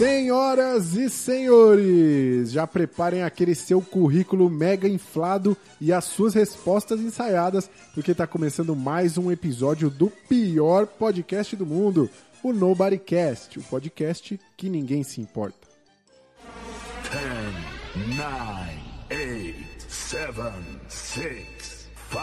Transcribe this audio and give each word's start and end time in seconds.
Senhoras 0.00 0.94
e 0.94 1.10
senhores, 1.10 2.50
já 2.50 2.66
preparem 2.66 3.22
aquele 3.22 3.54
seu 3.54 3.82
currículo 3.82 4.48
mega 4.48 4.88
inflado 4.88 5.54
e 5.78 5.92
as 5.92 6.04
suas 6.04 6.32
respostas 6.32 7.00
ensaiadas, 7.00 7.68
porque 7.92 8.12
está 8.12 8.26
começando 8.26 8.74
mais 8.74 9.18
um 9.18 9.30
episódio 9.30 9.90
do 9.90 10.08
pior 10.26 10.86
podcast 10.86 11.54
do 11.54 11.66
mundo, 11.66 12.08
o 12.42 12.50
Nobodycast, 12.50 13.58
o 13.58 13.62
podcast 13.62 14.40
que 14.56 14.70
ninguém 14.70 15.02
se 15.02 15.20
importa. 15.20 15.68
10, 17.94 18.16
9, 18.16 18.34
8, 19.10 19.84
7, 19.86 20.32
6, 20.88 21.88
5, 22.10 22.20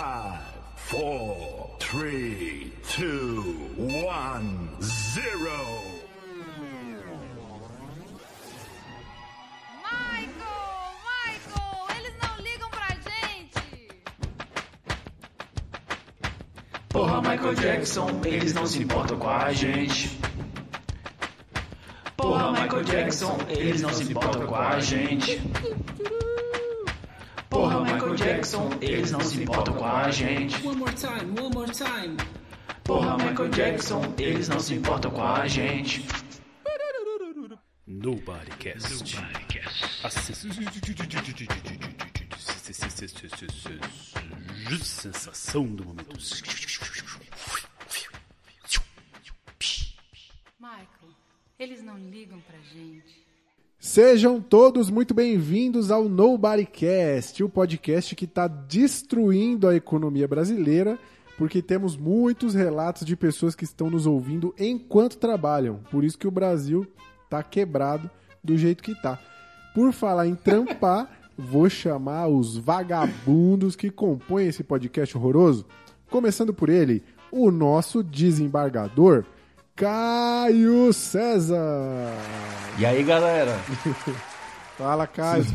4, 0.89 1.77
3, 1.77 2.71
2, 2.97 3.11
1, 3.77 4.81
0. 4.81 5.96
Porra, 16.97 17.21
Michael 17.21 17.53
Jackson, 17.53 18.21
eles 18.25 18.53
não 18.55 18.65
se 18.65 18.81
importam 18.81 19.19
com 19.19 19.29
a 19.29 19.53
gente. 19.53 20.17
Porra, 22.15 22.51
Michael 22.53 22.83
Jackson, 22.85 23.37
eles 23.49 23.81
não 23.83 23.93
se 23.93 24.03
importam 24.05 24.47
com 24.47 24.55
a 24.55 24.79
gente. 24.79 25.41
Porra, 27.51 27.81
Michael 27.81 28.15
Jackson, 28.15 28.69
eles 28.81 29.11
não 29.11 29.19
se 29.19 29.43
importam 29.43 29.75
com 29.75 29.85
a 29.85 30.09
gente. 30.09 30.67
One 30.67 30.77
more 30.77 30.93
time, 30.95 31.39
one 31.39 31.53
more 31.53 31.71
time. 31.71 32.17
Porra, 32.83 33.15
Michael 33.15 33.49
Jackson, 33.49 34.01
eles 34.17 34.49
não 34.49 34.59
se 34.59 34.73
importam 34.73 35.11
com 35.11 35.23
a 35.23 35.47
gente. 35.47 36.03
Nobodycast. 37.85 39.19
A 40.03 40.09
sensação 44.83 45.65
do 45.67 45.85
momento. 45.85 46.17
Eles 51.59 51.83
não 51.83 51.97
ligam 51.97 52.39
pra 52.41 52.59
gente. 52.71 53.25
Sejam 53.79 54.39
todos 54.39 54.91
muito 54.91 55.13
bem-vindos 55.15 55.89
ao 55.89 56.07
Nobodycast, 56.07 57.43
o 57.43 57.49
podcast 57.49 58.15
que 58.15 58.25
está 58.25 58.47
destruindo 58.47 59.67
a 59.67 59.75
economia 59.75 60.27
brasileira, 60.27 60.99
porque 61.35 61.63
temos 61.63 61.97
muitos 61.97 62.53
relatos 62.53 63.03
de 63.03 63.15
pessoas 63.15 63.55
que 63.55 63.63
estão 63.63 63.89
nos 63.89 64.05
ouvindo 64.05 64.53
enquanto 64.59 65.17
trabalham. 65.17 65.79
Por 65.89 66.03
isso 66.03 66.17
que 66.19 66.27
o 66.27 66.31
Brasil 66.31 66.85
tá 67.27 67.41
quebrado 67.41 68.07
do 68.43 68.55
jeito 68.55 68.83
que 68.83 68.93
tá. 68.93 69.19
Por 69.73 69.91
falar 69.91 70.27
em 70.27 70.35
trampar, 70.35 71.09
vou 71.35 71.67
chamar 71.69 72.27
os 72.27 72.55
vagabundos 72.55 73.75
que 73.75 73.89
compõem 73.89 74.47
esse 74.47 74.63
podcast 74.63 75.17
horroroso. 75.17 75.65
Começando 76.07 76.53
por 76.53 76.69
ele, 76.69 77.03
o 77.31 77.49
nosso 77.49 78.03
desembargador, 78.03 79.25
Caio 79.77 80.91
César. 80.91 82.11
E 82.79 82.85
aí, 82.85 83.03
galera? 83.03 83.55
Fala, 84.75 85.05
Caio. 85.05 85.45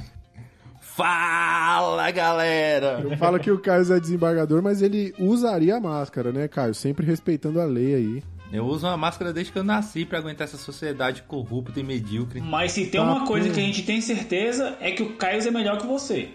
Fala, 0.81 2.09
galera! 2.13 3.01
Eu 3.03 3.17
falo 3.17 3.41
que 3.41 3.51
o 3.51 3.59
Caio 3.59 3.93
é 3.93 3.99
desembargador, 3.99 4.63
mas 4.63 4.81
ele 4.81 5.13
usaria 5.19 5.75
a 5.75 5.81
máscara, 5.81 6.31
né, 6.31 6.47
Caio? 6.47 6.73
Sempre 6.73 7.05
respeitando 7.05 7.61
a 7.61 7.65
lei 7.65 7.97
aí. 7.97 8.23
Eu 8.53 8.65
uso 8.65 8.87
uma 8.87 8.97
máscara 8.97 9.33
desde 9.33 9.51
que 9.51 9.59
eu 9.59 9.65
nasci 9.65 10.05
pra 10.05 10.19
aguentar 10.19 10.45
essa 10.47 10.57
sociedade 10.59 11.23
corrupta 11.23 11.81
e 11.81 11.83
medíocre. 11.83 12.41
Mas 12.41 12.71
se 12.73 12.87
tem 12.87 13.01
Tá 13.01 13.03
uma 13.13 13.27
coisa 13.27 13.49
bom. 13.49 13.55
que 13.55 13.61
a 13.61 13.65
gente 13.65 13.83
tem 13.83 14.01
certeza 14.01 14.77
é 14.81 14.93
que 14.93 15.03
o 15.03 15.15
Caio 15.17 15.45
é 15.45 15.51
melhor 15.51 15.79
que 15.79 15.87
você. 15.87 16.29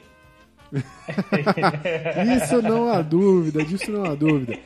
Isso 2.36 2.62
não 2.62 2.90
há 2.92 3.02
dúvida, 3.02 3.64
disso 3.64 3.90
não 3.90 4.04
há 4.04 4.14
dúvida. 4.14 4.60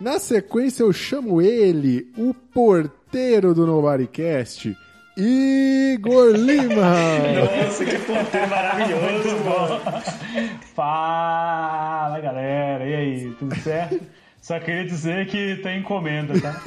Na 0.00 0.18
sequência, 0.20 0.82
eu 0.84 0.92
chamo 0.92 1.42
ele, 1.42 2.12
o 2.16 2.32
porteiro 2.32 3.52
do 3.52 3.66
Nobodycast, 3.66 4.76
Igor 5.16 6.28
Lima. 6.36 6.94
Nossa, 7.64 7.84
que 7.84 7.98
ponteiro 7.98 8.48
maravilhoso, 8.48 9.36
pô. 9.42 10.68
Fala 10.74 12.20
galera, 12.20 12.86
e 12.86 12.94
aí, 12.94 13.34
tudo 13.40 13.54
certo? 13.56 14.00
Só 14.40 14.60
queria 14.60 14.84
dizer 14.86 15.26
que 15.26 15.56
tem 15.56 15.80
encomenda, 15.80 16.32
tá? 16.40 16.62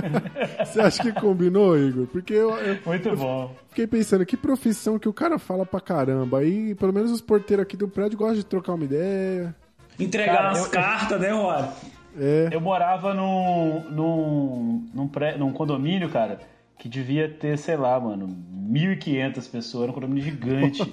Você 0.64 0.80
acha 0.80 1.02
que 1.02 1.12
combinou, 1.18 1.76
Igor? 1.78 2.06
Porque 2.08 2.34
eu, 2.34 2.50
eu 2.58 2.78
Muito 2.84 3.16
bom. 3.16 3.56
fiquei 3.70 3.86
pensando, 3.86 4.26
que 4.26 4.36
profissão 4.36 4.98
que 4.98 5.08
o 5.08 5.12
cara 5.14 5.38
fala 5.38 5.64
pra 5.64 5.80
caramba. 5.80 6.40
Aí, 6.40 6.74
pelo 6.74 6.92
menos 6.92 7.10
os 7.10 7.22
porteiros 7.22 7.62
aqui 7.64 7.74
do 7.76 7.88
prédio 7.88 8.18
gostam 8.18 8.36
de 8.36 8.44
trocar 8.44 8.74
uma 8.74 8.84
ideia. 8.84 9.56
Entregar 9.98 10.36
Cara, 10.36 10.50
as 10.50 10.58
eu- 10.66 10.70
cartas, 10.70 11.18
né, 11.20 11.30
Rod? 11.30 11.70
É, 12.18 12.48
Eu 12.52 12.60
morava 12.60 13.12
num, 13.14 13.80
num, 13.90 14.88
num, 14.94 15.08
pré, 15.08 15.36
num 15.36 15.52
condomínio, 15.52 16.08
cara, 16.08 16.40
que 16.78 16.88
devia 16.88 17.28
ter, 17.28 17.58
sei 17.58 17.76
lá, 17.76 17.98
mano, 17.98 18.28
1.500 18.70 19.50
pessoas, 19.50 19.82
era 19.84 19.92
um 19.92 19.94
condomínio 19.94 20.22
gigante. 20.22 20.92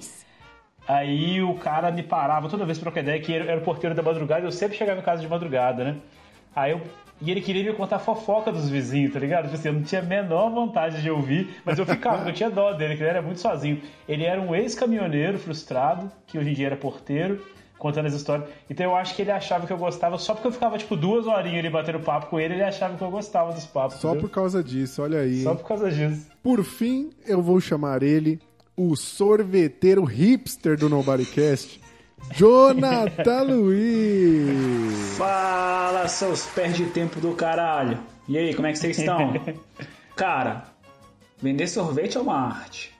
Aí 0.86 1.42
o 1.42 1.54
cara 1.54 1.90
me 1.90 2.02
parava 2.02 2.48
toda 2.48 2.66
vez 2.66 2.78
pra 2.78 2.90
trocar 2.90 3.00
ideia, 3.00 3.20
que 3.20 3.32
era, 3.32 3.44
era 3.50 3.60
o 3.60 3.64
porteiro 3.64 3.94
da 3.94 4.02
madrugada, 4.02 4.46
eu 4.46 4.52
sempre 4.52 4.76
chegava 4.76 5.00
em 5.00 5.04
casa 5.04 5.22
de 5.22 5.28
madrugada, 5.28 5.84
né? 5.84 5.96
Aí 6.54 6.72
eu. 6.72 6.80
E 7.22 7.30
ele 7.30 7.40
queria 7.40 7.62
me 7.62 7.72
contar 7.72 8.00
fofoca 8.00 8.50
dos 8.50 8.68
vizinhos, 8.68 9.12
tá 9.12 9.20
ligado? 9.20 9.44
Tipo 9.44 9.54
assim, 9.54 9.68
eu 9.68 9.74
não 9.74 9.82
tinha 9.82 10.00
a 10.00 10.04
menor 10.04 10.50
vontade 10.50 11.00
de 11.00 11.08
ouvir, 11.08 11.48
mas 11.64 11.78
eu 11.78 11.86
ficava, 11.86 12.16
porque 12.16 12.30
eu 12.30 12.34
tinha 12.34 12.50
dó 12.50 12.72
dele, 12.72 12.96
que 12.96 13.02
ele 13.02 13.08
era 13.08 13.22
muito 13.22 13.40
sozinho. 13.40 13.80
Ele 14.06 14.24
era 14.24 14.40
um 14.40 14.52
ex-caminhoneiro 14.54 15.38
frustrado, 15.38 16.10
que 16.26 16.36
hoje 16.36 16.50
em 16.50 16.54
dia 16.54 16.66
era 16.66 16.76
porteiro, 16.76 17.40
contando 17.78 18.06
as 18.06 18.14
histórias. 18.14 18.48
Então 18.68 18.86
eu 18.86 18.96
acho 18.96 19.14
que 19.14 19.22
ele 19.22 19.30
achava 19.30 19.66
que 19.66 19.72
eu 19.72 19.76
gostava, 19.76 20.16
só 20.18 20.34
porque 20.34 20.48
eu 20.48 20.52
ficava, 20.52 20.78
tipo, 20.78 20.96
duas 20.96 21.26
horinhas 21.26 21.58
ali 21.58 21.70
batendo 21.70 22.00
papo 22.00 22.26
com 22.26 22.40
ele, 22.40 22.54
ele 22.54 22.62
achava 22.62 22.96
que 22.96 23.02
eu 23.02 23.10
gostava 23.10 23.52
dos 23.52 23.66
papos. 23.66 23.96
só 23.96 24.08
por 24.08 24.14
entendeu? 24.14 24.30
causa 24.30 24.62
disso, 24.62 25.02
olha 25.02 25.20
aí. 25.20 25.42
Só 25.42 25.54
por 25.54 25.66
causa 25.66 25.90
disso. 25.90 26.26
Por 26.42 26.64
fim, 26.64 27.10
eu 27.26 27.42
vou 27.42 27.60
chamar 27.60 28.02
ele, 28.02 28.40
o 28.76 28.96
sorveteiro 28.96 30.04
hipster 30.04 30.78
do 30.78 30.88
Nobodycast, 30.88 31.80
Jonathan 32.34 33.42
Luiz. 33.44 35.16
Fala, 35.18 36.08
seus 36.08 36.46
perde 36.46 36.86
tempo 36.86 37.20
do 37.20 37.32
caralho. 37.32 37.98
E 38.26 38.38
aí, 38.38 38.54
como 38.54 38.66
é 38.66 38.72
que 38.72 38.78
vocês 38.78 38.98
estão? 38.98 39.34
Cara, 40.16 40.64
vender 41.40 41.66
sorvete 41.66 42.16
é 42.16 42.20
uma 42.20 42.38
arte. 42.38 42.93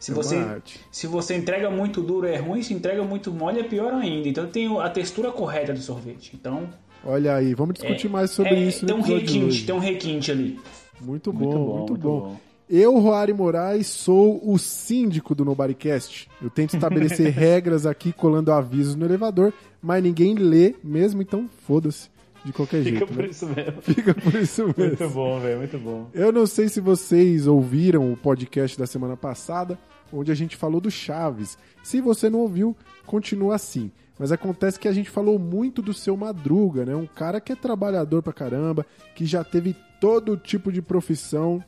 Se 0.00 0.10
É 0.10 0.14
você, 0.14 0.62
se 0.90 1.06
você 1.06 1.36
entrega 1.36 1.70
muito 1.70 2.00
duro 2.00 2.26
é 2.26 2.36
ruim, 2.36 2.62
se 2.62 2.72
entrega 2.72 3.04
muito 3.04 3.30
mole 3.30 3.60
é 3.60 3.62
pior 3.62 3.92
ainda. 3.92 4.26
Então 4.26 4.46
tem 4.46 4.80
a 4.80 4.88
textura 4.88 5.30
correta 5.30 5.74
do 5.74 5.80
sorvete. 5.80 6.32
Então. 6.34 6.68
Olha 7.04 7.34
aí, 7.36 7.54
vamos 7.54 7.74
discutir 7.74 8.08
mais 8.08 8.30
sobre 8.30 8.54
é, 8.54 8.60
isso 8.64 8.84
Tem 8.86 8.96
um 8.96 9.00
requinte, 9.02 9.64
tem 9.64 9.74
um 9.74 9.78
requinte 9.78 10.30
ali. 10.32 10.58
Muito 11.00 11.32
bom, 11.32 11.38
Muito 11.38 11.58
muito 11.58 11.58
bom, 11.58 11.66
bom. 11.66 11.78
muito 11.78 11.96
bom. 12.28 12.36
Eu, 12.68 12.98
Roari 12.98 13.32
Moraes, 13.32 13.88
sou 13.88 14.40
o 14.44 14.56
síndico 14.56 15.34
do 15.34 15.44
Nobodycast. 15.44 16.28
Eu 16.40 16.48
tento 16.48 16.74
estabelecer 16.74 17.28
regras 17.34 17.84
aqui, 17.84 18.12
colando 18.12 18.52
avisos 18.52 18.94
no 18.94 19.04
elevador, 19.04 19.52
mas 19.82 20.02
ninguém 20.02 20.34
lê 20.34 20.76
mesmo, 20.82 21.20
então 21.20 21.48
foda-se 21.66 22.08
de 22.44 22.52
qualquer 22.52 22.82
Fica 22.82 22.98
jeito. 22.98 23.12
por 23.12 23.22
né? 23.22 23.28
isso 23.28 23.46
mesmo. 23.46 23.82
Fica 23.82 24.14
por 24.14 24.34
isso 24.34 24.64
mesmo. 24.76 24.84
Muito 24.86 25.08
bom, 25.10 25.40
velho, 25.40 25.58
muito 25.58 25.78
bom. 25.78 26.08
Eu 26.14 26.32
não 26.32 26.46
sei 26.46 26.68
se 26.68 26.80
vocês 26.80 27.46
ouviram 27.46 28.12
o 28.12 28.16
podcast 28.16 28.78
da 28.78 28.86
semana 28.86 29.16
passada, 29.16 29.78
onde 30.12 30.30
a 30.32 30.34
gente 30.34 30.56
falou 30.56 30.80
do 30.80 30.90
Chaves. 30.90 31.58
Se 31.82 32.00
você 32.00 32.30
não 32.30 32.40
ouviu, 32.40 32.76
continua 33.06 33.54
assim. 33.54 33.90
Mas 34.18 34.30
acontece 34.32 34.78
que 34.78 34.86
a 34.88 34.92
gente 34.92 35.08
falou 35.08 35.38
muito 35.38 35.80
do 35.80 35.94
seu 35.94 36.16
Madruga, 36.16 36.84
né? 36.84 36.94
Um 36.94 37.06
cara 37.06 37.40
que 37.40 37.52
é 37.52 37.56
trabalhador 37.56 38.22
pra 38.22 38.32
caramba, 38.32 38.84
que 39.14 39.24
já 39.24 39.42
teve 39.42 39.74
todo 39.98 40.36
tipo 40.36 40.70
de 40.70 40.82
profissão. 40.82 41.62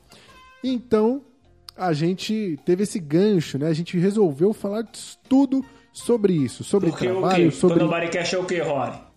Então, 0.63 1.23
a 1.77 1.93
gente 1.93 2.59
teve 2.65 2.83
esse 2.83 2.99
gancho, 2.99 3.59
né? 3.59 3.69
A 3.69 3.73
gente 3.73 3.99
resolveu 3.99 4.53
falar 4.53 4.87
tudo 5.29 5.65
sobre 5.93 6.35
isso, 6.35 6.63
sobre 6.65 6.91
Porque 6.91 7.07
o 7.07 7.13
trabalho, 7.13 7.45
quê? 7.45 7.51
sobre 7.51 7.79
Todo 7.79 7.95
é 7.95 8.39
o 8.39 8.45
quê, 8.45 8.61
Rory? 8.61 9.12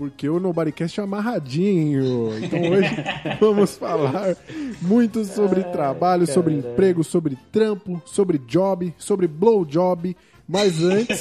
Porque 0.00 0.26
o 0.30 0.40
Nobodycast 0.40 0.98
é 0.98 1.02
amarradinho. 1.02 2.30
Então 2.42 2.58
hoje 2.70 2.88
vamos 3.38 3.76
falar 3.76 4.34
muito 4.80 5.26
sobre 5.26 5.62
trabalho, 5.64 6.26
sobre 6.26 6.54
emprego, 6.54 7.04
sobre 7.04 7.36
trampo, 7.52 8.00
sobre 8.06 8.38
job, 8.38 8.94
sobre 8.96 9.26
blowjob. 9.28 10.16
Mas 10.48 10.82
antes. 10.82 11.20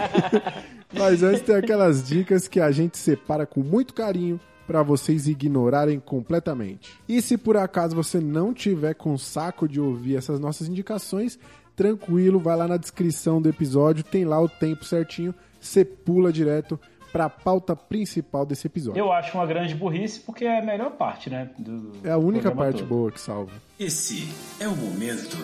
mas 0.92 1.22
antes 1.22 1.40
tem 1.40 1.54
aquelas 1.54 2.06
dicas 2.06 2.46
que 2.46 2.60
a 2.60 2.70
gente 2.70 2.98
separa 2.98 3.46
com 3.46 3.60
muito 3.60 3.94
carinho 3.94 4.38
para 4.66 4.82
vocês 4.82 5.26
ignorarem 5.26 5.98
completamente. 5.98 6.92
E 7.08 7.22
se 7.22 7.38
por 7.38 7.56
acaso 7.56 7.96
você 7.96 8.20
não 8.20 8.52
tiver 8.52 8.92
com 8.92 9.16
saco 9.16 9.66
de 9.66 9.80
ouvir 9.80 10.16
essas 10.16 10.38
nossas 10.38 10.68
indicações, 10.68 11.38
tranquilo, 11.74 12.38
vai 12.38 12.54
lá 12.54 12.68
na 12.68 12.76
descrição 12.76 13.40
do 13.40 13.48
episódio, 13.48 14.04
tem 14.04 14.26
lá 14.26 14.38
o 14.38 14.46
tempo 14.48 14.84
certinho, 14.84 15.34
você 15.58 15.86
pula 15.86 16.30
direto 16.30 16.78
para 17.12 17.24
a 17.24 17.30
pauta 17.30 17.74
principal 17.74 18.44
desse 18.44 18.66
episódio. 18.66 18.98
Eu 18.98 19.10
acho 19.12 19.36
uma 19.36 19.46
grande 19.46 19.74
burrice 19.74 20.20
porque 20.20 20.44
é 20.44 20.58
a 20.58 20.62
melhor 20.64 20.90
parte, 20.92 21.30
né? 21.30 21.50
do- 21.58 21.92
É 22.04 22.10
a 22.10 22.18
única 22.18 22.50
parte 22.50 22.78
todo. 22.80 22.88
boa 22.88 23.10
que 23.10 23.20
salva. 23.20 23.52
Esse 23.78 24.28
é 24.60 24.68
o 24.68 24.76
momento. 24.76 25.36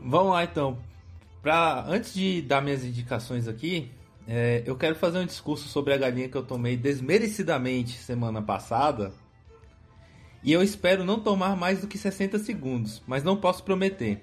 Vamos 0.00 0.32
lá 0.32 0.44
então. 0.44 0.78
Pra, 1.42 1.84
antes 1.86 2.12
de 2.14 2.42
dar 2.42 2.60
minhas 2.60 2.84
indicações 2.84 3.46
aqui, 3.46 3.90
é, 4.26 4.62
eu 4.66 4.76
quero 4.76 4.94
fazer 4.96 5.18
um 5.18 5.26
discurso 5.26 5.68
sobre 5.68 5.92
a 5.94 5.96
galinha 5.96 6.28
que 6.28 6.36
eu 6.36 6.42
tomei 6.44 6.76
desmerecidamente 6.76 7.96
semana 7.98 8.42
passada. 8.42 9.12
E 10.42 10.52
eu 10.52 10.62
espero 10.62 11.04
não 11.04 11.18
tomar 11.20 11.56
mais 11.56 11.80
do 11.80 11.86
que 11.88 11.98
60 11.98 12.38
segundos, 12.38 13.02
mas 13.06 13.22
não 13.24 13.36
posso 13.36 13.62
prometer. 13.64 14.22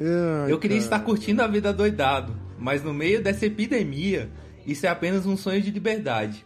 Ai, 0.00 0.52
Eu 0.52 0.58
queria 0.58 0.76
cara. 0.76 0.84
estar 0.84 1.00
curtindo 1.00 1.42
a 1.42 1.46
vida 1.46 1.72
doidado, 1.72 2.36
mas 2.58 2.82
no 2.82 2.92
meio 2.94 3.22
dessa 3.22 3.46
epidemia, 3.46 4.30
isso 4.66 4.86
é 4.86 4.88
apenas 4.88 5.26
um 5.26 5.36
sonho 5.36 5.60
de 5.62 5.70
liberdade. 5.70 6.44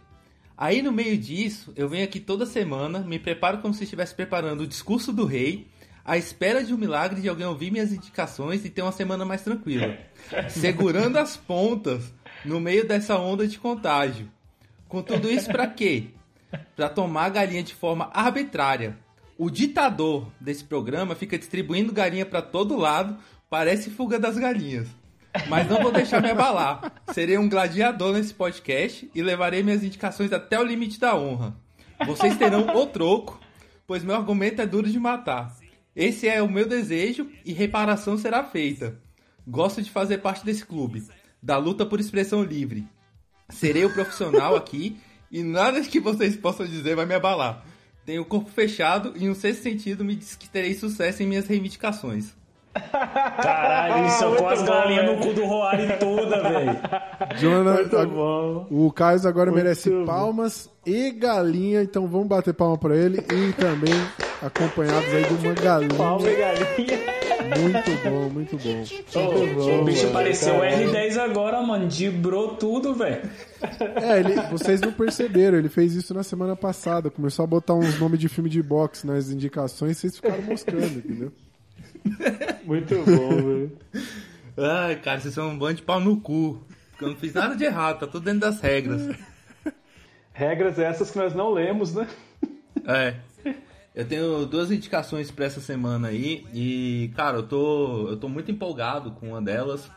Aí 0.57 0.81
no 0.81 0.91
meio 0.91 1.17
disso, 1.17 1.73
eu 1.75 1.89
venho 1.89 2.03
aqui 2.03 2.19
toda 2.19 2.45
semana, 2.45 2.99
me 2.99 3.17
preparo 3.17 3.59
como 3.59 3.73
se 3.73 3.83
estivesse 3.83 4.13
preparando 4.13 4.61
o 4.61 4.67
discurso 4.67 5.11
do 5.11 5.25
rei, 5.25 5.67
à 6.05 6.17
espera 6.17 6.63
de 6.63 6.73
um 6.73 6.77
milagre 6.77 7.21
de 7.21 7.29
alguém 7.29 7.45
ouvir 7.45 7.71
minhas 7.71 7.91
indicações 7.91 8.63
e 8.65 8.69
ter 8.69 8.81
uma 8.81 8.91
semana 8.91 9.25
mais 9.25 9.41
tranquila. 9.43 9.97
Segurando 10.49 11.17
as 11.17 11.35
pontas 11.37 12.13
no 12.45 12.59
meio 12.59 12.87
dessa 12.87 13.17
onda 13.17 13.47
de 13.47 13.57
contágio. 13.59 14.29
Com 14.87 15.01
tudo 15.01 15.31
isso 15.31 15.47
pra 15.49 15.67
quê? 15.67 16.07
Pra 16.75 16.89
tomar 16.89 17.25
a 17.25 17.29
galinha 17.29 17.63
de 17.63 17.73
forma 17.73 18.09
arbitrária. 18.13 18.97
O 19.37 19.49
ditador 19.49 20.27
desse 20.39 20.63
programa 20.63 21.15
fica 21.15 21.37
distribuindo 21.37 21.91
galinha 21.93 22.25
pra 22.25 22.41
todo 22.41 22.77
lado, 22.77 23.17
parece 23.51 23.89
fuga 23.89 24.17
das 24.17 24.37
galinhas. 24.37 24.87
Mas 25.49 25.67
não 25.69 25.83
vou 25.83 25.91
deixar 25.91 26.21
me 26.21 26.29
abalar. 26.29 26.93
Serei 27.13 27.37
um 27.37 27.49
gladiador 27.49 28.13
nesse 28.13 28.33
podcast 28.33 29.11
e 29.13 29.21
levarei 29.21 29.61
minhas 29.61 29.83
indicações 29.83 30.31
até 30.31 30.57
o 30.57 30.63
limite 30.63 30.97
da 30.97 31.17
honra. 31.17 31.53
Vocês 32.05 32.37
terão 32.37 32.65
o 32.73 32.87
troco, 32.87 33.41
pois 33.85 34.05
meu 34.05 34.15
argumento 34.15 34.61
é 34.61 34.65
duro 34.65 34.89
de 34.89 34.97
matar. 34.97 35.53
Esse 35.93 36.29
é 36.29 36.41
o 36.41 36.49
meu 36.49 36.65
desejo 36.65 37.29
e 37.45 37.51
reparação 37.51 38.17
será 38.17 38.41
feita. 38.41 38.97
Gosto 39.45 39.81
de 39.81 39.91
fazer 39.91 40.19
parte 40.19 40.45
desse 40.45 40.65
clube, 40.65 41.03
da 41.43 41.57
luta 41.57 41.85
por 41.85 41.99
expressão 41.99 42.43
livre. 42.43 42.87
Serei 43.49 43.83
o 43.83 43.93
profissional 43.93 44.55
aqui 44.55 44.97
e 45.29 45.43
nada 45.43 45.81
que 45.81 45.99
vocês 45.99 46.37
possam 46.37 46.65
dizer 46.65 46.95
vai 46.95 47.05
me 47.05 47.15
abalar. 47.15 47.65
Tenho 48.05 48.21
o 48.21 48.25
corpo 48.25 48.49
fechado 48.49 49.13
e 49.17 49.29
um 49.29 49.35
sexto 49.35 49.63
sentido 49.63 50.05
me 50.05 50.15
diz 50.15 50.37
que 50.37 50.49
terei 50.49 50.73
sucesso 50.73 51.21
em 51.21 51.27
minhas 51.27 51.47
reivindicações. 51.47 52.40
Caralho, 52.73 54.03
ele 54.03 54.09
socou 54.11 54.47
muito 54.47 54.47
as 54.47 54.59
bom, 54.61 54.65
galinhas 54.65 55.05
no 55.05 55.17
cu 55.17 55.33
do 55.33 55.45
Roari 55.45 55.87
toda, 55.99 56.41
velho. 56.41 56.79
Muito 57.63 58.07
bom. 58.07 58.67
o 58.69 58.91
Caio 58.91 59.27
agora 59.27 59.51
Muito 59.51 59.63
merece 59.63 59.89
bom. 59.89 60.05
palmas 60.05 60.69
e 60.85 61.11
galinha, 61.11 61.81
então 61.83 62.07
vamos 62.07 62.27
bater 62.27 62.53
palma 62.53 62.77
pra 62.77 62.95
ele 62.95 63.17
e 63.19 63.53
também 63.53 63.93
acompanhados 64.41 65.13
aí 65.13 65.23
de 65.23 65.45
uma 65.47 65.53
galinha. 65.53 65.97
Palma 65.97 66.29
e 66.29 66.35
galinha. 66.35 67.21
Muito 67.59 68.09
bom, 68.09 68.29
muito 68.29 68.57
bom. 68.57 69.81
o 69.81 69.83
bicho 69.83 70.03
mano, 70.03 70.13
pareceu 70.13 70.55
o 70.55 70.59
caralho. 70.61 70.91
R10 70.91 71.17
agora, 71.17 71.61
mano. 71.61 71.87
Dibrou 71.87 72.55
tudo, 72.55 72.93
velho. 72.93 73.29
É, 74.01 74.19
ele, 74.19 74.35
vocês 74.49 74.79
não 74.79 74.93
perceberam, 74.93 75.57
ele 75.57 75.67
fez 75.69 75.93
isso 75.93 76.13
na 76.13 76.23
semana 76.23 76.55
passada. 76.55 77.09
Começou 77.09 77.43
a 77.43 77.47
botar 77.47 77.73
uns 77.73 77.99
nomes 77.99 78.19
de 78.19 78.29
filme 78.29 78.49
de 78.49 78.63
boxe 78.63 79.05
nas 79.05 79.29
indicações, 79.29 79.97
vocês 79.97 80.15
ficaram 80.15 80.41
mostrando, 80.43 80.97
entendeu? 80.99 81.31
Muito 82.63 82.95
bom, 83.05 83.29
velho. 83.29 83.77
Ai, 84.57 84.95
cara, 84.97 85.19
vocês 85.19 85.33
são 85.33 85.49
um 85.49 85.57
bando 85.57 85.75
de 85.75 85.81
pau 85.81 85.99
no 85.99 86.19
cu. 86.19 86.61
Porque 86.91 87.05
eu 87.05 87.09
não 87.09 87.15
fiz 87.15 87.33
nada 87.33 87.55
de 87.55 87.63
errado, 87.63 87.99
tá 87.99 88.07
tudo 88.07 88.25
dentro 88.25 88.41
das 88.41 88.59
regras. 88.59 89.15
Regras 90.33 90.79
essas 90.79 91.11
que 91.11 91.17
nós 91.17 91.33
não 91.33 91.51
lemos, 91.51 91.93
né? 91.93 92.07
É. 92.85 93.15
Eu 93.93 94.05
tenho 94.05 94.45
duas 94.45 94.71
indicações 94.71 95.29
pra 95.29 95.45
essa 95.45 95.59
semana 95.59 96.07
aí. 96.07 96.45
E, 96.53 97.11
cara, 97.15 97.37
eu 97.37 97.43
tô, 97.43 98.07
eu 98.07 98.17
tô 98.17 98.29
muito 98.29 98.49
empolgado 98.49 99.11
com 99.11 99.29
uma 99.29 99.41
delas. 99.41 99.89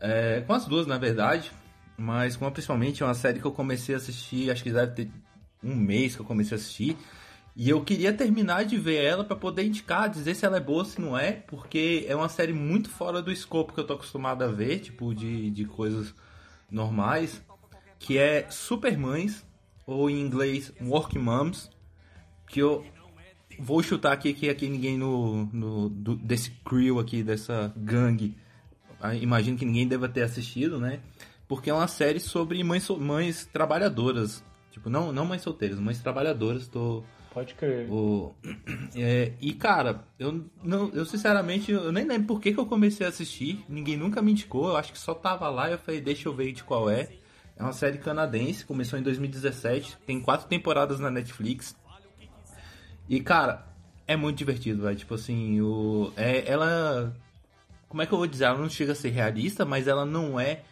É, 0.00 0.42
com 0.46 0.52
as 0.52 0.66
duas, 0.66 0.86
na 0.86 0.98
verdade. 0.98 1.52
Mas 1.96 2.36
com 2.36 2.44
uma 2.44 2.50
principalmente 2.50 3.02
é 3.02 3.06
uma 3.06 3.14
série 3.14 3.38
que 3.38 3.44
eu 3.46 3.52
comecei 3.52 3.94
a 3.94 3.98
assistir, 3.98 4.50
acho 4.50 4.62
que 4.62 4.72
deve 4.72 4.92
ter 4.92 5.10
um 5.62 5.74
mês 5.74 6.16
que 6.16 6.22
eu 6.22 6.26
comecei 6.26 6.56
a 6.56 6.58
assistir. 6.58 6.96
E 7.56 7.68
eu 7.68 7.82
queria 7.84 8.12
terminar 8.12 8.64
de 8.64 8.76
ver 8.76 9.02
ela 9.04 9.24
pra 9.24 9.36
poder 9.36 9.64
indicar, 9.64 10.08
dizer 10.08 10.34
se 10.34 10.46
ela 10.46 10.56
é 10.56 10.60
boa 10.60 10.84
se 10.84 11.00
não 11.00 11.18
é, 11.18 11.32
porque 11.32 12.04
é 12.08 12.14
uma 12.14 12.28
série 12.28 12.52
muito 12.52 12.88
fora 12.88 13.20
do 13.20 13.30
escopo 13.30 13.72
que 13.72 13.80
eu 13.80 13.86
tô 13.86 13.94
acostumado 13.94 14.42
a 14.42 14.46
ver, 14.48 14.78
tipo, 14.78 15.14
de, 15.14 15.50
de 15.50 15.64
coisas 15.64 16.14
normais, 16.70 17.42
que 17.98 18.16
é 18.16 18.46
Supermães, 18.50 19.44
ou 19.86 20.08
em 20.08 20.20
inglês 20.20 20.72
Working 20.80 21.18
Moms, 21.18 21.68
que 22.46 22.60
eu 22.60 22.84
vou 23.58 23.82
chutar 23.82 24.12
aqui 24.12 24.32
que 24.32 24.48
aqui 24.48 24.68
ninguém 24.68 24.96
no, 24.96 25.46
no 25.52 25.88
do- 25.88 26.16
desse 26.16 26.50
crew 26.64 26.98
aqui, 26.98 27.22
dessa 27.22 27.72
gangue, 27.76 28.36
ah, 29.00 29.14
imagino 29.14 29.58
que 29.58 29.64
ninguém 29.64 29.88
deva 29.88 30.08
ter 30.08 30.22
assistido, 30.22 30.78
né? 30.78 31.00
Porque 31.48 31.68
é 31.68 31.74
uma 31.74 31.88
série 31.88 32.20
sobre 32.20 32.62
mães, 32.62 32.88
mães 32.90 33.44
trabalhadoras. 33.44 34.44
Tipo, 34.70 34.88
não, 34.88 35.12
não 35.12 35.24
mães 35.26 35.42
solteiras, 35.42 35.80
mães 35.80 35.98
trabalhadoras. 36.00 36.68
Tô, 36.68 37.02
Pode 37.32 37.54
crer. 37.54 37.90
o, 37.90 38.34
é, 38.96 39.32
e 39.40 39.52
cara, 39.52 40.04
eu 40.18 40.44
não, 40.62 40.90
eu 40.90 41.04
sinceramente 41.04 41.70
eu 41.70 41.92
nem 41.92 42.04
lembro 42.04 42.26
por 42.26 42.40
que, 42.40 42.52
que 42.52 42.58
eu 42.58 42.66
comecei 42.66 43.06
a 43.06 43.08
assistir. 43.08 43.64
Ninguém 43.68 43.96
nunca 43.96 44.20
me 44.20 44.32
indicou. 44.32 44.68
Eu 44.68 44.76
acho 44.76 44.92
que 44.92 44.98
só 44.98 45.14
tava 45.14 45.48
lá 45.48 45.68
e 45.68 45.72
eu 45.72 45.78
falei, 45.78 46.00
deixa 46.00 46.28
eu 46.28 46.34
ver 46.34 46.52
de 46.52 46.64
qual 46.64 46.90
é. 46.90 47.08
É 47.56 47.62
uma 47.62 47.72
série 47.72 47.98
canadense, 47.98 48.64
começou 48.64 48.98
em 48.98 49.02
2017, 49.02 49.98
tem 50.06 50.18
quatro 50.18 50.48
temporadas 50.48 50.98
na 50.98 51.10
Netflix. 51.10 51.76
E 53.08 53.20
cara, 53.20 53.66
é 54.06 54.16
muito 54.16 54.38
divertido, 54.38 54.82
velho. 54.82 54.96
Tipo 54.96 55.14
assim, 55.14 55.60
o, 55.60 56.12
é, 56.16 56.50
ela. 56.50 57.14
Como 57.88 58.02
é 58.02 58.06
que 58.06 58.12
eu 58.12 58.18
vou 58.18 58.26
dizer? 58.26 58.44
Ela 58.44 58.58
não 58.58 58.68
chega 58.68 58.92
a 58.92 58.94
ser 58.94 59.10
realista, 59.10 59.64
mas 59.64 59.86
ela 59.86 60.04
não 60.04 60.38
é 60.38 60.62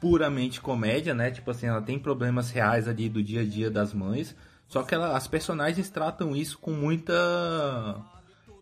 puramente 0.00 0.60
comédia, 0.60 1.14
né? 1.14 1.30
Tipo 1.30 1.50
assim, 1.50 1.66
ela 1.66 1.82
tem 1.82 1.98
problemas 1.98 2.50
reais 2.50 2.86
ali 2.88 3.08
do 3.08 3.22
dia 3.22 3.40
a 3.40 3.44
dia 3.44 3.70
das 3.70 3.92
mães. 3.92 4.34
Só 4.74 4.82
que 4.82 4.92
ela, 4.92 5.16
as 5.16 5.28
personagens 5.28 5.88
tratam 5.88 6.34
isso 6.34 6.58
com 6.58 6.72
muita. 6.72 7.14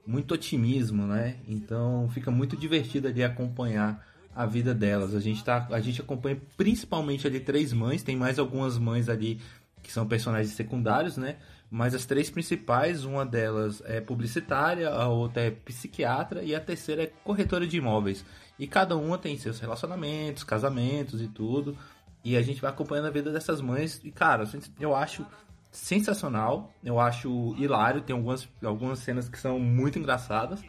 muito 0.07 0.35
otimismo, 0.35 1.07
né? 1.07 1.39
Então 1.49 2.07
fica 2.13 2.31
muito 2.31 2.55
divertido 2.55 3.09
ali 3.09 3.25
acompanhar 3.25 4.07
a 4.37 4.45
vida 4.45 4.75
delas. 4.75 5.15
A 5.15 5.21
gente, 5.21 5.43
tá, 5.43 5.67
a 5.71 5.81
gente 5.81 6.03
acompanha 6.03 6.39
principalmente 6.55 7.27
ali 7.27 7.41
três 7.41 7.73
mães, 7.73 8.03
tem 8.03 8.15
mais 8.15 8.39
algumas 8.39 8.77
mães 8.77 9.09
ali 9.09 9.41
que 9.83 9.91
são 9.91 10.07
personagens 10.07 10.55
secundários, 10.55 11.17
né? 11.17 11.37
Mas 11.71 11.95
as 11.95 12.05
três 12.05 12.29
principais, 12.29 13.07
uma 13.07 13.25
delas 13.25 13.83
é 13.87 13.99
publicitária, 13.99 14.91
a 14.91 15.09
outra 15.09 15.45
é 15.45 15.51
psiquiatra 15.51 16.43
e 16.43 16.55
a 16.55 16.61
terceira 16.61 17.05
é 17.05 17.13
corretora 17.25 17.67
de 17.67 17.79
imóveis. 17.79 18.23
E 18.59 18.67
cada 18.67 18.99
uma 18.99 19.17
tem 19.17 19.39
seus 19.39 19.59
relacionamentos, 19.59 20.45
casamentos 20.45 21.23
e 21.23 21.27
tudo. 21.27 21.75
E 22.23 22.37
a 22.37 22.43
gente 22.43 22.61
vai 22.61 22.71
acompanhando 22.71 23.07
a 23.07 23.11
vida 23.11 23.33
dessas 23.33 23.63
mães. 23.63 23.99
E, 24.05 24.11
cara, 24.11 24.45
eu 24.79 24.95
acho 24.95 25.25
sensacional. 25.73 26.73
Eu 26.85 27.01
acho 27.01 27.57
hilário. 27.59 28.03
Tem 28.03 28.15
algumas, 28.15 28.47
algumas 28.63 29.01
cenas 29.01 29.29
que 29.29 29.39
são 29.39 29.59
muito 29.59 29.99
engraçadas. 29.99 30.63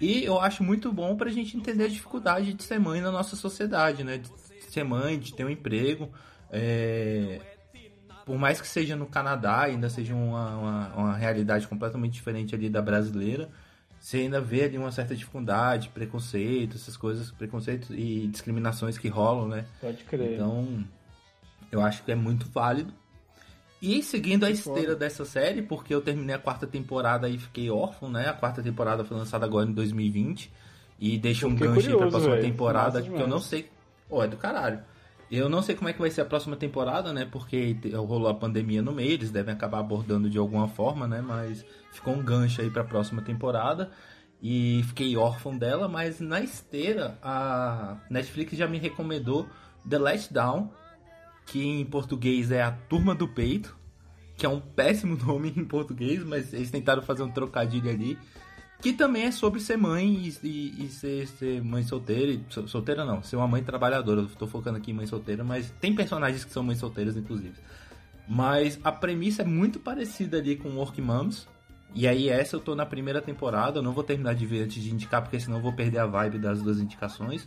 E 0.00 0.24
eu 0.24 0.40
acho 0.40 0.64
muito 0.64 0.90
bom 0.90 1.16
pra 1.16 1.30
gente 1.30 1.56
entender 1.56 1.84
a 1.84 1.88
dificuldade 1.88 2.54
de 2.54 2.62
ser 2.64 2.80
mãe 2.80 3.00
na 3.00 3.12
nossa 3.12 3.36
sociedade, 3.36 4.02
né? 4.02 4.18
De 4.18 4.28
ser 4.68 4.82
mãe, 4.82 5.18
de 5.18 5.32
ter 5.32 5.44
um 5.44 5.50
emprego. 5.50 6.10
É... 6.50 7.40
Por 8.24 8.38
mais 8.38 8.60
que 8.60 8.66
seja 8.66 8.96
no 8.96 9.06
Canadá, 9.06 9.62
ainda 9.62 9.88
seja 9.90 10.14
uma, 10.14 10.56
uma, 10.56 10.94
uma 10.94 11.16
realidade 11.16 11.68
completamente 11.68 12.14
diferente 12.14 12.54
ali 12.54 12.70
da 12.70 12.80
brasileira, 12.80 13.50
você 13.98 14.18
ainda 14.18 14.40
vê 14.40 14.64
ali 14.64 14.78
uma 14.78 14.90
certa 14.90 15.14
dificuldade, 15.14 15.88
preconceito, 15.88 16.76
essas 16.76 16.96
coisas, 16.96 17.30
preconceitos 17.30 17.90
e 17.90 18.26
discriminações 18.28 18.96
que 18.96 19.08
rolam, 19.08 19.48
né? 19.48 19.64
Pode 19.80 20.02
crer. 20.04 20.34
Então, 20.34 20.84
eu 21.70 21.80
acho 21.80 22.02
que 22.04 22.10
é 22.10 22.14
muito 22.14 22.48
válido. 22.48 22.92
E 23.82 24.00
seguindo 24.00 24.44
a 24.44 24.50
esteira 24.50 24.94
dessa 24.94 25.24
série, 25.24 25.60
porque 25.60 25.92
eu 25.92 26.00
terminei 26.00 26.36
a 26.36 26.38
quarta 26.38 26.68
temporada 26.68 27.28
e 27.28 27.36
fiquei 27.36 27.68
órfão, 27.68 28.08
né? 28.08 28.28
A 28.28 28.32
quarta 28.32 28.62
temporada 28.62 29.04
foi 29.04 29.16
lançada 29.16 29.44
agora 29.44 29.68
em 29.68 29.72
2020. 29.72 30.52
E 31.00 31.18
deixa 31.18 31.48
um 31.48 31.54
gancho 31.56 31.64
aí 31.64 31.74
pra 31.74 31.82
curioso, 31.94 32.10
próxima 32.10 32.34
velho. 32.36 32.46
temporada, 32.46 33.00
Massa 33.00 33.02
que 33.02 33.08
eu 33.08 33.18
não 33.18 33.26
demais. 33.26 33.44
sei. 33.44 33.68
Ó, 34.08 34.22
é 34.22 34.28
do 34.28 34.36
caralho. 34.36 34.80
Eu 35.28 35.48
não 35.48 35.62
sei 35.62 35.74
como 35.74 35.88
é 35.88 35.92
que 35.92 35.98
vai 35.98 36.10
ser 36.10 36.20
a 36.20 36.24
próxima 36.24 36.54
temporada, 36.54 37.12
né? 37.12 37.26
Porque 37.28 37.76
rolou 37.92 38.28
a 38.28 38.34
pandemia 38.34 38.82
no 38.82 38.92
meio, 38.92 39.12
eles 39.12 39.32
devem 39.32 39.52
acabar 39.52 39.80
abordando 39.80 40.30
de 40.30 40.38
alguma 40.38 40.68
forma, 40.68 41.08
né? 41.08 41.20
Mas 41.20 41.64
ficou 41.90 42.14
um 42.14 42.22
gancho 42.22 42.60
aí 42.60 42.70
pra 42.70 42.84
próxima 42.84 43.20
temporada. 43.20 43.90
E 44.40 44.82
fiquei 44.88 45.16
órfão 45.16 45.56
dela, 45.58 45.88
mas 45.88 46.20
na 46.20 46.40
esteira, 46.40 47.18
a 47.22 47.96
Netflix 48.10 48.56
já 48.56 48.68
me 48.68 48.78
recomendou 48.78 49.48
The 49.88 49.98
Letdown, 49.98 50.70
que 51.46 51.62
em 51.64 51.84
português 51.84 52.50
é 52.50 52.62
a 52.62 52.70
Turma 52.72 53.14
do 53.14 53.26
Peito, 53.28 53.76
que 54.36 54.46
é 54.46 54.48
um 54.48 54.60
péssimo 54.60 55.16
nome 55.24 55.52
em 55.56 55.64
português, 55.64 56.24
mas 56.24 56.52
eles 56.52 56.70
tentaram 56.70 57.02
fazer 57.02 57.22
um 57.22 57.30
trocadilho 57.30 57.90
ali. 57.90 58.18
Que 58.80 58.92
também 58.92 59.22
é 59.24 59.30
sobre 59.30 59.60
ser 59.60 59.76
mãe 59.76 60.12
e, 60.12 60.46
e- 60.48 60.84
e 60.84 60.88
ser, 60.88 61.28
ser 61.28 61.62
mãe 61.62 61.84
solteira. 61.84 62.32
e- 62.32 62.44
sol- 62.48 62.66
solteira 62.66 63.04
não, 63.04 63.22
ser 63.22 63.36
uma 63.36 63.46
mãe 63.46 63.62
trabalhadora. 63.62 64.26
Tô 64.36 64.46
focando 64.48 64.76
aqui 64.78 64.90
em 64.90 64.94
mãe 64.94 65.06
solteira, 65.06 65.44
mas 65.44 65.70
tem 65.80 65.94
personagens 65.94 66.44
que 66.44 66.50
são 66.52 66.64
mães 66.64 66.78
solteiras, 66.78 67.16
inclusive. 67.16 67.54
Mas 68.28 68.80
a 68.82 68.90
premissa 68.90 69.42
é 69.42 69.44
muito 69.44 69.78
parecida 69.78 70.38
ali 70.38 70.56
com 70.56 70.68
Work 70.76 71.00
Moms. 71.00 71.46
E 71.94 72.08
aí 72.08 72.28
essa 72.28 72.56
eu 72.56 72.60
tô 72.60 72.74
na 72.74 72.86
primeira 72.86 73.20
temporada, 73.20 73.78
eu 73.78 73.82
não 73.82 73.92
vou 73.92 74.02
terminar 74.02 74.34
de 74.34 74.46
ver 74.46 74.64
antes 74.64 74.82
de 74.82 74.90
indicar, 74.90 75.20
porque 75.22 75.38
senão 75.38 75.58
eu 75.58 75.62
vou 75.62 75.74
perder 75.74 75.98
a 75.98 76.06
vibe 76.06 76.38
das 76.38 76.60
duas 76.62 76.80
indicações. 76.80 77.46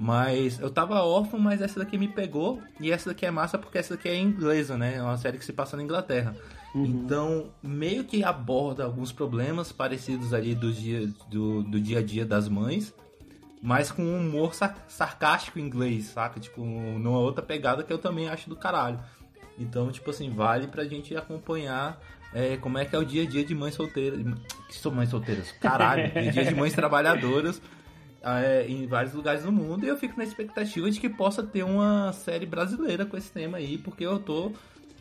Mas 0.00 0.60
eu 0.60 0.70
tava 0.70 1.02
órfão, 1.02 1.40
mas 1.40 1.60
essa 1.60 1.80
daqui 1.80 1.98
me 1.98 2.06
pegou. 2.06 2.62
E 2.80 2.92
essa 2.92 3.10
daqui 3.10 3.26
é 3.26 3.30
massa 3.32 3.58
porque 3.58 3.78
essa 3.78 3.96
daqui 3.96 4.08
é 4.08 4.16
inglesa, 4.16 4.78
né? 4.78 4.94
É 4.94 5.02
uma 5.02 5.16
série 5.16 5.38
que 5.38 5.44
se 5.44 5.52
passa 5.52 5.76
na 5.76 5.82
Inglaterra. 5.82 6.36
Então, 6.72 7.48
meio 7.60 8.04
que 8.04 8.22
aborda 8.22 8.84
alguns 8.84 9.10
problemas 9.10 9.72
parecidos 9.72 10.32
ali 10.32 10.54
do 10.54 10.72
dia, 10.72 11.08
do, 11.28 11.64
do 11.64 11.80
dia 11.80 11.98
a 11.98 12.02
dia 12.02 12.24
das 12.24 12.48
mães. 12.48 12.94
Mas 13.60 13.90
com 13.90 14.02
um 14.04 14.20
humor 14.20 14.54
sar- 14.54 14.84
sarcástico 14.86 15.58
inglês, 15.58 16.04
saca? 16.06 16.38
Tipo, 16.38 16.60
numa 16.62 17.18
outra 17.18 17.42
pegada 17.44 17.82
que 17.82 17.92
eu 17.92 17.98
também 17.98 18.28
acho 18.28 18.48
do 18.48 18.54
caralho. 18.54 19.00
Então, 19.58 19.90
tipo 19.90 20.10
assim, 20.10 20.30
vale 20.30 20.68
pra 20.68 20.84
gente 20.84 21.16
acompanhar 21.16 22.00
é, 22.32 22.56
como 22.56 22.78
é 22.78 22.84
que 22.84 22.94
é 22.94 22.98
o 23.00 23.04
dia 23.04 23.24
a 23.24 23.26
dia 23.26 23.44
de 23.44 23.52
mães 23.56 23.74
solteiras. 23.74 24.20
Que 24.68 24.78
são 24.78 24.92
mães 24.92 25.08
solteiras? 25.08 25.50
Caralho, 25.60 26.12
dia 26.30 26.44
de 26.44 26.54
mães 26.54 26.72
trabalhadoras 26.72 27.60
é, 28.36 28.66
em 28.66 28.86
vários 28.86 29.14
lugares 29.14 29.42
do 29.42 29.52
mundo. 29.52 29.84
E 29.84 29.88
eu 29.88 29.96
fico 29.96 30.16
na 30.16 30.24
expectativa 30.24 30.90
de 30.90 31.00
que 31.00 31.08
possa 31.08 31.42
ter 31.42 31.62
uma 31.62 32.12
série 32.12 32.46
brasileira 32.46 33.06
com 33.06 33.16
esse 33.16 33.30
tema 33.30 33.58
aí, 33.58 33.78
porque 33.78 34.04
eu 34.04 34.18
tô. 34.18 34.50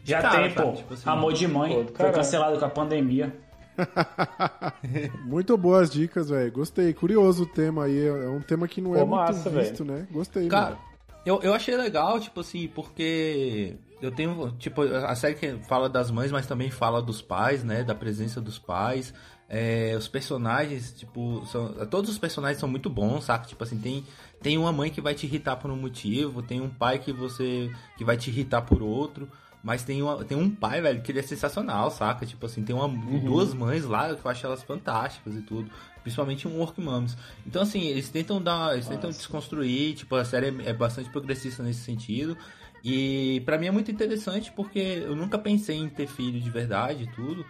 de 0.03 0.12
Já 0.12 0.22
cara, 0.22 0.43
tem, 0.43 0.53
pô. 0.53 0.72
Tipo 0.74 0.93
assim, 0.93 1.10
Amor 1.10 1.34
de 1.34 1.48
mãe. 1.48 1.86
Pô, 1.86 1.93
Foi 1.96 2.12
cancelado 2.12 2.57
com 2.60 2.65
a 2.65 2.69
pandemia. 2.69 3.34
Muito 5.25 5.57
boas 5.57 5.89
dicas, 5.89 6.29
velho. 6.29 6.51
Gostei. 6.51 6.93
Curioso 6.93 7.43
o 7.43 7.48
tema 7.48 7.86
aí. 7.86 8.07
É 8.07 8.29
um 8.29 8.41
tema 8.41 8.67
que 8.67 8.81
não 8.81 8.96
é 8.96 9.00
Pô, 9.00 9.05
muito 9.05 9.19
massa, 9.19 9.50
visto, 9.50 9.86
né? 9.86 10.07
Gostei, 10.12 10.48
Cara, 10.48 10.72
mano. 10.72 10.81
eu, 11.25 11.41
eu 11.43 11.53
achei 11.53 11.75
legal, 11.75 12.19
tipo 12.19 12.39
assim, 12.39 12.67
porque 12.67 13.75
eu 14.01 14.12
tenho, 14.12 14.51
tipo, 14.57 14.81
a 14.81 15.15
série 15.15 15.36
que 15.36 15.57
fala 15.67 15.89
das 15.89 16.12
mães, 16.12 16.31
mas 16.31 16.46
também 16.46 16.69
fala 16.69 17.01
dos 17.01 17.22
pais, 17.22 17.63
né? 17.63 17.84
Da 17.84 17.96
presença 17.96 18.39
dos 18.41 18.60
pais. 18.60 19.13
É, 19.50 19.96
os 19.98 20.08
personagens, 20.08 20.92
tipo, 20.92 21.46
são, 21.46 21.74
todos 21.88 22.10
os 22.10 22.18
personagens 22.18 22.60
são 22.60 22.68
muito 22.68 22.89
bons, 22.89 23.24
saca? 23.24 23.48
Tipo 23.48 23.63
assim, 23.63 23.77
tem, 23.77 24.04
tem 24.42 24.58
uma 24.58 24.74
mãe 24.74 24.92
que 24.92 25.00
vai 25.00 25.13
te 25.13 25.25
irritar 25.25 25.56
por 25.56 25.72
um 25.72 25.77
motivo, 25.77 26.44
tem 26.44 26.60
um 26.60 26.70
pai 26.70 27.00
que 27.00 27.13
você 27.13 27.72
que 27.98 28.04
vai 28.04 28.18
te 28.18 28.30
irritar 28.30 28.62
por 28.63 28.82
outro. 28.82 29.30
Mas 29.63 29.84
tem, 29.84 30.01
uma, 30.01 30.24
tem 30.24 30.38
um 30.38 30.50
pai, 30.50 30.82
velho, 30.82 31.01
que 31.01 31.12
ele 31.12 31.20
é 31.20 31.24
sensacional, 31.24 31.89
saca? 31.92 32.25
Tipo 32.25 32.46
assim, 32.46 32.63
tem 32.63 32.75
uma, 32.75 32.88
duas 33.20 33.54
mães 33.54 33.84
lá 33.84 34.16
que 34.16 34.24
eu 34.24 34.32
acho 34.32 34.46
elas 34.46 34.63
fantásticas 34.63 35.36
e 35.36 35.42
tudo. 35.42 35.70
Principalmente 36.04 36.48
um 36.48 36.58
Work 36.60 36.80
Moms. 36.80 37.18
Então, 37.46 37.62
assim, 37.62 37.82
eles 37.88 38.10
tentam 38.10 38.42
dar. 38.42 38.74
Eles 38.74 38.88
tentam 38.88 39.10
desconstruir, 39.10 39.96
tipo, 39.96 40.16
a 40.16 40.24
série 40.24 40.48
é, 40.48 40.70
é 40.70 40.74
bastante 40.74 41.10
progressista 41.10 41.63
nesse 41.63 41.82
sentido. 41.82 42.38
E 42.84 43.42
pra 43.46 43.58
mim 43.58 43.66
é 43.66 43.72
muito 43.72 43.92
interessante 43.92 44.54
porque 44.56 44.80
eu 44.80 45.16
nunca 45.16 45.38
pensei 45.38 45.77
em 45.77 45.89
ter 45.89 46.08
filho 46.08 46.39
de 46.39 46.50
verdade 46.50 47.04
e 47.04 47.08
tudo. 47.08 47.46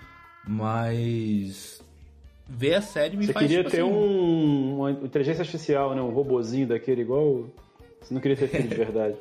Mas 0.48 1.77
ver 2.48 2.76
a 2.76 2.82
série 2.82 3.18
me 3.18 3.26
Você 3.26 3.34
faz 3.34 3.48
queria 3.48 3.64
tipo 3.64 3.76
ter 3.76 3.82
assim, 3.82 3.92
um, 3.92 4.78
uma 4.78 4.92
inteligência 4.92 5.42
artificial, 5.42 5.94
né? 5.96 6.02
Um 6.02 6.10
robozinho 6.10 6.68
daquele 6.68 7.02
igual. 7.02 7.50
Você 8.02 8.14
não 8.14 8.22
queria 8.22 8.38
ter 8.38 8.48
filho 8.48 8.70
de 8.70 8.76
verdade. 8.76 9.18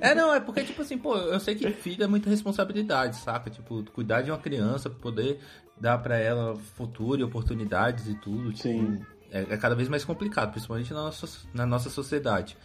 É, 0.00 0.14
não, 0.14 0.32
é 0.32 0.40
porque, 0.40 0.62
tipo 0.62 0.80
assim, 0.80 0.96
pô, 0.96 1.16
eu 1.16 1.38
sei 1.38 1.54
que 1.54 1.68
filho 1.70 2.04
é 2.04 2.06
muita 2.06 2.30
responsabilidade, 2.30 3.16
saca? 3.16 3.50
Tipo, 3.50 3.84
cuidar 3.92 4.22
de 4.22 4.30
uma 4.30 4.38
criança, 4.38 4.88
poder 4.88 5.38
dar 5.78 5.98
pra 5.98 6.16
ela 6.16 6.56
futuro 6.56 7.20
e 7.20 7.24
oportunidades 7.24 8.08
e 8.08 8.14
tudo. 8.14 8.52
Tipo, 8.52 8.62
Sim. 8.62 9.00
É, 9.30 9.40
é 9.50 9.56
cada 9.56 9.74
vez 9.74 9.88
mais 9.88 10.04
complicado, 10.04 10.52
principalmente 10.52 10.94
na 10.94 11.02
nossa, 11.02 11.28
na 11.52 11.66
nossa 11.66 11.90
sociedade. 11.90 12.56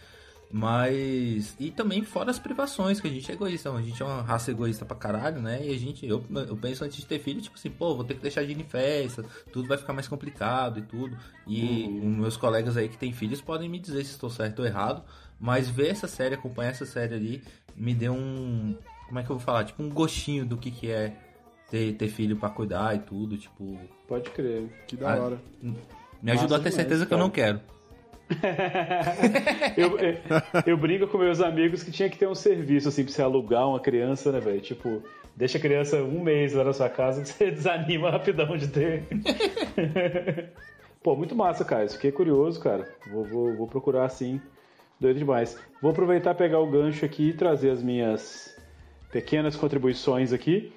Mas. 0.52 1.56
E 1.58 1.70
também 1.70 2.02
fora 2.02 2.30
as 2.30 2.38
privações, 2.38 3.00
que 3.00 3.08
a 3.08 3.10
gente 3.10 3.30
é 3.30 3.34
egoísta. 3.34 3.72
A 3.72 3.80
gente 3.80 4.02
é 4.02 4.04
uma 4.04 4.20
raça 4.22 4.50
egoísta 4.50 4.84
pra 4.84 4.94
caralho, 4.96 5.40
né? 5.40 5.64
E 5.66 5.74
a 5.74 5.78
gente. 5.78 6.06
Eu, 6.06 6.22
eu 6.46 6.56
penso 6.56 6.84
antes 6.84 6.98
de 6.98 7.06
ter 7.06 7.18
filho, 7.18 7.40
tipo 7.40 7.56
assim, 7.56 7.70
pô, 7.70 7.94
vou 7.94 8.04
ter 8.04 8.14
que 8.14 8.20
deixar 8.20 8.44
de 8.44 8.52
ir 8.52 8.60
em 8.60 8.64
festa, 8.64 9.24
tudo 9.52 9.66
vai 9.66 9.78
ficar 9.78 9.92
mais 9.94 10.06
complicado 10.06 10.78
e 10.78 10.82
tudo. 10.82 11.16
E 11.46 11.62
Uhum. 11.84 12.10
os 12.12 12.16
meus 12.18 12.36
colegas 12.36 12.76
aí 12.76 12.88
que 12.88 12.98
têm 12.98 13.12
filhos 13.12 13.40
podem 13.40 13.68
me 13.68 13.78
dizer 13.78 14.04
se 14.04 14.10
estou 14.12 14.28
certo 14.30 14.58
ou 14.60 14.66
errado. 14.66 15.02
Mas 15.40 15.68
ver 15.68 15.88
essa 15.88 16.06
série, 16.06 16.34
acompanhar 16.36 16.70
essa 16.70 16.86
série 16.86 17.14
ali, 17.14 17.42
me 17.74 17.94
deu 17.94 18.12
um. 18.12 18.76
Como 19.06 19.18
é 19.18 19.22
que 19.22 19.30
eu 19.30 19.36
vou 19.36 19.44
falar? 19.44 19.64
Tipo, 19.64 19.82
um 19.82 19.88
gostinho 19.90 20.44
do 20.46 20.56
que, 20.56 20.70
que 20.70 20.90
é 20.90 21.16
ter, 21.70 21.94
ter 21.94 22.08
filho 22.08 22.36
pra 22.36 22.50
cuidar 22.50 22.94
e 22.94 22.98
tudo. 23.00 23.36
Tipo. 23.36 23.78
Pode 24.06 24.28
crer. 24.30 24.68
Que 24.86 24.96
da 24.96 25.16
hora. 25.16 25.42
Me 26.22 26.30
ajudou 26.30 26.56
a 26.56 26.60
ter 26.60 26.68
demais, 26.70 26.74
certeza 26.74 27.06
que 27.06 27.12
eu 27.12 27.16
cara. 27.18 27.22
não 27.22 27.30
quero. 27.30 27.60
eu, 29.76 29.98
eu, 29.98 30.16
eu 30.66 30.76
brinco 30.76 31.06
com 31.06 31.18
meus 31.18 31.40
amigos 31.40 31.82
que 31.82 31.90
tinha 31.90 32.08
que 32.08 32.18
ter 32.18 32.26
um 32.26 32.34
serviço, 32.34 32.88
assim, 32.88 33.04
pra 33.04 33.12
você 33.12 33.22
alugar 33.22 33.68
uma 33.68 33.80
criança, 33.80 34.32
né, 34.32 34.40
velho? 34.40 34.60
Tipo, 34.60 35.02
deixa 35.36 35.58
a 35.58 35.60
criança 35.60 36.02
um 36.02 36.22
mês 36.22 36.52
lá 36.52 36.64
na 36.64 36.72
sua 36.72 36.88
casa 36.88 37.22
que 37.22 37.28
você 37.28 37.50
desanima 37.52 38.10
rapidão 38.10 38.56
de 38.56 38.68
ter. 38.68 39.04
Pô, 41.02 41.16
muito 41.16 41.34
massa, 41.34 41.64
cara. 41.64 41.84
Isso 41.84 41.96
Fiquei 41.96 42.12
curioso, 42.12 42.60
cara. 42.60 42.88
Vou, 43.10 43.24
vou, 43.24 43.56
vou 43.56 43.66
procurar, 43.66 44.04
assim. 44.04 44.40
Doido 45.00 45.18
demais. 45.18 45.58
Vou 45.80 45.90
aproveitar 45.90 46.34
pegar 46.34 46.60
o 46.60 46.70
gancho 46.70 47.04
aqui 47.04 47.30
e 47.30 47.32
trazer 47.32 47.70
as 47.70 47.82
minhas 47.82 48.56
pequenas 49.10 49.56
contribuições 49.56 50.32
aqui. 50.32 50.72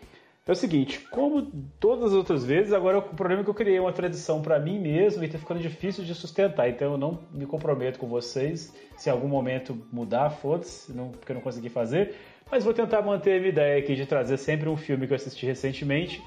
É 0.48 0.52
o 0.52 0.56
seguinte, 0.56 1.00
como 1.10 1.42
todas 1.80 2.06
as 2.06 2.14
outras 2.14 2.46
vezes, 2.46 2.72
agora 2.72 3.00
o 3.00 3.02
problema 3.02 3.42
é 3.42 3.44
que 3.44 3.50
eu 3.50 3.54
criei 3.56 3.80
uma 3.80 3.92
tradição 3.92 4.44
pra 4.44 4.60
mim 4.60 4.78
mesmo 4.78 5.24
e 5.24 5.28
tá 5.28 5.40
ficando 5.40 5.60
difícil 5.60 6.04
de 6.04 6.14
sustentar. 6.14 6.70
Então 6.70 6.92
eu 6.92 6.98
não 7.00 7.18
me 7.34 7.48
comprometo 7.48 7.98
com 7.98 8.08
vocês. 8.08 8.72
Se 8.96 9.10
em 9.10 9.12
algum 9.12 9.28
momento 9.28 9.76
mudar, 9.92 10.30
foda-se, 10.30 10.94
porque 10.94 11.32
eu 11.32 11.34
não 11.34 11.42
consegui 11.42 11.68
fazer. 11.68 12.14
Mas 12.52 12.64
vou 12.64 12.76
tentar 12.76 13.02
manter 13.02 13.42
a 13.44 13.48
ideia 13.48 13.80
aqui 13.80 13.96
de 13.96 14.06
trazer 14.06 14.38
sempre 14.38 14.70
um 14.70 14.78
filme 14.78 15.08
que 15.08 15.14
eu 15.14 15.16
assisti 15.16 15.48
recentemente 15.48 16.22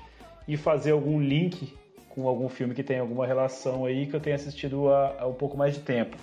e 0.48 0.56
fazer 0.56 0.90
algum 0.90 1.20
link 1.20 1.72
com 2.08 2.26
algum 2.26 2.48
filme 2.48 2.75
que 2.75 2.82
tem 2.82 2.98
alguma 2.98 3.25
relação 3.25 3.84
aí 3.84 4.08
que 4.08 4.16
eu 4.16 4.20
tenha 4.20 4.34
assistido 4.34 4.88
há, 4.88 5.14
há 5.20 5.26
um 5.28 5.34
pouco 5.34 5.56
mais 5.56 5.75
de 5.75 5.80
tempo. 5.80 6.16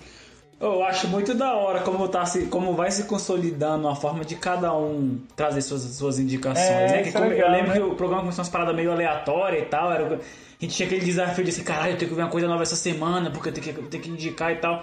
Eu 0.58 0.82
acho 0.84 1.06
muito 1.08 1.34
da 1.34 1.54
hora 1.54 1.80
como, 1.80 2.08
tá 2.08 2.24
se, 2.24 2.46
como 2.46 2.72
vai 2.72 2.90
se 2.90 3.04
consolidando 3.04 3.86
a 3.88 3.94
forma 3.94 4.24
de 4.24 4.36
cada 4.36 4.74
um 4.74 5.18
trazer 5.36 5.60
suas, 5.60 5.82
suas 5.82 6.18
indicações. 6.18 6.66
É, 6.66 6.86
né? 6.88 7.02
Que 7.02 7.08
é 7.10 7.12
como- 7.12 7.28
legal, 7.28 7.48
eu 7.48 7.52
lembro 7.52 7.68
né? 7.68 7.74
que 7.76 7.82
o 7.82 7.94
programa 7.94 8.22
começou 8.22 8.40
umas 8.42 8.48
paradas 8.48 8.74
meio 8.74 8.90
aleatórias 8.90 9.62
e 9.62 9.66
tal. 9.66 9.92
Era, 9.92 10.14
a 10.14 10.18
gente 10.58 10.74
tinha 10.74 10.86
aquele 10.86 11.04
desafio 11.04 11.44
de 11.44 11.50
assim, 11.50 11.62
caralho, 11.62 11.92
eu 11.92 11.98
tenho 11.98 12.08
que 12.10 12.16
ver 12.16 12.22
uma 12.22 12.30
coisa 12.30 12.48
nova 12.48 12.62
essa 12.62 12.76
semana, 12.76 13.30
porque 13.30 13.50
eu 13.50 13.52
tenho 13.52 13.64
que, 13.74 13.80
eu 13.80 13.86
tenho 13.88 14.02
que 14.02 14.08
indicar 14.10 14.50
e 14.52 14.56
tal. 14.56 14.82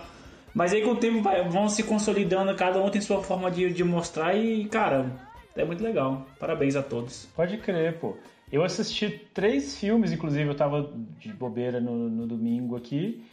Mas 0.53 0.71
aí 0.73 0.83
com 0.83 0.91
o 0.91 0.95
tempo 0.95 1.23
vai- 1.23 1.43
vão 1.49 1.67
se 1.67 1.81
consolidando, 1.81 2.53
cada 2.55 2.79
um 2.79 2.87
tem 2.91 3.01
sua 3.01 3.23
forma 3.23 3.49
de, 3.49 3.73
de 3.73 3.83
mostrar 3.83 4.35
e, 4.35 4.65
cara, 4.65 5.07
é 5.55 5.65
muito 5.65 5.83
legal. 5.83 6.27
Parabéns 6.39 6.75
a 6.75 6.83
todos. 6.83 7.27
Pode 7.35 7.57
crer, 7.57 7.97
pô. 7.97 8.15
Eu 8.51 8.63
assisti 8.63 9.09
três 9.33 9.75
filmes, 9.75 10.11
inclusive 10.11 10.47
eu 10.47 10.53
tava 10.53 10.87
de 11.19 11.33
bobeira 11.33 11.81
no, 11.81 12.07
no 12.07 12.27
domingo 12.27 12.75
aqui. 12.75 13.23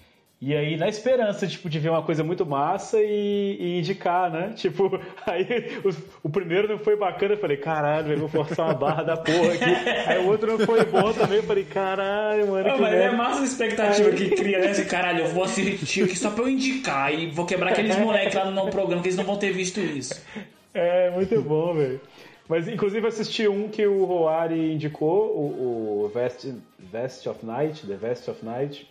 E 0.43 0.57
aí, 0.57 0.75
na 0.79 0.89
esperança, 0.89 1.47
tipo, 1.47 1.69
de 1.69 1.79
ver 1.79 1.91
uma 1.91 2.03
coisa 2.03 2.25
muito 2.25 2.47
massa 2.47 2.99
e, 2.99 3.59
e 3.61 3.79
indicar, 3.79 4.31
né? 4.31 4.53
Tipo, 4.57 4.99
aí 5.27 5.45
o, 5.85 6.29
o 6.29 6.31
primeiro 6.31 6.67
não 6.67 6.79
foi 6.79 6.97
bacana, 6.97 7.35
eu 7.35 7.39
falei, 7.39 7.59
caralho, 7.59 8.13
eu 8.13 8.19
vou 8.19 8.29
forçar 8.29 8.67
uma 8.67 8.75
barra 8.75 9.03
da 9.03 9.17
porra 9.19 9.53
aqui. 9.53 9.65
Aí 10.09 10.19
o 10.19 10.29
outro 10.29 10.57
não 10.57 10.59
foi 10.67 10.85
bom 10.87 11.13
também, 11.13 11.39
eu 11.39 11.43
falei, 11.43 11.65
caralho, 11.65 12.49
mano, 12.49 12.69
Não, 12.69 12.79
mas 12.79 12.95
é 12.95 13.11
massa 13.11 13.43
a 13.43 13.45
expectativa 13.45 14.11
que 14.13 14.31
cria, 14.31 14.61
né? 14.61 14.71
Assim, 14.71 14.87
caralho, 14.87 15.25
eu 15.25 15.29
vou 15.29 15.45
assistir 15.45 16.05
aqui 16.05 16.17
só 16.17 16.31
pra 16.31 16.45
eu 16.45 16.49
indicar 16.49 17.13
e 17.13 17.27
vou 17.31 17.45
quebrar 17.45 17.73
aqueles 17.73 17.99
moleques 17.99 18.35
lá 18.35 18.51
no 18.51 18.71
programa 18.71 19.03
que 19.03 19.09
eles 19.09 19.19
não 19.19 19.25
vão 19.25 19.37
ter 19.37 19.53
visto 19.53 19.79
isso. 19.79 20.25
É, 20.73 21.11
muito 21.11 21.41
bom, 21.43 21.75
velho. 21.75 22.01
Mas, 22.49 22.67
inclusive, 22.67 23.07
assisti 23.07 23.47
um 23.47 23.69
que 23.69 23.87
o 23.87 24.05
Roari 24.05 24.73
indicou, 24.73 25.37
o, 25.37 26.05
o 26.05 26.09
Vest, 26.09 26.49
Vest 26.79 27.27
of 27.27 27.47
Night, 27.47 27.87
The 27.87 27.95
Vest 27.95 28.29
of 28.29 28.45
Night. 28.45 28.90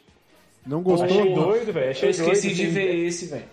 Não 0.70 0.82
gostou? 0.84 1.06
Achei 1.08 1.34
doido, 1.34 1.74
velho. 1.74 1.90
Achei 1.92 2.08
Eu 2.08 2.12
esqueci 2.12 2.42
doido, 2.48 2.56
de 2.56 2.64
assim. 2.64 2.72
ver 2.74 2.96
esse, 3.06 3.26
velho. 3.28 3.44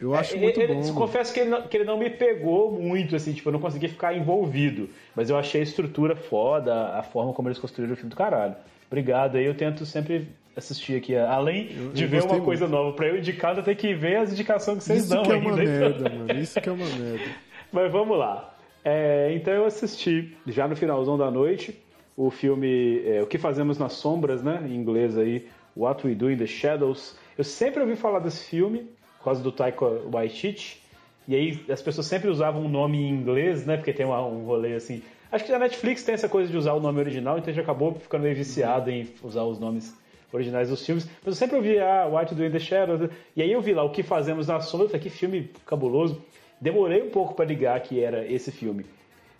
Eu 0.00 0.14
acho 0.14 0.34
É, 0.34 0.38
muito 0.38 0.60
ele- 0.60 0.74
bom. 0.74 0.80
mano. 0.80 0.94
Confesso 0.94 1.32
que 1.32 1.40
ele, 1.40 1.50
não, 1.50 1.62
que 1.62 1.76
ele 1.76 1.84
não 1.84 1.98
me 1.98 2.10
pegou 2.10 2.72
muito, 2.72 3.14
assim, 3.14 3.32
tipo, 3.32 3.48
eu 3.48 3.52
não 3.52 3.60
consegui 3.60 3.88
ficar 3.88 4.16
envolvido. 4.16 4.88
Mas 5.14 5.30
eu 5.30 5.36
achei 5.36 5.60
a 5.60 5.64
estrutura 5.64 6.16
foda, 6.16 6.96
a 6.98 7.02
forma 7.02 7.32
como 7.32 7.48
eles 7.48 7.58
construíram 7.58 7.94
o 7.94 7.96
filme 7.96 8.10
do 8.10 8.16
caralho. 8.16 8.54
Obrigado 8.88 9.36
aí, 9.36 9.44
eu 9.44 9.54
tento 9.54 9.86
sempre 9.86 10.26
assistir 10.56 10.96
aqui. 10.96 11.16
Além 11.16 11.68
de 11.94 12.02
eu 12.04 12.08
ver 12.08 12.22
uma 12.24 12.40
coisa 12.40 12.66
nova 12.68 12.92
pra 12.94 13.06
eu 13.06 13.18
indicar, 13.18 13.56
eu 13.56 13.62
tenho 13.62 13.76
que 13.76 13.94
ver 13.94 14.16
as 14.16 14.32
indicações 14.32 14.78
que 14.78 14.84
vocês 14.84 15.00
Isso 15.04 15.08
dão 15.14 15.22
que 15.22 15.32
é 15.32 15.36
uma 15.36 15.50
ainda. 15.50 15.62
merda, 15.64 16.10
mano. 16.10 16.40
Isso 16.40 16.60
que 16.60 16.68
é 16.68 16.72
uma 16.72 16.84
merda. 16.86 17.24
Mas 17.72 17.90
vamos 17.92 18.18
lá. 18.18 18.54
É, 18.84 19.32
então 19.34 19.54
eu 19.54 19.64
assisti, 19.64 20.36
já 20.48 20.66
no 20.66 20.74
finalzão 20.74 21.16
da 21.16 21.30
noite, 21.30 21.78
o 22.16 22.28
filme 22.30 23.00
é, 23.06 23.22
O 23.22 23.26
que 23.26 23.38
Fazemos 23.38 23.78
nas 23.78 23.92
Sombras, 23.92 24.42
né? 24.42 24.60
Em 24.66 24.74
inglês 24.74 25.16
aí, 25.16 25.46
What 25.76 26.06
We 26.06 26.14
Do 26.14 26.30
in 26.30 26.36
the 26.36 26.46
Shadows. 26.46 27.16
Eu 27.36 27.44
sempre 27.44 27.80
ouvi 27.80 27.96
falar 27.96 28.18
desse 28.18 28.44
filme, 28.44 28.86
por 29.18 29.24
causa 29.24 29.42
do 29.42 29.50
Taika 29.52 29.84
Waititi. 30.10 30.80
E 31.26 31.34
aí 31.36 31.60
as 31.70 31.80
pessoas 31.80 32.06
sempre 32.06 32.28
usavam 32.28 32.62
um 32.64 32.68
nome 32.68 32.98
em 32.98 33.08
inglês, 33.10 33.64
né? 33.64 33.76
Porque 33.76 33.92
tem 33.92 34.04
uma- 34.04 34.26
um 34.26 34.44
rolê 34.44 34.74
assim. 34.74 35.02
Acho 35.30 35.44
que 35.44 35.52
a 35.52 35.58
Netflix 35.58 36.02
tem 36.04 36.14
essa 36.14 36.28
coisa 36.28 36.50
de 36.50 36.56
usar 36.56 36.74
o 36.74 36.80
nome 36.80 36.98
original, 36.98 37.38
então 37.38 37.50
a 37.50 37.54
gente 37.54 37.62
acabou 37.62 37.94
ficando 37.94 38.22
meio 38.22 38.34
viciado 38.34 38.90
em 38.90 39.08
usar 39.22 39.44
os 39.44 39.58
nomes 39.58 39.96
originais 40.32 40.68
dos 40.68 40.84
filmes. 40.84 41.04
Mas 41.24 41.26
eu 41.26 41.32
sempre 41.34 41.56
ouvi 41.56 41.78
ah, 41.78 42.06
Do 42.32 42.44
in 42.44 42.50
the 42.50 42.58
Shadows. 42.58 43.08
E 43.36 43.42
aí 43.42 43.50
eu 43.52 43.60
vi 43.62 43.72
lá 43.72 43.82
O 43.84 43.90
Que 43.90 44.02
Fazemos 44.02 44.48
na 44.48 44.60
Sombra. 44.60 44.98
Que 44.98 45.08
filme 45.08 45.50
cabuloso. 45.64 46.20
Demorei 46.60 47.02
um 47.02 47.10
pouco 47.10 47.34
para 47.34 47.44
ligar 47.44 47.80
que 47.80 48.00
era 48.02 48.26
esse 48.26 48.50
filme. 48.52 48.84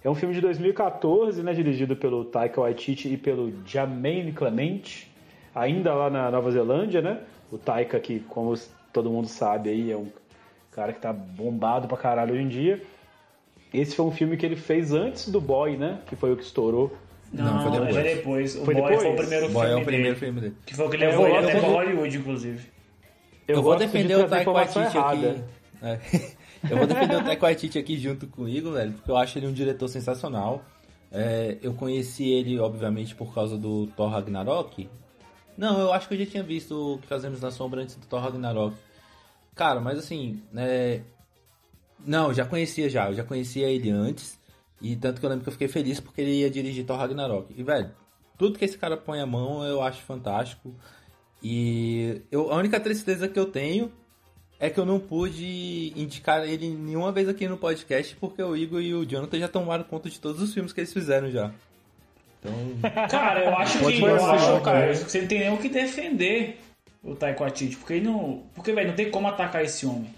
É 0.05 0.11
um 0.11 0.15
filme 0.15 0.35
de 0.35 0.41
2014, 0.41 1.43
né, 1.43 1.53
dirigido 1.53 1.95
pelo 1.95 2.25
Taika 2.25 2.61
Waititi 2.61 3.09
e 3.13 3.17
pelo 3.17 3.53
Jermaine 3.65 4.33
Clement, 4.33 5.07
ainda 5.55 5.95
lá 5.95 6.11
na 6.11 6.31
Nova 6.31 6.51
Zelândia, 6.51 7.01
né? 7.03 7.21
O 7.51 7.59
Taika, 7.59 7.99
que 8.01 8.21
como 8.21 8.55
todo 8.93 9.11
mundo 9.11 9.29
sabe 9.29 9.71
aí, 9.71 9.91
é 9.91 9.97
um 9.97 10.09
cara 10.71 10.93
que 10.93 11.01
tá 11.01 11.13
bombado 11.13 11.87
pra 11.87 11.97
caralho 11.97 12.35
hoje 12.35 12.43
em 12.43 12.49
dia. 12.49 12.83
Esse 13.73 13.97
foi 13.97 14.05
um 14.05 14.11
filme 14.11 14.37
que 14.37 14.45
ele 14.45 14.57
fez 14.57 14.93
antes 14.93 15.29
do 15.29 15.41
Boy, 15.41 15.77
né? 15.77 15.99
Que 16.07 16.15
foi 16.17 16.33
o 16.33 16.37
que 16.37 16.43
estourou. 16.43 16.95
Não, 17.33 17.63
foi 17.63 17.71
depois. 17.73 17.97
é 17.97 18.03
depois. 18.15 18.57
O 18.57 18.65
Foi 18.65 18.75
Boy 18.75 18.83
depois? 18.83 19.03
foi 19.03 19.13
o 19.13 19.17
primeiro 19.17 19.49
Boy 19.49 19.67
filme 19.67 19.81
é 19.81 19.83
o 19.83 19.85
primeiro 19.85 20.15
dele. 20.15 20.17
filme 20.17 20.41
dele. 20.41 20.57
Que 20.67 20.77
foi 20.77 20.87
o 20.87 20.91
que 20.91 20.97
Eu 20.97 21.01
levou 21.01 21.27
ele 21.29 21.37
até 21.39 21.61
pra 21.61 21.69
Hollywood, 21.69 22.19
inclusive. 22.19 22.67
Eu, 23.49 23.55
vou 23.57 23.65
gosto 23.65 23.79
de 23.81 23.87
defender 23.87 24.17
o 24.19 24.29
Taika 24.29 24.51
Waititi 24.51 24.99
aqui. 24.99 25.43
É. 25.83 25.99
Eu 26.71 26.77
vou 26.77 26.87
defender 26.87 27.17
o 27.17 27.25
Taika 27.25 27.43
Waititi 27.43 27.79
aqui 27.79 27.99
junto 27.99 28.27
comigo, 28.29 28.71
velho, 28.71 28.93
porque 28.93 29.11
eu 29.11 29.17
acho 29.17 29.37
ele 29.37 29.49
um 29.49 29.53
diretor 29.53 29.89
sensacional. 29.89 30.63
É, 31.11 31.57
eu 31.61 31.75
conheci 31.75 32.31
ele, 32.31 32.57
obviamente, 32.61 33.17
por 33.17 33.35
causa 33.35 33.59
do 33.59 33.89
Thor 33.89 34.09
Ragnarok. 34.09 34.89
Não, 35.57 35.79
eu 35.81 35.93
acho 35.93 36.09
que 36.09 36.15
eu 36.15 36.19
já 36.19 36.27
tinha 36.27 36.43
visto 36.43 36.95
o 36.95 36.99
que 36.99 37.07
fazemos 37.07 37.41
na 37.41 37.51
sombra 37.51 37.83
antes 37.83 37.97
do 37.97 38.07
Thor 38.07 38.21
Ragnarok. 38.21 38.77
Cara, 39.55 39.81
mas 39.81 39.99
assim, 39.99 40.43
é... 40.57 41.03
Não, 42.05 42.33
já 42.33 42.45
conhecia 42.45 42.89
já, 42.89 43.11
eu 43.11 43.15
já 43.15 43.25
conhecia 43.25 43.69
ele 43.69 43.91
antes. 43.91 44.39
E 44.81 44.97
tanto 44.97 45.21
que 45.21 45.27
eu 45.27 45.31
lembro 45.31 45.45
que 45.45 45.49
eu 45.49 45.53
fiquei 45.53 45.69
feliz 45.69 46.01
porque 46.01 46.21
ele 46.21 46.41
ia 46.41 46.51
dirigir 46.51 46.85
Thor 46.85 46.97
Ragnarok. 46.97 47.55
E, 47.57 47.63
velho, 47.63 47.91
tudo 48.37 48.59
que 48.59 48.65
esse 48.65 48.77
cara 48.77 48.97
põe 48.97 49.21
a 49.21 49.27
mão 49.27 49.65
eu 49.65 49.81
acho 49.83 50.03
fantástico. 50.03 50.75
E 51.43 52.23
eu, 52.31 52.53
a 52.53 52.57
única 52.57 52.81
tristeza 52.81 53.29
que 53.29 53.39
eu 53.39 53.47
tenho 53.47 53.93
é 54.59 54.71
que 54.71 54.79
eu 54.79 54.87
não 54.87 55.01
pude 55.01 55.93
indicar 55.97 56.49
ele 56.49 56.69
nenhuma 56.71 57.13
vez 57.13 57.29
aqui 57.29 57.49
no 57.49 57.59
podcast 57.59 58.17
porque 58.17 58.43
o 58.43 58.57
Igor 58.57 58.81
e 58.81 58.95
o 58.95 59.05
Jonathan 59.05 59.39
já 59.39 59.49
tomaram 59.49 59.85
conta 59.85 60.09
de 60.09 60.21
todos 60.21 60.41
os 60.41 60.55
filmes 60.55 60.73
que 60.73 60.81
eles 60.81 60.93
fizeram 60.93 61.31
já. 61.31 61.53
Então, 62.45 63.09
Cara, 63.09 63.41
eu 63.45 63.57
acho 63.57 63.79
que. 63.79 64.01
Eu 64.03 64.25
acho, 64.27 64.61
cara. 64.63 64.95
você 64.95 65.21
não 65.21 65.29
tem 65.29 65.39
nem 65.39 65.53
o 65.53 65.59
que 65.59 65.69
defender 65.69 66.59
o 67.03 67.15
Taika 67.15 67.41
Waititi, 67.41 67.77
porque 67.77 67.95
ele 67.95 68.07
não. 68.07 68.43
Porque, 68.55 68.73
velho, 68.73 68.89
não 68.89 68.95
tem 68.97 69.11
como 69.11 69.29
atacar 69.29 69.65
esse 69.65 69.87
homem. 69.87 70.11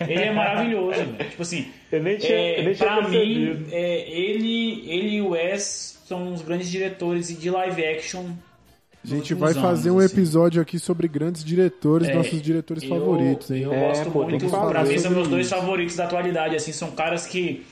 Ele 0.00 0.22
é 0.22 0.32
maravilhoso, 0.32 0.98
velho. 1.04 1.30
Tipo 1.30 1.42
assim, 1.42 1.68
Eu 1.92 2.02
nem 2.02 2.16
tinha, 2.18 2.32
é, 2.32 2.60
eu 2.60 2.64
nem 2.64 2.74
tinha 2.74 2.88
pra 2.96 3.08
mim, 3.08 3.66
é, 3.70 4.08
ele, 4.10 4.82
ele 4.90 5.08
e 5.16 5.20
o 5.22 5.30
Wes 5.30 6.00
são 6.06 6.32
os 6.32 6.42
grandes 6.42 6.68
diretores 6.70 7.28
de 7.38 7.50
live 7.50 7.84
action. 7.84 8.24
A 9.04 9.08
gente 9.08 9.34
vai 9.34 9.54
fazer 9.54 9.90
anos, 9.90 10.02
um 10.02 10.04
assim. 10.04 10.16
episódio 10.16 10.60
aqui 10.60 10.80
sobre 10.80 11.06
grandes 11.06 11.44
diretores, 11.44 12.08
É, 12.08 12.14
nossos 12.14 12.42
diretores 12.42 12.82
eu- 12.82 12.88
favoritos, 12.88 13.50
hein? 13.52 13.62
Eu 13.62 13.72
É, 13.72 13.86
gosto 13.88 14.10
pô, 14.10 14.24
muito, 14.24 14.48
pra 14.48 14.82
mim 14.84 14.98
são 14.98 15.12
meus 15.12 15.28
dois 15.28 15.46
isso. 15.46 15.54
favoritos 15.54 15.94
da 15.94 16.04
atualidade, 16.06 16.56
assim, 16.56 16.72
são 16.72 16.90
caras 16.90 17.24
que 17.24 17.64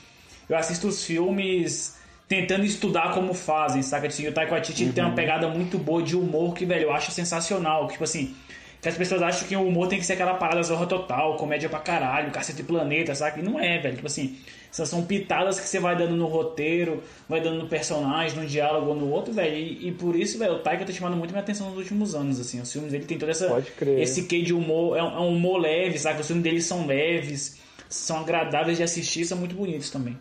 eu 0.47 0.55
assisto 0.55 0.87
os 0.87 1.03
filmes 1.03 1.94
tentando 2.27 2.65
estudar 2.65 3.13
como 3.13 3.33
fazem, 3.33 3.81
saca? 3.83 4.07
Assim, 4.07 4.27
o 4.27 4.31
Taika 4.31 4.51
Waititi 4.51 4.83
ele 4.83 4.93
tem 4.93 5.03
Uhum. 5.03 5.09
uma 5.11 5.15
pegada 5.15 5.47
muito 5.47 5.77
boa 5.77 6.01
de 6.01 6.15
humor 6.15 6.53
que, 6.55 6.65
velho, 6.65 6.83
eu 6.85 6.91
acho 6.91 7.11
sensacional, 7.11 7.87
tipo 7.87 8.03
assim, 8.03 8.33
que 8.81 8.89
as 8.89 8.95
pessoas 8.97 9.21
acham 9.21 9.47
que 9.47 9.55
o 9.55 9.67
humor 9.67 9.87
tem 9.87 9.99
que 9.99 10.05
ser 10.05 10.13
aquela 10.13 10.33
parada 10.35 10.61
zorra 10.63 10.85
total, 10.87 11.37
comédia 11.37 11.69
pra 11.69 11.79
caralho, 11.79 12.31
cacete 12.31 12.63
planeta, 12.63 13.13
saca? 13.15 13.39
E 13.39 13.43
não 13.43 13.59
é, 13.59 13.77
velho, 13.79 13.95
tipo 13.95 14.07
assim, 14.07 14.35
são, 14.71 14.85
são 14.85 15.03
pitadas 15.05 15.59
que 15.59 15.67
você 15.67 15.79
vai 15.79 15.95
dando 15.95 16.15
no 16.15 16.25
roteiro, 16.27 17.01
vai 17.29 17.39
dando 17.41 17.61
no 17.61 17.67
personagem, 17.67 18.37
no 18.39 18.45
diálogo 18.45 18.87
ou 18.89 18.95
no 18.95 19.09
outro, 19.09 19.31
velho, 19.33 19.55
e, 19.55 19.87
e 19.87 19.91
por 19.91 20.15
isso, 20.15 20.37
velho, 20.39 20.53
o 20.55 20.59
Taika 20.59 20.83
tá 20.85 20.91
chamando 20.91 21.15
muito 21.15 21.31
minha 21.31 21.41
atenção 21.41 21.69
nos 21.69 21.77
últimos 21.77 22.13
anos, 22.15 22.39
assim, 22.39 22.59
os 22.59 22.71
filmes 22.71 22.91
dele 22.91 23.05
tem 23.05 23.17
toda 23.17 23.31
essa 23.31 23.47
Pode 23.47 23.71
crer. 23.71 23.99
esse 24.01 24.23
quê 24.23 24.41
de 24.41 24.53
humor, 24.53 24.97
é 24.97 25.03
um, 25.03 25.15
é 25.15 25.19
um 25.19 25.29
humor 25.35 25.57
leve, 25.59 25.97
saca? 25.99 26.21
Os 26.21 26.27
filmes 26.27 26.43
deles 26.43 26.65
são 26.65 26.85
leves, 26.87 27.59
são 27.87 28.19
agradáveis 28.19 28.77
de 28.77 28.83
assistir, 28.83 29.25
são 29.25 29.37
muito 29.37 29.55
bonitos 29.55 29.89
também. 29.91 30.17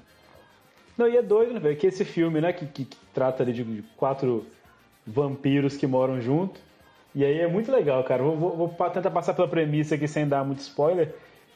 Não, 0.96 1.08
e 1.08 1.16
é 1.16 1.22
doido, 1.22 1.52
né, 1.54 1.60
velho? 1.60 1.76
Que 1.76 1.86
esse 1.88 2.04
filme, 2.04 2.40
né, 2.40 2.52
que, 2.52 2.66
que- 2.66 2.84
que 2.84 2.96
trata 3.12 3.42
ali 3.42 3.52
de, 3.52 3.64
de 3.64 3.82
quatro 3.96 4.46
vampiros 5.06 5.76
que 5.76 5.86
moram 5.86 6.20
junto. 6.20 6.60
E 7.14 7.24
aí 7.24 7.40
é 7.40 7.46
muito 7.46 7.70
legal, 7.70 8.02
cara. 8.04 8.22
Vou, 8.22 8.36
vou- 8.36 8.56
vou 8.56 8.90
tentar 8.90 9.10
passar 9.10 9.34
pela 9.34 9.48
premissa 9.48 9.94
aqui 9.94 10.06
sem 10.08 10.26
dar 10.26 10.44
muito 10.44 10.60
spoiler. 10.60 11.14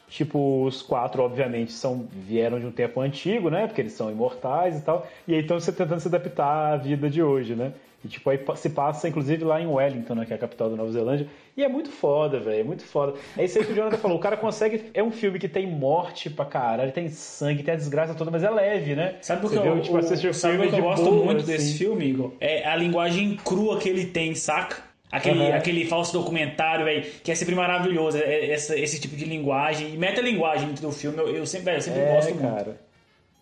Tipo, 0.09 0.65
os 0.65 0.81
quatro, 0.81 1.21
obviamente, 1.21 1.71
são 1.71 2.07
vieram 2.11 2.59
de 2.59 2.65
um 2.65 2.71
tempo 2.71 2.99
antigo, 2.99 3.49
né? 3.49 3.67
Porque 3.67 3.81
eles 3.81 3.93
são 3.93 4.11
imortais 4.11 4.77
e 4.79 4.81
tal. 4.81 5.07
E 5.27 5.33
aí 5.35 5.41
estão 5.41 5.59
se 5.59 5.71
tentando 5.71 5.99
se 5.99 6.07
adaptar 6.07 6.73
à 6.73 6.77
vida 6.77 7.09
de 7.09 7.21
hoje, 7.21 7.55
né? 7.55 7.73
E 8.03 8.07
tipo, 8.07 8.29
aí 8.29 8.39
se 8.55 8.69
passa, 8.69 9.09
inclusive, 9.09 9.43
lá 9.43 9.59
em 9.61 9.67
Wellington, 9.67 10.15
né? 10.15 10.25
Que 10.25 10.31
é 10.31 10.35
a 10.37 10.39
capital 10.39 10.69
da 10.69 10.75
Nova 10.77 10.89
Zelândia. 10.91 11.27
E 11.57 11.63
é 11.63 11.67
muito 11.67 11.89
foda, 11.89 12.39
velho. 12.39 12.61
É 12.61 12.63
muito 12.63 12.83
foda. 12.85 13.13
É 13.37 13.43
isso 13.43 13.59
aí 13.59 13.65
que 13.65 13.73
o 13.73 13.75
Jonathan 13.75 13.97
falou. 13.97 14.15
O 14.17 14.21
cara 14.21 14.37
consegue. 14.37 14.85
É 14.93 15.03
um 15.03 15.11
filme 15.11 15.37
que 15.37 15.49
tem 15.49 15.67
morte 15.67 16.29
pra 16.29 16.45
caralho, 16.45 16.93
tem 16.93 17.09
sangue, 17.09 17.61
tem 17.61 17.73
a 17.73 17.77
desgraça 17.77 18.13
toda, 18.13 18.31
mas 18.31 18.41
é 18.41 18.49
leve, 18.49 18.95
né? 18.95 19.15
Sabe 19.21 19.45
o 19.45 19.49
que 19.49 19.55
eu, 19.57 19.81
tipo, 19.81 19.95
o- 19.97 19.99
o 19.99 20.03
sabe 20.03 20.27
o 20.29 20.33
filme 20.33 20.69
que 20.69 20.75
eu 20.79 20.83
gosto 20.83 21.03
boa, 21.11 21.25
muito 21.25 21.41
assim. 21.43 21.51
desse 21.51 21.77
filme, 21.77 22.05
Igor? 22.05 22.31
É 22.39 22.65
a 22.65 22.75
linguagem 22.77 23.35
crua 23.43 23.77
que 23.77 23.89
ele 23.89 24.05
tem, 24.05 24.33
saca? 24.33 24.87
Aquele, 25.11 25.47
Aham. 25.47 25.57
aquele 25.57 25.85
falso 25.85 26.13
documentário, 26.13 26.85
velho, 26.85 27.03
que 27.23 27.31
é 27.31 27.35
sempre 27.35 27.55
maravilhoso, 27.55 28.17
é- 28.17 28.21
é 28.21 28.51
essa- 28.51 28.77
esse 28.79 29.01
tipo 29.01 29.15
de 29.17 29.25
linguagem. 29.25 29.93
E 29.93 29.97
meta-linguagem 29.97 30.67
dentro 30.67 30.83
do 30.83 30.91
filme, 30.93 31.17
eu, 31.17 31.27
eu 31.35 31.45
sempre, 31.45 31.65
velho, 31.65 31.77
eu 31.77 31.81
sempre 31.81 31.99
É, 32.01 32.07
gosto 32.13 32.33
muito. 32.35 32.41
cara. 32.55 32.79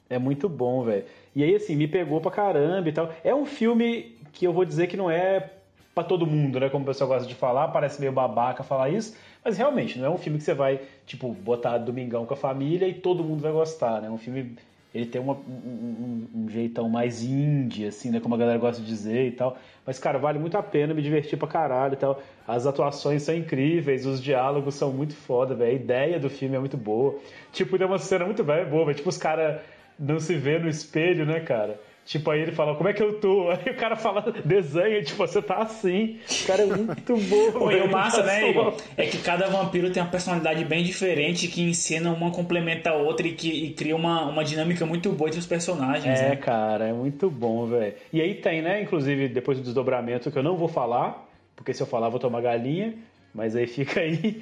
É 0.10 0.17
muito 0.17 0.48
bom, 0.48 0.84
velho. 0.84 1.04
E 1.36 1.43
aí, 1.43 1.54
assim, 1.54 1.76
me 1.76 1.88
pegou 1.88 2.22
pra 2.22 2.32
caramba 2.32 2.88
e 2.88 2.91
tal. 2.93 3.12
É 3.24 3.36
um 3.36 3.46
filme 3.46 4.15
que 4.38 4.45
eu 4.45 4.54
vou 4.54 4.63
dizer 4.65 4.88
que 4.88 4.95
não 4.97 5.10
é 5.10 5.50
pra 5.95 6.04
todo 6.04 6.28
mundo, 6.28 6.60
né? 6.60 6.69
Como 6.69 6.84
o 6.84 6.88
pessoal 6.88 7.08
gosta 7.10 7.28
de 7.28 7.34
falar, 7.34 7.69
parece 7.69 8.00
meio 8.00 8.12
babaca 8.12 8.62
falar 8.63 8.89
isso. 8.89 9.15
Mas 9.43 9.58
realmente, 9.58 9.97
não 9.97 10.06
é 10.06 10.10
um 10.10 10.17
filme 10.17 10.38
que 10.38 10.43
você 10.43 10.54
vai, 10.54 10.80
tipo, 11.08 11.30
botar 11.34 11.78
domingão 11.80 12.26
com 12.26 12.34
a 12.34 12.38
família 12.38 12.88
e 12.88 12.93
todo 12.93 13.23
mundo 13.23 13.41
vai 13.41 13.52
gostar, 13.52 14.02
né? 14.02 14.08
É 14.08 14.12
um 14.12 14.17
filme. 14.17 14.56
Ele 14.93 15.06
tem 15.06 15.19
uma- 15.21 15.34
um, 15.34 16.28
um- 16.36 16.50
jeitão 16.50 16.88
mais 16.89 17.23
indie, 17.23 17.86
assim, 17.86 18.10
né? 18.10 18.19
Como 18.19 18.36
a 18.36 18.38
galera 18.38 18.58
gosta 18.58 18.82
de 18.82 18.88
dizer 18.88 19.28
e 19.28 19.32
tal. 19.32 19.58
Mas, 19.86 20.00
cara, 20.00 20.17
vale 20.17 20.38
muito 20.39 20.58
a 20.58 20.63
pena 20.63 20.93
me 20.93 21.02
divertir 21.02 21.38
pra 21.38 21.47
caralho 21.47 21.93
e 21.93 21.97
tal. 21.97 22.21
As 22.47 22.65
atuações 22.65 23.23
são 23.23 23.36
incríveis, 23.36 24.06
os 24.06 24.21
diálogos 24.21 24.76
são 24.76 24.91
muito 24.91 25.13
foda, 25.15 25.56
velho. 25.56 25.71
A 25.71 25.76
ideia 25.76 26.19
do 26.19 26.30
filme 26.30 26.56
é 26.56 26.60
muito 26.60 26.78
boa. 26.78 27.15
Tipo, 27.52 27.78
tem 27.78 27.86
uma 27.88 27.97
cena 28.00 28.26
muito 28.26 28.43
velha, 28.43 28.65
boa, 28.65 28.86
velho. 28.86 28.97
Tipo, 28.97 29.10
os 29.10 29.17
caras 29.17 29.62
não 30.00 30.19
se 30.19 30.36
vê 30.36 30.58
no 30.60 30.69
espelho, 30.69 31.26
né, 31.26 31.39
cara? 31.41 31.80
Tipo, 32.08 32.32
aí 32.32 32.39
ele 32.41 32.54
fala, 32.54 32.74
como 32.74 32.88
é 32.88 32.93
que 32.93 33.04
eu 33.04 33.20
tô? 33.20 33.50
Aí 33.52 33.70
o 33.70 33.76
cara 33.76 33.98
fala, 33.98 34.34
desenha, 34.46 35.04
tipo, 35.04 35.17
você 35.17 35.41
tá 35.41 35.58
assim. 35.58 36.17
O 36.43 36.48
cara 36.48 36.63
é 36.63 36.65
muito 36.65 37.17
bom, 37.28 37.70
e 37.70 37.82
o 37.82 37.91
massa, 37.91 38.24
né, 38.24 38.39
Tá 38.39 38.48
Igor? 38.48 38.74
É 38.96 39.06
que 39.06 39.17
cada 39.17 39.50
vampiro 39.50 39.91
tem 39.91 40.02
uma 40.02 40.10
personalidade 40.10 40.63
bem 40.63 40.86
diferente, 40.86 41.50
que 41.50 41.62
ensina 41.62 42.10
uma 42.13 42.32
complementa 42.32 42.91
a 42.91 42.93
outra 42.96 43.28
e 43.28 43.34
que 43.34 43.50
e 43.50 43.74
cria 43.74 43.93
uma, 43.93 44.24
uma 44.26 44.41
dinâmica 44.46 44.86
muito 44.86 45.12
boa 45.12 45.28
entre 45.28 45.41
os 45.41 45.46
personagens, 45.46 46.17
É, 46.17 46.30
né? 46.30 46.36
cara, 46.38 46.88
é 46.88 46.93
muito 46.93 47.30
bom, 47.30 47.65
velho. 47.65 47.93
E 48.13 48.22
aí 48.22 48.36
tem, 48.36 48.62
né, 48.62 48.82
inclusive, 48.82 49.28
depois 49.28 49.58
do 49.58 49.65
desdobramento, 49.65 50.32
que 50.32 50.38
eu 50.38 50.43
não 50.43 50.56
vou 50.56 50.70
falar, 50.70 51.28
porque 51.58 51.74
se 51.74 51.84
eu 51.84 51.88
falar, 51.88 52.08
eu 52.08 52.12
vou 52.12 52.22
tomar 52.22 52.39
galinha. 52.39 52.93
Mas 53.36 53.54
aí 53.54 53.67
fica 53.67 54.00
aí, 54.00 54.41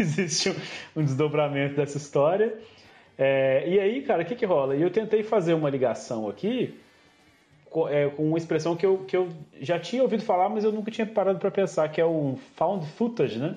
existe 0.00 0.50
um, 0.50 1.00
um 1.00 1.04
desdobramento 1.04 1.76
dessa 1.76 1.96
história. 1.96 2.54
É, 3.16 3.62
e 3.68 3.78
aí, 3.78 4.02
cara, 4.02 4.22
o 4.22 4.24
que 4.26 4.34
que 4.34 4.44
rola? 4.44 4.74
E 4.74 4.82
eu 4.82 4.90
tentei 4.90 5.22
fazer 5.22 5.54
uma 5.54 5.70
ligação 5.70 6.28
aqui 6.28 6.74
é, 7.88 8.08
com 8.08 8.28
uma 8.28 8.38
expressão 8.38 8.76
que 8.76 8.86
eu, 8.86 8.98
que 8.98 9.16
eu 9.16 9.28
já 9.60 9.78
tinha 9.78 10.02
ouvido 10.02 10.22
falar, 10.22 10.48
mas 10.48 10.64
eu 10.64 10.72
nunca 10.72 10.90
tinha 10.90 11.06
parado 11.06 11.38
pra 11.38 11.50
pensar, 11.50 11.88
que 11.88 12.00
é 12.00 12.04
o 12.04 12.38
found 12.56 12.86
footage, 12.96 13.38
né? 13.38 13.56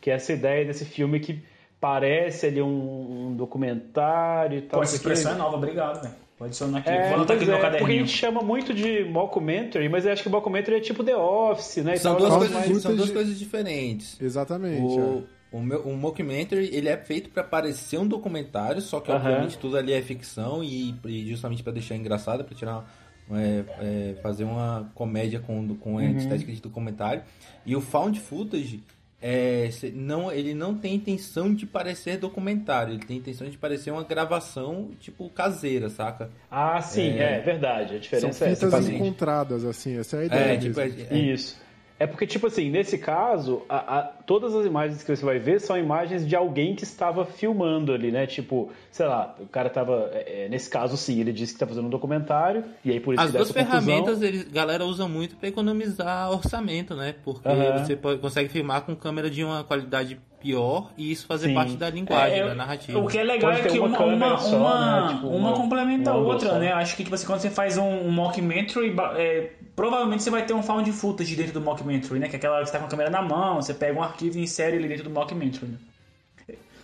Que 0.00 0.10
é 0.10 0.14
essa 0.14 0.32
ideia 0.32 0.64
desse 0.64 0.84
filme 0.84 1.20
que 1.20 1.40
parece 1.80 2.46
ali 2.46 2.62
um, 2.62 3.28
um 3.28 3.36
documentário 3.36 4.58
e 4.58 4.62
tal. 4.62 4.80
Pô, 4.80 4.84
essa 4.84 4.96
expressão 4.96 5.32
é 5.32 5.34
nova, 5.34 5.56
obrigado, 5.56 6.02
velho. 6.02 6.14
Vou 6.38 6.46
adicionar 6.46 6.78
aqui, 6.78 6.90
É, 6.90 7.06
vou 7.06 7.14
anotar 7.14 7.36
aqui 7.36 7.46
no 7.46 7.52
é, 7.52 7.70
porque 7.78 7.92
a 7.92 7.96
gente 7.96 8.10
chama 8.10 8.40
muito 8.40 8.74
de 8.74 9.04
mockumentary, 9.04 9.88
mas 9.88 10.04
eu 10.04 10.12
acho 10.12 10.22
que 10.22 10.28
o 10.28 10.32
mockumentary 10.32 10.78
é 10.78 10.80
tipo 10.80 11.04
The 11.04 11.16
Office, 11.16 11.84
né? 11.84 11.94
e 11.94 11.98
são, 11.98 12.16
duas 12.16 12.34
é 12.34 12.38
coisas, 12.38 12.82
são 12.82 12.96
duas 12.96 13.10
coisas 13.10 13.38
diferentes. 13.38 14.20
Exatamente. 14.20 14.82
O, 14.82 15.24
o, 15.52 15.60
meu, 15.60 15.82
o 15.82 15.96
mockumentary, 15.96 16.68
ele 16.72 16.88
é 16.88 16.96
feito 16.96 17.30
pra 17.30 17.44
parecer 17.44 17.98
um 17.98 18.06
documentário, 18.08 18.80
só 18.80 18.98
que 18.98 19.12
obviamente 19.12 19.56
tudo 19.56 19.76
ali 19.76 19.92
é 19.92 20.02
ficção 20.02 20.64
e, 20.64 20.94
e 21.04 21.28
justamente 21.28 21.62
pra 21.62 21.72
deixar 21.72 21.94
engraçado, 21.94 22.42
pra 22.42 22.56
tirar 22.56 22.84
é, 23.30 23.64
é, 23.80 24.14
fazer 24.22 24.44
uma 24.44 24.90
comédia 24.94 25.40
com, 25.40 25.74
com 25.76 25.98
a 25.98 26.04
estética 26.04 26.52
de 26.52 26.60
documentário. 26.60 27.22
E 27.64 27.74
o 27.76 27.80
found 27.80 28.18
footage 28.20 28.82
é, 29.24 29.70
não, 29.94 30.32
ele 30.32 30.52
não 30.52 30.74
tem 30.74 30.94
intenção 30.96 31.54
de 31.54 31.64
parecer 31.64 32.18
documentário, 32.18 32.94
ele 32.94 33.04
tem 33.04 33.18
intenção 33.18 33.48
de 33.48 33.56
parecer 33.56 33.92
uma 33.92 34.02
gravação 34.02 34.90
tipo 34.98 35.28
caseira, 35.30 35.88
saca? 35.88 36.28
Ah, 36.50 36.80
sim, 36.82 37.10
é, 37.18 37.38
verdade. 37.40 37.84
A 37.84 37.88
São 37.90 38.00
diferença 38.00 38.44
é 38.46 38.50
essa. 38.52 38.66
fitas 38.66 38.88
encontradas, 38.88 39.64
assim, 39.64 39.96
essa 39.96 40.16
é 40.16 40.20
a 40.20 40.24
ideia 40.24 40.40
É, 40.40 40.48
mesmo. 40.56 40.68
tipo, 40.70 40.80
é- 40.80 41.16
é- 41.16 41.18
Isso. 41.18 41.56
É 42.02 42.06
porque, 42.06 42.26
tipo 42.26 42.48
assim, 42.48 42.68
nesse 42.68 42.98
caso, 42.98 43.62
a- 43.68 43.98
a- 43.98 44.02
todas 44.26 44.54
as 44.56 44.66
imagens 44.66 45.02
que 45.04 45.14
você 45.16 45.24
vai 45.24 45.38
ver 45.38 45.60
são 45.60 45.78
imagens 45.78 46.26
de 46.26 46.34
alguém 46.34 46.74
que 46.74 46.82
estava 46.82 47.24
filmando 47.24 47.92
ali, 47.92 48.10
né? 48.10 48.26
Tipo, 48.26 48.70
sei 48.90 49.06
lá, 49.06 49.36
o 49.38 49.46
cara 49.46 49.70
tava. 49.70 50.10
é, 50.12 50.46
é, 50.46 50.48
nesse 50.48 50.68
caso, 50.68 50.96
sim, 50.96 51.20
ele 51.20 51.32
disse 51.32 51.52
que 51.52 51.60
tá 51.60 51.66
fazendo 51.66 51.86
um 51.86 51.90
documentário, 51.90 52.64
e 52.84 52.90
aí 52.90 52.98
por 52.98 53.14
isso 53.14 53.22
As 53.22 53.30
que 53.30 53.36
duas 53.36 53.52
ferramentas, 53.52 54.20
eles, 54.20 54.48
galera 54.48 54.84
usa 54.84 55.06
muito 55.06 55.36
pra 55.36 55.48
economizar 55.48 56.30
orçamento, 56.32 56.94
né? 56.96 57.14
Porque 57.24 57.48
Aham. 57.48 57.78
você 57.84 57.94
pode- 57.94 58.18
consegue 58.20 58.48
filmar 58.48 58.82
com 58.82 58.96
câmera 58.96 59.30
de 59.30 59.44
uma 59.44 59.62
qualidade 59.62 60.18
pior 60.40 60.90
e 60.98 61.12
isso 61.12 61.24
fazer 61.26 61.46
Sim. 61.48 61.54
parte 61.54 61.76
da 61.76 61.88
linguagem, 61.88 62.40
É, 62.40 62.48
da 62.48 62.54
narrativa. 62.56 62.98
O 62.98 63.06
que 63.06 63.16
é 63.16 63.22
legal 63.22 63.52
Pode 63.52 63.64
é 63.64 63.70
que 63.70 63.78
uma 63.78 63.96
uma, 64.04 64.38
só, 64.38 64.56
uma, 64.56 65.02
né? 65.06 65.14
Tipo, 65.14 65.28
uma 65.28 65.36
uma- 65.50 65.52
complementa 65.56 66.10
a 66.10 66.16
outra, 66.16 66.48
só. 66.50 66.58
né? 66.58 66.72
Acho 66.72 66.96
que 66.96 67.04
tipo 67.04 67.14
assim, 67.14 67.26
quando 67.26 67.38
você 67.38 67.50
faz 67.50 67.78
um, 67.78 67.84
um 67.84 68.10
mockumentary, 68.10 68.92
é, 69.16 69.50
provavelmente 69.74 70.22
você 70.22 70.30
vai 70.30 70.44
ter 70.44 70.52
um 70.52 70.62
found 70.62 70.90
footage 70.92 71.34
dentro 71.36 71.52
do 71.54 71.60
mockumentary, 71.60 72.18
né? 72.20 72.28
Que 72.28 72.36
é 72.36 72.38
aquela 72.38 72.54
hora 72.56 72.64
que 72.64 72.70
você 72.70 72.72
tá 72.72 72.78
com 72.80 72.86
a 72.86 72.88
câmera 72.88 73.10
na 73.10 73.22
mão, 73.22 73.56
você 73.60 73.72
pega 73.74 73.98
um 73.98 74.02
arquivo 74.02 74.38
e 74.38 74.42
insere 74.42 74.76
ele 74.76 74.88
dentro 74.88 75.04
do 75.04 75.10
mockumentary. 75.10 75.66
né? 75.72 75.78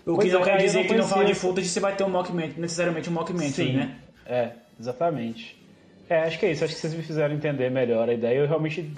O 0.06 0.14
Pois 0.14 0.26
que 0.26 0.32
não 0.32 0.40
é, 0.40 0.44
quer 0.44 0.56
dizer 0.58 0.78
não 0.80 0.86
que 0.88 0.94
no 0.94 1.04
found 1.06 1.30
essa- 1.30 1.40
footage 1.40 1.68
você 1.68 1.80
vai 1.80 1.94
ter 1.94 2.04
um 2.04 2.08
mockumentary, 2.08 2.60
necessariamente 2.60 3.10
um 3.10 3.12
mockumentary, 3.12 3.52
Sim, 3.72 3.76
né? 3.76 3.96
é, 4.24 4.50
exatamente. 4.80 5.56
É, 6.08 6.20
acho 6.20 6.38
que 6.38 6.46
é 6.46 6.52
isso. 6.52 6.64
Acho 6.64 6.74
que 6.74 6.80
vocês 6.80 6.94
me 6.94 7.02
fizeram 7.02 7.34
entender 7.34 7.70
melhor 7.70 8.08
a 8.08 8.14
ideia. 8.14 8.38
Eu 8.38 8.46
realmente 8.46 8.90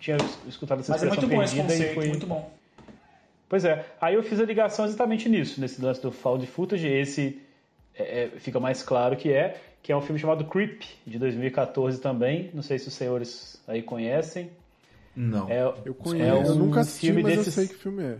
tinha 0.00 0.16
escutado 0.48 0.80
essa 0.80 0.90
Mas 0.92 1.02
é 1.04 1.06
muito 1.06 1.26
bom 1.28 1.40
esse 1.42 1.56
conceito, 1.56 1.94
fui... 1.94 2.08
muito 2.08 2.26
bom. 2.26 2.52
Pois 3.48 3.64
é. 3.64 3.84
Aí 4.00 4.14
eu 4.14 4.22
fiz 4.24 4.40
a 4.40 4.44
ligação 4.44 4.84
exatamente 4.84 5.28
nisso, 5.28 5.60
nesse 5.60 5.80
lance 5.80 6.02
do 6.02 6.10
found 6.10 6.44
footage. 6.48 6.88
Esse 6.88 7.40
é, 7.94 8.24
é, 8.24 8.28
fica 8.40 8.58
mais 8.58 8.82
claro 8.82 9.16
que 9.16 9.32
é, 9.32 9.56
que 9.82 9.92
é 9.92 9.96
um 9.96 10.00
filme 10.00 10.18
chamado 10.18 10.44
Creep, 10.44 10.82
de 11.06 11.18
2014 11.18 12.00
também. 12.00 12.50
Não 12.52 12.62
sei 12.62 12.78
se 12.78 12.88
os 12.88 12.94
senhores 12.94 13.60
aí 13.66 13.82
conhecem. 13.82 14.50
Não. 15.16 15.50
É, 15.50 15.62
Eu 15.84 15.94
conheço, 15.94 16.24
é 16.24 16.32
eu 16.32 16.54
um 16.54 16.54
nunca 16.54 16.80
assisti, 16.80 17.06
filme 17.06 17.22
mas 17.22 17.36
desses- 17.36 17.56
eu 17.58 17.64
sei 17.64 17.68
que 17.68 17.82
filme 17.82 18.02
é. 18.04 18.16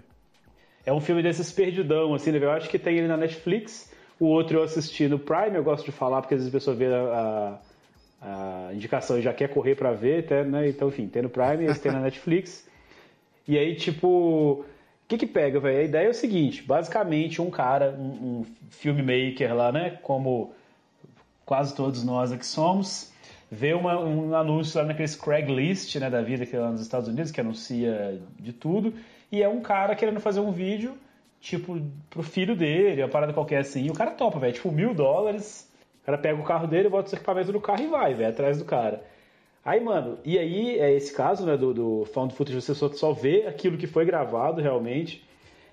É 0.87 0.93
um 0.93 1.01
filme 1.01 1.23
desses 1.23 1.53
perdidão, 1.53 2.15
assim, 2.15 2.33
né? 2.33 2.39
Eu 2.43 2.51
acho 2.51 2.69
que 2.69 2.79
tem 2.79 2.97
ele 2.97 3.07
na 3.09 3.17
Netflix. 3.17 3.93
O 4.19 4.27
outro 4.27 4.59
eu 4.59 4.63
assisti 4.63 5.07
no 5.07 5.19
Prime, 5.19 5.55
eu 5.55 5.63
gosto 5.63 5.85
de 5.85 5.93
falar, 5.93 6.23
porque 6.23 6.35
às 6.35 6.41
vezes 6.41 6.53
a 6.55 6.59
pessoa 6.59 6.75
vê 6.75 6.87
a, 6.87 7.61
a- 8.23 8.69
a 8.71 8.75
indicação 8.75 9.19
e 9.19 9.23
já 9.23 9.33
quer 9.33 9.49
correr 9.49 9.75
pra 9.77 9.93
ver, 9.93 10.25
até, 10.25 10.43
né? 10.45 10.69
Então, 10.69 10.89
enfim, 10.89 11.07
tem 11.07 11.23
no 11.23 11.29
Prime, 11.31 11.65
esse 11.65 11.81
tem 11.81 11.93
na 11.93 12.01
Netflix. 12.01 12.67
E 13.47 13.57
aí, 13.59 13.75
tipo, 13.77 14.09
o 14.09 14.65
que 15.09 15.17
que 15.19 15.27
pega, 15.27 15.61
velho? 15.61 15.79
A 15.81 15.83
ideia 15.85 16.07
é 16.07 16.11
o 16.11 16.15
seguinte, 16.15 16.63
basicamente 16.63 17.41
um 17.41 17.51
cara, 17.51 17.91
um, 17.99 18.41
um 18.41 18.47
filmmaker 18.71 19.55
lá, 19.55 19.71
né? 19.73 19.99
Como 20.03 20.53
quase 21.49 21.75
todos 21.75 22.05
nós 22.05 22.31
aqui 22.31 22.45
somos, 22.45 23.11
vê 23.51 23.73
uma- 23.73 23.99
um 23.99 24.35
anúncio 24.35 24.79
lá 24.79 24.87
naqueles 24.87 25.17
Craigslist, 25.17 25.97
né, 25.97 26.11
da 26.11 26.21
vida 26.21 26.45
que 26.45 26.55
é 26.55 26.61
lá 26.61 26.71
nos 26.71 26.83
Estados 26.83 27.09
Unidos, 27.09 27.31
que 27.31 27.41
anuncia 27.41 28.21
de 28.39 28.53
tudo, 28.53 28.93
e 29.33 29.43
é 29.43 29.49
um 29.49 29.63
cara 29.63 29.97
querendo 29.97 30.21
fazer 30.21 30.41
um 30.41 30.53
vídeo, 30.53 30.93
tipo, 31.41 31.81
pro 32.11 32.23
filho 32.23 32.55
dele, 32.55 33.03
uma 33.03 33.09
parada 33.09 33.33
qualquer 33.33 33.61
assim, 33.61 33.87
e 33.87 33.91
o 33.91 33.95
cara 33.95 34.11
topa, 34.11 34.39
velho, 34.39 34.53
tipo, 34.53 34.71
mil 34.71 34.93
dólares, 34.93 35.67
o 36.03 36.05
cara 36.05 36.19
pega 36.19 36.39
o 36.39 36.45
carro 36.45 36.67
dele, 36.67 36.91
bota 36.91 37.07
os 37.07 37.15
equipamentos 37.15 37.51
no 37.51 37.63
carro 37.63 37.83
e 37.83 37.87
vai, 37.87 38.13
velho, 38.13 38.29
atrás 38.29 38.59
do 38.59 38.67
cara. 38.67 39.03
Aí, 39.65 39.81
mano, 39.81 40.19
e 40.27 40.39
aí 40.39 40.79
é 40.79 40.93
esse 40.93 41.15
caso, 41.15 41.47
né, 41.47 41.57
do, 41.57 41.73
do 41.73 42.05
found 42.13 42.35
footage, 42.35 42.61
você 42.61 42.75
só, 42.75 42.91
só 42.93 43.15
vê 43.15 43.47
aquilo 43.47 43.79
que 43.79 43.87
foi 43.87 44.05
gravado 44.05 44.61
realmente, 44.61 45.27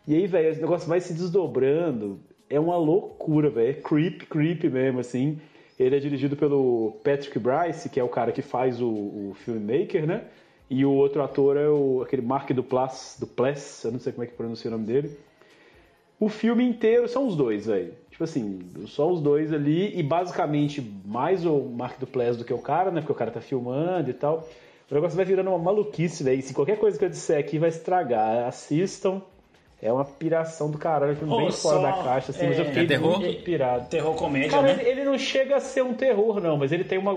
e 0.08 0.16
aí, 0.16 0.26
velho, 0.26 0.48
esse 0.48 0.62
negócio 0.62 0.88
vai 0.88 1.02
se 1.02 1.12
desdobrando, 1.14 2.18
é 2.50 2.58
uma 2.58 2.78
loucura, 2.78 3.50
velho, 3.50 3.72
é 3.72 3.74
creep, 3.74 4.22
creep 4.30 4.64
mesmo, 4.72 5.02
assim. 5.02 5.38
Ele 5.80 5.96
é 5.96 6.00
dirigido 6.00 6.36
pelo 6.36 6.98
Patrick 7.04 7.38
Bryce, 7.38 7.90
que 7.90 8.00
é 8.00 8.04
o 8.04 8.10
cara 8.10 8.32
que 8.32 8.42
faz 8.42 8.82
o, 8.82 8.88
o 8.88 9.34
filmmaker, 9.44 10.08
né? 10.08 10.24
E 10.70 10.86
o 10.86 10.92
outro 10.92 11.22
ator 11.22 11.58
é 11.58 11.68
o, 11.68 12.02
aquele 12.02 12.22
Mark 12.22 12.50
Duplass, 12.52 13.18
Duplass, 13.20 13.84
eu 13.84 13.92
não 13.92 14.00
sei 14.00 14.14
como 14.14 14.24
é 14.24 14.28
que 14.28 14.34
pronuncia 14.34 14.70
o 14.70 14.72
nome 14.72 14.86
dele. 14.86 15.12
O 16.20 16.30
filme 16.30 16.64
inteiro 16.64 17.08
são 17.08 17.28
os 17.28 17.36
dois, 17.36 17.66
velho. 17.66 17.94
Tipo 18.10 18.24
assim, 18.24 18.60
só 18.88 19.12
os 19.12 19.22
dois 19.22 19.52
ali 19.52 19.98
e 20.00 20.02
basicamente 20.02 20.82
mais 21.06 21.46
o 21.46 21.60
Mark 21.60 22.00
Duplass 22.00 22.38
do 22.38 22.46
que 22.46 22.54
o 22.54 22.58
cara, 22.58 22.90
né? 22.90 23.02
Porque 23.02 23.12
o 23.12 23.16
cara 23.16 23.32
tá 23.32 23.42
filmando 23.42 24.10
e 24.10 24.14
tal. 24.14 24.48
O 24.90 24.94
negócio 24.94 25.18
vai 25.18 25.26
virando 25.26 25.50
uma 25.50 25.60
maluquice, 25.60 26.24
velho. 26.24 26.42
Se 26.42 26.54
qualquer 26.54 26.80
coisa 26.80 26.98
que 26.98 27.04
eu 27.04 27.10
disser 27.10 27.38
aqui 27.38 27.60
vai 27.60 27.70
estragar, 27.70 28.48
assistam. 28.48 29.22
É 29.82 29.92
uma 29.92 30.06
piração 30.06 30.72
do 30.72 30.78
caralho, 30.78 31.16
filme 31.16 31.34
Ô, 31.34 31.38
bem 31.38 31.52
fora 31.52 31.82
da 31.82 31.94
caixa, 32.04 32.32
assim, 32.32 32.48
mas 32.48 32.58
eu 32.58 32.64
é, 32.64 32.68
fiquei 32.68 32.84
é 32.84 32.88
terror? 32.88 33.20
muito 33.20 33.44
pirado. 33.44 33.90
Terror 33.90 34.16
comédia, 34.16 34.50
Cara, 34.50 34.64
né? 34.64 34.78
ele, 34.80 34.90
ele 34.90 35.04
não 35.04 35.18
chega 35.18 35.58
a 35.58 35.60
ser 35.60 35.84
um 35.84 35.94
terror, 35.94 36.40
não, 36.40 36.58
mas 36.58 36.72
ele 36.72 36.84
tem 36.84 36.98
uma, 36.98 37.14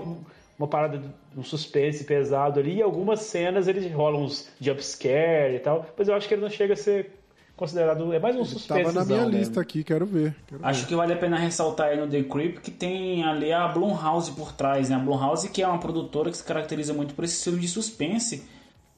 uma 0.57 0.67
parada, 0.67 0.97
de 0.97 1.39
um 1.39 1.43
suspense 1.43 2.03
pesado 2.03 2.59
ali, 2.59 2.75
e 2.75 2.81
algumas 2.81 3.21
cenas 3.21 3.67
ele 3.67 3.87
rolam 3.89 4.23
uns 4.23 4.49
jumpscare 4.59 5.55
e 5.55 5.59
tal, 5.59 5.85
mas 5.97 6.07
eu 6.07 6.15
acho 6.15 6.27
que 6.27 6.33
ele 6.33 6.41
não 6.41 6.49
chega 6.49 6.73
a 6.73 6.77
ser 6.77 7.11
considerado. 7.59 8.13
É 8.13 8.19
mais 8.19 8.35
um 8.37 8.45
suspense. 8.45 8.83
Tava 8.83 8.93
na 8.93 9.03
minha 9.03 9.25
lista 9.25 9.59
aqui, 9.59 9.83
quero 9.83 10.05
ver. 10.05 10.33
Quero 10.47 10.65
Acho 10.65 10.81
ver. 10.81 10.87
que 10.87 10.95
vale 10.95 11.13
a 11.13 11.17
pena 11.17 11.37
ressaltar 11.37 11.89
aí 11.89 11.99
no 11.99 12.07
The 12.07 12.23
Creep 12.23 12.59
que 12.59 12.71
tem 12.71 13.23
ali 13.25 13.51
a 13.51 13.67
Blumhouse 13.67 14.31
por 14.31 14.53
trás, 14.53 14.89
né? 14.89 14.95
A 14.95 14.99
Blumhouse 14.99 15.49
que 15.49 15.61
é 15.61 15.67
uma 15.67 15.77
produtora 15.77 16.31
que 16.31 16.37
se 16.37 16.43
caracteriza 16.43 16.93
muito 16.93 17.13
por 17.13 17.25
esse 17.25 17.43
filme 17.43 17.59
de 17.59 17.67
suspense 17.67 18.47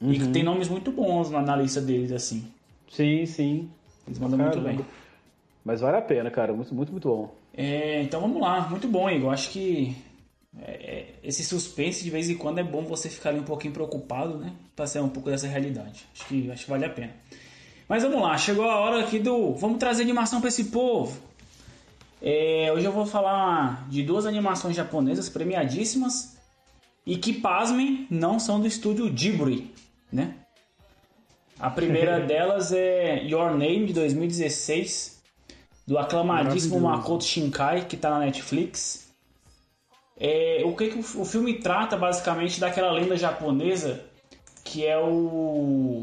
e 0.00 0.18
que 0.18 0.28
tem 0.28 0.42
nomes 0.42 0.68
muito 0.68 0.90
bons 0.92 1.30
na, 1.30 1.40
na 1.40 1.56
lista 1.56 1.80
deles, 1.80 2.12
assim. 2.12 2.44
Sim, 2.92 3.24
sim. 3.24 3.70
Eles 4.06 4.18
mandam 4.18 4.38
muito 4.38 4.58
Caramba. 4.58 4.68
bem. 4.68 4.86
Mas 5.64 5.80
vale 5.80 5.96
a 5.96 6.02
pena, 6.02 6.30
cara. 6.30 6.52
Muito, 6.52 6.74
muito, 6.74 6.92
muito 6.92 7.08
bom. 7.08 7.34
É, 7.54 8.02
então 8.02 8.20
vamos 8.20 8.40
lá, 8.40 8.68
muito 8.68 8.86
bom, 8.86 9.08
Igor. 9.08 9.32
Acho 9.32 9.50
que 9.50 9.96
é, 10.60 10.70
é, 10.72 11.14
esse 11.24 11.42
suspense 11.42 12.04
de 12.04 12.10
vez 12.10 12.28
em 12.28 12.36
quando 12.36 12.58
é 12.58 12.62
bom 12.62 12.82
você 12.82 13.08
ficar 13.08 13.30
ali 13.30 13.40
um 13.40 13.44
pouquinho 13.44 13.72
preocupado, 13.72 14.36
né? 14.36 14.52
Pra 14.76 14.86
ser 14.86 15.00
um 15.00 15.08
pouco 15.08 15.30
dessa 15.30 15.46
realidade. 15.46 16.06
Acho 16.14 16.26
que, 16.26 16.50
acho 16.50 16.64
que 16.64 16.70
vale 16.70 16.84
a 16.84 16.90
pena. 16.90 17.12
Mas 17.88 18.02
vamos 18.02 18.20
lá, 18.20 18.36
chegou 18.36 18.68
a 18.68 18.78
hora 18.78 19.00
aqui 19.00 19.18
do. 19.18 19.54
Vamos 19.54 19.78
trazer 19.78 20.02
animação 20.02 20.40
pra 20.40 20.48
esse 20.48 20.64
povo. 20.64 21.18
É, 22.20 22.70
hoje 22.74 22.84
eu 22.84 22.92
vou 22.92 23.06
falar 23.06 23.88
de 23.88 24.02
duas 24.02 24.26
animações 24.26 24.76
japonesas 24.76 25.28
premiadíssimas 25.28 26.36
e 27.04 27.16
que, 27.16 27.32
pasmem, 27.32 28.06
não 28.10 28.38
são 28.38 28.60
do 28.60 28.66
estúdio 28.66 29.10
Ghibli, 29.10 29.72
né? 30.12 30.36
A 31.62 31.70
primeira 31.70 32.18
delas 32.26 32.72
é 32.72 33.22
Your 33.22 33.52
Name, 33.52 33.86
de 33.86 33.92
2016, 33.92 35.22
do 35.86 35.96
aclamadíssimo. 35.96 36.80
Makoto 36.80 37.22
Shinkai, 37.22 37.84
que 37.86 37.94
está 37.94 38.10
na 38.10 38.18
Netflix. 38.18 39.12
É, 40.18 40.62
o 40.64 40.74
que, 40.74 40.88
que 40.88 40.98
o, 40.98 41.24
filme 41.24 41.54
trata, 41.54 41.96
basicamente, 41.96 42.58
daquela 42.58 42.90
lenda 42.90 43.16
japonesa 43.16 44.04
que 44.64 44.84
é 44.84 44.98
o 44.98 46.00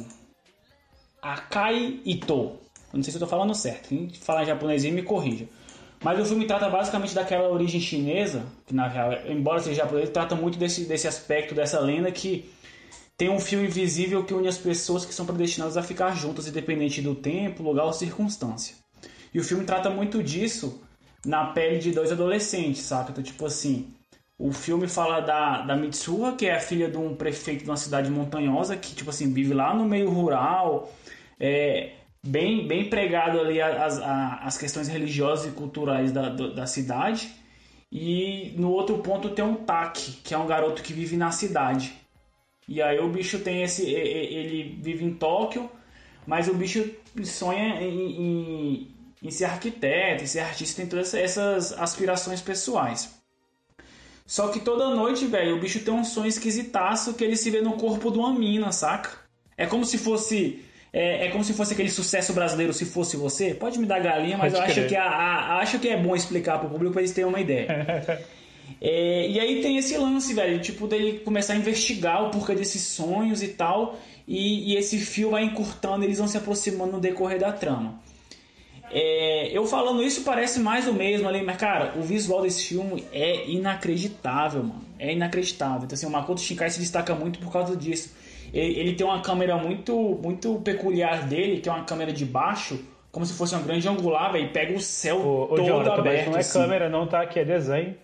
Akai 1.22 2.00
Ito. 2.06 2.54
Não 2.94 3.04
sei 3.04 3.12
se 3.12 3.18
eu 3.18 3.22
tô 3.22 3.28
falando 3.28 3.54
certo. 3.54 3.90
Quem 3.90 4.10
falar 4.10 4.44
em 4.44 4.48
japonês 4.48 4.84
me 4.86 5.04
corrija. 5.04 5.46
Mas 6.02 6.20
o 6.20 6.26
filme 6.26 6.46
trata 6.48 6.70
basicamente 6.70 7.14
daquela 7.14 7.50
origem 7.50 7.82
chinesa, 7.82 8.46
que 8.66 8.74
na 8.74 8.88
real, 8.88 9.12
embora 9.28 9.60
seja 9.60 9.84
japonês, 9.84 10.10
trata 10.10 10.36
muito 10.36 10.58
desse, 10.58 10.86
desse 10.86 11.08
aspecto, 11.08 11.54
dessa 11.54 11.80
lenda 11.80 12.10
que 12.12 12.50
tem 13.20 13.30
um 13.30 13.38
fio 13.38 13.62
invisível 13.62 14.24
que 14.24 14.34
une 14.34 14.48
as 14.48 14.58
pessoas 14.58 15.04
que 15.04 15.14
são 15.14 15.26
predestinadas 15.26 15.76
a 15.76 15.84
ficar 15.84 16.16
juntas, 16.16 16.48
independente 16.48 17.02
do 17.02 17.14
tempo, 17.14 17.62
lugar 17.62 17.84
ou 17.84 17.92
circunstância. 17.92 18.78
E 19.34 19.40
o 19.42 19.44
filme 19.44 19.66
trata 19.66 19.90
muito 19.90 20.24
disso 20.24 20.82
na 21.26 21.48
pele 21.48 21.80
de 21.80 21.92
dois 21.92 22.14
adolescentes, 22.14 22.84
saca? 22.84 23.12
Então, 23.12 23.22
tipo 23.22 23.46
assim, 23.46 23.94
o 24.38 24.54
filme 24.54 24.88
fala 24.88 25.20
da, 25.20 25.64
da 25.64 25.76
Mitsuha, 25.76 26.32
que 26.38 26.46
é 26.46 26.56
a 26.56 26.62
filha 26.62 26.90
de 26.90 26.96
um 26.96 27.14
prefeito 27.14 27.66
de 27.66 27.70
uma 27.70 27.76
cidade 27.76 28.10
montanhosa, 28.10 28.78
que, 28.78 28.96
tipo 28.96 29.10
assim, 29.10 29.34
vive 29.34 29.54
lá 29.54 29.76
no 29.76 29.84
meio 29.84 30.10
rural, 30.10 30.90
é, 31.38 31.96
bem, 32.26 32.66
bem 32.66 32.90
pregado 32.90 33.38
ali 33.38 33.62
as, 33.62 34.00
as 34.00 34.58
questões 34.58 34.88
religiosas 34.88 35.52
e 35.52 35.52
culturais 35.52 36.14
da, 36.14 36.30
da 36.30 36.66
cidade. 36.66 37.30
E 37.92 38.54
no 38.56 38.72
outro 38.72 39.00
ponto 39.00 39.32
tem 39.32 39.44
um 39.44 39.56
Taki, 39.56 40.22
que 40.24 40.34
é 40.34 40.38
um 40.38 40.48
garoto 40.48 40.82
que 40.82 40.94
vive 40.94 41.18
na 41.18 41.32
cidade. 41.32 41.99
E 42.70 42.82
aí 42.82 43.00
o 43.00 43.10
bicho 43.10 43.40
tem 43.40 43.64
esse. 43.64 43.90
Ele 43.90 44.78
vive 44.82 45.04
em 45.04 45.14
Tóquio, 45.16 45.70
mas 46.28 46.48
o 46.48 46.54
bicho 46.54 46.88
sonha 47.24 47.82
em, 47.82 48.12
em- 48.22 48.88
em 49.24 49.32
ser 49.32 49.46
arquiteto, 49.46 50.24
em 50.24 50.28
ser 50.28 50.40
artista, 50.42 50.78
tem 50.82 50.88
todas 50.88 51.14
essas 51.14 51.74
aspirações 51.74 52.42
pessoais. 52.42 53.18
Só 54.26 54.50
que 54.50 54.60
toda 54.60 54.94
noite, 54.94 55.26
velho, 55.26 55.58
o 55.58 55.60
bicho 55.60 55.80
tem 55.80 55.92
um 55.94 56.04
sonho 56.04 56.28
esquisitaço 56.28 57.16
que 57.16 57.24
ele 57.24 57.36
se 57.36 57.50
vê 57.50 57.62
no 57.62 57.74
corpo 57.74 58.12
de 58.12 58.20
uma 58.20 58.32
mina, 58.32 58.72
saca? 58.72 59.10
É 59.58 59.66
como 59.66 59.84
se 59.84 59.98
fosse. 59.98 60.64
É, 60.94 61.26
é 61.26 61.32
como 61.32 61.44
se 61.44 61.54
fosse 61.54 61.74
aquele 61.74 61.90
sucesso 61.90 62.34
brasileiro, 62.34 62.72
se 62.74 62.86
fosse 62.86 63.18
você. 63.18 63.54
Pode 63.56 63.80
me 63.80 63.86
dar 63.88 64.00
galinha, 64.00 64.38
mas 64.38 64.54
Pode 64.54 64.64
eu 64.66 64.72
acho 64.72 64.88
que, 64.88 64.96
a- 64.96 65.04
a- 65.10 65.58
acho 65.60 65.80
que 65.80 65.88
é 65.90 65.98
bom 65.98 66.16
explicar 66.16 66.60
pro 66.60 66.70
público 66.70 66.94
pra 66.94 67.02
eles 67.02 67.12
terem 67.12 67.28
uma 67.30 67.40
ideia. 67.40 67.68
É, 68.82 69.28
e 69.30 69.40
aí 69.40 69.62
tem 69.62 69.78
esse 69.78 69.98
lance, 69.98 70.34
velho, 70.34 70.60
tipo, 70.60 70.88
dele 70.88 71.20
começar 71.20 71.54
a 71.54 71.56
investigar 71.58 72.26
o 72.26 72.32
porquê 72.32 72.56
desses 72.56 72.82
sonhos 72.82 73.42
e 73.42 73.50
tal. 73.50 74.00
E, 74.28 74.74
e 74.74 74.78
esse 74.78 75.00
fio 75.00 75.32
vai 75.32 75.44
encurtando, 75.44 76.04
eles 76.04 76.20
vão 76.20 76.28
se 76.28 76.38
aproximando 76.38 76.94
no 76.94 77.00
decorrer 77.00 77.40
da 77.40 77.52
trama. 77.52 78.00
É, 78.92 79.50
eu 79.52 79.66
falando 79.66 80.02
isso 80.02 80.24
parece 80.24 80.60
mais 80.60 80.88
o 80.88 80.94
mesmo 80.94 81.28
ali, 81.28 81.44
mas 81.44 81.58
cara, 81.58 81.94
o 81.98 82.02
visual 82.02 82.42
desse 82.42 82.66
filme 82.66 83.06
é 83.12 83.48
inacreditável, 83.48 84.64
mano. 84.64 84.84
É 84.98 85.14
inacreditável. 85.14 85.84
Então, 85.84 85.96
assim, 85.96 86.06
o 86.06 86.10
Makoto 86.10 86.42
Shinkai 86.42 86.70
se 86.70 86.80
destaca 86.80 87.16
muito 87.16 87.40
por 87.40 87.52
causa 87.52 87.76
disso. 87.76 88.14
Ele, 88.54 88.80
ele 88.80 88.94
tem 88.94 89.06
uma 89.06 89.22
câmera 89.22 89.56
muito, 89.58 90.20
muito 90.22 90.60
peculiar 90.60 91.28
dele, 91.28 91.62
que 91.62 91.70
é 91.70 91.72
uma 91.72 91.84
câmera 91.84 92.12
de 92.12 92.26
baixo, 92.26 92.80
como 93.12 93.26
se 93.26 93.34
fosse 93.34 93.56
uma 93.56 93.64
grande 93.64 93.88
angular, 93.88 94.32
velho, 94.32 94.46
e 94.46 94.50
pega 94.50 94.74
o 94.74 94.80
céu 94.82 95.18
ô 95.20 95.48
todo 95.48 95.66
Jonathan, 95.66 95.90
mas 95.90 96.00
aberto. 96.00 96.30
não 96.30 96.38
é 96.38 96.40
assim. 96.40 96.60
câmera 96.60 96.90
não, 96.90 97.08
tá? 97.08 97.22
Aqui 97.22 97.40
é 97.40 97.46
desenho. 97.46 97.96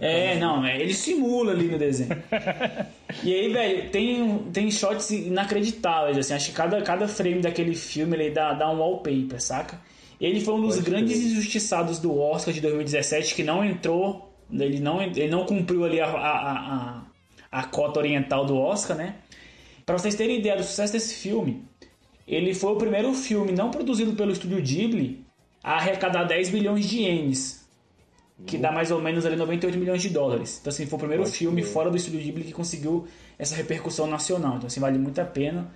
É, 0.00 0.38
não, 0.38 0.64
é, 0.64 0.80
ele 0.80 0.94
simula 0.94 1.52
ali 1.52 1.68
no 1.68 1.78
desenho. 1.78 2.10
e 3.22 3.34
aí, 3.34 3.52
velho, 3.52 3.90
tem, 3.90 4.38
tem 4.52 4.70
shots 4.70 5.10
inacreditáveis, 5.10 6.18
assim, 6.18 6.34
acho 6.34 6.50
que 6.50 6.56
cada, 6.56 6.80
cada 6.82 7.06
frame 7.06 7.40
daquele 7.40 7.74
filme 7.74 8.16
ele 8.16 8.30
dá, 8.30 8.54
dá 8.54 8.70
um 8.70 8.78
wallpaper, 8.78 9.40
saca? 9.40 9.80
Ele 10.20 10.40
foi 10.40 10.54
um 10.54 10.60
dos 10.62 10.76
Pode 10.76 10.90
grandes 10.90 11.18
injustiçados 11.18 11.98
do 11.98 12.18
Oscar 12.18 12.54
de 12.54 12.60
2017, 12.60 13.34
que 13.34 13.42
não 13.42 13.64
entrou, 13.64 14.32
ele 14.50 14.80
não, 14.80 15.02
ele 15.02 15.28
não 15.28 15.44
cumpriu 15.44 15.84
ali 15.84 16.00
a, 16.00 16.06
a, 16.06 16.52
a, 16.52 17.02
a 17.52 17.62
cota 17.64 18.00
oriental 18.00 18.46
do 18.46 18.56
Oscar, 18.56 18.96
né? 18.96 19.16
Pra 19.84 19.98
vocês 19.98 20.14
terem 20.14 20.38
ideia 20.38 20.56
do 20.56 20.62
sucesso 20.62 20.92
desse 20.94 21.14
filme, 21.14 21.62
ele 22.26 22.54
foi 22.54 22.72
o 22.72 22.76
primeiro 22.76 23.12
filme 23.12 23.52
não 23.52 23.70
produzido 23.70 24.14
pelo 24.14 24.32
estúdio 24.32 24.62
Ghibli 24.62 25.24
a 25.62 25.74
arrecadar 25.74 26.24
10 26.24 26.50
bilhões 26.50 26.88
de 26.88 27.00
ienes, 27.00 27.63
que 28.46 28.58
dá 28.58 28.72
mais 28.72 28.90
ou 28.90 29.00
menos 29.00 29.24
ali 29.24 29.36
98 29.36 29.78
milhões 29.78 30.02
de 30.02 30.10
dólares. 30.10 30.58
Então 30.60 30.70
assim, 30.70 30.86
foi 30.86 30.96
o 30.96 31.00
primeiro 31.00 31.22
Pode 31.22 31.36
filme 31.36 31.62
fora 31.62 31.90
do 31.90 31.96
estúdio 31.96 32.20
Ghibli 32.20 32.44
que 32.44 32.52
conseguiu 32.52 33.06
essa 33.38 33.54
repercussão 33.54 34.06
nacional. 34.06 34.56
Então 34.56 34.66
assim, 34.66 34.80
vale 34.80 34.98
muito 34.98 35.20
a 35.20 35.24
pena. 35.24 35.70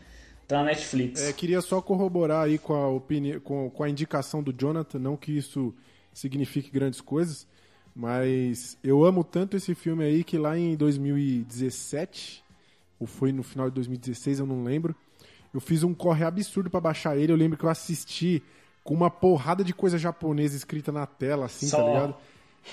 Tá 0.47 0.57
na 0.59 0.65
Netflix. 0.65 1.21
É, 1.21 1.33
queria 1.33 1.61
só 1.61 1.83
corroborar 1.83 2.47
aí 2.47 2.57
com 2.57 2.73
a, 2.73 2.89
opini... 2.89 3.39
com, 3.39 3.69
com 3.69 3.83
a 3.83 3.89
indicação 3.89 4.43
do 4.43 4.51
Jonathan, 4.51 4.99
não 4.99 5.15
que 5.15 5.31
isso 5.31 5.75
signifique 6.13 6.71
grandes 6.71 7.03
coisas, 7.03 7.47
mas 7.95 8.79
eu 8.83 9.05
amo 9.05 9.23
tanto 9.23 9.59
esse 9.59 9.75
filme 9.75 10.05
aí 10.05 10.25
que 10.25 10.39
lá 10.39 10.57
em 10.57 10.75
2017, 10.75 12.43
ou 12.99 13.07
foi 13.07 13.31
no 13.31 13.43
final 13.43 13.69
de 13.69 13.75
2016, 13.75 14.41
eu 14.41 14.47
não 14.47 14.65
lembro, 14.65 14.97
eu 15.53 15.61
fiz 15.61 15.83
um 15.83 15.93
corre 15.93 16.25
absurdo 16.25 16.71
pra 16.71 16.81
baixar 16.81 17.17
ele. 17.17 17.31
Eu 17.31 17.37
lembro 17.37 17.59
que 17.59 17.65
eu 17.65 17.69
assisti 17.71 18.43
com 18.83 18.95
uma 18.95 19.11
porrada 19.11 19.63
de 19.63 19.75
coisa 19.75 19.99
japonesa 19.99 20.57
escrita 20.57 20.91
na 20.91 21.07
tela, 21.07 21.45
assim, 21.45 21.67
Só. 21.67 21.77
tá 21.77 21.87
ligado? 21.87 22.17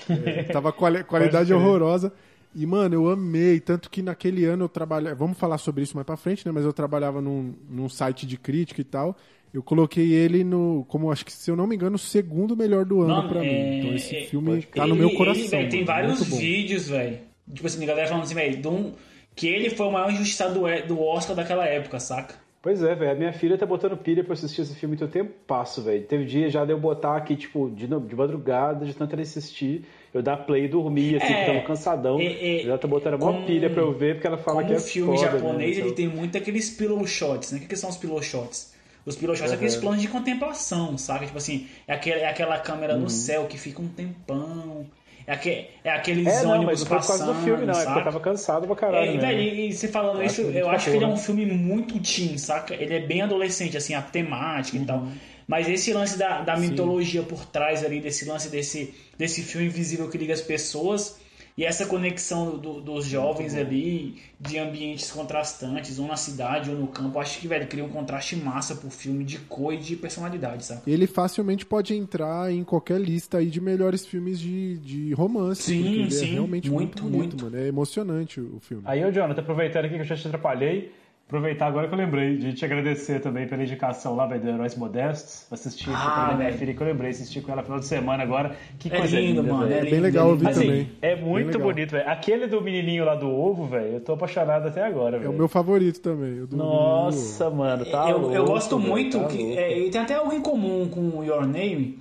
É, 0.08 0.42
tava 0.44 0.72
quali- 0.72 1.04
qualidade 1.04 1.52
horrorosa. 1.54 2.12
E, 2.54 2.64
mano, 2.66 2.94
eu 2.94 3.08
amei. 3.10 3.60
Tanto 3.60 3.90
que 3.90 4.00
naquele 4.02 4.44
ano 4.44 4.64
eu 4.64 4.68
trabalhava. 4.68 5.14
Vamos 5.14 5.36
falar 5.38 5.58
sobre 5.58 5.82
isso 5.82 5.94
mais 5.94 6.06
pra 6.06 6.16
frente, 6.16 6.46
né? 6.46 6.52
Mas 6.52 6.64
eu 6.64 6.72
trabalhava 6.72 7.20
num, 7.20 7.54
num 7.68 7.88
site 7.88 8.26
de 8.26 8.36
crítica 8.38 8.80
e 8.80 8.84
tal. 8.84 9.16
Eu 9.52 9.62
coloquei 9.62 10.12
ele 10.12 10.42
no. 10.44 10.84
Como 10.88 11.10
acho 11.10 11.24
que, 11.24 11.32
se 11.32 11.50
eu 11.50 11.56
não 11.56 11.66
me 11.66 11.74
engano, 11.76 11.96
o 11.96 11.98
segundo 11.98 12.56
melhor 12.56 12.84
do 12.84 13.00
ano 13.02 13.14
Mano, 13.16 13.28
pra 13.28 13.40
mim. 13.40 13.46
é- 13.46 13.78
Então 13.78 13.94
esse 13.94 14.26
filme 14.26 14.62
tá 14.62 14.86
no 14.86 14.94
meu 14.96 15.08
Ele- 15.08 15.16
coração. 15.16 15.42
ele, 15.42 15.50
velho, 15.50 15.70
tem 15.70 15.84
vários 15.84 16.22
vídeos, 16.36 16.88
velho. 16.88 17.18
Tipo 17.52 17.66
assim, 17.66 17.82
a 17.82 17.86
galera 17.86 18.08
falando 18.08 18.24
assim, 18.24 18.34
velho, 18.34 18.70
um- 18.70 18.92
que 19.34 19.46
ele 19.46 19.70
foi 19.70 19.86
o 19.86 19.92
maior 19.92 20.10
injustiçado 20.10 20.54
do, 20.54 20.86
do 20.88 21.00
Oscar 21.02 21.36
daquela 21.36 21.64
época, 21.66 22.00
saca? 22.00 22.34
Pois 22.66 22.82
é, 22.82 22.96
velho. 22.96 23.12
A 23.12 23.14
minha 23.14 23.32
filha 23.32 23.56
tá 23.56 23.64
botando 23.64 23.96
pilha 23.96 24.24
pra 24.24 24.32
assistir 24.32 24.62
esse 24.62 24.74
filme 24.74 24.96
todo 24.96 25.08
tempo 25.08 25.30
passo, 25.46 25.82
velho. 25.82 26.02
Teve 26.02 26.24
dia 26.24 26.50
já 26.50 26.64
de 26.64 26.72
eu 26.72 26.80
botar 26.80 27.16
aqui, 27.16 27.36
tipo, 27.36 27.70
de, 27.70 27.86
de 27.86 28.16
madrugada, 28.16 28.84
de 28.84 28.92
tanto 28.92 29.12
ela 29.12 29.22
assistir, 29.22 29.84
eu 30.12 30.20
dar 30.20 30.38
play 30.38 30.64
e 30.64 30.68
dormir, 30.68 31.14
assim, 31.22 31.32
É, 31.32 31.40
que 31.44 31.46
tava 31.52 31.64
cansadão. 31.64 32.18
é, 32.18 32.24
é, 32.24 32.62
ela 32.66 32.76
tá 32.76 32.88
botando 32.88 33.22
uma 33.22 33.44
pilha 33.46 33.70
pra 33.70 33.82
eu 33.82 33.92
ver, 33.92 34.16
porque 34.16 34.26
ela 34.26 34.36
fala 34.36 34.64
que 34.64 34.72
é 34.72 34.76
o 34.78 34.80
filme 34.80 35.16
foda, 35.16 35.30
japonês, 35.30 35.58
né? 35.58 35.64
ele 35.66 35.80
Então- 35.82 35.94
tem 35.94 36.08
muito 36.08 36.36
aqueles 36.36 36.68
pillow 36.70 37.06
shots, 37.06 37.52
né? 37.52 37.58
O 37.58 37.60
que, 37.60 37.68
que 37.68 37.76
são 37.76 37.88
os 37.88 37.96
pillow 37.96 38.20
shots? 38.20 38.74
Os 39.06 39.14
pillow 39.14 39.36
shots 39.36 39.50
são 39.50 39.54
aqueles 39.56 39.76
Uhum. 39.76 39.80
planos 39.82 40.02
de 40.02 40.08
contemplação, 40.08 40.98
saca? 40.98 41.24
Tipo 41.24 41.38
assim, 41.38 41.68
é, 41.86 41.94
aquele, 41.94 42.18
é 42.18 42.28
aquela 42.28 42.58
câmera 42.58 42.94
Uhum. 42.94 43.02
no 43.02 43.08
céu 43.10 43.44
que 43.46 43.56
fica 43.56 43.80
um 43.80 43.86
tempão. 43.86 44.84
É, 45.26 45.32
aque, 45.32 45.66
é 45.82 45.90
aqueles 45.90 46.26
É, 46.26 46.42
não, 46.44 46.52
ônibus 46.52 46.66
mas 46.66 46.80
não 46.80 46.86
foi 46.86 46.98
por 46.98 47.06
causa 47.06 47.24
passando, 47.24 47.38
do 47.38 47.44
filme, 47.44 47.66
não. 47.66 47.72
É 47.72 47.76
porque 47.76 47.84
saca? 47.84 47.98
eu 47.98 48.04
tava 48.04 48.20
cansado 48.20 48.66
pra 48.66 48.76
caralho, 48.76 49.10
É, 49.10 49.16
velho, 49.18 49.40
e, 49.40 49.68
e 49.68 49.72
você 49.72 49.88
falando 49.88 50.20
Eu 50.20 50.26
isso, 50.26 50.42
acho 50.42 50.50
eu 50.50 50.70
acho 50.70 50.90
que 50.90 50.96
ele 50.96 51.04
é 51.04 51.08
um 51.08 51.16
filme 51.16 51.46
muito 51.46 51.98
teen, 52.00 52.38
saca? 52.38 52.74
Ele 52.74 52.94
é 52.94 53.00
bem 53.00 53.22
adolescente, 53.22 53.76
assim, 53.76 53.94
a 53.94 54.02
temática 54.02 54.76
e 54.76 54.84
tal. 54.84 54.98
Uhum. 54.98 55.12
Mas 55.48 55.68
esse 55.68 55.92
lance 55.92 56.18
da, 56.18 56.42
da 56.42 56.56
mitologia 56.56 57.22
por 57.22 57.44
trás 57.44 57.84
ali, 57.84 58.00
desse 58.00 58.24
lance 58.24 58.48
desse, 58.48 58.94
desse 59.16 59.42
filme 59.42 59.66
invisível 59.68 60.08
que 60.08 60.18
liga 60.18 60.32
as 60.34 60.40
pessoas, 60.40 61.18
e 61.56 61.64
essa 61.64 61.86
conexão 61.86 62.58
do- 62.58 62.80
dos 62.80 63.06
jovens 63.06 63.54
ali, 63.54 64.16
de 64.38 64.58
ambientes 64.58 65.10
contrastantes, 65.10 65.98
um 65.98 66.06
na 66.06 66.16
cidade 66.16 66.70
ou 66.70 66.76
no 66.76 66.86
campo, 66.88 67.18
acho 67.18 67.38
que, 67.40 67.48
velho, 67.48 67.66
cria 67.66 67.84
um 67.84 67.88
contraste 67.88 68.36
massa 68.36 68.74
pro 68.74 68.90
filme 68.90 69.24
de 69.24 69.38
cor 69.38 69.72
e 69.72 69.78
de 69.78 69.96
personalidade, 69.96 70.64
saca? 70.64 70.82
Ele 70.86 71.06
facilmente 71.06 71.64
pode 71.64 71.94
entrar 71.94 72.52
em 72.52 72.62
qualquer 72.64 73.00
lista 73.00 73.38
aí 73.38 73.46
de 73.46 73.60
melhores 73.60 74.04
filmes 74.04 74.38
de, 74.38 74.78
de 74.78 75.12
romance. 75.14 75.62
Sim, 75.62 76.02
ele 76.02 76.10
sim, 76.10 76.26
é 76.26 76.32
realmente 76.34 76.70
muito, 76.70 77.02
muito, 77.02 77.02
bonito, 77.04 77.36
muito. 77.36 77.44
mano. 77.44 77.56
É 77.64 77.68
emocionante 77.68 78.40
o 78.40 78.56
o 78.56 78.60
filme. 78.60 78.82
Aí, 78.86 79.04
ô 79.04 79.10
Jonathan, 79.10 79.40
aproveitando 79.40 79.84
aqui 79.86 79.94
que 79.96 80.00
eu 80.00 80.04
já 80.04 80.16
te 80.16 80.26
atrapalhei, 80.26 80.92
aproveitar 81.26 81.66
agora 81.66 81.88
que 81.88 81.94
eu 81.94 81.98
lembrei 81.98 82.36
de 82.36 82.52
te 82.52 82.64
agradecer 82.64 83.20
também 83.20 83.48
pela 83.48 83.62
indicação 83.62 84.14
lá, 84.14 84.26
velho, 84.26 84.42
do 84.42 84.48
Heróis 84.48 84.76
Modestos. 84.76 85.44
Assisti 85.50 85.90
Ah, 85.92 86.26
com 86.28 86.34
a 86.34 86.36
minha 86.36 86.52
filha 86.52 86.72
que 86.72 86.80
eu 86.80 86.86
lembrei, 86.86 87.10
assisti 87.10 87.40
com 87.40 87.50
ela 87.50 87.62
no 87.62 87.66
final 87.66 87.80
de 87.80 87.86
semana 87.86 88.22
agora. 88.22 88.56
Que 88.78 88.88
É 88.92 88.96
coisa 88.96 89.18
lindo, 89.18 89.42
linda, 89.42 89.52
mano, 89.54 89.72
é 89.72 89.78
É 89.80 89.84
bem 89.84 89.98
legal 89.98 90.28
ouvir 90.28 90.48
Assim, 90.48 90.60
também. 90.60 90.90
é 91.02 91.16
muito 91.16 91.58
bonito, 91.58 91.90
velho. 91.90 92.08
Aquele 92.08 92.46
do 92.46 92.60
menininho 92.60 93.04
lá 93.04 93.16
do 93.16 93.28
ovo, 93.28 93.66
velho, 93.66 93.94
eu 93.94 94.00
tô 94.00 94.12
apaixonado 94.12 94.68
até 94.68 94.82
agora, 94.84 95.16
É 95.16 95.18
velho. 95.18 95.32
o 95.32 95.34
meu 95.34 95.48
favorito 95.48 96.00
também. 96.00 96.42
o 96.42 96.46
do 96.46 96.56
Nossa, 96.56 97.50
mano, 97.50 97.84
tá 97.86 98.08
eu, 98.08 98.18
louco, 98.18 98.34
eu 98.36 98.44
gosto 98.44 98.78
muito, 98.78 99.18
tá 99.18 99.26
que, 99.26 99.56
é, 99.58 99.78
e 99.80 99.90
tem 99.90 100.00
até 100.00 100.14
algo 100.14 100.32
em 100.32 100.40
comum 100.40 100.88
com 100.88 101.18
o 101.18 101.24
Your 101.24 101.44
Name, 101.44 101.98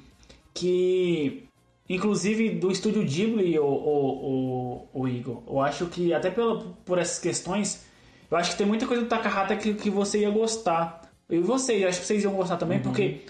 que 0.54 1.44
inclusive 1.90 2.50
do 2.52 2.72
estúdio 2.72 3.04
Ghibli, 3.04 3.58
o, 3.60 3.66
o, 3.66 4.88
o, 4.94 5.02
o 5.02 5.08
Igor, 5.08 5.42
eu 5.48 5.60
acho 5.62 5.88
que 5.88 6.14
até 6.14 6.30
pela, 6.30 6.60
por 6.86 6.98
essas 6.98 7.20
questões, 7.20 7.86
eu 8.30 8.38
acho 8.38 8.52
que 8.52 8.58
tem 8.58 8.68
muita 8.68 8.88
coisa 8.88 9.04
do 9.04 9.10
Takahata 9.10 9.56
que, 9.56 9.74
que 9.74 9.90
você 9.90 10.20
ia 10.20 10.30
gostar. 10.30 11.02
E 11.30 11.40
você, 11.40 11.84
eu 11.84 11.90
acho 11.90 12.00
que 12.00 12.06
vocês 12.06 12.24
iam 12.24 12.34
gostar 12.34 12.58
também, 12.58 12.80
porque 12.80 13.22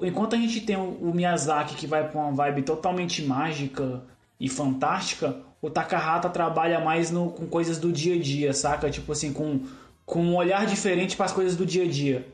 enquanto 0.00 0.34
a 0.34 0.38
gente 0.38 0.60
tem 0.60 0.76
o, 0.76 0.90
o 1.00 1.14
Miyazaki 1.14 1.74
que 1.74 1.86
vai 1.86 2.08
pra 2.08 2.20
uma 2.20 2.32
vibe 2.32 2.62
totalmente 2.62 3.22
mágica 3.22 4.02
e 4.40 4.48
fantástica, 4.48 5.36
o 5.60 5.68
Takahata 5.68 6.28
trabalha 6.28 6.80
mais 6.80 7.10
no, 7.10 7.30
com 7.30 7.46
coisas 7.46 7.78
do 7.78 7.92
dia 7.92 8.14
a 8.14 8.18
dia, 8.18 8.52
saca? 8.52 8.90
Tipo 8.90 9.12
assim, 9.12 9.32
com, 9.32 9.60
com 10.06 10.22
um 10.22 10.36
olhar 10.36 10.66
diferente 10.66 11.16
para 11.16 11.26
as 11.26 11.32
coisas 11.32 11.56
do 11.56 11.66
dia 11.66 11.84
a 11.84 11.88
dia. 11.88 12.26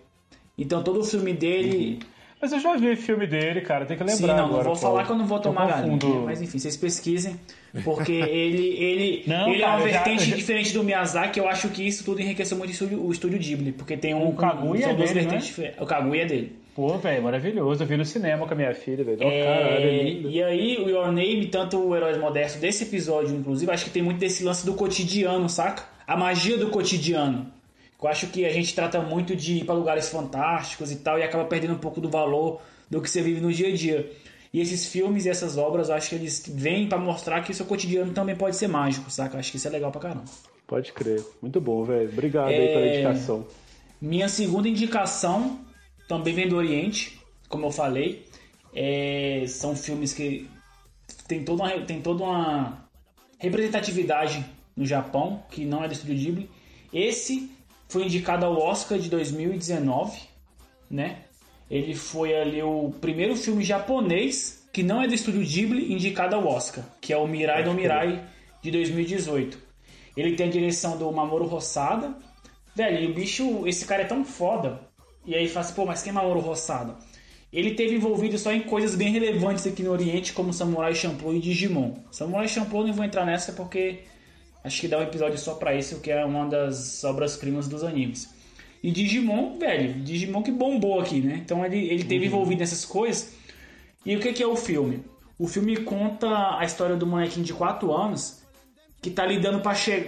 Então 0.56 0.82
todo 0.82 1.00
o 1.00 1.04
filme 1.04 1.32
dele. 1.32 2.00
Mas 2.44 2.52
eu 2.52 2.60
já 2.60 2.76
vi 2.76 2.94
filme 2.94 3.26
dele, 3.26 3.62
cara, 3.62 3.86
tem 3.86 3.96
que 3.96 4.02
lembrar 4.04 4.16
Sim, 4.16 4.26
não, 4.26 4.44
agora. 4.44 4.56
não 4.58 4.62
vou 4.64 4.76
falar 4.76 5.04
que 5.06 5.10
eu 5.12 5.16
não 5.16 5.26
vou 5.26 5.38
tomar 5.40 5.66
galinha. 5.66 5.98
Mas 6.26 6.42
enfim, 6.42 6.58
vocês 6.58 6.76
pesquisem. 6.76 7.40
Porque 7.82 8.12
ele, 8.28 8.66
ele, 8.76 9.24
Não, 9.26 9.48
ele 9.48 9.62
é 9.62 9.64
cara, 9.64 9.78
uma 9.78 9.86
eu 9.88 9.92
já- 9.92 10.02
vertente 10.02 10.28
já- 10.28 10.36
diferente 10.36 10.74
do 10.74 10.84
Miyazaki. 10.84 11.38
Eu 11.40 11.48
acho 11.48 11.70
que 11.70 11.86
isso 11.86 12.04
tudo 12.04 12.20
enriqueceu 12.20 12.58
muito 12.58 12.68
o 12.68 12.72
estúdio, 12.74 13.02
o 13.06 13.10
estúdio 13.10 13.38
Ghibli. 13.38 13.72
Porque 13.72 13.96
tem 13.96 14.12
um. 14.14 14.28
O 14.28 14.34
Kaguya 14.34 14.82
são 14.82 14.90
é 14.90 14.94
dele, 14.94 15.08
né? 15.08 15.14
vertentes 15.22 15.46
diferentes. 15.46 15.80
O 15.80 15.86
Kaguya 15.86 16.22
é 16.22 16.26
dele. 16.26 16.58
Pô, 16.76 16.98
velho, 16.98 17.22
maravilhoso. 17.22 17.82
Eu 17.82 17.86
vi 17.86 17.96
no 17.96 18.04
cinema 18.04 18.46
com 18.46 18.52
a 18.52 18.56
minha 18.56 18.74
filha, 18.74 19.02
velho. 19.02 19.22
É, 19.22 19.42
Caralho, 19.44 19.86
é 19.88 20.02
lindo. 20.02 20.28
e 20.30 20.42
aí, 20.42 20.76
o 20.84 20.90
Your 20.90 21.06
Name, 21.12 21.46
tanto 21.46 21.78
o 21.78 21.96
Heróis 21.96 22.18
Modesto 22.18 22.58
desse 22.60 22.84
episódio, 22.84 23.34
inclusive, 23.34 23.72
acho 23.72 23.84
que 23.86 23.90
tem 23.90 24.02
muito 24.02 24.18
desse 24.18 24.44
lance 24.44 24.66
do 24.66 24.74
cotidiano, 24.74 25.48
saca? 25.48 25.84
A 26.06 26.14
magia 26.14 26.58
do 26.58 26.68
cotidiano. 26.68 27.46
Eu 28.04 28.08
acho 28.10 28.26
que 28.26 28.44
a 28.44 28.52
gente 28.52 28.74
trata 28.74 29.00
muito 29.00 29.34
de 29.34 29.60
ir 29.60 29.64
para 29.64 29.74
lugares 29.74 30.10
fantásticos 30.10 30.92
e 30.92 30.96
tal, 30.96 31.18
e 31.18 31.22
acaba 31.22 31.46
perdendo 31.46 31.72
um 31.72 31.78
pouco 31.78 32.02
do 32.02 32.10
valor 32.10 32.60
do 32.90 33.00
que 33.00 33.08
você 33.08 33.22
vive 33.22 33.40
no 33.40 33.50
dia 33.50 33.68
a 33.68 33.74
dia. 33.74 34.12
E 34.52 34.60
esses 34.60 34.84
filmes 34.84 35.24
e 35.24 35.30
essas 35.30 35.56
obras, 35.56 35.88
eu 35.88 35.94
acho 35.94 36.10
que 36.10 36.14
eles 36.14 36.44
vêm 36.46 36.86
para 36.86 36.98
mostrar 36.98 37.40
que 37.40 37.50
o 37.50 37.54
seu 37.54 37.64
cotidiano 37.64 38.12
também 38.12 38.36
pode 38.36 38.56
ser 38.56 38.68
mágico, 38.68 39.10
saca? 39.10 39.38
Acho 39.38 39.50
que 39.50 39.56
isso 39.56 39.66
é 39.66 39.70
legal 39.70 39.90
pra 39.90 40.02
caramba. 40.02 40.24
Pode 40.66 40.92
crer. 40.92 41.24
Muito 41.40 41.62
bom, 41.62 41.82
velho. 41.82 42.10
Obrigado 42.10 42.48
aí 42.48 42.54
É. 42.56 42.74
pela 42.74 42.86
indicação. 42.88 43.46
Minha 43.98 44.28
segunda 44.28 44.68
indicação 44.68 45.60
também 46.06 46.34
vem 46.34 46.46
do 46.46 46.56
Oriente, 46.56 47.18
como 47.48 47.64
eu 47.64 47.70
falei. 47.70 48.26
É, 48.74 49.46
são 49.48 49.74
filmes 49.74 50.12
que 50.12 50.46
tem 51.26 51.42
toda, 51.42 51.62
uma, 51.62 51.70
tem 51.86 52.02
toda 52.02 52.22
uma 52.22 52.86
representatividade 53.38 54.44
no 54.76 54.84
Japão, 54.84 55.42
que 55.50 55.64
não 55.64 55.82
é 55.82 55.88
do 55.88 55.94
Estúdio 55.94 56.16
Ghibli. 56.16 56.50
Esse 56.92 57.50
foi 57.94 58.06
indicado 58.06 58.44
ao 58.44 58.58
Oscar 58.58 58.98
de 58.98 59.08
2019, 59.08 60.18
né? 60.90 61.18
Ele 61.70 61.94
foi 61.94 62.34
ali 62.34 62.60
o 62.60 62.92
primeiro 63.00 63.36
filme 63.36 63.62
japonês 63.62 64.66
que 64.72 64.82
não 64.82 65.00
é 65.00 65.06
do 65.06 65.14
Estúdio 65.14 65.42
Ghibli 65.42 65.92
indicado 65.92 66.34
ao 66.34 66.44
Oscar, 66.44 66.82
que 67.00 67.12
é 67.12 67.16
o 67.16 67.28
Mirai 67.28 67.64
no 67.64 67.72
Mirai 67.72 68.20
de 68.60 68.72
2018. 68.72 69.56
Ele 70.16 70.34
tem 70.34 70.48
a 70.48 70.50
direção 70.50 70.98
do 70.98 71.12
Mamoru 71.12 71.54
Hossada. 71.54 72.16
Velho, 72.74 73.04
e 73.04 73.06
o 73.12 73.14
bicho, 73.14 73.62
esse 73.64 73.84
cara 73.86 74.02
é 74.02 74.06
tão 74.06 74.24
foda. 74.24 74.80
E 75.24 75.32
aí 75.36 75.46
fala 75.46 75.64
assim, 75.64 75.74
pô, 75.74 75.86
mas 75.86 76.02
quem 76.02 76.10
é 76.10 76.14
Mamoru 76.14 76.44
Hossada? 76.50 76.96
Ele 77.52 77.74
teve 77.76 77.94
envolvido 77.94 78.36
só 78.36 78.52
em 78.52 78.62
coisas 78.62 78.96
bem 78.96 79.12
relevantes 79.12 79.64
aqui 79.68 79.84
no 79.84 79.92
Oriente, 79.92 80.32
como 80.32 80.52
Samurai 80.52 80.96
Champloo 80.96 81.36
e 81.36 81.38
Digimon. 81.38 81.94
Samurai 82.10 82.48
Champloo 82.48 82.82
eu 82.82 82.88
não 82.88 82.94
vou 82.94 83.04
entrar 83.04 83.24
nessa 83.24 83.52
porque 83.52 84.00
acho 84.64 84.80
que 84.80 84.88
dá 84.88 84.98
um 84.98 85.02
episódio 85.02 85.38
só 85.38 85.54
pra 85.54 85.74
isso, 85.74 86.00
que 86.00 86.10
é 86.10 86.24
uma 86.24 86.46
das 86.46 87.04
obras-primas 87.04 87.68
dos 87.68 87.84
animes. 87.84 88.34
E 88.82 88.90
Digimon, 88.90 89.58
velho, 89.58 89.94
Digimon 90.02 90.42
que 90.42 90.50
bombou 90.50 91.00
aqui, 91.00 91.20
né? 91.20 91.40
Então 91.44 91.64
ele, 91.64 91.78
ele 91.88 92.04
teve 92.04 92.26
envolvido 92.26 92.60
nessas 92.60 92.84
coisas. 92.84 93.34
E 94.04 94.16
o 94.16 94.20
que, 94.20 94.32
que 94.32 94.42
é 94.42 94.46
o 94.46 94.56
filme? 94.56 95.04
O 95.38 95.46
filme 95.46 95.76
conta 95.78 96.58
a 96.58 96.64
história 96.64 96.96
do 96.96 97.06
molequinho 97.06 97.44
de 97.44 97.52
4 97.52 97.92
anos 97.92 98.42
que 99.00 99.10
tá 99.10 99.26
lidando 99.26 99.60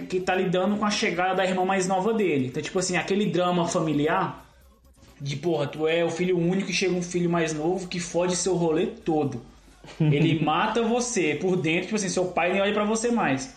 que 0.09 0.21
tá 0.21 0.35
lidando 0.35 0.77
com 0.77 0.85
a 0.87 0.91
chegada 0.91 1.35
da 1.35 1.45
irmã 1.45 1.65
mais 1.65 1.87
nova 1.87 2.15
dele. 2.15 2.47
Então, 2.47 2.63
tipo 2.63 2.79
assim, 2.79 2.97
aquele 2.97 3.27
drama 3.27 3.69
familiar 3.69 4.47
de 5.21 5.37
porra, 5.37 5.67
tu 5.67 5.87
é 5.87 6.05
o 6.05 6.11
filho 6.11 6.39
único 6.39 6.71
e 6.71 6.75
chega 6.75 6.95
um 6.95 7.03
filho 7.03 7.29
mais 7.29 7.53
novo 7.53 7.89
que 7.89 8.01
fode 8.01 8.37
seu 8.37 8.55
rolê 8.55 8.87
todo. 8.87 9.43
Ele 10.01 10.43
mata 10.43 10.83
você 10.83 11.35
por 11.35 11.57
dentro, 11.57 11.85
tipo 11.85 11.97
assim, 11.97 12.09
seu 12.09 12.27
pai 12.27 12.53
nem 12.53 12.63
olha 12.63 12.73
pra 12.73 12.85
você 12.85 13.11
mais. 13.11 13.55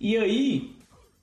E 0.00 0.16
aí, 0.16 0.76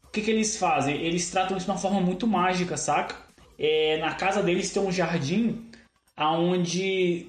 o 0.04 0.10
que, 0.10 0.22
que 0.22 0.32
eles 0.32 0.58
fazem? 0.58 0.96
Eles 0.98 1.30
tratam 1.30 1.56
isso 1.58 1.66
de 1.66 1.72
uma 1.72 1.78
forma 1.78 2.02
muito 2.02 2.28
mágica, 2.28 2.76
saca? 2.76 3.16
É, 3.58 3.98
na 4.00 4.14
casa 4.14 4.44
deles 4.44 4.72
tem 4.72 4.82
um 4.82 4.92
jardim 4.92 5.70
aonde 6.16 7.28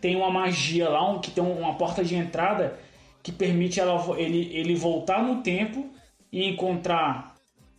tem 0.00 0.16
uma 0.16 0.30
magia 0.30 0.88
lá, 0.88 1.10
um, 1.10 1.20
que 1.20 1.30
tem 1.30 1.42
uma 1.42 1.74
porta 1.74 2.04
de 2.04 2.14
entrada 2.14 2.78
que 3.22 3.30
permite 3.30 3.78
ela, 3.78 4.18
ele, 4.18 4.50
ele 4.52 4.74
voltar 4.74 5.22
no 5.22 5.42
tempo 5.42 5.90
e 6.30 6.48
encontrar 6.48 7.34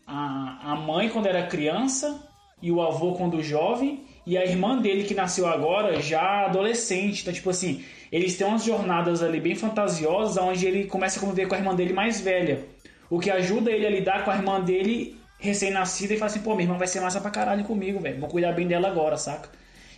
a, 0.06 0.72
a 0.72 0.76
mãe 0.76 1.10
quando 1.10 1.28
era 1.28 1.48
criança 1.48 2.28
e 2.62 2.72
o 2.72 2.82
avô 2.82 3.14
quando 3.14 3.42
jovem 3.44 4.06
e 4.26 4.38
a 4.38 4.46
irmã 4.46 4.78
dele 4.78 5.04
que 5.04 5.14
nasceu 5.14 5.48
agora 5.48 6.02
já 6.02 6.46
adolescente. 6.46 7.22
Então, 7.22 7.34
tipo 7.34 7.50
assim, 7.50 7.84
eles 8.14 8.38
têm 8.38 8.46
umas 8.46 8.64
jornadas 8.64 9.24
ali 9.24 9.40
bem 9.40 9.56
fantasiosas 9.56 10.38
onde 10.38 10.68
ele 10.68 10.86
começa 10.86 11.18
a 11.18 11.20
conviver 11.20 11.48
com 11.48 11.56
a 11.56 11.58
irmã 11.58 11.74
dele 11.74 11.94
mais 11.94 12.22
velha. 12.22 12.64
O 13.10 13.20
que 13.20 13.32
ajuda 13.32 13.72
ele 13.72 13.88
a 13.88 13.90
lidar 13.90 14.24
com 14.24 14.30
a 14.30 14.36
irmã 14.36 14.62
dele 14.62 15.18
recém-nascida 15.40 16.14
e 16.14 16.18
fala 16.18 16.30
assim, 16.30 16.42
pô, 16.42 16.52
minha 16.52 16.66
irmã 16.66 16.78
vai 16.78 16.86
ser 16.86 17.02
massa 17.02 17.20
pra 17.20 17.32
caralho 17.32 17.64
comigo, 17.64 18.00
velho. 18.00 18.20
Vou 18.20 18.30
cuidar 18.30 18.52
bem 18.52 18.68
dela 18.68 18.88
agora, 18.88 19.18
saca? 19.18 19.50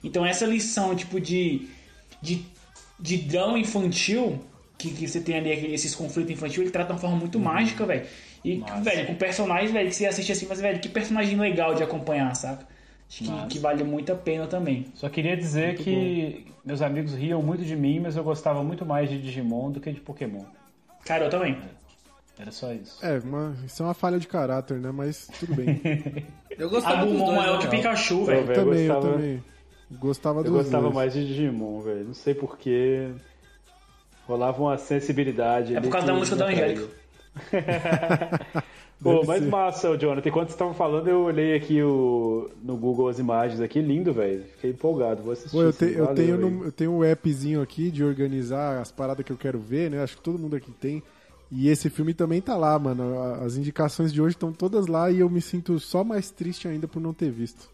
Então 0.01 0.25
essa 0.25 0.45
lição, 0.45 0.95
tipo, 0.95 1.19
de, 1.19 1.67
de, 2.21 2.45
de 2.97 3.17
drama 3.17 3.59
infantil, 3.59 4.41
que, 4.77 4.91
que 4.91 5.09
você 5.09 5.19
tem 5.19 5.35
ali 5.35 5.73
esses 5.73 5.93
conflitos 5.93 6.31
infantis, 6.31 6.57
ele 6.57 6.71
trata 6.71 6.87
de 6.87 6.93
uma 6.93 6.99
forma 6.99 7.17
muito 7.17 7.37
mágica, 7.37 7.85
velho. 7.85 8.05
E, 8.45 8.63
velho, 8.81 9.07
com 9.07 9.15
personagens, 9.15 9.71
velho, 9.71 9.89
que 9.89 9.95
você 9.95 10.05
assiste 10.05 10.31
assim, 10.31 10.45
mas, 10.47 10.61
velho, 10.61 10.79
que 10.79 10.87
personagem 10.87 11.37
legal 11.37 11.75
de 11.75 11.83
acompanhar, 11.83 12.33
saca? 12.33 12.65
Que, 13.07 13.25
que 13.49 13.59
vale 13.59 13.83
muito 13.83 14.11
a 14.11 14.15
pena 14.15 14.47
também. 14.47 14.87
Só 14.95 15.07
queria 15.09 15.37
dizer 15.37 15.67
Muito 15.67 15.83
que 15.83 16.47
meus 16.65 16.81
amigos 16.81 17.13
riam 17.13 17.41
muito 17.41 17.63
de 17.63 17.75
mim, 17.75 17.99
mas 17.99 18.17
eu 18.17 18.23
gostava 18.23 18.63
muito 18.63 18.85
mais 18.85 19.09
de 19.09 19.21
Digimon 19.21 19.71
do 19.71 19.79
que 19.79 19.91
de 19.91 20.01
Pokémon. 20.01 20.43
Cara, 21.05 21.25
eu 21.25 21.29
também. 21.29 21.57
Era 22.37 22.51
só 22.51 22.73
isso. 22.73 23.05
É, 23.05 23.19
uma, 23.19 23.55
isso 23.65 23.81
é 23.81 23.85
uma 23.85 23.93
falha 23.93 24.19
de 24.19 24.27
caráter, 24.27 24.77
né? 24.79 24.91
Mas 24.91 25.27
tudo 25.39 25.55
bem. 25.55 25.79
Eu 26.57 26.69
gostava 26.69 27.03
dos 27.05 27.11
Gumon 27.11 27.25
dois, 27.25 27.37
maior 27.37 27.59
que. 27.59 27.67
Pikachu, 27.67 28.23
velho. 28.23 28.49
eu 28.49 28.53
também, 28.55 28.85
eu 28.85 28.93
gostava- 28.95 29.13
também. 29.13 29.43
Gostava 29.91 30.39
Eu 30.39 30.43
dos 30.45 30.53
gostava 30.53 30.83
dois. 30.83 30.95
mais 30.95 31.13
de 31.13 31.27
Digimon, 31.27 31.81
velho. 31.81 32.05
Não 32.05 32.13
sei 32.13 32.33
porquê. 32.33 33.11
Rolava 34.25 34.61
uma 34.61 34.77
sensibilidade. 34.77 35.75
É 35.75 35.81
por 35.81 35.89
causa 35.89 36.07
da 36.07 36.13
música 36.13 36.37
da. 36.37 36.45
Angélica. 36.47 36.87
Pô, 39.01 39.23
mas 39.25 39.43
ser. 39.43 39.49
massa, 39.49 39.97
Jonathan. 39.97 40.29
Enquanto 40.29 40.49
você 40.49 40.57
tava 40.57 40.73
falando, 40.73 41.07
eu 41.07 41.21
olhei 41.21 41.55
aqui 41.55 41.81
o, 41.83 42.49
no 42.63 42.75
Google 42.77 43.07
as 43.09 43.19
imagens 43.19 43.59
aqui. 43.61 43.81
Lindo, 43.81 44.13
velho. 44.13 44.43
Fiquei 44.55 44.71
empolgado. 44.71 45.21
Vou 45.21 45.33
assistir. 45.33 45.51
Pô, 45.51 45.61
eu, 45.61 45.73
te- 45.73 45.93
eu 45.93 46.07
tenho 46.07 46.37
no- 46.37 46.63
eu 46.65 46.71
tenho 46.71 46.91
um 46.91 47.03
appzinho 47.11 47.61
aqui 47.61 47.91
de 47.91 48.03
organizar 48.03 48.79
as 48.81 48.91
paradas 48.91 49.25
que 49.25 49.31
eu 49.31 49.37
quero 49.37 49.59
ver, 49.59 49.91
né? 49.91 50.01
Acho 50.01 50.15
que 50.17 50.23
todo 50.23 50.39
mundo 50.39 50.55
aqui 50.55 50.71
tem. 50.71 51.03
E 51.51 51.69
esse 51.69 51.89
filme 51.89 52.13
também 52.13 52.41
tá 52.41 52.57
lá, 52.57 52.77
mano. 52.79 53.21
As 53.43 53.55
indicações 53.57 54.11
de 54.11 54.19
hoje 54.21 54.35
estão 54.35 54.51
todas 54.51 54.87
lá 54.87 55.11
e 55.11 55.19
eu 55.19 55.29
me 55.29 55.41
sinto 55.41 55.79
só 55.79 56.03
mais 56.03 56.31
triste 56.31 56.67
ainda 56.67 56.87
por 56.87 56.99
não 56.99 57.13
ter 57.13 57.29
visto. 57.29 57.69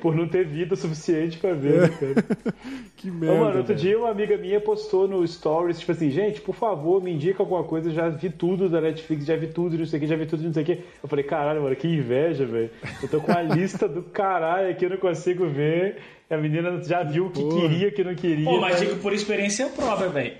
Por 0.00 0.14
não 0.14 0.26
ter 0.28 0.44
vida 0.46 0.74
suficiente 0.76 1.38
pra 1.38 1.52
ver, 1.52 1.82
né, 1.82 1.88
cara? 1.88 2.54
Que 2.96 3.08
Ô, 3.08 3.14
merda. 3.14 3.34
mano, 3.36 3.56
outro 3.58 3.74
velho. 3.74 3.78
dia 3.78 3.98
uma 3.98 4.10
amiga 4.10 4.36
minha 4.36 4.60
postou 4.60 5.08
no 5.08 5.26
Stories, 5.26 5.78
tipo 5.78 5.92
assim, 5.92 6.10
gente, 6.10 6.40
por 6.42 6.54
favor, 6.54 7.02
me 7.02 7.10
indica 7.10 7.42
alguma 7.42 7.64
coisa, 7.64 7.88
eu 7.88 7.94
já 7.94 8.08
vi 8.10 8.28
tudo 8.28 8.68
da 8.68 8.78
Netflix, 8.78 9.24
já 9.24 9.36
vi 9.36 9.46
tudo, 9.46 9.78
não 9.78 9.86
sei 9.86 9.96
o 9.98 10.00
que, 10.02 10.06
já 10.06 10.16
vi 10.16 10.26
tudo, 10.26 10.42
não 10.42 10.52
sei 10.52 10.62
o 10.62 10.66
que. 10.66 10.72
Eu 11.02 11.08
falei, 11.08 11.24
caralho, 11.24 11.62
mano, 11.62 11.74
que 11.76 11.88
inveja, 11.88 12.44
velho. 12.44 12.68
Eu 13.02 13.08
tô 13.08 13.20
com 13.20 13.32
a 13.32 13.40
lista 13.42 13.88
do 13.88 14.02
caralho 14.02 14.70
aqui, 14.70 14.84
eu 14.84 14.90
não 14.90 14.98
consigo 14.98 15.46
ver. 15.48 15.96
A 16.28 16.36
menina 16.36 16.82
já 16.82 17.02
viu 17.02 17.26
o 17.26 17.30
que 17.30 17.40
Porra. 17.40 17.60
queria, 17.68 17.88
o 17.88 17.92
que 17.92 18.04
não 18.04 18.14
queria. 18.14 18.44
Pô, 18.44 18.60
mas 18.60 18.78
digo 18.78 18.96
por 18.96 19.12
experiência 19.14 19.66
própria, 19.68 20.08
velho. 20.10 20.34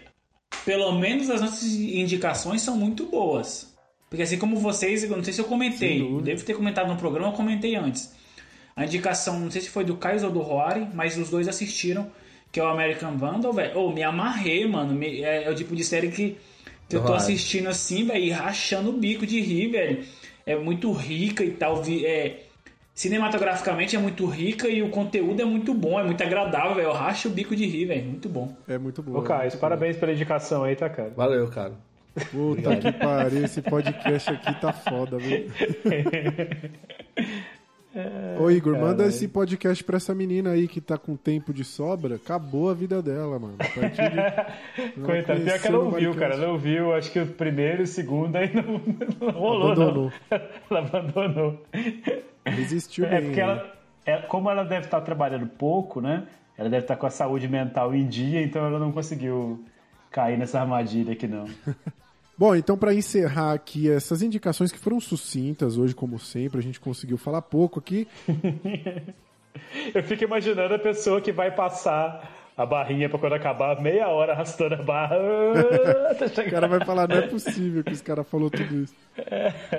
Pelo 0.64 0.92
menos 0.92 1.30
as 1.30 1.40
nossas 1.40 1.64
indicações 1.64 2.60
são 2.62 2.76
muito 2.76 3.06
boas. 3.06 3.74
Porque 4.10 4.22
assim 4.22 4.36
como 4.38 4.56
vocês, 4.56 5.02
eu 5.04 5.16
não 5.16 5.24
sei 5.24 5.32
se 5.32 5.40
eu 5.40 5.44
comentei, 5.46 6.06
devo 6.22 6.44
ter 6.44 6.54
comentado 6.54 6.88
no 6.88 6.96
programa, 6.96 7.28
eu 7.28 7.36
comentei 7.36 7.74
antes. 7.76 8.12
A 8.76 8.84
indicação, 8.84 9.38
não 9.38 9.50
sei 9.50 9.60
se 9.60 9.70
foi 9.70 9.84
do 9.84 9.96
Kaiser 9.96 10.28
ou 10.28 10.34
do 10.34 10.40
Roari, 10.40 10.86
mas 10.94 11.16
os 11.18 11.28
dois 11.30 11.48
assistiram, 11.48 12.10
que 12.52 12.58
é 12.58 12.64
o 12.64 12.68
American 12.68 13.16
Vandal, 13.16 13.52
velho. 13.52 13.78
Ô, 13.78 13.92
me 13.92 14.02
amarrei, 14.02 14.66
mano. 14.66 14.94
Me- 14.94 15.22
é, 15.22 15.44
é 15.44 15.50
o 15.50 15.54
tipo 15.54 15.74
de 15.76 15.84
série 15.84 16.08
que, 16.08 16.36
que 16.88 16.96
eu 16.96 17.00
tô 17.00 17.08
Roari. 17.08 17.22
assistindo 17.22 17.68
assim, 17.68 18.04
velho, 18.06 18.24
e 18.24 18.30
rachando 18.30 18.90
o 18.90 18.94
bico 18.94 19.26
de 19.26 19.40
rir, 19.40 19.68
velho. 19.68 20.04
É 20.46 20.56
muito 20.56 20.90
rica 20.92 21.44
e 21.44 21.50
tal. 21.50 21.82
vi- 21.82 22.04
É, 22.06 22.40
cinematograficamente 22.94 23.96
é 23.96 23.98
muito 23.98 24.26
rica 24.26 24.68
e 24.68 24.82
o 24.82 24.90
conteúdo 24.90 25.40
é 25.40 25.44
muito 25.44 25.72
bom, 25.72 25.98
é 25.98 26.04
muito 26.04 26.22
agradável, 26.22 26.74
velho. 26.74 26.88
Eu 26.88 26.92
racho 26.92 27.28
o 27.28 27.30
bico 27.30 27.54
de 27.56 27.66
rir, 27.66 27.86
velho. 27.86 28.04
Muito 28.04 28.28
bom. 28.28 28.54
É 28.68 28.78
muito 28.78 29.02
bom. 29.02 29.18
Ô, 29.18 29.22
Caio, 29.22 29.56
parabéns 29.58 29.96
pela 29.96 30.12
indicação 30.12 30.64
aí, 30.64 30.76
tá, 30.76 30.88
cara? 30.88 31.12
Valeu, 31.16 31.48
cara. 31.48 31.72
Puta 32.32 32.76
que 32.76 32.90
pariu, 32.92 33.44
esse 33.44 33.62
podcast 33.62 34.30
aqui 34.30 34.60
tá 34.60 34.72
foda, 34.72 35.16
viu? 35.16 35.48
Ô 38.38 38.50
Igor, 38.50 38.78
manda 38.78 39.04
esse 39.06 39.26
podcast 39.26 39.82
pra 39.82 39.96
essa 39.96 40.14
menina 40.14 40.50
aí 40.50 40.68
que 40.68 40.80
tá 40.80 40.96
com 40.96 41.16
tempo 41.16 41.52
de 41.52 41.64
sobra. 41.64 42.14
Acabou 42.16 42.70
a 42.70 42.74
vida 42.74 43.02
dela, 43.02 43.38
mano. 43.38 43.56
A 43.58 43.80
partir 43.80 44.10
de... 44.10 44.18
Ela 45.00 45.06
Coitado, 45.06 45.40
pior 45.40 45.58
que 45.58 45.66
ela 45.66 45.78
ouviu, 45.78 46.14
cara. 46.14 46.34
Ela 46.34 46.48
ouviu, 46.52 46.94
acho 46.94 47.10
que 47.10 47.18
o 47.18 47.26
primeiro 47.26 47.82
e 47.82 47.84
o 47.84 47.86
segundo 47.86 48.36
aí 48.36 48.50
não, 48.54 48.62
não 49.20 49.30
rolou, 49.32 49.72
Abandonou. 49.72 50.12
não. 50.30 50.38
Ela 50.70 50.80
abandonou. 50.80 51.62
Resistiu 52.44 53.04
É 53.06 53.10
bem. 53.20 53.22
porque 53.24 53.40
né? 53.40 53.42
ela, 53.42 53.74
é, 54.06 54.16
como 54.18 54.48
ela 54.50 54.62
deve 54.64 54.86
estar 54.86 55.00
trabalhando 55.00 55.46
pouco, 55.46 56.00
né? 56.00 56.26
Ela 56.56 56.68
deve 56.68 56.84
estar 56.84 56.96
com 56.96 57.06
a 57.06 57.10
saúde 57.10 57.48
mental 57.48 57.94
em 57.94 58.06
dia, 58.06 58.40
então 58.42 58.64
ela 58.64 58.78
não 58.78 58.92
conseguiu 58.92 59.64
cair 60.10 60.38
nessa 60.38 60.60
armadilha 60.60 61.12
aqui, 61.12 61.26
não. 61.26 61.46
Bom, 62.40 62.56
então 62.56 62.74
para 62.74 62.94
encerrar 62.94 63.52
aqui 63.52 63.90
essas 63.90 64.22
indicações 64.22 64.72
que 64.72 64.78
foram 64.78 64.98
sucintas 64.98 65.76
hoje, 65.76 65.94
como 65.94 66.18
sempre, 66.18 66.58
a 66.58 66.62
gente 66.62 66.80
conseguiu 66.80 67.18
falar 67.18 67.42
pouco 67.42 67.78
aqui. 67.78 68.08
Eu 69.94 70.02
fico 70.02 70.24
imaginando 70.24 70.72
a 70.72 70.78
pessoa 70.78 71.20
que 71.20 71.32
vai 71.32 71.54
passar 71.54 72.50
a 72.56 72.64
barrinha 72.64 73.10
pra 73.10 73.18
quando 73.18 73.34
acabar, 73.34 73.78
meia 73.82 74.08
hora 74.08 74.32
arrastando 74.32 74.74
a 74.76 74.82
barra. 74.82 75.16
até 76.12 76.24
O 76.24 76.28
chegar. 76.30 76.50
cara 76.50 76.66
vai 76.68 76.82
falar, 76.82 77.06
não 77.06 77.16
é 77.16 77.26
possível 77.26 77.84
que 77.84 77.92
os 77.92 78.00
caras 78.00 78.26
falou 78.26 78.48
tudo 78.50 78.84
isso. 78.84 78.94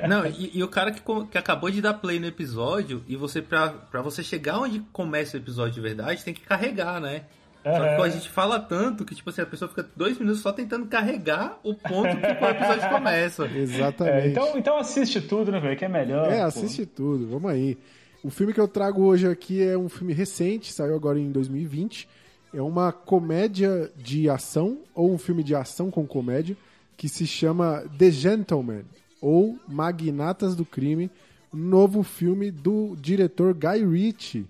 Não, 0.08 0.28
e, 0.28 0.52
e 0.60 0.63
o 0.63 0.67
cara 0.67 0.91
que, 0.91 1.02
que 1.32 1.38
acabou 1.39 1.71
de 1.71 1.82
dar 1.82 1.95
play 1.95 2.19
no 2.19 2.28
episódio, 2.28 3.04
e 3.08 3.15
você, 3.15 3.41
pra, 3.41 3.69
pra 3.69 4.04
você 4.04 4.21
chegar 4.21 4.60
onde 4.60 4.82
começa 4.93 5.36
o 5.36 5.39
episódio 5.39 5.74
de 5.74 5.82
verdade, 5.82 6.24
tem 6.24 6.34
que 6.34 6.41
carregar, 6.41 7.02
né? 7.02 7.24
Só 7.63 7.89
que 7.89 7.95
pô, 7.95 8.04
a 8.04 8.10
gente 8.10 8.30
fala 8.30 8.60
tanto 8.60 9.06
que, 9.06 9.13
tipo 9.13 9.30
assim, 9.30 9.41
a 9.41 9.45
pessoa 9.45 9.69
fica 9.69 9.88
dois 9.95 10.17
minutos 10.17 10.41
só 10.41 10.52
tentando 10.52 10.88
carregar 10.88 11.60
o 11.63 11.76
ponto 11.76 12.17
que 12.17 12.26
o 12.26 12.50
episódio 12.50 12.89
começa. 12.89 13.45
Exatamente. 13.45 14.28
É, 14.28 14.28
então, 14.30 14.58
então 14.58 14.78
assiste 14.78 15.21
tudo, 15.21 15.52
né, 15.52 15.60
velho? 15.60 15.78
Que 15.78 15.86
é 15.86 15.89
melhor. 15.89 16.32
É, 16.32 16.39
pô. 16.39 16.45
assiste 16.45 16.86
tudo, 16.86 17.28
vamos 17.28 17.52
aí. 17.52 17.78
O 18.24 18.30
filme 18.30 18.54
que 18.54 18.60
eu 18.60 18.67
trago 18.67 19.04
hoje 19.04 19.28
aqui 19.28 19.63
é 19.63 19.78
um 19.78 19.89
filme 19.89 20.13
recente, 20.13 20.71
saiu 20.71 20.95
agora 20.95 21.19
em 21.19 21.32
2020. 21.32 22.08
É 22.54 22.62
uma 22.62 22.91
comédia 22.91 23.91
de 23.95 24.30
ação, 24.30 24.80
ou 24.93 25.13
um 25.13 25.17
filme 25.17 25.43
de 25.43 25.56
ação 25.56 25.89
com 25.89 26.06
comédia, 26.06 26.58
que 26.97 27.08
se 27.08 27.26
chama 27.26 27.84
The 27.97 28.12
Gentleman, 28.12 28.84
ou 29.21 29.58
Magnatas 29.67 30.56
do 30.56 30.65
Crime, 30.65 31.10
um 31.54 31.58
novo 31.58 32.04
filme 32.04 32.52
do 32.52 32.95
diretor 33.00 33.54
Guy 33.54 33.86
Ritchie. 33.86 34.45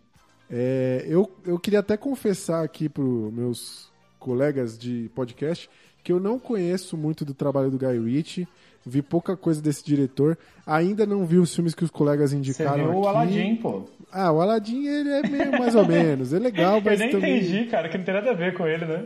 É, 0.51 1.05
eu, 1.07 1.31
eu 1.45 1.57
queria 1.57 1.79
até 1.79 1.95
confessar 1.95 2.63
aqui 2.63 2.89
para 2.89 3.03
meus 3.03 3.89
colegas 4.19 4.77
de 4.77 5.09
podcast 5.15 5.69
que 6.03 6.11
eu 6.11 6.19
não 6.19 6.37
conheço 6.39 6.97
muito 6.97 7.23
do 7.23 7.33
trabalho 7.33 7.69
do 7.69 7.77
Guy 7.77 7.99
Ritchie, 7.99 8.47
vi 8.85 9.01
pouca 9.03 9.37
coisa 9.37 9.61
desse 9.61 9.85
diretor, 9.85 10.37
ainda 10.65 11.05
não 11.05 11.25
vi 11.25 11.37
os 11.37 11.53
filmes 11.53 11.75
que 11.75 11.83
os 11.83 11.91
colegas 11.91 12.31
Você 12.31 12.37
indicaram 12.37 12.85
viu 12.85 12.89
aqui. 12.89 12.99
o 12.99 13.07
Aladdin, 13.07 13.55
pô. 13.57 13.83
Ah, 14.11 14.31
o 14.31 14.41
Aladdin 14.41 14.87
ele 14.87 15.09
é 15.09 15.21
meio 15.27 15.51
mais 15.51 15.75
ou 15.75 15.85
menos, 15.87 16.33
é 16.33 16.39
legal, 16.39 16.77
Eu 16.79 16.81
mas 16.83 16.99
nem 16.99 17.11
também... 17.11 17.37
entendi, 17.37 17.65
cara, 17.65 17.87
que 17.87 17.97
não 17.97 18.03
tem 18.03 18.13
nada 18.15 18.31
a 18.31 18.33
ver 18.33 18.55
com 18.57 18.67
ele, 18.67 18.85
né? 18.85 19.05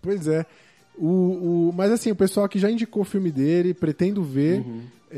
Pois 0.00 0.28
é. 0.28 0.46
O, 0.96 1.08
o, 1.68 1.72
mas 1.74 1.90
assim, 1.92 2.10
o 2.10 2.16
pessoal 2.16 2.48
que 2.48 2.58
já 2.58 2.70
indicou 2.70 3.02
o 3.02 3.04
filme 3.04 3.30
dele, 3.30 3.74
pretendo 3.74 4.22
ver, 4.22 4.64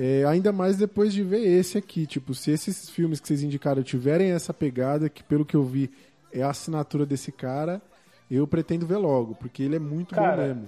é, 0.01 0.25
ainda 0.25 0.53
mais 0.53 0.77
depois 0.77 1.13
de 1.13 1.23
ver 1.23 1.41
esse 1.45 1.77
aqui. 1.77 2.07
Tipo, 2.07 2.35
se 2.35 2.51
esses 2.53 2.89
filmes 2.89 3.19
que 3.21 3.27
vocês 3.27 3.43
indicaram 3.43 3.83
tiverem 3.83 4.31
essa 4.31 4.55
pegada, 4.55 5.09
que 5.09 5.23
pelo 5.25 5.45
que 5.45 5.57
eu 5.57 5.65
vi 5.65 5.91
é 6.33 6.43
a 6.43 6.51
assinatura 6.51 7.05
desse 7.05 7.33
cara, 7.33 7.83
eu 8.31 8.47
pretendo 8.47 8.87
ver 8.87 8.99
logo, 8.99 9.35
porque 9.35 9.63
ele 9.63 9.77
é 9.77 9.79
muito 9.81 10.15
bom 10.15 10.21
Cara, 10.21 10.47
mesmo. 10.49 10.67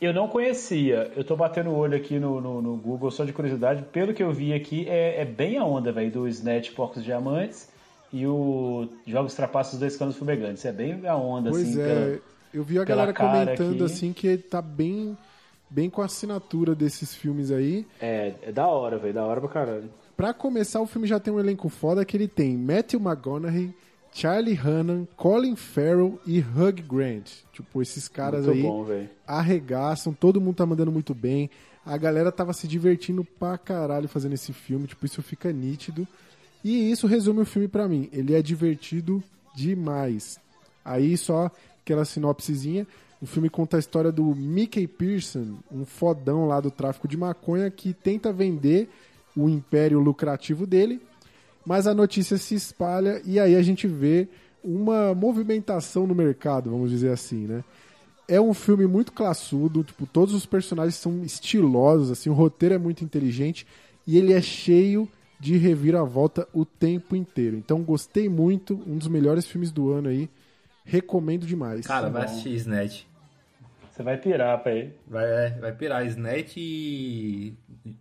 Eu 0.00 0.14
não 0.14 0.28
conhecia. 0.28 1.12
Eu 1.14 1.22
tô 1.22 1.36
batendo 1.36 1.68
o 1.70 1.76
olho 1.76 1.94
aqui 1.94 2.18
no, 2.18 2.40
no, 2.40 2.62
no 2.62 2.76
Google 2.76 3.10
só 3.10 3.22
de 3.24 3.34
curiosidade. 3.34 3.82
Pelo 3.92 4.14
que 4.14 4.22
eu 4.22 4.32
vi 4.32 4.54
aqui, 4.54 4.88
é, 4.88 5.20
é 5.20 5.24
bem 5.26 5.58
a 5.58 5.64
onda, 5.64 5.92
velho, 5.92 6.10
do 6.10 6.26
Snatch 6.28 6.70
Porcos 6.70 7.04
Diamantes 7.04 7.68
e 8.10 8.26
o 8.26 8.88
Jogos 9.06 9.34
Trapaços 9.34 9.78
Dois 9.78 9.96
Canos 9.98 10.16
Fumegantes. 10.16 10.64
É 10.64 10.72
bem 10.72 11.06
a 11.06 11.14
onda, 11.16 11.50
Pois 11.50 11.68
assim. 11.68 11.80
é, 11.82 11.84
pela- 11.86 12.18
eu 12.54 12.64
vi 12.64 12.78
a 12.78 12.84
galera 12.84 13.12
comentando 13.12 13.74
aqui. 13.74 13.92
assim 13.92 14.12
que 14.14 14.38
tá 14.38 14.62
bem 14.62 15.16
bem 15.70 15.88
com 15.88 16.02
a 16.02 16.06
assinatura 16.06 16.74
desses 16.74 17.14
filmes 17.14 17.50
aí. 17.50 17.86
É, 18.00 18.34
é 18.42 18.52
da 18.52 18.66
hora, 18.66 18.98
velho. 18.98 19.14
Da 19.14 19.24
hora 19.24 19.40
pra 19.40 19.48
caralho. 19.48 19.90
Pra 20.16 20.34
começar, 20.34 20.80
o 20.80 20.86
filme 20.86 21.06
já 21.06 21.18
tem 21.18 21.32
um 21.32 21.40
elenco 21.40 21.68
foda 21.68 22.04
que 22.04 22.16
ele 22.16 22.28
tem 22.28 22.56
Matthew 22.56 23.00
McConaughey, 23.00 23.74
Charlie 24.12 24.58
Hunnam, 24.58 25.08
Colin 25.16 25.56
Farrell 25.56 26.20
e 26.26 26.40
Hugh 26.40 26.82
Grant. 26.86 27.30
Tipo, 27.52 27.80
esses 27.80 28.08
caras 28.08 28.44
Muito 28.44 28.58
aí 28.58 28.62
bom, 28.62 29.06
arregaçam, 29.26 30.12
todo 30.12 30.40
mundo 30.40 30.56
tá 30.56 30.66
mandando 30.66 30.92
muito 30.92 31.14
bem. 31.14 31.48
A 31.86 31.96
galera 31.96 32.30
tava 32.30 32.52
se 32.52 32.68
divertindo 32.68 33.24
pra 33.24 33.56
caralho 33.56 34.08
fazendo 34.08 34.34
esse 34.34 34.52
filme, 34.52 34.86
tipo, 34.86 35.06
isso 35.06 35.22
fica 35.22 35.50
nítido. 35.52 36.06
E 36.62 36.90
isso 36.90 37.06
resume 37.06 37.40
o 37.40 37.46
filme 37.46 37.68
pra 37.68 37.88
mim. 37.88 38.08
Ele 38.12 38.34
é 38.34 38.42
divertido 38.42 39.22
demais. 39.54 40.38
Aí 40.84 41.16
só 41.16 41.50
aquela 41.82 42.04
sinopsezinha. 42.04 42.86
O 43.20 43.26
filme 43.26 43.50
conta 43.50 43.76
a 43.76 43.80
história 43.80 44.10
do 44.10 44.34
Mickey 44.34 44.86
Pearson, 44.86 45.58
um 45.70 45.84
fodão 45.84 46.46
lá 46.46 46.58
do 46.58 46.70
tráfico 46.70 47.06
de 47.06 47.16
maconha 47.16 47.70
que 47.70 47.92
tenta 47.92 48.32
vender 48.32 48.88
o 49.36 49.48
império 49.48 50.00
lucrativo 50.00 50.66
dele, 50.66 51.00
mas 51.64 51.86
a 51.86 51.94
notícia 51.94 52.38
se 52.38 52.54
espalha 52.54 53.20
e 53.24 53.38
aí 53.38 53.54
a 53.54 53.62
gente 53.62 53.86
vê 53.86 54.26
uma 54.64 55.14
movimentação 55.14 56.06
no 56.06 56.14
mercado, 56.14 56.70
vamos 56.70 56.90
dizer 56.90 57.10
assim, 57.12 57.46
né? 57.46 57.62
É 58.26 58.40
um 58.40 58.54
filme 58.54 58.86
muito 58.86 59.12
classudo, 59.12 59.82
tipo, 59.82 60.06
todos 60.06 60.34
os 60.34 60.46
personagens 60.46 60.94
são 60.94 61.22
estilosos, 61.24 62.10
assim, 62.10 62.30
o 62.30 62.34
roteiro 62.34 62.74
é 62.74 62.78
muito 62.78 63.04
inteligente 63.04 63.66
e 64.06 64.16
ele 64.16 64.32
é 64.32 64.40
cheio 64.40 65.08
de 65.38 65.56
reviravolta 65.56 66.46
o 66.52 66.64
tempo 66.64 67.16
inteiro. 67.16 67.56
Então 67.56 67.82
gostei 67.82 68.28
muito, 68.28 68.80
um 68.86 68.96
dos 68.96 69.08
melhores 69.08 69.46
filmes 69.46 69.70
do 69.70 69.90
ano 69.90 70.08
aí. 70.08 70.28
Recomendo 70.84 71.46
demais. 71.46 71.86
Cara, 71.86 72.06
Tá 72.06 72.08
vai 72.10 72.24
assistir 72.24 72.54
Snatch. 72.54 73.09
Você 74.00 74.04
vai 74.04 74.16
pirar, 74.16 74.64
pai. 74.64 74.94
Vai, 75.06 75.24
é, 75.26 75.50
vai 75.60 75.72
pirar 75.74 76.06
Snatch 76.06 76.56
e 76.56 77.54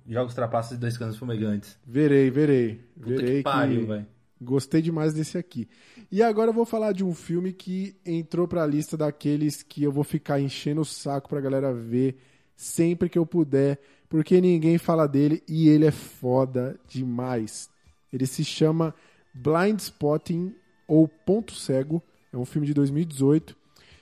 Jogos 0.08 0.34
Trapaços 0.34 0.78
e 0.78 0.80
Dois 0.80 0.98
Canos 0.98 1.18
Fumegantes. 1.18 1.78
Verei, 1.86 2.32
verei. 2.32 2.80
Puta 2.96 3.18
verei 3.18 3.38
que 3.40 3.44
pariu, 3.44 3.86
velho. 3.86 4.08
Gostei 4.42 4.82
demais 4.82 5.14
desse 5.14 5.38
aqui. 5.38 5.68
E 6.10 6.24
agora 6.24 6.52
eu 6.52 6.54
vou 6.54 6.66
falar 6.66 6.94
de 6.94 7.04
um 7.04 7.14
filme 7.14 7.52
que 7.52 7.98
entrou 8.06 8.48
pra 8.48 8.66
lista 8.66 8.96
daqueles 8.96 9.62
que 9.62 9.84
eu 9.84 9.92
vou 9.92 10.06
ficar 10.06 10.40
enchendo 10.40 10.80
o 10.80 10.86
saco 10.86 11.28
pra 11.28 11.42
galera 11.42 11.74
ver 11.74 12.16
sempre 12.56 13.10
que 13.10 13.20
eu 13.20 13.26
puder, 13.26 13.78
porque 14.08 14.40
ninguém 14.40 14.78
fala 14.78 15.06
dele 15.06 15.44
e 15.50 15.68
ele 15.68 15.86
é 15.86 15.92
foda 15.92 16.80
demais. 16.88 17.70
Ele 18.14 18.26
se 18.26 18.46
chama 18.46 18.96
Blind 19.34 19.80
Spotting 19.82 20.56
ou 20.88 21.10
Ponto 21.10 21.56
Cego, 21.56 22.02
é 22.32 22.38
um 22.38 22.46
filme 22.46 22.66
de 22.66 22.74
2018 22.74 23.59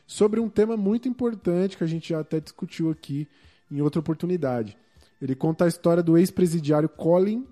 sobre 0.08 0.40
um 0.40 0.48
tema 0.48 0.78
muito 0.78 1.10
importante 1.10 1.78
que 1.78 1.84
a 1.84 1.88
gente 1.88 2.10
já 2.10 2.22
até 2.22 2.40
discutiu 2.40 2.90
aqui 2.90 3.28
em 3.70 3.82
outra 3.82 4.00
oportunidade. 4.00 4.78
Ele 5.22 5.36
conta 5.36 5.66
a 5.66 5.68
história 5.68 6.02
do 6.02 6.18
ex-presidiário 6.18 6.88
Colin, 6.88 7.46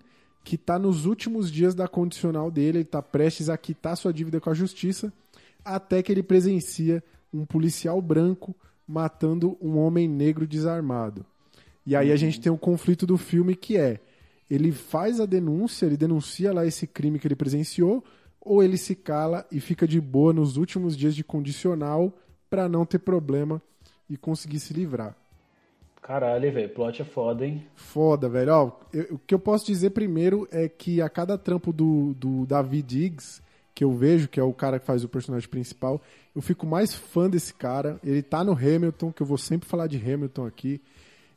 que 0.43 0.55
está 0.55 0.79
nos 0.79 1.05
últimos 1.05 1.51
dias 1.51 1.75
da 1.75 1.87
condicional 1.87 2.49
dele, 2.49 2.77
ele 2.77 2.81
está 2.83 3.01
prestes 3.01 3.49
a 3.49 3.57
quitar 3.57 3.97
sua 3.97 4.13
dívida 4.13 4.39
com 4.39 4.49
a 4.49 4.53
justiça, 4.53 5.11
até 5.63 6.01
que 6.01 6.11
ele 6.11 6.23
presencia 6.23 7.03
um 7.33 7.45
policial 7.45 8.01
branco 8.01 8.55
matando 8.87 9.57
um 9.59 9.77
homem 9.77 10.07
negro 10.07 10.47
desarmado. 10.47 11.25
E 11.85 11.95
aí 11.95 12.11
a 12.11 12.15
gente 12.15 12.39
tem 12.39 12.51
o 12.51 12.57
conflito 12.57 13.05
do 13.05 13.17
filme 13.17 13.55
que 13.55 13.75
é, 13.75 13.99
ele 14.49 14.71
faz 14.71 15.19
a 15.19 15.25
denúncia, 15.25 15.87
ele 15.87 15.97
denuncia 15.97 16.53
lá 16.53 16.65
esse 16.65 16.87
crime 16.87 17.19
que 17.19 17.27
ele 17.27 17.35
presenciou, 17.35 18.03
ou 18.39 18.63
ele 18.63 18.77
se 18.77 18.95
cala 18.95 19.45
e 19.51 19.59
fica 19.59 19.87
de 19.87 19.99
boa 19.99 20.31
nos 20.31 20.55
últimos 20.55 20.95
dias 20.95 21.15
de 21.15 21.23
condicional 21.23 22.15
para 22.49 22.67
não 22.69 22.85
ter 22.85 22.99
problema 22.99 23.61
e 24.09 24.15
conseguir 24.17 24.59
se 24.59 24.73
livrar. 24.73 25.15
Caralho, 26.01 26.51
velho. 26.51 26.69
Plot 26.69 27.01
é 27.01 27.05
foda, 27.05 27.45
hein? 27.45 27.65
Foda, 27.75 28.29
velho. 28.29 28.53
Ó, 28.53 28.71
eu- 28.93 29.15
o 29.15 29.19
que 29.19 29.33
eu 29.33 29.39
posso 29.39 29.65
dizer 29.65 29.89
primeiro 29.89 30.47
é 30.51 30.69
que 30.69 31.01
a 31.01 31.09
cada 31.09 31.37
trampo 31.37 31.73
do, 31.73 32.13
do 32.13 32.45
David 32.45 32.83
Diggs, 32.87 33.41
que 33.73 33.83
eu 33.83 33.91
vejo, 33.91 34.27
que 34.29 34.39
é 34.39 34.43
o 34.43 34.53
cara 34.53 34.79
que 34.79 34.85
faz 34.85 35.03
o 35.03 35.09
personagem 35.09 35.49
principal, 35.49 35.99
eu 36.35 36.41
fico 36.41 36.65
mais 36.67 36.93
fã 36.93 37.27
desse 37.29 37.53
cara. 37.53 37.99
Ele 38.03 38.21
tá 38.21 38.43
no 38.43 38.53
Hamilton, 38.53 39.11
que 39.11 39.21
eu 39.21 39.25
vou 39.25 39.37
sempre 39.37 39.67
falar 39.67 39.87
de 39.87 39.97
Hamilton 39.97 40.45
aqui. 40.45 40.79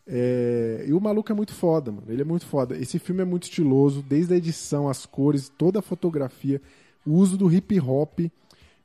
É, 0.06 0.84
E 0.86 0.92
o 0.92 1.00
maluco 1.00 1.32
é 1.32 1.34
muito 1.34 1.54
foda, 1.54 1.90
mano. 1.90 2.06
Ele 2.08 2.22
é 2.22 2.24
muito 2.24 2.44
foda. 2.46 2.76
Esse 2.76 2.98
filme 2.98 3.22
é 3.22 3.24
muito 3.24 3.44
estiloso, 3.44 4.02
desde 4.02 4.34
a 4.34 4.36
edição, 4.36 4.88
as 4.88 5.06
cores, 5.06 5.48
toda 5.48 5.78
a 5.78 5.82
fotografia, 5.82 6.60
o 7.06 7.12
uso 7.12 7.36
do 7.38 7.50
hip 7.52 7.78
hop. 7.80 8.20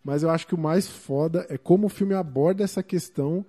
Mas 0.04 0.24
eu 0.24 0.30
acho 0.30 0.46
que 0.46 0.56
o 0.56 0.58
mais 0.58 0.88
foda 0.88 1.46
é 1.50 1.58
como 1.58 1.88
o 1.88 1.90
filme 1.90 2.14
aborda 2.14 2.64
essa 2.64 2.84
questão 2.84 3.46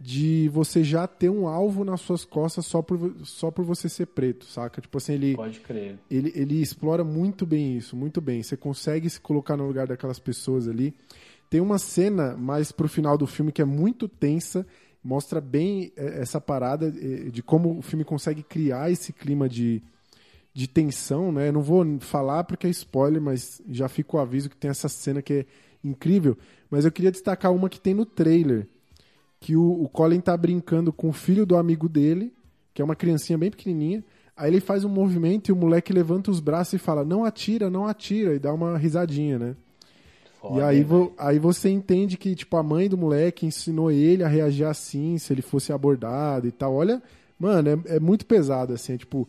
de 0.00 0.48
você 0.50 0.84
já 0.84 1.08
ter 1.08 1.28
um 1.28 1.48
alvo 1.48 1.84
nas 1.84 2.00
suas 2.00 2.24
costas 2.24 2.66
só 2.66 2.80
por, 2.80 3.16
só 3.24 3.50
por 3.50 3.64
você 3.64 3.88
ser 3.88 4.06
preto, 4.06 4.44
saca? 4.44 4.80
Tipo 4.80 4.96
assim, 4.98 5.14
ele, 5.14 5.34
Pode 5.34 5.58
crer. 5.58 5.98
ele, 6.08 6.32
ele 6.36 6.62
explora 6.62 7.02
muito 7.02 7.44
bem 7.44 7.76
isso, 7.76 7.96
muito 7.96 8.20
bem. 8.20 8.42
Você 8.42 8.56
consegue 8.56 9.10
se 9.10 9.20
colocar 9.20 9.56
no 9.56 9.66
lugar 9.66 9.88
daquelas 9.88 10.20
pessoas 10.20 10.68
ali. 10.68 10.94
Tem 11.50 11.60
uma 11.60 11.78
cena 11.78 12.36
mais 12.36 12.70
pro 12.70 12.88
final 12.88 13.18
do 13.18 13.26
filme 13.26 13.50
que 13.50 13.60
é 13.60 13.64
muito 13.64 14.06
tensa, 14.06 14.64
mostra 15.02 15.40
bem 15.40 15.92
eh, 15.96 16.20
essa 16.20 16.40
parada 16.40 16.86
eh, 16.86 17.30
de 17.30 17.42
como 17.42 17.78
o 17.78 17.82
filme 17.82 18.04
consegue 18.04 18.44
criar 18.44 18.92
esse 18.92 19.12
clima 19.12 19.48
de, 19.48 19.82
de 20.54 20.68
tensão, 20.68 21.32
né? 21.32 21.48
Eu 21.48 21.54
não 21.54 21.62
vou 21.62 21.98
falar 21.98 22.44
porque 22.44 22.68
é 22.68 22.70
spoiler, 22.70 23.20
mas 23.20 23.60
já 23.68 23.88
fica 23.88 24.16
o 24.16 24.20
aviso 24.20 24.48
que 24.48 24.56
tem 24.56 24.70
essa 24.70 24.88
cena 24.88 25.20
que 25.22 25.32
é 25.32 25.46
incrível. 25.82 26.36
Mas 26.70 26.84
eu 26.84 26.92
queria 26.92 27.10
destacar 27.10 27.52
uma 27.52 27.68
que 27.68 27.80
tem 27.80 27.94
no 27.94 28.04
trailer, 28.04 28.66
que 29.40 29.56
o, 29.56 29.82
o 29.82 29.88
Colin 29.88 30.20
tá 30.20 30.36
brincando 30.36 30.92
com 30.92 31.08
o 31.08 31.12
filho 31.12 31.46
do 31.46 31.56
amigo 31.56 31.88
dele, 31.88 32.32
que 32.74 32.82
é 32.82 32.84
uma 32.84 32.96
criancinha 32.96 33.38
bem 33.38 33.50
pequenininha. 33.50 34.04
Aí 34.36 34.50
ele 34.50 34.60
faz 34.60 34.84
um 34.84 34.88
movimento 34.88 35.48
e 35.48 35.52
o 35.52 35.56
moleque 35.56 35.92
levanta 35.92 36.30
os 36.30 36.40
braços 36.40 36.74
e 36.74 36.78
fala: 36.78 37.04
Não 37.04 37.24
atira, 37.24 37.68
não 37.68 37.86
atira, 37.86 38.34
e 38.34 38.38
dá 38.38 38.52
uma 38.52 38.78
risadinha, 38.78 39.38
né? 39.38 39.56
Foda, 40.40 40.58
e 40.58 40.62
aí, 40.62 40.84
vo- 40.84 41.06
velho. 41.06 41.14
aí 41.18 41.38
você 41.40 41.68
entende 41.68 42.16
que 42.16 42.34
tipo 42.36 42.56
a 42.56 42.62
mãe 42.62 42.88
do 42.88 42.96
moleque 42.96 43.44
ensinou 43.44 43.90
ele 43.90 44.22
a 44.22 44.28
reagir 44.28 44.64
assim 44.64 45.18
se 45.18 45.32
ele 45.32 45.42
fosse 45.42 45.72
abordado 45.72 46.46
e 46.46 46.52
tal. 46.52 46.74
Olha, 46.74 47.02
mano, 47.38 47.82
é, 47.86 47.96
é 47.96 48.00
muito 48.00 48.24
pesado 48.24 48.72
assim, 48.72 48.92
é, 48.92 48.98
tipo 48.98 49.28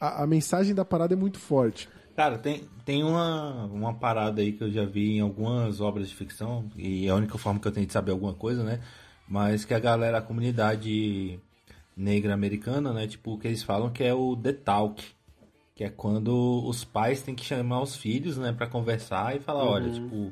a, 0.00 0.22
a 0.22 0.26
mensagem 0.26 0.74
da 0.74 0.84
parada 0.84 1.12
é 1.12 1.16
muito 1.16 1.38
forte. 1.38 1.88
Cara, 2.14 2.38
tem, 2.38 2.68
tem 2.84 3.02
uma, 3.02 3.64
uma 3.66 3.94
parada 3.94 4.42
aí 4.42 4.52
que 4.52 4.62
eu 4.62 4.70
já 4.70 4.84
vi 4.84 5.16
em 5.16 5.20
algumas 5.20 5.80
obras 5.80 6.08
de 6.08 6.14
ficção, 6.14 6.68
e 6.76 7.06
é 7.06 7.10
a 7.10 7.14
única 7.14 7.38
forma 7.38 7.58
que 7.58 7.66
eu 7.66 7.72
tenho 7.72 7.86
de 7.86 7.92
saber 7.92 8.12
alguma 8.12 8.34
coisa, 8.34 8.62
né? 8.62 8.80
Mas 9.26 9.64
que 9.64 9.72
a 9.72 9.78
galera, 9.78 10.18
a 10.18 10.22
comunidade 10.22 11.40
negra 11.96 12.34
americana, 12.34 12.92
né? 12.92 13.06
Tipo, 13.06 13.38
que 13.38 13.48
eles 13.48 13.62
falam 13.62 13.90
que 13.90 14.04
é 14.04 14.12
o 14.12 14.36
The 14.36 14.52
Talk. 14.52 15.02
Que 15.74 15.84
é 15.84 15.88
quando 15.88 16.62
os 16.66 16.84
pais 16.84 17.22
têm 17.22 17.34
que 17.34 17.44
chamar 17.44 17.80
os 17.80 17.96
filhos, 17.96 18.36
né, 18.36 18.52
pra 18.52 18.66
conversar 18.66 19.34
e 19.34 19.40
falar, 19.40 19.64
olha, 19.64 19.90
tipo, 19.90 20.30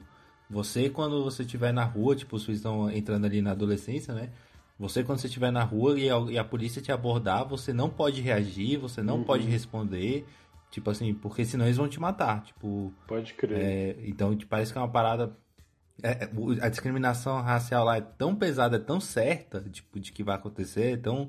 você 0.51 0.91
quando 0.91 1.25
você 1.25 1.45
estiver 1.45 1.73
na 1.73 1.85
rua, 1.85 2.15
tipo, 2.15 2.37
os 2.37 2.45
filhos 2.45 2.59
estão 2.59 2.91
entrando 2.91 3.25
ali 3.25 3.41
na 3.41 3.53
adolescência, 3.53 4.13
né? 4.13 4.29
Você 4.79 5.03
quando 5.03 5.19
você 5.19 5.29
estiver 5.29 5.51
na 5.51 5.63
rua 5.65 5.99
e 5.99 6.11
a, 6.11 6.19
e 6.31 6.39
a 6.39 6.45
polícia 6.45 6.83
te 6.83 6.93
abordar, 6.93 7.49
você 7.49 7.73
não 7.73 7.89
pode 7.89 8.21
reagir, 8.21 8.77
você 8.77 9.03
não 9.03 9.23
pode 9.25 9.47
responder, 9.47 10.27
tipo 10.71 10.91
assim, 10.91 11.13
porque 11.15 11.45
senão 11.45 11.65
eles 11.67 11.77
vão 11.77 11.89
te 11.89 12.01
matar, 12.01 12.43
tipo, 12.43 12.93
Pode 13.07 13.35
crer. 13.35 13.59
é, 13.59 13.97
então 14.05 14.37
tipo, 14.37 14.51
parece 14.51 14.73
que 14.73 14.79
é 14.79 14.81
uma 14.81 14.91
parada 14.91 15.37
é, 16.03 16.25
é, 16.25 16.31
a 16.65 16.69
discriminação 16.69 17.41
racial 17.43 17.85
lá 17.85 17.97
é 17.97 18.01
tão 18.01 18.35
pesada, 18.35 18.77
é 18.77 18.81
tão 18.81 19.01
certa, 19.01 19.61
tipo, 19.71 20.01
de 20.01 20.13
que 20.13 20.23
vai 20.23 20.35
acontecer, 20.37 20.93
então 20.93 21.29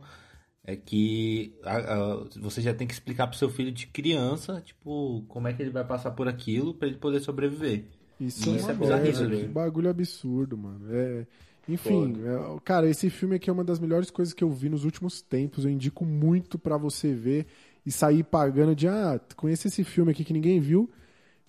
é 0.64 0.76
que 0.76 1.54
a- 1.64 1.78
a- 1.78 2.26
você 2.40 2.62
já 2.62 2.74
tem 2.74 2.88
que 2.88 2.94
explicar 2.94 3.28
pro 3.28 3.38
seu 3.38 3.50
filho 3.50 3.72
de 3.72 3.88
criança, 3.88 4.62
tipo, 4.62 5.24
como 5.28 5.48
é 5.48 5.54
que 5.54 5.62
ele 5.62 5.72
vai 5.72 5.84
passar 5.84 6.12
por 6.12 6.28
aquilo 6.28 6.74
pra 6.74 6.88
ele 6.88 6.98
poder 6.98 7.20
sobreviver. 7.20 7.86
Isso, 8.20 8.50
Isso 8.56 8.70
é, 8.70 8.74
é 8.74 8.76
merda, 8.78 9.28
velho. 9.28 9.38
que 9.40 9.48
bagulho 9.48 9.90
absurdo, 9.90 10.58
mano. 10.58 10.86
É, 10.96 11.26
enfim, 11.68 12.14
é, 12.24 12.60
cara, 12.64 12.88
esse 12.88 13.10
filme 13.10 13.36
aqui 13.36 13.50
é 13.50 13.54
uma 13.54 13.64
das 13.64 13.80
melhores 13.80 14.12
coisas 14.12 14.34
que 14.34 14.44
eu 14.44 14.52
vi 14.52 14.70
nos 14.70 14.86
últimos 14.86 15.22
tempos. 15.22 15.66
Eu 15.66 15.72
indico 15.72 16.06
muito 16.06 16.60
pra 16.60 16.78
você 16.78 17.14
ver 17.14 17.48
e 17.86 17.92
sair 17.92 18.24
pagando 18.24 18.76
de 18.76 18.88
ah, 18.88 19.20
conhece 19.36 19.68
esse 19.68 19.84
filme 19.84 20.12
aqui 20.12 20.24
que 20.24 20.34
ninguém 20.34 20.60
viu, 20.60 20.90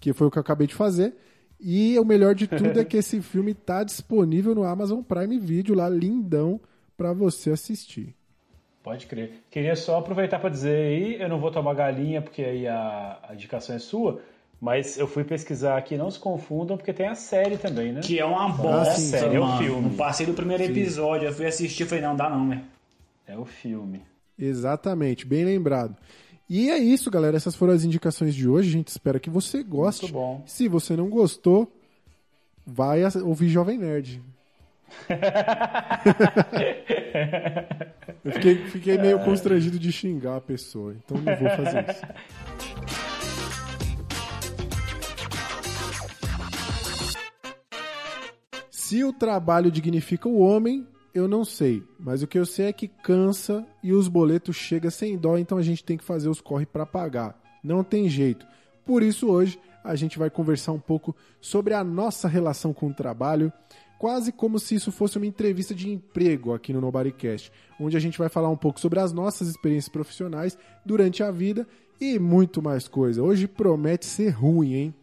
que 0.00 0.12
foi 0.12 0.26
o 0.26 0.30
que 0.30 0.38
eu 0.38 0.42
acabei 0.42 0.66
de 0.66 0.74
fazer. 0.74 1.14
E 1.60 1.98
o 1.98 2.04
melhor 2.04 2.34
de 2.34 2.46
tudo 2.48 2.80
é 2.80 2.84
que 2.84 2.96
esse 2.96 3.20
filme 3.22 3.54
tá 3.54 3.84
disponível 3.84 4.54
no 4.54 4.64
Amazon 4.64 5.00
Prime 5.02 5.38
Video 5.38 5.74
lá, 5.74 5.88
lindão, 5.88 6.60
pra 6.96 7.12
você 7.12 7.50
assistir. 7.50 8.14
Pode 8.82 9.06
crer. 9.06 9.44
Queria 9.48 9.76
só 9.76 9.98
aproveitar 9.98 10.40
para 10.40 10.50
dizer 10.50 10.74
aí, 10.74 11.22
eu 11.22 11.28
não 11.28 11.38
vou 11.38 11.52
tomar 11.52 11.72
galinha 11.74 12.20
porque 12.20 12.42
aí 12.42 12.66
a, 12.66 13.20
a 13.28 13.34
indicação 13.34 13.76
é 13.76 13.78
sua, 13.78 14.20
mas 14.60 14.98
eu 14.98 15.06
fui 15.06 15.22
pesquisar 15.22 15.76
aqui, 15.76 15.96
não 15.96 16.10
se 16.10 16.18
confundam, 16.18 16.76
porque 16.76 16.92
tem 16.92 17.06
a 17.06 17.14
série 17.14 17.56
também, 17.56 17.92
né? 17.92 18.00
Que 18.00 18.18
é 18.18 18.24
uma 18.24 18.48
bosta, 18.48 18.94
sim, 18.94 19.10
série, 19.10 19.36
é 19.36 19.40
o 19.40 19.58
filme. 19.58 19.82
Não 19.82 19.96
passei 19.96 20.26
do 20.26 20.34
primeiro 20.34 20.64
episódio, 20.64 21.28
eu 21.28 21.32
fui 21.32 21.46
assistir 21.46 21.84
e 21.84 21.86
falei, 21.86 22.02
não, 22.02 22.16
dá 22.16 22.28
não, 22.28 22.48
velho. 22.48 22.62
É 23.24 23.38
o 23.38 23.44
filme. 23.44 24.02
Exatamente, 24.38 25.26
bem 25.26 25.44
lembrado. 25.44 25.96
E 26.48 26.70
é 26.70 26.78
isso, 26.78 27.10
galera. 27.10 27.36
Essas 27.36 27.54
foram 27.54 27.72
as 27.72 27.84
indicações 27.84 28.34
de 28.34 28.48
hoje. 28.48 28.68
A 28.68 28.72
gente 28.72 28.88
espera 28.88 29.18
que 29.18 29.30
você 29.30 29.62
goste. 29.62 30.02
Muito 30.02 30.14
bom. 30.14 30.42
Se 30.46 30.68
você 30.68 30.96
não 30.96 31.08
gostou, 31.08 31.72
vai 32.66 33.02
ouvir 33.22 33.48
Jovem 33.48 33.78
Nerd. 33.78 34.22
Eu 38.24 38.32
fiquei, 38.32 38.56
fiquei 38.66 38.98
meio 38.98 39.18
constrangido 39.20 39.78
de 39.78 39.90
xingar 39.90 40.36
a 40.36 40.40
pessoa, 40.40 40.94
então 40.94 41.16
não 41.18 41.36
vou 41.36 41.48
fazer 41.50 41.90
isso. 41.90 42.02
Se 48.70 49.02
o 49.02 49.12
trabalho 49.12 49.70
dignifica 49.70 50.28
o 50.28 50.38
homem, 50.38 50.86
eu 51.14 51.28
não 51.28 51.44
sei. 51.44 51.82
Mas 51.98 52.22
o 52.22 52.26
que 52.26 52.38
eu 52.38 52.46
sei 52.46 52.66
é 52.66 52.72
que 52.72 52.88
cansa 52.88 53.66
e 53.82 53.92
os 53.92 54.08
boletos 54.08 54.56
chegam 54.56 54.90
sem 54.90 55.16
dó, 55.16 55.36
então 55.36 55.58
a 55.58 55.62
gente 55.62 55.84
tem 55.84 55.96
que 55.96 56.04
fazer 56.04 56.28
os 56.28 56.40
corre 56.40 56.66
para 56.66 56.86
pagar. 56.86 57.38
Não 57.62 57.84
tem 57.84 58.08
jeito. 58.08 58.46
Por 58.84 59.02
isso 59.02 59.28
hoje 59.28 59.58
a 59.84 59.94
gente 59.94 60.18
vai 60.18 60.30
conversar 60.30 60.72
um 60.72 60.80
pouco 60.80 61.14
sobre 61.40 61.74
a 61.74 61.82
nossa 61.82 62.28
relação 62.28 62.72
com 62.72 62.88
o 62.88 62.94
trabalho, 62.94 63.52
quase 63.98 64.32
como 64.32 64.58
se 64.58 64.74
isso 64.74 64.90
fosse 64.90 65.16
uma 65.16 65.26
entrevista 65.26 65.74
de 65.74 65.90
emprego 65.90 66.52
aqui 66.52 66.72
no 66.72 66.80
Nobodycast, 66.80 67.52
onde 67.80 67.96
a 67.96 68.00
gente 68.00 68.18
vai 68.18 68.28
falar 68.28 68.48
um 68.48 68.56
pouco 68.56 68.80
sobre 68.80 69.00
as 69.00 69.12
nossas 69.12 69.48
experiências 69.48 69.88
profissionais 69.88 70.56
durante 70.84 71.22
a 71.22 71.30
vida 71.30 71.66
e 72.00 72.18
muito 72.18 72.60
mais 72.60 72.88
coisa. 72.88 73.22
Hoje 73.22 73.46
promete 73.46 74.06
ser 74.06 74.30
ruim, 74.30 74.74
hein? 74.74 74.94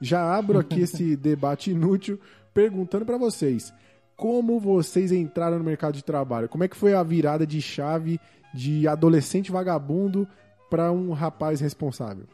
Já 0.00 0.36
abro 0.36 0.58
aqui 0.58 0.80
esse 0.82 1.16
debate 1.16 1.70
inútil 1.70 2.18
perguntando 2.52 3.04
para 3.04 3.16
vocês: 3.16 3.72
como 4.18 4.58
vocês 4.58 5.12
entraram 5.12 5.58
no 5.58 5.64
mercado 5.64 5.94
de 5.94 6.02
trabalho? 6.02 6.48
Como 6.48 6.64
é 6.64 6.68
que 6.68 6.76
foi 6.76 6.92
a 6.92 7.04
virada 7.04 7.46
de 7.46 7.62
chave 7.62 8.20
de 8.52 8.88
adolescente 8.88 9.52
vagabundo 9.52 10.26
para 10.68 10.90
um 10.90 11.12
rapaz 11.12 11.60
responsável? 11.60 12.24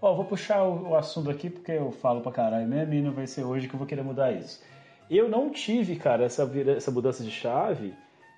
Ó, 0.00 0.12
eu 0.12 0.16
vou 0.16 0.24
puxar 0.24 0.64
o, 0.64 0.96
assunto 0.96 1.28
aqui 1.30 1.50
porque 1.50 1.72
eu 1.72 1.92
falo 1.92 2.22
pra 2.22 2.32
caralho 2.32 2.66
mesmo 2.66 2.94
e 2.94 3.10
vai 3.10 3.26
ser 3.26 3.44
hoje 3.44 3.68
que 3.68 3.74
eu 3.74 3.78
vou 3.78 3.86
querer 3.86 4.02
mudar 4.02 4.32
isso. 4.32 4.62
Eu 5.10 5.28
não 5.28 5.50
tive, 5.50 5.96
cara, 5.96 6.24
essa, 6.24 6.46
vira- 6.46 6.78
essa 6.78 6.90
mudança 6.90 7.22
de 7.22 7.30
chave 7.30 7.94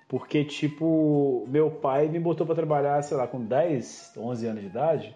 porque, 0.09 0.43
tipo, 0.43 1.45
meu 1.47 1.71
pai 1.71 2.09
me 2.09 2.19
botou 2.19 2.45
pra 2.45 2.55
trabalhar, 2.55 3.01
sei 3.03 3.15
lá, 3.15 3.25
com 3.25 3.41
10, 3.41 4.13
11 4.17 4.47
anos 4.47 4.61
de 4.61 4.67
idade. 4.67 5.15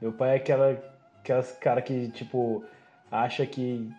Meu 0.00 0.12
pai 0.12 0.34
é 0.34 0.36
aquela, 0.36 0.80
aquelas 1.18 1.50
cara 1.58 1.82
que, 1.82 2.10
tipo, 2.10 2.62
acha 3.10 3.44
que, 3.44 3.90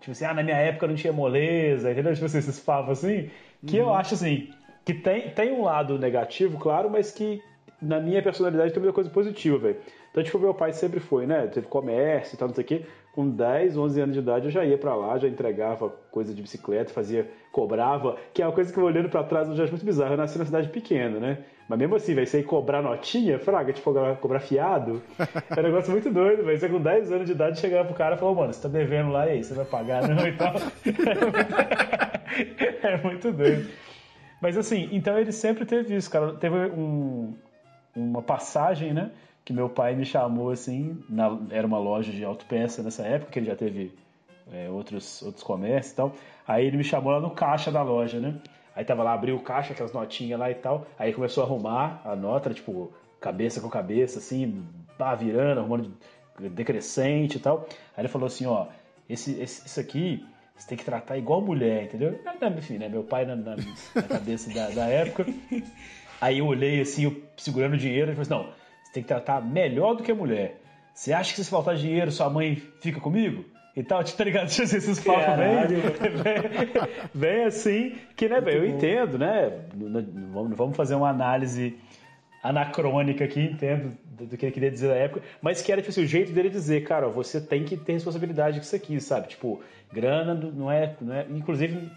tipo 0.00 0.12
assim, 0.12 0.24
ah, 0.24 0.34
na 0.34 0.42
minha 0.42 0.56
época 0.56 0.86
não 0.86 0.94
tinha 0.94 1.12
moleza, 1.12 1.90
entendeu? 1.90 2.14
Tipo 2.14 2.26
assim, 2.26 2.38
esses 2.38 2.60
papos 2.60 2.98
assim, 2.98 3.30
que 3.66 3.76
eu 3.76 3.92
acho 3.92 4.14
assim, 4.14 4.50
que 4.84 4.94
tem, 4.94 5.30
tem 5.30 5.52
um 5.52 5.64
lado 5.64 5.98
negativo, 5.98 6.58
claro, 6.58 6.90
mas 6.90 7.10
que 7.10 7.42
na 7.80 8.00
minha 8.00 8.22
personalidade 8.22 8.72
tem 8.72 8.80
muita 8.80 8.94
coisa 8.94 9.10
positiva, 9.10 9.58
velho. 9.58 9.76
Então, 10.10 10.22
tipo, 10.22 10.38
meu 10.38 10.54
pai 10.54 10.72
sempre 10.72 11.00
foi, 11.00 11.26
né? 11.26 11.46
Teve 11.48 11.66
comércio 11.66 12.34
e 12.34 12.38
tal, 12.38 12.48
não 12.48 12.54
sei 12.54 12.64
o 12.64 12.66
quê. 12.66 12.86
Com 13.14 13.30
10, 13.30 13.76
11 13.76 14.00
anos 14.00 14.14
de 14.14 14.20
idade, 14.20 14.46
eu 14.46 14.50
já 14.50 14.64
ia 14.64 14.76
pra 14.76 14.94
lá, 14.96 15.16
já 15.18 15.28
entregava 15.28 15.88
coisa 16.10 16.34
de 16.34 16.42
bicicleta, 16.42 16.92
fazia, 16.92 17.30
cobrava, 17.52 18.16
que 18.32 18.42
é 18.42 18.46
uma 18.46 18.52
coisa 18.52 18.72
que 18.72 18.78
eu 18.78 18.82
olhando 18.82 19.08
pra 19.08 19.22
trás 19.22 19.48
eu 19.48 19.54
já 19.54 19.62
acho 19.62 19.72
muito 19.72 19.86
bizarro. 19.86 20.14
Eu 20.14 20.16
nasci 20.16 20.36
na 20.36 20.44
cidade 20.44 20.68
pequena, 20.68 21.20
né? 21.20 21.38
Mas 21.68 21.78
mesmo 21.78 21.94
assim, 21.94 22.12
velho, 22.12 22.26
você 22.26 22.40
ir 22.40 22.44
cobrar 22.44 22.82
notinha, 22.82 23.38
fraga, 23.38 23.72
tipo, 23.72 23.84
cobrar, 23.84 24.16
cobrar 24.16 24.40
fiado, 24.40 25.00
é 25.56 25.60
um 25.60 25.62
negócio 25.62 25.92
muito 25.92 26.10
doido, 26.10 26.44
velho. 26.44 26.58
Você 26.58 26.68
com 26.68 26.80
10 26.80 27.12
anos 27.12 27.26
de 27.26 27.32
idade 27.32 27.60
chegava 27.60 27.84
pro 27.86 27.94
cara 27.94 28.16
e 28.16 28.18
falou, 28.18 28.34
mano, 28.34 28.52
você 28.52 28.62
tá 28.62 28.68
devendo 28.68 29.10
lá, 29.10 29.28
e 29.28 29.30
aí, 29.30 29.44
você 29.44 29.54
vai 29.54 29.64
pagar 29.64 30.08
não 30.08 30.26
e 30.26 30.32
tal. 30.32 30.54
é 32.82 32.96
muito 33.02 33.32
doido. 33.32 33.70
Mas 34.42 34.58
assim, 34.58 34.88
então 34.92 35.18
ele 35.18 35.32
sempre 35.32 35.64
teve 35.64 35.94
isso, 35.94 36.10
cara. 36.10 36.34
Teve 36.34 36.54
um, 36.54 37.32
uma 37.94 38.20
passagem, 38.20 38.92
né? 38.92 39.10
Que 39.44 39.52
meu 39.52 39.68
pai 39.68 39.94
me 39.94 40.04
chamou 40.04 40.50
assim, 40.50 41.02
na- 41.08 41.38
era 41.50 41.66
uma 41.66 41.78
loja 41.78 42.10
de 42.10 42.24
autopeça 42.24 42.82
nessa 42.82 43.02
época, 43.02 43.30
que 43.32 43.38
ele 43.38 43.46
já 43.46 43.54
teve 43.56 43.92
é, 44.52 44.68
outros, 44.70 45.22
outros 45.22 45.42
comércios 45.42 45.92
e 45.92 45.96
tal. 45.96 46.14
Aí 46.46 46.66
ele 46.66 46.76
me 46.76 46.84
chamou 46.84 47.12
lá 47.12 47.20
no 47.20 47.30
caixa 47.30 47.70
da 47.72 47.82
loja, 47.82 48.20
né? 48.20 48.34
Aí 48.76 48.84
tava 48.84 49.02
lá, 49.02 49.12
abriu 49.14 49.36
o 49.36 49.40
caixa, 49.40 49.72
aquelas 49.72 49.92
notinhas 49.92 50.38
lá 50.38 50.50
e 50.50 50.54
tal. 50.54 50.86
Aí 50.98 51.12
começou 51.12 51.42
a 51.42 51.46
arrumar 51.46 52.00
a 52.04 52.14
nota, 52.16 52.52
tipo, 52.52 52.92
cabeça 53.20 53.60
com 53.60 53.68
cabeça, 53.70 54.18
assim, 54.18 54.62
pá, 54.98 55.14
virando, 55.14 55.60
arrumando 55.60 55.90
decrescente 56.50 57.36
e 57.36 57.40
tal. 57.40 57.66
Aí 57.96 58.02
ele 58.02 58.08
falou 58.08 58.26
assim, 58.26 58.46
ó, 58.46 58.66
esse, 59.08 59.32
esse, 59.40 59.66
isso 59.66 59.80
aqui 59.80 60.24
você 60.56 60.68
tem 60.68 60.78
que 60.78 60.84
tratar 60.84 61.16
igual 61.18 61.40
mulher, 61.40 61.84
entendeu? 61.84 62.18
Ah, 62.26 62.34
Enfim, 62.48 62.78
né? 62.78 62.88
Meu 62.88 63.02
pai 63.02 63.24
na, 63.24 63.34
na- 63.36 63.56
na 63.56 64.02
cabeça 64.08 64.50
da, 64.50 64.68
da 64.70 64.86
época. 64.86 65.26
Aí 66.20 66.38
eu 66.38 66.46
olhei 66.46 66.80
assim, 66.80 67.04
eu 67.04 67.22
segurando 67.36 67.74
o 67.74 67.78
dinheiro, 67.78 68.12
e 68.12 68.14
falei 68.14 68.22
assim, 68.22 68.30
não, 68.46 68.52
tem 68.94 69.02
que 69.02 69.08
tratar 69.08 69.42
melhor 69.44 69.94
do 69.96 70.02
que 70.02 70.12
a 70.12 70.14
mulher. 70.14 70.60
Você 70.94 71.12
acha 71.12 71.34
que 71.34 71.42
se 71.42 71.50
faltar 71.50 71.74
dinheiro, 71.74 72.10
sua 72.12 72.30
mãe 72.30 72.62
fica 72.80 73.00
comigo? 73.00 73.44
E 73.76 73.82
tal, 73.82 74.02
tá 74.04 74.22
ligado? 74.24 74.46
Esses 74.46 75.00
papos 75.00 75.24
bem, 76.22 76.82
bem 77.12 77.44
assim, 77.44 77.96
que, 78.16 78.28
né, 78.28 78.40
velho, 78.40 78.64
eu 78.64 78.70
entendo, 78.70 79.18
né? 79.18 79.64
Não, 79.74 80.48
vamos- 80.54 80.76
fazer 80.76 80.94
uma 80.94 81.10
análise 81.10 81.76
anacrônica 82.42 83.24
aqui, 83.24 83.40
entendo 83.40 83.96
do, 84.04 84.26
do 84.26 84.36
que 84.36 84.46
ele 84.46 84.52
queria 84.52 84.70
dizer 84.70 84.88
na 84.88 84.94
época, 84.94 85.22
mas 85.42 85.60
que 85.62 85.72
era, 85.72 85.80
tipo 85.80 85.90
assim, 85.90 86.04
o 86.04 86.06
jeito 86.06 86.30
dele 86.32 86.50
dizer, 86.50 86.84
cara, 86.84 87.08
ó, 87.08 87.10
você 87.10 87.40
tem 87.40 87.64
que 87.64 87.76
ter 87.76 87.94
responsabilidade 87.94 88.58
com 88.58 88.62
isso 88.64 88.76
aqui, 88.76 89.00
sabe? 89.00 89.28
Tipo, 89.28 89.60
grana 89.92 90.34
não 90.34 90.70
é, 90.70 90.94
não 91.00 91.14
é 91.14 91.26
inclusive 91.30 91.90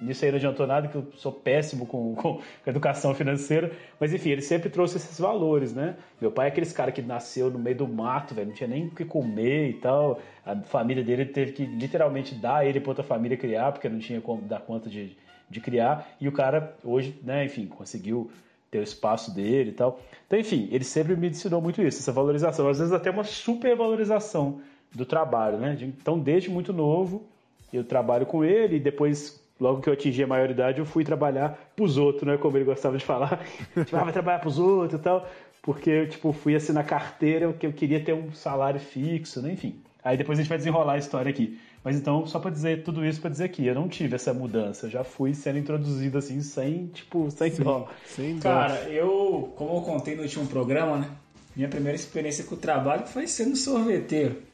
nisso 0.00 0.24
aí 0.24 0.30
não 0.30 0.36
adiantou 0.36 0.66
nada, 0.66 0.88
que 0.88 0.94
eu 0.96 1.06
sou 1.16 1.32
péssimo 1.32 1.84
com, 1.86 2.14
com, 2.14 2.40
educação 2.66 3.14
financeira, 3.14 3.72
mas 3.98 4.12
enfim, 4.12 4.30
ele 4.30 4.42
sempre 4.42 4.70
trouxe 4.70 4.96
esses 4.96 5.18
valores, 5.18 5.74
né? 5.74 5.96
Meu 6.20 6.30
pai 6.30 6.46
é 6.46 6.48
aqueles 6.48 6.72
cara 6.72 6.92
que 6.92 7.02
nasceu 7.02 7.50
no 7.50 7.58
meio 7.58 7.76
do 7.76 7.88
mato, 7.88 8.34
velho, 8.34 8.48
não 8.48 8.54
tinha 8.54 8.68
nem 8.68 8.86
o 8.86 8.90
que 8.90 9.04
comer 9.04 9.70
e 9.70 9.74
tal, 9.74 10.20
a 10.44 10.56
família 10.56 11.02
dele 11.02 11.24
teve 11.24 11.52
que 11.52 11.64
literalmente 11.64 12.34
dar 12.34 12.66
ele 12.66 12.80
pra 12.80 12.90
outra 12.90 13.04
família 13.04 13.36
criar, 13.36 13.72
porque 13.72 13.88
não 13.88 13.98
tinha 13.98 14.20
como 14.20 14.42
dar 14.42 14.60
conta 14.60 14.88
de, 14.88 15.16
de 15.48 15.60
criar, 15.60 16.08
e 16.20 16.28
o 16.28 16.32
cara 16.32 16.74
hoje, 16.84 17.18
né, 17.22 17.44
enfim, 17.44 17.66
conseguiu 17.66 18.30
ter 18.70 18.78
o 18.78 18.82
espaço 18.82 19.34
dele 19.34 19.70
e 19.70 19.74
tal. 19.74 20.00
Então, 20.26 20.38
enfim, 20.38 20.68
ele 20.70 20.84
sempre 20.84 21.16
me 21.16 21.28
ensinou 21.28 21.60
muito 21.60 21.82
isso, 21.82 21.98
essa 21.98 22.12
valorização, 22.12 22.68
às 22.68 22.78
vezes 22.78 22.92
até 22.92 23.10
uma 23.10 23.24
supervalorização 23.24 24.60
do 24.94 25.04
trabalho, 25.04 25.58
né? 25.58 25.76
Então, 25.80 26.18
desde 26.18 26.50
muito 26.50 26.72
novo, 26.72 27.26
eu 27.72 27.84
trabalho 27.84 28.26
com 28.26 28.44
ele 28.44 28.76
e 28.76 28.80
depois, 28.80 29.39
logo 29.60 29.80
que 29.80 29.88
eu 29.88 29.92
atingi 29.92 30.22
a 30.22 30.26
maioridade, 30.26 30.78
eu 30.78 30.86
fui 30.86 31.04
trabalhar 31.04 31.72
pros 31.76 31.98
outros, 31.98 32.26
né? 32.26 32.36
Como 32.38 32.56
ele 32.56 32.64
gostava 32.64 32.96
de 32.96 33.04
falar. 33.04 33.44
Tipo, 33.74 33.96
ah, 33.96 34.04
vai 34.04 34.12
trabalhar 34.12 34.38
pros 34.38 34.58
outros 34.58 34.98
e 34.98 35.02
tal. 35.02 35.28
Porque 35.62 35.90
eu, 35.90 36.08
tipo, 36.08 36.32
fui 36.32 36.56
assinar 36.56 36.86
carteira, 36.86 37.52
que 37.52 37.66
eu 37.66 37.72
queria 37.72 38.02
ter 38.02 38.14
um 38.14 38.32
salário 38.32 38.80
fixo, 38.80 39.42
né? 39.42 39.52
Enfim. 39.52 39.82
Aí 40.02 40.16
depois 40.16 40.38
a 40.38 40.42
gente 40.42 40.48
vai 40.48 40.56
desenrolar 40.56 40.94
a 40.94 40.98
história 40.98 41.28
aqui. 41.28 41.60
Mas 41.84 41.96
então, 41.96 42.26
só 42.26 42.38
pra 42.38 42.50
dizer 42.50 42.82
tudo 42.82 43.04
isso, 43.04 43.20
pra 43.20 43.30
dizer 43.30 43.48
que 43.48 43.66
eu 43.66 43.74
não 43.74 43.88
tive 43.88 44.14
essa 44.14 44.32
mudança. 44.32 44.86
Eu 44.86 44.90
já 44.90 45.04
fui 45.04 45.34
sendo 45.34 45.58
introduzido 45.58 46.16
assim, 46.16 46.40
sem, 46.40 46.86
tipo, 46.88 47.30
sem 47.30 47.50
dó. 47.52 47.88
Sem 48.06 48.36
dó. 48.36 48.42
Cara, 48.42 48.88
eu, 48.88 49.52
como 49.56 49.76
eu 49.76 49.80
contei 49.82 50.14
no 50.16 50.22
último 50.22 50.46
programa, 50.46 50.98
né? 50.98 51.10
Minha 51.54 51.68
primeira 51.68 51.96
experiência 51.96 52.44
com 52.44 52.54
o 52.54 52.58
trabalho 52.58 53.06
foi 53.06 53.26
sendo 53.26 53.56
sorveteiro. 53.56 54.49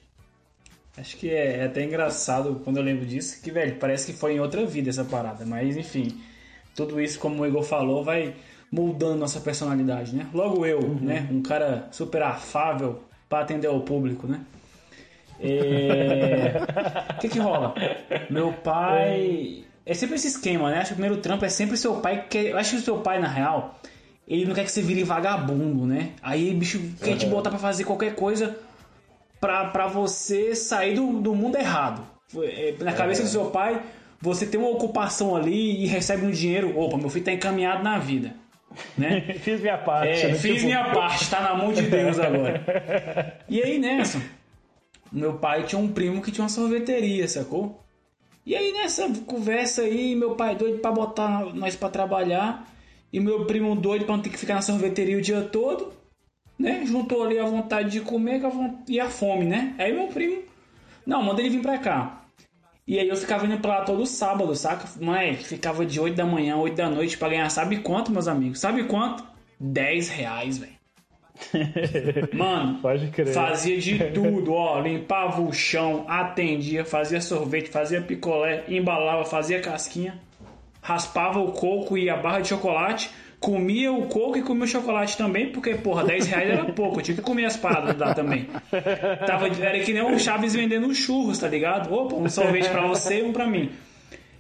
Acho 0.99 1.17
que 1.17 1.29
é, 1.31 1.59
é 1.59 1.65
até 1.65 1.85
engraçado 1.85 2.61
quando 2.65 2.79
eu 2.79 2.83
lembro 2.83 3.05
disso, 3.05 3.41
que, 3.43 3.51
velho, 3.51 3.77
parece 3.77 4.13
que 4.13 4.19
foi 4.19 4.35
em 4.35 4.41
outra 4.41 4.65
vida 4.65 4.89
essa 4.89 5.05
parada. 5.05 5.45
Mas, 5.45 5.77
enfim, 5.77 6.21
tudo 6.75 7.01
isso, 7.01 7.19
como 7.19 7.43
o 7.43 7.47
Igor 7.47 7.63
falou, 7.63 8.03
vai 8.03 8.35
moldando 8.73 9.17
nossa 9.17 9.41
personalidade, 9.41 10.15
né? 10.15 10.27
Logo 10.33 10.65
eu, 10.65 10.81
né? 10.81 11.29
Um 11.31 11.43
cara 11.43 11.89
super 11.93 12.23
afável 12.23 13.03
pra 13.29 13.41
atender 13.41 13.67
ao 13.67 13.81
público, 13.81 14.27
né? 14.27 14.41
É... 15.39 16.55
O 17.17 17.19
que 17.19 17.29
que 17.29 17.39
rola? 17.39 17.75
Meu 18.31 18.53
pai... 18.53 19.65
É 19.85 19.95
sempre 19.95 20.17
esse 20.17 20.29
esquema, 20.29 20.71
né? 20.71 20.79
Acho 20.79 20.89
que 20.89 20.93
o 20.95 20.97
primeiro 20.97 21.23
trampo 21.23 21.45
é 21.45 21.49
sempre 21.49 21.77
seu 21.77 21.97
pai 21.97 22.27
que... 22.29 22.39
Eu 22.39 22.59
acho 22.59 22.71
que 22.71 22.77
o 22.77 22.81
seu 22.81 22.99
pai, 22.99 23.21
na 23.21 23.29
real, 23.29 23.79
ele 24.27 24.45
não 24.45 24.55
quer 24.55 24.65
que 24.65 24.73
você 24.73 24.83
vire 24.83 25.05
vagabundo, 25.05 25.87
né? 25.87 26.11
Aí 26.23 26.53
o 26.53 26.57
bicho 26.57 26.81
quer 27.03 27.17
te 27.17 27.27
botar 27.27 27.51
pra 27.51 27.59
fazer 27.59 27.85
qualquer 27.85 28.15
coisa 28.15 28.59
pra, 29.47 29.65
pra 29.67 29.87
você 29.87 30.57
sair 30.57 30.95
do, 30.95 31.21
do 31.21 31.35
mundo 31.35 31.57
errado. 31.57 32.05
É, 32.37 32.75
Na 32.81 32.93
cabeça 32.93 33.23
do 33.23 33.29
seu 33.29 33.47
pai, 33.47 33.81
você 34.21 34.45
tem 34.45 34.59
uma 34.59 34.71
ocupação 34.71 35.37
ali 35.37 35.85
e 35.85 35.87
recebe 35.87 36.27
um 36.27 36.31
dinheiro. 36.31 36.77
Opa, 36.77 36.97
meu 36.97 37.09
filho 37.09 37.25
tá 37.25 37.33
encaminhado 37.33 37.85
na 37.85 37.97
vida. 37.99 38.35
Né? 38.99 39.21
Fiz 39.39 39.61
minha 39.61 39.79
parte. 39.79 40.09
É, 40.09 40.29
né? 40.29 40.35
fiz 40.35 40.55
Tipo, 40.57 40.67
minha 40.67 40.93
parte, 40.93 41.31
tá 41.31 41.41
na 41.41 41.55
mão 41.55 41.73
de 41.73 41.83
Deus 41.83 42.19
agora. 42.19 43.37
E 43.49 43.63
aí 43.63 43.79
nessa, 43.79 44.21
meu 45.13 45.35
pai 45.35 45.63
tinha 45.63 45.81
um 45.81 45.87
primo 45.87 46.21
que 46.21 46.33
tinha 46.33 46.43
uma 46.43 46.51
sorveteria, 46.51 47.29
sacou? 47.29 47.81
E 48.45 48.57
aí 48.57 48.73
nessa 48.73 49.09
conversa 49.25 49.83
aí, 49.83 50.17
meu 50.17 50.35
pai 50.35 50.57
doido 50.57 50.79
pra 50.81 50.91
botar 50.91 51.47
nós 51.55 51.77
pra 51.77 51.89
trabalhar, 51.89 52.69
e 53.13 53.21
meu 53.21 53.47
primo 53.47 53.77
doido 53.77 54.05
pra 54.05 54.17
não 54.17 54.23
ter 54.23 54.31
que 54.31 54.39
ficar 54.39 54.55
na 54.55 54.63
sorveteria 54.63 55.17
o 55.17 55.23
dia 55.23 55.43
todo, 55.43 55.93
né? 56.59 56.85
Juntou 56.87 57.23
ali 57.25 57.39
a 57.39 57.45
vontade 57.45 57.91
de 57.91 58.01
comer 58.01 58.41
e 58.89 59.01
a 59.01 59.09
fome, 59.09 59.45
né? 59.45 59.75
Aí 59.79 59.93
meu 59.93 60.07
primo, 60.09 60.43
não, 61.07 61.23
manda 61.23 61.41
ele 61.41 61.51
vir 61.51 61.63
pra 61.63 61.79
cá. 61.79 62.23
E 62.87 62.99
aí 63.01 63.09
eu 63.09 63.17
ficava 63.17 63.47
indo 63.47 63.59
pra 63.59 63.79
lá 63.79 63.85
todo 63.85 64.07
sábado, 64.07 64.55
saca? 64.55 64.89
Mas 65.01 65.45
ficava 65.45 65.85
de 65.85 65.99
8 65.99 66.15
da 66.15 66.25
manhã, 66.25 66.57
8 66.57 66.75
da 66.77 66.89
noite 66.89 67.19
pra 67.19 67.29
ganhar 67.29 67.49
sabe 67.51 67.79
quanto, 67.79 68.13
meus 68.13 68.29
amigos? 68.29 68.61
Sabe 68.61 68.85
quanto? 68.85 69.25
10 69.59 70.09
reais, 70.09 70.59
velho. 70.59 70.77
Mano, 72.33 72.79
Pode 72.81 73.09
crer. 73.09 73.33
fazia 73.35 73.79
de 73.79 73.99
tudo, 74.13 74.53
ó. 74.53 74.81
Limpava 74.81 75.43
o 75.43 75.53
chão, 75.53 76.05
atendia, 76.09 76.85
fazia 76.85 77.21
sorvete, 77.21 77.69
fazia 77.69 78.01
picolé, 78.01 78.65
embalava, 78.69 79.25
fazia 79.25 79.61
casquinha. 79.61 80.19
raspava 80.81 81.41
o 81.41 81.53
coco 81.53 81.99
e 81.99 82.09
a 82.09 82.17
barra 82.17 82.41
de 82.41 82.49
chocolate, 82.49 83.11
comia 83.41 83.93
o 83.93 84.07
coco 84.07 84.39
e 84.39 84.43
comia 84.43 84.65
o 84.65 84.69
chocolate 84.69 85.17
também, 85.17 85.51
porque, 85.51 85.75
porra, 85.75 86.05
10 86.05 86.27
reais 86.27 86.51
era 86.51 86.65
pouco, 86.73 86.99
eu 86.99 87.03
tinha 87.03 87.17
que 87.17 87.23
comer 87.23 87.45
as 87.45 87.57
paradas 87.57 87.97
lá 87.97 88.15
também. 88.15 88.49
Tava, 89.27 89.49
era 89.49 89.79
que 89.81 89.93
nem 89.93 90.03
o 90.03 90.19
Chaves 90.19 90.55
vendendo 90.55 90.93
churros, 90.95 91.39
tá 91.39 91.49
ligado? 91.49 91.93
Opa, 91.93 92.17
um 92.17 92.29
sorvete 92.29 92.69
pra 92.69 92.87
você 92.87 93.21
e 93.21 93.23
um 93.23 93.33
pra 93.33 93.47
mim. 93.47 93.71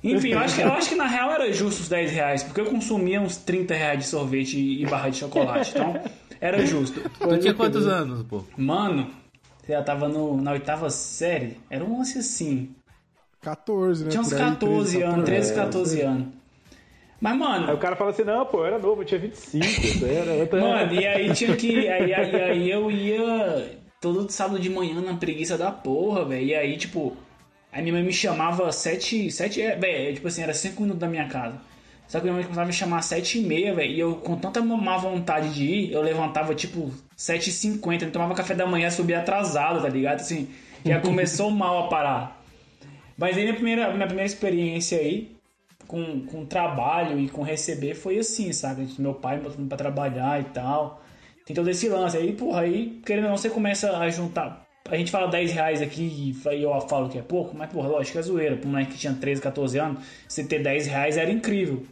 Enfim, 0.02 0.30
eu 0.30 0.38
acho, 0.38 0.54
que, 0.56 0.62
eu 0.62 0.72
acho 0.72 0.88
que 0.88 0.94
na 0.94 1.06
real 1.06 1.32
era 1.32 1.52
justo 1.52 1.82
os 1.82 1.88
10 1.88 2.10
reais, 2.12 2.42
porque 2.42 2.60
eu 2.60 2.66
consumia 2.66 3.20
uns 3.20 3.36
30 3.36 3.74
reais 3.74 3.98
de 3.98 4.06
sorvete 4.06 4.58
e 4.58 4.86
barra 4.86 5.08
de 5.08 5.18
chocolate, 5.18 5.70
então 5.70 6.00
era 6.40 6.64
justo. 6.64 7.00
Tu 7.18 7.38
tinha 7.38 7.54
quantos 7.54 7.86
anos, 7.86 8.22
pô? 8.22 8.44
Mano, 8.56 9.10
você 9.60 9.72
já 9.72 9.82
tava 9.82 10.08
no, 10.08 10.40
na 10.40 10.52
oitava 10.52 10.88
série, 10.90 11.58
era 11.68 11.84
um 11.84 11.98
lance 11.98 12.18
assim. 12.18 12.74
14, 13.40 14.04
né? 14.04 14.10
Tinha 14.10 14.20
uns 14.20 14.28
Por 14.28 14.36
aí, 14.36 14.44
14 14.44 15.02
anos, 15.02 15.24
13, 15.24 15.54
14 15.54 16.00
anos. 16.02 16.26
Mas, 17.20 17.32
Aí 17.32 17.38
o 17.38 17.40
mano, 17.40 17.78
cara 17.78 17.96
fala 17.96 18.10
assim, 18.10 18.24
não, 18.24 18.44
pô, 18.44 18.58
eu 18.58 18.66
era 18.66 18.78
novo, 18.78 19.02
eu 19.02 19.06
tinha 19.06 19.20
25. 19.20 19.64
Isso 19.64 20.04
aí 20.04 20.14
era 20.14 20.32
outra... 20.32 20.60
mano, 20.60 20.92
e 20.92 21.06
aí 21.06 21.32
tinha 21.32 21.56
que. 21.56 21.88
Aí, 21.88 22.12
aí, 22.12 22.42
aí 22.42 22.70
eu 22.70 22.90
ia 22.90 23.78
todo 24.00 24.30
sábado 24.30 24.60
de 24.60 24.68
manhã 24.68 25.00
na 25.00 25.14
preguiça 25.14 25.56
da 25.56 25.70
porra, 25.70 26.24
velho. 26.24 26.46
E 26.46 26.54
aí, 26.54 26.76
tipo, 26.76 27.16
aí 27.72 27.82
minha 27.82 27.94
mãe 27.94 28.02
me 28.02 28.12
chamava 28.12 28.70
sete. 28.70 29.30
sete 29.30 29.62
é, 29.62 29.76
velho, 29.76 30.14
tipo 30.14 30.28
assim, 30.28 30.42
era 30.42 30.52
5 30.52 30.80
minutos 30.80 31.00
da 31.00 31.08
minha 31.08 31.26
casa. 31.26 31.58
Só 32.06 32.18
que 32.18 32.24
minha 32.24 32.34
mãe 32.34 32.42
começava 32.44 32.64
a 32.64 32.66
me 32.66 32.72
chamar 32.72 32.98
às 32.98 33.06
7 33.06 33.38
e 33.38 33.42
meia, 33.42 33.74
velho. 33.74 33.92
E 33.92 33.98
eu, 33.98 34.14
com 34.16 34.36
tanta 34.36 34.62
má 34.62 34.96
vontade 34.96 35.52
de 35.54 35.64
ir, 35.64 35.92
eu 35.92 36.02
levantava 36.02 36.54
tipo 36.54 36.92
7 37.16 37.50
e 37.50 37.52
50 37.52 38.04
não 38.04 38.12
tomava 38.12 38.34
café 38.34 38.54
da 38.54 38.66
manhã, 38.66 38.90
subia 38.90 39.18
atrasado, 39.18 39.82
tá 39.82 39.88
ligado? 39.88 40.20
Assim, 40.20 40.48
já 40.84 41.00
começou 41.00 41.50
mal 41.50 41.84
a 41.84 41.88
parar. 41.88 42.42
Mas 43.18 43.36
aí 43.36 43.42
minha 43.42 43.54
primeira, 43.54 43.92
minha 43.92 44.06
primeira 44.06 44.26
experiência 44.26 44.98
aí, 44.98 45.35
com, 45.86 46.26
com 46.26 46.44
trabalho 46.44 47.18
e 47.18 47.28
com 47.28 47.42
receber, 47.42 47.94
foi 47.94 48.18
assim, 48.18 48.52
sabe? 48.52 48.88
Meu 48.98 49.14
pai 49.14 49.36
me 49.36 49.44
botando 49.44 49.68
pra 49.68 49.76
trabalhar 49.76 50.40
e 50.40 50.44
tal. 50.44 51.02
Tem 51.44 51.54
todo 51.54 51.70
esse 51.70 51.88
lance. 51.88 52.16
Aí, 52.16 52.32
porra, 52.32 52.62
aí, 52.62 53.00
querendo 53.04 53.24
ou 53.24 53.30
não, 53.30 53.36
você 53.36 53.48
começa 53.48 53.96
a 53.96 54.08
juntar. 54.10 54.66
A 54.88 54.96
gente 54.96 55.10
fala 55.10 55.28
10 55.28 55.52
reais 55.52 55.82
aqui 55.82 56.34
e 56.44 56.62
eu 56.62 56.80
falo 56.82 57.08
que 57.08 57.18
é 57.18 57.22
pouco, 57.22 57.56
mas, 57.56 57.70
porra, 57.72 57.88
lógico 57.88 58.18
é 58.18 58.22
zoeira. 58.22 58.60
Um 58.64 58.68
moleque 58.68 58.92
que 58.92 58.98
tinha 58.98 59.14
13, 59.14 59.40
14 59.40 59.78
anos, 59.78 60.04
você 60.28 60.44
ter 60.44 60.62
10 60.62 60.86
reais 60.86 61.16
era 61.16 61.30
incrível. 61.30 61.84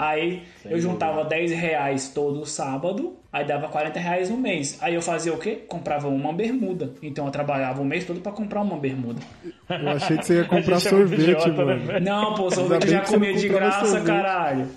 Aí 0.00 0.42
eu 0.64 0.80
juntava 0.80 1.24
10 1.24 1.52
reais 1.52 2.08
todo 2.08 2.46
sábado, 2.46 3.18
aí 3.30 3.44
dava 3.44 3.68
40 3.68 4.00
reais 4.00 4.30
no 4.30 4.38
mês. 4.38 4.78
Aí 4.80 4.94
eu 4.94 5.02
fazia 5.02 5.32
o 5.32 5.36
quê? 5.38 5.62
Comprava 5.68 6.08
uma 6.08 6.32
bermuda. 6.32 6.92
Então 7.02 7.26
eu 7.26 7.30
trabalhava 7.30 7.82
o 7.82 7.84
mês 7.84 8.06
todo 8.06 8.18
pra 8.20 8.32
comprar 8.32 8.62
uma 8.62 8.78
bermuda. 8.78 9.20
Eu 9.68 9.88
achei 9.90 10.16
que 10.16 10.24
você 10.24 10.36
ia 10.36 10.44
comprar 10.48 10.76
é 10.76 10.80
sorvete, 10.80 11.20
idiota, 11.22 11.50
né, 11.50 11.74
mano. 11.74 12.00
Não, 12.00 12.34
pô, 12.34 12.50
sorvete 12.50 12.84
eu 12.84 12.90
já 12.92 13.00
comia 13.02 13.34
de 13.34 13.48
graça, 13.48 13.84
sorvete. 13.86 14.06
caralho. 14.06 14.68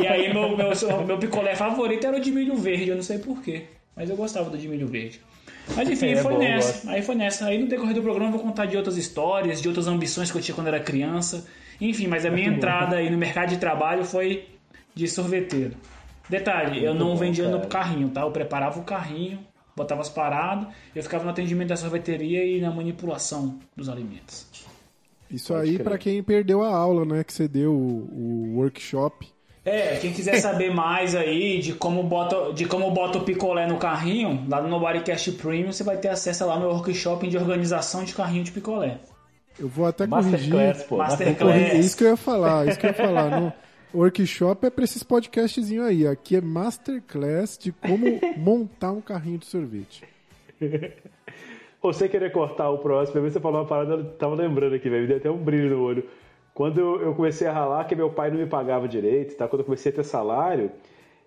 E 0.00 0.06
aí 0.06 0.32
meu, 0.32 0.56
meu, 0.56 0.70
meu 1.06 1.18
picolé 1.18 1.54
favorito 1.56 2.06
era 2.06 2.16
o 2.16 2.20
de 2.20 2.30
milho 2.30 2.54
verde, 2.56 2.90
eu 2.90 2.96
não 2.96 3.02
sei 3.02 3.18
porquê. 3.18 3.64
Mas 3.96 4.08
eu 4.10 4.16
gostava 4.16 4.48
do 4.48 4.56
de 4.56 4.68
milho 4.68 4.86
verde. 4.86 5.20
Mas 5.74 5.90
enfim, 5.90 6.12
É, 6.12 6.16
foi 6.16 6.34
bom, 6.34 6.38
nessa. 6.38 6.72
gosto. 6.72 6.88
Aí 6.90 7.02
foi 7.02 7.14
nessa. 7.16 7.46
Aí 7.46 7.58
no 7.58 7.66
decorrer 7.66 7.94
do 7.94 8.02
programa 8.02 8.28
eu 8.28 8.32
vou 8.38 8.40
contar 8.46 8.66
de 8.66 8.76
outras 8.76 8.96
histórias, 8.96 9.60
de 9.60 9.66
outras 9.66 9.88
ambições 9.88 10.30
que 10.30 10.38
eu 10.38 10.42
tinha 10.42 10.54
quando 10.54 10.68
era 10.68 10.78
criança. 10.78 11.44
Enfim, 11.80 12.06
mas 12.06 12.24
a 12.24 12.30
minha 12.30 12.48
entrada 12.48 12.96
aí 12.96 13.10
no 13.10 13.18
mercado 13.18 13.50
de 13.50 13.58
trabalho 13.58 14.04
foi 14.04 14.48
de 14.94 15.06
sorveteiro. 15.06 15.76
Detalhe, 16.28 16.84
eu 16.84 16.94
não 16.94 17.08
bom, 17.08 17.16
vendia 17.16 17.48
no 17.48 17.66
carrinho, 17.66 18.08
tá? 18.08 18.22
Eu 18.22 18.30
preparava 18.30 18.80
o 18.80 18.84
carrinho, 18.84 19.38
botava 19.76 20.00
as 20.00 20.08
paradas, 20.08 20.68
eu 20.94 21.02
ficava 21.02 21.24
no 21.24 21.30
atendimento 21.30 21.68
da 21.68 21.76
sorveteria 21.76 22.44
e 22.44 22.60
na 22.60 22.70
manipulação 22.70 23.58
dos 23.76 23.88
alimentos. 23.88 24.46
Isso 25.30 25.54
aí 25.54 25.78
pra 25.78 25.98
quem 25.98 26.22
perdeu 26.22 26.62
a 26.62 26.74
aula, 26.74 27.04
né? 27.04 27.22
Que 27.22 27.32
você 27.32 27.46
deu 27.46 27.72
o, 27.72 28.54
o 28.54 28.56
workshop. 28.56 29.28
É, 29.64 29.96
quem 29.96 30.12
quiser 30.12 30.36
saber 30.40 30.72
mais 30.72 31.16
aí 31.16 31.58
de 31.58 31.72
como 31.72 32.04
bota, 32.04 32.52
de 32.52 32.66
como 32.66 32.88
bota 32.92 33.18
o 33.18 33.24
picolé 33.24 33.66
no 33.66 33.78
carrinho, 33.78 34.46
lá 34.48 34.62
no 34.62 34.68
Nobodycast 34.68 35.32
Premium, 35.32 35.72
você 35.72 35.82
vai 35.82 35.96
ter 35.96 36.08
acesso 36.08 36.46
lá 36.46 36.54
ao 36.54 36.60
meu 36.60 36.68
workshop 36.68 37.26
de 37.26 37.36
organização 37.36 38.04
de 38.04 38.14
carrinho 38.14 38.44
de 38.44 38.52
picolé. 38.52 39.00
Eu 39.58 39.68
vou 39.68 39.86
até 39.86 40.06
corrigir. 40.06 40.52
Masterclass, 40.52 40.82
pô. 40.84 40.96
Masterclass. 40.98 41.38
Vou 41.38 41.48
corrigir. 41.48 41.80
Isso 41.80 41.96
que 41.96 42.04
eu 42.04 42.08
ia 42.08 42.16
falar, 42.16 42.68
isso 42.68 42.78
que 42.78 42.86
eu 42.86 42.90
ia 42.90 42.94
falar. 42.94 43.40
No 43.40 43.52
workshop 43.94 44.66
é 44.66 44.70
pra 44.70 44.84
esses 44.84 45.02
podcastzinhos 45.02 45.86
aí. 45.86 46.06
Aqui 46.06 46.36
é 46.36 46.40
Masterclass 46.40 47.56
de 47.56 47.72
como 47.72 48.20
montar 48.36 48.92
um 48.92 49.00
carrinho 49.00 49.38
de 49.38 49.46
sorvete. 49.46 50.04
Você 51.82 52.08
querer 52.08 52.32
cortar 52.32 52.68
o 52.70 52.78
próximo, 52.78 53.20
você 53.20 53.38
falou 53.38 53.60
uma 53.60 53.66
parada, 53.66 53.94
eu 53.94 54.04
tava 54.14 54.34
lembrando 54.34 54.74
aqui, 54.74 54.90
velho, 54.90 55.02
me 55.02 55.08
deu 55.08 55.16
até 55.18 55.30
um 55.30 55.36
brilho 55.36 55.76
no 55.76 55.82
olho. 55.82 56.04
Quando 56.52 56.80
eu, 56.80 57.00
eu 57.00 57.14
comecei 57.14 57.46
a 57.46 57.52
ralar, 57.52 57.84
que 57.84 57.94
meu 57.94 58.10
pai 58.10 58.30
não 58.30 58.38
me 58.38 58.46
pagava 58.46 58.88
direito, 58.88 59.36
tá? 59.36 59.46
Quando 59.46 59.60
eu 59.60 59.64
comecei 59.66 59.92
a 59.92 59.94
ter 59.94 60.04
salário, 60.04 60.72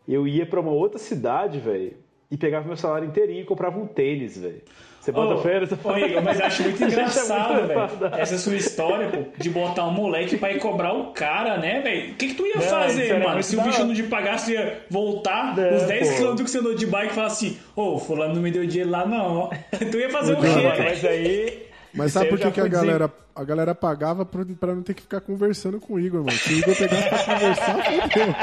eu 0.08 0.28
ia 0.28 0.46
pra 0.46 0.60
uma 0.60 0.72
outra 0.72 1.00
cidade, 1.00 1.60
velho, 1.60 1.94
e 2.30 2.36
pegava 2.36 2.68
meu 2.68 2.76
salário 2.76 3.08
inteirinho 3.08 3.42
e 3.42 3.46
comprava 3.46 3.80
um 3.80 3.88
tênis, 3.88 4.38
velho. 4.38 4.62
Você 5.00 5.12
bota 5.14 5.36
Ô, 5.36 5.38
fé 5.38 5.62
nessa 5.62 5.78
ô, 5.82 5.98
Igor, 5.98 6.22
mas 6.22 6.42
acho 6.42 6.64
muito 6.64 6.84
engraçado, 6.84 7.68
velho. 7.68 7.82
Essa 8.18 8.38
sua 8.38 8.56
história, 8.56 9.08
pô, 9.08 9.24
de 9.38 9.50
botar 9.50 9.86
um 9.86 9.92
moleque 9.92 10.36
pra 10.38 10.52
ir 10.52 10.60
cobrar 10.60 10.94
o 10.94 11.06
cara, 11.14 11.58
né, 11.58 11.80
velho? 11.82 12.12
O 12.12 12.16
que, 12.16 12.28
que 12.28 12.34
tu 12.34 12.46
ia 12.46 12.56
Não, 12.56 12.62
fazer, 12.62 13.18
mano? 13.20 13.42
Se 13.42 13.56
o 13.56 13.62
bicho 13.62 13.84
não 13.86 13.94
te 13.94 14.04
pagasse, 14.04 14.52
ia 14.52 14.82
voltar 14.90 15.58
É, 15.58 15.76
os 15.76 15.84
10 15.84 16.10
pô. 16.20 16.28
km 16.36 16.44
que 16.44 16.50
você 16.52 16.58
andou 16.60 16.76
de 16.76 16.86
bike 16.86 17.12
e 17.12 17.16
falar 17.16 17.28
assim: 17.28 17.58
Ô, 17.76 17.98
fulano 17.98 18.36
não 18.36 18.42
me 18.42 18.52
deu 18.52 18.66
dinheiro 18.66 18.90
lá, 18.90 19.06
não. 19.06 19.50
tu 19.92 19.98
ia 19.98 20.10
fazer 20.10 20.34
o 20.34 20.36
Não, 20.36 20.42
quê, 20.42 20.62
velho? 20.62 20.84
Mas 20.84 21.06
aí. 21.06 21.69
Mas 21.94 22.12
sabe 22.14 22.30
por 22.30 22.38
que, 22.40 22.52
que 22.52 22.60
a 22.60 22.64
dizer- 22.64 22.70
galera, 22.76 23.12
a 23.36 23.44
galera 23.44 23.74
pagava 23.74 24.24
pra, 24.26 24.46
pra 24.60 24.76
não 24.76 24.84
ter 24.84 24.94
que 24.94 25.02
ficar 25.02 25.22
conversando 25.22 25.80
com 25.80 25.94
o 25.94 26.00
Igor, 26.00 26.20
mano? 26.24 26.38
Se 26.38 26.54
o 26.54 26.58
Igor 26.60 26.76
pegasse 26.76 27.10
pra 27.10 27.24
conversar, 27.24 27.76
fodeu. 27.84 28.36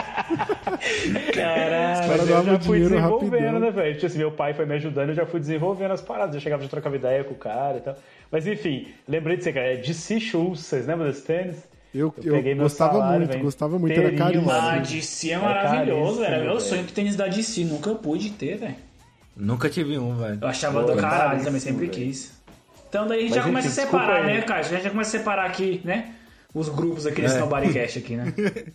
Caralho. 1.32 2.12
Eu 2.12 2.26
já 2.44 2.60
fui 2.60 2.78
desenvolvendo, 2.80 3.32
rapidão. 3.32 3.60
né, 3.60 3.70
velho? 3.70 3.94
Tipo 3.94 4.06
assim, 4.06 4.18
meu 4.18 4.32
pai 4.32 4.54
foi 4.54 4.66
me 4.66 4.74
ajudando, 4.74 5.08
eu 5.10 5.14
já 5.14 5.26
fui 5.26 5.40
desenvolvendo 5.40 5.92
as 5.92 6.00
paradas. 6.02 6.34
Eu 6.34 6.40
chegava, 6.40 6.62
já 6.62 6.68
trocava 6.68 6.96
ideia 6.96 7.24
com 7.24 7.34
o 7.34 7.36
cara 7.36 7.78
e 7.78 7.80
tal. 7.80 7.96
Mas 8.30 8.46
enfim, 8.46 8.88
lembrei 9.08 9.36
de 9.36 9.44
você, 9.44 9.52
cara. 9.52 9.66
É 9.74 9.76
DC 9.76 10.20
Shoes, 10.20 10.60
vocês 10.60 10.86
lembram 10.86 11.06
desse 11.06 11.22
tênis? 11.22 11.56
Eu, 11.94 12.12
Eu 12.22 12.36
eu 12.36 12.56
gostava 12.56 12.92
salário, 12.94 13.18
muito, 13.20 13.30
velho, 13.30 13.42
gostava 13.44 13.78
muito, 13.78 13.92
era 13.98 14.12
inteirinho, 14.12 14.44
caríssimo. 14.44 14.46
mano. 14.46 14.68
A 14.68 14.78
DC 14.78 15.30
é 15.30 15.32
É 15.32 15.38
maravilhoso, 15.38 16.02
caríssimo, 16.20 16.24
era 16.26 16.44
meu 16.44 16.60
sonho 16.60 16.84
que 16.84 16.92
tênis 16.92 17.16
da 17.16 17.26
DC, 17.26 17.64
nunca 17.64 17.94
pude 17.94 18.30
ter, 18.30 18.58
velho. 18.58 18.74
Nunca 19.34 19.70
tive 19.70 19.96
um, 19.98 20.14
velho. 20.16 20.38
Eu 20.42 20.48
achava 20.48 20.80
Pô, 20.82 20.92
do 20.92 20.96
caralho, 21.00 21.20
caríssimo, 21.22 21.44
também 21.46 21.60
sempre 21.60 21.86
velho. 21.86 21.92
quis. 21.92 22.35
Então 22.88 23.06
daí 23.06 23.18
a 23.18 23.22
gente 23.22 23.30
Mas, 23.30 23.36
já 23.36 23.44
começa 23.44 23.68
enfim, 23.68 23.80
a 23.80 23.84
separar, 23.84 24.24
né, 24.24 24.40
cara? 24.42 24.60
A 24.60 24.62
gente 24.62 24.82
já 24.82 24.90
começa 24.90 25.16
a 25.16 25.18
separar 25.18 25.46
aqui, 25.46 25.80
né? 25.84 26.14
Os 26.54 26.68
grupos 26.68 27.06
aqui 27.06 27.20
É. 27.20 27.24
nesse 27.24 27.38
Nobodycast 27.38 27.98
aqui, 27.98 28.16
né? 28.16 28.32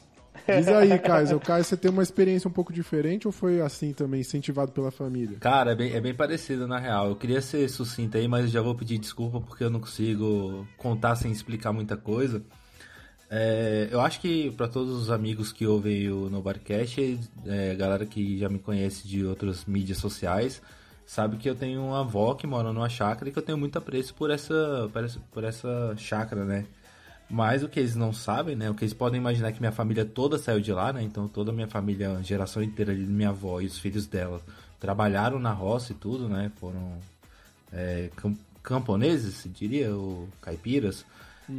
Diz 0.48 0.68
aí, 0.70 0.98
Caio, 0.98 1.38
o 1.38 1.40
Caio, 1.40 1.64
você 1.64 1.78
tem 1.78 1.92
uma 1.92 2.02
experiência 2.02 2.48
um 2.48 2.52
pouco 2.52 2.74
diferente 2.74 3.28
ou 3.28 3.32
foi 3.32 3.62
assim 3.62 3.94
também, 3.94 4.22
incentivado 4.22 4.72
pela 4.72 4.90
família? 4.90 5.38
Cara, 5.40 5.72
é 5.72 5.76
bem, 5.76 5.94
é 5.94 6.02
bem 6.02 6.16
parecido 6.16 6.68
na 6.68 6.80
real. 6.80 7.10
Eu 7.10 7.16
queria 7.16 7.42
ser 7.42 7.70
sucinto 7.70 8.18
aí, 8.18 8.28
mas 8.28 8.50
já 8.50 8.60
vou 8.62 8.74
pedir 8.74 8.98
desculpa 8.98 9.40
porque 9.40 9.64
eu 9.64 9.70
não 9.70 9.80
consigo 9.80 10.68
contar 10.78 11.16
sem 11.16 11.32
explicar 11.32 11.72
muita 11.72 11.96
coisa. 11.96 12.42
É, 13.30 13.88
eu 13.92 14.02
acho 14.02 14.20
que 14.20 14.52
para 14.52 14.68
todos 14.68 14.94
os 15.00 15.10
amigos 15.12 15.54
que 15.54 15.66
ouvem 15.66 16.10
o 16.12 16.30
Nobodycast, 16.30 17.20
é, 17.46 17.76
galera 17.76 18.06
que 18.06 18.38
já 18.40 18.50
me 18.50 18.60
conhece 18.60 19.08
de 19.08 19.24
outras 19.24 19.66
mídias 19.66 20.00
sociais, 20.00 20.62
sabe 21.14 21.36
que 21.36 21.50
eu 21.50 21.56
tenho 21.56 21.84
uma 21.84 22.00
avó 22.00 22.34
que 22.36 22.48
mora 22.48 22.72
numa 22.72 22.88
chácara 22.88 23.28
e 23.30 23.34
que 23.34 23.38
eu 23.38 23.44
tenho 23.44 23.58
muito 23.58 23.78
apreço 23.78 24.14
por 24.14 24.32
essa, 24.32 24.90
por 24.94 25.04
essa, 25.04 25.20
por 25.34 25.44
essa 25.44 25.94
chácara, 25.98 26.46
né? 26.46 26.66
Mas 27.30 27.64
o 27.64 27.68
que 27.70 27.80
eles 27.82 27.96
não 27.98 28.14
sabem, 28.14 28.56
né? 28.56 28.70
O 28.70 28.74
que 28.74 28.86
eles 28.86 28.94
podem 28.94 29.20
imaginar 29.20 29.50
é 29.50 29.52
que 29.52 29.60
minha 29.60 29.72
família 29.74 30.06
toda 30.06 30.38
saiu 30.38 30.62
de 30.62 30.72
lá, 30.72 30.94
né? 30.94 31.02
Então 31.04 31.28
toda 31.28 31.52
a 31.52 31.54
minha 31.54 31.68
família, 31.68 32.12
a 32.18 32.22
geração 32.22 32.64
inteira 32.64 32.96
de 32.96 33.02
minha 33.02 33.30
avó 33.30 33.60
e 33.60 33.66
os 33.66 33.78
filhos 33.78 34.08
dela 34.08 34.40
trabalharam 34.80 35.38
na 35.38 35.52
roça 35.52 35.92
e 35.92 35.96
tudo, 35.96 36.30
né? 36.30 36.50
Foram 36.62 36.94
é, 37.74 38.10
cam- 38.16 38.38
camponeses, 38.64 39.36
se 39.36 39.50
diria, 39.50 39.94
ou 39.94 40.30
caipiras. 40.42 41.06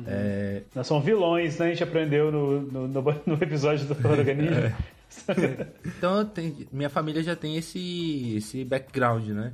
É, 0.07 0.63
Nós 0.75 0.87
somos 0.87 1.05
vilões, 1.05 1.59
né? 1.59 1.67
A 1.67 1.69
gente 1.69 1.83
aprendeu 1.83 2.33
no, 2.33 2.63
no, 2.63 2.89
no- 2.89 3.03
no 3.27 3.35
episódio 3.35 3.85
do 3.87 3.95
organismo. 4.09 4.73
Então 5.85 6.31
minha 6.73 6.91
família 6.91 7.23
já 7.23 7.37
tem 7.37 7.57
esse, 7.57 8.35
esse 8.37 8.65
background, 8.65 9.29
né? 9.29 9.53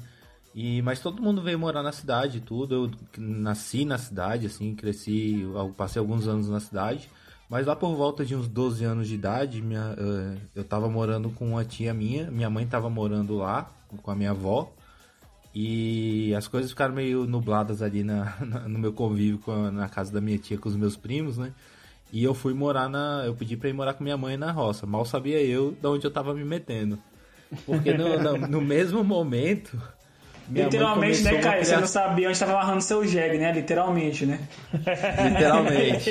E, 0.54 0.82
mas 0.82 1.00
todo 1.00 1.22
mundo 1.22 1.42
veio 1.42 1.58
morar 1.58 1.82
na 1.82 1.92
cidade 1.92 2.40
tudo. 2.40 2.74
Eu 2.74 2.90
nasci 3.18 3.84
na 3.84 3.98
cidade, 3.98 4.46
assim, 4.46 4.74
cresci, 4.74 5.44
passei 5.76 6.00
alguns 6.00 6.26
anos 6.26 6.48
na 6.48 6.58
cidade. 6.60 7.08
Mas 7.48 7.66
lá 7.66 7.74
por 7.76 7.94
volta 7.94 8.24
de 8.24 8.34
uns 8.34 8.46
12 8.48 8.84
anos 8.84 9.08
de 9.08 9.14
idade, 9.14 9.62
minha, 9.62 9.94
eh, 9.96 10.36
eu 10.54 10.64
tava 10.64 10.88
morando 10.88 11.30
com 11.30 11.48
uma 11.52 11.64
tia 11.64 11.94
minha, 11.94 12.30
minha 12.30 12.50
mãe 12.50 12.66
tava 12.66 12.90
morando 12.90 13.36
lá 13.38 13.70
com 14.02 14.10
a 14.10 14.14
minha 14.14 14.30
avó. 14.32 14.70
E 15.54 16.34
as 16.36 16.46
coisas 16.46 16.70
ficaram 16.70 16.94
meio 16.94 17.26
nubladas 17.26 17.80
ali 17.82 18.02
na, 18.04 18.36
na- 18.44 18.68
no 18.68 18.78
meu 18.78 18.92
convívio 18.92 19.40
a- 19.50 19.70
na 19.70 19.88
casa 19.88 20.12
da 20.12 20.20
minha 20.20 20.38
tia 20.38 20.58
com 20.58 20.68
os 20.68 20.76
meus 20.76 20.96
primos, 20.96 21.38
né? 21.38 21.52
E 22.12 22.24
eu 22.24 22.34
fui 22.34 22.54
morar 22.54 22.88
na. 22.88 23.22
Eu 23.26 23.34
pedi 23.34 23.56
pra 23.56 23.68
ir 23.68 23.72
morar 23.72 23.94
com 23.94 24.02
minha 24.02 24.16
mãe 24.16 24.36
na 24.36 24.50
roça. 24.50 24.86
Mal 24.86 25.04
sabia 25.04 25.42
eu 25.42 25.72
de 25.72 25.86
onde 25.86 26.06
eu 26.06 26.10
tava 26.10 26.34
me 26.34 26.44
metendo. 26.44 26.98
Porque 27.64 27.92
no, 27.92 28.18
no, 28.18 28.36
no 28.48 28.60
mesmo 28.60 29.02
momento, 29.04 29.80
minha 30.48 30.64
mãe 30.64 30.72
Literalmente, 30.72 31.22
né, 31.22 31.38
Caio? 31.40 31.64
Você 31.64 31.76
não 31.76 31.86
sabia 31.86 32.28
onde 32.28 32.38
tava 32.38 32.52
amarrando 32.52 32.82
seu 32.82 33.06
jegue, 33.06 33.38
né? 33.38 33.52
Literalmente, 33.52 34.24
né? 34.24 34.40
Literalmente. 34.72 36.10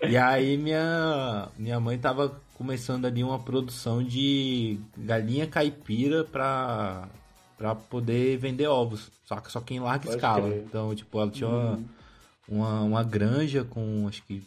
e 0.08 0.16
aí 0.16 0.56
minha, 0.56 1.48
minha 1.58 1.78
mãe 1.78 1.98
tava 1.98 2.40
começando 2.54 3.06
ali 3.06 3.22
uma 3.22 3.38
produção 3.38 4.02
de 4.02 4.80
galinha 4.96 5.46
caipira 5.46 6.24
pra, 6.24 7.06
pra 7.56 7.74
poder 7.74 8.38
vender 8.38 8.66
ovos. 8.66 9.10
Só 9.24 9.36
que, 9.36 9.52
só 9.52 9.60
que 9.60 9.74
em 9.74 9.80
larga 9.80 10.04
Pode 10.04 10.16
escala. 10.16 10.48
crer. 10.48 10.64
Então, 10.66 10.94
tipo, 10.94 11.20
ela 11.20 11.30
tinha 11.30 11.48
uma, 11.48 11.78
uma, 12.48 12.80
uma 12.82 13.02
granja 13.04 13.64
com, 13.64 14.06
acho 14.08 14.22
que, 14.22 14.42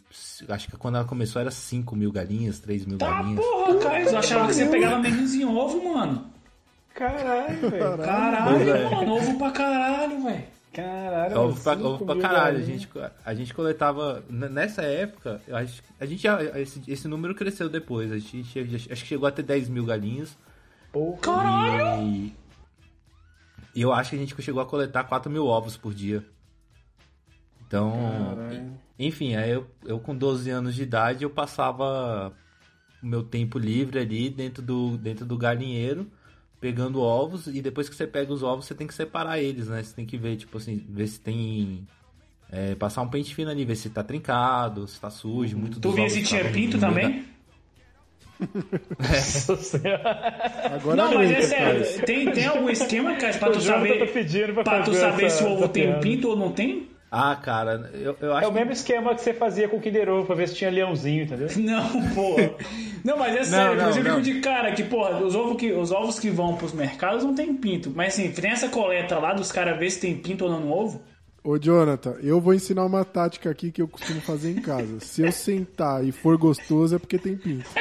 acho 0.49 0.67
que 0.69 0.77
quando 0.77 0.95
ela 0.95 1.05
começou 1.05 1.39
era 1.41 1.51
5 1.51 1.95
mil 1.95 2.11
galinhas, 2.11 2.59
3 2.59 2.85
mil 2.85 2.97
Tá, 2.97 3.09
galinhas. 3.11 3.45
porra, 3.45 3.79
Caio. 3.79 4.09
Eu 4.09 4.17
achava 4.17 4.47
que 4.47 4.53
você 4.55 4.65
pegava 4.65 4.99
menos 4.99 5.33
em 5.33 5.45
ovo, 5.45 5.93
mano. 5.93 6.25
Caralho, 6.93 7.69
velho. 7.69 7.97
Caralho, 7.99 8.69
é. 8.69 8.89
mano. 8.95 9.13
Ovo 9.13 9.37
pra 9.37 9.51
caralho, 9.51 10.23
velho. 10.23 10.43
Caralho. 10.73 11.39
Ovo 11.39 11.61
pra, 11.63 11.73
ovo 11.77 12.05
pra 12.05 12.15
caralho. 12.17 12.57
A 12.57 12.61
gente, 12.61 12.89
a 13.25 13.33
gente 13.33 13.53
coletava. 13.53 14.23
Nessa 14.29 14.81
época, 14.83 15.41
eu 15.47 15.55
acho, 15.55 15.81
a 15.99 16.05
gente 16.05 16.23
já, 16.23 16.41
esse, 16.59 16.81
esse 16.87 17.07
número 17.07 17.35
cresceu 17.35 17.69
depois. 17.69 18.11
A 18.11 18.17
gente 18.17 18.59
acho 18.59 19.03
que 19.03 19.07
chegou 19.07 19.27
a 19.27 19.31
ter 19.31 19.43
10 19.43 19.69
mil 19.69 19.85
galinhas. 19.85 20.35
Porra. 20.91 21.17
Caralho! 21.19 22.01
E, 22.03 22.35
e 23.75 23.81
eu 23.81 23.93
acho 23.93 24.09
que 24.11 24.15
a 24.15 24.19
gente 24.19 24.41
chegou 24.41 24.61
a 24.61 24.65
coletar 24.65 25.03
4 25.03 25.29
mil 25.31 25.45
ovos 25.45 25.77
por 25.77 25.93
dia. 25.93 26.25
Então, 27.71 28.35
Caralho. 28.35 28.73
enfim, 28.99 29.33
aí 29.35 29.49
eu, 29.51 29.65
eu 29.85 29.97
com 29.97 30.13
12 30.13 30.49
anos 30.49 30.75
de 30.75 30.83
idade, 30.83 31.23
eu 31.23 31.29
passava 31.29 32.33
o 33.01 33.05
meu 33.05 33.23
tempo 33.23 33.57
livre 33.57 33.97
ali 33.97 34.29
dentro 34.29 34.61
do, 34.61 34.97
dentro 34.97 35.25
do 35.25 35.37
galinheiro, 35.37 36.05
pegando 36.59 36.99
ovos, 36.99 37.47
e 37.47 37.61
depois 37.61 37.87
que 37.87 37.95
você 37.95 38.05
pega 38.05 38.33
os 38.33 38.43
ovos, 38.43 38.65
você 38.65 38.75
tem 38.75 38.85
que 38.85 38.93
separar 38.93 39.39
eles, 39.39 39.69
né? 39.69 39.81
Você 39.81 39.95
tem 39.95 40.05
que 40.05 40.17
ver, 40.17 40.35
tipo 40.35 40.57
assim, 40.57 40.85
ver 40.89 41.07
se 41.07 41.21
tem... 41.21 41.87
é, 42.51 42.75
passar 42.75 43.03
um 43.03 43.07
pente 43.07 43.33
fino 43.33 43.49
ali, 43.49 43.63
ver 43.63 43.77
se 43.77 43.89
tá 43.89 44.03
trincado, 44.03 44.85
se 44.85 44.99
tá 44.99 45.09
sujo, 45.09 45.57
muito 45.57 45.79
Tu 45.79 45.91
via 45.93 46.09
se 46.09 46.21
tinha 46.23 46.51
pinto 46.51 46.77
também? 46.77 47.23
Nossa 48.99 49.55
senhora. 49.55 50.35
Agora 50.75 50.95
Não, 50.97 51.13
mas 51.13 51.31
é 51.31 51.41
sério. 51.41 52.05
Tem, 52.05 52.31
tem 52.33 52.47
algum 52.47 52.69
esquema, 52.69 53.15
cara, 53.15 53.37
pra 53.37 53.49
O 53.49 53.53
tu 53.53 53.61
saber, 53.61 53.97
tá 53.99 54.53
pra 54.53 54.63
pra 54.63 54.81
tu 54.83 54.93
saber 54.93 55.25
essa- 55.25 55.37
se 55.37 55.43
o 55.45 55.51
ovo 55.53 55.69
tem 55.69 55.83
um 55.83 55.91
piada. 55.91 56.01
pinto 56.01 56.27
ou 56.29 56.35
não 56.35 56.51
tem? 56.51 56.90
Ah, 57.13 57.35
cara, 57.35 57.91
eu, 57.93 58.15
eu 58.21 58.33
acho 58.33 58.45
É 58.45 58.47
o 58.47 58.51
que... 58.53 58.57
mesmo 58.57 58.71
esquema 58.71 59.13
que 59.13 59.19
você 59.21 59.33
fazia 59.33 59.67
com 59.67 59.75
o 59.75 59.81
Kinder 59.81 60.07
Ovo 60.07 60.25
pra 60.25 60.33
ver 60.33 60.47
se 60.47 60.55
tinha 60.55 60.71
leãozinho, 60.71 61.23
entendeu? 61.23 61.49
Não, 61.59 62.09
porra. 62.15 62.51
Não, 63.03 63.17
mas 63.17 63.35
é 63.35 63.43
sério, 63.43 63.75
não, 63.75 63.85
mas 63.85 63.97
eu 63.97 64.03
fico 64.03 64.15
não. 64.15 64.21
de 64.21 64.39
cara 64.39 64.71
que, 64.71 64.83
porra, 64.83 65.17
os 65.17 65.35
ovos 65.35 65.57
que, 65.57 65.73
os 65.73 65.91
ovos 65.91 66.19
que 66.19 66.29
vão 66.29 66.55
pros 66.55 66.71
mercados 66.71 67.23
não 67.23 67.35
tem 67.35 67.53
pinto. 67.53 67.91
Mas 67.93 68.13
assim, 68.13 68.31
tem 68.31 68.51
essa 68.51 68.69
coleta 68.69 69.17
lá 69.17 69.33
dos 69.33 69.51
caras 69.51 69.77
ver 69.77 69.89
se 69.89 69.99
tem 69.99 70.15
pinto 70.15 70.45
ou 70.45 70.51
não 70.51 70.61
no 70.61 70.71
ovo? 70.71 71.01
Ô, 71.43 71.57
Jonathan, 71.57 72.15
eu 72.21 72.39
vou 72.39 72.53
ensinar 72.53 72.85
uma 72.85 73.03
tática 73.03 73.49
aqui 73.49 73.71
que 73.71 73.81
eu 73.81 73.87
costumo 73.87 74.21
fazer 74.21 74.51
em 74.51 74.61
casa. 74.61 74.99
Se 74.99 75.23
eu 75.23 75.31
sentar 75.31 76.05
e 76.05 76.11
for 76.11 76.37
gostoso, 76.37 76.95
é 76.95 76.99
porque 76.99 77.17
tem 77.17 77.35
pinto. 77.35 77.67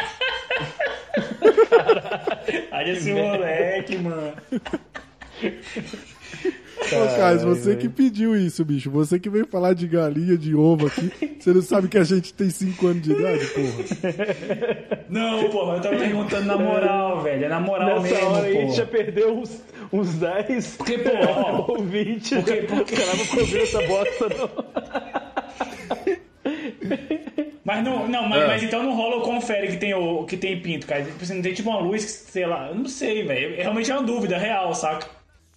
Olha 2.73 2.91
esse 2.91 3.13
moleque, 3.13 3.99
mano. 3.99 4.33
Ô, 6.81 7.17
Caio, 7.17 7.41
você 7.41 7.77
que 7.77 7.89
pediu 7.89 8.35
isso, 8.37 8.65
bicho. 8.65 8.91
Você 8.91 9.19
que 9.19 9.29
veio 9.31 9.47
falar 9.47 9.75
de 9.75 9.87
galinha, 9.87 10.37
de 10.37 10.55
ovo 10.55 10.87
aqui. 10.87 11.11
Você 11.39 11.53
não 11.53 11.63
sabe 11.63 11.89
que 11.89 11.99
a 11.99 12.03
gente 12.05 12.33
tem 12.35 12.49
5 12.51 12.87
anos 12.87 13.03
de 13.03 13.13
idade, 13.13 13.47
porra? 13.47 15.05
Não, 15.09 15.49
porra, 15.51 15.77
eu 15.77 15.81
tava 15.83 15.97
perguntando 15.97 16.47
na 16.47 16.57
moral, 16.57 17.21
velho. 17.23 17.45
É 17.45 17.49
na 17.49 17.61
moral 17.61 18.01
Nessa 18.03 18.15
mesmo, 18.15 18.31
hora 18.31 18.47
a 18.47 18.51
gente 18.53 18.63
porra. 18.63 18.75
já 18.77 18.87
perdeu 18.87 19.39
uns, 19.39 19.63
uns 19.93 20.15
10 20.15 20.77
Porque, 20.77 20.99
porra, 20.99 21.31
ó, 21.31 21.65
ou 21.73 21.85
20. 21.85 22.35
Porque- 22.37 22.53
porque- 22.63 22.97
caras 22.97 23.19
não 23.19 23.27
cobriu 23.27 23.63
essa 23.63 23.83
bosta, 23.83 24.29
não. 24.29 24.51
Mas 27.65 27.85
não, 27.85 28.09
não 28.09 28.27
mas, 28.29 28.43
Ah. 28.43 28.47
mas 28.49 28.63
então 28.63 28.83
não 28.83 28.95
rola 28.97 29.17
o 29.19 29.21
confere 29.23 29.69
que 29.69 29.77
tem, 29.77 29.95
o, 29.95 30.25
que 30.25 30.37
tem 30.37 30.61
pinto, 30.61 30.87
cara. 30.87 31.05
Tipo, 31.05 31.25
Você 31.25 31.35
não 31.35 31.43
tem 31.43 31.53
tipo 31.53 31.69
uma 31.71 31.79
luz 31.79 32.05
que, 32.05 32.11
sei 32.33 32.47
lá, 32.47 32.69
eu 32.69 32.75
não 32.75 32.87
sei, 32.87 33.23
velho. 33.25 33.55
Realmente 33.57 33.91
é 33.91 33.95
uma 33.95 34.03
dúvida 34.03 34.39
real, 34.39 34.75
saca? 34.75 35.07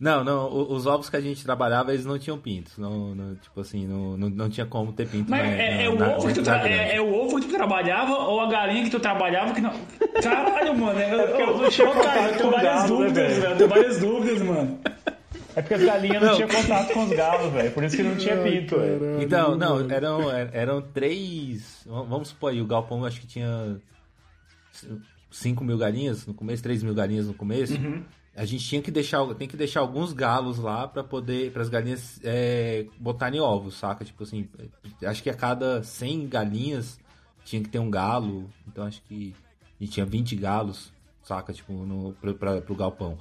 Não, 0.03 0.21
não, 0.21 0.49
o- 0.49 0.73
os 0.73 0.85
ovos 0.85 1.09
que 1.09 1.15
a 1.15 1.21
gente 1.21 1.45
trabalhava, 1.45 1.93
eles 1.93 2.05
não 2.05 2.19
tinham 2.19 2.37
pintos. 2.37 2.77
Não, 2.77 3.15
não, 3.15 3.35
tipo 3.35 3.61
assim, 3.61 3.87
não, 3.87 4.17
não, 4.17 4.29
não 4.29 4.49
tinha 4.49 4.65
como 4.65 4.91
ter 4.91 5.07
pinto 5.07 5.31
Mas 5.31 5.39
na, 5.45 5.47
é, 5.49 5.75
na- 5.77 5.81
é 5.83 5.89
o 5.89 5.95
na- 5.97 6.17
ovo 6.17 6.27
que 6.27 6.33
tu 6.33 6.39
na 6.41 6.43
tra- 6.43 6.57
granja. 6.57 6.81
é, 6.81 6.95
é 6.97 7.01
o 7.01 7.13
ovo 7.13 7.39
que 7.39 7.47
tu 7.47 7.53
trabalhava 7.55 8.11
ou 8.13 8.41
a 8.41 8.47
galinha 8.49 8.83
que 8.83 8.89
tu 8.89 8.99
trabalhava 8.99 9.53
que 9.53 9.61
não. 9.61 9.71
Caralho, 10.21 10.77
mano. 10.77 10.99
Eu, 10.99 11.19
eu, 11.19 11.39
eu 11.39 11.61
eu, 11.63 11.69
tenho 11.69 11.93
com 12.41 12.51
várias 12.51 12.81
né, 12.81 12.87
dúvidas, 12.87 13.37
velho? 13.37 13.55
tenho 13.57 13.69
várias 13.69 13.97
dúvidas, 13.99 14.41
mano. 14.41 14.79
É 15.55 15.61
porque 15.61 15.73
as 15.75 15.83
galinhas 15.83 16.21
não, 16.21 16.29
Não. 16.29 16.35
tinham 16.35 16.49
contato 16.49 16.93
com 16.93 17.03
os 17.05 17.09
galos, 17.15 17.53
velho. 17.53 17.71
Por 17.71 17.83
isso 17.85 17.95
que 17.95 18.03
não 18.03 18.15
tinha 18.17 18.35
pinto, 18.43 18.75
velho. 18.77 18.99
caralho, 18.99 19.21
Então, 19.21 19.55
não, 19.55 19.89
eram, 19.89 20.29
eram 20.31 20.81
três. 20.81 21.83
Vamos 21.85 22.27
supor 22.29 22.51
aí, 22.51 22.59
o 22.61 22.65
galpão 22.65 23.05
acho 23.05 23.21
que 23.21 23.27
tinha 23.27 23.77
5 25.31 25.63
mil 25.63 25.77
galinhas 25.77 26.25
no 26.27 26.33
começo, 26.33 26.61
3 26.63 26.83
mil 26.83 26.93
galinhas 26.93 27.27
no 27.27 27.33
começo. 27.33 27.73
A 28.35 28.45
gente 28.45 28.67
tinha 28.67 28.81
que 28.81 28.89
deixar, 28.89 29.23
tem 29.35 29.47
que 29.47 29.55
deixar 29.55 29.81
alguns 29.81 30.11
galos 30.11 30.57
lá 30.57 30.87
pra 30.87 31.03
poder, 31.03 31.51
para 31.51 31.61
as 31.61 31.69
galinhas 31.69 32.19
é, 32.23 32.87
botarem 32.99 33.39
ovos, 33.39 33.75
saca? 33.75 34.03
Tipo 34.03 34.23
assim, 34.23 34.49
acho 35.05 35.21
que 35.21 35.29
a 35.29 35.35
cada 35.35 35.83
100 35.83 36.27
galinhas 36.27 36.99
tinha 37.45 37.61
que 37.61 37.69
ter 37.69 37.79
um 37.79 37.91
galo. 37.91 38.49
Então 38.67 38.85
acho 38.85 39.01
que 39.03 39.35
a 39.79 39.83
gente 39.83 39.93
tinha 39.93 40.05
20 40.05 40.35
galos, 40.35 40.91
saca? 41.21 41.53
Tipo, 41.53 41.73
no, 41.73 42.13
pro, 42.13 42.33
pra, 42.33 42.59
pro 42.59 42.75
galpão. 42.75 43.19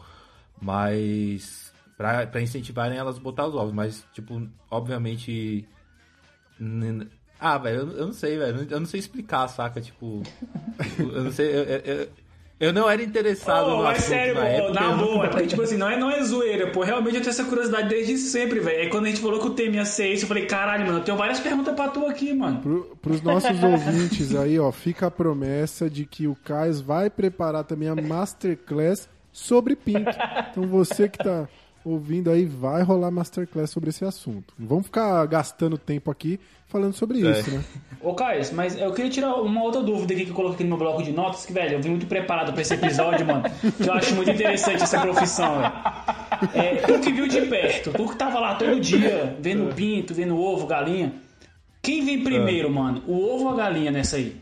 Mas 0.61 1.73
pra, 1.97 2.27
pra 2.27 2.41
incentivarem 2.41 2.99
elas 2.99 3.17
a 3.17 3.21
botar 3.21 3.47
os 3.47 3.55
ovos. 3.55 3.73
Mas, 3.73 4.05
tipo, 4.13 4.49
obviamente. 4.71 5.69
Ah, 7.39 7.59
velho, 7.59 7.81
eu, 7.81 7.93
eu 7.99 8.07
não 8.07 8.13
sei, 8.13 8.39
velho. 8.39 8.67
Eu 8.71 8.81
não 8.81 8.87
sei 8.87 9.01
explicar, 9.01 9.47
saca? 9.49 9.81
Tipo. 9.81 10.23
eu 10.99 11.25
não 11.25 11.33
sei. 11.33 11.49
Eu, 11.55 11.63
eu, 11.63 12.09
eu- 12.67 12.73
não 12.73 12.89
era 12.89 13.03
interessado 13.03 13.67
Ô, 13.67 13.77
no 13.77 13.83
mas 13.83 13.99
assunto 13.99 14.09
sério, 14.09 14.35
na 14.35 14.45
época. 14.47 14.73
na 14.81 14.93
boa, 14.93 15.25
é 15.25 15.29
porque, 15.29 15.47
tipo 15.47 15.63
assim, 15.63 15.77
não 15.77 15.89
é, 15.91 15.99
não 15.99 16.11
é 16.11 16.23
zoeira, 16.23 16.69
pô. 16.69 16.83
Realmente 16.83 17.17
eu 17.17 17.21
tenho 17.21 17.31
essa 17.31 17.45
curiosidade 17.45 17.89
desde 17.89 18.17
sempre, 18.19 18.61
velho. 18.61 18.81
Aí 18.83 18.89
quando 18.89 19.05
a 19.07 19.09
gente 19.09 19.21
falou 19.21 19.39
que 19.41 19.47
o 19.47 19.51
tema 19.51 19.77
ia 19.77 19.85
ser 19.85 20.09
isso, 20.13 20.25
eu 20.25 20.29
falei, 20.29 20.47
caralho, 20.47 20.87
mano, 20.87 20.99
eu 20.99 21.05
tenho 21.05 21.17
várias 21.17 21.41
perguntas 21.41 21.75
pra 21.75 21.89
tu 21.89 22.07
aqui, 22.07 22.33
mano. 22.33 22.61
Pro, 22.61 22.97
pros 23.03 23.21
nossos 23.21 23.51
ouvintes 23.63 24.35
aí, 24.35 24.59
ó, 24.59 24.71
fica 24.73 25.09
a 25.09 25.11
promessa 25.11 25.91
de 25.91 26.05
que 26.07 26.27
o 26.27 26.35
Caio 26.45 26.75
vai 26.83 27.11
preparar 27.11 27.65
também 27.65 27.89
a 27.89 27.95
Masterclass 27.95 29.09
sobre 29.33 29.75
pinto. 29.77 30.11
Então 30.51 30.67
você 30.67 31.09
que 31.09 31.19
tá 31.19 31.49
ouvindo 31.85 32.31
aí, 32.31 32.45
vai 32.45 32.83
rolar 32.83 33.11
Masterclass 33.11 33.71
sobre 33.71 33.91
esse 33.91 34.05
assunto. 34.05 34.55
Não 34.59 34.67
vamos 34.67 34.87
ficar 34.87 35.25
gastando 35.27 35.77
tempo 35.77 36.11
aqui 36.11 36.39
falando 36.67 36.95
sobre 36.95 37.19
isso, 37.19 37.51
né? 37.51 37.63
Ô, 38.01 38.15
Caio, 38.15 38.43
mas 38.55 38.79
eu 38.79 38.93
queria 38.93 39.11
tirar 39.11 39.35
uma 39.35 39.63
outra 39.63 39.83
dúvida 39.83 40.15
aqui 40.15 40.25
que 40.25 40.31
eu 40.31 40.35
coloquei 40.35 40.55
aqui 40.55 40.65
no 40.65 40.71
meu 40.71 40.79
bloco 40.79 41.03
de 41.03 41.13
notas, 41.13 41.45
que, 41.45 41.53
velho, 41.53 41.75
eu 41.75 41.83
vim 41.83 41.91
muito 41.91 42.07
preparado 42.07 42.53
pra 42.53 42.63
esse 42.63 42.75
episódio, 42.75 43.27
mano. 43.27 43.45
Que 43.77 43.89
eu 43.89 43.93
acho 43.93 44.15
muito 44.15 44.31
interessante 44.31 44.83
essa 44.83 45.01
profissão, 45.01 45.59
velho. 45.59 45.73
É, 46.55 46.77
tu 46.77 46.99
que 47.01 47.13
viu 47.13 47.29
de 47.29 47.43
perto, 47.43 47.93
tu 47.93 48.09
que 48.09 48.17
tava 48.17 48.41
lá 48.41 48.55
todo 48.55 48.81
dia, 48.81 49.37
vendo 49.39 49.75
pinto, 49.75 50.15
vendo 50.15 50.37
ovo, 50.37 50.67
galinha. 50.67 51.15
Quem 51.83 52.05
vem 52.05 52.23
primeiro, 52.25 52.71
mano? 52.71 53.03
O 53.07 53.35
ovo 53.35 53.45
ou 53.45 53.51
a 53.51 53.57
galinha 53.57 53.91
nessa 53.91 54.17
aí? 54.17 54.41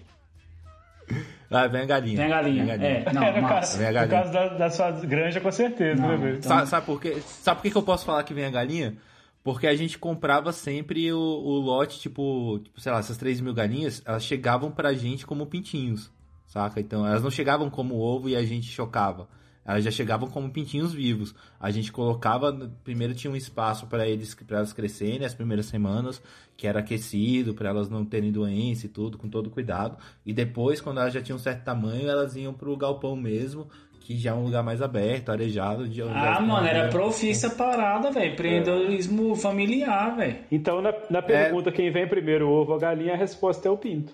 Ah, 1.51 1.66
vem 1.66 1.80
a 1.82 1.84
galinha. 1.86 2.16
Vem 2.16 2.26
a 2.26 2.28
galinha. 2.42 2.74
É, 2.74 3.12
não, 3.12 3.22
no 3.34 3.42
massa. 3.42 3.55
caso, 3.55 3.78
Vem 3.78 3.86
a 3.88 3.90
no 3.90 3.94
galinha. 3.94 4.20
caso 4.22 4.32
da, 4.32 4.48
da 4.57 4.70
sua 4.70 4.90
granja, 4.92 5.40
com 5.40 5.51
certeza, 5.51 6.01
Não, 6.01 6.09
né, 6.11 6.16
velho? 6.16 6.36
então- 6.38 6.48
Sabe, 6.48 6.68
sabe 6.68 6.86
por 6.86 7.01
quê? 7.01 7.20
Sabe 7.26 7.57
por 7.59 7.62
que 7.64 7.70
que 7.72 7.76
eu 7.76 7.82
posso 7.82 8.05
falar 8.05 8.22
que 8.22 8.32
vem 8.32 8.44
a 8.44 8.51
galinha? 8.51 8.96
Porque 9.42 9.66
a 9.66 9.74
gente 9.74 9.98
comprava 9.98 10.53
sempre 10.53 11.12
o, 11.12 11.18
o 11.18 11.59
lote, 11.59 11.98
tipo, 11.98 12.61
tipo, 12.62 12.80
sei 12.80 12.92
lá, 12.92 12.98
essas 12.98 13.16
3 13.16 13.40
mil 13.40 13.55
galinhas, 13.55 14.03
elas 14.05 14.22
chegavam 14.22 14.70
pra 14.70 14.92
gente 14.92 15.26
como 15.26 15.46
pintinhos, 15.46 16.11
saca? 16.46 16.78
Então, 16.78 17.07
elas 17.07 17.22
não 17.22 17.30
chegavam 17.30 17.68
como 17.70 17.96
ovo 17.96 18.28
e 18.28 18.36
a 18.36 18.42
gente 18.44 18.66
chocava. 18.68 19.26
Elas 19.64 19.84
já 19.84 19.90
chegavam 19.90 20.28
como 20.28 20.50
pintinhos 20.50 20.92
vivos. 20.92 21.34
A 21.58 21.70
gente 21.70 21.92
colocava, 21.92 22.70
primeiro 22.82 23.14
tinha 23.14 23.30
um 23.30 23.36
espaço 23.36 23.86
para 23.86 24.08
eles, 24.08 24.34
para 24.34 24.58
elas 24.58 24.72
crescerem 24.72 25.24
as 25.24 25.34
primeiras 25.34 25.66
semanas, 25.66 26.22
que 26.56 26.66
era 26.66 26.80
aquecido, 26.80 27.54
para 27.54 27.68
elas 27.68 27.88
não 27.88 28.04
terem 28.04 28.32
doença 28.32 28.86
e 28.86 28.88
tudo, 28.88 29.18
com 29.18 29.28
todo 29.28 29.50
cuidado. 29.50 29.96
E 30.24 30.32
depois, 30.32 30.80
quando 30.80 31.00
elas 31.00 31.12
já 31.12 31.20
tinham 31.20 31.36
um 31.36 31.40
certo 31.40 31.64
tamanho, 31.64 32.08
elas 32.08 32.36
iam 32.36 32.52
pro 32.52 32.76
galpão 32.76 33.14
mesmo, 33.14 33.68
que 34.00 34.16
já 34.16 34.30
é 34.30 34.34
um 34.34 34.44
lugar 34.44 34.64
mais 34.64 34.82
aberto, 34.82 35.30
arejado. 35.30 35.88
De 35.88 36.02
Ah, 36.02 36.40
mano, 36.40 36.66
era 36.66 36.88
profissa 36.88 37.50
parada, 37.50 38.11
velho. 38.11 38.32
Empreendedorismo 38.32 39.36
familiar, 39.36 40.16
velho. 40.16 40.38
Então, 40.50 40.82
na, 40.82 40.92
na 41.08 41.22
pergunta 41.22 41.70
quem 41.70 41.92
vem 41.92 42.08
primeiro, 42.08 42.48
o 42.48 42.50
ovo 42.50 42.72
ou 42.72 42.76
a 42.76 42.80
galinha, 42.80 43.12
a 43.12 43.16
resposta 43.16 43.68
é 43.68 43.70
o 43.70 43.76
pinto. 43.76 44.12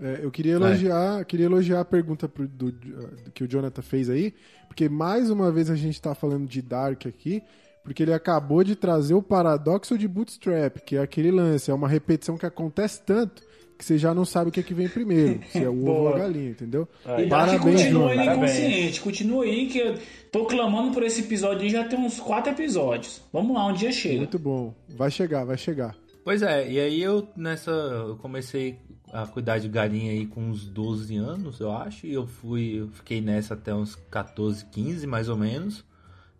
É, 0.00 0.20
eu 0.22 0.30
queria 0.30 0.52
elogiar, 0.54 1.24
queria 1.24 1.46
elogiar 1.46 1.80
a 1.80 1.84
pergunta 1.84 2.28
pro- 2.28 2.46
do- 2.46 2.70
do- 2.72 3.30
que 3.32 3.44
o 3.44 3.48
Jonathan 3.48 3.82
fez 3.82 4.10
aí, 4.10 4.34
porque 4.68 4.88
mais 4.88 5.30
uma 5.30 5.50
vez 5.50 5.70
a 5.70 5.76
gente 5.76 6.00
tá 6.00 6.14
falando 6.14 6.46
de 6.46 6.60
Dark 6.60 7.06
aqui, 7.06 7.42
porque 7.82 8.02
ele 8.02 8.12
acabou 8.12 8.62
de 8.64 8.76
trazer 8.76 9.14
o 9.14 9.22
paradoxo 9.22 9.96
de 9.96 10.06
Bootstrap, 10.08 10.78
que 10.84 10.96
é 10.96 11.00
aquele 11.00 11.30
lance, 11.30 11.70
é 11.70 11.74
uma 11.74 11.88
repetição 11.88 12.36
que 12.36 12.44
acontece 12.44 13.00
tanto 13.06 13.42
que 13.78 13.84
você 13.84 13.98
já 13.98 14.14
não 14.14 14.24
sabe 14.24 14.48
o 14.48 14.52
que, 14.52 14.60
é 14.60 14.62
que 14.62 14.72
vem 14.72 14.88
primeiro, 14.88 15.40
se 15.52 15.62
é 15.62 15.68
o 15.68 15.82
ovo 15.82 15.90
ou 15.92 16.14
a 16.14 16.18
galinha, 16.18 16.50
entendeu? 16.50 16.88
E 17.04 17.26
Dark 17.26 17.28
Parabéns, 17.28 17.82
continua 17.82 18.10
aí 18.10 18.26
inconsciente. 18.28 19.00
Continua 19.02 19.44
aí 19.44 19.66
que 19.66 19.78
eu 19.78 19.98
tô 20.32 20.46
clamando 20.46 20.92
por 20.92 21.02
esse 21.02 21.20
episódio 21.20 21.62
aí 21.62 21.68
já 21.70 21.84
tem 21.84 21.98
uns 21.98 22.18
quatro 22.18 22.50
episódios. 22.52 23.20
Vamos 23.32 23.54
lá, 23.54 23.66
um 23.66 23.74
dia 23.74 23.92
chega. 23.92 24.16
Muito 24.18 24.38
bom. 24.38 24.74
Vai 24.88 25.10
chegar, 25.10 25.44
vai 25.44 25.58
chegar. 25.58 25.94
Pois 26.24 26.40
é, 26.42 26.68
e 26.70 26.80
aí 26.80 27.00
eu 27.02 27.28
nessa. 27.36 27.70
Eu 27.70 28.16
comecei 28.16 28.78
a 29.12 29.26
cuidar 29.26 29.58
de 29.58 29.68
galinha 29.68 30.12
aí 30.12 30.26
com 30.26 30.40
uns 30.40 30.66
12 30.66 31.16
anos, 31.16 31.60
eu 31.60 31.70
acho. 31.72 32.06
E 32.06 32.12
eu 32.12 32.26
fui. 32.26 32.80
Eu 32.80 32.88
fiquei 32.88 33.20
nessa 33.20 33.54
até 33.54 33.74
uns 33.74 33.94
14, 34.10 34.64
15 34.66 35.06
mais 35.06 35.28
ou 35.28 35.36
menos. 35.36 35.84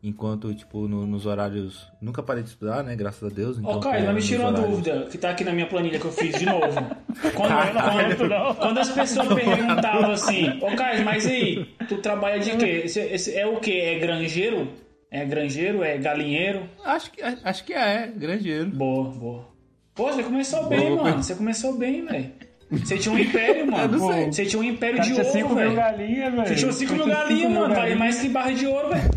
Enquanto, 0.03 0.55
tipo, 0.55 0.87
no- 0.87 1.07
nos 1.07 1.27
horários. 1.27 1.91
Nunca 2.01 2.23
parei 2.23 2.43
de 2.43 2.51
estudar, 2.51 2.85
né? 2.85 2.95
Graças 2.95 3.29
a 3.29 3.35
Deus. 3.35 3.59
Então, 3.59 3.73
Ó, 3.73 3.81
Caio, 3.81 4.01
mas 4.05 4.09
me 4.11 4.15
nos 4.21 4.27
tirou 4.27 4.45
uma 4.47 4.51
horários- 4.53 4.71
dúvida 4.85 5.07
que 5.11 5.19
tá 5.19 5.31
aqui 5.31 5.43
na 5.43 5.53
minha 5.53 5.67
planilha 5.67 5.99
que 5.99 6.05
eu 6.05 6.13
fiz 6.13 6.39
de 6.39 6.45
novo. 6.47 6.67
Quando, 7.35 7.49
Caralho, 7.49 8.17
quando- 8.17 8.29
não. 8.29 8.55
quando 8.55 8.79
as 8.79 8.91
pessoas 8.91 9.27
perguntavam 9.35 10.13
assim, 10.13 10.51
ô 10.63 10.77
Caio, 10.77 11.03
mas 11.05 11.27
aí, 11.27 11.65
tu 11.89 11.97
trabalha 11.97 12.39
de 12.39 12.57
quê? 12.57 12.83
Esse, 12.85 13.01
esse 13.01 13.35
é 13.35 13.47
o 13.47 13.59
quê? 13.59 13.73
É 13.73 13.99
granjeiro? 13.99 14.69
É 15.11 15.25
granjeiro? 15.25 15.83
É 15.83 15.97
galinheiro? 15.99 16.69
Acho 16.85 17.11
que, 17.11 17.23
acho 17.23 17.65
que 17.65 17.73
é, 17.73 18.07
granjeiro. 18.07 18.67
Boa, 18.71 19.09
boa. 19.11 19.49
Pô, 19.95 20.13
você 20.13 20.23
começou 20.23 20.67
bem, 20.69 20.91
Boa, 20.91 21.05
mano. 21.05 21.23
Você 21.23 21.35
começou 21.35 21.77
bem, 21.79 22.05
velho. 22.05 22.33
Você 22.71 22.99
tinha 22.99 23.15
um 23.15 23.19
império, 23.19 23.71
mano. 23.71 23.99
Você 24.33 24.45
tinha 24.45 24.61
um 24.61 24.65
império 24.65 24.97
Cara, 24.97 25.09
de 25.09 25.15
tinha 25.15 25.25
5 25.25 25.39
ouro, 25.49 25.55
mil 25.55 25.65
velho. 25.65 25.77
galinhas, 25.77 26.35
velho. 26.35 26.47
Você 26.49 26.55
tinha 26.57 26.73
5 26.73 26.93
mil 26.95 27.07
galinhas, 27.07 27.53
mano. 27.53 27.75
Vale 27.75 27.95
mais 27.95 28.19
que 28.21 28.29
barra 28.29 28.53
de 28.53 28.67
ouro, 28.67 28.89
velho. 28.89 29.11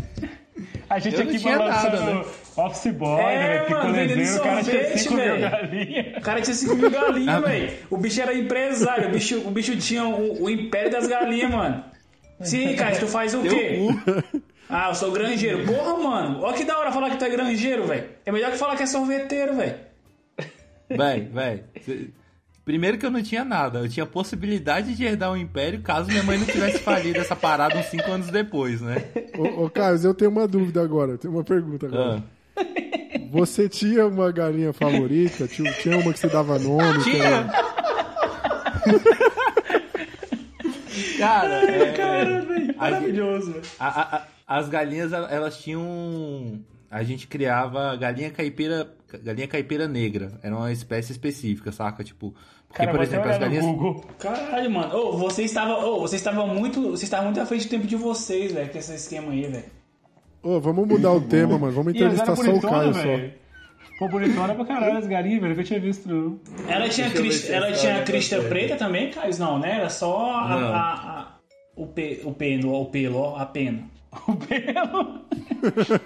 A 0.88 0.98
gente 0.98 1.16
Eu 1.16 1.22
aqui 1.22 1.38
tinha 1.38 1.56
balançando 1.58 1.96
nada, 2.00 2.14
né? 2.14 2.24
office 2.56 2.92
boy, 2.92 3.20
É, 3.20 3.38
né? 3.38 3.68
mano, 3.68 3.92
vendendo 3.94 4.08
Picolezeiro, 4.18 4.40
o 4.40 4.42
cara 4.42 4.62
tinha 4.64 4.82
sorvete, 4.82 4.98
5 4.98 5.14
mil 5.14 5.24
velho. 5.24 5.40
galinhas. 5.50 6.16
O 6.16 6.20
cara 6.20 6.40
tinha 6.40 6.54
5 6.54 6.74
mil 6.76 6.90
galinhas, 6.90 7.44
velho. 7.44 7.72
O 7.90 7.96
bicho 7.96 8.20
era 8.22 8.34
empresário. 8.34 9.08
O 9.08 9.12
bicho, 9.12 9.38
o 9.46 9.50
bicho 9.50 9.76
tinha 9.76 10.04
o, 10.04 10.42
o 10.44 10.50
império 10.50 10.90
das 10.90 11.06
galinhas, 11.06 11.50
mano. 11.50 11.84
Sim, 12.40 12.74
cara, 12.74 12.96
tu 12.96 13.06
faz 13.06 13.34
o 13.34 13.42
quê? 13.42 13.78
Ah, 14.68 14.88
eu 14.90 14.94
sou 14.94 15.10
granjeiro. 15.12 15.64
Porra, 15.66 15.96
mano. 15.98 16.42
Olha 16.42 16.54
que 16.56 16.64
da 16.64 16.78
hora 16.78 16.90
falar 16.92 17.10
que 17.10 17.16
tu 17.16 17.24
é 17.24 17.28
granjeiro, 17.30 17.84
velho. 17.86 18.04
É 18.24 18.30
melhor 18.32 18.50
que 18.52 18.56
falar 18.58 18.76
que 18.76 18.82
é 18.82 18.86
sorveteiro, 18.86 19.54
velho. 19.56 19.74
Véi, 20.88 21.28
véi. 21.32 21.62
Primeiro 22.70 22.98
que 22.98 23.04
eu 23.04 23.10
não 23.10 23.20
tinha 23.20 23.44
nada, 23.44 23.80
eu 23.80 23.88
tinha 23.88 24.06
possibilidade 24.06 24.94
de 24.94 25.02
herdar 25.04 25.32
um 25.32 25.36
império 25.36 25.80
caso 25.80 26.08
minha 26.08 26.22
mãe 26.22 26.38
não 26.38 26.46
tivesse 26.46 26.78
falido 26.78 27.18
essa 27.18 27.34
parada 27.34 27.76
uns 27.76 27.86
5 27.86 28.08
anos 28.08 28.28
depois, 28.28 28.80
né? 28.80 29.06
Ô, 29.36 29.64
ô 29.64 29.68
Carlos, 29.70 30.04
eu 30.04 30.14
tenho 30.14 30.30
uma 30.30 30.46
dúvida 30.46 30.80
agora. 30.80 31.10
Eu 31.10 31.18
tenho 31.18 31.34
uma 31.34 31.42
pergunta 31.42 31.86
agora. 31.86 32.22
Ah. 32.56 32.62
Você 33.32 33.68
tinha 33.68 34.06
uma 34.06 34.30
galinha 34.30 34.72
favorita? 34.72 35.48
Tinha, 35.48 35.72
tinha 35.72 35.98
uma 35.98 36.12
que 36.12 36.20
você 36.20 36.28
dava 36.28 36.60
nome? 36.60 37.02
Tinha! 37.02 37.50
Cara, 41.18 41.54
é, 41.70 42.02
a- 42.72 42.76
Maravilhoso, 42.76 43.52
velho. 43.52 43.64
a- 43.80 43.88
a- 44.00 44.16
a- 44.18 44.26
as 44.58 44.68
galinhas, 44.68 45.12
el- 45.12 45.26
elas 45.28 45.58
tinham. 45.60 46.60
A 46.90 47.02
gente 47.02 47.26
criava 47.26 47.94
galinha 47.96 48.30
caipira, 48.30 48.88
galinha 49.22 49.46
caipira 49.46 49.86
negra. 49.86 50.32
Era 50.42 50.56
uma 50.56 50.72
espécie 50.72 51.12
específica, 51.12 51.70
saca? 51.70 52.02
Tipo, 52.02 52.34
Cara, 52.72 52.90
por 52.90 52.96
vou 52.98 53.04
até 53.06 53.14
exemplo, 53.16 53.30
as 53.30 53.38
galinhas. 53.38 54.04
Caralho, 54.18 54.70
mano. 54.70 54.96
Ô, 54.96 55.16
você 55.18 55.42
estava, 55.42 55.84
ô, 55.84 56.00
você 56.00 56.16
estava 56.16 56.46
muito, 56.46 56.90
você 56.90 57.04
estava 57.04 57.24
muito 57.24 57.40
à 57.40 57.46
frente 57.46 57.66
do 57.66 57.70
tempo 57.70 57.86
de 57.86 57.96
vocês, 57.96 58.52
velho, 58.52 58.70
com 58.70 58.78
esse 58.78 58.94
esquema 58.94 59.32
aí, 59.32 59.42
velho. 59.46 59.64
Ô, 60.42 60.60
vamos 60.60 60.86
mudar 60.86 61.12
o 61.12 61.20
tema, 61.20 61.58
mano. 61.58 61.72
Vamos 61.72 61.92
E 61.94 61.96
entrevistar 61.96 62.36
só 62.36 62.42
o 62.42 62.60
Caio 62.60 62.94
só. 62.94 63.00
velho. 63.02 63.32
Pô, 63.98 64.08
bonitona 64.08 64.54
pra 64.54 64.64
caralho 64.64 64.96
as 64.98 65.06
galinhas, 65.06 65.42
velho, 65.42 65.54
que 65.54 65.60
eu 65.60 65.64
tinha 65.64 65.80
visto. 65.80 66.08
não. 66.08 66.38
Ela 66.68 66.88
tinha, 66.88 67.08
ver 67.10 67.18
crista, 67.20 67.52
ela 67.52 67.72
tinha 67.72 68.02
crista 68.02 68.40
preta 68.44 68.76
também, 68.76 69.10
Caio? 69.10 69.36
Não, 69.38 69.58
né? 69.58 69.76
Era 69.78 69.90
só 69.90 70.16
a, 70.30 70.54
a- 70.54 70.94
a- 71.20 71.34
o, 71.76 71.86
pe, 71.86 72.20
o 72.24 72.32
peno, 72.32 72.72
o 72.72 72.86
pelo, 72.86 73.18
ó, 73.18 73.36
a 73.36 73.44
pena. 73.44 73.89
O 74.26 74.36
pelo. 74.36 75.24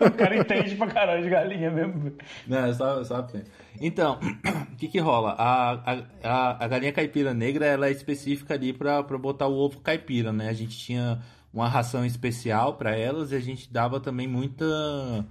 o 0.06 0.10
cara 0.12 0.36
entende 0.36 0.76
pra 0.76 0.86
caralho 0.88 1.22
de 1.22 1.30
galinha 1.30 1.70
mesmo. 1.70 2.12
Não, 2.46 2.74
só, 2.74 3.22
pena. 3.22 3.44
Então, 3.80 4.18
o 4.72 4.76
que 4.76 4.88
que 4.88 4.98
rola? 4.98 5.34
A, 5.38 6.02
a, 6.22 6.64
a, 6.64 6.68
galinha 6.68 6.92
caipira 6.92 7.32
negra, 7.32 7.64
ela 7.66 7.86
é 7.86 7.90
específica 7.90 8.54
ali 8.54 8.72
pra, 8.72 9.02
pra 9.02 9.16
botar 9.16 9.46
o 9.46 9.54
ovo 9.56 9.80
caipira, 9.80 10.32
né? 10.32 10.48
A 10.48 10.52
gente 10.52 10.76
tinha 10.76 11.22
uma 11.52 11.68
ração 11.68 12.04
especial 12.04 12.74
pra 12.74 12.96
elas 12.96 13.32
e 13.32 13.36
a 13.36 13.40
gente 13.40 13.72
dava 13.72 14.00
também 14.00 14.28
muita 14.28 15.24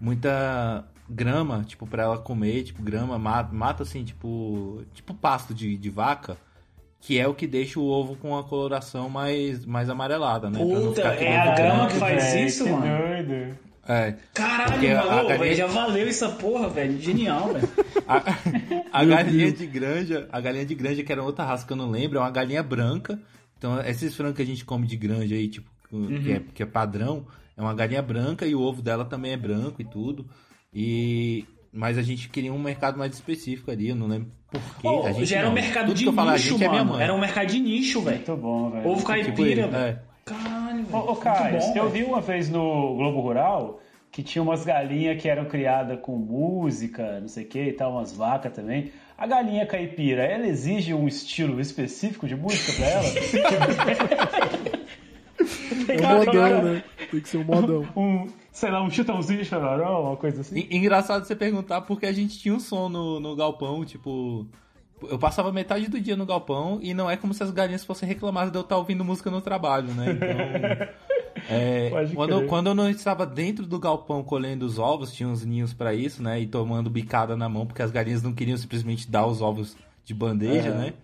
muita 0.00 0.84
grama, 1.08 1.64
tipo, 1.64 1.86
pra 1.86 2.04
ela 2.04 2.18
comer, 2.18 2.62
tipo, 2.62 2.82
grama, 2.82 3.18
mata, 3.18 3.52
mata 3.52 3.82
assim, 3.82 4.04
tipo, 4.04 4.84
tipo 4.94 5.14
pasto 5.14 5.54
de, 5.54 5.76
de 5.76 5.90
vaca, 5.90 6.36
que 7.00 7.18
é 7.18 7.26
o 7.26 7.34
que 7.34 7.46
deixa 7.46 7.78
o 7.80 7.86
ovo 7.86 8.16
com 8.16 8.36
a 8.36 8.44
coloração 8.44 9.08
mais, 9.08 9.64
mais 9.64 9.88
amarelada, 9.88 10.50
né? 10.50 10.58
Puta, 10.58 11.00
é 11.02 11.36
a 11.38 11.54
grama 11.54 11.86
que 11.88 11.94
faz 11.94 12.24
Velho, 12.32 12.46
isso, 12.46 12.64
que 12.64 12.70
mano? 12.70 12.86
doido. 13.26 13.58
É. 13.90 14.16
Caralho, 14.34 14.72
Porque 14.72 14.86
a 14.88 14.96
mano, 15.04 15.10
galinha- 15.16 15.38
velho, 15.38 15.54
já 15.56 15.66
valeu 15.66 16.06
essa 16.08 16.28
porra, 16.28 16.68
velho. 16.68 17.00
Genial, 17.00 17.54
velho. 17.54 17.68
A, 18.06 19.00
a 19.00 19.04
galinha 19.06 19.50
de 19.50 19.66
granja, 19.66 20.28
a 20.30 20.40
galinha 20.40 20.66
de 20.66 20.74
granja, 20.74 21.02
que 21.02 21.10
era 21.10 21.22
outra 21.22 21.44
raça 21.44 21.66
que 21.66 21.72
eu 21.72 21.76
não 21.76 21.90
lembro, 21.90 22.18
é 22.18 22.20
uma 22.20 22.30
galinha 22.30 22.62
branca. 22.62 23.18
Então, 23.56 23.80
esses 23.80 24.14
frangos 24.14 24.36
que 24.36 24.42
a 24.42 24.46
gente 24.46 24.64
come 24.64 24.86
de 24.86 24.96
granja 24.96 25.34
aí, 25.34 25.48
tipo, 25.48 25.70
que, 26.22 26.32
é, 26.32 26.40
que 26.52 26.62
é 26.62 26.66
padrão, 26.66 27.26
é 27.56 27.62
uma 27.62 27.72
galinha 27.74 28.02
branca 28.02 28.44
e 28.46 28.54
o 28.54 28.60
ovo 28.60 28.82
dela 28.82 29.04
também 29.06 29.32
é 29.32 29.36
branco 29.38 29.80
e 29.80 29.84
tudo. 29.84 30.28
E. 30.74 31.46
Mas 31.72 31.96
a 31.98 32.02
gente 32.02 32.28
queria 32.28 32.52
um 32.52 32.58
mercado 32.58 32.98
mais 32.98 33.12
específico 33.14 33.70
ali, 33.70 33.88
eu 33.90 33.96
não 33.96 34.06
lembro 34.06 34.30
porquê. 34.50 34.88
Ô, 34.88 35.06
a 35.06 35.12
gente 35.12 35.26
já 35.26 35.38
era 35.38 35.48
um 35.48 35.52
mercado 35.52 35.94
de 35.94 36.04
nicho, 36.06 36.52
gente 36.58 36.64
é 36.64 36.68
mano. 36.68 36.92
mãe. 36.92 37.02
Era 37.02 37.14
um 37.14 37.18
mercado 37.20 37.46
de 37.46 37.58
nicho, 37.60 38.00
velho. 38.00 38.16
Muito 38.16 38.36
bom, 38.36 38.70
velho. 38.70 38.86
Ovo 38.86 38.96
Tipo 38.96 39.06
caipira, 39.08 39.50
ele, 39.50 39.62
velho. 39.62 39.76
é. 39.76 39.98
Caralho, 40.24 40.84
velho. 40.84 40.98
Ô, 41.10 41.16
Caio, 41.16 41.58
eu 41.74 41.88
vi 41.90 42.02
uma 42.04 42.20
vez 42.20 42.48
no 42.48 42.94
Globo 42.96 43.20
Rural 43.20 43.80
que 44.10 44.22
tinha 44.22 44.42
umas 44.42 44.64
galinhas 44.64 45.20
que 45.20 45.28
eram 45.28 45.44
criadas 45.44 45.98
com 46.00 46.16
música, 46.16 47.20
não 47.20 47.28
sei 47.28 47.44
o 47.44 47.46
que 47.46 47.62
e 47.62 47.72
tal, 47.72 47.92
umas 47.92 48.12
vacas 48.12 48.52
também. 48.52 48.90
A 49.16 49.26
galinha 49.26 49.66
caipira, 49.66 50.22
ela 50.22 50.46
exige 50.46 50.94
um 50.94 51.06
estilo 51.06 51.60
específico 51.60 52.26
de 52.26 52.34
música 52.36 52.72
pra 52.72 52.86
ela? 52.86 53.04
É 55.88 56.06
um 56.06 56.18
modão, 56.18 56.62
né? 56.62 56.82
Tem 57.10 57.20
que 57.20 57.28
ser 57.28 57.38
um 57.38 57.44
modão. 57.44 57.86
um, 57.96 58.26
sei 58.58 58.70
lá, 58.70 58.82
um 58.82 58.90
chitãozinho 58.90 59.44
chororó, 59.44 60.08
uma 60.08 60.16
coisa 60.16 60.40
assim. 60.40 60.66
E- 60.68 60.76
Engraçado 60.76 61.24
você 61.24 61.36
perguntar 61.36 61.82
porque 61.82 62.06
a 62.06 62.12
gente 62.12 62.38
tinha 62.38 62.54
um 62.54 62.60
som 62.60 62.88
no, 62.88 63.20
no 63.20 63.36
galpão, 63.36 63.84
tipo. 63.84 64.46
Eu 65.08 65.16
passava 65.16 65.52
metade 65.52 65.88
do 65.88 66.00
dia 66.00 66.16
no 66.16 66.26
galpão 66.26 66.80
e 66.82 66.92
não 66.92 67.08
é 67.08 67.16
como 67.16 67.32
se 67.32 67.40
as 67.40 67.52
galinhas 67.52 67.84
fossem 67.84 68.08
reclamar 68.08 68.50
de 68.50 68.58
eu 68.58 68.62
estar 68.62 68.76
ouvindo 68.76 69.04
música 69.04 69.30
no 69.30 69.40
trabalho, 69.40 69.94
né? 69.94 70.06
Então. 70.10 70.88
é, 71.48 71.90
quando, 72.12 72.46
quando 72.46 72.66
eu 72.66 72.74
não 72.74 72.90
estava 72.90 73.24
dentro 73.24 73.64
do 73.64 73.78
galpão 73.78 74.24
colhendo 74.24 74.66
os 74.66 74.76
ovos, 74.76 75.12
tinha 75.12 75.28
uns 75.28 75.44
ninhos 75.44 75.72
pra 75.72 75.94
isso, 75.94 76.20
né? 76.20 76.40
E 76.40 76.48
tomando 76.48 76.90
bicada 76.90 77.36
na 77.36 77.48
mão, 77.48 77.64
porque 77.64 77.80
as 77.80 77.92
galinhas 77.92 78.24
não 78.24 78.32
queriam 78.32 78.56
simplesmente 78.56 79.08
dar 79.08 79.24
os 79.24 79.40
ovos 79.40 79.76
de 80.04 80.12
bandeja, 80.12 80.70
né? 80.74 80.94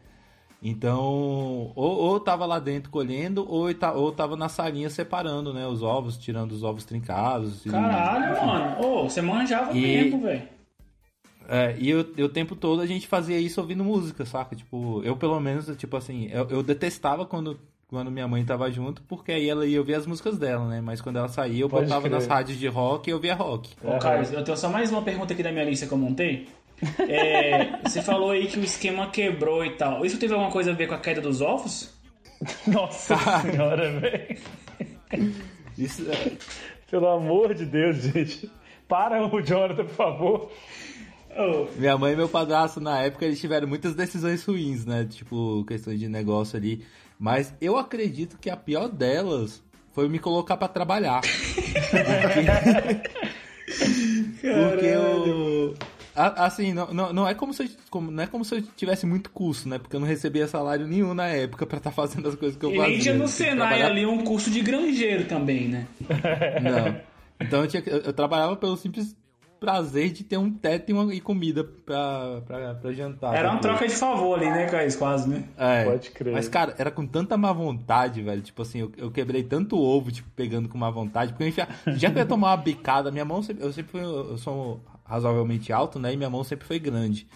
Então, 0.67 1.03
ou, 1.75 1.75
ou 1.77 2.15
eu 2.15 2.21
tava 2.21 2.47
lá 2.47 2.59
dentro 2.59 2.91
colhendo, 2.91 3.45
ou 3.47 3.69
eu, 3.69 3.75
ta- 3.79 3.93
ou 3.93 4.07
eu 4.07 4.13
tava 4.13 4.35
na 4.35 4.49
salinha 4.49 4.89
separando, 4.89 5.53
né? 5.53 5.67
Os 5.67 5.83
ovos, 5.83 6.17
tirando 6.17 6.53
os 6.53 6.63
ovos 6.63 6.87
trincados. 6.87 7.67
e- 7.67 7.71
Caralho, 7.71 8.47
mano. 8.47 8.81
Ô, 8.83 9.03
você 9.05 9.21
manjava 9.21 9.77
E- 9.77 9.81
mesmo, 9.83 10.23
velho. 10.23 10.43
É, 11.47 11.77
e 11.79 11.91
eu- 11.91 12.07
e 12.17 12.23
o 12.23 12.29
tempo 12.31 12.57
todo 12.57 12.81
a 12.81 12.87
gente 12.87 13.07
fazia 13.07 13.39
isso 13.39 13.61
ouvindo 13.61 13.85
música, 13.85 14.25
saca? 14.25 14.57
Tipo, 14.57 15.03
eu 15.05 15.15
pelo 15.15 15.39
menos, 15.39 15.67
tipo 15.77 15.95
assim, 15.99 16.29
eu, 16.33 16.49
eu 16.49 16.63
detestava 16.63 17.27
quando, 17.27 17.61
quando 17.87 18.11
minha 18.11 18.27
mãe 18.27 18.43
tava 18.43 18.71
junto, 18.73 19.03
porque 19.03 19.31
aí 19.33 19.47
ela 19.47 19.67
ia 19.67 19.79
ouvir 19.79 19.97
as 19.97 20.07
músicas 20.07 20.39
dela, 20.39 20.67
né? 20.67 20.81
Mas 20.81 21.03
quando 21.03 21.17
ela 21.19 21.29
saía, 21.29 21.61
eu 21.65 21.69
Pode 21.69 21.85
botava 21.85 22.09
crer. 22.09 22.13
nas 22.13 22.27
rádios 22.27 22.59
de 22.59 22.67
rock 22.67 23.11
e 23.11 23.13
eu 23.13 23.17
ouvia 23.17 23.35
rock. 23.35 23.69
Ô, 23.85 23.99
Carlos, 23.99 24.33
eu 24.33 24.43
tenho 24.43 24.57
só 24.57 24.71
mais 24.71 24.91
uma 24.91 25.03
pergunta 25.03 25.35
aqui 25.35 25.43
da 25.43 25.53
minha 25.53 25.67
lista 25.67 25.87
que 25.87 25.93
eu 25.93 25.99
montei. 25.99 26.49
É, 27.09 27.79
você 27.83 28.03
falou 28.03 28.31
aí 28.31 28.47
que 28.47 28.59
o 28.59 28.65
esquema 28.65 29.09
quebrou 29.11 29.65
e 29.65 29.71
tal. 29.71 30.05
Isso 30.05 30.19
teve 30.19 30.33
alguma 30.35 30.51
coisa 30.51 30.73
a 30.73 30.75
ver 30.75 30.89
com 30.89 30.95
a 30.95 30.99
queda 30.99 31.21
dos 31.21 31.41
ovos? 31.41 31.95
Nossa 32.67 33.17
senhora, 33.41 34.01
velho. 34.01 34.39
Isso, 35.79 36.05
é, 36.11 36.33
Pelo 36.91 37.09
amor 37.09 37.55
de 37.55 37.65
Deus, 37.65 37.97
gente. 37.97 38.51
Para 38.87 39.27
o 39.27 39.41
Jonathan, 39.41 39.85
por 39.85 39.95
favor. 39.95 40.53
Ô, 41.37 41.67
minha 41.77 41.99
mãe 41.99 42.13
e 42.13 42.17
meu 42.17 42.29
padrasto, 42.29 42.81
na 42.81 43.01
época, 43.01 43.25
eles 43.25 43.41
tiveram 43.41 43.67
muitas 43.67 43.95
decisões 43.95 44.45
ruins, 44.45 44.87
né? 44.87 45.05
Tipo, 45.05 45.65
questão 45.67 45.95
de 45.95 46.09
negócio 46.09 46.57
ali. 46.57 46.85
Mas 47.19 47.55
eu 47.61 47.77
acredito 47.77 48.39
que 48.39 48.51
a 48.51 48.57
pior 48.57 48.89
delas 48.89 49.63
foi 49.93 50.09
me 50.09 50.19
colocar 50.19 50.57
pra 50.57 50.69
trabalhar. 50.69 51.23
Porque 54.41 54.87
eu. 54.87 55.75
Assim, 56.17 56.73
não, 56.73 56.93
não, 56.95 57.13
não 57.13 57.29
é 57.29 57.35
como 57.35 57.53
se 57.53 57.65
eu, 57.65 57.69
como- 57.91 58.11
não 58.11 58.23
é 58.23 58.27
como 58.27 58.45
se 58.45 58.55
eu 58.57 58.63
tivesse 58.77 59.05
muito 59.07 59.31
custo, 59.31 59.69
né? 59.69 59.79
Porque 59.79 59.97
eu 59.97 60.01
não 60.01 60.07
recebia 60.07 60.47
salário 60.47 60.87
nenhum 60.87 61.13
na 61.15 61.27
época 61.27 61.67
pra 61.67 61.79
estar 61.79 61.91
fazendo 61.91 62.29
as 62.29 62.35
coisas 62.35 62.57
que 62.59 62.65
eu 62.65 62.71
e 62.73 62.77
fazia. 62.77 62.91
nem 62.91 62.99
tinha 63.01 63.15
no 63.15 63.27
Senai 63.29 63.57
trabalhar- 63.57 63.87
ali 63.87 64.07
um 64.07 64.23
curso 64.25 64.51
de 64.51 64.61
granjeiro 64.61 65.25
também, 65.27 65.69
né? 65.69 65.87
Não. 66.63 67.01
Então 67.47 67.61
eu, 67.63 67.67
tinha, 67.67 67.83
eu, 67.87 67.99
eu 67.99 68.13
trabalhava 68.13 68.55
pelo 68.57 68.77
simples, 68.77 69.17
prazer 69.59 70.11
de 70.13 70.23
ter 70.23 70.37
um 70.37 70.51
teto 70.53 70.91
e, 70.91 70.93
uma, 70.93 71.13
e 71.15 71.21
comida 71.21 71.65
pra, 71.65 72.43
pra, 72.47 72.75
pra 72.75 72.93
jantar. 72.93 73.35
Era 73.35 73.49
uma 73.49 73.57
depois. 73.61 73.79
troca 73.79 73.89
de 73.89 73.95
favor 73.99 74.39
ali, 74.39 74.51
né, 74.51 74.67
Caís? 74.67 74.95
Quase, 74.95 75.29
né? 75.29 75.45
É, 75.57 75.85
Pode 75.85 76.11
crer. 76.11 76.33
Mas, 76.35 76.49
cara, 76.49 76.75
era 76.79 76.91
com 76.91 77.07
tanta 77.07 77.37
má 77.37 77.51
vontade, 77.53 78.21
velho. 78.23 78.43
Tipo 78.43 78.63
assim, 78.63 78.81
eu, 78.81 78.93
eu 78.97 79.11
quebrei 79.11 79.43
tanto 79.43 79.79
ovo, 79.81 80.13
tipo, 80.13 80.29
pegando 80.37 80.69
com 80.69 80.77
má 80.79 80.91
vontade. 80.91 81.33
Porque 81.33 81.45
eu 81.45 81.49
enfia... 81.49 81.67
já 81.97 82.11
que 82.11 82.17
eu 82.19 82.21
ia 82.23 82.27
tomar 82.27 82.51
uma 82.51 82.57
bicada, 82.59 83.11
minha 83.11 83.25
mão 83.25 83.43
sempre. 83.43 83.65
Eu 83.65 83.73
sempre 83.73 83.91
fui. 83.93 84.03
Eu 84.03 84.37
sou 84.39 84.81
razoavelmente 85.05 85.73
alto, 85.73 85.99
né? 85.99 86.13
E 86.13 86.17
minha 86.17 86.31
mão 86.31 86.43
sempre 86.45 86.67
foi 86.67 86.79
grande. 86.79 87.27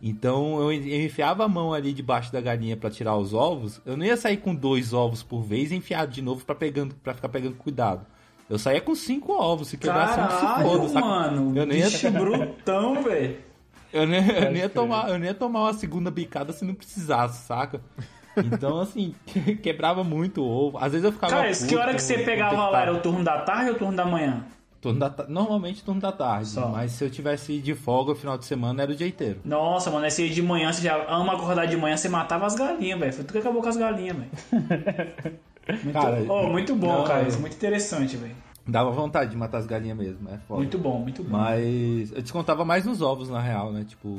Então 0.00 0.60
eu, 0.60 0.72
eu 0.72 1.04
enfiava 1.04 1.44
a 1.44 1.48
mão 1.48 1.72
ali 1.72 1.92
debaixo 1.92 2.32
da 2.32 2.40
galinha 2.40 2.76
pra 2.76 2.90
tirar 2.90 3.16
os 3.16 3.32
ovos. 3.32 3.80
Eu 3.86 3.96
não 3.96 4.04
ia 4.04 4.16
sair 4.16 4.36
com 4.36 4.54
dois 4.54 4.92
ovos 4.92 5.22
por 5.22 5.42
vez 5.42 5.72
e 5.72 5.76
enfiar 5.76 6.06
de 6.06 6.20
novo 6.20 6.44
pra, 6.44 6.54
pegando, 6.54 6.94
pra 6.96 7.14
ficar 7.14 7.28
pegando 7.28 7.56
cuidado. 7.56 8.04
Eu 8.48 8.58
saía 8.58 8.80
com 8.80 8.94
cinco 8.94 9.32
ovos, 9.32 9.68
se 9.68 9.76
quebrasse 9.76 10.20
um, 10.20 10.24
se 10.24 10.46
Caralho, 10.46 10.68
foda, 10.68 10.88
saca? 10.88 11.06
mano. 11.06 11.58
Eu 11.58 11.66
nem 11.66 11.78
ia, 11.78 11.86
bicho 11.90 12.10
brutão, 12.12 13.02
velho. 13.02 13.36
eu 13.92 14.06
nem, 14.06 14.28
eu 14.28 14.52
nem 14.52 14.62
ia 14.62 14.68
tomar, 14.68 15.08
eu 15.08 15.18
nem 15.18 15.28
ia 15.28 15.34
tomar 15.34 15.62
uma 15.62 15.74
segunda 15.74 16.10
bicada 16.12 16.52
se 16.52 16.64
não 16.64 16.74
precisasse, 16.74 17.44
saca? 17.44 17.80
Então, 18.36 18.78
assim, 18.80 19.14
quebrava 19.62 20.04
muito 20.04 20.42
o 20.42 20.46
ovo. 20.48 20.78
Às 20.78 20.92
vezes 20.92 21.04
eu 21.04 21.12
ficava. 21.12 21.32
Cara, 21.32 21.50
que 21.52 21.58
puto 21.58 21.78
hora 21.78 21.94
que 21.94 22.02
você 22.02 22.18
pegava 22.18 22.68
lá? 22.68 22.70
que 22.70 22.82
Era 22.82 22.92
o 22.92 23.00
turno 23.00 23.24
da 23.24 23.40
tarde 23.40 23.70
ou 23.70 23.76
o 23.76 23.78
turno 23.78 23.96
da 23.96 24.04
manhã? 24.04 24.44
Turno 24.92 25.00
da 25.00 25.26
Normalmente 25.28 25.82
turno 25.82 26.00
da 26.00 26.12
tarde. 26.12 26.48
Só. 26.48 26.68
Mas 26.68 26.92
se 26.92 27.04
eu 27.04 27.10
tivesse 27.10 27.58
de 27.58 27.74
folga 27.74 28.12
no 28.12 28.16
final 28.16 28.38
de 28.38 28.44
semana, 28.44 28.82
era 28.82 28.92
o 28.92 28.94
dia 28.94 29.06
inteiro. 29.06 29.40
Nossa, 29.44 29.90
mano, 29.90 30.06
esse 30.06 30.28
de 30.28 30.42
manhã, 30.42 30.72
você 30.72 30.82
já 30.82 31.04
ama 31.08 31.34
acordar 31.34 31.66
de 31.66 31.76
manhã, 31.76 31.96
você 31.96 32.08
matava 32.08 32.46
as 32.46 32.54
galinhas, 32.54 32.98
velho. 32.98 33.12
Foi 33.12 33.24
tu 33.24 33.32
que 33.32 33.38
acabou 33.38 33.62
com 33.62 33.68
as 33.68 33.76
galinhas, 33.76 34.16
velho. 34.16 34.30
Muito, 35.66 35.92
Cara, 35.92 36.24
oh, 36.28 36.46
muito 36.46 36.76
bom, 36.76 36.98
não, 36.98 37.04
cara. 37.04 37.26
Isso 37.26 37.38
é 37.38 37.40
muito 37.40 37.56
interessante, 37.56 38.16
velho. 38.16 38.36
Dava 38.64 38.90
vontade 38.92 39.32
de 39.32 39.36
matar 39.36 39.58
as 39.58 39.66
galinhas 39.66 39.98
mesmo, 39.98 40.28
é 40.28 40.38
foda. 40.38 40.60
Muito 40.60 40.78
bom, 40.78 41.00
muito 41.00 41.24
bom. 41.24 41.30
Mas 41.36 42.12
eu 42.12 42.22
descontava 42.22 42.64
mais 42.64 42.84
nos 42.84 43.02
ovos, 43.02 43.28
na 43.28 43.40
real, 43.40 43.72
né? 43.72 43.84
Tipo, 43.84 44.16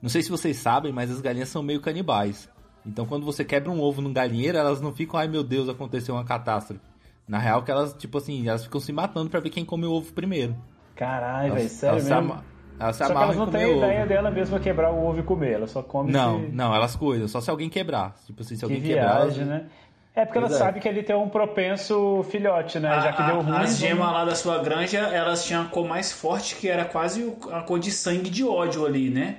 não 0.00 0.08
sei 0.08 0.22
se 0.22 0.30
vocês 0.30 0.56
sabem, 0.56 0.92
mas 0.92 1.10
as 1.10 1.20
galinhas 1.20 1.48
são 1.48 1.64
meio 1.64 1.80
canibais. 1.80 2.48
Então 2.86 3.06
quando 3.06 3.26
você 3.26 3.44
quebra 3.44 3.72
um 3.72 3.80
ovo 3.80 4.00
num 4.00 4.12
galinheiro, 4.12 4.56
elas 4.56 4.80
não 4.80 4.92
ficam, 4.92 5.18
ai 5.18 5.26
meu 5.26 5.42
Deus, 5.42 5.68
aconteceu 5.68 6.14
uma 6.14 6.24
catástrofe. 6.24 6.80
Na 7.26 7.38
real, 7.38 7.62
que 7.62 7.70
elas, 7.70 7.94
tipo 7.94 8.18
assim, 8.18 8.46
elas 8.48 8.64
ficam 8.64 8.80
se 8.80 8.92
matando 8.92 9.30
pra 9.30 9.40
ver 9.40 9.50
quem 9.50 9.64
come 9.64 9.86
o 9.86 9.92
ovo 9.92 10.12
primeiro. 10.12 10.54
Caralho, 10.94 11.54
velho, 11.54 11.60
Elas, 11.62 11.72
sério 11.72 11.92
elas, 11.94 12.02
se 12.04 12.14
mesmo. 12.14 12.32
ama- 12.32 12.44
elas 12.78 12.96
se 12.96 13.04
Só 13.06 13.14
que 13.14 13.22
elas 13.22 13.36
não 13.36 13.46
têm 13.46 13.64
ovo. 13.66 13.76
ideia 13.78 14.06
dela 14.06 14.30
mesma 14.30 14.60
quebrar 14.60 14.92
o 14.92 15.06
ovo 15.06 15.20
e 15.20 15.22
comer, 15.22 15.52
ela 15.52 15.66
só 15.66 15.82
come 15.82 16.12
Não, 16.12 16.40
se... 16.40 16.48
não, 16.52 16.74
elas 16.74 16.94
cuidam, 16.96 17.26
só 17.26 17.40
se 17.40 17.48
alguém 17.50 17.68
quebrar. 17.70 18.14
Tipo 18.26 18.42
assim, 18.42 18.54
se 18.54 18.60
que 18.60 18.64
alguém 18.64 18.80
quebrar. 18.82 19.22
viagem, 19.24 19.42
elas- 19.44 19.62
né? 19.62 19.66
É 20.16 20.24
porque 20.24 20.38
ela 20.38 20.46
Pois 20.46 20.60
é. 20.60 20.64
sabe 20.64 20.78
que 20.80 20.88
ele 20.88 21.02
tem 21.02 21.16
um 21.16 21.28
propenso 21.28 22.24
filhote, 22.30 22.78
né? 22.78 23.00
Já 23.00 23.12
que 23.12 23.22
A- 23.22 23.26
deu 23.26 23.40
a- 23.40 23.42
ruim. 23.42 23.56
As 23.56 23.76
gemas 23.78 23.98
vamos- 23.98 24.12
lá 24.12 24.24
da 24.24 24.34
sua 24.36 24.58
granja, 24.62 24.98
elas 24.98 25.44
tinham 25.44 25.62
a 25.62 25.64
cor 25.64 25.88
mais 25.88 26.12
forte, 26.12 26.54
que 26.54 26.68
era 26.68 26.84
quase 26.84 27.34
a 27.50 27.62
cor 27.62 27.80
de 27.80 27.90
sangue 27.90 28.30
de 28.30 28.44
ódio 28.44 28.86
ali, 28.86 29.10
né? 29.10 29.38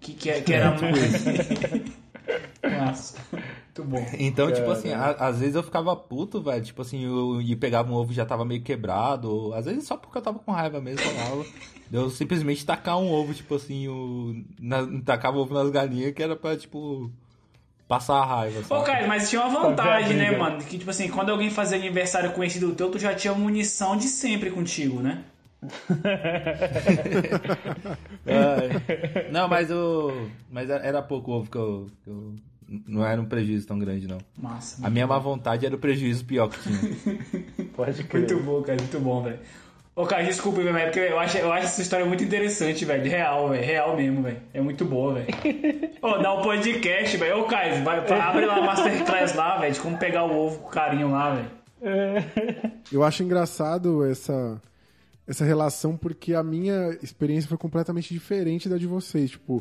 Que, 0.00 0.12
que, 0.14 0.32
que 0.40 0.52
era 0.52 0.70
Nossa, 0.70 0.86
muito 3.84 4.10
bom. 4.10 4.16
Então, 4.18 4.52
tipo 4.52 4.70
assim, 4.70 4.92
a- 4.92 5.16
às 5.18 5.38
vezes 5.40 5.54
eu 5.54 5.62
ficava 5.62 5.94
puto, 5.96 6.40
velho. 6.42 6.62
Tipo 6.64 6.82
assim, 6.82 7.04
eu, 7.04 7.40
e 7.40 7.54
pegava 7.56 7.90
um 7.90 7.94
ovo 7.94 8.08
que 8.10 8.14
já 8.14 8.26
tava 8.26 8.44
meio 8.44 8.62
quebrado. 8.62 9.30
Ou, 9.30 9.54
às 9.54 9.64
vezes 9.66 9.86
só 9.86 9.96
porque 9.96 10.18
eu 10.18 10.22
tava 10.22 10.38
com 10.38 10.52
raiva 10.52 10.80
mesmo 10.80 11.04
da 11.14 11.24
aula. 11.28 11.44
Eu 11.92 12.08
simplesmente 12.08 12.64
tacar 12.64 12.96
um 12.98 13.10
ovo, 13.10 13.34
tipo 13.34 13.52
assim, 13.56 13.88
o, 13.88 14.44
na, 14.60 14.86
tacava 15.04 15.38
ovo 15.38 15.52
nas 15.52 15.68
galinhas 15.70 16.12
que 16.14 16.22
era 16.22 16.36
pra, 16.36 16.56
tipo, 16.56 17.10
passar 17.88 18.18
a 18.18 18.24
raiva. 18.24 18.60
Ô, 18.60 18.62
sabe? 18.62 18.84
Caio, 18.86 19.08
mas 19.08 19.28
tinha 19.28 19.44
uma 19.44 19.60
vantagem, 19.62 20.16
né, 20.16 20.38
mano? 20.38 20.58
Que, 20.58 20.78
tipo 20.78 20.88
assim, 20.88 21.08
quando 21.08 21.30
alguém 21.30 21.50
fazia 21.50 21.76
aniversário 21.76 22.30
conhecido 22.30 22.72
teu, 22.76 22.92
tu 22.92 22.98
já 23.00 23.12
tinha 23.12 23.34
munição 23.34 23.96
de 23.96 24.04
sempre 24.04 24.52
contigo, 24.52 25.00
né? 25.00 25.24
É. 28.26 29.30
Não, 29.32 29.48
mas 29.48 29.70
o. 29.70 30.28
Mas 30.50 30.68
era- 30.70 30.84
era 30.84 31.02
pouco 31.02 31.32
ovo 31.32 31.50
que 31.50 31.58
eu, 31.58 31.86
que 32.04 32.10
eu- 32.10 32.34
Não 32.86 33.04
era 33.04 33.20
um 33.20 33.24
prejuízo 33.24 33.66
tão 33.66 33.78
grande, 33.78 34.06
não. 34.06 34.18
Massa. 34.38 34.86
A 34.86 34.88
minha 34.88 35.04
má 35.04 35.18
vontade 35.18 35.66
era 35.66 35.74
o 35.74 35.78
prejuízo 35.78 36.24
pior 36.24 36.48
que 36.48 36.60
tinha. 36.60 37.66
Pode 37.74 38.04
crer. 38.04 38.28
Muito 38.28 38.44
bom, 38.44 38.62
cara, 38.62 38.78
muito 38.80 39.00
bom, 39.00 39.22
velho. 39.24 39.40
Ô, 39.96 40.06
cara, 40.06 40.22
desculpa, 40.22 40.62
velho, 40.62 40.84
porque 40.84 41.00
eu 41.00 41.18
acho, 41.18 41.36
eu 41.36 41.52
acho 41.52 41.66
essa 41.66 41.82
história 41.82 42.06
muito 42.06 42.22
interessante, 42.22 42.84
velho. 42.84 43.02
Real, 43.02 43.48
velho. 43.48 43.64
Real 43.64 43.96
mesmo, 43.96 44.22
velho. 44.22 44.40
É 44.54 44.60
muito 44.60 44.84
boa, 44.84 45.14
velho. 45.14 45.26
Ô, 46.00 46.18
dá 46.18 46.32
um 46.32 46.42
podcast, 46.42 47.16
velho. 47.16 47.40
Ô, 47.40 47.44
Caio, 47.44 47.82
vai, 47.82 47.98
abre 47.98 48.46
lá 48.46 48.58
a 48.58 48.62
Masterclass 48.62 49.34
lá, 49.34 49.58
velho, 49.58 49.74
de 49.74 49.80
como 49.80 49.98
pegar 49.98 50.24
o 50.24 50.32
ovo 50.32 50.60
com 50.60 50.70
carinho 50.70 51.10
lá, 51.10 51.34
velho. 51.34 51.50
Eu 52.92 53.02
acho 53.02 53.24
engraçado 53.24 54.04
essa, 54.06 54.62
essa 55.26 55.44
relação 55.44 55.96
porque 55.96 56.34
a 56.34 56.42
minha 56.42 56.96
experiência 57.02 57.48
foi 57.48 57.58
completamente 57.58 58.14
diferente 58.14 58.68
da 58.68 58.78
de 58.78 58.86
vocês. 58.86 59.32
Tipo, 59.32 59.60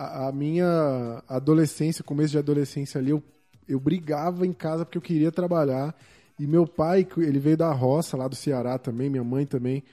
a, 0.00 0.28
a 0.28 0.32
minha 0.32 1.22
adolescência, 1.28 2.02
começo 2.02 2.30
de 2.30 2.38
adolescência 2.38 2.98
ali, 2.98 3.10
eu, 3.10 3.22
eu 3.68 3.78
brigava 3.78 4.46
em 4.46 4.52
casa 4.52 4.84
porque 4.84 4.96
eu 4.96 5.02
queria 5.02 5.30
trabalhar. 5.30 5.94
E 6.38 6.46
meu 6.46 6.66
pai, 6.66 7.06
ele 7.18 7.38
veio 7.38 7.56
da 7.56 7.70
roça 7.70 8.16
lá 8.16 8.26
do 8.26 8.34
Ceará 8.34 8.78
também, 8.78 9.10
minha 9.10 9.22
mãe 9.22 9.44
também. 9.44 9.84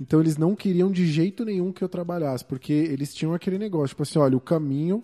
Então 0.00 0.18
eles 0.18 0.36
não 0.36 0.56
queriam 0.56 0.90
de 0.90 1.06
jeito 1.06 1.44
nenhum 1.44 1.72
que 1.72 1.84
eu 1.84 1.88
trabalhasse, 1.88 2.44
porque 2.44 2.72
eles 2.72 3.14
tinham 3.14 3.34
aquele 3.34 3.56
negócio, 3.56 3.90
tipo 3.90 4.02
assim, 4.02 4.18
olha, 4.18 4.36
o 4.36 4.40
caminho 4.40 5.00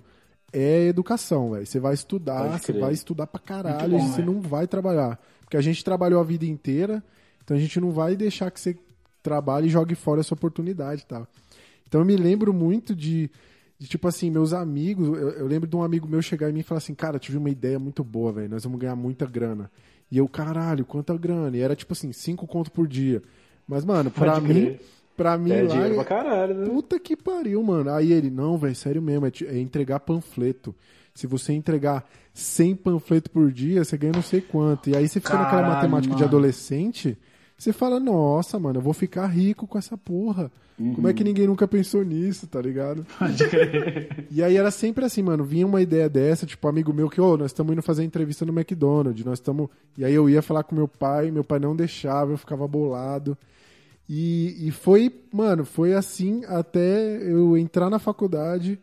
é 0.52 0.88
educação, 0.88 1.52
velho. 1.52 1.64
Você 1.64 1.78
vai 1.78 1.94
estudar, 1.94 2.59
você 2.59 2.72
vai 2.72 2.92
estudar 2.92 3.28
pra 3.28 3.40
caralho, 3.40 3.96
bom, 3.96 4.09
você 4.09 4.22
não 4.22 4.40
vai 4.40 4.66
trabalhar. 4.66 5.20
Porque 5.42 5.56
a 5.56 5.61
gente 5.61 5.84
trabalhou 5.84 6.20
a 6.20 6.24
vida 6.24 6.44
inteira, 6.44 7.02
então 7.44 7.56
a 7.56 7.61
gente 7.61 7.80
não 7.80 7.92
vai 7.92 8.16
deixar 8.16 8.50
que 8.50 8.61
você 8.61 8.76
trabalhe 9.22 9.68
e 9.68 9.70
jogue 9.70 9.94
fora 9.94 10.20
essa 10.20 10.34
oportunidade 10.34 11.06
tal. 11.06 11.28
Então 11.86 12.00
eu 12.00 12.04
me 12.04 12.16
lembro 12.16 12.52
muito 12.52 12.94
de, 12.94 13.30
de, 13.79 13.87
tipo 13.87 14.09
assim, 14.09 14.31
meus 14.31 14.53
amigos. 14.53 15.07
Eu, 15.09 15.31
eu 15.31 15.47
lembro 15.47 15.68
de 15.68 15.76
um 15.76 15.83
amigo 15.83 16.09
meu 16.09 16.20
chegar 16.22 16.51
em 16.51 16.53
mim 16.53 16.61
e 16.61 16.64
falar 16.64 16.79
assim: 16.79 16.95
Cara, 16.95 17.18
tive 17.18 17.39
uma 17.39 17.51
ideia 17.51 17.79
muito 17.79 18.03
boa, 18.03 18.33
velho. 18.33 18.49
Nós 18.51 18.64
vamos 18.64 18.79
ganhar 18.81 18.97
muita 18.97 19.24
grana. 19.26 19.70
E 20.11 20.16
eu, 20.18 20.26
caralho, 20.29 20.85
quanta 20.85 21.16
grana? 21.16 21.57
E 21.57 21.61
era 21.61 21.76
tipo 21.76 21.93
assim, 21.93 22.12
cinco 22.12 22.47
conto 22.47 22.70
por 22.72 22.89
dia. 22.89 23.22
Mas, 23.66 23.85
mano, 23.85 24.11
pra 24.11 24.33
Pode 24.35 24.47
mim, 24.47 24.55
crer. 24.55 24.81
pra 25.16 25.37
mim 25.37 25.51
É 25.53 25.62
lá. 25.62 25.68
dinheiro 25.68 25.95
pra 25.97 26.05
caralho, 26.05 26.55
né? 26.55 26.66
Puta 26.66 26.99
que 26.99 27.14
pariu, 27.16 27.62
mano. 27.62 27.91
Aí 27.91 28.12
ele, 28.12 28.31
não, 28.31 28.57
velho, 28.57 28.74
sério 28.74 29.03
mesmo, 29.03 29.26
é, 29.26 29.33
é 29.47 29.59
entregar 29.59 30.01
panfleto. 30.01 30.74
Se 31.14 31.26
você 31.26 31.53
entregar 31.53 32.09
100 32.33 32.76
panfletos 32.76 33.31
por 33.31 33.51
dia, 33.53 33.85
você 33.85 33.99
ganha 33.99 34.12
não 34.14 34.22
sei 34.22 34.41
quanto. 34.41 34.89
E 34.89 34.97
aí 34.97 35.07
você 35.07 35.20
fica 35.20 35.35
naquela 35.35 35.51
Caralho, 35.62 35.74
matemática 35.74 36.14
de 36.14 36.22
mano. 36.22 36.26
adolescente, 36.29 37.18
você 37.59 37.72
fala, 37.72 37.98
nossa, 37.98 38.56
mano, 38.56 38.78
eu 38.78 38.82
vou 38.82 38.92
ficar 38.92 39.26
rico 39.26 39.66
com 39.66 39.76
essa 39.76 39.98
porra. 39.98 40.50
Como 40.94 41.09
é 41.09 41.12
que 41.12 41.24
ninguém 41.24 41.48
nunca 41.48 41.66
pensou 41.66 42.04
nisso, 42.04 42.46
tá 42.46 42.62
ligado? 42.62 43.04
E 44.30 44.40
aí 44.44 44.56
era 44.56 44.70
sempre 44.70 45.04
assim, 45.04 45.22
mano, 45.22 45.42
vinha 45.42 45.66
uma 45.66 45.82
ideia 45.82 46.09
dessa, 46.09 46.46
tipo, 46.46 46.64
um 46.64 46.70
amigo 46.70 46.92
meu 46.92 47.11
que, 47.11 47.20
ô, 47.20 47.36
nós 47.36 47.50
estamos 47.50 47.72
indo 47.72 47.82
fazer 47.82 48.04
entrevista 48.04 48.46
no 48.46 48.56
McDonald's, 48.56 49.24
nós 49.24 49.40
estamos... 49.40 49.68
E 49.96 50.04
aí 50.04 50.14
eu 50.14 50.30
ia 50.30 50.40
falar 50.40 50.62
com 50.62 50.76
meu 50.76 50.86
pai, 50.86 51.32
meu 51.32 51.42
pai 51.42 51.59
não 51.59 51.74
deixava, 51.74 52.30
eu 52.30 52.38
ficava 52.38 52.68
bolado. 52.68 53.36
E, 54.09 54.68
e 54.68 54.70
foi, 54.70 55.12
mano, 55.32 55.64
foi 55.64 55.94
assim 55.94 56.44
até 56.44 57.20
eu 57.28 57.59
entrar 57.59 57.90
na 57.90 57.98
faculdade. 57.98 58.78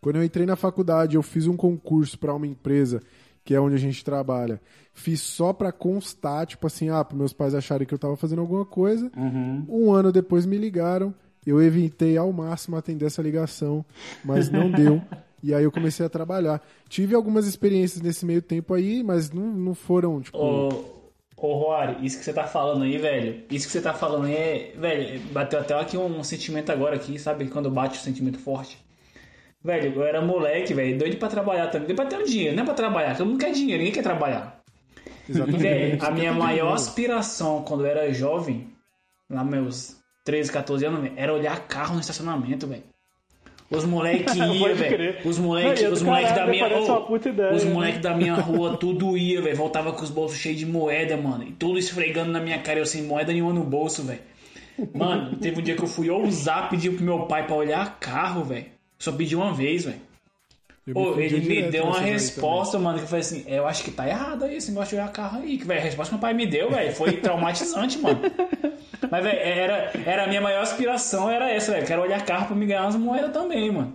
Quando 0.00 0.16
eu 0.16 0.24
entrei 0.24 0.46
na 0.46 0.56
faculdade, 0.56 1.14
eu 1.14 1.22
fiz 1.22 1.46
um 1.46 1.56
concurso 1.56 2.18
para 2.18 2.34
uma 2.34 2.46
empresa, 2.46 3.00
que 3.48 3.54
é 3.54 3.60
onde 3.60 3.76
a 3.76 3.78
gente 3.78 4.04
trabalha. 4.04 4.60
Fiz 4.92 5.22
só 5.22 5.54
pra 5.54 5.72
constar, 5.72 6.44
tipo 6.44 6.66
assim, 6.66 6.90
ah, 6.90 7.02
para 7.02 7.16
meus 7.16 7.32
pais 7.32 7.54
acharem 7.54 7.86
que 7.86 7.94
eu 7.94 7.98
tava 7.98 8.14
fazendo 8.14 8.42
alguma 8.42 8.66
coisa. 8.66 9.10
Um 9.66 9.90
ano 9.90 10.12
depois 10.12 10.44
me 10.44 10.58
ligaram, 10.58 11.14
eu 11.46 11.62
evitei 11.62 12.18
ao 12.18 12.30
máximo 12.30 12.76
atender 12.76 13.06
essa 13.06 13.22
ligação, 13.22 13.82
mas 14.22 14.50
não 14.50 14.70
deu. 14.70 15.00
E 15.40 15.54
aí 15.54 15.62
eu 15.62 15.70
comecei 15.70 16.04
a 16.04 16.08
trabalhar. 16.08 16.60
Tive 16.88 17.14
algumas 17.14 17.46
experiências 17.46 18.02
nesse 18.02 18.26
meio 18.26 18.42
tempo 18.42 18.74
aí, 18.74 19.04
mas 19.04 19.30
não, 19.30 19.44
não 19.44 19.72
foram, 19.72 20.20
tipo. 20.20 20.36
Ô, 20.36 20.68
ô 21.36 21.54
Roari, 21.54 22.04
isso 22.04 22.18
que 22.18 22.24
você 22.24 22.32
tá 22.32 22.42
falando 22.42 22.82
aí, 22.82 22.98
velho. 22.98 23.44
Isso 23.48 23.66
que 23.66 23.72
você 23.72 23.80
tá 23.80 23.94
falando 23.94 24.24
aí 24.24 24.34
é. 24.34 24.74
Velho, 24.76 25.20
bateu 25.30 25.60
até 25.60 25.78
aqui 25.78 25.96
um 25.96 26.24
sentimento 26.24 26.72
agora 26.72 26.96
aqui, 26.96 27.20
sabe? 27.20 27.46
Quando 27.46 27.70
bate 27.70 28.00
o 28.00 28.02
sentimento 28.02 28.36
forte. 28.36 28.84
Velho, 29.68 29.92
eu 29.96 30.02
era 30.02 30.22
moleque, 30.22 30.72
velho, 30.72 30.96
doido 30.96 31.18
pra 31.18 31.28
trabalhar 31.28 31.66
também. 31.66 31.88
Doido 31.88 31.96
pra 31.96 32.06
ter 32.06 32.16
um 32.16 32.24
dinheiro, 32.24 32.56
não 32.56 32.62
é 32.62 32.64
pra 32.64 32.72
trabalhar. 32.72 33.14
Todo 33.14 33.26
mundo 33.26 33.38
quer 33.38 33.52
dinheiro, 33.52 33.76
ninguém 33.76 33.92
quer 33.92 34.02
trabalhar. 34.02 34.62
Exatamente. 35.28 35.60
velho, 35.60 35.98
a 36.02 36.10
minha 36.10 36.32
maior 36.32 36.72
aspiração 36.72 37.62
quando 37.62 37.84
eu 37.84 37.90
era 37.90 38.10
jovem, 38.10 38.68
lá 39.28 39.44
meus 39.44 39.98
13, 40.24 40.50
14 40.50 40.86
anos, 40.86 41.02
velho, 41.02 41.12
era 41.18 41.34
olhar 41.34 41.68
carro 41.68 41.96
no 41.96 42.00
estacionamento, 42.00 42.66
velho. 42.66 42.82
Os 43.70 43.84
moleques 43.84 44.32
iam, 44.36 44.74
velho. 44.74 45.18
Os 45.22 45.38
moleques 45.38 45.84
Aí, 45.84 45.92
os 45.92 46.00
moleque 46.00 46.28
da 46.30 46.34
caralho, 46.46 46.50
minha. 46.50 46.78
Ô, 46.78 46.84
uma 46.86 47.00
puta 47.02 47.28
ideia, 47.28 47.54
os 47.54 47.64
né? 47.64 47.70
moleques 47.70 48.00
da 48.00 48.16
minha 48.16 48.34
rua 48.36 48.78
tudo 48.78 49.18
ia, 49.18 49.42
velho. 49.42 49.54
Voltava 49.54 49.92
com 49.92 50.02
os 50.02 50.08
bolsos 50.08 50.38
cheios 50.38 50.58
de 50.58 50.64
moeda, 50.64 51.14
mano. 51.18 51.44
E 51.44 51.52
tudo 51.52 51.78
esfregando 51.78 52.32
na 52.32 52.40
minha 52.40 52.58
cara, 52.60 52.78
eu 52.78 52.86
sem 52.86 53.02
moeda 53.02 53.34
nenhuma 53.34 53.52
no 53.52 53.64
bolso, 53.64 54.02
velho. 54.02 54.20
Mano, 54.94 55.36
teve 55.36 55.60
um 55.60 55.62
dia 55.62 55.76
que 55.76 55.82
eu 55.82 55.86
fui 55.86 56.08
ousar 56.08 56.70
pedir 56.70 56.94
pro 56.94 57.04
meu 57.04 57.26
pai 57.26 57.46
pra 57.46 57.54
olhar 57.54 57.98
carro, 58.00 58.44
velho. 58.44 58.77
Só 58.98 59.12
pedi 59.12 59.36
uma 59.36 59.52
vez, 59.54 59.84
velho. 59.84 60.00
Pô, 60.92 61.14
ele 61.20 61.40
me 61.40 61.70
deu 61.70 61.84
uma 61.84 62.00
resposta, 62.00 62.78
mano, 62.78 62.98
que 62.98 63.06
foi 63.06 63.18
assim, 63.18 63.44
eu 63.46 63.66
acho 63.66 63.84
que 63.84 63.90
tá 63.90 64.08
errado 64.08 64.44
aí 64.44 64.56
esse 64.56 64.70
negócio 64.70 64.90
de 64.96 64.96
jogar 64.96 65.12
carro 65.12 65.40
aí. 65.42 65.58
Que, 65.58 65.64
velho, 65.66 65.80
a 65.80 65.84
resposta 65.84 66.10
que 66.10 66.14
meu 66.14 66.20
pai 66.22 66.32
me 66.32 66.46
deu, 66.46 66.70
velho, 66.70 66.94
foi 66.94 67.12
traumatizante, 67.20 67.98
mano. 67.98 68.20
Mas, 69.10 69.22
velho, 69.22 69.38
era, 69.38 69.92
era 70.06 70.24
a 70.24 70.26
minha 70.26 70.40
maior 70.40 70.62
aspiração, 70.62 71.28
era 71.30 71.50
essa, 71.50 71.72
velho. 71.72 71.86
Quero 71.86 72.02
olhar 72.02 72.24
carro 72.24 72.46
pra 72.46 72.56
me 72.56 72.64
ganhar 72.64 72.84
umas 72.84 72.96
moedas 72.96 73.32
também, 73.32 73.70
mano. 73.70 73.94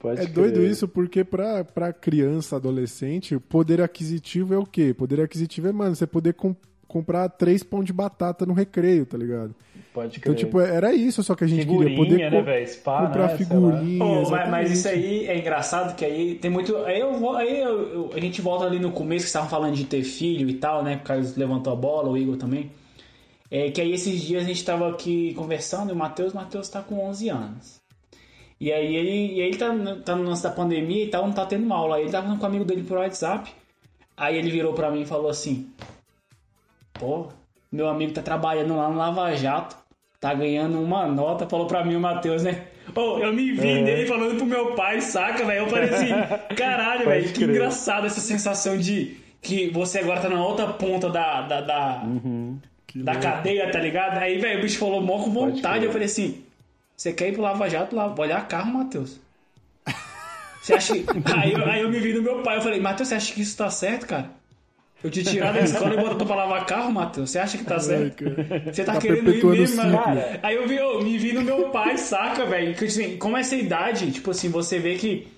Pode 0.00 0.20
É 0.20 0.24
crer. 0.24 0.34
doido 0.34 0.66
isso, 0.66 0.88
porque 0.88 1.22
pra, 1.22 1.64
pra 1.64 1.92
criança, 1.92 2.56
adolescente, 2.56 3.36
o 3.36 3.40
poder 3.40 3.80
aquisitivo 3.80 4.52
é 4.54 4.58
o 4.58 4.66
quê? 4.66 4.92
Poder 4.92 5.20
aquisitivo 5.20 5.68
é, 5.68 5.72
mano, 5.72 5.94
você 5.94 6.06
poder 6.06 6.34
com- 6.34 6.54
comprar 6.88 7.28
três 7.28 7.62
pão 7.62 7.82
de 7.84 7.92
batata 7.92 8.44
no 8.44 8.52
recreio, 8.52 9.06
tá 9.06 9.16
ligado? 9.16 9.54
Pode 9.94 10.18
crer. 10.18 10.34
Então, 10.34 10.44
tipo, 10.44 10.58
era 10.60 10.92
isso 10.92 11.22
só 11.22 11.36
que 11.36 11.44
a 11.44 11.46
gente 11.46 11.60
Figurinha, 11.60 11.96
queria. 12.04 12.28
Poder 12.30 12.44
né? 12.44 12.66
Spa, 12.66 13.06
comprar 13.06 13.28
né? 13.28 13.36
Figurinha. 13.38 14.04
Mas, 14.04 14.20
exatamente. 14.22 14.50
mas 14.50 14.70
isso 14.72 14.88
aí 14.88 15.26
é 15.28 15.38
engraçado 15.38 15.94
que 15.94 16.04
aí 16.04 16.34
tem 16.34 16.50
muito. 16.50 16.76
Aí, 16.78 16.98
eu, 16.98 17.14
vou- 17.14 17.36
aí 17.36 17.60
eu- 17.60 17.88
eu- 17.94 18.10
a 18.12 18.18
gente 18.18 18.42
volta 18.42 18.64
ali 18.66 18.80
no 18.80 18.90
começo 18.90 19.22
que 19.24 19.28
estavam 19.28 19.48
falando 19.48 19.76
de 19.76 19.84
ter 19.84 20.02
filho 20.02 20.50
e 20.50 20.54
tal, 20.54 20.82
né? 20.82 20.96
O 20.96 21.06
Carlos 21.06 21.36
levantou 21.36 21.72
a 21.72 21.76
bola, 21.76 22.08
o 22.10 22.18
Igor 22.18 22.36
também. 22.36 22.72
É 23.48 23.70
que 23.70 23.80
aí 23.80 23.92
esses 23.92 24.20
dias 24.20 24.42
a 24.42 24.46
gente 24.48 24.64
tava 24.64 24.90
aqui 24.90 25.32
conversando 25.34 25.90
e 25.90 25.92
o 25.92 25.96
Matheus, 25.96 26.32
o 26.32 26.36
Matheus 26.36 26.68
tá 26.68 26.82
com 26.82 26.98
11 27.08 27.28
anos. 27.28 27.80
E 28.60 28.72
aí 28.72 28.96
ele, 28.96 29.34
e 29.36 29.40
aí 29.42 29.46
ele 29.48 29.56
tá, 29.56 29.72
no- 29.72 29.96
tá 30.00 30.16
no 30.16 30.24
lance 30.24 30.42
da 30.42 30.50
pandemia 30.50 31.04
e 31.04 31.08
tal, 31.08 31.24
não 31.24 31.32
tá 31.32 31.46
tendo 31.46 31.72
aula. 31.72 31.96
Aí 31.96 32.02
ele 32.02 32.10
tava 32.10 32.24
falando 32.24 32.40
com 32.40 32.46
um 32.46 32.48
amigo 32.48 32.64
dele 32.64 32.82
por 32.82 32.98
WhatsApp. 32.98 33.48
Aí 34.16 34.36
ele 34.36 34.50
virou 34.50 34.72
pra 34.74 34.90
mim 34.90 35.02
e 35.02 35.06
falou 35.06 35.28
assim: 35.30 35.68
Pô, 36.94 37.26
meu 37.70 37.88
amigo 37.88 38.12
tá 38.12 38.22
trabalhando 38.22 38.76
lá 38.76 38.88
no 38.88 38.96
Lava 38.96 39.34
Jato, 39.36 39.76
tá 40.24 40.32
ganhando 40.32 40.80
uma 40.80 41.06
nota, 41.06 41.46
falou 41.46 41.66
pra 41.66 41.84
mim 41.84 41.96
o 41.96 42.00
Matheus, 42.00 42.42
né? 42.42 42.62
Pô, 42.94 43.18
eu 43.18 43.30
me 43.30 43.52
vi 43.52 43.82
nele 43.82 44.06
falando 44.06 44.38
pro 44.38 44.46
meu 44.46 44.74
pai, 44.74 44.98
saca, 45.02 45.44
velho? 45.44 45.64
Eu 45.64 45.68
falei 45.68 45.90
assim, 45.90 46.08
caralho, 46.56 47.04
velho, 47.04 47.30
que 47.30 47.44
engraçado 47.44 48.06
essa 48.06 48.20
sensação 48.20 48.78
de 48.78 49.18
que 49.42 49.68
você 49.68 49.98
agora 49.98 50.22
tá 50.22 50.30
na 50.30 50.42
outra 50.42 50.68
ponta 50.68 51.10
da, 51.10 51.42
da, 51.42 51.60
da, 51.60 52.06
da 52.94 53.16
cadeia, 53.16 53.70
tá 53.70 53.78
ligado? 53.78 54.16
Aí, 54.16 54.38
velho, 54.38 54.60
o 54.60 54.62
bicho 54.62 54.78
falou 54.78 55.02
mó 55.02 55.22
com 55.22 55.30
vontade, 55.30 55.84
eu 55.84 55.92
falei 55.92 56.06
assim, 56.06 56.42
você 56.96 57.12
quer 57.12 57.28
ir 57.28 57.32
pro 57.32 57.42
Lava 57.42 57.68
Jato 57.68 57.94
lá, 57.94 58.14
olhar 58.16 58.48
carro, 58.48 58.72
Matheus? 58.72 59.20
Você 60.62 60.72
acha 60.72 60.94
que... 60.94 61.04
aí, 61.34 61.52
eu, 61.52 61.64
aí 61.66 61.82
eu 61.82 61.90
me 61.90 62.00
vi 62.00 62.14
no 62.14 62.22
meu 62.22 62.42
pai, 62.42 62.56
eu 62.56 62.62
falei, 62.62 62.80
Matheus, 62.80 63.10
você 63.10 63.16
acha 63.16 63.34
que 63.34 63.42
isso 63.42 63.54
tá 63.54 63.68
certo, 63.68 64.06
cara? 64.06 64.30
Eu 65.04 65.10
te 65.10 65.22
tirar 65.22 65.52
da 65.52 65.60
escola 65.60 65.94
e 65.94 65.96
botar 65.98 66.24
pra 66.24 66.34
lavar 66.34 66.64
carro, 66.64 66.90
Matheus? 66.90 67.30
Você 67.30 67.38
acha 67.38 67.58
que 67.58 67.64
tá 67.64 67.78
certo? 67.78 68.24
Você 68.72 68.82
tá, 68.82 68.94
Tá 68.94 68.98
querendo 68.98 69.34
ir 69.34 69.44
mesmo, 69.44 69.82
ciclo. 69.82 69.98
Cara, 69.98 70.40
Aí 70.42 70.56
eu 70.56 70.66
vi, 70.66 70.76
eu 70.76 71.02
me 71.02 71.18
vi 71.18 71.32
no 71.34 71.42
meu 71.42 71.68
pai, 71.68 71.98
saca, 71.98 72.46
velho? 72.46 72.74
Assim, 72.82 73.18
como 73.18 73.36
essa 73.36 73.54
idade, 73.54 74.10
tipo 74.10 74.30
assim, 74.30 74.48
você 74.48 74.78
vê 74.78 74.94
que 74.94 75.28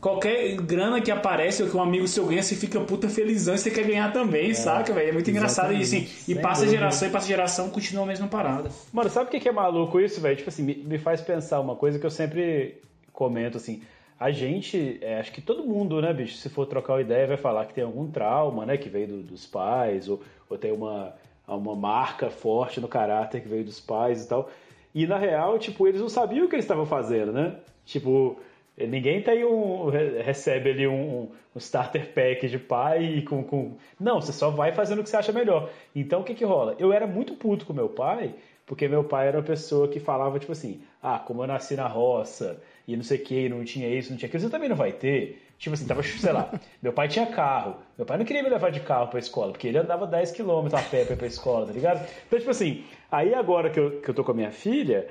qualquer 0.00 0.56
grana 0.56 1.00
que 1.00 1.10
aparece 1.10 1.62
ou 1.62 1.68
que 1.68 1.76
um 1.76 1.82
amigo 1.82 2.08
seu 2.08 2.24
ganha, 2.26 2.42
você 2.42 2.56
fica 2.56 2.80
puta 2.80 3.08
felizão 3.08 3.54
e 3.54 3.58
você 3.58 3.70
quer 3.70 3.84
ganhar 3.84 4.12
também, 4.12 4.54
saca, 4.54 4.92
velho? 4.94 5.10
É 5.10 5.12
muito 5.12 5.30
engraçado 5.30 5.74
e 5.74 5.82
assim, 5.82 6.08
e 6.26 6.34
passa 6.34 6.66
geração 6.66 7.06
e 7.06 7.10
passa 7.10 7.26
geração, 7.26 7.68
continua 7.70 8.04
a 8.04 8.06
mesma 8.06 8.28
parada. 8.28 8.70
Mano, 8.92 9.10
sabe 9.10 9.26
o 9.26 9.30
que 9.30 9.38
que 9.40 9.48
é 9.48 9.52
maluco 9.52 10.00
isso, 10.00 10.20
velho? 10.22 10.36
Tipo 10.36 10.48
assim, 10.48 10.62
me, 10.62 10.74
me 10.74 10.98
faz 10.98 11.20
pensar 11.20 11.60
uma 11.60 11.76
coisa 11.76 11.98
que 11.98 12.06
eu 12.06 12.10
sempre 12.10 12.80
comento, 13.12 13.58
assim. 13.58 13.82
A 14.22 14.30
gente, 14.30 14.98
é, 15.00 15.18
acho 15.18 15.32
que 15.32 15.40
todo 15.40 15.64
mundo, 15.64 16.00
né, 16.00 16.12
bicho, 16.12 16.36
se 16.36 16.48
for 16.48 16.64
trocar 16.66 16.92
uma 16.94 17.00
ideia, 17.00 17.26
vai 17.26 17.36
falar 17.36 17.66
que 17.66 17.74
tem 17.74 17.82
algum 17.82 18.08
trauma, 18.08 18.64
né, 18.64 18.76
que 18.76 18.88
veio 18.88 19.08
do- 19.08 19.22
dos 19.24 19.46
pais, 19.46 20.08
ou, 20.08 20.20
ou 20.48 20.56
tem 20.56 20.70
uma, 20.70 21.12
uma 21.48 21.74
marca 21.74 22.30
forte 22.30 22.80
no 22.80 22.86
caráter 22.86 23.40
que 23.42 23.48
veio 23.48 23.64
dos 23.64 23.80
pais 23.80 24.24
e 24.24 24.28
tal. 24.28 24.48
E 24.94 25.06
na 25.08 25.18
real, 25.18 25.58
tipo, 25.58 25.88
eles 25.88 26.00
não 26.00 26.08
sabiam 26.08 26.46
o 26.46 26.48
que 26.48 26.54
eles 26.54 26.64
estavam 26.64 26.86
fazendo, 26.86 27.32
né? 27.32 27.56
Tipo, 27.84 28.38
ninguém 28.78 29.20
tem 29.22 29.44
um. 29.44 29.88
re- 29.88 30.22
recebe 30.22 30.70
ali 30.70 30.86
um, 30.86 31.22
um 31.54 31.58
starter 31.58 32.12
pack 32.14 32.46
de 32.48 32.58
pai 32.60 33.22
com, 33.28 33.42
com. 33.42 33.76
Não, 33.98 34.20
você 34.20 34.32
só 34.32 34.50
vai 34.50 34.70
fazendo 34.72 35.00
o 35.00 35.02
que 35.02 35.08
você 35.10 35.16
acha 35.16 35.32
melhor. 35.32 35.68
Então 35.96 36.20
o 36.20 36.24
que 36.24 36.34
que 36.34 36.44
rola? 36.44 36.76
Eu 36.78 36.92
era 36.92 37.06
muito 37.08 37.34
puto 37.34 37.66
com 37.66 37.72
meu 37.72 37.88
pai, 37.88 38.34
porque 38.66 38.86
meu 38.86 39.02
pai 39.02 39.28
era 39.28 39.38
uma 39.38 39.42
pessoa 39.44 39.88
que 39.88 39.98
falava, 39.98 40.38
tipo 40.38 40.52
assim, 40.52 40.80
ah, 41.02 41.18
como 41.18 41.42
eu 41.42 41.46
nasci 41.48 41.74
na 41.74 41.88
roça 41.88 42.60
e 42.86 42.96
não 42.96 43.02
sei 43.04 43.18
o 43.18 43.22
que, 43.24 43.48
não 43.48 43.64
tinha 43.64 43.88
isso, 43.88 44.10
não 44.10 44.16
tinha 44.18 44.26
aquilo, 44.28 44.42
você 44.42 44.50
também 44.50 44.68
não 44.68 44.76
vai 44.76 44.92
ter. 44.92 45.42
Tipo 45.58 45.74
assim, 45.74 45.86
tava, 45.86 46.02
sei 46.02 46.32
lá, 46.32 46.50
meu 46.82 46.92
pai 46.92 47.06
tinha 47.08 47.26
carro. 47.26 47.76
Meu 47.96 48.04
pai 48.04 48.18
não 48.18 48.24
queria 48.24 48.42
me 48.42 48.48
levar 48.48 48.70
de 48.70 48.80
carro 48.80 49.08
pra 49.08 49.20
escola, 49.20 49.52
porque 49.52 49.68
ele 49.68 49.78
andava 49.78 50.06
10 50.06 50.32
km 50.32 50.66
a 50.74 50.82
pé 50.82 51.04
pra 51.04 51.14
ir 51.14 51.16
pra 51.16 51.26
escola, 51.26 51.66
tá 51.66 51.72
ligado? 51.72 52.04
Então, 52.26 52.38
tipo 52.38 52.50
assim, 52.50 52.82
aí 53.10 53.32
agora 53.34 53.70
que 53.70 53.78
eu, 53.78 54.00
que 54.00 54.08
eu 54.10 54.14
tô 54.14 54.24
com 54.24 54.32
a 54.32 54.34
minha 54.34 54.50
filha, 54.50 55.06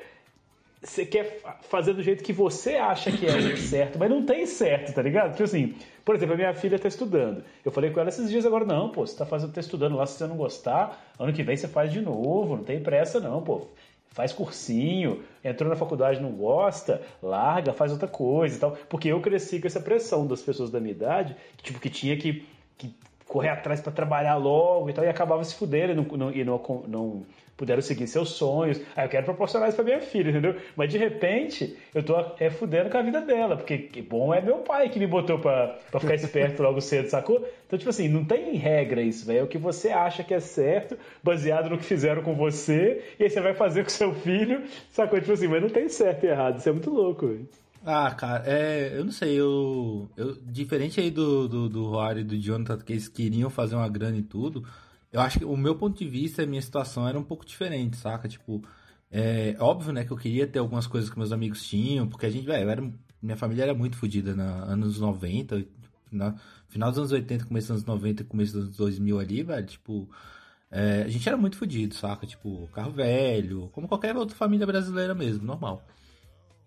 você 0.84 1.06
quer 1.06 1.40
fa- 1.40 1.58
fazer 1.62 1.94
do 1.94 2.02
jeito 2.02 2.24
que 2.24 2.34
você 2.34 2.76
acha 2.76 3.12
que 3.12 3.26
é 3.28 3.56
certo, 3.56 4.00
mas 4.00 4.10
não 4.10 4.26
tem 4.26 4.46
certo, 4.48 4.94
tá 4.94 5.02
ligado? 5.02 5.32
Tipo 5.32 5.44
assim, 5.44 5.76
por 6.04 6.16
exemplo, 6.16 6.34
a 6.34 6.38
minha 6.38 6.54
filha 6.56 6.80
tá 6.80 6.88
estudando. 6.88 7.44
Eu 7.64 7.72
falei 7.72 7.92
com 7.92 8.00
ela 8.00 8.10
esses 8.10 8.30
dias 8.30 8.46
agora, 8.46 8.66
não, 8.66 8.90
pô, 8.90 9.06
você 9.06 9.16
tá, 9.16 9.26
fazendo, 9.26 9.54
tá 9.54 9.62
estudando 9.62 9.96
lá, 9.96 10.06
se 10.08 10.18
você 10.18 10.26
não 10.28 10.36
gostar, 10.36 11.14
ano 11.20 11.32
que 11.32 11.44
vem 11.44 11.56
você 11.56 11.68
faz 11.68 11.92
de 11.94 12.02
novo, 12.02 12.58
não 12.58 12.64
tem 12.64 12.82
pressa 12.82 13.20
não, 13.20 13.42
pô. 13.44 13.68
Faz 14.12 14.34
cursinho, 14.34 15.24
entrou 15.44 15.70
na 15.70 15.76
faculdade 15.76 16.20
não 16.20 16.32
gosta, 16.32 17.02
larga, 17.24 17.72
faz 17.72 17.92
outra 17.94 18.08
coisa 18.10 18.58
e 18.58 18.60
tal. 18.60 18.72
Porque 18.90 19.08
eu 19.08 19.22
cresci 19.22 19.60
com 19.60 19.68
essa 19.68 19.80
pressão 19.80 20.28
das 20.28 20.42
pessoas 20.42 20.70
da 20.70 20.80
minha 20.82 20.92
idade, 20.92 21.36
que, 21.56 21.64
tipo, 21.64 21.80
que 21.80 21.90
tinha 21.90 22.18
que, 22.18 22.46
que 22.78 22.94
correr 23.26 23.48
atrás 23.50 23.80
pra 23.80 23.92
trabalhar 23.92 24.36
logo 24.36 24.90
e 24.90 24.94
tal, 24.94 25.06
e 25.06 25.08
acabava 25.08 25.42
se 25.46 25.56
fudendo 25.56 25.94
e 25.94 25.96
não, 25.96 26.04
não- 26.04 26.32
e 26.32 26.44
não, 26.44 26.62
não 26.88 27.24
puderam 27.62 27.82
seguir 27.84 28.08
seus 28.08 28.30
sonhos. 28.30 28.82
Aí 28.96 29.06
eu 29.06 29.10
quero 29.10 29.24
proporcionar 29.24 29.70
isso 29.70 29.76
pra 29.76 29.86
minha 29.86 30.02
filha, 30.02 30.32
entendeu? 30.32 30.56
Mas 30.76 30.90
de 30.90 30.98
repente 30.98 31.78
eu 31.94 32.02
tô 32.02 32.16
é, 32.40 32.50
fudendo 32.50 32.90
com 32.90 32.98
a 32.98 33.04
vida 33.04 33.22
dela, 33.22 33.56
porque 33.56 33.78
que 33.78 34.02
bom 34.02 34.34
é 34.34 34.42
meu 34.42 34.58
pai 34.58 34.90
que 34.90 34.98
me 34.98 35.06
botou 35.06 35.38
pra, 35.38 35.78
pra 35.92 36.00
ficar 36.00 36.16
esperto 36.16 36.64
logo 36.64 36.82
cedo, 36.82 37.08
sacou? 37.08 37.48
Então, 37.68 37.78
tipo 37.78 37.92
assim, 37.92 38.08
não 38.08 38.26
tem 38.26 38.56
regra 38.56 39.00
isso, 39.00 39.28
velho. 39.28 39.42
É 39.42 39.44
o 39.44 39.48
que 39.48 39.60
você 39.60 39.90
acha 39.90 40.24
que 40.24 40.34
é 40.34 40.40
certo, 40.40 40.98
baseado 41.24 41.70
no 41.70 41.78
que 41.78 41.84
fizeram 41.84 42.24
com 42.24 42.34
você, 42.34 43.04
e 43.20 43.26
aí 43.26 43.30
você 43.30 43.40
vai 43.40 43.54
fazer 43.54 43.84
com 43.84 43.90
seu 43.92 44.12
filho, 44.16 44.64
sacou? 44.90 45.20
Tipo 45.20 45.34
assim, 45.34 45.48
mas 45.48 45.62
não 45.62 45.70
tem 45.70 45.88
certo 45.88 46.24
e 46.24 46.30
errado. 46.30 46.58
Isso 46.58 46.68
é 46.68 46.72
muito 46.72 46.90
louco, 46.90 47.28
velho. 47.28 47.48
Ah, 47.86 48.12
cara, 48.12 48.44
é, 48.48 48.92
eu 48.96 49.06
não 49.06 49.12
sei, 49.12 49.40
eu, 49.40 50.10
eu 50.18 50.36
diferente 50.44 51.00
aí 51.00 51.12
do, 51.12 51.48
do, 51.48 51.70
do 51.70 51.86
Rory 51.86 52.22
e 52.22 52.24
do 52.24 52.38
Jonathan, 52.38 52.78
que 52.78 52.94
eles 52.94 53.08
queriam 53.08 53.50
fazer 53.50 53.76
uma 53.76 53.90
grana 53.90 54.18
e 54.18 54.24
tudo, 54.24 54.64
eu 55.12 55.20
acho 55.20 55.40
que 55.40 55.46
o 55.46 55.58
meu 55.58 55.76
ponto 55.76 55.98
de 55.98 56.08
vista, 56.08 56.44
a 56.44 56.46
minha 56.46 56.62
situação 56.62 57.08
era 57.08 57.20
um 57.20 57.24
pouco 57.24 57.46
diferente, 57.46 57.98
saca? 57.98 58.28
Tipo, 58.28 58.64
é 59.12 59.56
óbvio, 59.60 59.92
né, 59.92 60.06
que 60.06 60.12
eu 60.12 60.18
queria 60.18 60.48
ter 60.48 60.60
algumas 60.60 60.88
coisas 60.88 61.10
que 61.10 61.18
meus 61.18 61.32
amigos 61.32 61.68
tinham, 61.68 62.08
porque 62.08 62.26
a 62.26 62.30
gente, 62.30 62.46
velho, 62.46 62.70
era, 62.70 62.92
minha 63.22 63.36
família 63.36 63.64
era 63.64 63.74
muito 63.74 63.98
fodida 63.98 64.34
nos 64.34 64.70
anos 64.70 65.00
90, 65.00 65.66
na, 66.12 66.36
final 66.70 66.90
dos 66.90 67.00
anos 67.00 67.12
80, 67.12 67.46
começo 67.46 67.68
dos 67.68 67.84
anos 67.84 67.86
90 67.86 68.24
começo 68.24 68.54
dos 68.54 68.64
anos 68.64 68.78
2000 68.78 69.20
ali, 69.20 69.44
velho, 69.44 69.66
tipo, 69.68 70.10
é, 70.72 71.04
a 71.04 71.10
gente 71.10 71.28
era 71.28 71.38
muito 71.38 71.58
fodido, 71.58 71.94
saca? 71.94 72.26
Tipo, 72.26 72.70
carro 72.74 72.92
velho, 72.92 73.70
como 73.74 73.90
qualquer 73.90 74.16
outra 74.16 74.36
família 74.36 74.66
brasileira 74.66 75.14
mesmo, 75.14 75.46
normal. 75.46 75.86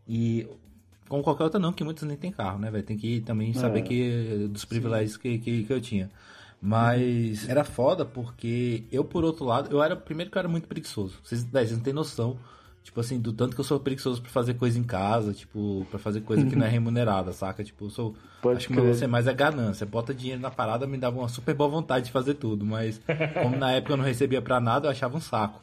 E 0.06 0.46
como 1.08 1.22
qualquer 1.22 1.44
outra 1.44 1.58
não, 1.58 1.72
que 1.72 1.82
muitos 1.82 2.02
nem 2.04 2.16
tem 2.16 2.30
carro, 2.30 2.58
né, 2.58 2.70
velho? 2.70 2.84
Tem 2.84 2.98
que 2.98 3.22
também 3.22 3.54
saber 3.54 3.82
que 3.82 4.48
dos 4.50 4.66
privilégios 4.66 5.16
que, 5.16 5.38
que, 5.38 5.64
que 5.64 5.72
eu 5.72 5.80
tinha. 5.80 6.10
Mas 6.66 7.46
era 7.46 7.62
foda 7.62 8.06
porque 8.06 8.84
eu, 8.90 9.04
por 9.04 9.22
outro 9.22 9.44
lado, 9.44 9.70
eu 9.70 9.82
era. 9.82 9.94
Primeiro 9.94 10.30
que 10.30 10.38
eu 10.38 10.40
era 10.40 10.48
muito 10.48 10.66
preguiçoso. 10.66 11.18
Vocês, 11.22 11.44
véi, 11.44 11.66
vocês 11.66 11.76
não 11.76 11.84
têm 11.84 11.92
noção. 11.92 12.38
Tipo 12.82 13.00
assim, 13.00 13.20
do 13.20 13.34
tanto 13.34 13.54
que 13.54 13.60
eu 13.60 13.64
sou 13.64 13.78
preguiçoso 13.78 14.22
pra 14.22 14.30
fazer 14.30 14.54
coisa 14.54 14.78
em 14.78 14.82
casa, 14.82 15.34
tipo, 15.34 15.86
pra 15.90 15.98
fazer 15.98 16.22
coisa 16.22 16.44
que 16.46 16.56
não 16.56 16.64
é 16.64 16.68
remunerada, 16.70 17.32
saca? 17.34 17.62
Tipo, 17.62 17.84
eu 17.84 17.90
sou. 17.90 18.14
Pode 18.40 18.56
acho 18.56 18.66
que 18.66 18.72
crer. 18.72 18.82
meu 18.82 18.92
lance 18.92 19.04
é 19.04 19.06
mais 19.06 19.28
a 19.28 19.32
ganância. 19.34 19.84
Bota 19.84 20.14
dinheiro 20.14 20.40
na 20.40 20.50
parada, 20.50 20.86
me 20.86 20.96
dava 20.96 21.18
uma 21.18 21.28
super 21.28 21.54
boa 21.54 21.68
vontade 21.68 22.06
de 22.06 22.12
fazer 22.12 22.32
tudo. 22.34 22.64
Mas, 22.64 22.98
como 23.42 23.56
na 23.58 23.72
época 23.72 23.92
eu 23.92 23.96
não 23.98 24.04
recebia 24.04 24.40
pra 24.40 24.58
nada, 24.58 24.86
eu 24.86 24.90
achava 24.90 25.18
um 25.18 25.20
saco. 25.20 25.62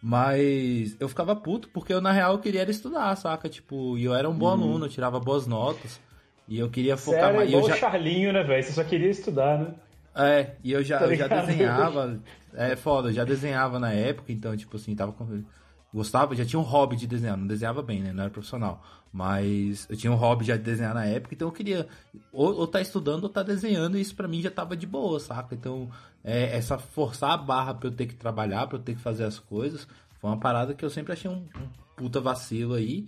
Mas 0.00 0.96
eu 1.00 1.08
ficava 1.08 1.34
puto 1.34 1.68
porque 1.70 1.92
eu, 1.92 2.00
na 2.00 2.12
real, 2.12 2.34
eu 2.34 2.38
queria 2.38 2.60
era 2.60 2.70
estudar, 2.70 3.16
saca? 3.16 3.48
Tipo, 3.48 3.98
e 3.98 4.04
eu 4.04 4.14
era 4.14 4.28
um 4.30 4.34
bom 4.34 4.48
aluno, 4.48 4.86
eu 4.86 4.90
tirava 4.90 5.18
boas 5.18 5.44
notas. 5.46 6.00
E 6.48 6.56
eu 6.56 6.70
queria 6.70 6.96
Você 6.96 7.06
focar 7.06 7.30
era 7.30 7.36
mais. 7.38 7.48
igual 7.48 7.64
eu 7.64 7.68
já... 7.68 7.74
o 7.74 7.78
Charlinho, 7.78 8.32
né, 8.32 8.44
velho? 8.44 8.62
Você 8.62 8.70
só 8.70 8.84
queria 8.84 9.10
estudar, 9.10 9.58
né? 9.58 9.74
É, 10.16 10.56
e 10.64 10.72
eu 10.72 10.82
já, 10.82 10.98
Tá 10.98 11.06
eu 11.06 11.14
já 11.14 11.28
desenhava. 11.28 12.20
É 12.54 12.74
foda, 12.74 13.10
eu 13.10 13.12
já 13.12 13.24
desenhava 13.24 13.78
na 13.78 13.92
época, 13.92 14.32
então, 14.32 14.56
tipo 14.56 14.76
assim, 14.76 14.94
tava 14.94 15.12
com. 15.12 15.44
Gostava, 15.92 16.34
já 16.34 16.44
tinha 16.44 16.58
um 16.58 16.64
hobby 16.64 16.96
de 16.96 17.06
desenhar, 17.06 17.36
não 17.36 17.46
desenhava 17.46 17.82
bem, 17.82 18.02
né? 18.02 18.12
Não 18.12 18.22
era 18.22 18.30
profissional. 18.30 18.82
Mas 19.12 19.86
eu 19.88 19.96
tinha 19.96 20.12
um 20.12 20.16
hobby 20.16 20.44
já 20.44 20.56
de 20.56 20.62
desenhar 20.62 20.94
na 20.94 21.04
época, 21.04 21.34
então 21.34 21.48
eu 21.48 21.52
queria 21.52 21.86
ou, 22.32 22.54
ou 22.54 22.66
tá 22.66 22.80
estudando 22.80 23.24
ou 23.24 23.30
tá 23.30 23.42
desenhando, 23.42 23.96
e 23.96 24.00
isso 24.00 24.14
pra 24.14 24.28
mim 24.28 24.42
já 24.42 24.50
tava 24.50 24.76
de 24.76 24.86
boa, 24.86 25.18
saca? 25.20 25.54
Então, 25.54 25.88
é, 26.24 26.56
essa 26.56 26.76
forçar 26.76 27.30
a 27.30 27.36
barra 27.36 27.72
pra 27.74 27.88
eu 27.88 27.92
ter 27.92 28.06
que 28.06 28.14
trabalhar, 28.14 28.66
pra 28.66 28.76
eu 28.76 28.82
ter 28.82 28.94
que 28.94 29.00
fazer 29.00 29.24
as 29.24 29.38
coisas, 29.38 29.86
foi 30.20 30.30
uma 30.30 30.38
parada 30.38 30.74
que 30.74 30.84
eu 30.84 30.90
sempre 30.90 31.12
achei 31.12 31.30
um, 31.30 31.46
um 31.56 31.68
puta 31.96 32.20
vacilo 32.20 32.74
aí. 32.74 33.06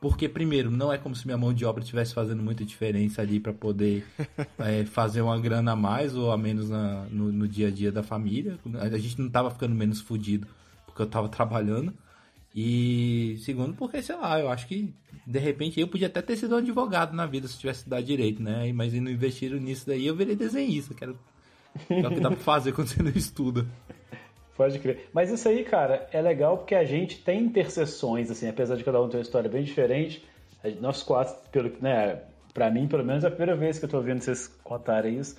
Porque, 0.00 0.28
primeiro, 0.28 0.70
não 0.70 0.90
é 0.90 0.96
como 0.96 1.14
se 1.14 1.26
minha 1.26 1.36
mão 1.36 1.52
de 1.52 1.64
obra 1.64 1.82
estivesse 1.82 2.14
fazendo 2.14 2.42
muita 2.42 2.64
diferença 2.64 3.20
ali 3.20 3.38
pra 3.38 3.52
poder 3.52 4.06
é, 4.58 4.84
fazer 4.86 5.20
uma 5.20 5.38
grana 5.38 5.72
a 5.72 5.76
mais 5.76 6.16
ou 6.16 6.32
a 6.32 6.38
menos 6.38 6.70
na- 6.70 7.04
no, 7.10 7.30
no 7.30 7.46
dia 7.46 7.68
a 7.68 7.70
dia 7.70 7.92
da 7.92 8.02
família. 8.02 8.58
A 8.80 8.96
gente 8.98 9.20
não 9.20 9.28
tava 9.28 9.50
ficando 9.50 9.74
menos 9.74 10.00
fudido 10.00 10.46
porque 10.86 11.02
eu 11.02 11.06
tava 11.06 11.28
trabalhando. 11.28 11.92
E 12.54 13.36
segundo, 13.44 13.74
porque, 13.74 14.02
sei 14.02 14.16
lá, 14.16 14.40
eu 14.40 14.48
acho 14.50 14.66
que 14.66 14.92
de 15.26 15.38
repente 15.38 15.78
eu 15.78 15.86
podia 15.86 16.06
até 16.08 16.20
ter 16.22 16.36
sido 16.36 16.54
um 16.54 16.58
advogado 16.58 17.14
na 17.14 17.26
vida 17.26 17.46
se 17.46 17.58
tivesse 17.58 17.88
dado 17.88 18.02
direito, 18.04 18.42
né? 18.42 18.72
Mas 18.72 18.92
não 18.94 19.10
investiram 19.10 19.58
nisso 19.58 19.86
daí, 19.86 20.06
eu 20.06 20.16
virei 20.16 20.34
desenhista, 20.34 20.94
que 20.94 21.04
era 21.04 21.12
que 21.86 21.94
é 21.94 22.08
o 22.08 22.10
que 22.10 22.20
dá 22.20 22.30
pra 22.30 22.40
fazer 22.40 22.72
quando 22.72 22.88
você 22.88 23.02
não 23.02 23.10
estuda. 23.12 23.66
Pode 24.60 24.78
crer. 24.78 25.08
Mas 25.10 25.30
isso 25.30 25.48
aí, 25.48 25.64
cara, 25.64 26.06
é 26.12 26.20
legal 26.20 26.58
porque 26.58 26.74
a 26.74 26.84
gente 26.84 27.16
tem 27.24 27.40
interseções, 27.44 28.30
assim, 28.30 28.46
apesar 28.46 28.76
de 28.76 28.84
cada 28.84 29.00
um 29.00 29.08
ter 29.08 29.16
uma 29.16 29.22
história 29.22 29.48
bem 29.48 29.62
diferente. 29.62 30.22
Nós 30.82 31.02
quatro, 31.02 31.34
pelo, 31.50 31.72
né, 31.80 32.18
pra 32.52 32.70
mim, 32.70 32.86
pelo 32.86 33.02
menos, 33.02 33.24
é 33.24 33.28
a 33.28 33.30
primeira 33.30 33.56
vez 33.56 33.78
que 33.78 33.86
eu 33.86 33.88
tô 33.88 33.96
ouvindo 33.96 34.20
vocês 34.20 34.48
contarem 34.62 35.16
isso. 35.18 35.38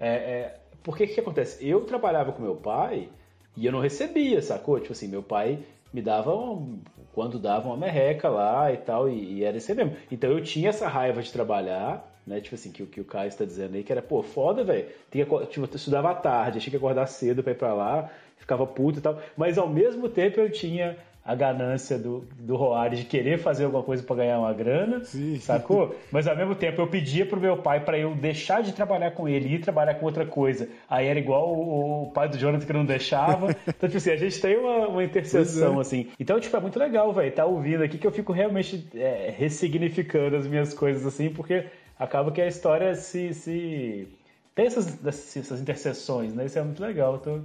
É, 0.00 0.08
é, 0.08 0.56
porque 0.82 1.04
o 1.04 1.08
que, 1.14 1.20
acontece? 1.20 1.68
Eu 1.68 1.82
trabalhava 1.82 2.32
com 2.32 2.40
meu 2.40 2.56
pai 2.56 3.10
e 3.54 3.66
eu 3.66 3.72
não 3.72 3.80
recebia, 3.80 4.40
sacou? 4.40 4.80
Tipo 4.80 4.92
assim, 4.92 5.08
meu 5.08 5.22
pai 5.22 5.58
me 5.92 6.00
dava, 6.00 6.34
um- 6.34 6.78
quando 7.12 7.38
dava 7.38 7.68
uma 7.68 7.76
merreca 7.76 8.30
lá 8.30 8.72
e 8.72 8.78
tal, 8.78 9.10
e, 9.10 9.40
e 9.40 9.44
era 9.44 9.58
isso 9.58 9.74
mesmo. 9.74 9.94
Então 10.10 10.30
eu 10.30 10.42
tinha 10.42 10.70
essa 10.70 10.88
raiva 10.88 11.20
de 11.22 11.30
trabalhar, 11.30 12.10
né? 12.26 12.40
Tipo 12.40 12.54
assim, 12.54 12.72
que, 12.72 12.82
o- 12.82 12.86
que 12.86 13.00
o 13.02 13.04
Caio 13.04 13.28
está 13.28 13.44
dizendo 13.44 13.74
aí, 13.76 13.84
que 13.84 13.92
era, 13.92 14.00
pô, 14.00 14.22
foda, 14.22 14.64
velho. 14.64 14.86
Tipo, 15.10 15.36
eu 15.60 15.64
estudava 15.74 16.10
à 16.10 16.14
tarde, 16.14 16.60
tinha 16.60 16.70
que 16.70 16.76
acordar 16.78 17.06
cedo 17.06 17.42
pra 17.42 17.52
ir 17.52 17.56
pra 17.56 17.74
lá, 17.74 18.10
ficava 18.36 18.66
puto 18.66 18.98
e 18.98 19.02
tal. 19.02 19.20
Mas 19.36 19.58
ao 19.58 19.68
mesmo 19.68 20.08
tempo 20.08 20.40
eu 20.40 20.50
tinha 20.50 20.96
a 21.24 21.34
ganância 21.34 21.98
do, 21.98 22.22
do 22.38 22.54
Roari 22.54 22.98
de 22.98 23.04
querer 23.04 23.38
fazer 23.38 23.64
alguma 23.64 23.82
coisa 23.82 24.02
pra 24.02 24.16
ganhar 24.16 24.38
uma 24.38 24.52
grana, 24.52 25.02
Sim. 25.04 25.36
sacou? 25.40 25.96
Mas 26.12 26.26
ao 26.26 26.36
mesmo 26.36 26.54
tempo 26.54 26.82
eu 26.82 26.86
pedia 26.86 27.24
pro 27.24 27.40
meu 27.40 27.56
pai 27.56 27.80
pra 27.80 27.98
eu 27.98 28.14
deixar 28.14 28.62
de 28.62 28.72
trabalhar 28.72 29.12
com 29.12 29.26
ele 29.26 29.48
e 29.48 29.54
ir 29.54 29.60
trabalhar 29.60 29.94
com 29.94 30.04
outra 30.04 30.26
coisa. 30.26 30.68
Aí 30.88 31.06
era 31.06 31.18
igual 31.18 31.54
o, 31.54 32.02
o 32.02 32.10
pai 32.12 32.28
do 32.28 32.36
Jonathan 32.36 32.66
que 32.66 32.72
não 32.72 32.84
deixava. 32.84 33.54
Então, 33.66 33.88
tipo 33.88 33.96
assim, 33.96 34.10
a 34.10 34.16
gente 34.16 34.40
tem 34.40 34.56
uma, 34.56 34.88
uma 34.88 35.04
interseção, 35.04 35.74
Pois 35.74 35.86
assim. 35.86 36.08
Então, 36.20 36.38
tipo, 36.38 36.56
é 36.56 36.60
muito 36.60 36.78
legal, 36.78 37.12
velho, 37.12 37.32
tá 37.32 37.44
ouvindo 37.44 37.82
aqui 37.82 37.98
que 37.98 38.06
eu 38.06 38.10
fico 38.10 38.32
realmente 38.32 38.86
é, 38.94 39.32
ressignificando 39.36 40.36
as 40.36 40.46
minhas 40.46 40.74
coisas, 40.74 41.06
assim, 41.06 41.30
porque 41.30 41.64
acaba 41.98 42.30
que 42.30 42.40
a 42.40 42.46
história 42.46 42.94
se... 42.94 43.32
se... 43.32 44.08
Tem 44.54 44.66
essas, 44.66 45.04
essas 45.04 45.60
interseções, 45.60 46.34
né? 46.34 46.44
Isso 46.46 46.58
é 46.58 46.62
muito 46.62 46.82
legal. 46.82 47.18
Tô, 47.18 47.40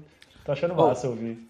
tô 0.46 0.52
achando 0.52 0.74
Oh, 0.78 0.88
massa 0.88 1.08
ouvir. 1.08 1.48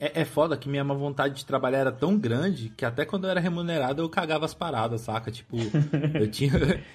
É, 0.00 0.22
é 0.22 0.24
foda 0.24 0.56
que 0.56 0.68
minha 0.68 0.82
vontade 0.82 1.34
de 1.36 1.46
trabalhar 1.46 1.78
era 1.78 1.92
tão 1.92 2.18
grande 2.18 2.70
que 2.70 2.84
até 2.84 3.04
quando 3.04 3.24
eu 3.24 3.30
era 3.30 3.38
remunerado 3.40 4.02
eu 4.02 4.08
cagava 4.08 4.44
as 4.44 4.52
paradas, 4.54 5.02
saca? 5.02 5.30
Tipo, 5.30 5.56
eu 6.14 6.28
tinha. 6.30 6.52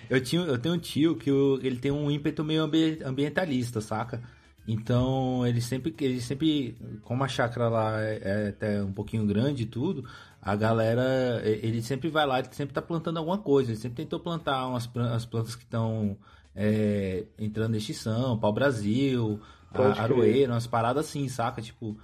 Eu, 0.10 0.22
tinha, 0.22 0.42
eu 0.42 0.58
tenho 0.58 0.76
um 0.76 0.80
tio 0.80 1.16
que 1.16 1.32
o- 1.32 1.60
ele 1.64 1.78
tem 1.78 1.92
um 1.92 2.12
ímpeto 2.12 2.44
meio 2.44 2.64
ambi- 2.64 3.00
ambientalista, 3.04 3.80
saca? 3.80 4.22
Então, 4.68 5.48
ele 5.48 5.62
sempre, 5.62 5.96
ele 6.02 6.20
sempre, 6.20 6.76
como 7.04 7.24
a 7.24 7.28
chácara 7.30 7.70
lá 7.70 8.02
é, 8.02 8.20
é 8.22 8.48
até 8.50 8.84
um 8.84 8.92
pouquinho 8.92 9.26
grande 9.26 9.64
e 9.64 9.66
tudo, 9.66 10.04
a 10.42 10.54
galera, 10.58 11.42
ele 11.46 11.82
sempre 11.82 12.10
vai 12.10 12.26
lá, 12.26 12.40
ele 12.40 12.50
sempre 12.52 12.74
tá 12.74 12.82
plantando 12.82 13.16
alguma 13.16 13.38
coisa, 13.38 13.72
ele 13.72 13.80
sempre 13.80 14.04
tentou 14.04 14.20
plantar 14.20 14.68
umas 14.68 14.86
plan- 14.86 15.14
as 15.16 15.26
plantas 15.26 15.56
que 15.56 15.64
estão 15.64 16.18
entrando 17.38 17.76
em 17.76 17.78
extinção, 17.78 18.38
pau-brasil, 18.38 19.40
Pode 19.74 19.94
crer. 19.94 20.04
aroeira, 20.04 20.54
umas 20.54 20.68
paradas 20.68 21.06
assim, 21.08 21.28
saca? 21.30 21.62
Tipo, 21.62 21.98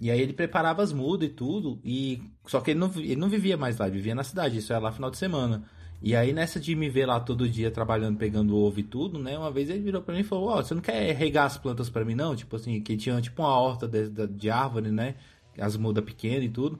e 0.00 0.10
aí 0.10 0.20
ele 0.20 0.32
preparava 0.32 0.82
as 0.82 0.92
mudas 0.92 1.28
e 1.28 1.32
tudo, 1.32 1.78
e 1.84 2.22
só 2.46 2.60
que 2.60 2.72
ele 2.72 2.80
não, 2.80 2.90
ele 2.96 3.16
não 3.16 3.28
vivia 3.28 3.56
mais 3.56 3.78
lá, 3.78 3.86
ele 3.86 3.96
vivia 3.96 4.14
na 4.14 4.24
cidade, 4.24 4.58
isso 4.58 4.72
era 4.72 4.80
lá 4.82 4.90
final 4.92 5.10
de 5.10 5.16
semana. 5.18 5.62
E 6.02 6.14
aí 6.14 6.32
nessa 6.32 6.60
de 6.60 6.74
me 6.74 6.90
ver 6.90 7.06
lá 7.06 7.18
todo 7.20 7.48
dia 7.48 7.70
trabalhando, 7.70 8.18
pegando 8.18 8.56
ovo 8.56 8.80
e 8.80 8.82
tudo, 8.82 9.18
né? 9.18 9.38
Uma 9.38 9.50
vez 9.50 9.70
ele 9.70 9.80
virou 9.80 10.02
pra 10.02 10.12
mim 10.14 10.20
e 10.20 10.24
falou, 10.24 10.48
ó, 10.50 10.56
você 10.62 10.74
não 10.74 10.82
quer 10.82 11.14
regar 11.14 11.46
as 11.46 11.56
plantas 11.56 11.88
pra 11.88 12.04
mim 12.04 12.14
não? 12.14 12.34
Tipo 12.36 12.56
assim, 12.56 12.78
que 12.80 12.96
tinha 12.96 13.18
tipo 13.22 13.40
uma 13.42 13.56
horta 13.58 13.86
de, 13.88 14.08
de- 14.10 14.26
de 14.26 14.50
árvore, 14.50 14.90
né? 14.90 15.14
As 15.58 15.76
mudas 15.76 16.04
pequenas 16.04 16.44
e 16.44 16.48
tudo. 16.48 16.78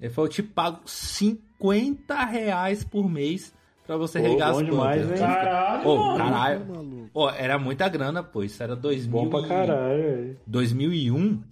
Ele 0.00 0.12
falou, 0.12 0.26
eu 0.28 0.32
te 0.32 0.42
pago 0.42 0.80
50 0.84 2.24
reais 2.24 2.82
por 2.84 3.08
mês 3.08 3.54
pra 3.98 4.06
você 4.06 4.20
Pô, 4.20 4.26
regar 4.28 4.52
bom 4.52 4.60
as 4.60 4.66
demais, 4.66 5.00
plantas. 5.06 5.20
hein? 5.20 5.26
Caralho, 5.26 5.88
Ô, 5.88 5.96
mano. 5.98 6.18
caralho. 6.18 7.10
Ó, 7.14 7.30
era 7.30 7.58
muita 7.58 7.88
grana, 7.88 8.22
pô. 8.22 8.42
Isso 8.44 8.62
era 8.62 8.76
2000 8.76 9.10
Bom 9.10 9.28
pra 9.28 9.48
caralho, 9.48 10.02
velho. 10.02 10.36
2001. 10.46 11.42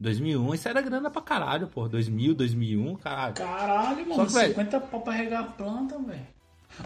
2001, 0.00 0.54
isso 0.54 0.68
era 0.68 0.80
grana 0.80 1.10
pra 1.10 1.20
caralho, 1.20 1.66
pô. 1.66 1.88
2000, 1.88 2.32
2001, 2.34 2.94
caralho. 2.96 3.34
Caralho, 3.34 4.04
Só 4.04 4.10
mano, 4.16 4.26
que, 4.28 4.32
velho- 4.34 4.48
50 4.50 4.80
pau 4.80 5.00
pra 5.00 5.12
regar 5.12 5.40
a 5.40 5.44
planta, 5.46 5.98
velho. 5.98 6.26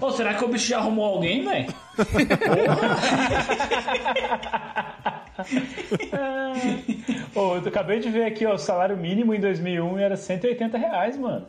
Ô, 0.00 0.10
será 0.12 0.32
que 0.34 0.44
o 0.44 0.48
bicho 0.48 0.68
já 0.68 0.78
arrumou 0.78 1.04
alguém, 1.04 1.44
velho? 1.44 1.66
Ô, 7.34 7.56
eu 7.56 7.68
acabei 7.68 7.98
de 8.00 8.08
ver 8.10 8.24
aqui, 8.24 8.46
ó, 8.46 8.54
o 8.54 8.58
salário 8.58 8.96
mínimo 8.96 9.34
em 9.34 9.40
2001 9.40 9.98
era 9.98 10.16
180 10.16 10.78
reais, 10.78 11.18
mano. 11.18 11.46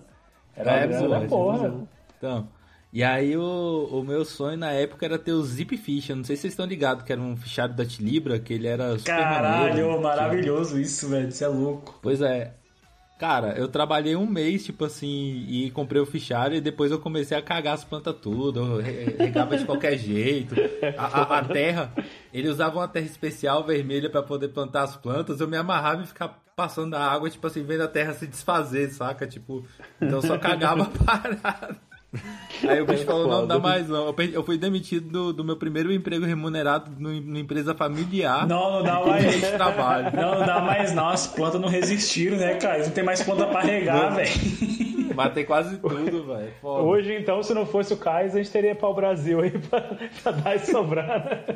Era 0.55 0.71
É, 0.71 0.87
grana 0.87 1.07
da 1.07 1.21
porra, 1.27 1.57
porra. 1.59 1.73
Então, 2.17 2.47
e 2.93 3.03
aí 3.03 3.35
o, 3.35 3.89
o 3.91 4.03
meu 4.03 4.23
sonho 4.23 4.55
na 4.57 4.71
época 4.71 5.03
era 5.05 5.17
ter 5.17 5.31
o 5.33 5.41
Zip 5.43 5.75
Fish. 5.75 6.09
Eu 6.09 6.15
não 6.17 6.23
sei 6.23 6.35
se 6.35 6.43
vocês 6.43 6.53
estão 6.53 6.65
ligados, 6.65 7.03
que 7.03 7.11
era 7.11 7.19
um 7.19 7.35
fichário 7.35 7.75
da 7.75 7.83
Tilibra, 7.85 8.37
que 8.39 8.53
ele 8.53 8.67
era 8.67 8.91
super 8.99 9.15
Caralho, 9.15 9.67
maneiro. 9.87 10.01
maravilhoso 10.01 10.79
isso, 10.79 11.09
velho. 11.09 11.27
Isso 11.29 11.43
é 11.43 11.47
louco. 11.47 11.97
Pois 12.01 12.21
é. 12.21 12.53
Cara, 13.19 13.53
eu 13.57 13.67
trabalhei 13.69 14.15
um 14.17 14.25
mês, 14.25 14.65
tipo 14.65 14.83
assim, 14.83 15.45
e 15.47 15.71
comprei 15.71 16.01
o 16.01 16.05
fichário 16.05 16.57
e 16.57 16.61
depois 16.61 16.91
eu 16.91 16.99
comecei 16.99 17.37
a 17.37 17.41
cagar 17.41 17.73
as 17.75 17.83
plantas 17.83 18.15
tudo, 18.21 18.59
eu 18.59 18.77
re- 18.81 19.15
regava 19.17 19.55
de 19.55 19.63
qualquer 19.65 19.97
jeito. 19.97 20.53
A, 20.97 21.21
a- 21.21 21.39
a 21.39 21.43
terra, 21.45 21.93
ele 22.33 22.49
usava 22.49 22.79
uma 22.79 22.87
terra 22.87 23.05
especial 23.05 23.63
vermelha 23.63 24.09
pra 24.09 24.21
poder 24.23 24.49
plantar 24.49 24.83
as 24.83 24.97
plantas, 24.97 25.39
eu 25.39 25.47
me 25.47 25.55
amarrava 25.55 26.03
e 26.03 26.07
ficava 26.07 26.35
passando 26.55 26.95
a 26.95 26.99
água, 27.11 27.29
tipo 27.29 27.47
assim, 27.47 27.63
vendo 27.63 27.81
a 27.83 27.87
terra 27.87 28.13
se 28.13 28.27
desfazer, 28.27 28.89
saca? 28.91 29.25
Tipo, 29.25 29.65
então 30.01 30.17
eu 30.17 30.21
só 30.21 30.37
cagava 30.37 30.85
parado. 31.05 31.77
Aí 32.67 32.79
o 32.81 32.85
bicho 32.85 33.03
falou, 33.05 33.27
não 33.27 33.47
dá 33.47 33.59
mais 33.59 33.89
não. 33.89 34.13
Eu, 34.33 34.43
fui 34.43 34.57
demitido 34.57 35.09
do, 35.09 35.33
do 35.33 35.43
meu 35.43 35.57
primeiro 35.57 35.91
emprego 35.91 36.25
remunerado 36.25 36.91
no- 36.97 37.11
numa 37.19 37.39
empresa 37.39 37.73
familiar. 37.75 38.47
Não, 38.47 38.71
não 38.73 38.83
dá 38.83 39.03
mais. 39.05 39.33
de 39.41 39.51
trabalho. 39.51 40.15
Não, 40.15 40.39
não 40.39 40.45
dá 40.45 40.61
mais 40.61 40.93
não. 40.93 41.09
As 41.09 41.27
plantas 41.27 41.59
não 41.59 41.67
resistiram, 41.67 42.37
né, 42.37 42.55
cara? 42.55 42.83
Não 42.83 42.91
tem 42.91 43.03
mais 43.03 43.21
planta 43.23 43.47
pra 43.47 43.61
regar, 43.61 44.15
velho. 44.15 44.29
Matei 45.15 45.43
quase 45.43 45.77
tudo, 45.77 46.25
velho. 46.25 46.51
Hoje, 46.63 47.13
então, 47.15 47.43
se 47.43 47.53
não 47.53 47.65
fosse 47.65 47.93
o 47.93 47.97
Kais, 47.97 48.33
a 48.33 48.37
gente 48.37 48.49
teria 48.51 48.73
pau 48.75 48.93
Brasil 48.95 49.41
aí 49.41 49.51
pra, 49.51 49.81
pra 50.23 50.31
dar 50.31 50.55
e 50.55 50.59
sobrar. 50.59 51.25
né? 51.25 51.55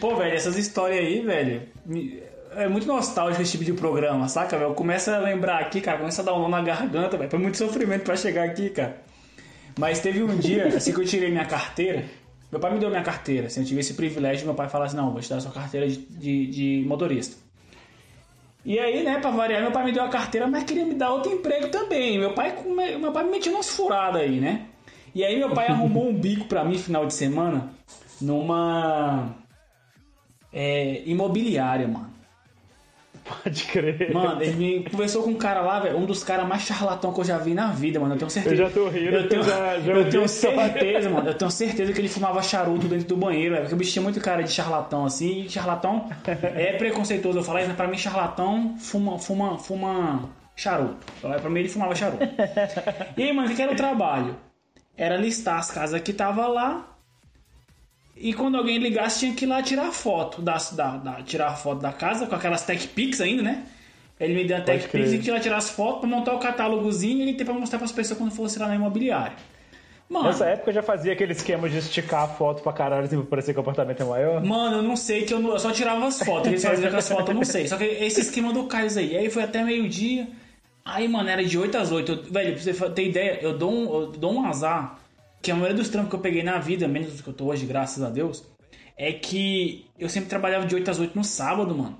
Pô, 0.00 0.14
velho, 0.16 0.34
essas 0.34 0.56
histórias 0.56 0.98
aí, 1.00 1.20
velho, 1.20 1.62
me- 1.84 2.20
é 2.56 2.66
muito 2.68 2.86
nostálgico 2.86 3.42
esse 3.42 3.52
tipo 3.52 3.64
de 3.64 3.72
programa, 3.74 4.28
saca, 4.28 4.56
velho? 4.58 4.74
Começa 4.74 5.14
a 5.14 5.18
lembrar 5.18 5.58
aqui, 5.60 5.80
cara, 5.80 5.98
começa 5.98 6.22
a 6.22 6.24
dar 6.24 6.34
um 6.34 6.40
nó 6.42 6.48
na 6.48 6.62
garganta, 6.62 7.16
velho. 7.16 7.30
Foi 7.30 7.38
muito 7.38 7.56
sofrimento 7.58 8.02
pra 8.04 8.16
chegar 8.16 8.44
aqui, 8.44 8.70
cara. 8.70 8.96
Mas 9.78 10.00
teve 10.00 10.22
um 10.22 10.36
dia, 10.36 10.68
assim 10.76 10.92
que 10.92 11.00
eu 11.00 11.04
tirei 11.04 11.30
minha 11.30 11.44
carteira, 11.44 12.04
meu 12.50 12.60
pai 12.60 12.72
me 12.72 12.78
deu 12.78 12.88
minha 12.88 13.02
carteira, 13.02 13.48
assim, 13.48 13.60
eu 13.60 13.66
tive 13.66 13.80
esse 13.80 13.94
privilégio 13.94 14.46
meu 14.46 14.54
pai 14.54 14.68
falar 14.68 14.86
assim, 14.86 14.96
não, 14.96 15.12
vou 15.12 15.20
te 15.20 15.28
dar 15.28 15.40
sua 15.40 15.52
carteira 15.52 15.88
de, 15.88 15.96
de, 15.96 16.46
de 16.46 16.84
motorista. 16.86 17.36
E 18.64 18.80
aí, 18.80 19.04
né, 19.04 19.20
pra 19.20 19.30
variar, 19.30 19.62
meu 19.62 19.70
pai 19.70 19.84
me 19.84 19.92
deu 19.92 20.02
a 20.02 20.08
carteira, 20.08 20.48
mas 20.48 20.64
queria 20.64 20.84
me 20.84 20.94
dar 20.94 21.12
outro 21.12 21.32
emprego 21.32 21.68
também. 21.68 22.18
Meu 22.18 22.34
pai, 22.34 22.52
meu 22.98 23.12
pai 23.12 23.22
me 23.22 23.30
metia 23.30 23.52
umas 23.52 23.70
furadas 23.70 24.22
aí, 24.22 24.40
né? 24.40 24.66
E 25.14 25.24
aí 25.24 25.38
meu 25.38 25.50
pai 25.50 25.68
arrumou 25.68 26.08
um 26.08 26.12
bico 26.12 26.46
pra 26.46 26.64
mim 26.64 26.76
final 26.76 27.06
de 27.06 27.14
semana 27.14 27.70
numa 28.20 29.36
é, 30.52 31.02
imobiliária, 31.06 31.86
mano. 31.86 32.15
Pode 33.42 33.64
crer. 33.64 34.12
Mano, 34.12 34.40
ele 34.42 34.52
me 34.56 34.90
conversou 34.90 35.22
com 35.22 35.30
um 35.30 35.34
cara 35.34 35.60
lá, 35.60 35.80
velho, 35.80 35.98
um 35.98 36.06
dos 36.06 36.22
caras 36.22 36.46
mais 36.46 36.62
charlatão 36.62 37.12
que 37.12 37.20
eu 37.20 37.24
já 37.24 37.38
vi 37.38 37.54
na 37.54 37.72
vida, 37.72 37.98
mano. 37.98 38.14
Eu 38.14 38.18
tenho 38.18 38.30
certeza. 38.30 38.54
Eu 38.54 38.66
já 38.68 38.70
tô 38.72 38.88
rindo, 38.88 39.16
Eu 39.16 39.28
tenho, 39.28 39.40
eu 39.42 39.44
já- 39.44 39.80
já 39.80 39.92
eu 39.92 40.10
tenho 40.10 40.28
certeza, 40.28 41.10
mano. 41.10 41.28
Eu 41.30 41.34
tenho 41.34 41.50
certeza 41.50 41.92
que 41.92 42.00
ele 42.00 42.08
fumava 42.08 42.40
charuto 42.42 42.86
dentro 42.86 43.06
do 43.08 43.16
banheiro, 43.16 43.50
velho. 43.54 43.62
Porque 43.62 43.74
o 43.74 43.78
bicho 43.78 43.92
tinha 43.92 44.02
muito 44.02 44.20
cara 44.20 44.42
de 44.42 44.50
charlatão 44.52 45.04
assim. 45.04 45.42
E 45.42 45.48
charlatão 45.50 46.08
é 46.26 46.72
preconceituoso. 46.74 47.38
Eu 47.38 47.42
falar 47.42 47.60
isso, 47.60 47.68
mas 47.68 47.76
pra 47.76 47.88
mim, 47.88 47.98
charlatão 47.98 48.76
fuma, 48.78 49.18
fuma, 49.18 49.58
fuma 49.58 50.28
charuto. 50.54 50.96
Pra 51.20 51.50
mim, 51.50 51.60
ele 51.60 51.68
fumava 51.68 51.94
charuto. 51.94 52.22
E 53.16 53.22
aí, 53.24 53.32
mano, 53.32 53.50
o 53.50 53.54
que 53.56 53.60
era 53.62 53.72
o 53.72 53.76
trabalho? 53.76 54.36
Era 54.96 55.16
listar 55.16 55.58
as 55.58 55.70
casas 55.70 56.00
que 56.00 56.12
tava 56.12 56.46
lá. 56.46 56.95
E 58.16 58.32
quando 58.32 58.56
alguém 58.56 58.78
ligasse, 58.78 59.20
tinha 59.20 59.34
que 59.34 59.44
ir 59.44 59.48
lá 59.48 59.62
tirar 59.62 59.92
foto 59.92 60.40
da, 60.40 60.56
da, 60.72 60.96
da- 60.96 61.22
tirar 61.22 61.54
foto 61.56 61.80
da 61.82 61.92
casa 61.92 62.26
com 62.26 62.34
aquelas 62.34 62.62
Tech 62.62 62.88
Pix 62.88 63.20
ainda, 63.20 63.42
né? 63.42 63.64
Ele 64.18 64.34
me 64.34 64.44
deu 64.44 64.56
a 64.56 64.60
Tech. 64.62 64.88
Pix 64.88 65.12
e 65.12 65.18
que 65.18 65.28
ir 65.28 65.32
lá 65.32 65.38
tirar 65.40 65.58
as 65.58 65.68
fotos 65.70 66.00
pra 66.00 66.08
montar 66.08 66.32
o 66.34 66.38
catálogozinho 66.38 67.18
e 67.18 67.22
ele 67.22 67.34
tem 67.34 67.44
pra 67.44 67.54
mostrar 67.54 67.78
pras 67.78 67.92
pessoas 67.92 68.18
quando 68.18 68.30
fosse 68.32 68.58
lá 68.58 68.68
na 68.68 68.74
imobiliária. 68.74 69.34
Mano, 70.08 70.26
Nessa 70.28 70.46
época 70.46 70.70
eu 70.70 70.74
já 70.74 70.82
fazia 70.82 71.12
aquele 71.12 71.32
esquema 71.32 71.68
de 71.68 71.78
esticar 71.78 72.22
a 72.22 72.28
foto 72.28 72.62
pra 72.62 72.72
caralho, 72.72 73.04
assim, 73.04 73.16
pra 73.16 73.26
parecer 73.26 73.52
que 73.52 73.58
o 73.58 73.60
apartamento 73.60 74.02
é 74.02 74.06
maior. 74.06 74.42
Mano, 74.42 74.76
eu 74.76 74.82
não 74.82 74.94
sei 74.96 75.24
que 75.24 75.34
eu, 75.34 75.40
não- 75.40 75.50
eu 75.50 75.58
só 75.58 75.72
tirava 75.72 76.06
as 76.06 76.20
fotos. 76.22 76.46
Eles 76.46 76.62
faziam 76.64 76.90
com 76.90 76.96
as 76.96 77.08
fotos, 77.08 77.28
eu 77.28 77.34
não 77.34 77.44
sei. 77.44 77.66
Só 77.68 77.76
que 77.76 77.84
esse 77.84 78.20
esquema 78.20 78.52
do 78.52 78.64
Caio 78.64 78.88
aí. 78.96 79.16
Aí 79.18 79.28
foi 79.28 79.42
até 79.42 79.62
meio-dia. 79.64 80.28
Aí, 80.84 81.08
mano, 81.08 81.28
era 81.28 81.44
de 81.44 81.58
8 81.58 81.76
às 81.76 81.90
8. 81.90 82.12
Eu- 82.12 82.22
velho, 82.32 82.54
pra 82.54 82.62
você 82.62 82.90
ter 82.90 83.08
ideia, 83.08 83.38
eu 83.42 83.58
dou, 83.58 83.70
um, 83.72 83.84
eu 84.02 84.06
dou 84.12 84.32
um 84.32 84.46
azar. 84.46 84.96
Que 85.46 85.52
a 85.52 85.54
maioria 85.54 85.76
dos 85.76 85.88
trampos 85.88 86.10
que 86.10 86.16
eu 86.16 86.20
peguei 86.20 86.42
na 86.42 86.58
vida, 86.58 86.88
menos 86.88 87.12
dos 87.12 87.20
que 87.20 87.28
eu 87.28 87.32
tô 87.32 87.44
hoje, 87.44 87.64
graças 87.64 88.02
a 88.02 88.10
Deus, 88.10 88.44
é 88.98 89.12
que 89.12 89.86
eu 89.96 90.08
sempre 90.08 90.28
trabalhava 90.28 90.66
de 90.66 90.74
8 90.74 90.90
às 90.90 90.98
8 90.98 91.14
no 91.14 91.22
sábado, 91.22 91.72
mano. 91.72 91.96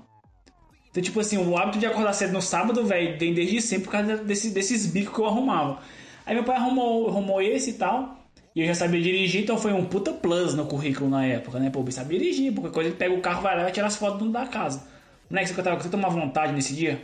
Então, 0.89 1.01
tipo 1.01 1.17
assim, 1.17 1.37
o 1.37 1.57
hábito 1.57 1.79
de 1.79 1.85
acordar 1.85 2.11
cedo 2.11 2.33
no 2.33 2.41
sábado, 2.41 2.83
velho, 2.83 3.17
tem 3.17 3.33
desde 3.33 3.61
sempre 3.61 3.85
por 3.85 3.91
causa 3.91 4.17
desse, 4.17 4.49
desses 4.49 4.87
bicos 4.87 5.15
que 5.15 5.21
eu 5.21 5.25
arrumava. 5.25 5.79
Aí 6.25 6.35
meu 6.35 6.43
pai 6.43 6.57
arrumou, 6.57 7.07
arrumou 7.07 7.41
esse 7.41 7.69
e 7.69 7.73
tal. 7.75 8.17
E 8.53 8.59
eu 8.59 8.67
já 8.67 8.75
sabia 8.75 9.01
dirigir, 9.01 9.43
então 9.43 9.57
foi 9.57 9.71
um 9.71 9.85
puta 9.85 10.11
plus 10.11 10.53
no 10.53 10.65
currículo 10.65 11.09
na 11.09 11.25
época, 11.25 11.57
né? 11.57 11.69
Pô, 11.69 11.81
eu 11.85 11.91
sabia 11.93 12.19
dirigir, 12.19 12.53
porque 12.53 12.69
coisa 12.69 12.89
ele 12.89 12.97
pega 12.97 13.15
o 13.15 13.21
carro, 13.21 13.43
vai 13.43 13.55
lá 13.55 13.69
e 13.69 13.71
tira 13.71 13.87
as 13.87 13.95
fotos 13.95 14.19
do 14.19 14.29
da 14.29 14.45
casa. 14.45 14.85
Moleque, 15.29 15.53
você 15.53 15.63
tava 15.63 15.77
com 15.77 15.83
tanta 15.83 15.95
má 15.95 16.09
vontade 16.09 16.51
nesse 16.51 16.75
dia. 16.75 17.01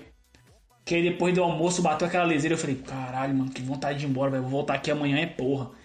Que 0.83 0.95
aí 0.95 1.03
depois 1.03 1.33
do 1.33 1.41
almoço 1.41 1.81
bateu 1.81 2.05
aquela 2.05 2.25
leseira, 2.25 2.55
eu 2.55 2.59
falei, 2.59 2.75
caralho, 2.75 3.33
mano, 3.33 3.49
que 3.49 3.61
vontade 3.61 3.99
de 3.99 4.05
ir 4.05 4.09
embora, 4.09 4.29
velho. 4.29 4.43
Vou 4.43 4.51
voltar 4.51 4.73
aqui 4.73 4.91
amanhã 4.91 5.19
é 5.19 5.25
porra. 5.25 5.81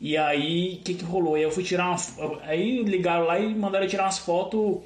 E 0.00 0.16
aí, 0.16 0.78
o 0.80 0.84
que 0.84 0.94
que 0.94 1.04
rolou? 1.04 1.36
Eu 1.36 1.50
fui 1.50 1.62
tirar 1.62 1.90
uma. 1.90 1.96
Aí 2.42 2.82
ligaram 2.82 3.26
lá 3.26 3.38
e 3.38 3.54
mandaram 3.54 3.86
tirar 3.86 4.04
umas 4.04 4.18
fotos 4.18 4.80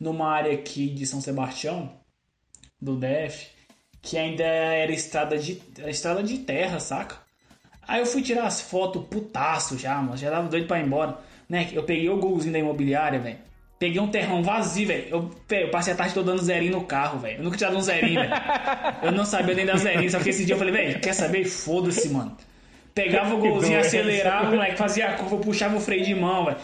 numa 0.00 0.28
área 0.28 0.52
aqui 0.52 0.88
de 0.88 1.06
São 1.06 1.20
Sebastião, 1.20 1.92
do 2.80 2.96
DF, 2.96 3.48
que 4.02 4.18
ainda 4.18 4.44
era 4.44 4.90
estrada 4.92 5.38
de, 5.38 5.62
estrada 5.86 6.22
de 6.22 6.38
terra, 6.38 6.80
saca? 6.80 7.16
Aí 7.86 8.00
eu 8.00 8.06
fui 8.06 8.20
tirar 8.20 8.46
as 8.46 8.60
fotos 8.60 9.04
putaço 9.08 9.78
já, 9.78 9.94
mano. 9.96 10.16
Já 10.16 10.30
tava 10.30 10.48
doido 10.48 10.66
pra 10.66 10.80
ir 10.80 10.86
embora. 10.86 11.18
Né? 11.48 11.68
Eu 11.72 11.84
peguei 11.84 12.08
o 12.10 12.18
golzinho 12.18 12.52
da 12.52 12.58
imobiliária, 12.58 13.18
velho. 13.18 13.38
Peguei 13.78 14.00
um 14.00 14.08
terrão 14.08 14.42
vazio, 14.42 14.88
velho. 14.88 15.08
Eu, 15.08 15.30
eu, 15.56 15.70
passei 15.70 15.92
a 15.92 15.96
tarde 15.96 16.12
toda 16.12 16.32
dando 16.32 16.42
zerinho 16.42 16.72
no 16.72 16.84
carro, 16.84 17.20
velho. 17.20 17.38
Eu 17.38 17.44
nunca 17.44 17.56
tinha 17.56 17.70
dado 17.70 17.78
um 17.78 17.82
zerinho, 17.82 18.20
velho. 18.20 18.32
Eu 19.04 19.12
não 19.12 19.24
sabia 19.24 19.54
nem 19.54 19.64
dar 19.64 19.78
zerinho. 19.78 20.10
Só 20.10 20.18
que 20.18 20.30
esse 20.30 20.44
dia 20.44 20.54
eu 20.54 20.58
falei, 20.58 20.72
velho, 20.72 21.00
quer 21.00 21.14
saber? 21.14 21.44
Foda-se, 21.44 22.08
mano. 22.10 22.36
Pegava 23.02 23.34
o 23.34 23.38
golzinho, 23.38 23.78
acelerava, 23.78 24.50
moleque, 24.50 24.76
fazia 24.76 25.08
a 25.08 25.12
curva, 25.12 25.36
puxava 25.36 25.76
o 25.76 25.80
freio 25.80 26.04
de 26.04 26.14
mão, 26.14 26.46
velho. 26.46 26.56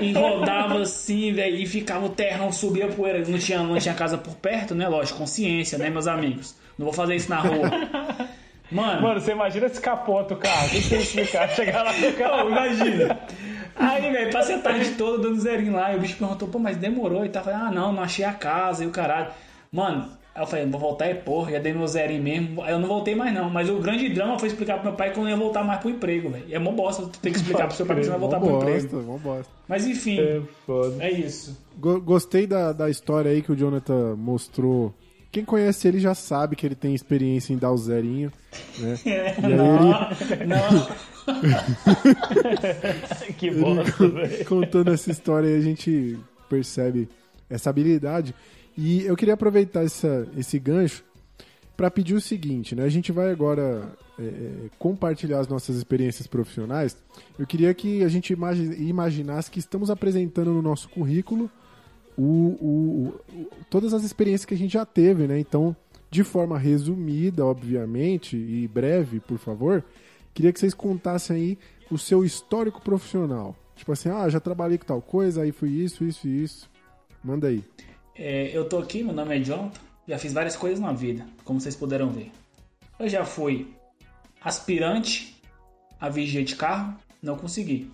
E 0.00 0.12
rodava 0.12 0.80
assim, 0.80 1.32
velho, 1.32 1.56
e 1.56 1.66
ficava 1.66 2.06
o 2.06 2.08
terrão, 2.08 2.50
subia 2.50 2.86
a 2.86 2.88
poeira. 2.88 3.18
Não 3.28 3.38
tinha, 3.38 3.62
não 3.62 3.78
tinha 3.78 3.94
casa 3.94 4.16
por 4.16 4.34
perto, 4.36 4.74
né? 4.74 4.88
Lógico, 4.88 5.18
consciência, 5.18 5.76
né, 5.76 5.90
meus 5.90 6.06
amigos? 6.06 6.56
Não 6.78 6.86
vou 6.86 6.94
fazer 6.94 7.14
isso 7.14 7.28
na 7.28 7.40
rua. 7.40 7.70
Mano, 8.72 9.02
Mano, 9.02 9.20
você 9.20 9.32
imagina 9.32 9.68
se 9.68 9.78
capota 9.80 10.32
o 10.32 10.36
carro. 10.38 10.70
Deixa 10.70 10.94
eu 10.94 11.00
explicar. 11.00 11.46
Chegar 11.54 11.82
lá 11.82 11.92
no 11.92 12.12
carro. 12.14 12.48
Imagina. 12.48 13.18
Aí, 13.76 14.10
velho, 14.10 14.32
passei 14.32 14.54
a 14.54 14.58
tarde 14.60 14.92
toda 14.92 15.24
dando 15.24 15.38
zerinho 15.38 15.74
lá. 15.74 15.92
E 15.92 15.96
o 15.96 16.00
bicho 16.00 16.16
perguntou, 16.16 16.48
pô, 16.48 16.58
mas 16.58 16.78
demorou 16.78 17.24
e 17.24 17.28
tal. 17.28 17.44
Falei, 17.44 17.58
ah, 17.60 17.70
não, 17.70 17.92
não 17.92 18.02
achei 18.02 18.24
a 18.24 18.32
casa 18.32 18.82
e 18.82 18.86
o 18.86 18.90
caralho. 18.90 19.28
Mano, 19.70 20.08
aí 20.34 20.42
eu 20.42 20.46
falei, 20.46 20.66
vou 20.66 20.80
voltar 20.80 21.06
é 21.06 21.14
porra, 21.14 21.52
já 21.52 21.58
dei 21.58 21.72
meu 21.72 21.86
zerinho 21.86 22.22
mesmo. 22.22 22.62
Aí 22.62 22.72
eu 22.72 22.78
não 22.78 22.88
voltei 22.88 23.14
mais 23.14 23.32
não. 23.34 23.50
Mas 23.50 23.68
o 23.68 23.78
grande 23.78 24.08
drama 24.08 24.38
foi 24.38 24.48
explicar 24.48 24.74
pro 24.76 24.84
meu 24.88 24.94
pai 24.94 25.12
que 25.12 25.18
eu 25.18 25.22
não 25.24 25.30
ia 25.30 25.36
voltar 25.36 25.62
mais 25.64 25.80
pro 25.80 25.90
emprego, 25.90 26.30
velho. 26.30 26.44
E 26.48 26.54
é 26.54 26.58
mó 26.58 26.72
bosta 26.72 27.02
tu 27.06 27.18
ter 27.18 27.30
que 27.30 27.36
explicar 27.36 27.66
pro 27.68 27.76
seu 27.76 27.84
pai 27.86 27.96
que 27.96 28.04
você 28.04 28.10
vai 28.10 28.18
voltar 28.18 28.40
pro 28.40 28.48
bosta, 28.50 28.70
emprego. 28.86 29.02
mó 29.02 29.18
bosta. 29.18 29.52
Mas 29.68 29.86
enfim, 29.86 30.18
É 30.20 30.40
foda. 30.66 31.02
é 31.04 31.10
isso. 31.10 31.58
Go- 31.76 32.00
Gostei 32.00 32.46
da, 32.46 32.72
da 32.72 32.88
história 32.90 33.30
aí 33.30 33.42
que 33.42 33.52
o 33.52 33.56
Jonathan 33.56 34.16
mostrou. 34.16 34.94
Quem 35.30 35.44
conhece 35.46 35.88
ele 35.88 35.98
já 35.98 36.14
sabe 36.14 36.56
que 36.56 36.66
ele 36.66 36.74
tem 36.74 36.94
experiência 36.94 37.54
em 37.54 37.58
dar 37.58 37.72
o 37.72 37.76
zerinho, 37.78 38.30
né? 38.78 38.98
E 39.06 39.10
aí 39.10 39.34
ele, 39.38 40.44
Não, 40.46 40.58
Que 43.38 43.50
bosta, 43.50 44.08
velho. 44.08 44.44
contando 44.44 44.92
essa 44.92 45.10
história 45.10 45.48
aí 45.48 45.56
a 45.56 45.60
gente 45.60 46.18
percebe 46.48 47.08
essa 47.48 47.70
habilidade. 47.70 48.34
E 48.76 49.02
eu 49.04 49.16
queria 49.16 49.34
aproveitar 49.34 49.84
essa, 49.84 50.26
esse 50.36 50.58
gancho 50.58 51.04
para 51.76 51.90
pedir 51.90 52.14
o 52.14 52.20
seguinte, 52.20 52.74
né? 52.74 52.84
A 52.84 52.88
gente 52.88 53.10
vai 53.12 53.30
agora 53.30 53.92
é, 54.18 54.22
é, 54.22 54.52
compartilhar 54.78 55.40
as 55.40 55.48
nossas 55.48 55.76
experiências 55.76 56.26
profissionais. 56.26 56.96
Eu 57.38 57.46
queria 57.46 57.72
que 57.74 58.02
a 58.04 58.08
gente 58.08 58.32
imagi- 58.32 58.74
imaginasse 58.82 59.50
que 59.50 59.58
estamos 59.58 59.90
apresentando 59.90 60.52
no 60.52 60.62
nosso 60.62 60.88
currículo 60.88 61.50
o, 62.16 62.22
o- 62.22 63.14
o- 63.34 63.50
todas 63.70 63.92
as 63.94 64.04
experiências 64.04 64.44
que 64.44 64.54
a 64.54 64.56
gente 64.58 64.72
já 64.72 64.84
teve, 64.84 65.26
né? 65.26 65.38
Então, 65.38 65.74
de 66.10 66.22
forma 66.22 66.58
resumida, 66.58 67.44
obviamente, 67.44 68.36
e 68.36 68.68
breve, 68.68 69.18
por 69.18 69.38
favor, 69.38 69.82
queria 70.34 70.52
que 70.52 70.60
vocês 70.60 70.74
contassem 70.74 71.36
aí 71.36 71.58
o 71.90 71.96
seu 71.98 72.22
histórico 72.24 72.82
profissional. 72.82 73.56
Tipo 73.76 73.92
assim, 73.92 74.10
ah, 74.10 74.28
já 74.28 74.38
trabalhei 74.38 74.76
com 74.78 74.84
tal 74.84 75.00
coisa, 75.00 75.42
aí 75.42 75.52
fui 75.52 75.70
isso, 75.70 76.04
isso 76.04 76.28
e 76.28 76.42
isso. 76.44 76.70
Manda 77.24 77.48
aí. 77.48 77.64
É, 78.14 78.50
eu 78.52 78.68
tô 78.68 78.78
aqui, 78.78 79.02
meu 79.02 79.14
nome 79.14 79.38
é 79.38 79.42
Jonathan. 79.42 79.80
Já 80.06 80.18
fiz 80.18 80.32
várias 80.32 80.56
coisas 80.56 80.80
na 80.80 80.92
vida, 80.92 81.24
como 81.44 81.60
vocês 81.60 81.76
puderam 81.76 82.10
ver. 82.10 82.30
Eu 82.98 83.08
já 83.08 83.24
fui 83.24 83.72
aspirante 84.42 85.40
a 86.00 86.08
vigia 86.08 86.42
de 86.42 86.56
carro, 86.56 86.96
não 87.22 87.36
consegui. 87.36 87.90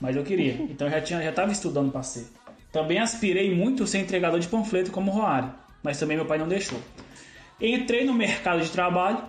Mas 0.00 0.16
eu 0.16 0.24
queria. 0.24 0.54
Então 0.54 0.88
eu 0.88 0.90
já 0.90 1.00
tinha, 1.00 1.22
já 1.22 1.30
estava 1.30 1.52
estudando 1.52 1.90
para 1.90 2.02
ser. 2.02 2.26
Também 2.72 2.98
aspirei 2.98 3.54
muito 3.54 3.84
a 3.84 3.86
ser 3.86 3.98
entregador 3.98 4.38
de 4.40 4.48
panfleto 4.48 4.90
como 4.90 5.10
Roário, 5.10 5.54
mas 5.82 5.98
também 5.98 6.16
meu 6.16 6.26
pai 6.26 6.38
não 6.38 6.48
deixou. 6.48 6.78
Entrei 7.60 8.04
no 8.04 8.12
mercado 8.12 8.60
de 8.60 8.70
trabalho, 8.70 9.22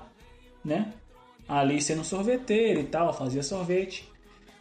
né? 0.65 0.91
Ali 1.47 1.81
sendo 1.81 2.03
sorveteiro 2.03 2.81
e 2.81 2.83
tal, 2.83 3.13
fazia 3.13 3.41
sorvete. 3.41 4.06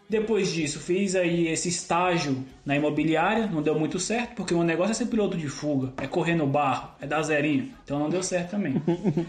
Depois 0.08 0.52
disso, 0.52 0.78
fiz 0.78 1.16
aí 1.16 1.48
esse 1.48 1.68
estágio 1.68 2.44
na 2.64 2.76
imobiliária, 2.76 3.46
não 3.46 3.60
deu 3.60 3.76
muito 3.76 3.98
certo, 3.98 4.36
porque 4.36 4.54
o 4.54 4.62
negócio 4.62 4.92
é 4.92 4.94
ser 4.94 5.06
piloto 5.06 5.36
de 5.36 5.48
fuga, 5.48 5.92
é 5.96 6.06
correr 6.06 6.36
no 6.36 6.46
barro, 6.46 6.90
é 7.00 7.06
dar 7.06 7.22
zerinho, 7.22 7.72
então 7.82 7.98
não 7.98 8.08
deu 8.08 8.22
certo 8.22 8.50
também. 8.50 8.80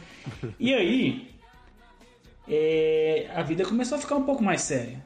e 0.60 0.74
aí, 0.76 1.32
é, 2.48 3.28
a 3.34 3.42
vida 3.42 3.66
começou 3.66 3.98
a 3.98 4.02
ficar 4.02 4.16
um 4.16 4.24
pouco 4.24 4.44
mais 4.44 4.62
séria. 4.62 5.04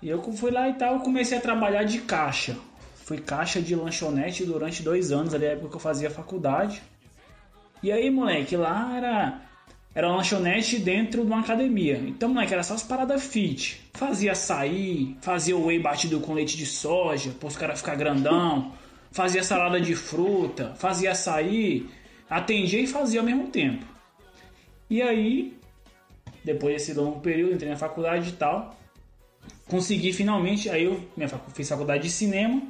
E 0.00 0.08
eu 0.08 0.22
fui 0.32 0.52
lá 0.52 0.68
e 0.68 0.74
tal, 0.74 1.00
comecei 1.00 1.36
a 1.36 1.40
trabalhar 1.40 1.82
de 1.82 2.00
caixa. 2.02 2.56
Fui 3.04 3.18
caixa 3.18 3.60
de 3.60 3.74
lanchonete 3.74 4.44
durante 4.44 4.82
dois 4.82 5.10
anos, 5.10 5.34
ali 5.34 5.44
na 5.44 5.52
época 5.52 5.70
que 5.70 5.76
eu 5.76 5.80
fazia 5.80 6.08
faculdade. 6.08 6.80
E 7.82 7.90
aí, 7.90 8.10
moleque, 8.10 8.56
lá 8.56 8.96
era 8.96 9.42
era 9.94 10.06
uma 10.06 10.16
lanchonete 10.16 10.78
dentro 10.78 11.22
de 11.22 11.26
uma 11.26 11.40
academia. 11.40 11.96
Então, 12.06 12.28
moleque, 12.28 12.52
era 12.52 12.62
só 12.62 12.74
as 12.74 12.82
paradas 12.82 13.24
fit. 13.24 13.80
Fazia 13.94 14.32
açaí, 14.32 15.16
fazia 15.20 15.56
whey 15.56 15.80
batido 15.80 16.20
com 16.20 16.32
leite 16.32 16.56
de 16.56 16.64
soja, 16.64 17.32
para 17.32 17.48
os 17.48 17.56
caras 17.56 17.80
ficar 17.80 17.96
grandão. 17.96 18.72
Fazia 19.10 19.42
salada 19.42 19.80
de 19.80 19.96
fruta, 19.96 20.74
fazia 20.76 21.10
açaí. 21.10 21.88
Atendia 22.28 22.80
e 22.80 22.86
fazia 22.86 23.20
ao 23.20 23.26
mesmo 23.26 23.48
tempo. 23.48 23.84
E 24.88 25.02
aí, 25.02 25.58
depois 26.44 26.74
desse 26.74 26.94
longo 26.94 27.20
período, 27.20 27.54
entrei 27.54 27.70
na 27.70 27.76
faculdade 27.76 28.28
e 28.28 28.32
tal. 28.32 28.76
Consegui 29.66 30.12
finalmente, 30.12 30.68
aí 30.70 30.84
eu 30.84 31.00
minha 31.16 31.28
fiz 31.28 31.68
faculdade 31.68 32.04
de 32.04 32.10
cinema 32.10 32.62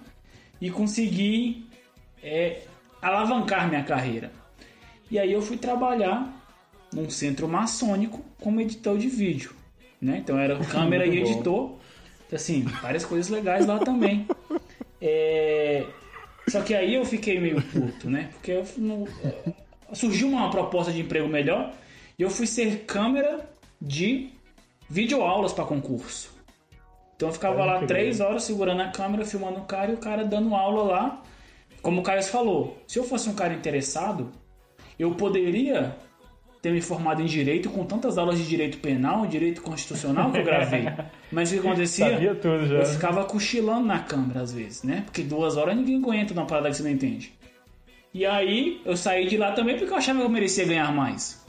e 0.61 0.71
consegui 0.71 1.67
é, 2.23 2.63
alavancar 3.03 3.69
minha 3.69 3.85
carreira. 3.85 4.33
E 5.11 5.19
aí 5.19 5.33
eu 5.33 5.43
fui 5.43 5.57
trabalhar 5.59 6.40
num 6.93 7.09
centro 7.11 7.49
maçônico 7.49 8.21
como 8.41 8.61
editor 8.61 8.99
de 8.99 9.09
vídeo, 9.09 9.53
né? 10.01 10.19
Então 10.19 10.39
era 10.39 10.59
câmera 10.67 11.07
e 11.07 11.19
editor, 11.19 11.77
Então, 12.27 12.37
assim, 12.37 12.63
várias 12.83 13.05
coisas 13.05 13.29
legais 13.31 13.67
lá 13.67 13.79
também. 13.79 14.27
É, 15.03 15.87
Só 16.49 16.61
que 16.61 16.75
aí 16.75 16.95
eu 16.95 17.07
fiquei 17.07 17.41
meio 17.41 17.63
puto, 17.63 18.11
né? 18.11 18.29
Porque 18.35 18.63
não- 18.77 19.09
é, 19.25 19.53
surgiu 19.95 20.29
uma 20.29 20.51
proposta 20.51 20.93
de 20.93 21.01
emprego 21.01 21.27
melhor 21.27 21.73
e 22.19 22.23
eu 22.23 22.29
fui 22.29 22.47
ser 22.47 22.81
câmera 22.85 23.49
de 23.81 24.29
videoaulas 24.91 25.55
para 25.55 25.65
concurso. 25.65 26.31
Então 27.17 27.31
eu 27.31 27.33
ficava 27.33 27.65
lá 27.65 27.87
três 27.87 28.21
horas 28.21 28.43
segurando 28.43 28.83
a 28.83 28.89
câmera, 28.89 29.25
filmando 29.25 29.61
o 29.61 29.65
cara 29.65 29.91
e 29.91 29.95
o 29.95 29.99
cara 29.99 30.23
dando 30.23 30.55
aula 30.55 30.83
lá. 30.83 31.23
Como 31.81 32.01
o 32.03 32.05
Caio 32.05 32.23
falou, 32.25 32.77
se 32.87 32.99
eu 32.99 33.05
fosse 33.05 33.29
um 33.31 33.35
cara 33.35 33.55
interessado, 33.55 34.31
eu 34.99 35.15
poderia 35.15 35.97
ter 36.63 36.73
me 36.73 36.81
formado 36.81 37.23
em 37.23 37.25
direito 37.25 37.71
com 37.71 37.85
tantas 37.85 38.19
aulas 38.19 38.39
de 38.39 38.47
direito 38.47 38.79
penal, 38.79 39.27
direito 39.27 39.63
constitucional 39.63 40.31
que 40.31 40.39
eu 40.39 40.45
gravei. 40.45 40.85
Mas 41.33 41.51
o 41.51 41.55
que 41.55 41.61
acontecia? 41.61 42.11
Sabia 42.11 42.35
tudo 42.35 42.67
já. 42.67 42.75
Eu 42.77 42.87
ficava 42.87 43.25
cochilando 43.25 43.87
na 43.87 44.01
câmera 44.01 44.43
às 44.43 44.53
vezes, 44.53 44.83
né? 44.83 45.03
Porque 45.07 45.23
duas 45.23 45.57
horas 45.57 45.77
ninguém 45.77 45.97
aguenta 45.97 46.35
numa 46.35 46.47
parada 46.47 46.69
que 46.69 46.77
você 46.77 46.83
não 46.83 46.91
entende. 46.91 47.33
E 48.13 48.27
aí 48.27 48.81
eu 48.85 48.97
saí 48.97 49.27
de 49.27 49.37
lá 49.37 49.53
também 49.53 49.77
porque 49.77 49.93
eu 49.93 49.97
achava 49.97 50.19
que 50.19 50.25
eu 50.25 50.31
merecia 50.31 50.67
ganhar 50.67 50.93
mais. 50.93 51.45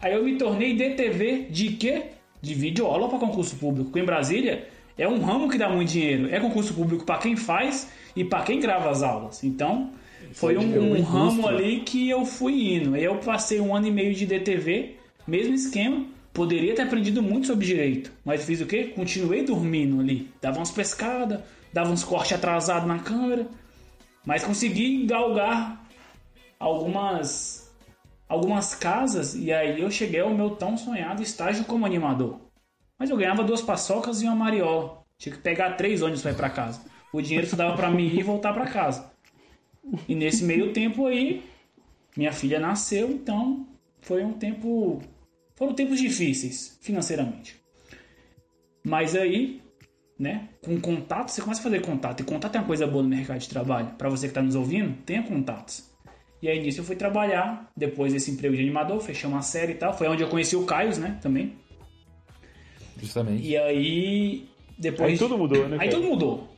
Aí 0.00 0.12
eu 0.14 0.24
me 0.24 0.36
tornei 0.36 0.76
DTV 0.76 1.46
de 1.50 1.72
quê? 1.72 2.02
De 2.40 2.54
videoaula 2.54 3.08
para 3.08 3.18
concurso 3.18 3.56
público. 3.56 3.90
Porque 3.90 4.00
em 4.00 4.04
Brasília 4.04 4.68
é 4.96 5.08
um 5.08 5.20
ramo 5.20 5.48
que 5.48 5.58
dá 5.58 5.68
muito 5.68 5.90
dinheiro. 5.90 6.28
É 6.32 6.38
concurso 6.38 6.74
público 6.74 7.04
para 7.04 7.18
quem 7.18 7.34
faz 7.34 7.90
e 8.14 8.24
para 8.24 8.42
quem 8.42 8.60
grava 8.60 8.90
as 8.90 9.02
aulas. 9.02 9.42
Então 9.42 9.90
foi 10.32 10.56
um, 10.56 10.94
um 10.94 11.02
ramo 11.02 11.46
ali 11.46 11.80
que 11.80 12.08
eu 12.08 12.24
fui 12.24 12.74
indo. 12.74 12.96
Eu 12.96 13.16
passei 13.16 13.60
um 13.60 13.74
ano 13.74 13.86
e 13.86 13.90
meio 13.90 14.14
de 14.14 14.26
DTV, 14.26 14.96
mesmo 15.26 15.54
esquema. 15.54 16.06
Poderia 16.32 16.74
ter 16.74 16.82
aprendido 16.82 17.22
muito 17.22 17.46
sobre 17.46 17.66
direito, 17.66 18.10
mas 18.24 18.44
fiz 18.44 18.60
o 18.62 18.66
quê? 18.66 18.84
Continuei 18.84 19.44
dormindo 19.44 20.00
ali. 20.00 20.30
Dava 20.40 20.58
umas 20.58 20.70
pescadas, 20.70 21.40
dava 21.72 21.90
uns 21.90 22.02
cortes 22.02 22.32
atrasados 22.32 22.88
na 22.88 23.00
câmera, 23.00 23.46
mas 24.24 24.42
consegui 24.42 25.04
galgar 25.04 25.84
algumas 26.58 27.70
algumas 28.26 28.74
casas 28.74 29.34
e 29.34 29.52
aí 29.52 29.82
eu 29.82 29.90
cheguei 29.90 30.20
ao 30.20 30.32
meu 30.32 30.50
tão 30.50 30.74
sonhado 30.74 31.22
estágio 31.22 31.66
como 31.66 31.84
animador. 31.84 32.40
Mas 32.98 33.10
eu 33.10 33.16
ganhava 33.16 33.44
duas 33.44 33.60
paçocas 33.60 34.22
e 34.22 34.24
uma 34.24 34.34
mariola. 34.34 35.02
Tinha 35.18 35.34
que 35.34 35.42
pegar 35.42 35.72
três 35.72 36.00
ônibus 36.00 36.22
para 36.22 36.30
ir 36.30 36.36
para 36.36 36.48
casa. 36.48 36.80
O 37.12 37.20
dinheiro 37.20 37.46
só 37.46 37.56
dava 37.56 37.76
para 37.76 37.90
mim 37.90 38.06
ir 38.06 38.20
e 38.20 38.22
voltar 38.22 38.54
para 38.54 38.66
casa. 38.66 39.11
E 40.08 40.14
nesse 40.14 40.44
meio 40.44 40.72
tempo 40.72 41.06
aí, 41.06 41.42
minha 42.16 42.32
filha 42.32 42.60
nasceu, 42.60 43.10
então 43.10 43.66
foi 44.00 44.24
um 44.24 44.32
tempo. 44.32 45.00
Foram 45.56 45.74
tempos 45.74 46.00
difíceis 46.00 46.78
financeiramente. 46.80 47.60
Mas 48.84 49.14
aí, 49.14 49.60
né, 50.18 50.48
com 50.62 50.80
contato, 50.80 51.28
você 51.28 51.40
começa 51.40 51.60
a 51.60 51.64
fazer 51.64 51.80
contato. 51.80 52.20
E 52.20 52.24
contato 52.24 52.56
é 52.56 52.58
uma 52.58 52.66
coisa 52.66 52.86
boa 52.86 53.02
no 53.02 53.08
mercado 53.08 53.38
de 53.38 53.48
trabalho. 53.48 53.94
Para 53.96 54.08
você 54.08 54.26
que 54.26 54.30
está 54.30 54.42
nos 54.42 54.54
ouvindo, 54.54 54.96
tenha 55.04 55.22
contatos. 55.22 55.90
E 56.40 56.48
aí 56.48 56.60
nisso 56.60 56.80
eu 56.80 56.84
fui 56.84 56.96
trabalhar, 56.96 57.70
depois 57.76 58.12
desse 58.12 58.30
emprego 58.30 58.56
de 58.56 58.62
animador, 58.62 59.00
fechei 59.00 59.28
uma 59.28 59.42
série 59.42 59.72
e 59.72 59.76
tal. 59.76 59.96
Foi 59.96 60.08
onde 60.08 60.22
eu 60.22 60.28
conheci 60.28 60.56
o 60.56 60.64
Caio, 60.64 60.98
né, 60.98 61.18
também. 61.22 61.54
Justamente. 62.98 63.46
E 63.46 63.56
aí, 63.56 64.48
depois... 64.76 65.12
Aí 65.12 65.18
tudo 65.18 65.38
mudou, 65.38 65.68
né, 65.68 65.76
Aí 65.78 65.88
cara? 65.88 66.00
tudo 66.00 66.08
mudou. 66.08 66.51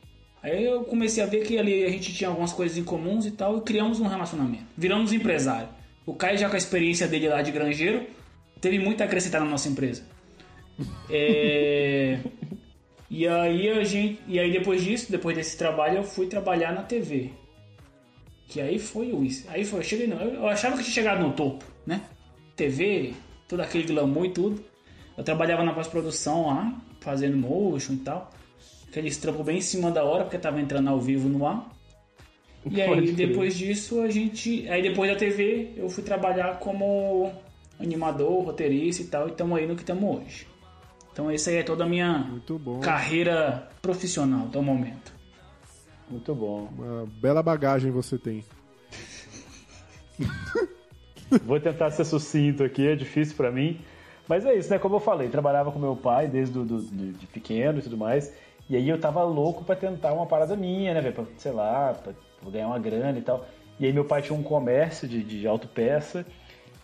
Aí 0.45 0.63
eu 0.63 0.85
comecei 0.85 1.23
a 1.23 1.27
ver 1.27 1.43
que 1.47 1.59
ali 1.59 1.85
a 1.85 1.89
gente 1.89 2.13
tinha 2.13 2.29
algumas 2.29 2.53
coisas 2.53 2.77
em 2.77 2.85
comuns 2.85 3.25
e 3.25 3.31
tal, 3.31 3.57
e 3.57 3.61
criamos 3.63 3.99
um 3.99 4.07
relacionamento. 4.07 4.67
Viramos 4.77 5.11
empresário. 5.11 5.71
O 6.05 6.15
Caio 6.15 6.37
já 6.37 6.51
com 6.51 6.55
a 6.55 6.59
experiência 6.59 7.09
dele 7.09 7.31
lá 7.31 7.41
de 7.41 7.51
granjeiro, 7.51 8.07
teve 8.61 8.79
muito 8.79 9.01
a 9.01 9.07
acrescentar 9.07 9.41
na 9.41 9.49
nossa 9.49 9.71
empresa. 9.71 10.03
É... 11.09 12.19
e 13.09 13.27
aí 13.27 13.71
a 13.71 13.83
gente, 13.85 14.21
e 14.29 14.39
aí 14.39 14.53
depois 14.53 14.85
disso, 14.85 15.11
depois 15.11 15.35
desse 15.35 15.57
trabalho, 15.57 15.97
eu 15.97 16.05
fui 16.05 16.27
trabalhar 16.27 16.75
na 16.75 16.83
TV. 16.83 17.31
Que 18.47 18.61
aí 18.61 18.79
foi 18.79 19.13
o 19.13 19.25
isso. 19.25 19.47
Aí 19.49 19.65
foi, 19.65 19.79
eu 19.79 19.83
cheguei 19.83 20.07
não, 20.07 20.21
eu 20.21 20.47
achava 20.47 20.77
que 20.77 20.83
tinha 20.83 20.95
chegado 20.95 21.23
no 21.23 21.33
topo, 21.33 21.65
né? 21.87 22.03
TV, 22.55 23.15
todo 23.49 23.61
aquele 23.61 23.85
glamour 23.85 24.27
e 24.27 24.31
tudo. 24.31 24.63
Eu 25.17 25.25
trabalhava 25.25 25.65
na 25.65 25.73
pós-produção 25.73 26.49
lá, 26.49 26.79
fazendo 27.01 27.39
motion 27.39 27.95
e 27.95 27.99
tal. 27.99 28.31
Aqueles 28.95 29.17
trampos 29.17 29.45
bem 29.45 29.59
em 29.59 29.61
cima 29.61 29.91
da 29.91 30.05
hora, 30.05 30.23
porque 30.23 30.39
tava 30.39 30.61
entrando 30.61 30.89
ao 30.89 31.01
vivo 31.01 31.29
no 31.29 31.45
ar. 31.45 31.69
E 32.71 32.81
aí, 32.81 32.89
Pode 32.89 33.13
crer. 33.13 33.29
depois 33.29 33.57
disso, 33.59 34.01
a 34.01 34.09
gente. 34.09 34.69
Aí, 34.69 34.83
depois 34.83 35.11
da 35.11 35.17
TV, 35.19 35.73
eu 35.77 35.91
fui 35.91 36.05
trabalhar 36.05 36.61
como 36.61 37.33
animador, 37.81 38.45
roteirista 38.45 39.03
e 39.03 39.07
tal. 39.07 39.27
E 39.27 39.33
estamos 39.33 39.59
aí 39.59 39.67
no 39.67 39.75
que 39.75 39.83
estamos 39.83 40.17
hoje. 40.21 40.47
Então, 41.13 41.29
essa 41.29 41.51
aí 41.51 41.57
é 41.57 41.63
toda 41.65 41.83
a 41.83 41.89
minha 41.89 42.19
Muito 42.19 42.57
bom. 42.57 42.79
carreira 42.79 43.69
profissional 43.83 44.47
até 44.47 44.61
o 44.61 44.63
momento. 44.63 45.13
Muito 46.09 46.33
bom. 46.33 46.69
Uma 46.79 47.05
bela 47.21 47.43
bagagem 47.43 47.91
você 47.91 48.17
tem. 48.17 48.45
Vou 51.45 51.59
tentar 51.59 51.91
ser 51.91 52.05
sucinto 52.05 52.63
aqui, 52.63 52.87
é 52.87 52.95
difícil 52.95 53.35
pra 53.37 53.51
mim. 53.51 53.81
Mas 54.29 54.47
é 54.47 54.55
isso, 54.55 54.71
né? 54.71 54.79
Como 54.79 54.95
eu 54.97 55.01
falei, 55.01 55.29
trabalhava 55.29 55.71
com 55.73 55.79
meu 55.79 55.97
pai 55.97 56.29
desde 56.29 56.55
do, 56.55 56.65
do- 56.65 57.13
de 57.13 57.27
pequeno 57.27 57.79
e 57.79 57.83
tudo 57.83 57.97
mais. 57.99 58.33
E 58.69 58.77
aí 58.77 58.89
eu 58.89 58.99
tava 59.01 59.23
louco 59.23 59.63
pra 59.65 59.77
tentar 59.77 60.13
uma 60.13 60.27
parada 60.27 60.57
minha, 60.57 60.95
né, 60.95 61.01
velho? 61.01 61.15
Pra, 61.15 61.25
sei 61.37 61.53
lá, 61.53 61.95
pra, 61.95 62.13
ganhar 62.51 62.67
uma 62.69 62.79
grana 62.79 63.19
e 63.19 63.23
tal. 63.23 63.45
E 63.79 63.87
aí 63.87 63.93
meu 63.93 64.05
pai 64.05 64.23
tinha 64.23 64.39
um 64.39 64.43
comércio 64.43 65.07
de, 65.09 65.23
de 65.23 65.47
autopeça. 65.47 66.25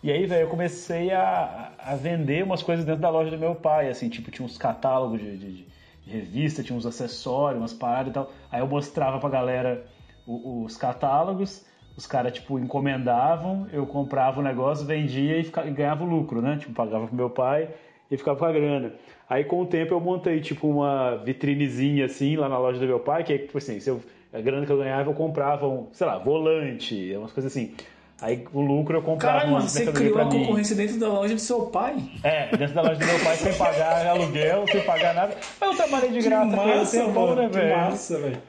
E 0.02 0.11
aí, 0.11 0.27
velho, 0.27 0.43
eu 0.43 0.48
comecei 0.48 1.11
a, 1.12 1.73
a 1.78 1.94
vender 1.94 2.43
umas 2.43 2.62
coisas 2.62 2.85
dentro 2.85 3.01
da 3.02 3.11
loja 3.11 3.31
do 3.31 3.39
meu 3.39 3.55
pai, 3.55 3.89
assim, 3.90 4.09
tipo, 4.09 4.31
tinha 4.31 4.44
uns 4.47 4.57
catálogos 4.57 5.20
de, 5.20 5.36
de- 5.36 5.66
de 6.07 6.11
revista, 6.11 6.62
tinha 6.62 6.77
uns 6.77 6.86
acessórios, 6.86 7.61
umas 7.61 7.74
paradas 7.74 8.09
e 8.11 8.15
tal. 8.15 8.31
Aí 8.51 8.61
eu 8.61 8.66
mostrava 8.66 9.19
pra 9.20 9.28
galera 9.28 9.85
o- 10.27 10.65
os 10.65 10.77
catálogos, 10.77 11.65
os 11.97 12.07
caras, 12.07 12.32
tipo, 12.32 12.59
encomendavam, 12.59 13.66
eu 13.73 13.86
comprava 13.86 14.40
o 14.40 14.43
negócio, 14.43 14.86
vendia 14.86 15.39
e, 15.39 15.44
fica- 15.44 15.66
e 15.66 15.70
ganhava 15.70 16.02
lucro, 16.05 16.40
né? 16.40 16.57
Tipo, 16.59 16.73
pagava 16.73 17.07
pro 17.07 17.15
meu 17.15 17.28
pai 17.31 17.69
e 18.11 18.16
ficava 18.16 18.39
com 18.39 18.44
a 18.47 18.52
grana. 18.52 18.93
Aí, 19.31 19.44
com 19.44 19.62
o 19.62 19.66
tempo, 19.66 19.94
eu 19.94 20.01
montei, 20.01 20.40
tipo, 20.40 20.66
uma 20.66 21.15
vitrinezinha, 21.19 22.07
assim, 22.07 22.35
lá 22.35 22.48
na 22.48 22.59
loja 22.59 22.81
do 22.81 22.86
meu 22.86 22.98
pai, 22.98 23.23
que 23.23 23.32
é, 23.32 23.39
tipo 23.39 23.57
assim, 23.57 23.78
se 23.78 23.89
eu, 23.89 24.01
a 24.35 24.40
grana 24.40 24.66
que 24.66 24.73
eu 24.73 24.77
ganhava, 24.77 25.09
eu 25.09 25.15
comprava, 25.15 25.69
um, 25.69 25.86
sei 25.93 26.05
lá, 26.05 26.19
volante, 26.19 27.15
umas 27.16 27.31
coisas 27.31 27.52
assim. 27.52 27.73
Aí, 28.20 28.44
o 28.52 28.61
lucro 28.61 28.98
eu 28.98 29.02
comprava 29.02 29.39
Caralho, 29.39 29.55
umas 29.57 29.70
você 29.70 29.86
criou 29.93 30.19
a 30.20 30.24
mim. 30.24 30.40
concorrência 30.40 30.74
dentro 30.74 30.98
da 30.98 31.09
loja 31.09 31.32
do 31.35 31.40
seu 31.40 31.66
pai? 31.66 31.97
É, 32.24 32.55
dentro 32.57 32.74
da 32.74 32.82
loja 32.82 32.97
do 32.97 33.07
meu 33.07 33.19
pai, 33.20 33.36
sem 33.36 33.55
pagar 33.55 34.05
aluguel, 34.11 34.66
sem 34.66 34.82
pagar 34.82 35.15
nada. 35.15 35.36
Mas 35.61 35.70
eu 35.70 35.77
trabalhei 35.77 36.11
de 36.11 36.20
graça 36.20 36.47
ele, 36.48 36.57
massa, 36.57 37.07
né, 37.07 37.12
mano, 37.12 37.48
que 37.48 37.57
velho? 37.57 37.77
massa, 37.77 38.19
velho. 38.19 38.43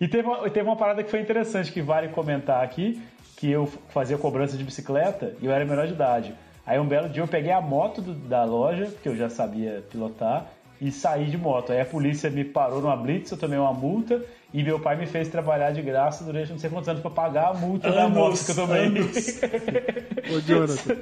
E 0.00 0.08
teve 0.08 0.26
uma, 0.26 0.50
teve 0.50 0.68
uma 0.68 0.76
parada 0.76 1.02
que 1.04 1.10
foi 1.10 1.20
interessante, 1.20 1.72
que 1.72 1.80
vale 1.80 2.08
comentar 2.08 2.62
aqui, 2.64 3.00
que 3.36 3.48
eu 3.50 3.66
fazia 3.90 4.18
cobrança 4.18 4.56
de 4.56 4.64
bicicleta 4.64 5.34
e 5.40 5.46
eu 5.46 5.52
era 5.52 5.64
menor 5.64 5.86
de 5.86 5.92
idade. 5.92 6.34
Aí 6.66 6.78
um 6.78 6.86
belo 6.86 7.08
dia 7.08 7.22
eu 7.22 7.28
peguei 7.28 7.52
a 7.52 7.60
moto 7.60 8.00
do- 8.00 8.14
da 8.14 8.44
loja, 8.44 8.86
que 9.02 9.08
eu 9.08 9.16
já 9.16 9.28
sabia 9.28 9.82
pilotar, 9.90 10.46
e 10.80 10.90
saí 10.90 11.26
de 11.26 11.36
moto. 11.36 11.72
Aí 11.72 11.80
a 11.80 11.84
polícia 11.84 12.30
me 12.30 12.42
parou 12.44 12.80
numa 12.80 12.96
blitz, 12.96 13.30
eu 13.30 13.36
tomei 13.38 13.58
uma 13.58 13.72
multa, 13.72 14.22
e 14.52 14.62
meu 14.62 14.80
pai 14.80 14.96
me 14.96 15.06
fez 15.06 15.28
trabalhar 15.28 15.72
de 15.72 15.82
graça 15.82 16.24
durante 16.24 16.50
não 16.52 16.58
sei 16.58 16.70
quantos 16.70 16.88
anos 16.88 17.02
pra 17.02 17.10
pagar 17.10 17.48
a 17.50 17.54
multa 17.54 17.90
da 17.92 18.04
Anos, 18.04 18.16
moto 18.16 18.44
que 18.44 18.50
eu 18.50 18.54
tomei. 18.54 18.80
anos. 18.86 19.40
Ô, 20.34 20.40
Jonathan, 20.40 20.96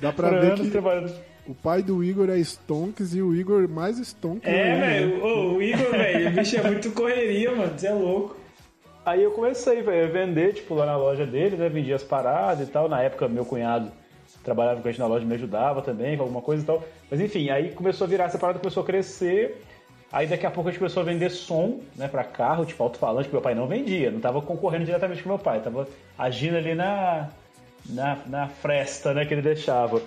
dá 0.00 0.12
pra 0.12 0.28
Por 0.30 0.40
ver 0.40 0.54
que 0.54 0.70
trabalhando. 0.70 1.12
o 1.48 1.54
pai 1.54 1.82
do 1.82 2.04
Igor 2.04 2.28
é 2.28 2.38
Stonks 2.38 3.14
e 3.14 3.22
o 3.22 3.34
Igor 3.34 3.66
mais 3.68 3.98
Stonks. 3.98 4.46
É, 4.46 4.76
velho, 4.78 5.24
ô, 5.24 5.54
o 5.54 5.62
Igor, 5.62 5.90
velho, 5.92 6.28
o 6.28 6.32
bicho 6.32 6.56
é 6.58 6.62
muito 6.62 6.90
correria, 6.90 7.54
mano, 7.54 7.72
você 7.76 7.86
é 7.86 7.92
louco. 7.92 8.36
Aí 9.04 9.22
eu 9.22 9.30
comecei 9.30 9.80
velho, 9.82 10.04
a 10.04 10.08
vender, 10.12 10.52
tipo, 10.54 10.74
lá 10.74 10.84
na 10.84 10.96
loja 10.96 11.24
dele, 11.24 11.56
né? 11.56 11.68
Vendia 11.68 11.94
as 11.94 12.02
paradas 12.02 12.68
e 12.68 12.70
tal. 12.70 12.88
Na 12.88 13.00
época, 13.02 13.28
meu 13.28 13.44
cunhado 13.44 13.90
trabalhava 14.46 14.80
com 14.80 14.88
a 14.88 14.90
gente 14.90 15.00
na 15.00 15.06
loja, 15.06 15.26
me 15.26 15.34
ajudava 15.34 15.82
também 15.82 16.16
com 16.16 16.22
alguma 16.22 16.40
coisa 16.40 16.62
e 16.62 16.66
tal. 16.66 16.82
Mas 17.10 17.20
enfim, 17.20 17.50
aí 17.50 17.72
começou 17.72 18.06
a 18.06 18.08
virar 18.08 18.24
essa 18.24 18.38
parada, 18.38 18.58
começou 18.58 18.82
a 18.82 18.86
crescer. 18.86 19.62
Aí 20.10 20.26
daqui 20.26 20.46
a 20.46 20.50
pouco 20.50 20.68
a 20.68 20.72
gente 20.72 20.78
começou 20.78 21.02
a 21.02 21.04
vender 21.04 21.28
som, 21.30 21.80
né, 21.96 22.08
pra 22.08 22.24
carro, 22.24 22.64
tipo 22.64 22.82
alto-falante, 22.82 23.28
que 23.28 23.34
meu 23.34 23.42
pai 23.42 23.54
não 23.54 23.66
vendia, 23.66 24.10
não 24.10 24.20
tava 24.20 24.40
concorrendo 24.40 24.84
diretamente 24.84 25.22
com 25.22 25.28
meu 25.28 25.38
pai, 25.38 25.60
tava 25.60 25.86
agindo 26.16 26.56
ali 26.56 26.74
na, 26.74 27.28
na, 27.86 28.18
na 28.26 28.48
fresta, 28.48 29.12
né, 29.12 29.26
que 29.26 29.34
ele 29.34 29.42
deixava. 29.42 30.00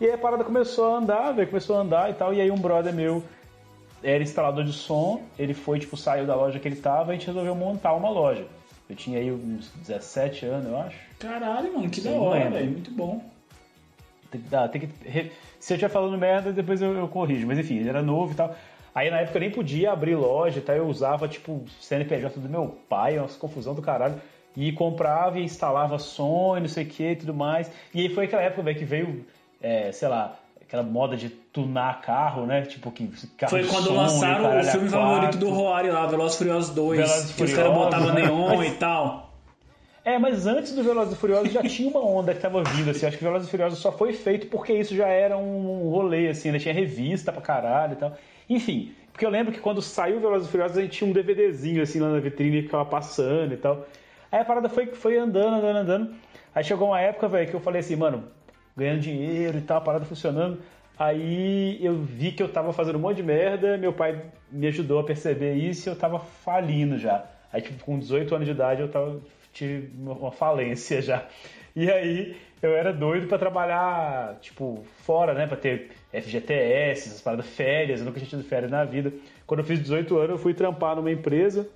E 0.00 0.04
aí 0.04 0.12
a 0.12 0.18
parada 0.18 0.44
começou 0.44 0.92
a 0.92 0.98
andar, 0.98 1.32
velho, 1.32 1.48
começou 1.48 1.76
a 1.76 1.80
andar 1.80 2.10
e 2.10 2.14
tal, 2.14 2.34
e 2.34 2.40
aí 2.40 2.50
um 2.50 2.58
brother 2.58 2.92
meu 2.92 3.22
era 4.02 4.22
instalador 4.22 4.64
de 4.64 4.72
som, 4.72 5.22
ele 5.38 5.54
foi, 5.54 5.78
tipo, 5.78 5.96
saiu 5.96 6.26
da 6.26 6.34
loja 6.34 6.58
que 6.58 6.68
ele 6.68 6.76
tava 6.76 7.12
e 7.12 7.16
a 7.16 7.18
gente 7.18 7.28
resolveu 7.28 7.54
montar 7.54 7.94
uma 7.94 8.10
loja. 8.10 8.44
Eu 8.88 8.94
tinha 8.94 9.18
aí 9.18 9.32
uns 9.32 9.70
17 9.86 10.46
anos, 10.46 10.68
eu 10.68 10.76
acho. 10.76 10.98
Caralho, 11.18 11.72
mano, 11.72 11.88
que 11.88 12.00
da 12.00 12.10
Sim, 12.10 12.18
hora, 12.18 12.38
lembro. 12.38 12.54
velho, 12.54 12.70
muito 12.72 12.90
bom. 12.90 13.24
Tem 14.36 14.42
que, 14.44 14.48
dar- 14.48 14.68
tem 14.68 14.80
que 14.82 15.32
Se 15.58 15.72
eu 15.72 15.76
estiver 15.76 15.88
falando 15.92 16.16
merda, 16.18 16.52
depois 16.52 16.80
eu, 16.82 16.92
eu 16.94 17.08
corrijo. 17.08 17.46
Mas 17.46 17.58
enfim, 17.58 17.78
ele 17.78 17.88
era 17.88 18.02
novo 18.02 18.32
e 18.32 18.34
tal. 18.36 18.54
Aí 18.94 19.10
na 19.10 19.20
época 19.20 19.36
eu 19.36 19.40
nem 19.40 19.50
podia 19.50 19.92
abrir 19.92 20.14
loja 20.14 20.58
e 20.58 20.62
tal. 20.62 20.74
Eu 20.76 20.86
usava, 20.86 21.28
tipo, 21.28 21.64
CNPJ 21.80 22.38
do 22.40 22.48
meu 22.48 22.76
pai, 22.88 23.18
umas 23.18 23.36
confusão 23.36 23.74
do 23.74 23.82
caralho. 23.82 24.14
E 24.56 24.72
comprava 24.72 25.38
e 25.38 25.44
instalava 25.44 25.98
som 25.98 26.56
e 26.56 26.60
não 26.60 26.68
sei 26.68 26.84
o 26.84 26.86
que 26.86 27.10
e 27.10 27.16
tudo 27.16 27.34
mais. 27.34 27.70
E 27.94 28.00
aí 28.00 28.08
foi 28.08 28.24
aquela 28.24 28.42
época, 28.42 28.62
velho, 28.62 28.78
que 28.78 28.84
veio, 28.86 29.26
é, 29.60 29.92
sei 29.92 30.08
lá, 30.08 30.34
aquela 30.62 30.82
moda 30.82 31.14
de 31.14 31.28
tunar 31.28 32.00
carro, 32.00 32.46
né? 32.46 32.62
Tipo, 32.62 32.90
que 32.90 33.06
carro 33.36 33.50
Foi 33.50 33.66
quando 33.66 33.84
som 33.88 33.94
lançaram 33.94 34.58
o 34.58 34.64
filme 34.64 34.88
favorito 34.88 35.36
do 35.36 35.50
Roari 35.50 35.90
lá, 35.90 36.06
Velozes 36.06 36.38
Furiosos 36.38 36.74
2, 36.74 36.98
Velozes 37.00 37.30
e 37.30 37.34
que 37.34 37.42
os 37.44 37.52
caras 37.52 37.72
botavam 37.74 38.14
neon 38.14 38.62
e 38.62 38.70
tal. 38.72 39.24
É, 40.06 40.20
mas 40.20 40.46
antes 40.46 40.72
do 40.72 40.84
Velozes 40.84 41.14
e 41.14 41.16
Furiosos 41.16 41.52
já 41.52 41.60
tinha 41.64 41.90
uma 41.90 41.98
onda 41.98 42.32
que 42.32 42.40
tava 42.40 42.62
vindo, 42.62 42.88
assim. 42.88 43.06
Acho 43.06 43.18
que 43.18 43.24
Velozes 43.24 43.48
e 43.48 43.50
Furiosos 43.50 43.80
só 43.80 43.90
foi 43.90 44.12
feito 44.12 44.46
porque 44.46 44.72
isso 44.72 44.94
já 44.94 45.08
era 45.08 45.36
um 45.36 45.90
rolê, 45.90 46.28
assim. 46.28 46.48
Ainda 46.48 46.60
tinha 46.60 46.72
revista 46.72 47.32
pra 47.32 47.42
caralho 47.42 47.94
e 47.94 47.96
tal. 47.96 48.16
Enfim, 48.48 48.94
porque 49.10 49.26
eu 49.26 49.30
lembro 49.30 49.52
que 49.52 49.58
quando 49.58 49.82
saiu 49.82 50.20
Velozes 50.20 50.46
e 50.46 50.50
Furiosos 50.52 50.78
a 50.78 50.82
gente 50.82 50.96
tinha 50.96 51.10
um 51.10 51.12
DVDzinho, 51.12 51.82
assim, 51.82 51.98
lá 51.98 52.08
na 52.08 52.20
vitrine 52.20 52.58
que 52.58 52.66
ficava 52.66 52.84
passando 52.84 53.52
e 53.52 53.56
tal. 53.56 53.84
Aí 54.30 54.38
a 54.38 54.44
parada 54.44 54.68
foi, 54.68 54.86
foi 54.86 55.18
andando, 55.18 55.54
andando, 55.56 55.76
andando. 55.78 56.14
Aí 56.54 56.62
chegou 56.62 56.86
uma 56.86 57.00
época, 57.00 57.26
velho, 57.26 57.50
que 57.50 57.56
eu 57.56 57.60
falei 57.60 57.80
assim, 57.80 57.96
mano, 57.96 58.28
ganhando 58.76 59.00
dinheiro 59.00 59.58
e 59.58 59.62
tal, 59.62 59.78
a 59.78 59.80
parada 59.80 60.04
funcionando. 60.04 60.60
Aí 60.96 61.84
eu 61.84 61.96
vi 61.96 62.30
que 62.30 62.44
eu 62.44 62.48
tava 62.48 62.72
fazendo 62.72 62.94
um 62.94 63.00
monte 63.00 63.16
de 63.16 63.24
merda, 63.24 63.76
meu 63.76 63.92
pai 63.92 64.22
me 64.52 64.68
ajudou 64.68 65.00
a 65.00 65.04
perceber 65.04 65.54
isso 65.54 65.88
e 65.88 65.90
eu 65.90 65.96
tava 65.96 66.20
falindo 66.20 66.96
já. 66.96 67.26
Aí, 67.52 67.60
tipo, 67.60 67.84
com 67.84 67.98
18 67.98 68.32
anos 68.36 68.46
de 68.46 68.52
idade 68.52 68.82
eu 68.82 68.88
tava, 68.88 69.20
tive 69.56 69.90
uma 69.98 70.30
falência 70.30 71.00
já. 71.00 71.26
E 71.74 71.90
aí 71.90 72.36
eu 72.62 72.74
era 72.74 72.92
doido 72.92 73.26
pra 73.26 73.38
trabalhar, 73.38 74.36
tipo, 74.40 74.84
fora, 75.04 75.34
né? 75.34 75.46
Pra 75.46 75.56
ter 75.56 75.90
FGTS, 76.12 77.08
essas 77.08 77.20
paradas, 77.20 77.46
férias, 77.46 78.00
eu 78.00 78.06
nunca 78.06 78.18
tinha 78.18 78.28
tido 78.30 78.44
férias 78.44 78.70
na 78.70 78.84
vida. 78.84 79.12
Quando 79.46 79.60
eu 79.60 79.66
fiz 79.66 79.78
18 79.80 80.16
anos 80.16 80.30
eu 80.30 80.38
fui 80.38 80.54
trampar 80.54 80.96
numa 80.96 81.10
empresa 81.10 81.68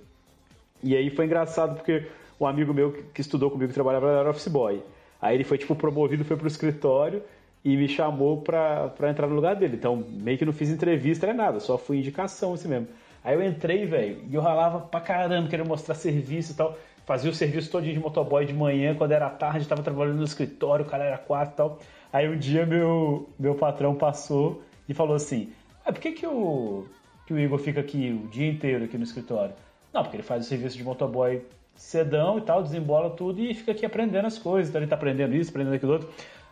e 0.83 0.95
aí 0.95 1.09
foi 1.09 1.25
engraçado 1.25 1.75
porque 1.75 2.05
um 2.39 2.45
amigo 2.47 2.73
meu 2.73 2.91
que- 3.13 3.21
estudou 3.21 3.51
comigo, 3.51 3.67
que 3.69 3.73
trabalhava, 3.73 4.09
era 4.11 4.29
office 4.29 4.47
boy. 4.47 4.81
Aí 5.21 5.35
ele 5.35 5.43
foi, 5.43 5.57
tipo, 5.57 5.75
promovido, 5.75 6.25
foi 6.25 6.35
pro 6.35 6.47
escritório 6.47 7.21
e 7.63 7.77
me 7.77 7.87
chamou 7.87 8.41
pra 8.41 8.91
entrar 9.09 9.27
no 9.27 9.35
lugar 9.35 9.55
dele. 9.55 9.75
Então, 9.75 10.03
meio 10.09 10.37
que 10.37 10.45
não 10.45 10.53
fiz 10.53 10.69
entrevista 10.69 11.27
nem 11.27 11.35
nada, 11.35 11.59
só 11.59 11.77
fui 11.77 11.97
indicação 11.99 12.53
assim 12.53 12.67
mesmo. 12.67 12.87
Aí 13.23 13.35
eu 13.35 13.43
entrei, 13.45 13.85
velho, 13.85 14.17
e 14.27 14.33
eu 14.33 14.41
ralava 14.41 14.79
pra 14.79 14.99
caramba, 14.99 15.47
querendo 15.47 15.67
mostrar 15.67 15.93
serviço 15.93 16.53
e 16.53 16.55
tal. 16.55 16.75
Fazia 17.05 17.31
o 17.31 17.33
serviço 17.33 17.71
todinho 17.71 17.95
de 17.95 17.99
motoboy 17.99 18.45
de 18.45 18.53
manhã, 18.53 18.95
quando 18.95 19.11
era 19.11 19.29
tarde, 19.29 19.67
tava 19.67 19.81
trabalhando 19.81 20.17
no 20.17 20.23
escritório, 20.23 20.85
o 20.85 20.87
cara 20.87 21.03
era 21.03 21.17
quatro 21.17 21.53
e 21.53 21.57
tal. 21.57 21.79
Aí 22.13 22.29
um 22.29 22.37
dia 22.37 22.65
meu, 22.65 23.29
meu 23.39 23.55
patrão 23.55 23.95
passou 23.95 24.61
e 24.87 24.93
falou 24.93 25.15
assim: 25.15 25.51
ah, 25.85 25.91
por 25.91 25.99
que, 25.99 26.11
que, 26.11 26.27
o, 26.27 26.85
que 27.25 27.33
o 27.33 27.39
Igor 27.39 27.57
fica 27.57 27.79
aqui 27.81 28.11
o 28.23 28.27
dia 28.27 28.47
inteiro 28.47 28.85
aqui 28.85 28.97
no 28.97 29.03
escritório? 29.03 29.53
Não, 29.93 30.03
porque 30.03 30.17
ele 30.17 30.23
faz 30.23 30.45
o 30.45 30.49
serviço 30.49 30.77
de 30.77 30.83
motoboy 30.83 31.41
cedão 31.75 32.37
e 32.37 32.41
tal, 32.41 32.61
desembola 32.61 33.09
tudo 33.09 33.41
e 33.41 33.53
fica 33.53 33.71
aqui 33.71 33.85
aprendendo 33.85 34.27
as 34.27 34.37
coisas. 34.37 34.69
Então 34.69 34.81
ele 34.81 34.89
tá 34.89 34.95
aprendendo 34.95 35.35
isso, 35.35 35.49
aprendendo 35.49 35.75
aquilo 35.75 35.93
outro. 35.93 36.09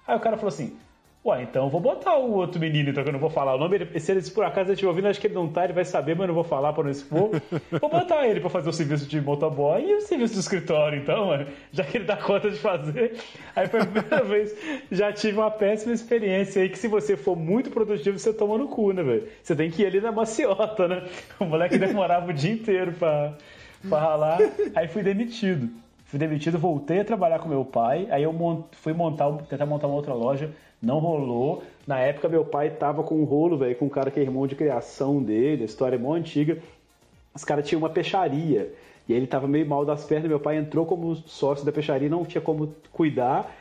Aí 0.07 0.15
o 0.15 0.19
cara 0.19 0.35
falou 0.37 0.49
assim: 0.49 0.75
Ué, 1.25 1.43
então 1.43 1.65
eu 1.65 1.69
vou 1.69 1.81
botar 1.81 2.15
o 2.15 2.31
outro 2.31 2.61
menino, 2.61 2.91
então 2.91 3.03
que 3.03 3.09
eu 3.09 3.13
não 3.13 3.19
vou 3.19 3.29
falar 3.29 3.53
o 3.53 3.57
nome. 3.57 3.75
Ele, 3.75 3.99
se 3.99 4.09
ele 4.09 4.21
se 4.21 4.31
por 4.31 4.45
acaso 4.45 4.71
estiver 4.71 4.87
ouvindo, 4.87 5.09
acho 5.09 5.19
que 5.19 5.27
ele 5.27 5.33
não 5.33 5.49
tá, 5.49 5.65
ele 5.65 5.73
vai 5.73 5.83
saber, 5.83 6.15
mas 6.15 6.21
eu 6.21 6.27
não 6.27 6.33
vou 6.33 6.45
falar 6.45 6.71
pra 6.71 6.81
não 6.81 6.89
expor. 6.89 7.31
vou 7.71 7.89
botar 7.89 8.25
ele 8.25 8.39
pra 8.39 8.49
fazer 8.49 8.69
o 8.69 8.73
serviço 8.73 9.05
de 9.05 9.19
motoboy 9.19 9.83
e 9.83 9.95
o 9.95 10.01
serviço 10.01 10.35
do 10.35 10.39
escritório, 10.39 10.97
então, 10.97 11.27
mano, 11.27 11.45
já 11.73 11.83
que 11.83 11.97
ele 11.97 12.05
dá 12.05 12.15
conta 12.15 12.49
de 12.49 12.57
fazer. 12.57 13.17
Aí 13.53 13.67
foi 13.67 13.81
a 13.81 13.85
primeira 13.85 14.23
vez, 14.23 14.55
já 14.89 15.11
tive 15.11 15.37
uma 15.37 15.51
péssima 15.51 15.93
experiência 15.93 16.61
aí, 16.61 16.69
que 16.69 16.79
se 16.79 16.87
você 16.87 17.17
for 17.17 17.35
muito 17.35 17.69
produtivo, 17.69 18.17
você 18.17 18.31
toma 18.31 18.57
no 18.57 18.69
cu, 18.69 18.93
né, 18.93 19.03
velho? 19.03 19.27
Você 19.43 19.53
tem 19.53 19.69
que 19.69 19.81
ir 19.81 19.87
ali 19.87 19.99
na 19.99 20.13
maciota, 20.13 20.87
né? 20.87 21.03
O 21.37 21.43
moleque 21.43 21.77
demorava 21.77 22.29
o 22.29 22.33
dia 22.33 22.53
inteiro 22.53 22.93
pra, 22.93 23.33
pra 23.89 23.99
ralar, 23.99 24.37
aí 24.73 24.87
fui 24.87 25.03
demitido. 25.03 25.69
Fui 26.05 26.17
demitido, 26.17 26.57
voltei 26.57 27.01
a 27.01 27.05
trabalhar 27.05 27.37
com 27.37 27.47
meu 27.47 27.63
pai, 27.63 28.07
aí 28.09 28.23
eu 28.23 28.33
mont, 28.33 28.65
fui 28.71 28.93
montar, 28.93 29.31
tentar 29.47 29.67
montar 29.67 29.85
uma 29.85 29.95
outra 29.95 30.11
loja, 30.11 30.49
não 30.81 30.99
rolou. 30.99 31.63
Na 31.85 31.99
época, 31.99 32.29
meu 32.29 32.45
pai 32.45 32.69
tava 32.69 33.03
com 33.03 33.15
um 33.15 33.23
rolo, 33.23 33.57
velho, 33.57 33.75
com 33.75 33.85
um 33.85 33.89
cara 33.89 34.11
que 34.11 34.19
é 34.19 34.23
irmão 34.23 34.45
de 34.47 34.55
criação 34.55 35.21
dele, 35.21 35.63
a 35.63 35.65
história 35.65 35.95
é 35.95 35.99
mó 35.99 36.13
antiga. 36.13 36.57
Os 37.33 37.43
caras 37.43 37.67
tinham 37.67 37.79
uma 37.79 37.89
peixaria. 37.89 38.73
E 39.07 39.13
ele 39.13 39.25
tava 39.25 39.47
meio 39.47 39.65
mal 39.67 39.83
das 39.85 40.03
pernas, 40.05 40.29
meu 40.29 40.39
pai 40.39 40.57
entrou 40.57 40.85
como 40.85 41.15
sócio 41.15 41.65
da 41.65 41.71
peixaria, 41.71 42.07
não 42.09 42.23
tinha 42.25 42.41
como 42.41 42.73
cuidar. 42.91 43.55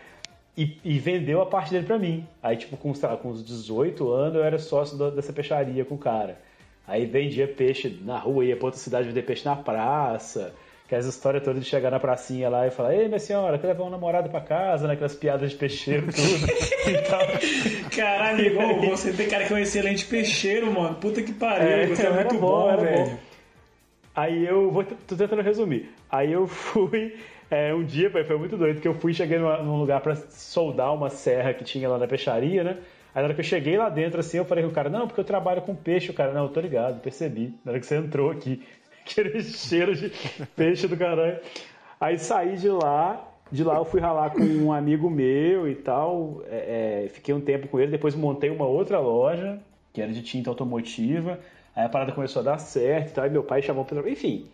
E, 0.56 0.76
e 0.84 0.98
vendeu 0.98 1.40
a 1.40 1.46
parte 1.46 1.70
dele 1.70 1.86
pra 1.86 1.98
mim. 1.98 2.26
Aí, 2.42 2.56
tipo, 2.56 2.76
com, 2.76 2.92
sei 2.92 3.08
lá, 3.08 3.16
com 3.16 3.28
uns 3.30 3.44
18 3.44 4.10
anos, 4.10 4.34
eu 4.34 4.44
era 4.44 4.58
sócio 4.58 4.98
da- 4.98 5.10
dessa 5.10 5.32
peixaria 5.32 5.84
com 5.84 5.94
o 5.94 5.98
cara. 5.98 6.38
Aí 6.86 7.06
vendia 7.06 7.46
peixe 7.46 7.88
na 8.04 8.18
rua, 8.18 8.44
ia 8.44 8.56
pra 8.56 8.66
outra 8.66 8.80
cidade 8.80 9.06
vender 9.08 9.22
peixe 9.22 9.44
na 9.44 9.54
praça. 9.54 10.52
Que 10.88 10.94
as 10.94 11.04
histórias 11.04 11.44
todas 11.44 11.62
de 11.62 11.68
chegar 11.68 11.90
na 11.90 12.00
pracinha 12.00 12.48
lá 12.48 12.66
e 12.66 12.70
falar, 12.70 12.94
ei, 12.94 13.08
minha 13.08 13.18
senhora, 13.18 13.58
quer 13.58 13.66
levar 13.66 13.84
um 13.84 13.90
namorado 13.90 14.30
pra 14.30 14.40
casa, 14.40 14.86
né? 14.88 14.94
Aquelas 14.94 15.14
piadas 15.14 15.50
de 15.50 15.56
peixeiro, 15.56 16.06
tudo. 16.06 16.46
então, 16.88 17.90
Caralho, 17.94 18.46
igual 18.46 18.74
você 18.80 19.12
tem 19.12 19.28
cara 19.28 19.44
que 19.44 19.52
é 19.52 19.56
um 19.56 19.58
excelente 19.58 20.06
peixeiro, 20.06 20.72
mano. 20.72 20.94
Puta 20.94 21.22
que 21.22 21.32
pariu, 21.32 21.88
você 21.94 22.06
é 22.06 22.10
muito 22.24 22.38
bom, 22.38 22.70
era 22.70 22.82
velho. 22.82 23.18
Aí 24.16 24.46
eu 24.46 24.70
vou 24.70 24.82
tô 24.82 25.14
tentando 25.14 25.42
resumir. 25.42 25.90
Aí 26.10 26.32
eu 26.32 26.46
fui 26.48 27.14
é, 27.50 27.74
um 27.74 27.84
dia, 27.84 28.10
foi 28.10 28.38
muito 28.38 28.56
doido, 28.56 28.80
que 28.80 28.88
eu 28.88 28.94
fui 28.94 29.12
cheguei 29.12 29.38
numa- 29.38 29.62
num 29.62 29.76
lugar 29.78 30.00
pra 30.00 30.16
soldar 30.16 30.94
uma 30.94 31.10
serra 31.10 31.52
que 31.54 31.64
tinha 31.64 31.88
lá 31.88 31.98
na 31.98 32.06
peixaria, 32.06 32.64
né? 32.64 32.78
Aí 33.14 33.22
na 33.22 33.26
hora 33.26 33.34
que 33.34 33.40
eu 33.40 33.44
cheguei 33.44 33.76
lá 33.76 33.88
dentro, 33.88 34.20
assim, 34.20 34.38
eu 34.38 34.44
falei 34.44 34.64
com 34.64 34.70
o 34.70 34.72
cara, 34.72 34.88
não, 34.88 35.06
porque 35.06 35.20
eu 35.20 35.24
trabalho 35.24 35.62
com 35.62 35.74
peixe, 35.74 36.10
o 36.10 36.14
cara, 36.14 36.32
não, 36.32 36.44
eu 36.44 36.48
tô 36.50 36.60
ligado, 36.60 37.00
percebi. 37.00 37.54
Na 37.64 37.72
hora 37.72 37.80
que 37.80 37.86
você 37.86 37.96
entrou 37.96 38.30
aqui, 38.30 38.62
aquele 39.08 39.42
cheiro 39.42 39.94
de 39.94 40.12
peixe 40.54 40.86
do 40.86 40.96
caralho. 40.96 41.38
Aí 42.00 42.18
saí 42.18 42.56
de 42.56 42.68
lá, 42.68 43.28
de 43.50 43.64
lá 43.64 43.76
eu 43.76 43.84
fui 43.84 44.00
ralar 44.00 44.30
com 44.30 44.42
um 44.42 44.72
amigo 44.72 45.08
meu 45.10 45.68
e 45.68 45.74
tal, 45.74 46.42
é, 46.48 47.04
é, 47.04 47.08
fiquei 47.08 47.34
um 47.34 47.40
tempo 47.40 47.66
com 47.68 47.80
ele, 47.80 47.90
depois 47.90 48.14
montei 48.14 48.50
uma 48.50 48.66
outra 48.66 49.00
loja, 49.00 49.58
que 49.92 50.00
era 50.00 50.12
de 50.12 50.22
tinta 50.22 50.50
automotiva, 50.50 51.40
aí 51.74 51.84
a 51.84 51.88
parada 51.88 52.12
começou 52.12 52.40
a 52.40 52.44
dar 52.44 52.58
certo 52.58 53.10
e 53.10 53.12
tal, 53.14 53.26
e 53.26 53.30
meu 53.30 53.42
pai 53.42 53.62
chamou 53.62 53.84
pra... 53.84 54.08
Enfim, 54.08 54.46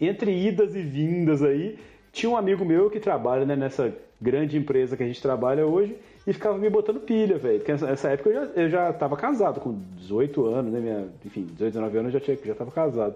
entre 0.00 0.32
idas 0.32 0.74
e 0.74 0.80
vindas 0.80 1.42
aí, 1.42 1.78
tinha 2.12 2.30
um 2.30 2.36
amigo 2.36 2.64
meu 2.64 2.88
que 2.88 2.98
trabalha 2.98 3.44
né, 3.44 3.54
nessa 3.54 3.94
grande 4.20 4.56
empresa 4.56 4.96
que 4.96 5.02
a 5.02 5.06
gente 5.06 5.20
trabalha 5.20 5.66
hoje 5.66 5.96
e 6.26 6.32
ficava 6.32 6.58
me 6.58 6.68
botando 6.68 7.00
pilha, 7.00 7.38
velho. 7.38 7.58
Porque 7.60 7.72
nessa 7.72 8.10
época 8.10 8.30
eu 8.30 8.34
já, 8.34 8.52
eu 8.54 8.68
já 8.68 8.92
tava 8.92 9.16
casado, 9.16 9.60
com 9.60 9.78
18 9.96 10.46
anos, 10.46 10.72
né? 10.72 10.80
Minha, 10.80 11.08
enfim, 11.24 11.44
18, 11.44 11.72
19 11.72 11.98
anos 11.98 12.14
eu 12.14 12.20
já, 12.20 12.24
tinha, 12.24 12.38
já 12.44 12.54
tava 12.54 12.70
casado. 12.70 13.14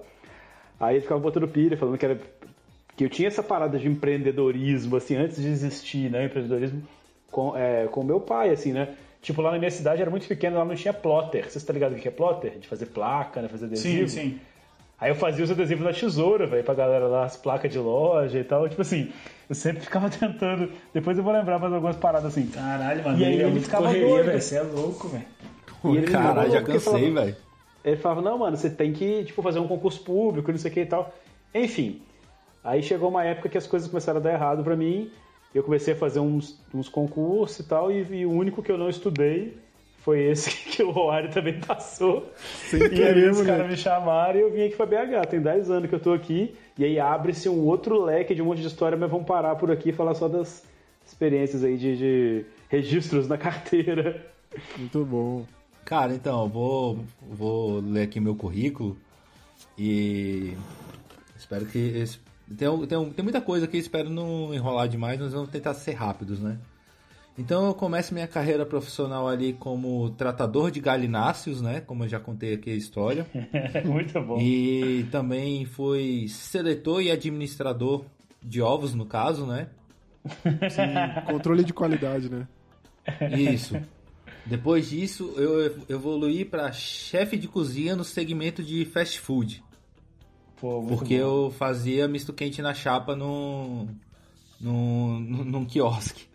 Aí 0.79 0.97
ele 0.97 1.03
ficava 1.03 1.21
botando 1.21 1.49
pilha, 1.49 1.77
falando 1.77 1.99
que 1.99 2.05
era. 2.05 2.19
Que 2.97 3.05
eu 3.05 3.09
tinha 3.09 3.29
essa 3.29 3.43
parada 3.43 3.79
de 3.79 3.89
empreendedorismo, 3.89 4.97
assim, 4.97 5.17
antes 5.17 5.41
de 5.41 5.49
existir, 5.49 6.11
né? 6.11 6.27
Empreendedorismo 6.27 6.83
com, 7.31 7.57
é, 7.57 7.87
com 7.89 8.05
meu 8.05 8.21
pai, 8.21 8.51
assim, 8.51 8.73
né? 8.73 8.95
Tipo, 9.21 9.43
lá 9.43 9.51
na 9.51 9.59
minha 9.59 9.71
cidade 9.71 10.01
era 10.01 10.11
muito 10.11 10.29
pequeno, 10.29 10.59
lá 10.59 10.65
não 10.65 10.75
tinha 10.75 10.93
plotter. 10.93 11.43
Vocês 11.45 11.57
estão 11.57 11.75
ligados 11.75 11.99
o 11.99 12.01
que 12.01 12.07
é 12.07 12.11
plotter? 12.11 12.59
De 12.59 12.69
fazer 12.69 12.87
placa, 12.87 13.43
né? 13.43 13.49
Fazer 13.49 13.65
adesivo. 13.67 14.09
Sim, 14.09 14.21
sim. 14.21 14.41
Aí 15.01 15.11
eu 15.11 15.17
fazia 15.17 15.45
os 15.45 15.51
adesivos 15.51 15.85
na 15.85 15.93
tesoura, 15.93 16.47
velho, 16.47 16.63
pra 16.63 16.75
galera 16.75 17.07
lá, 17.07 17.25
as 17.25 17.37
placas 17.37 17.71
de 17.73 17.79
loja 17.79 18.39
e 18.39 18.45
tal. 18.45 18.69
Tipo 18.69 18.83
assim, 18.83 19.11
eu 19.49 19.55
sempre 19.55 19.83
ficava 19.83 20.09
tentando. 20.11 20.71
Depois 20.93 21.19
eu 21.19 21.25
vou 21.25 21.33
lembrar 21.33 21.59
mais 21.59 21.73
algumas 21.73 21.97
paradas 21.97 22.27
assim. 22.27 22.47
Caralho, 22.47 23.03
mano. 23.03 23.19
E 23.19 23.25
aí 23.25 23.33
ele 23.33 23.43
é 23.43 23.45
ele 23.47 23.53
muito 23.53 23.65
ficava 23.65 23.87
correria, 23.87 24.09
doido. 24.09 24.27
velho. 24.27 24.41
Você 24.41 24.57
é 24.57 24.63
louco, 24.63 25.09
velho. 25.09 25.25
E 25.85 25.97
ele 25.97 26.07
Caralho, 26.07 26.53
já 26.53 26.63
cansei, 26.63 27.11
velho. 27.11 27.37
Ele 27.85 27.97
falava, 27.97 28.23
não, 28.23 28.39
mano, 28.39 28.57
você 28.57 28.71
tem 28.71 28.93
que, 28.93 29.25
tipo, 29.25 29.43
fazer 29.43 29.59
um 29.59 29.69
concurso 29.69 30.01
público, 30.03 30.51
não 30.51 30.59
sei 30.59 30.71
o 30.71 30.75
que 30.75 30.81
e 30.81 30.87
tal. 30.87 31.13
Enfim. 31.55 32.01
Aí 32.63 32.83
chegou 32.83 33.11
uma 33.11 33.25
época 33.25 33.49
que 33.49 33.59
as 33.59 33.67
coisas 33.67 33.89
começaram 33.89 34.21
a 34.21 34.23
dar 34.23 34.33
errado 34.33 34.65
pra 34.65 34.75
mim. 34.75 35.11
Eu 35.55 35.63
comecei 35.63 35.93
a 35.95 35.97
fazer 35.97 36.19
uns, 36.19 36.59
uns 36.75 36.89
concursos 36.89 37.59
e 37.61 37.69
tal, 37.69 37.93
e, 37.93 38.03
e 38.11 38.27
o 38.27 38.31
único 38.33 38.63
que 38.63 38.73
eu 38.73 38.79
não 38.79 38.89
estudei 38.89 39.57
foi 39.99 40.23
esse 40.25 40.51
que 40.71 40.83
o 40.83 40.91
Roário 40.91 41.31
também 41.31 41.61
passou. 41.61 42.31
Sem 42.71 42.81
E 42.81 42.85
aí 42.85 42.89
querer, 42.91 43.31
os 43.31 43.37
moleque. 43.39 43.57
caras 43.57 43.71
me 43.71 43.77
chamaram 43.77 44.39
e 44.39 44.43
eu 44.43 44.51
vim 44.51 44.63
aqui 44.65 44.77
pra 44.77 44.87
BH. 44.87 45.27
Tem 45.29 45.41
10 45.41 45.71
anos 45.71 45.89
que 45.89 45.95
eu 45.95 46.01
tô 46.01 46.13
aqui. 46.13 46.55
E 46.79 46.85
aí 46.85 46.99
abre-se 46.99 47.49
um 47.49 47.61
outro 47.67 48.03
leque 48.03 48.35
de 48.35 48.43
um 48.43 48.47
monte 48.47 48.61
de 48.63 48.67
história, 48.67 48.97
mas 48.99 49.11
vamos 49.11 49.27
parar 49.27 49.55
por 49.57 49.71
aqui 49.71 49.91
e 49.91 49.93
falar 49.93 50.15
só 50.15 50.27
das 50.27 50.65
experiências 51.07 51.63
aí 51.63 51.77
de, 51.77 51.97
de 51.97 52.45
registros 52.69 53.29
na 53.29 53.37
carteira. 53.39 54.25
Muito 54.79 55.05
bom. 55.05 55.45
Cara, 55.85 56.15
então, 56.15 56.43
eu 56.45 56.49
vou, 56.49 57.05
vou 57.31 57.81
ler 57.81 58.03
aqui 58.05 58.19
meu 58.21 58.35
currículo 58.35 58.97
e 59.79 60.55
espero 61.37 61.67
que. 61.67 61.79
esse- 61.79 62.19
Tem, 62.57 62.87
tem, 62.87 63.11
tem 63.11 63.23
muita 63.23 63.41
coisa 63.41 63.67
que 63.67 63.77
eu 63.77 63.81
espero 63.81 64.09
não 64.11 64.53
enrolar 64.55 64.89
demais, 64.89 65.19
mas 65.21 65.33
vamos 65.33 65.49
tentar 65.51 65.75
ser 65.75 65.93
rápidos, 65.93 66.41
né? 66.41 66.59
Então 67.37 67.67
eu 67.67 67.75
começo 67.75 68.15
minha 68.15 68.29
carreira 68.29 68.65
profissional 68.65 69.27
ali 69.27 69.55
como 69.55 70.11
tratador 70.11 70.71
de 70.71 70.79
galináceos, 70.81 71.61
né? 71.61 71.81
Como 71.81 72.05
eu 72.05 72.09
já 72.09 72.21
contei 72.21 72.55
aqui 72.55 72.71
a 72.71 72.75
história. 72.77 73.27
Muito 73.85 74.21
bom. 74.23 74.39
E 74.41 75.05
também 75.11 75.65
fui 75.65 76.29
seletor 76.29 77.03
e 77.03 77.11
administrador 77.11 78.05
de 78.43 78.63
ovos, 78.63 78.95
no 78.95 79.05
caso, 79.05 79.47
né? 79.47 79.69
Controle 81.27 81.65
de 81.65 81.73
qualidade, 81.73 82.29
né? 82.31 82.47
Isso. 83.37 83.77
Depois 84.47 84.91
disso, 84.91 85.33
eu 85.37 85.83
evoluí 85.89 86.45
para 86.45 86.71
chefe 86.73 87.37
de 87.37 87.49
cozinha 87.49 87.97
no 87.97 88.05
segmento 88.05 88.63
de 88.63 88.85
fast 88.85 89.19
food. 89.21 89.63
Pô, 90.61 90.83
Porque 90.87 91.17
bom. 91.19 91.23
eu 91.47 91.51
fazia 91.57 92.07
misto 92.07 92.33
quente 92.33 92.61
na 92.63 92.75
chapa 92.75 93.17
no, 93.17 93.87
no, 94.61 95.19
no, 95.21 95.45
num 95.45 95.65
quiosque. 95.65 96.27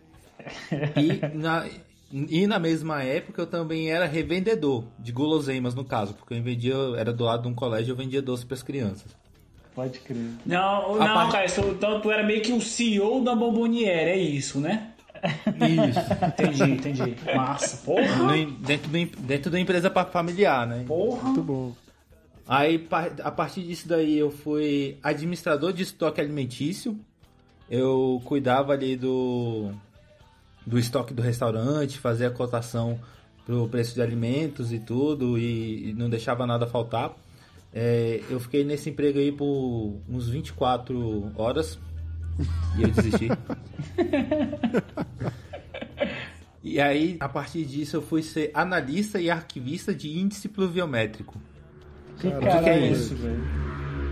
E 0.96 1.36
na, 1.36 1.68
e 2.12 2.46
na 2.46 2.58
mesma 2.58 3.02
época 3.02 3.42
eu 3.42 3.46
também 3.46 3.90
era 3.90 4.06
revendedor 4.06 4.84
de 4.98 5.12
guloseimas, 5.12 5.74
no 5.74 5.84
caso, 5.84 6.14
porque 6.14 6.34
eu 6.34 6.42
vendia, 6.42 6.74
era 6.96 7.12
do 7.12 7.24
lado 7.24 7.42
de 7.42 7.48
um 7.48 7.54
colégio 7.54 7.92
eu 7.92 7.96
vendia 7.96 8.20
doce 8.22 8.44
para 8.44 8.54
as 8.54 8.62
crianças. 8.62 9.16
Pode 9.74 10.00
crer. 10.00 10.32
Não, 10.44 10.96
A 10.96 10.98
não, 11.06 11.14
parte- 11.14 11.32
cara, 11.32 11.70
então 11.70 12.00
tu 12.00 12.10
era 12.10 12.24
meio 12.24 12.42
que 12.42 12.52
o 12.52 12.60
CEO 12.60 13.22
da 13.22 13.36
Bomboniere, 13.36 14.10
é 14.10 14.18
isso, 14.18 14.58
né? 14.58 14.89
Isso. 15.56 16.24
Entendi, 16.24 16.72
entendi. 16.72 17.16
Massa, 17.34 17.76
porra. 17.84 18.16
No- 18.16 18.50
dentro, 18.52 18.88
do, 18.90 19.06
dentro 19.22 19.50
da 19.50 19.60
empresa 19.60 19.90
familiar, 20.06 20.66
né? 20.66 20.84
Porra. 20.86 21.24
Muito 21.24 21.42
bom. 21.42 21.72
Aí, 22.48 22.88
a 23.22 23.30
partir 23.30 23.62
disso 23.62 23.86
daí, 23.86 24.18
eu 24.18 24.30
fui 24.30 24.98
administrador 25.02 25.72
de 25.72 25.82
estoque 25.84 26.20
alimentício. 26.20 26.98
Eu 27.70 28.20
cuidava 28.24 28.72
ali 28.72 28.96
do, 28.96 29.70
do 30.66 30.76
estoque 30.78 31.14
do 31.14 31.22
restaurante, 31.22 31.98
fazia 31.98 32.26
a 32.26 32.30
cotação 32.30 32.98
pro 33.46 33.68
preço 33.68 33.94
de 33.94 34.02
alimentos 34.02 34.72
e 34.72 34.80
tudo, 34.80 35.38
e, 35.38 35.90
e 35.90 35.92
não 35.92 36.10
deixava 36.10 36.44
nada 36.46 36.66
faltar. 36.66 37.14
É, 37.72 38.20
eu 38.28 38.40
fiquei 38.40 38.64
nesse 38.64 38.90
emprego 38.90 39.20
aí 39.20 39.30
por 39.30 40.00
uns 40.08 40.28
24 40.28 41.30
horas 41.36 41.78
e 42.78 42.82
eu 42.82 42.88
desisti. 42.90 43.28
e 46.62 46.80
aí, 46.80 47.16
a 47.20 47.28
partir 47.28 47.64
disso, 47.64 47.96
eu 47.96 48.02
fui 48.02 48.22
ser 48.22 48.50
analista 48.54 49.20
e 49.20 49.30
arquivista 49.30 49.94
de 49.94 50.18
índice 50.18 50.48
pluviométrico. 50.48 51.40
Que 52.18 52.30
Cara, 52.30 52.40
cara 52.46 52.62
que 52.62 52.68
é 52.70 52.86
isso? 52.90 53.14
velho? 53.14 53.42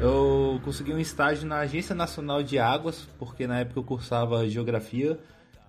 Eu 0.00 0.60
consegui 0.64 0.92
um 0.92 0.98
estágio 0.98 1.46
na 1.46 1.58
Agência 1.58 1.94
Nacional 1.94 2.42
de 2.42 2.58
Águas, 2.58 3.08
porque 3.18 3.46
na 3.46 3.58
época 3.60 3.80
eu 3.80 3.84
cursava 3.84 4.48
geografia 4.48 5.18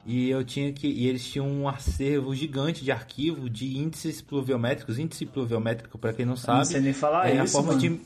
e 0.05 0.29
eu 0.29 0.43
tinha 0.43 0.71
que 0.71 0.87
e 0.87 1.07
eles 1.07 1.27
tinham 1.27 1.47
um 1.47 1.67
acervo 1.67 2.33
gigante 2.33 2.83
de 2.83 2.91
arquivo 2.91 3.49
de 3.49 3.77
índices 3.77 4.21
pluviométricos. 4.21 4.99
Índice 4.99 5.25
pluviométrico, 5.25 5.97
para 5.97 6.13
quem 6.13 6.25
não 6.25 6.35
sabe, 6.35 6.59
Não 6.59 6.65
sei 6.65 6.81
nem 6.81 6.93
falar 6.93 7.27
é 7.29 7.39
a 7.39 7.43
isso, 7.43 7.53
forma 7.53 7.69
mano. 7.69 7.79
de 7.81 7.99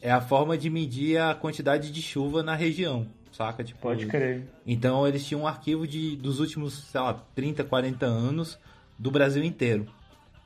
é 0.00 0.10
a 0.10 0.20
forma 0.20 0.56
de 0.58 0.68
medir 0.70 1.18
a 1.18 1.34
quantidade 1.34 1.92
de 1.92 2.02
chuva 2.02 2.42
na 2.42 2.54
região, 2.56 3.06
saca? 3.32 3.64
Tipo, 3.64 3.80
Pode 3.80 4.06
crer. 4.06 4.44
então 4.66 5.06
eles 5.06 5.24
tinham 5.26 5.42
um 5.42 5.46
arquivo 5.46 5.86
de 5.86 6.16
dos 6.16 6.38
últimos, 6.40 6.74
sei 6.74 7.00
lá, 7.00 7.14
30, 7.34 7.64
40 7.64 8.06
anos 8.06 8.58
do 8.98 9.10
Brasil 9.10 9.42
inteiro. 9.42 9.86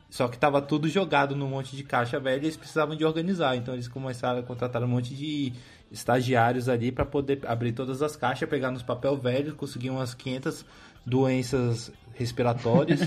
Só 0.09 0.29
que 0.29 0.39
tava 0.39 0.63
tudo 0.63 0.89
jogado 0.89 1.35
num 1.35 1.49
monte 1.49 1.77
de 1.77 1.83
caixa 1.83 2.19
velha 2.21 2.43
e 2.43 2.45
eles 2.47 2.57
precisavam 2.57 2.97
de 2.97 3.05
organizar. 3.05 3.57
Então 3.57 3.75
eles 3.75 3.89
começaram 3.89 4.39
a 4.39 4.43
contratar 4.43 4.83
um 4.83 4.89
monte 4.89 5.15
de 5.15 5.53
estagiários 5.91 6.69
ali 6.69 6.91
para 6.93 7.05
poder 7.05 7.41
abrir 7.47 7.73
todas 7.73 8.03
as 8.03 8.17
caixas, 8.17 8.49
pegar 8.49 8.71
nos 8.71 8.83
papel 8.83 9.17
velho, 9.17 9.55
conseguir 9.55 9.91
umas 9.91 10.15
500 10.15 10.65
doenças 11.05 11.93
respiratórias 12.15 13.01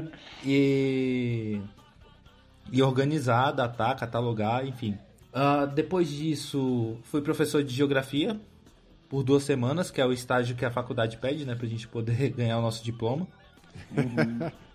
e 0.44 1.60
e 2.72 2.82
organizar, 2.82 3.52
datar, 3.52 3.96
catalogar, 3.96 4.66
enfim. 4.66 4.98
Ah, 5.32 5.66
depois 5.66 6.08
disso, 6.08 6.96
fui 7.04 7.20
professor 7.20 7.62
de 7.62 7.72
geografia 7.74 8.40
por 9.08 9.22
duas 9.22 9.42
semanas, 9.42 9.90
que 9.90 10.00
é 10.00 10.06
o 10.06 10.12
estágio 10.12 10.56
que 10.56 10.64
a 10.64 10.70
faculdade 10.70 11.16
pede, 11.16 11.44
né, 11.44 11.54
pra 11.54 11.66
gente 11.66 11.86
poder 11.88 12.30
ganhar 12.36 12.58
o 12.58 12.62
nosso 12.62 12.84
diploma. 12.84 13.26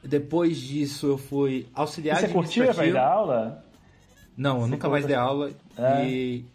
Depois 0.03 0.57
disso, 0.57 1.07
eu 1.07 1.17
fui 1.17 1.67
auxiliar 1.73 2.19
Você 2.19 2.27
curtia, 2.27 2.73
vai 2.73 2.91
dar 2.91 3.07
aula? 3.07 3.65
Não, 4.35 4.57
eu 4.57 4.61
Você 4.61 4.71
nunca 4.71 4.89
mais 4.89 5.05
dei 5.05 5.15
aula. 5.15 5.51
É. 5.77 6.07
E, 6.07 6.45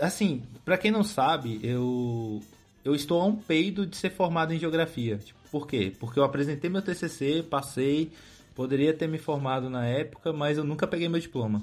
assim, 0.00 0.42
pra 0.64 0.78
quem 0.78 0.90
não 0.90 1.02
sabe, 1.02 1.60
eu, 1.62 2.40
eu 2.84 2.94
estou 2.94 3.20
a 3.20 3.26
um 3.26 3.36
peido 3.36 3.86
de 3.86 3.96
ser 3.96 4.10
formado 4.10 4.52
em 4.52 4.58
geografia. 4.58 5.18
Tipo, 5.18 5.38
por 5.50 5.66
quê? 5.66 5.92
Porque 5.98 6.18
eu 6.18 6.24
apresentei 6.24 6.70
meu 6.70 6.82
TCC, 6.82 7.44
passei, 7.48 8.10
poderia 8.54 8.94
ter 8.94 9.08
me 9.08 9.18
formado 9.18 9.68
na 9.68 9.86
época, 9.86 10.32
mas 10.32 10.58
eu 10.58 10.64
nunca 10.64 10.86
peguei 10.86 11.08
meu 11.08 11.20
diploma. 11.20 11.62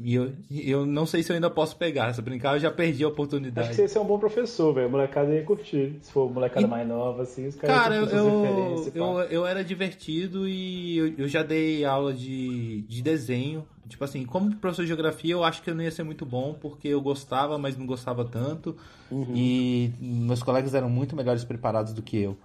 E 0.00 0.14
eu, 0.14 0.32
eu 0.48 0.86
não 0.86 1.04
sei 1.04 1.24
se 1.24 1.32
eu 1.32 1.34
ainda 1.34 1.50
posso 1.50 1.76
pegar. 1.76 2.12
Se 2.14 2.22
brincar, 2.22 2.54
eu 2.54 2.60
já 2.60 2.70
perdi 2.70 3.02
a 3.02 3.08
Acho 3.08 3.12
oportunidade. 3.14 3.70
que 3.74 3.88
você 3.88 3.98
é 3.98 4.00
um 4.00 4.04
bom 4.04 4.16
professor, 4.18 4.72
velho. 4.72 4.88
Molecada 4.88 5.34
ia 5.34 5.42
curtir. 5.42 5.96
Se 6.02 6.12
for 6.12 6.32
molecada 6.32 6.64
E- 6.66 6.70
mais 6.70 6.86
nova, 6.86 7.22
assim, 7.22 7.48
os 7.48 7.56
caras 7.56 7.76
Cara, 7.76 7.96
eu, 7.96 8.06
eu, 8.06 8.92
eu, 8.94 9.20
eu 9.22 9.46
era 9.46 9.64
divertido 9.64 10.48
e 10.48 10.96
eu, 10.98 11.14
eu 11.18 11.28
já 11.28 11.42
dei 11.42 11.84
aula 11.84 12.14
de, 12.14 12.82
de 12.82 13.02
desenho. 13.02 13.66
Tipo 13.88 14.04
assim, 14.04 14.24
como 14.24 14.54
professor 14.56 14.82
de 14.82 14.88
geografia, 14.88 15.32
eu 15.32 15.42
acho 15.42 15.62
que 15.62 15.70
eu 15.70 15.74
não 15.74 15.82
ia 15.82 15.90
ser 15.90 16.04
muito 16.04 16.24
bom, 16.24 16.54
porque 16.54 16.86
eu 16.88 17.00
gostava, 17.00 17.58
mas 17.58 17.76
não 17.76 17.86
gostava 17.86 18.24
tanto. 18.24 18.76
E 19.34 19.90
meus 19.98 20.42
colegas 20.42 20.74
eram 20.74 20.88
muito 20.90 21.16
melhores 21.16 21.42
preparados 21.42 21.92
do 21.92 22.02
que 22.02 22.18
eu. 22.18 22.36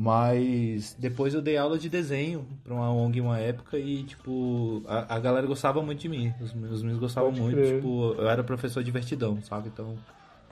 Mas 0.00 0.94
depois 0.96 1.34
eu 1.34 1.42
dei 1.42 1.56
aula 1.56 1.76
de 1.76 1.88
desenho 1.88 2.46
pra 2.62 2.72
uma 2.72 2.88
ONG 2.92 3.18
em 3.18 3.20
uma 3.20 3.36
época 3.40 3.76
e, 3.76 4.04
tipo, 4.04 4.80
a, 4.86 5.16
a 5.16 5.18
galera 5.18 5.44
gostava 5.44 5.82
muito 5.82 5.98
de 5.98 6.08
mim. 6.08 6.32
Os 6.40 6.54
meus 6.54 6.82
meninos 6.82 7.00
gostavam 7.00 7.30
Pode 7.30 7.42
muito. 7.42 7.56
crer. 7.56 7.74
Tipo, 7.74 8.14
eu 8.16 8.28
era 8.28 8.44
professor 8.44 8.84
divertidão, 8.84 9.42
sabe? 9.42 9.70
Então, 9.74 9.98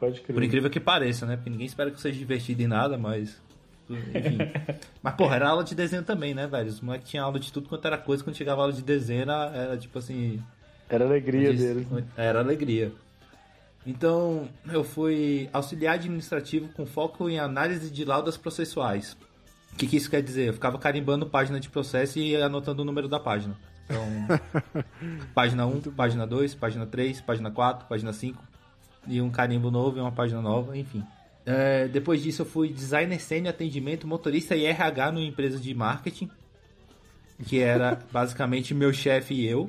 Pode 0.00 0.20
crer. 0.20 0.34
por 0.34 0.42
incrível 0.42 0.68
que 0.68 0.80
pareça, 0.80 1.24
né? 1.26 1.36
Porque 1.36 1.48
ninguém 1.48 1.64
espera 1.66 1.90
que 1.90 1.96
eu 1.96 2.00
seja 2.00 2.18
divertido 2.18 2.60
em 2.60 2.66
nada, 2.66 2.98
mas. 2.98 3.40
Enfim. 3.88 4.38
mas, 5.00 5.14
porra, 5.14 5.36
era 5.36 5.48
aula 5.50 5.62
de 5.62 5.76
desenho 5.76 6.02
também, 6.02 6.34
né, 6.34 6.48
velho? 6.48 6.68
Os 6.68 6.80
moleques 6.80 7.08
tinham 7.08 7.24
aula 7.24 7.38
de 7.38 7.52
tudo 7.52 7.68
quanto 7.68 7.86
era 7.86 7.96
coisa. 7.96 8.24
Quando 8.24 8.34
chegava 8.34 8.62
aula 8.62 8.72
de 8.72 8.82
desenho, 8.82 9.22
era, 9.22 9.52
era 9.54 9.76
tipo 9.76 9.96
assim. 9.96 10.42
Era 10.88 11.04
alegria 11.04 11.52
diz- 11.52 11.60
deles. 11.62 11.86
Era 12.16 12.40
alegria. 12.40 12.90
Então, 13.86 14.48
eu 14.72 14.82
fui 14.82 15.48
auxiliar 15.52 15.94
administrativo 15.94 16.68
com 16.70 16.84
foco 16.84 17.30
em 17.30 17.38
análise 17.38 17.88
de 17.92 18.04
laudas 18.04 18.36
processuais. 18.36 19.16
O 19.76 19.78
que, 19.78 19.86
que 19.86 19.98
isso 19.98 20.08
quer 20.08 20.22
dizer? 20.22 20.48
Eu 20.48 20.54
ficava 20.54 20.78
carimbando 20.78 21.26
página 21.26 21.60
de 21.60 21.68
processo 21.68 22.18
e 22.18 22.34
anotando 22.34 22.80
o 22.80 22.84
número 22.84 23.08
da 23.08 23.20
página. 23.20 23.54
Então, 23.84 24.02
página 25.34 25.66
1, 25.66 25.80
página 25.92 26.26
2, 26.26 26.54
página 26.54 26.86
3, 26.86 27.20
página 27.20 27.50
4, 27.50 27.86
página 27.86 28.10
5. 28.10 28.42
E 29.06 29.20
um 29.20 29.28
carimbo 29.28 29.70
novo 29.70 29.98
e 29.98 30.00
uma 30.00 30.10
página 30.10 30.40
nova, 30.40 30.78
enfim. 30.78 31.04
É, 31.44 31.86
depois 31.88 32.22
disso, 32.22 32.40
eu 32.40 32.46
fui 32.46 32.72
designer 32.72 33.20
sênior 33.20 33.50
atendimento, 33.50 34.06
motorista 34.06 34.56
e 34.56 34.64
RH 34.64 35.12
numa 35.12 35.26
empresa 35.26 35.58
de 35.58 35.74
marketing. 35.74 36.30
Que 37.44 37.60
era 37.60 38.00
basicamente 38.10 38.72
meu 38.72 38.94
chefe 38.94 39.34
e 39.34 39.46
eu. 39.46 39.68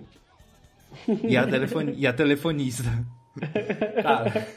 E 1.21 1.35
a, 1.35 1.45
telefone, 1.51 1.95
e 1.97 2.07
a 2.07 2.13
telefonista. 2.13 3.05
Cara. 4.01 4.47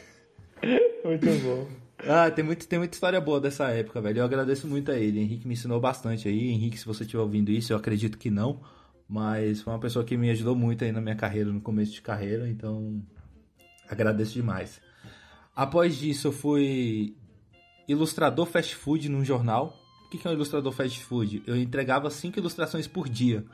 Muito 1.03 1.25
bom. 1.43 1.80
Ah, 2.07 2.31
tem, 2.31 2.43
muito, 2.43 2.67
tem 2.67 2.79
muita 2.79 2.95
história 2.95 3.21
boa 3.21 3.39
dessa 3.39 3.65
época, 3.69 4.01
velho. 4.01 4.19
Eu 4.19 4.25
agradeço 4.25 4.67
muito 4.67 4.91
a 4.91 4.97
ele. 4.97 5.19
Henrique 5.19 5.47
me 5.47 5.53
ensinou 5.53 5.79
bastante 5.79 6.27
aí. 6.27 6.49
Henrique, 6.49 6.77
se 6.77 6.85
você 6.85 7.03
estiver 7.03 7.21
ouvindo 7.21 7.51
isso, 7.51 7.73
eu 7.73 7.77
acredito 7.77 8.17
que 8.17 8.31
não. 8.31 8.61
Mas 9.07 9.61
foi 9.61 9.73
uma 9.73 9.79
pessoa 9.79 10.05
que 10.05 10.17
me 10.17 10.29
ajudou 10.29 10.55
muito 10.55 10.83
aí 10.83 10.91
na 10.91 11.01
minha 11.01 11.15
carreira, 11.15 11.51
no 11.51 11.61
começo 11.61 11.91
de 11.91 12.01
carreira. 12.01 12.49
Então, 12.49 13.03
agradeço 13.89 14.33
demais. 14.33 14.81
Após 15.55 15.97
disso, 15.97 16.29
eu 16.29 16.31
fui 16.31 17.15
ilustrador 17.87 18.45
fast 18.45 18.75
food 18.75 19.09
num 19.09 19.23
jornal. 19.23 19.77
O 20.05 20.09
que 20.09 20.27
é 20.27 20.31
um 20.31 20.33
ilustrador 20.33 20.71
fast 20.71 20.99
food? 21.03 21.43
Eu 21.45 21.55
entregava 21.55 22.09
cinco 22.09 22.39
ilustrações 22.39 22.87
por 22.87 23.07
dia. 23.07 23.45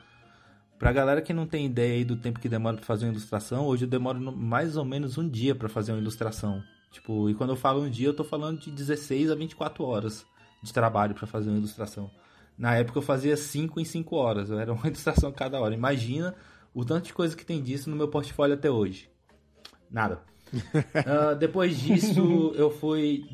Pra 0.78 0.92
galera 0.92 1.20
que 1.20 1.32
não 1.32 1.46
tem 1.46 1.66
ideia 1.66 1.94
aí 1.94 2.04
do 2.04 2.16
tempo 2.16 2.38
que 2.38 2.48
demora 2.48 2.76
pra 2.76 2.86
fazer 2.86 3.04
uma 3.04 3.12
ilustração, 3.12 3.66
hoje 3.66 3.84
eu 3.84 3.88
demoro 3.88 4.20
mais 4.36 4.76
ou 4.76 4.84
menos 4.84 5.18
um 5.18 5.28
dia 5.28 5.54
pra 5.54 5.68
fazer 5.68 5.92
uma 5.92 6.00
ilustração. 6.00 6.62
Tipo, 6.90 7.28
e 7.28 7.34
quando 7.34 7.50
eu 7.50 7.56
falo 7.56 7.82
um 7.82 7.90
dia, 7.90 8.08
eu 8.08 8.14
tô 8.14 8.24
falando 8.24 8.60
de 8.60 8.70
16 8.70 9.30
a 9.30 9.34
24 9.34 9.84
horas 9.84 10.26
de 10.62 10.72
trabalho 10.72 11.14
pra 11.14 11.26
fazer 11.26 11.50
uma 11.50 11.58
ilustração. 11.58 12.10
Na 12.56 12.74
época 12.74 12.98
eu 12.98 13.02
fazia 13.02 13.36
5 13.36 13.78
em 13.78 13.84
5 13.84 14.16
horas, 14.16 14.50
era 14.50 14.72
uma 14.72 14.84
ilustração 14.88 15.30
cada 15.30 15.60
hora. 15.60 15.74
Imagina 15.74 16.34
o 16.74 16.84
tanto 16.84 17.06
de 17.06 17.12
coisa 17.12 17.36
que 17.36 17.44
tem 17.44 17.62
disso 17.62 17.88
no 17.88 17.96
meu 17.96 18.08
portfólio 18.08 18.54
até 18.54 18.70
hoje. 18.70 19.10
Nada. 19.90 20.20
Ah, 21.06 21.34
depois 21.34 21.78
disso, 21.78 22.52
eu 22.56 22.70
fui. 22.70 23.26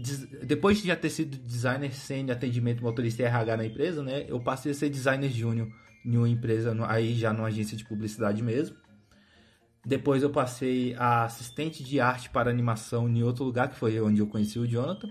Depois 0.43 0.79
de 0.79 0.89
já 0.89 0.97
ter 0.97 1.11
sido 1.11 1.37
designer 1.37 1.93
sênior, 1.95 2.37
atendimento 2.37 2.83
motorista 2.83 3.23
e 3.23 3.25
RH 3.25 3.57
na 3.57 3.65
empresa, 3.65 4.03
né? 4.03 4.25
Eu 4.29 4.41
passei 4.41 4.73
a 4.73 4.75
ser 4.75 4.89
designer 4.89 5.31
júnior 5.31 5.69
em 6.05 6.17
uma 6.17 6.29
empresa, 6.29 6.77
aí 6.89 7.15
já 7.15 7.33
numa 7.33 7.47
agência 7.47 7.77
de 7.77 7.85
publicidade 7.85 8.43
mesmo. 8.43 8.77
Depois 9.85 10.23
eu 10.23 10.31
passei 10.31 10.95
a 10.95 11.25
assistente 11.25 11.85
de 11.85 12.01
arte 12.01 12.31
para 12.31 12.51
animação 12.51 13.09
em 13.09 13.23
outro 13.23 13.45
lugar, 13.45 13.69
que 13.69 13.77
foi 13.77 14.01
onde 14.01 14.21
eu 14.21 14.27
conheci 14.27 14.59
o 14.59 14.67
Jonathan. 14.67 15.11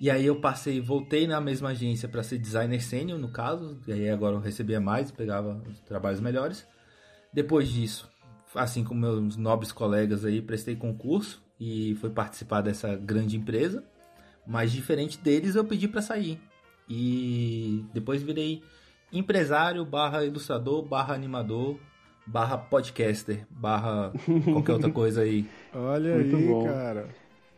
E 0.00 0.10
aí 0.10 0.24
eu 0.24 0.40
passei, 0.40 0.80
voltei 0.80 1.26
na 1.26 1.38
mesma 1.42 1.70
agência 1.70 2.08
para 2.08 2.22
ser 2.22 2.38
designer 2.38 2.80
sênior, 2.80 3.18
no 3.18 3.28
caso. 3.28 3.78
E 3.86 3.92
aí 3.92 4.08
agora 4.08 4.36
eu 4.36 4.40
recebia 4.40 4.80
mais, 4.80 5.10
pegava 5.10 5.62
os 5.68 5.80
trabalhos 5.80 6.20
melhores. 6.20 6.66
Depois 7.34 7.68
disso, 7.68 8.10
assim 8.54 8.82
como 8.82 9.00
meus 9.00 9.36
nobres 9.36 9.72
colegas 9.72 10.24
aí, 10.24 10.40
prestei 10.40 10.74
concurso 10.74 11.42
e 11.60 11.94
fui 11.96 12.08
participar 12.08 12.62
dessa 12.62 12.96
grande 12.96 13.36
empresa. 13.36 13.84
Mas 14.46 14.72
diferente 14.72 15.18
deles, 15.18 15.54
eu 15.54 15.64
pedi 15.66 15.86
para 15.86 16.00
sair. 16.00 16.40
E 16.88 17.84
depois 17.92 18.22
virei 18.22 18.62
empresário, 19.12 19.84
barra 19.84 20.24
ilustrador, 20.24 20.82
barra 20.82 21.14
animador, 21.14 21.78
barra 22.26 22.56
podcaster, 22.58 23.46
barra 23.50 24.12
qualquer 24.52 24.72
outra 24.72 24.90
coisa 24.90 25.22
aí. 25.22 25.46
Olha 25.74 26.14
Muito 26.16 26.36
aí, 26.36 26.46
bom. 26.46 26.64
cara. 26.64 27.08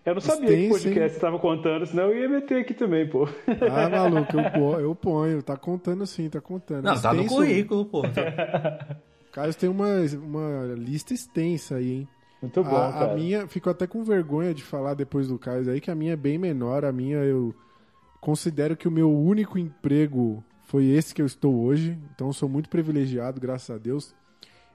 Eu 0.04 0.14
não 0.14 0.20
sabia 0.20 0.48
que 0.48 0.52
Extenso, 0.54 0.72
podcast 0.82 1.00
hein? 1.02 1.08
você 1.14 1.20
tava 1.20 1.38
contando, 1.38 1.86
senão 1.86 2.04
eu 2.10 2.18
ia 2.22 2.28
meter 2.28 2.58
aqui 2.62 2.74
também, 2.74 3.08
pô. 3.08 3.28
Ah, 3.70 3.86
maluco, 3.88 4.36
eu, 4.36 4.50
po- 4.50 4.80
eu 4.80 4.94
ponho. 4.96 5.42
Tá 5.44 5.56
contando 5.56 6.04
sim, 6.06 6.28
tá 6.28 6.40
contando. 6.40 6.84
Não, 6.84 7.00
tá 7.00 7.12
no 7.14 7.20
Extenso. 7.22 7.36
currículo, 7.40 7.84
pô. 7.86 8.02
Caio 9.32 9.54
tem 9.54 9.68
uma, 9.68 9.86
uma 10.22 10.74
lista 10.76 11.14
extensa 11.14 11.76
aí, 11.76 11.90
hein? 12.00 12.08
Muito 12.42 12.64
bom, 12.64 12.74
a, 12.76 12.88
a 12.88 12.92
cara. 12.92 13.14
minha, 13.14 13.46
fico 13.46 13.70
até 13.70 13.86
com 13.86 14.02
vergonha 14.02 14.52
de 14.52 14.62
falar 14.64 14.94
depois 14.94 15.28
do 15.28 15.38
Caio 15.38 15.70
aí, 15.70 15.80
que 15.80 15.90
a 15.90 15.94
minha 15.94 16.14
é 16.14 16.16
bem 16.16 16.36
menor. 16.36 16.84
A 16.84 16.90
minha 16.92 17.18
eu 17.18 17.54
considero 18.20 18.76
que 18.76 18.88
o 18.88 18.90
meu 18.90 19.10
único 19.16 19.56
emprego 19.56 20.42
foi 20.64 20.86
esse 20.86 21.14
que 21.14 21.22
eu 21.22 21.26
estou 21.26 21.54
hoje. 21.62 21.96
Então 22.12 22.26
eu 22.26 22.32
sou 22.32 22.48
muito 22.48 22.68
privilegiado, 22.68 23.40
graças 23.40 23.70
a 23.74 23.78
Deus. 23.78 24.12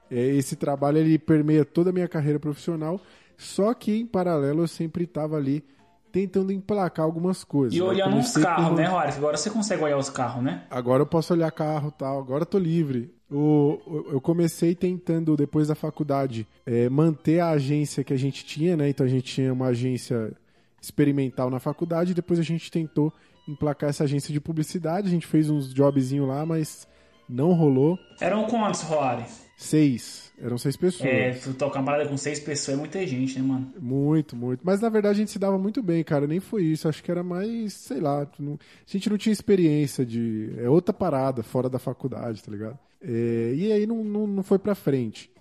É, 0.10 0.20
esse 0.36 0.56
trabalho 0.56 0.98
ele 0.98 1.18
permeia 1.18 1.64
toda 1.66 1.90
a 1.90 1.94
minha 1.94 2.08
carreira 2.08 2.40
profissional. 2.40 3.00
Só 3.38 3.74
que 3.74 3.92
em 4.00 4.06
paralelo 4.06 4.64
eu 4.64 4.68
sempre 4.68 5.04
estava 5.04 5.36
ali 5.38 5.64
tentando 6.12 6.52
emplacar 6.52 7.06
algumas 7.06 7.44
coisas. 7.44 7.78
E 7.78 7.82
olhando 7.82 8.16
uns 8.16 8.32
comecei 8.32 8.42
carros, 8.44 8.66
como- 8.66 8.78
né, 8.78 8.86
Juarez? 8.88 9.18
Agora 9.18 9.38
você 9.38 9.50
consegue 9.50 9.84
olhar 9.84 9.98
os 9.98 10.10
carros, 10.10 10.44
né? 10.44 10.64
Agora 10.70 11.04
eu 11.04 11.08
posso 11.08 11.34
olhar 11.34 11.52
carro 11.52 11.90
e 11.90 12.00
tal, 12.00 12.20
agora 12.20 12.42
eu 12.44 12.46
tô 12.48 12.58
livre. 12.58 13.14
O, 13.30 13.78
eu 14.12 14.22
comecei 14.22 14.74
tentando, 14.74 15.36
depois 15.36 15.68
da 15.68 15.76
faculdade, 15.76 16.48
é, 16.66 16.88
manter 16.90 17.42
a 17.42 17.50
agência 17.50 18.04
que 18.04 18.14
a 18.14 18.18
gente 18.18 18.46
tinha, 18.46 18.76
né? 18.78 18.90
Então 18.90 19.06
a 19.06 19.10
gente 19.10 19.26
tinha 19.34 19.52
uma 19.54 19.68
agência 19.68 20.32
experimental 20.82 21.50
na 21.50 21.60
faculdade, 21.60 22.14
depois 22.14 22.40
a 22.40 22.44
gente 22.44 22.72
tentou 22.72 23.12
emplacar 23.48 23.90
essa 23.90 24.04
agência 24.04 24.34
de 24.34 24.40
publicidade, 24.40 25.08
a 25.08 25.12
gente 25.12 25.28
fez 25.28 25.50
uns 25.50 25.74
jobzinhos 25.74 26.28
lá, 26.28 26.46
mas 26.46 26.88
não 27.28 27.54
rolou. 27.54 27.98
Eram 28.22 28.46
quantos, 28.48 28.82
Juarez? 28.88 29.46
Seis, 29.60 30.32
eram 30.40 30.56
seis 30.56 30.78
pessoas. 30.78 31.10
É, 31.10 31.32
tu 31.32 31.52
tocar 31.52 31.80
uma 31.80 31.86
parada 31.88 32.08
com 32.08 32.16
seis 32.16 32.40
pessoas 32.40 32.78
é 32.78 32.80
muita 32.80 33.06
gente, 33.08 33.40
né, 33.40 33.44
mano? 33.46 33.74
Muito, 33.80 34.36
muito. 34.36 34.62
Mas 34.64 34.80
na 34.80 34.88
verdade 34.88 35.16
a 35.16 35.18
gente 35.20 35.32
se 35.32 35.40
dava 35.40 35.58
muito 35.58 35.82
bem, 35.82 36.04
cara. 36.04 36.28
Nem 36.28 36.40
foi 36.40 36.64
isso. 36.64 36.88
Acho 36.88 37.04
que 37.04 37.10
era 37.10 37.24
mais, 37.24 37.74
sei 37.74 38.00
lá. 38.00 38.28
não- 38.38 38.54
A 38.54 38.58
gente 38.92 39.10
não 39.10 39.18
tinha 39.18 39.34
experiência 39.34 40.06
de. 40.06 40.52
É 40.60 40.70
outra 40.70 40.94
parada 40.94 41.42
fora 41.42 41.68
da 41.68 41.80
faculdade, 41.80 42.44
tá 42.44 42.52
ligado? 42.52 42.78
É, 43.02 43.54
E 43.56 43.72
aí 43.72 43.88
não, 43.88 44.04
não, 44.04 44.28
não 44.28 44.44
foi 44.44 44.60
pra 44.60 44.76
frente. 44.76 45.32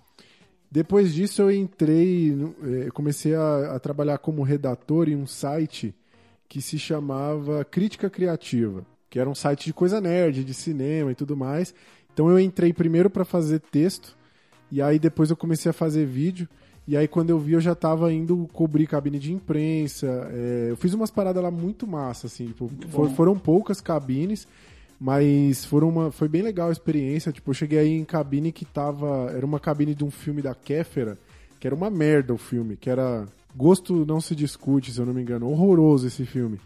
Depois 0.69 1.13
disso 1.13 1.43
eu 1.43 1.51
entrei, 1.51 2.35
é, 2.85 2.89
comecei 2.89 3.35
a, 3.35 3.75
a 3.75 3.79
trabalhar 3.79 4.17
como 4.17 4.41
redator 4.41 5.07
em 5.07 5.15
um 5.15 5.27
site 5.27 5.93
que 6.49 6.59
se 6.59 6.79
chamava 6.79 7.63
Crítica 7.63 8.09
Criativa, 8.09 8.83
que 9.09 9.19
era 9.19 9.29
um 9.29 9.35
site 9.35 9.65
de 9.65 9.73
coisa 9.73 10.01
nerd, 10.01 10.43
de 10.43 10.53
cinema 10.55 11.11
e 11.11 11.15
tudo 11.15 11.37
mais. 11.37 11.73
Então 12.17 12.31
eu 12.31 12.39
entrei 12.39 12.73
primeiro 12.73 13.11
pra 13.11 13.23
fazer 13.23 13.59
texto, 13.59 14.17
e 14.71 14.81
aí 14.81 14.97
depois 14.97 15.29
eu 15.29 15.37
comecei 15.37 15.69
a 15.69 15.73
fazer 15.73 16.03
vídeo. 16.07 16.49
E 16.87 16.97
aí 16.97 17.07
quando 17.07 17.29
eu 17.29 17.37
vi, 17.37 17.53
eu 17.53 17.61
já 17.61 17.75
tava 17.75 18.11
indo 18.11 18.49
cobrir 18.53 18.87
cabine 18.87 19.19
de 19.19 19.31
imprensa. 19.31 20.07
é, 20.33 20.65
eu 20.71 20.75
fiz 20.77 20.95
umas 20.95 21.11
paradas 21.11 21.43
lá 21.43 21.51
muito 21.51 21.85
massa, 21.85 22.25
assim. 22.25 22.47
Tipo, 22.47 22.71
for- 22.89 23.07
foram 23.11 23.37
poucas 23.37 23.79
cabines, 23.79 24.47
mas 24.99 25.63
foram 25.63 25.89
uma, 25.89 26.09
foi 26.11 26.27
bem 26.27 26.41
legal 26.41 26.69
a 26.69 26.71
experiência. 26.71 27.31
Tipo, 27.31 27.51
eu 27.51 27.53
cheguei 27.53 27.77
aí 27.77 27.91
em 27.93 28.03
cabine 28.03 28.51
que 28.51 28.65
tava. 28.65 29.31
Era 29.35 29.45
uma 29.45 29.59
cabine 29.59 29.93
de 29.93 30.03
um 30.03 30.09
filme 30.09 30.41
da 30.41 30.55
Kéfera, 30.55 31.19
que 31.59 31.67
era 31.67 31.75
uma 31.75 31.91
merda 31.91 32.33
o 32.33 32.37
filme, 32.39 32.75
que 32.75 32.89
era. 32.89 33.27
Gosto 33.55 34.05
não 34.07 34.19
se 34.19 34.33
discute, 34.35 34.91
se 34.91 34.99
eu 34.99 35.05
não 35.05 35.13
me 35.13 35.21
engano. 35.21 35.47
Horroroso 35.51 36.07
esse 36.07 36.25
filme. 36.25 36.59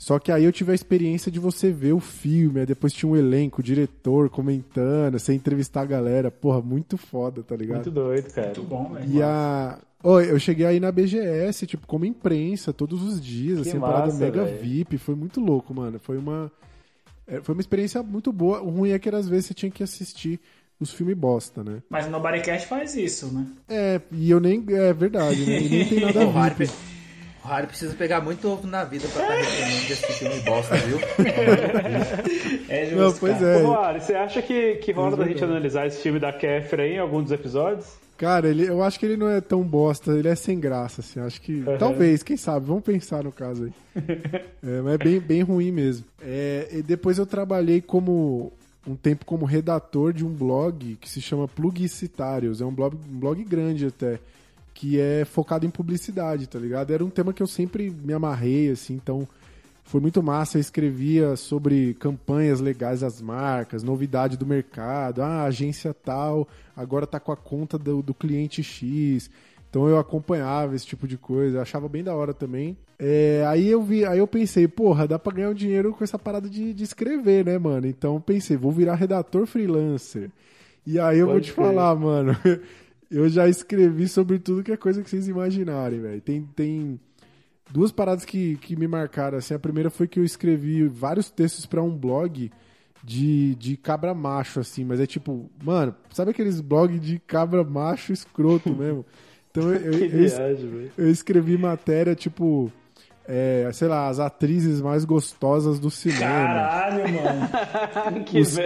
Só 0.00 0.18
que 0.18 0.32
aí 0.32 0.44
eu 0.44 0.50
tive 0.50 0.72
a 0.72 0.74
experiência 0.74 1.30
de 1.30 1.38
você 1.38 1.70
ver 1.70 1.92
o 1.92 2.00
filme, 2.00 2.60
aí 2.60 2.64
depois 2.64 2.90
tinha 2.90 3.12
um 3.12 3.14
elenco, 3.14 3.60
o 3.60 3.62
diretor 3.62 4.30
comentando, 4.30 5.18
você 5.18 5.34
entrevistar 5.34 5.82
a 5.82 5.84
galera. 5.84 6.30
Porra, 6.30 6.62
muito 6.62 6.96
foda, 6.96 7.42
tá 7.42 7.54
ligado? 7.54 7.76
Muito 7.76 7.90
doido, 7.90 8.32
cara. 8.32 8.46
Muito 8.46 8.62
bom, 8.62 8.94
velho. 8.94 9.12
E 9.12 9.22
a. 9.22 9.78
Ô, 10.02 10.18
eu 10.18 10.38
cheguei 10.38 10.64
aí 10.64 10.80
na 10.80 10.90
BGS, 10.90 11.66
tipo, 11.66 11.86
como 11.86 12.06
imprensa, 12.06 12.72
todos 12.72 13.02
os 13.02 13.20
dias, 13.20 13.60
Que 13.60 13.68
assim, 13.68 13.76
uma 13.76 13.88
parada 13.88 14.06
massa, 14.06 14.24
mega 14.24 14.42
velho. 14.42 14.58
VIP, 14.62 14.96
foi 14.96 15.14
muito 15.14 15.38
louco, 15.38 15.74
mano. 15.74 15.98
Foi 15.98 16.16
uma. 16.16 16.50
é, 17.28 17.42
Foi 17.42 17.54
uma 17.54 17.60
experiência 17.60 18.02
muito 18.02 18.32
boa. 18.32 18.62
O 18.62 18.70
ruim 18.70 18.92
é 18.92 18.98
que 18.98 19.10
às 19.10 19.28
vezes 19.28 19.44
você 19.48 19.54
tinha 19.54 19.70
que 19.70 19.82
assistir 19.82 20.40
os 20.80 20.90
filmes 20.90 21.14
bosta, 21.14 21.62
né? 21.62 21.82
Mas 21.90 22.06
o 22.06 22.10
Nobodycast 22.10 22.66
faz 22.66 22.96
isso, 22.96 23.26
né? 23.26 23.46
É, 23.68 24.00
e 24.10 24.30
eu 24.30 24.40
nem. 24.40 24.64
É 24.70 24.94
verdade, 24.94 25.44
né? 25.44 25.60
E 25.60 25.68
nem 25.68 25.86
tem 25.86 26.00
nada 26.00 26.26
O 26.26 26.30
Harry, 26.32 26.54
VIP. 26.54 26.72
O 27.44 27.48
Harry 27.48 27.66
precisa 27.66 27.94
pegar 27.94 28.20
muito 28.20 28.46
ovo 28.48 28.66
na 28.66 28.84
vida 28.84 29.06
pra 29.08 29.22
estar 29.22 29.34
reclamando 29.34 29.88
desse 29.88 30.12
filme 30.12 30.40
bosta, 30.44 30.76
viu? 30.76 30.98
É 32.68 32.84
justo, 32.86 32.96
Não, 32.96 33.12
pois 33.14 33.38
cara. 33.38 33.46
é. 33.46 33.62
Ô, 33.62 33.66
Roari, 33.66 34.00
você 34.00 34.14
acha 34.14 34.42
que, 34.42 34.76
que 34.76 34.92
rola 34.92 35.16
da 35.16 35.24
gente 35.26 35.42
analisar 35.42 35.86
esse 35.86 36.00
filme 36.02 36.18
da 36.18 36.32
Kéfera 36.32 36.82
aí 36.82 36.92
em 36.94 36.98
algum 36.98 37.22
dos 37.22 37.32
episódios? 37.32 37.86
Cara, 38.16 38.48
ele, 38.48 38.66
eu 38.68 38.82
acho 38.82 39.00
que 39.00 39.06
ele 39.06 39.16
não 39.16 39.28
é 39.30 39.40
tão 39.40 39.62
bosta, 39.62 40.12
ele 40.12 40.28
é 40.28 40.34
sem 40.34 40.60
graça, 40.60 41.00
assim. 41.00 41.20
Acho 41.20 41.40
que. 41.40 41.64
Talvez, 41.78 42.22
quem 42.22 42.36
sabe, 42.36 42.66
vamos 42.66 42.84
pensar 42.84 43.24
no 43.24 43.32
caso 43.32 43.64
aí. 43.64 43.72
é, 44.62 44.80
mas 44.82 44.94
é 44.94 44.98
bem, 44.98 45.18
bem 45.18 45.42
ruim 45.42 45.72
mesmo. 45.72 46.04
É, 46.20 46.68
e 46.70 46.82
depois 46.82 47.16
eu 47.18 47.24
trabalhei 47.26 47.80
como. 47.80 48.52
Um 48.86 48.96
tempo 48.96 49.26
como 49.26 49.44
redator 49.44 50.10
de 50.10 50.24
um 50.24 50.30
blog 50.30 50.96
que 51.00 51.08
se 51.08 51.20
chama 51.20 51.46
Plugicitários. 51.46 52.62
É 52.62 52.64
um 52.64 52.72
blog, 52.72 52.96
um 52.96 53.18
blog 53.18 53.44
grande 53.44 53.86
até. 53.86 54.18
Que 54.80 54.98
é 54.98 55.26
focado 55.26 55.66
em 55.66 55.70
publicidade, 55.70 56.46
tá 56.46 56.58
ligado? 56.58 56.90
Era 56.90 57.04
um 57.04 57.10
tema 57.10 57.34
que 57.34 57.42
eu 57.42 57.46
sempre 57.46 57.90
me 57.90 58.14
amarrei, 58.14 58.70
assim, 58.70 58.94
então. 58.94 59.28
Foi 59.82 60.00
muito 60.00 60.22
massa, 60.22 60.56
eu 60.56 60.60
escrevia 60.60 61.34
sobre 61.34 61.94
campanhas 61.94 62.60
legais 62.60 63.00
das 63.00 63.20
marcas, 63.20 63.82
novidade 63.82 64.36
do 64.36 64.46
mercado, 64.46 65.20
ah, 65.20 65.42
a 65.42 65.44
agência 65.44 65.92
tal, 65.92 66.46
agora 66.76 67.08
tá 67.08 67.18
com 67.18 67.32
a 67.32 67.36
conta 67.36 67.76
do, 67.76 68.00
do 68.00 68.14
cliente 68.14 68.62
X. 68.62 69.28
Então 69.68 69.88
eu 69.88 69.98
acompanhava 69.98 70.76
esse 70.76 70.86
tipo 70.86 71.08
de 71.08 71.18
coisa, 71.18 71.60
achava 71.60 71.88
bem 71.88 72.04
da 72.04 72.14
hora 72.14 72.32
também. 72.32 72.76
É, 72.98 73.44
aí 73.48 73.68
eu 73.68 73.82
vi, 73.82 74.04
aí 74.04 74.18
eu 74.18 74.26
pensei, 74.28 74.68
porra, 74.68 75.08
dá 75.08 75.18
pra 75.18 75.32
ganhar 75.32 75.50
um 75.50 75.54
dinheiro 75.54 75.92
com 75.92 76.04
essa 76.04 76.18
parada 76.18 76.48
de, 76.48 76.72
de 76.72 76.84
escrever, 76.84 77.44
né, 77.44 77.58
mano? 77.58 77.86
Então 77.86 78.14
eu 78.14 78.20
pensei, 78.20 78.56
vou 78.56 78.70
virar 78.72 78.94
redator 78.94 79.44
freelancer. 79.44 80.30
E 80.86 80.98
aí 81.00 81.18
eu 81.18 81.26
vou 81.26 81.34
Pode 81.34 81.46
te 81.46 81.52
crer. 81.52 81.66
falar, 81.66 81.96
mano, 81.96 82.36
eu 83.10 83.28
já 83.28 83.48
escrevi 83.48 84.06
sobre 84.08 84.38
tudo 84.38 84.62
que 84.62 84.72
é 84.72 84.76
coisa 84.76 85.02
que 85.02 85.10
vocês 85.10 85.26
imaginarem, 85.28 86.00
velho. 86.00 86.20
Tem, 86.20 86.42
tem 86.54 87.00
duas 87.70 87.90
paradas 87.90 88.24
que, 88.24 88.56
que 88.56 88.76
me 88.76 88.86
marcaram. 88.86 89.38
Assim, 89.38 89.54
a 89.54 89.58
primeira 89.58 89.90
foi 89.90 90.06
que 90.06 90.20
eu 90.20 90.24
escrevi 90.24 90.86
vários 90.86 91.30
textos 91.30 91.66
pra 91.66 91.82
um 91.82 91.90
blog 91.96 92.50
de, 93.02 93.54
de 93.56 93.76
cabra 93.76 94.12
macho, 94.14 94.60
assim, 94.60 94.84
mas 94.84 95.00
é 95.00 95.06
tipo, 95.06 95.50
mano, 95.62 95.94
sabe 96.12 96.30
aqueles 96.32 96.60
blogs 96.60 97.00
de 97.00 97.18
cabra 97.18 97.64
macho 97.64 98.12
escroto 98.12 98.70
mesmo? 98.76 99.04
Então 99.50 99.64
eu, 99.72 99.92
eu, 99.92 99.92
eu 99.94 100.08
viagem, 100.28 100.68
velho. 100.70 100.92
eu 100.96 101.10
escrevi 101.10 101.56
matéria, 101.58 102.14
tipo, 102.14 102.70
é, 103.26 103.68
sei 103.72 103.88
lá, 103.88 104.06
as 104.08 104.20
atrizes 104.20 104.80
mais 104.80 105.04
gostosas 105.04 105.78
do 105.80 105.90
cinema, 105.90 106.20
Caralho, 106.20 107.04
mano. 107.14 108.22
Que 108.26 108.38
Os- 108.40 108.56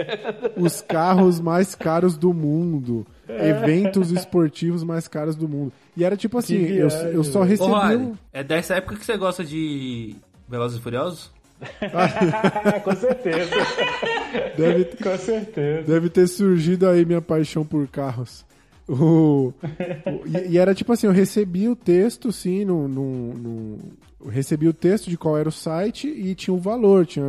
os 0.57 0.81
carros 0.81 1.39
mais 1.39 1.73
caros 1.73 2.17
do 2.17 2.33
mundo, 2.33 3.07
eventos 3.47 4.11
esportivos 4.11 4.83
mais 4.83 5.07
caros 5.07 5.35
do 5.35 5.47
mundo. 5.47 5.71
E 5.95 6.03
era 6.03 6.15
tipo 6.17 6.37
assim, 6.37 6.55
eu, 6.65 6.87
eu 6.89 7.23
só. 7.23 7.41
Ô, 7.41 7.43
recebi 7.43 7.71
Harry, 7.71 7.95
um... 7.97 8.13
é 8.33 8.43
dessa 8.43 8.75
época 8.75 8.95
que 8.97 9.05
você 9.05 9.17
gosta 9.17 9.43
de 9.43 10.15
Velozes 10.47 10.77
e 10.77 10.81
Furiosos? 10.81 11.31
Com 12.83 12.95
certeza. 12.95 13.49
Deve, 14.57 14.85
Com 15.01 15.17
certeza. 15.17 15.83
Deve 15.87 16.09
ter 16.09 16.27
surgido 16.27 16.87
aí 16.87 17.05
minha 17.05 17.21
paixão 17.21 17.65
por 17.65 17.87
carros. 17.87 18.45
O, 18.87 19.51
o- 19.55 20.27
e, 20.27 20.51
e 20.51 20.57
era 20.57 20.75
tipo 20.75 20.91
assim, 20.93 21.07
eu 21.07 21.13
recebi 21.13 21.67
o 21.67 21.75
texto, 21.75 22.31
sim, 22.31 22.65
no, 22.65 22.87
no- 22.87 23.77
eu 24.19 24.29
recebi 24.29 24.67
o 24.67 24.73
texto 24.73 25.09
de 25.09 25.17
qual 25.17 25.37
era 25.37 25.49
o 25.49 25.51
site 25.51 26.07
e 26.07 26.33
tinha 26.35 26.53
o 26.53 26.59
valor. 26.59 27.05
Tinha 27.05 27.25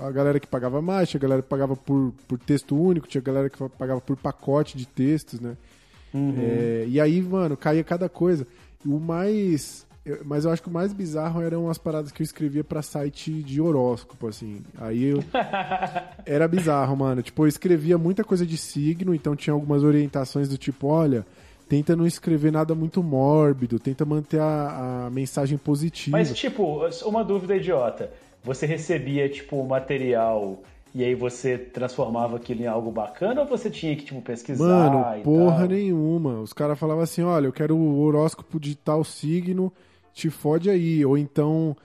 a 0.00 0.10
galera 0.10 0.38
que 0.38 0.46
pagava 0.46 0.82
mais, 0.82 1.08
tinha 1.08 1.18
a 1.18 1.22
galera 1.22 1.42
que 1.42 1.48
pagava 1.48 1.74
por, 1.74 2.12
por 2.28 2.38
texto 2.38 2.80
único, 2.80 3.08
tinha 3.08 3.20
a 3.20 3.24
galera 3.24 3.50
que 3.50 3.58
pagava 3.70 4.00
por 4.00 4.16
pacote 4.16 4.76
de 4.76 4.86
textos, 4.86 5.40
né? 5.40 5.56
É, 6.38 6.84
e 6.88 7.00
aí, 7.00 7.20
mano, 7.20 7.56
caía 7.56 7.84
cada 7.84 8.08
coisa. 8.08 8.46
O 8.84 8.98
mais. 8.98 9.86
Mas 10.24 10.44
eu 10.44 10.52
acho 10.52 10.62
que 10.62 10.68
o 10.68 10.72
mais 10.72 10.92
bizarro 10.92 11.42
eram 11.42 11.68
as 11.68 11.78
paradas 11.78 12.12
que 12.12 12.22
eu 12.22 12.24
escrevia 12.24 12.62
pra 12.62 12.80
site 12.80 13.42
de 13.42 13.60
horóscopo, 13.60 14.28
assim. 14.28 14.62
Aí 14.78 15.04
eu. 15.04 15.24
Era 16.24 16.46
bizarro, 16.46 16.96
mano. 16.96 17.22
Tipo, 17.22 17.42
eu 17.42 17.48
escrevia 17.48 17.98
muita 17.98 18.22
coisa 18.22 18.46
de 18.46 18.56
signo, 18.56 19.14
então 19.14 19.34
tinha 19.34 19.52
algumas 19.52 19.82
orientações 19.82 20.48
do 20.48 20.56
tipo, 20.56 20.86
olha, 20.86 21.26
tenta 21.68 21.96
não 21.96 22.06
escrever 22.06 22.52
nada 22.52 22.74
muito 22.74 23.02
mórbido, 23.02 23.78
tenta 23.78 24.04
manter 24.04 24.40
a, 24.40 25.06
a 25.06 25.10
mensagem 25.10 25.58
positiva. 25.58 26.16
Mas, 26.16 26.32
tipo, 26.36 26.80
uma 27.04 27.24
dúvida 27.24 27.56
idiota. 27.56 28.10
Você 28.42 28.66
recebia, 28.66 29.28
tipo, 29.28 29.56
o 29.56 29.66
material 29.66 30.62
e 30.94 31.04
aí 31.04 31.14
você 31.14 31.58
transformava 31.58 32.36
aquilo 32.36 32.62
em 32.62 32.66
algo 32.66 32.90
bacana 32.90 33.42
ou 33.42 33.46
você 33.46 33.68
tinha 33.68 33.94
que, 33.94 34.04
tipo, 34.04 34.22
pesquisar 34.22 34.64
Mano, 34.64 35.18
e 35.18 35.22
porra 35.22 35.58
tal? 35.58 35.68
nenhuma. 35.68 36.40
Os 36.40 36.52
caras 36.52 36.78
falavam 36.78 37.02
assim, 37.02 37.22
olha, 37.22 37.46
eu 37.46 37.52
quero 37.52 37.76
o 37.76 38.00
horóscopo 38.00 38.58
de 38.58 38.74
tal 38.74 39.04
signo, 39.04 39.72
te 40.14 40.30
fode 40.30 40.70
aí. 40.70 41.04
Ou 41.04 41.18
então, 41.18 41.76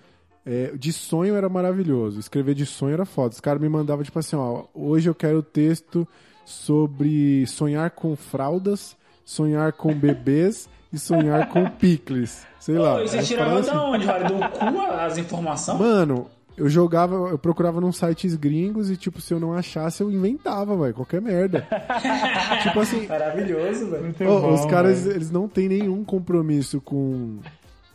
é, 0.45 0.71
de 0.77 0.93
sonho 0.93 1.35
era 1.35 1.49
maravilhoso. 1.49 2.19
Escrever 2.19 2.55
de 2.55 2.65
sonho 2.65 2.93
era 2.93 3.05
foda. 3.05 3.33
Os 3.33 3.41
caras 3.41 3.61
me 3.61 3.67
mandavam, 3.67 4.03
tipo 4.03 4.17
assim, 4.17 4.35
ó, 4.35 4.63
hoje 4.73 5.09
eu 5.09 5.15
quero 5.15 5.43
texto 5.43 6.07
sobre 6.45 7.45
sonhar 7.47 7.91
com 7.91 8.15
fraldas, 8.15 8.95
sonhar 9.31 9.71
com 9.71 9.93
bebês 9.93 10.67
e 10.91 10.99
sonhar 10.99 11.47
com 11.47 11.65
picles. 11.69 12.45
Sei 12.59 12.77
lá. 12.77 12.95
Pô, 12.95 13.03
e 13.03 13.07
você 13.07 13.23
tirava 13.23 13.49
paradas 13.49 13.65
da 13.67 13.71
assim. 13.71 13.85
onde, 13.85 14.05
velho? 14.05 14.27
Do 14.27 14.49
cu 14.49 14.81
as 14.81 15.17
informações? 15.17 15.79
Mano, 15.79 16.27
eu 16.57 16.67
jogava, 16.67 17.15
eu 17.29 17.39
procurava 17.39 17.79
num 17.79 17.93
sites 17.93 18.35
gringos 18.35 18.91
e, 18.91 18.97
tipo, 18.97 19.21
se 19.21 19.33
eu 19.33 19.39
não 19.39 19.53
achasse, 19.53 20.03
eu 20.03 20.11
inventava, 20.11 20.75
velho, 20.75 20.93
qualquer 20.93 21.21
merda. 21.21 21.65
tipo 22.61 22.77
assim, 22.81 23.07
Maravilhoso, 23.07 23.89
velho. 23.89 24.13
Bom, 24.19 24.53
os 24.53 24.65
caras, 24.65 25.05
velho. 25.05 25.15
eles 25.15 25.31
não 25.31 25.47
têm 25.47 25.69
nenhum 25.69 26.03
compromisso 26.03 26.81
com, 26.81 27.39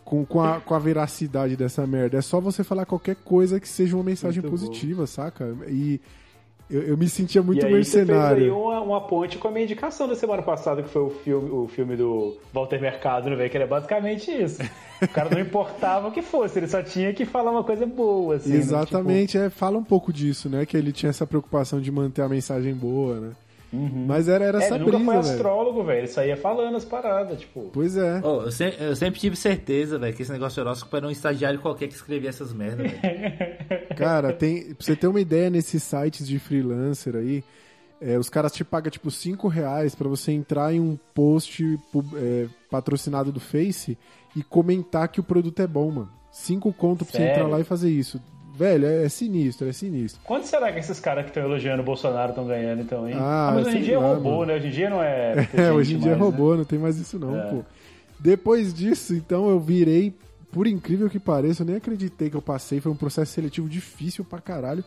com, 0.03 0.25
com, 0.25 0.43
a, 0.43 0.59
com 0.61 0.75
a 0.75 0.79
veracidade 0.79 1.55
dessa 1.55 1.87
merda. 1.87 2.17
É 2.17 2.23
só 2.23 2.41
você 2.41 2.65
falar 2.65 2.87
qualquer 2.87 3.17
coisa 3.17 3.61
que 3.61 3.69
seja 3.69 3.95
uma 3.95 4.05
mensagem 4.05 4.41
Muito 4.41 4.51
positiva, 4.51 5.07
saca? 5.07 5.55
E 5.69 6.01
eu, 6.69 6.83
eu 6.83 6.97
me 6.97 7.09
sentia 7.09 7.43
muito 7.43 7.63
e 7.63 7.67
aí 7.67 7.85
você 7.85 8.05
fez 8.05 8.11
aí 8.11 8.17
mercenário. 8.17 8.59
uma, 8.59 8.81
uma 8.81 9.01
ponte 9.01 9.39
com 9.39 9.49
a 9.49 9.51
minha 9.51 9.65
indicação 9.65 10.09
da 10.09 10.17
semana 10.17 10.43
passada, 10.43 10.83
que 10.83 10.89
foi 10.89 11.03
o 11.03 11.11
filme, 11.11 11.51
o 11.51 11.69
filme 11.69 11.97
do 11.97 12.37
Walter 12.53 12.81
Mercado, 12.81 13.31
né, 13.31 13.37
velho? 13.37 13.51
Que 13.51 13.57
era 13.57 13.67
basicamente 13.67 14.31
isso. 14.31 14.63
O 15.01 15.09
cara 15.09 15.31
não 15.31 15.41
importava 15.41 16.09
o 16.09 16.13
que 16.13 16.23
fosse, 16.23 16.59
ele 16.59 16.67
só 16.67 16.83
tinha 16.83 17.13
que 17.13 17.25
falar 17.25 17.51
uma 17.51 17.63
coisa 17.63 17.87
boa, 17.87 18.37
assim. 18.37 18.51
né? 18.51 18.57
Exatamente, 18.57 19.39
é, 19.39 19.51
fala 19.51 19.79
um 19.79 19.85
pouco 19.85 20.13
disso, 20.13 20.49
né? 20.49 20.67
Que 20.67 20.77
ele 20.77 20.93
tinha 20.93 21.11
essa 21.11 21.27
preocupação 21.27 21.81
de 21.81 21.91
manter 21.93 22.23
a 22.23 22.29
mensagem 22.29 22.75
boa, 22.75 23.21
né? 23.21 23.31
Mas 24.07 24.29
era, 24.29 24.45
era 24.45 24.61
é, 24.61 24.65
essa 24.65 24.75
ele 24.75 24.85
nunca 24.85 24.99
foi 24.99 25.17
astrólogo, 25.17 25.85
velho. 25.85 26.01
Ele 26.01 26.07
só 26.09 26.25
ia 26.25 26.37
falando 26.37 26.77
as 26.77 26.85
paradas, 26.85 27.41
tipo. 27.41 27.71
Pois 27.73 27.97
é. 27.97 28.21
Ô, 28.25 28.43
eu, 28.43 28.53
sempre, 28.53 28.85
eu 28.85 28.97
sempre 28.97 29.21
tive 29.21 29.37
certeza, 29.37 29.99
velho, 29.99 30.15
que 30.15 30.23
esse 30.23 30.33
negócio 30.33 30.55
de 30.55 30.61
horóscopo 30.61 30.97
era 30.97 31.07
um 31.07 31.11
estagiário 31.11 31.61
qualquer 31.61 31.89
que 31.89 31.95
escrevia 31.95 32.31
essas 32.31 32.53
merdas, 32.53 32.91
velho. 32.91 32.97
Cara, 33.97 34.33
tem, 34.33 34.75
pra 34.75 34.85
você 34.85 34.97
ter 34.97 35.07
uma 35.07 35.21
ideia 35.21 35.51
nesses 35.51 35.83
sites 35.83 36.27
de 36.27 36.39
freelancer 36.39 37.17
aí, 37.17 37.43
é, 38.01 38.19
os 38.19 38.29
caras 38.29 38.53
te 38.53 38.65
pagam 38.65 38.91
tipo 38.91 39.11
5 39.11 39.49
reais 39.49 39.95
pra 39.95 40.09
você 40.09 40.33
entrar 40.33 40.73
em 40.73 40.81
um 40.81 40.99
post 41.15 41.79
é, 42.17 42.47
patrocinado 42.71 43.33
do 43.33 43.41
Face 43.41 43.97
e 44.35 44.43
comentar 44.43 45.09
que 45.09 45.21
o 45.21 45.25
produto 45.25 45.61
é 45.61 45.67
bom, 45.67 45.91
mano. 45.91 46.11
5 46.31 46.71
conto 46.75 47.05
pra 47.05 47.13
você 47.13 47.19
Sério? 47.19 47.33
entrar 47.33 47.49
lá 47.49 47.61
e 47.61 47.65
fazer 47.65 47.91
isso. 47.91 48.21
Velho, 48.57 48.87
é, 48.87 49.05
é 49.05 49.09
sinistro, 49.09 49.69
é 49.69 49.73
sinistro. 49.73 50.21
Quanto 50.25 50.47
será 50.47 50.73
que 50.73 50.79
esses 50.79 50.99
caras 50.99 51.25
que 51.25 51.31
estão 51.31 51.43
elogiando 51.43 51.83
o 51.83 51.85
Bolsonaro 51.85 52.31
estão 52.31 52.47
ganhando, 52.47 52.81
então, 52.83 53.07
hein? 53.09 53.15
Ah, 53.19 53.53
mas 53.55 53.67
hoje 53.67 53.79
em 53.79 53.83
dia 53.83 53.95
é 53.95 53.99
robô, 53.99 54.31
mano. 54.31 54.47
né? 54.47 54.55
Hoje 54.55 54.67
em 54.67 54.71
dia 54.71 54.91
não 54.91 55.03
é. 55.03 55.49
É, 55.55 55.73
hoje 55.73 55.95
em 55.95 55.99
dia 55.99 56.13
é 56.13 56.17
mais, 56.17 56.21
né? 56.33 56.37
robô, 56.39 56.57
não 56.57 56.65
tem 56.65 56.79
mais 56.79 56.97
isso 56.99 57.19
não, 57.19 57.37
É. 57.39 57.43
pô. 57.51 57.63
Depois 58.19 58.73
disso, 58.73 59.15
então, 59.15 59.51
eu 59.51 59.61
virei, 59.61 60.15
por 60.51 60.67
incrível 60.67 61.11
que 61.11 61.19
pareça, 61.19 61.63
eu 61.63 61.67
nem 61.67 61.77
acreditei 61.77 62.31
que 62.31 62.37
eu 62.37 62.41
passei, 62.43 62.81
foi 62.81 62.91
um 62.91 62.97
processo 62.97 63.33
seletivo 63.33 63.69
difícil 63.69 64.25
pra 64.25 64.41
caralho, 64.41 64.83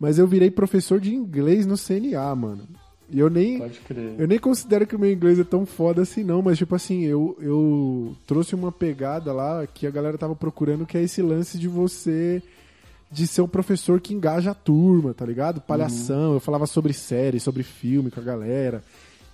mas 0.00 0.18
eu 0.18 0.26
virei 0.26 0.50
professor 0.50 0.98
de 0.98 1.14
inglês 1.14 1.66
no 1.66 1.76
CNA, 1.76 2.34
mano. 2.34 2.62
E 3.10 3.18
eu 3.18 3.28
nem, 3.28 3.58
Pode 3.58 3.78
crer. 3.80 4.14
eu 4.18 4.26
nem 4.26 4.38
considero 4.38 4.86
que 4.86 4.96
o 4.96 4.98
meu 4.98 5.12
inglês 5.12 5.38
é 5.38 5.44
tão 5.44 5.66
foda 5.66 6.00
assim, 6.00 6.24
não, 6.24 6.40
mas 6.40 6.56
tipo 6.56 6.74
assim, 6.74 7.02
eu, 7.04 7.36
eu 7.42 8.16
trouxe 8.26 8.54
uma 8.54 8.72
pegada 8.72 9.34
lá 9.34 9.66
que 9.66 9.86
a 9.86 9.90
galera 9.90 10.16
tava 10.16 10.34
procurando, 10.34 10.86
que 10.86 10.96
é 10.96 11.02
esse 11.02 11.20
lance 11.20 11.58
de 11.58 11.68
você. 11.68 12.42
De 13.12 13.26
ser 13.26 13.42
um 13.42 13.48
professor 13.48 14.00
que 14.00 14.14
engaja 14.14 14.52
a 14.52 14.54
turma, 14.54 15.12
tá 15.12 15.24
ligado? 15.26 15.60
Palhação, 15.60 16.32
eu 16.34 16.40
falava 16.40 16.66
sobre 16.66 16.92
série, 16.94 17.38
sobre 17.38 17.62
filme 17.62 18.10
com 18.10 18.20
a 18.20 18.22
galera. 18.24 18.82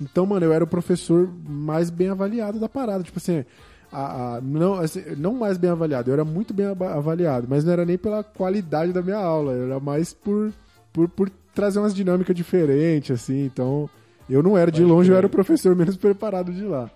Então, 0.01 0.27
mano, 0.27 0.45
eu 0.45 0.53
era 0.53 0.65
o 0.65 0.67
professor 0.67 1.29
mais 1.49 1.89
bem 1.91 2.09
avaliado 2.09 2.59
da 2.59 2.69
parada. 2.69 3.05
Tipo 3.05 3.19
assim, 3.19 3.45
a- 3.93 4.37
a- 4.37 4.41
não, 4.41 4.75
assim, 4.75 5.03
não 5.17 5.33
mais 5.35 5.57
bem 5.57 5.71
avaliado, 5.71 6.11
eu 6.11 6.15
era 6.15 6.25
muito 6.25 6.53
bem 6.53 6.67
ava- 6.67 6.95
avaliado, 6.95 7.47
mas 7.49 7.65
não 7.65 7.73
era 7.73 7.85
nem 7.85 7.97
pela 7.97 8.23
qualidade 8.25 8.93
da 8.93 9.01
minha 9.03 9.17
aula, 9.17 9.53
era 9.53 9.79
mais 9.81 10.13
por, 10.13 10.53
por, 10.93 11.09
por 11.09 11.31
trazer 11.55 11.79
umas 11.79 11.95
dinâmicas 11.95 12.35
diferentes, 12.37 13.11
assim. 13.13 13.45
Então, 13.47 13.89
eu 14.29 14.43
não 14.43 14.57
era, 14.59 14.71
de 14.71 14.81
Pode 14.81 14.93
longe, 14.93 15.11
eu 15.11 15.17
era 15.17 15.27
o 15.27 15.31
professor 15.31 15.75
menos 15.77 15.97
preparado 15.97 16.53
de 16.53 16.65
lá. 16.65 16.91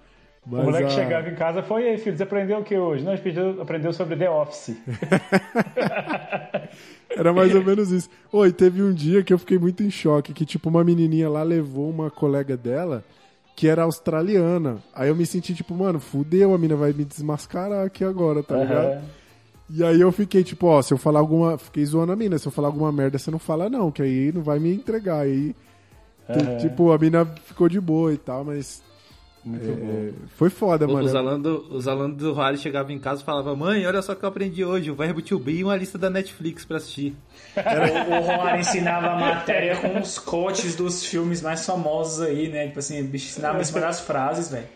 O 0.44 0.56
Mas 0.56 0.64
moleque 0.64 0.86
a- 0.86 0.90
chegava 0.90 1.28
em 1.28 1.35
casa 1.36 1.62
foi, 1.62 1.85
e 1.85 1.89
aí, 1.89 1.98
filho, 1.98 2.16
você 2.16 2.24
aprendeu 2.24 2.59
o 2.59 2.64
que 2.64 2.77
hoje? 2.77 3.05
Não, 3.05 3.12
a 3.12 3.16
gente 3.16 3.39
aprendeu 3.60 3.93
sobre 3.93 4.16
The 4.16 4.28
Office. 4.28 4.77
Era 7.10 7.32
mais 7.32 7.55
ou 7.55 7.62
menos 7.62 7.90
isso. 7.90 8.09
Oi, 8.32 8.52
teve 8.52 8.82
um 8.82 8.93
dia 8.93 9.23
que 9.23 9.32
eu 9.32 9.39
fiquei 9.39 9.59
muito 9.59 9.82
em 9.82 9.90
choque, 9.90 10.32
que 10.32 10.44
tipo, 10.44 10.69
uma 10.69 10.82
menininha 10.82 11.28
lá 11.28 11.43
levou 11.43 11.89
uma 11.90 12.10
colega 12.10 12.56
dela 12.56 13.05
que 13.55 13.69
era 13.69 13.82
australiana. 13.82 14.78
Aí 14.94 15.09
eu 15.10 15.14
me 15.14 15.27
senti 15.27 15.55
tipo, 15.55 15.74
mano, 15.74 16.01
fudeu, 16.01 16.55
a 16.55 16.59
mina 16.59 16.74
vai 16.74 16.93
me 16.93 17.05
desmascarar 17.05 17.85
aqui 17.86 18.02
agora, 18.02 18.43
tá 18.43 18.56
ligado? 18.56 18.93
Aham. 18.94 19.02
E 19.70 19.85
aí 19.85 20.01
eu 20.01 20.10
fiquei 20.10 20.43
tipo, 20.43 20.66
ó, 20.66 20.81
se 20.82 20.93
eu 20.93 20.98
falar 20.98 21.20
alguma... 21.20 21.56
Fiquei 21.59 21.85
zoando 21.85 22.12
a 22.12 22.16
mina, 22.16 22.39
se 22.39 22.47
eu 22.48 22.52
falar 22.52 22.69
alguma 22.69 22.90
merda, 22.90 23.19
você 23.19 23.31
não 23.31 23.39
fala 23.39 23.69
não, 23.70 23.90
que 23.93 24.02
aí 24.02 24.32
não 24.32 24.43
vai 24.43 24.59
me 24.59 24.74
entregar. 24.74 25.20
Aí, 25.20 25.55
Aham. 26.28 26.56
tipo, 26.59 26.90
a 26.93 26.98
mina 26.98 27.24
ficou 27.44 27.69
de 27.69 27.81
boa 27.81 28.12
e 28.12 28.16
tal, 28.16 28.44
mas... 28.44 28.82
É, 29.44 29.51
bom. 29.74 30.12
foi 30.36 30.48
foda, 30.51 30.86
mano. 30.86 31.05
Os 31.05 31.14
alunos, 31.14 31.43
do- 31.43 31.74
os 31.77 31.89
alunos 31.89 32.16
do 32.16 32.32
Rally 32.32 32.59
chegavam 32.59 32.93
em 32.93 32.98
casa 32.98 33.23
e 33.23 33.24
falavam, 33.24 33.56
mãe, 33.56 33.85
olha 33.86 34.01
só 34.01 34.12
o 34.12 34.16
que 34.16 34.24
eu 34.24 34.28
aprendi 34.28 34.64
hoje, 34.64 34.90
o 34.90 34.94
verbo 34.94 35.20
to 35.20 35.39
be 35.39 35.55
e 35.59 35.64
uma 35.64 35.77
lista 35.77 35.98
da 35.98 36.09
Netflix 36.09 36.64
pra 36.64 36.77
assistir. 36.77 37.16
O, 37.56 38.10
o 38.14 38.20
Romário 38.20 38.60
ensinava 38.60 39.09
a 39.09 39.19
matéria 39.19 39.77
com 39.77 39.98
os 40.01 40.16
cotes 40.19 40.77
dos 40.77 41.05
filmes 41.05 41.43
mais 41.43 41.66
famosos 41.66 42.20
aí, 42.20 42.48
né? 42.48 42.69
Tipo 42.69 42.78
assim, 42.78 43.01
o 43.01 43.05
bicho 43.05 43.27
ensinava 43.31 43.59
a 43.59 43.62
esperar 43.62 43.89
as 43.89 44.01
frases, 44.01 44.48
velho. 44.51 44.66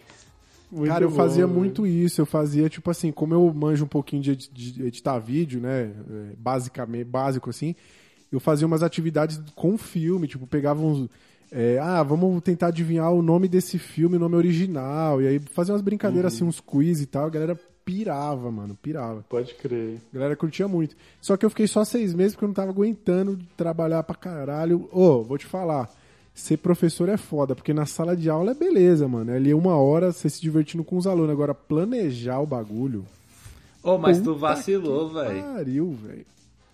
Muito 0.69 0.89
Cara, 0.91 1.05
eu 1.05 1.11
bom, 1.11 1.17
fazia 1.17 1.47
muito 1.47 1.87
isso. 1.87 2.21
Eu 2.21 2.27
fazia, 2.27 2.69
tipo 2.69 2.91
assim, 2.91 3.13
como 3.13 3.33
eu 3.35 3.53
manjo 3.55 3.85
um 3.85 3.89
pouquinho 3.89 4.21
de, 4.21 4.35
de 4.35 4.85
editar 4.85 5.17
vídeo, 5.21 5.61
né? 5.61 5.93
é, 6.11 6.33
Basicamente, 6.37 7.05
básico 7.05 7.51
assim. 7.51 7.75
Eu 8.33 8.41
fazia 8.41 8.67
umas 8.67 8.83
atividades 8.83 9.41
com 9.55 9.79
filme, 9.79 10.27
tipo, 10.27 10.45
pegava 10.45 10.83
uns. 10.83 11.09
É, 11.51 11.79
ah, 11.79 12.03
vamos 12.03 12.43
tentar 12.43 12.69
adivinhar 12.69 13.13
o 13.13 13.23
nome 13.23 13.49
desse 13.49 13.79
filme, 13.79 14.17
o 14.17 14.21
nome 14.21 14.37
original. 14.37 15.23
E 15.23 15.29
aí 15.29 15.39
fazia 15.39 15.73
umas 15.73 15.83
brincadeiras 15.83 16.35
assim, 16.35 16.45
uns 16.45 16.61
quiz 16.61 17.01
e 17.01 17.07
tal. 17.07 17.27
A 17.27 17.31
galera 17.31 17.59
pirava, 17.85 18.51
mano, 18.51 18.77
pirava. 18.81 19.25
Pode 19.29 19.55
crer. 19.55 20.01
A 20.13 20.17
galera 20.17 20.37
curtia 20.37 20.67
muito. 20.67 20.97
Só 21.21 21.37
que 21.37 21.47
eu 21.47 21.51
fiquei 21.51 21.67
só 21.69 21.85
seis 21.85 22.13
meses 22.13 22.33
porque 22.33 22.45
eu 22.45 22.49
não 22.49 22.55
tava 22.55 22.71
aguentando 22.71 23.39
trabalhar 23.57 24.03
pra 24.03 24.17
caralho. 24.17 24.89
Ô, 24.93 25.23
vou 25.23 25.39
te 25.39 25.47
falar. 25.47 25.89
Ser 26.35 26.59
professor 26.59 27.09
é 27.09 27.17
foda, 27.17 27.55
porque 27.55 27.73
na 27.73 27.87
sala 27.87 28.15
de 28.15 28.29
aula 28.29 28.51
é 28.51 28.55
beleza, 28.55 29.09
mano. 29.09 29.31
É 29.31 29.37
ali 29.37 29.55
uma 29.55 29.77
hora 29.77 30.13
você 30.13 30.29
se 30.29 30.41
divertindo 30.41 30.85
com 30.85 30.99
os 30.99 31.07
alunos. 31.07 31.31
Agora, 31.31 31.55
planejar 31.55 32.41
o 32.41 32.47
bagulho. 32.47 33.07
Ô, 33.83 33.97
mas 33.97 34.19
tu 34.19 34.35
Puta 34.35 34.41
vacilou, 34.41 35.09
que 35.09 35.15
velho. 35.15 35.43
Pariu, 35.45 35.93
velho. 35.93 36.27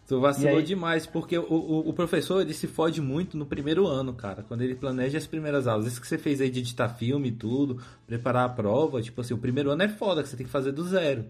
Tu 0.07 0.21
vacilou 0.21 0.59
aí? 0.59 0.63
demais, 0.63 1.07
porque 1.07 1.39
o, 1.39 1.45
o, 1.45 1.89
o 1.89 1.93
professor 1.93 2.41
ele 2.41 2.53
se 2.53 2.67
fode 2.67 3.01
muito 3.01 3.37
no 3.37 3.47
primeiro 3.47 3.87
ano, 3.87 4.13
cara. 4.13 4.43
Quando 4.43 4.63
ele 4.63 4.75
planeja 4.75 5.19
as 5.19 5.27
primeiras 5.27 5.67
aulas. 5.67 5.87
Isso 5.87 6.01
que 6.01 6.07
você 6.07 6.19
fez 6.19 6.41
aí 6.41 6.51
de 6.51 6.61
editar 6.61 6.89
filme 6.89 7.29
e 7.29 7.33
tudo, 7.33 7.81
preparar 8.07 8.45
a 8.45 8.49
prova, 8.49 9.01
tipo 9.01 9.21
assim, 9.21 9.35
o 9.35 9.39
primeiro 9.39 9.71
ano 9.71 9.83
é 9.83 9.89
foda, 9.89 10.23
que 10.23 10.29
você 10.29 10.37
tem 10.37 10.47
que 10.47 10.53
fazer 10.53 10.73
do 10.73 10.85
zero. 10.85 11.27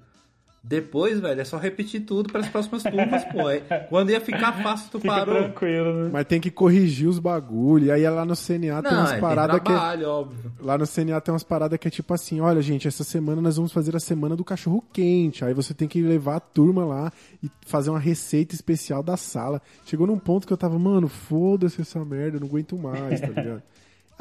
Depois, 0.64 1.18
velho, 1.18 1.40
é 1.40 1.44
só 1.44 1.56
repetir 1.56 2.02
tudo 2.02 2.30
para 2.30 2.40
as 2.40 2.48
próximas 2.48 2.84
turmas, 2.84 3.24
pô. 3.24 3.50
É- 3.50 3.58
quando 3.88 4.10
ia 4.10 4.20
ficar 4.20 4.52
fácil, 4.62 4.90
tu 4.92 5.00
Fica 5.00 5.12
parou. 5.12 5.34
tranquilo, 5.42 6.04
né? 6.04 6.10
Mas 6.12 6.24
tem 6.26 6.40
que 6.40 6.52
corrigir 6.52 7.08
os 7.08 7.18
bagulho. 7.18 7.92
Aí 7.92 8.08
lá 8.08 8.24
no 8.24 8.36
CNA 8.36 8.80
tem 8.80 8.92
Não, 8.92 9.00
umas 9.00 9.12
é, 9.12 9.18
paradas 9.18 9.60
que. 9.60 9.68
é- 9.72 9.74
trabalho, 9.74 10.08
óbvio. 10.08 10.52
Lá 10.60 10.78
no 10.78 10.86
CNA 10.86 11.20
tem 11.20 11.32
umas 11.32 11.42
paradas 11.42 11.76
que 11.80 11.88
é 11.88 11.90
tipo 11.90 12.14
assim, 12.14 12.40
olha, 12.40 12.62
gente, 12.62 12.86
essa 12.86 13.02
semana 13.02 13.42
nós 13.42 13.56
vamos 13.56 13.72
fazer 13.72 13.96
a 13.96 14.00
semana 14.00 14.36
do 14.36 14.44
cachorro 14.44 14.84
quente. 14.92 15.44
Aí 15.44 15.52
você 15.52 15.74
tem 15.74 15.88
que 15.88 16.00
levar 16.00 16.36
a 16.36 16.40
turma 16.40 16.84
lá 16.84 17.12
e 17.42 17.50
fazer 17.66 17.90
uma 17.90 17.98
receita 17.98 18.54
especial 18.54 19.02
da 19.02 19.16
sala. 19.16 19.60
Chegou 19.84 20.06
num 20.06 20.18
ponto 20.18 20.46
que 20.46 20.52
eu 20.52 20.56
tava, 20.56 20.78
mano, 20.78 21.08
foda-se 21.08 21.80
essa 21.80 22.04
merda, 22.04 22.36
eu 22.36 22.40
não 22.40 22.46
aguento 22.46 22.78
mais, 22.78 23.20
tá 23.20 23.26
ligado? 23.34 23.62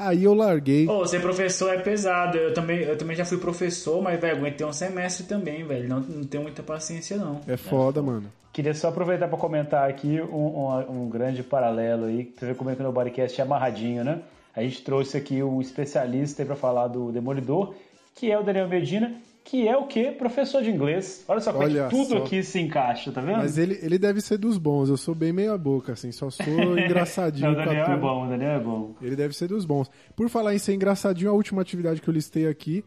Aí 0.08 0.24
eu 0.24 0.34
larguei. 0.34 0.88
Ô, 0.88 1.06
ser 1.06 1.22
professor 1.22 1.74
é 1.74 1.78
pesado. 1.80 2.38
Eu 2.38 2.54
também, 2.54 2.80
eu 2.80 2.98
também 2.98 3.16
já 3.16 3.24
fui 3.26 3.38
professor, 3.38 4.02
mas, 4.02 4.20
velho, 4.20 4.38
aguentei 4.38 4.66
um 4.66 4.74
semestre 4.74 5.26
também, 5.26 5.64
velho. 5.64 5.88
Não, 5.88 6.00
não 6.00 6.24
tenho 6.24 6.44
muita 6.44 6.64
paciência, 6.64 7.18
não. 7.18 7.42
É 7.48 7.56
foda, 7.58 8.02
mano. 8.02 8.32
Queria 8.52 8.74
só 8.74 8.90
aproveitar 8.90 9.28
para 9.28 9.38
comentar 9.38 9.90
aqui 9.90 10.20
um, 10.20 10.36
um- 10.36 11.04
um 11.04 11.10
grande 11.10 11.42
paralelo 11.44 12.06
aí, 12.06 12.34
você 12.38 12.48
vê 12.48 12.54
como 12.54 12.70
é 12.70 12.74
que 12.76 12.80
o 12.82 12.84
meu 12.84 12.92
bodycast 12.92 13.40
é 13.40 13.44
amarradinho, 13.44 14.04
né? 14.04 14.20
A 14.56 14.62
gente 14.62 14.82
trouxe 14.82 15.16
aqui 15.18 15.42
um 15.42 15.62
especialista 15.62 16.44
para 16.44 16.56
falar 16.56 16.88
do 16.88 17.12
Demolidor, 17.12 17.74
que 18.16 18.30
é 18.30 18.38
o 18.38 18.44
Daniel 18.44 18.68
Medina, 18.68 19.14
que 19.44 19.68
é 19.68 19.76
o 19.76 19.86
quê? 19.88 20.16
Professor 20.18 20.62
de 20.62 20.70
inglês. 20.70 21.24
Olha 21.28 21.40
só 21.40 21.52
como 21.52 21.64
é 21.64 21.68
Olha 21.68 21.84
que 21.86 21.90
tudo 21.90 22.10
só. 22.10 22.18
aqui 22.18 22.44
se 22.44 22.60
encaixa, 22.60 23.12
tá 23.12 23.22
vendo? 23.22 23.38
Mas 23.38 23.58
ele, 23.58 23.80
ele 23.82 23.98
deve 23.98 24.22
ser 24.22 24.38
dos 24.38 24.58
bons. 24.58 24.90
Eu 24.90 24.98
sou 24.98 25.16
bem 25.16 25.34
meia 25.34 25.58
boca, 25.58 25.94
assim, 25.94 26.12
só 26.12 26.30
sou 26.30 26.46
engraçadinho 26.78 27.52
Não, 27.52 27.62
o 27.62 27.66
Daniel 27.66 27.86
é 27.86 27.98
bom, 27.98 28.26
o 28.26 28.30
Daniel 28.30 28.52
é 28.52 28.60
bom. 28.60 28.96
Ele 29.02 29.16
deve 29.16 29.36
ser 29.36 29.48
dos 29.48 29.66
bons. 29.66 29.90
Por 30.16 30.30
falar 30.30 30.54
em 30.54 30.60
ser 30.60 30.74
engraçadinho, 30.74 31.30
a 31.30 31.34
última 31.34 31.62
atividade 31.62 32.02
que 32.02 32.08
eu 32.08 32.14
listei 32.14 32.48
aqui, 32.48 32.84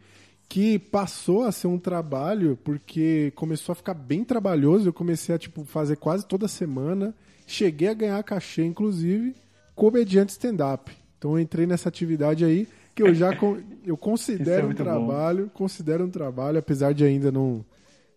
que 0.47 0.79
passou 0.79 1.43
a 1.43 1.51
ser 1.51 1.67
um 1.67 1.77
trabalho, 1.77 2.57
porque 2.63 3.31
começou 3.35 3.73
a 3.73 3.75
ficar 3.75 3.93
bem 3.93 4.23
trabalhoso, 4.23 4.89
eu 4.89 4.93
comecei 4.93 5.35
a 5.35 5.37
tipo, 5.37 5.65
fazer 5.65 5.97
quase 5.97 6.25
toda 6.25 6.47
semana, 6.47 7.13
cheguei 7.45 7.89
a 7.89 7.93
ganhar 7.93 8.23
cachê, 8.23 8.63
inclusive, 8.63 9.35
comediante 9.75 10.31
stand-up. 10.31 10.91
Então 11.17 11.31
eu 11.31 11.39
entrei 11.39 11.65
nessa 11.65 11.89
atividade 11.89 12.45
aí, 12.45 12.67
que 12.95 13.03
eu 13.03 13.13
já 13.13 13.35
con- 13.35 13.57
eu 13.57 13.61
Isso 13.83 13.93
é 13.93 13.97
considero 13.97 14.63
um 14.63 14.65
muito 14.67 14.77
bom. 14.83 14.89
trabalho, 14.89 15.51
considero 15.53 16.05
um 16.05 16.09
trabalho, 16.09 16.57
apesar 16.57 16.93
de 16.93 17.03
ainda 17.03 17.31
não 17.31 17.63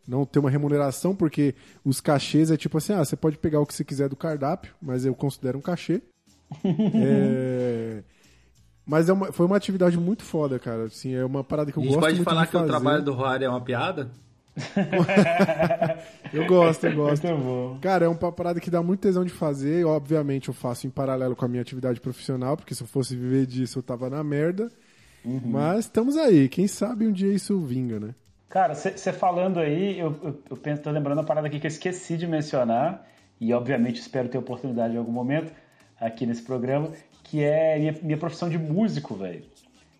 não 0.06 0.24
ter 0.24 0.38
uma 0.38 0.48
remuneração, 0.48 1.14
porque 1.14 1.54
os 1.84 2.00
cachês 2.00 2.50
é 2.50 2.56
tipo 2.56 2.78
assim, 2.78 2.94
ah, 2.94 3.04
você 3.04 3.14
pode 3.14 3.36
pegar 3.36 3.60
o 3.60 3.66
que 3.66 3.74
você 3.74 3.84
quiser 3.84 4.08
do 4.08 4.16
cardápio, 4.16 4.72
mas 4.80 5.04
eu 5.04 5.14
considero 5.14 5.58
um 5.58 5.60
cachê. 5.60 6.00
É, 6.64 8.02
Mas 8.86 9.06
é 9.10 9.12
uma- 9.12 9.30
foi 9.32 9.44
uma 9.44 9.56
atividade 9.56 9.98
muito 9.98 10.22
foda, 10.22 10.58
cara. 10.58 10.84
Assim, 10.84 11.14
é 11.14 11.22
uma 11.22 11.44
parada 11.44 11.70
que 11.70 11.78
A 11.78 11.82
eu 11.82 11.84
gente 11.84 11.92
gosto 11.94 12.04
pode 12.06 12.14
muito 12.16 12.24
falar 12.24 12.44
de 12.46 12.50
que 12.50 12.56
o 12.56 12.60
fazer. 12.60 12.70
trabalho 12.72 13.02
do 13.04 13.12
Roário 13.12 13.44
é 13.44 13.48
uma 13.50 13.60
piada? 13.60 14.10
Eu 16.32 16.46
gosto, 16.46 16.86
eu 16.86 16.94
gosto. 16.94 17.26
Cara, 17.80 18.04
é 18.04 18.08
uma 18.08 18.32
parada 18.32 18.60
que 18.60 18.70
dá 18.70 18.82
muito 18.82 19.00
tesão 19.00 19.24
de 19.24 19.32
fazer. 19.32 19.86
Obviamente 19.86 20.48
eu 20.48 20.54
faço 20.54 20.86
em 20.86 20.90
paralelo 20.90 21.34
com 21.34 21.44
a 21.44 21.48
minha 21.48 21.62
atividade 21.62 22.00
profissional, 22.00 22.54
porque 22.54 22.74
se 22.74 22.82
eu 22.82 22.86
fosse 22.86 23.16
viver 23.16 23.46
disso 23.46 23.78
eu 23.78 23.82
tava 23.82 24.10
na 24.10 24.22
merda. 24.22 24.70
Uhum. 25.24 25.40
Mas 25.44 25.80
estamos 25.86 26.16
aí. 26.16 26.48
Quem 26.48 26.66
sabe 26.66 27.06
um 27.06 27.12
dia 27.12 27.32
isso 27.32 27.58
vinga, 27.60 27.98
né? 27.98 28.14
Cara, 28.48 28.74
você 28.74 29.12
falando 29.12 29.60
aí, 29.60 29.98
eu, 29.98 30.14
eu, 30.22 30.42
eu 30.50 30.56
penso, 30.56 30.82
tô 30.82 30.90
lembrando 30.90 31.18
uma 31.18 31.24
parada 31.24 31.46
aqui 31.46 31.60
que 31.60 31.66
eu 31.66 31.70
esqueci 31.70 32.16
de 32.16 32.26
mencionar, 32.26 33.06
e 33.38 33.52
obviamente 33.52 34.00
espero 34.00 34.28
ter 34.28 34.38
oportunidade 34.38 34.94
em 34.94 34.96
algum 34.96 35.12
momento 35.12 35.52
aqui 36.00 36.24
nesse 36.24 36.42
programa, 36.42 36.90
que 37.24 37.42
é 37.42 37.78
minha, 37.78 37.94
minha 38.02 38.16
profissão 38.16 38.48
de 38.48 38.58
músico, 38.58 39.14
velho. 39.14 39.44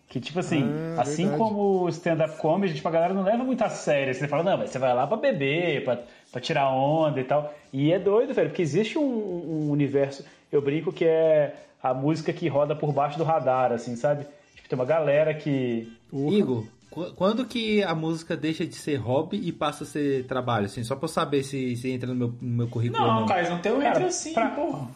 Que 0.09 0.19
tipo 0.19 0.39
assim, 0.39 0.63
Ah, 0.97 1.01
assim 1.03 1.27
verdade. 1.27 1.37
como 1.37 1.83
o 1.83 1.89
stand-up 1.89 2.35
comedy, 2.37 2.73
tipo, 2.73 2.87
a 2.87 2.91
galera 2.91 3.13
não 3.13 3.21
leva 3.21 3.43
muito 3.43 3.63
a 3.63 3.69
sério. 3.69 4.11
Você 4.13 4.27
fala, 4.27 4.43
não, 4.43 4.57
mas 4.57 4.71
você 4.71 4.79
vai 4.79 4.91
lá 4.93 5.05
pra 5.05 5.15
beber, 5.15 5.83
pra, 5.83 5.99
pra 6.31 6.41
tirar 6.41 6.71
onda 6.71 7.19
e 7.19 7.23
tal. 7.23 7.53
E 7.71 7.93
é 7.93 7.99
doido, 7.99 8.33
velho, 8.33 8.49
porque 8.49 8.63
existe 8.63 8.97
um, 8.97 9.03
um 9.03 9.69
universo, 9.69 10.25
eu 10.51 10.63
brinco 10.63 10.91
que 10.91 11.05
é 11.05 11.53
a 11.81 11.93
música 11.93 12.33
que 12.33 12.47
roda 12.47 12.75
por 12.75 12.91
baixo 12.91 13.19
do 13.19 13.23
radar, 13.23 13.71
assim, 13.71 13.95
sabe? 13.95 14.25
Tipo, 14.55 14.67
tem 14.67 14.79
uma 14.79 14.83
galera 14.85 15.31
que. 15.35 15.93
Igor, 16.11 16.65
qu- 16.89 17.13
quando 17.15 17.45
que 17.45 17.83
a 17.83 17.93
música 17.93 18.35
deixa 18.35 18.65
de 18.65 18.73
ser 18.75 18.95
hobby 18.95 19.39
e 19.47 19.51
passa 19.51 19.83
a 19.83 19.87
ser 19.87 20.25
trabalho? 20.25 20.65
Assim, 20.65 20.83
só 20.83 20.95
pra 20.95 21.03
eu 21.05 21.09
saber 21.09 21.43
se, 21.43 21.75
se 21.75 21.87
entra 21.91 22.09
no 22.09 22.15
meu, 22.15 22.33
no 22.41 22.57
meu 22.57 22.67
currículo 22.67 22.99
ou 22.99 23.07
Não, 23.07 23.19
não. 23.21 23.27
cara, 23.27 23.47
não 23.47 23.59
tem 23.59 23.71
um 23.71 23.81
entre 23.83 24.05
assim, 24.05 24.33
pra- 24.33 24.49
porra. 24.49 24.87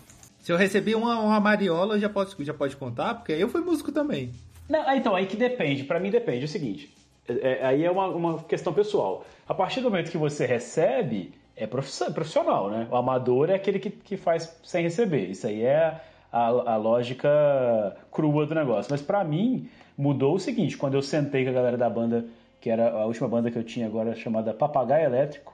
Se 0.41 0.51
eu 0.51 0.57
recebi 0.57 0.95
uma, 0.95 1.19
uma 1.19 1.39
mariola, 1.39 1.99
já 1.99 2.09
pode, 2.09 2.35
já 2.43 2.53
pode 2.53 2.75
contar? 2.75 3.13
Porque 3.13 3.31
eu 3.31 3.47
fui 3.47 3.61
músico 3.61 3.91
também. 3.91 4.31
Não, 4.69 4.83
ah, 4.87 4.95
então, 4.95 5.15
aí 5.15 5.25
que 5.25 5.35
depende. 5.35 5.83
Pra 5.83 5.99
mim 5.99 6.09
depende. 6.09 6.41
É 6.41 6.45
o 6.45 6.47
seguinte, 6.47 6.93
é- 7.27 7.33
é- 7.61 7.65
aí 7.65 7.83
é 7.83 7.91
uma, 7.91 8.07
uma 8.07 8.43
questão 8.43 8.73
pessoal. 8.73 9.25
A 9.47 9.53
partir 9.53 9.81
do 9.81 9.89
momento 9.89 10.09
que 10.11 10.17
você 10.17 10.45
recebe, 10.45 11.33
é 11.55 11.67
profissio- 11.67 12.11
profissional, 12.13 12.69
né? 12.69 12.87
O 12.89 12.95
amador 12.95 13.49
é 13.49 13.55
aquele 13.55 13.79
que, 13.79 13.89
que 13.89 14.17
faz 14.17 14.57
sem 14.63 14.83
receber. 14.83 15.25
Isso 15.29 15.45
aí 15.47 15.63
é 15.63 15.99
a, 16.31 16.45
a 16.47 16.75
lógica 16.77 17.29
crua 18.11 18.45
do 18.45 18.55
negócio. 18.55 18.91
Mas 18.91 19.01
pra 19.01 19.23
mim, 19.23 19.69
mudou 19.97 20.35
o 20.35 20.39
seguinte. 20.39 20.77
Quando 20.77 20.95
eu 20.95 21.01
sentei 21.01 21.43
com 21.43 21.49
a 21.51 21.53
galera 21.53 21.77
da 21.77 21.89
banda, 21.89 22.25
que 22.59 22.69
era 22.69 22.89
a 22.91 23.05
última 23.05 23.27
banda 23.27 23.51
que 23.51 23.57
eu 23.57 23.63
tinha 23.63 23.85
agora, 23.85 24.15
chamada 24.15 24.53
Papagaio 24.53 25.05
Elétrico, 25.05 25.53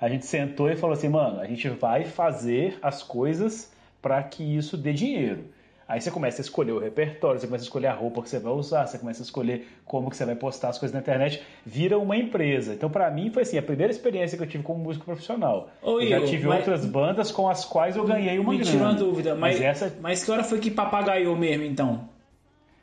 a 0.00 0.08
gente 0.08 0.26
sentou 0.26 0.68
e 0.68 0.76
falou 0.76 0.94
assim, 0.94 1.08
mano, 1.08 1.40
a 1.40 1.46
gente 1.46 1.68
vai 1.68 2.04
fazer 2.04 2.76
as 2.82 3.02
coisas 3.02 3.72
para 4.02 4.20
que 4.22 4.42
isso 4.42 4.76
dê 4.76 4.92
dinheiro. 4.92 5.44
Aí 5.92 6.00
você 6.00 6.10
começa 6.10 6.40
a 6.40 6.44
escolher 6.44 6.72
o 6.72 6.78
repertório, 6.78 7.38
você 7.38 7.46
começa 7.46 7.64
a 7.64 7.66
escolher 7.66 7.88
a 7.88 7.92
roupa 7.92 8.22
que 8.22 8.30
você 8.30 8.38
vai 8.38 8.50
usar, 8.54 8.86
você 8.86 8.96
começa 8.96 9.22
a 9.22 9.24
escolher 9.24 9.66
como 9.84 10.08
que 10.08 10.16
você 10.16 10.24
vai 10.24 10.34
postar 10.34 10.70
as 10.70 10.78
coisas 10.78 10.94
na 10.94 11.00
internet, 11.00 11.42
vira 11.66 11.98
uma 11.98 12.16
empresa. 12.16 12.72
Então, 12.72 12.88
pra 12.88 13.10
mim, 13.10 13.28
foi 13.30 13.42
assim, 13.42 13.58
a 13.58 13.62
primeira 13.62 13.92
experiência 13.92 14.38
que 14.38 14.42
eu 14.42 14.48
tive 14.48 14.64
como 14.64 14.82
músico 14.82 15.04
profissional. 15.04 15.68
Ô, 15.82 16.00
eu 16.00 16.08
já 16.08 16.24
tive 16.24 16.46
mas- 16.46 16.60
outras 16.60 16.86
bandas 16.86 17.30
com 17.30 17.46
as 17.46 17.66
quais 17.66 17.94
eu 17.94 18.06
ganhei 18.06 18.38
uma 18.38 18.52
Me 18.52 18.58
grana. 18.60 18.70
tira 18.72 18.84
uma 18.84 18.94
dúvida, 18.94 19.34
mas, 19.34 19.56
Mas 19.60 19.64
essa 19.82 19.94
mas 20.00 20.24
que 20.24 20.30
hora 20.30 20.42
foi 20.42 20.60
que 20.60 20.70
papagaiou 20.70 21.36
mesmo, 21.36 21.64
então? 21.64 22.08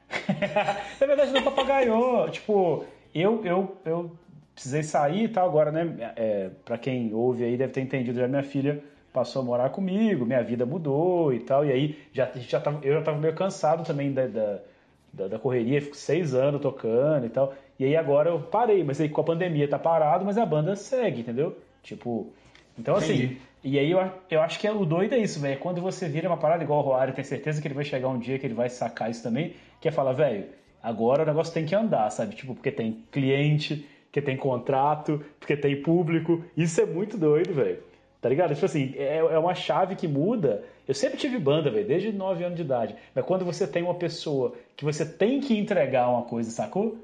Na 1.01 1.07
verdade, 1.07 1.31
não 1.31 1.41
papagaiou. 1.41 2.29
Tipo, 2.29 2.85
eu, 3.13 3.41
eu, 3.43 3.75
eu 3.85 4.11
precisei 4.53 4.83
sair 4.83 5.23
e 5.23 5.27
tal. 5.29 5.47
Agora, 5.47 5.71
né? 5.71 6.13
É, 6.15 6.49
pra 6.63 6.77
quem 6.77 7.13
ouve 7.13 7.43
aí 7.43 7.57
deve 7.57 7.73
ter 7.73 7.81
entendido, 7.81 8.19
já 8.19 8.27
minha 8.27 8.43
filha 8.43 8.83
passou 9.13 9.41
a 9.41 9.45
morar 9.45 9.69
comigo, 9.69 10.25
minha 10.25 10.43
vida 10.43 10.65
mudou 10.65 11.33
e 11.33 11.39
tal. 11.39 11.65
E 11.65 11.71
aí 11.71 11.99
já, 12.13 12.29
já 12.35 12.59
tava, 12.59 12.79
eu 12.85 12.93
já 12.93 13.01
tava 13.01 13.17
meio 13.17 13.33
cansado 13.33 13.83
também 13.83 14.11
da, 14.11 14.27
da, 14.27 14.59
da, 15.13 15.27
da 15.27 15.39
correria, 15.39 15.81
fico 15.81 15.95
seis 15.95 16.33
anos 16.33 16.61
tocando 16.61 17.25
e 17.25 17.29
tal. 17.29 17.53
E 17.79 17.85
aí 17.85 17.95
agora 17.95 18.29
eu 18.29 18.39
parei, 18.39 18.83
mas 18.83 18.99
aí 18.99 19.09
com 19.09 19.21
a 19.21 19.23
pandemia 19.23 19.67
tá 19.67 19.79
parado, 19.79 20.25
mas 20.25 20.37
a 20.37 20.45
banda 20.45 20.75
segue, 20.75 21.21
entendeu? 21.21 21.57
Tipo. 21.83 22.31
Então 22.77 22.95
assim. 22.95 23.13
Entendi. 23.13 23.49
E 23.61 23.77
aí 23.77 23.91
eu, 23.91 23.99
eu 24.29 24.41
acho 24.41 24.57
que 24.57 24.65
é, 24.65 24.71
o 24.71 24.85
doido 24.85 25.13
é 25.13 25.17
isso, 25.17 25.39
velho. 25.39 25.53
É 25.53 25.57
Quando 25.57 25.81
você 25.81 26.07
vira 26.07 26.29
uma 26.29 26.37
parada 26.37 26.63
igual 26.63 26.79
o 26.79 26.81
Roário, 26.81 27.13
tem 27.13 27.25
certeza 27.25 27.61
que 27.61 27.67
ele 27.67 27.75
vai 27.75 27.83
chegar 27.83 28.07
um 28.07 28.17
dia 28.17 28.39
que 28.39 28.47
ele 28.47 28.53
vai 28.53 28.69
sacar 28.69 29.11
isso 29.11 29.21
também, 29.21 29.53
que 29.81 29.87
é 29.87 29.91
falar, 29.91 30.13
velho, 30.13 30.45
agora 30.81 31.23
o 31.23 31.25
negócio 31.25 31.53
tem 31.53 31.65
que 31.65 31.75
andar, 31.75 32.09
sabe? 32.09 32.35
Tipo, 32.35 32.55
porque 32.55 32.71
tem 32.71 33.03
cliente, 33.11 33.85
porque 34.05 34.21
tem 34.21 34.37
contrato, 34.37 35.23
porque 35.39 35.57
tem 35.57 35.81
público. 35.81 36.43
Isso 36.55 36.79
é 36.79 36.85
muito 36.85 37.17
doido, 37.17 37.53
velho. 37.53 37.79
Tá 38.21 38.27
ligado? 38.27 38.53
Tipo 38.53 38.65
assim, 38.65 38.93
é, 38.97 39.17
é 39.17 39.39
uma 39.39 39.55
chave 39.55 39.95
que 39.95 40.07
muda. 40.07 40.63
Eu 40.87 40.93
sempre 40.93 41.17
tive 41.17 41.39
banda, 41.39 41.71
velho, 41.71 41.87
desde 41.87 42.11
9 42.11 42.43
anos 42.43 42.57
de 42.57 42.63
idade. 42.63 42.95
Mas 43.15 43.25
quando 43.25 43.45
você 43.45 43.65
tem 43.65 43.83
uma 43.83 43.95
pessoa 43.95 44.53
que 44.75 44.83
você 44.83 45.05
tem 45.05 45.39
que 45.39 45.57
entregar 45.57 46.09
uma 46.09 46.23
coisa, 46.23 46.51
sacou? 46.51 46.97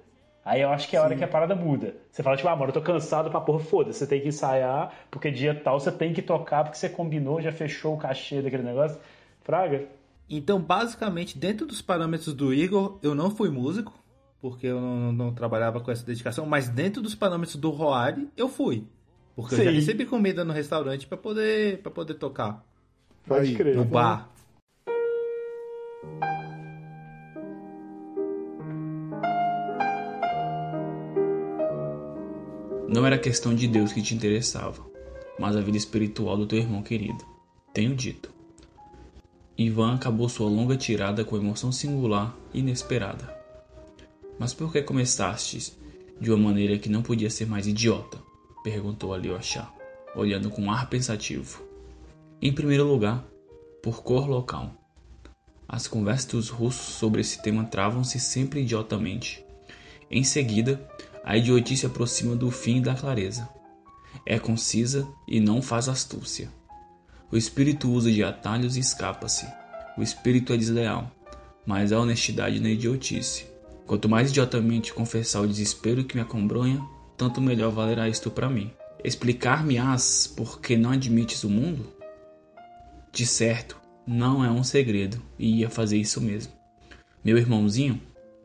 Aí 0.43 0.61
eu 0.61 0.69
acho 0.69 0.87
que 0.87 0.95
é 0.95 0.99
a 0.99 1.03
hora 1.03 1.15
que 1.15 1.23
a 1.23 1.27
parada 1.27 1.55
muda. 1.55 1.95
Você 2.11 2.21
fala, 2.21 2.37
tipo, 2.37 2.47
ah, 2.47 2.55
mano, 2.55 2.69
eu 2.69 2.73
tô 2.73 2.81
cansado 2.81 3.31
pra 3.31 3.41
porra, 3.41 3.59
foda-se, 3.59 3.97
você 3.99 4.05
tem 4.07 4.21
que 4.21 4.27
ensaiar, 4.27 4.93
porque 5.09 5.31
dia 5.31 5.55
tal 5.55 5.79
você 5.79 5.91
tem 5.91 6.13
que 6.13 6.21
tocar, 6.21 6.63
porque 6.63 6.77
você 6.77 6.87
combinou, 6.87 7.41
já 7.41 7.51
fechou 7.51 7.95
o 7.95 7.97
cachê 7.97 8.43
daquele 8.43 8.61
negócio. 8.61 8.99
Fraga. 9.41 9.87
Então, 10.29 10.59
basicamente, 10.59 11.37
dentro 11.37 11.65
dos 11.65 11.81
parâmetros 11.81 12.33
do 12.33 12.53
Igor, 12.53 12.99
eu 13.01 13.15
não 13.15 13.31
fui 13.31 13.49
músico, 13.49 13.93
porque 14.39 14.67
eu 14.67 14.79
não, 14.79 15.11
não 15.11 15.33
trabalhava 15.33 15.79
com 15.79 15.89
essa 15.89 16.05
dedicação, 16.05 16.45
mas 16.45 16.69
dentro 16.69 17.01
dos 17.01 17.15
parâmetros 17.15 17.55
do 17.55 17.71
Roari, 17.71 18.29
eu 18.37 18.47
fui. 18.47 18.85
Porque 19.35 19.55
eu 19.55 19.63
já 19.65 19.71
Sim. 19.71 19.75
recebi 19.75 20.05
comida 20.05 20.45
no 20.45 20.53
restaurante 20.53 21.05
pra 21.05 21.17
poder, 21.17 21.79
pra 21.81 21.91
poder 21.91 22.13
tocar. 22.13 22.65
Pode 23.27 23.49
Aí, 23.49 23.55
crer. 23.55 23.75
No 23.75 23.83
bar. 23.83 24.29
Não 32.87 33.05
era 33.05 33.15
a 33.15 33.19
questão 33.19 33.53
de 33.53 33.67
Deus 33.67 33.91
que 33.91 34.01
te 34.01 34.15
interessava, 34.15 34.81
mas 35.37 35.57
a 35.57 35.61
vida 35.61 35.77
espiritual 35.77 36.37
do 36.37 36.47
teu 36.47 36.59
irmão 36.59 36.81
querido. 36.81 37.25
Tenho 37.73 37.93
dito. 37.93 38.33
Ivan 39.57 39.95
acabou 39.95 40.29
sua 40.29 40.47
longa 40.47 40.77
tirada 40.77 41.25
com 41.25 41.35
emoção 41.35 41.73
singular 41.73 42.33
e 42.53 42.59
inesperada. 42.59 43.35
Mas 44.39 44.53
por 44.53 44.71
que 44.71 44.81
começastes 44.81 45.77
de 46.21 46.31
uma 46.31 46.37
maneira 46.37 46.77
que 46.77 46.87
não 46.87 47.01
podia 47.01 47.29
ser 47.29 47.47
mais 47.47 47.67
idiota? 47.67 48.17
Perguntou 48.65 49.13
Alyosha, 49.13 49.67
olhando 50.15 50.49
com 50.49 50.71
ar 50.71 50.89
pensativo. 50.89 51.61
Em 52.41 52.51
primeiro 52.51 52.83
lugar, 52.83 53.23
por 53.83 54.01
cor 54.01 54.27
local. 54.27 54.73
As 55.67 55.87
conversas 55.87 56.25
dos 56.25 56.49
russos 56.49 56.95
sobre 56.95 57.21
esse 57.21 57.43
tema 57.43 57.65
travam-se 57.65 58.19
sempre 58.19 58.61
idiotamente. 58.61 59.45
Em 60.09 60.23
seguida, 60.23 60.83
a 61.23 61.37
idiotice 61.37 61.85
aproxima 61.85 62.35
do 62.35 62.49
fim 62.49 62.77
e 62.77 62.81
da 62.81 62.95
clareza. 62.95 63.47
É 64.25 64.39
concisa 64.39 65.07
e 65.27 65.39
não 65.39 65.61
faz 65.61 65.87
astúcia. 65.87 66.49
O 67.31 67.37
espírito 67.37 67.91
usa 67.91 68.11
de 68.11 68.23
atalhos 68.23 68.77
e 68.77 68.79
escapa-se. 68.79 69.45
O 69.95 70.01
espírito 70.01 70.51
é 70.53 70.57
desleal, 70.57 71.11
mas 71.67 71.91
há 71.91 71.99
honestidade 71.99 72.59
na 72.59 72.69
idiotice. 72.69 73.45
Quanto 73.85 74.09
mais 74.09 74.31
idiotamente 74.31 74.91
confessar 74.91 75.41
o 75.41 75.47
desespero 75.47 76.03
que 76.03 76.15
me 76.15 76.21
acombronha, 76.21 76.83
tanto 77.17 77.41
melhor 77.41 77.71
valerá 77.71 78.07
isto 78.07 78.29
para 78.29 78.49
mim. 78.49 78.71
Explicar-me-ás 79.03 80.27
por 80.35 80.59
que 80.59 80.75
não 80.75 80.91
admites 80.91 81.43
o 81.43 81.49
mundo? 81.49 81.93
De 83.11 83.25
certo, 83.25 83.79
não 84.05 84.43
é 84.43 84.49
um 84.49 84.63
segredo 84.63 85.21
e 85.37 85.59
ia 85.59 85.69
fazer 85.69 85.97
isso 85.97 86.19
mesmo. 86.19 86.51
Meu 87.23 87.37
irmãozinho, 87.37 88.01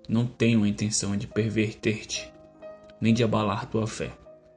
não 0.09 0.27
tenho 0.27 0.63
a 0.63 0.69
intenção 0.69 1.17
de 1.17 1.27
perverter-te, 1.27 2.33
nem 3.01 3.13
de 3.13 3.23
abalar 3.23 3.67
tua 3.67 3.87
fé. 3.87 4.11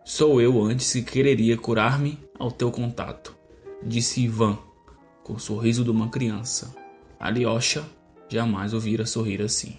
Sou 0.03 0.41
eu 0.41 0.61
antes 0.61 0.91
que 0.91 1.01
quereria 1.01 1.57
curar-me 1.57 2.19
ao 2.37 2.51
teu 2.51 2.71
contato, 2.71 3.35
disse 3.81 4.21
Ivan, 4.21 4.57
com 5.23 5.33
o 5.33 5.39
sorriso 5.39 5.83
de 5.83 5.89
uma 5.89 6.09
criança. 6.09 6.75
Alyosha 7.19 7.85
jamais 8.27 8.73
ouvira 8.73 9.05
sorrir 9.05 9.41
assim. 9.41 9.77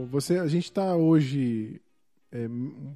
O- 0.00 0.06
Você, 0.06 0.38
a 0.38 0.46
gente 0.46 0.64
está 0.64 0.96
hoje, 0.96 1.80
é, 2.30 2.46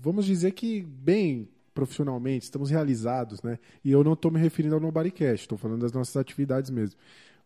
vamos 0.03 0.25
dizer 0.25 0.53
que 0.53 0.83
bem 0.83 1.49
profissionalmente, 1.75 2.45
estamos 2.45 2.71
realizados, 2.71 3.43
né? 3.43 3.59
E 3.85 3.93
eu 3.93 4.03
não 4.03 4.15
estou 4.15 4.31
me 4.31 4.41
referindo 4.41 4.75
ao 4.75 4.81
Nobodycast, 4.81 5.45
estou 5.45 5.59
falando 5.59 5.83
das 5.83 5.93
nossas 5.93 6.17
atividades 6.17 6.71
mesmo. 6.71 6.99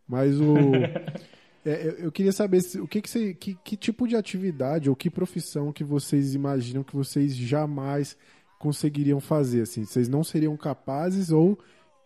Mas 0.07 0.39
o, 0.39 0.53
é, 1.65 1.95
eu- 1.99 2.11
queria 2.11 2.31
saber 2.31 2.61
se- 2.61 2.79
o 2.79 2.87
que, 2.87 3.01
que, 3.01 3.09
você, 3.09 3.33
que, 3.33 3.55
que 3.63 3.75
tipo 3.75 4.07
de 4.07 4.15
atividade 4.15 4.89
ou 4.89 4.95
que 4.95 5.09
profissão 5.09 5.73
que 5.73 5.83
vocês 5.83 6.33
imaginam 6.33 6.83
que 6.83 6.95
vocês 6.95 7.35
jamais 7.35 8.17
conseguiriam 8.57 9.19
fazer, 9.19 9.61
assim? 9.63 9.83
Vocês 9.85 10.07
não 10.07 10.23
seriam 10.23 10.55
capazes 10.55 11.29
ou, 11.31 11.59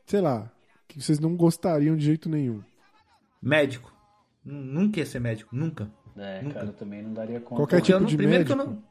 sei 0.07 0.21
lá, 0.21 0.51
que 0.87 0.99
vocês 1.01 1.19
não 1.19 1.35
gostariam 1.35 1.95
de 1.95 2.05
jeito 2.05 2.27
nenhum? 2.29 2.61
Médico. 3.41 3.93
Nunca 4.43 4.99
ia 4.99 5.05
ser 5.05 5.19
médico, 5.19 5.55
nunca. 5.55 5.91
É, 6.17 6.41
Nunca. 6.41 6.55
cara, 6.55 6.67
eu 6.67 6.73
também 6.73 7.01
não 7.03 7.13
daria 7.13 7.39
conta. 7.39 7.55
Qualquer 7.61 7.77
Porque 7.77 7.91
eu 7.91 7.97
tipo 7.97 7.99
não- 8.01 8.07
de 8.07 8.17
primeiro 8.17 8.45
que 8.45 8.51
eu 8.51 8.57
médico? 8.57 8.75
não. 8.75 8.83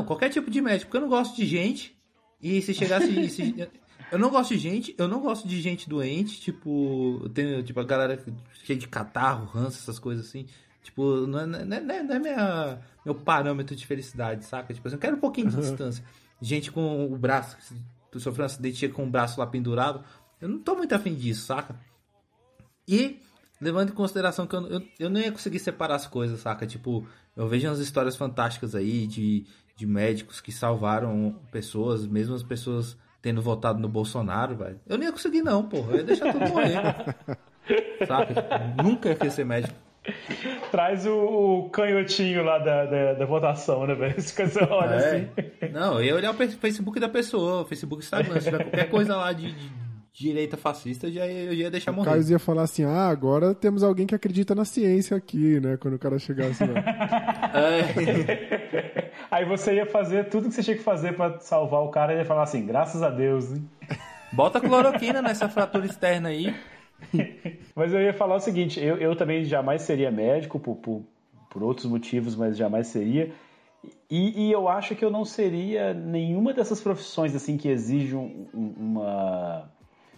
Não, 0.00 0.04
qualquer 0.04 0.28
tipo 0.28 0.50
de 0.50 0.60
médico, 0.60 0.86
porque 0.90 0.96
eu 0.96 1.00
não 1.02 1.08
gosto 1.08 1.34
de 1.36 1.44
gente. 1.44 1.96
E 2.40 2.60
se 2.62 2.72
chegasse. 2.72 3.06
se- 3.30 3.68
eu 4.10 4.18
não 4.18 4.30
gosto 4.30 4.50
de 4.54 4.58
gente, 4.58 4.94
eu 4.98 5.08
não 5.08 5.20
gosto 5.20 5.46
de 5.48 5.60
gente 5.60 5.88
doente, 5.88 6.40
tipo. 6.40 7.20
eu 7.24 7.28
Tenho, 7.30 7.62
tipo, 7.62 7.80
a 7.80 7.84
galera 7.84 8.22
cheia 8.64 8.78
de 8.78 8.86
catarro, 8.86 9.46
ranço, 9.46 9.78
essas 9.78 9.98
coisas 9.98 10.26
assim. 10.26 10.46
Tipo, 10.82 11.26
não 11.26 11.40
é, 11.40 11.46
não 11.46 11.58
é, 11.58 11.64
não 11.80 11.94
é- 11.94 12.02
não 12.02 12.14
é 12.14 12.18
minha, 12.18 12.80
meu 13.04 13.14
parâmetro 13.14 13.74
de 13.76 13.86
felicidade, 13.86 14.44
saca? 14.44 14.72
Tipo 14.74 14.86
assim, 14.88 14.96
eu 14.96 15.00
quero 15.00 15.16
um 15.16 15.20
pouquinho 15.20 15.48
de 15.50 15.56
distância. 15.56 16.04
Gente 16.40 16.72
com 16.72 17.06
o 17.12 17.16
braço, 17.16 17.56
tu 18.10 18.18
sofreu 18.18 18.42
um 18.42 18.46
acidente 18.46 18.88
com 18.88 19.04
o 19.04 19.10
braço 19.10 19.38
lá 19.38 19.46
pendurado. 19.46 20.04
Eu 20.40 20.48
não 20.48 20.58
tô 20.58 20.74
muito 20.74 20.92
afim 20.92 21.14
disso, 21.14 21.46
saca? 21.46 21.76
E 22.88 23.20
levando 23.62 23.90
em 23.90 23.94
consideração 23.94 24.46
que 24.46 24.56
eu, 24.56 24.66
eu, 24.66 24.82
eu 24.98 25.08
não 25.08 25.20
ia 25.20 25.30
conseguir 25.30 25.60
separar 25.60 25.94
as 25.94 26.06
coisas, 26.06 26.40
saca? 26.40 26.66
Tipo, 26.66 27.06
eu 27.36 27.46
vejo 27.46 27.68
umas 27.68 27.78
histórias 27.78 28.16
fantásticas 28.16 28.74
aí 28.74 29.06
de, 29.06 29.46
de 29.76 29.86
médicos 29.86 30.40
que 30.40 30.50
salvaram 30.50 31.38
pessoas, 31.52 32.04
mesmo 32.04 32.34
as 32.34 32.42
pessoas 32.42 32.98
tendo 33.22 33.40
votado 33.40 33.78
no 33.78 33.88
Bolsonaro, 33.88 34.56
velho. 34.56 34.80
Eu 34.86 34.98
não 34.98 35.04
ia 35.04 35.12
conseguir, 35.12 35.42
não, 35.42 35.62
porra. 35.62 35.92
Eu 35.92 35.98
ia 35.98 36.04
deixar 36.04 36.32
tudo 36.32 36.48
morrer. 36.48 36.82
saca? 38.04 38.34
Tipo, 38.34 38.82
nunca 38.82 39.08
ia 39.10 39.14
querer 39.14 39.30
ser 39.30 39.46
médico. 39.46 39.74
Traz 40.72 41.06
o, 41.06 41.14
o 41.14 41.70
canhotinho 41.70 42.42
lá 42.42 42.58
da, 42.58 42.84
da, 42.86 43.14
da 43.14 43.24
votação, 43.24 43.86
né, 43.86 43.94
velho? 43.94 44.20
Você 44.20 44.64
olha 44.68 44.96
assim. 44.96 45.28
É. 45.60 45.68
Não, 45.68 45.94
eu 46.00 46.04
ia 46.04 46.14
olhar 46.16 46.32
o 46.32 46.34
Facebook 46.34 46.98
da 46.98 47.08
pessoa, 47.08 47.62
o 47.62 47.64
Facebook 47.64 48.02
Instagram. 48.02 48.40
Se 48.40 48.50
tiver 48.50 48.64
qualquer 48.64 48.90
coisa 48.90 49.14
lá 49.14 49.32
de, 49.32 49.52
de 49.52 49.81
direita 50.12 50.56
fascista, 50.56 51.06
eu 51.06 51.12
já 51.12 51.26
ia, 51.26 51.44
eu 51.44 51.56
já 51.56 51.62
ia 51.64 51.70
deixar 51.70 51.90
O 51.90 51.94
morrer. 51.94 52.08
Carlos 52.10 52.30
ia 52.30 52.38
falar 52.38 52.62
assim: 52.62 52.84
ah, 52.84 53.08
agora 53.08 53.54
temos 53.54 53.82
alguém 53.82 54.06
que 54.06 54.14
acredita 54.14 54.54
na 54.54 54.64
ciência 54.64 55.16
aqui, 55.16 55.58
né? 55.60 55.76
Quando 55.78 55.94
o 55.94 55.98
cara 55.98 56.18
chegasse 56.18 56.62
lá. 56.64 56.80
É. 57.54 59.10
Aí 59.30 59.44
você 59.46 59.74
ia 59.74 59.86
fazer 59.86 60.28
tudo 60.28 60.48
que 60.48 60.54
você 60.54 60.62
tinha 60.62 60.76
que 60.76 60.82
fazer 60.82 61.14
pra 61.16 61.38
salvar 61.40 61.82
o 61.82 61.88
cara 61.88 62.12
e 62.14 62.18
ia 62.18 62.24
falar 62.24 62.42
assim, 62.42 62.66
graças 62.66 63.02
a 63.02 63.08
Deus, 63.08 63.50
hein? 63.52 63.68
Bota 64.32 64.60
cloroquina 64.60 65.20
nessa 65.22 65.48
fratura 65.48 65.86
externa 65.86 66.28
aí. 66.30 66.54
Mas 67.74 67.92
eu 67.92 68.00
ia 68.00 68.12
falar 68.14 68.36
o 68.36 68.40
seguinte, 68.40 68.80
eu, 68.80 68.96
eu 68.96 69.16
também 69.16 69.44
jamais 69.44 69.82
seria 69.82 70.10
médico 70.10 70.58
por, 70.60 70.76
por, 70.76 71.02
por 71.50 71.62
outros 71.62 71.86
motivos, 71.86 72.36
mas 72.36 72.56
jamais 72.56 72.86
seria. 72.86 73.32
E, 74.10 74.46
e 74.48 74.52
eu 74.52 74.68
acho 74.68 74.94
que 74.94 75.04
eu 75.04 75.10
não 75.10 75.24
seria 75.24 75.92
nenhuma 75.92 76.52
dessas 76.54 76.80
profissões 76.80 77.34
assim 77.34 77.56
que 77.56 77.68
exigem 77.68 78.16
um- 78.16 78.46
um- 78.54 78.74
uma 78.78 79.68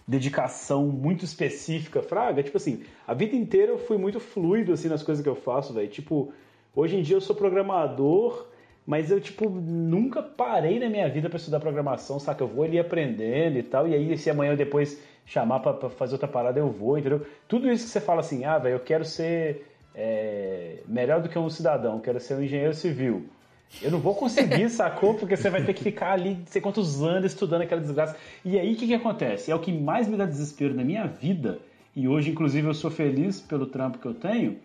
dedicação 0.07 0.85
muito 0.87 1.25
específica, 1.25 2.01
fraga. 2.01 2.43
Tipo 2.43 2.57
assim, 2.57 2.83
a 3.07 3.13
vida 3.13 3.35
inteira 3.35 3.71
eu 3.71 3.77
fui 3.77 3.97
muito 3.97 4.19
fluido 4.19 4.73
assim 4.73 4.87
nas 4.87 5.03
coisas 5.03 5.23
que 5.23 5.29
eu 5.29 5.35
faço, 5.35 5.73
velho. 5.73 5.87
Tipo, 5.87 6.33
Hoje 6.75 6.97
em 6.97 7.01
dia 7.01 7.15
eu 7.15 7.21
sou 7.21 7.33
programador, 7.33 8.47
mas 8.85 9.09
eu, 9.09 9.21
tipo, 9.21 9.49
nunca 9.49 10.21
parei 10.21 10.77
na 10.77 10.89
minha 10.89 11.07
vida 11.09 11.29
pra 11.29 11.37
estudar 11.37 11.61
programação, 11.61 12.19
saca? 12.19 12.43
Eu 12.43 12.49
vou 12.49 12.65
ali 12.65 12.77
aprendendo 12.77 13.57
e 13.57 13.63
tal, 13.63 13.87
e 13.87 13.95
aí 13.95 14.17
se 14.17 14.29
amanhã 14.29 14.51
eu 14.51 14.57
depois 14.57 15.01
chamar 15.25 15.61
pra 15.61 15.89
fazer 15.89 16.15
outra 16.15 16.27
parada, 16.27 16.59
eu 16.59 16.69
vou, 16.69 16.97
entendeu? 16.97 17.25
Tudo 17.47 17.71
isso 17.71 17.85
que 17.85 17.91
você 17.91 18.01
fala 18.01 18.19
assim, 18.19 18.43
ah, 18.43 18.57
velho, 18.57 18.75
eu 18.75 18.79
quero 18.81 19.05
ser 19.05 19.65
é, 19.95 20.79
melhor 20.85 21.21
do 21.21 21.29
que 21.29 21.39
um 21.39 21.49
cidadão, 21.49 21.99
quero 22.01 22.19
ser 22.19 22.35
um 22.35 22.43
engenheiro 22.43 22.73
civil. 22.73 23.25
Eu 23.81 23.91
não 23.91 23.99
vou 23.99 24.15
conseguir, 24.15 24.69
sacou? 24.69 25.15
Porque 25.15 25.35
você 25.35 25.49
vai 25.49 25.63
ter 25.63 25.73
que 25.73 25.83
ficar 25.83 26.13
ali, 26.13 26.35
não 26.35 26.45
sei 26.45 26.61
quantos 26.61 27.01
anos 27.03 27.31
estudando 27.31 27.61
aquela 27.61 27.81
desgraça. 27.81 28.15
E 28.43 28.57
aí 28.57 28.73
o 28.73 28.77
que, 28.77 28.87
que 28.87 28.93
acontece? 28.93 29.51
É 29.51 29.55
o 29.55 29.59
que 29.59 29.71
mais 29.71 30.07
me 30.07 30.15
dá 30.15 30.25
desespero 30.25 30.73
na 30.73 30.83
minha 30.83 31.05
vida, 31.05 31.59
e 31.95 32.07
hoje, 32.07 32.29
inclusive, 32.29 32.67
eu 32.67 32.73
sou 32.73 32.91
feliz 32.91 33.39
pelo 33.39 33.65
trampo 33.65 33.99
que 33.99 34.05
eu 34.05 34.13
tenho, 34.13 34.57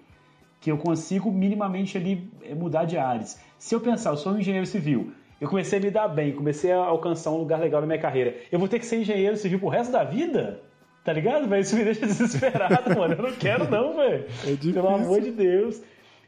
que 0.60 0.70
eu 0.70 0.76
consigo 0.76 1.30
minimamente 1.30 1.96
ali 1.96 2.28
eh, 2.42 2.54
mudar 2.54 2.84
de 2.84 2.98
áreas. 2.98 3.40
Se 3.56 3.74
eu 3.74 3.80
pensar, 3.80 4.10
eu 4.10 4.16
sou 4.16 4.32
um 4.32 4.38
engenheiro 4.38 4.66
civil, 4.66 5.12
eu 5.40 5.48
comecei 5.48 5.78
a 5.78 5.82
me 5.82 5.90
dar 5.90 6.08
bem, 6.08 6.32
comecei 6.32 6.72
a 6.72 6.78
alcançar 6.78 7.30
um 7.30 7.36
lugar 7.36 7.60
legal 7.60 7.80
na 7.80 7.86
minha 7.86 8.00
carreira, 8.00 8.36
eu 8.50 8.58
vou 8.58 8.68
ter 8.68 8.78
que 8.78 8.86
ser 8.86 9.00
engenheiro 9.00 9.36
civil 9.36 9.60
pro 9.60 9.68
resto 9.68 9.92
da 9.92 10.02
vida? 10.02 10.60
Tá 11.04 11.12
ligado, 11.12 11.48
velho? 11.48 11.62
Isso 11.62 11.76
me 11.76 11.84
deixa 11.84 12.04
desesperado, 12.06 12.94
mano. 12.98 13.14
Eu 13.14 13.22
não 13.22 13.32
quero, 13.32 13.70
não, 13.70 13.96
velho. 13.96 14.26
É 14.44 14.50
difícil. 14.50 14.74
Pelo 14.74 14.88
amor 14.88 15.20
de 15.20 15.30
Deus. 15.30 15.80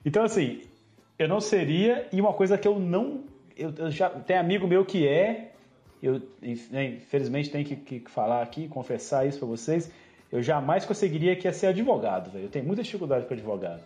Então, 0.04 0.24
assim, 0.24 0.62
eu 1.18 1.28
não 1.28 1.40
seria, 1.40 2.06
e 2.12 2.20
uma 2.20 2.32
coisa 2.32 2.56
que 2.58 2.66
eu 2.66 2.78
não. 2.78 3.24
Eu, 3.56 3.72
eu 3.78 3.90
já 3.90 4.08
tem 4.10 4.36
amigo 4.36 4.66
meu 4.66 4.84
que 4.84 5.06
é, 5.06 5.52
eu 6.02 6.20
né, 6.70 6.86
infelizmente 6.96 7.50
tenho 7.50 7.64
que, 7.64 7.76
que 7.76 8.10
falar 8.10 8.42
aqui, 8.42 8.66
confessar 8.68 9.26
isso 9.26 9.38
pra 9.38 9.46
vocês. 9.48 9.90
Eu 10.30 10.42
jamais 10.42 10.84
conseguiria 10.86 11.36
que 11.36 11.46
ia 11.46 11.52
ser 11.52 11.66
advogado, 11.66 12.30
velho. 12.30 12.46
Eu 12.46 12.48
tenho 12.48 12.64
muita 12.64 12.82
dificuldade 12.82 13.26
com 13.26 13.34
advogado. 13.34 13.80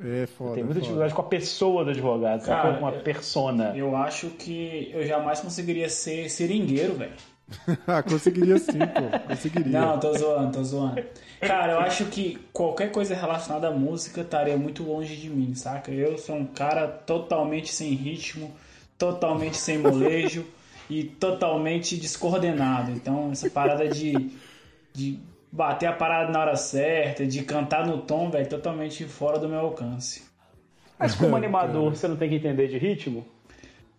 É 0.00 0.22
Eu 0.22 0.28
foda. 0.28 0.54
tenho 0.54 0.64
muita 0.66 0.74
foda. 0.74 0.80
dificuldade 0.80 1.14
com 1.14 1.20
a 1.22 1.24
pessoa 1.24 1.84
do 1.84 1.90
advogado, 1.90 2.44
Cara, 2.46 2.62
sabe? 2.62 2.78
Com 2.78 2.84
uma 2.84 2.94
eu- 2.94 3.02
persona. 3.02 3.72
Eu 3.76 3.96
acho 3.96 4.28
que 4.30 4.90
eu 4.94 5.04
jamais 5.04 5.40
conseguiria 5.40 5.88
ser 5.88 6.30
seringueiro, 6.30 6.94
velho. 6.94 7.12
ah, 7.86 8.02
conseguiria 8.02 8.58
sim, 8.58 8.78
pô. 8.78 9.28
Conseguiria. 9.28 9.80
Não, 9.80 9.98
tô 9.98 10.12
zoando, 10.16 10.52
tô 10.52 10.64
zoando. 10.64 11.02
Cara, 11.40 11.72
eu 11.72 11.78
acho 11.80 12.06
que 12.06 12.38
qualquer 12.52 12.90
coisa 12.90 13.14
relacionada 13.14 13.68
à 13.68 13.70
música 13.70 14.20
estaria 14.20 14.56
muito 14.56 14.82
longe 14.82 15.16
de 15.16 15.30
mim, 15.30 15.54
saca? 15.54 15.90
Eu 15.90 16.18
sou 16.18 16.36
um 16.36 16.46
cara 16.46 16.86
totalmente 16.86 17.72
sem 17.72 17.92
ritmo, 17.94 18.54
totalmente 18.98 19.56
sem 19.56 19.78
molejo 19.78 20.44
e 20.90 21.04
totalmente 21.04 21.96
descoordenado. 21.96 22.90
Então, 22.90 23.30
essa 23.32 23.48
parada 23.48 23.88
de, 23.88 24.30
de 24.92 25.18
bater 25.50 25.86
a 25.86 25.92
parada 25.92 26.30
na 26.30 26.40
hora 26.40 26.56
certa, 26.56 27.26
de 27.26 27.42
cantar 27.44 27.86
no 27.86 27.98
tom, 27.98 28.30
velho, 28.30 28.48
totalmente 28.48 29.04
fora 29.04 29.38
do 29.38 29.48
meu 29.48 29.60
alcance. 29.60 30.26
Mas 30.98 31.14
como 31.14 31.34
animador, 31.36 31.94
você 31.94 32.08
não 32.08 32.16
tem 32.16 32.28
que 32.28 32.36
entender 32.36 32.68
de 32.68 32.76
ritmo? 32.78 33.24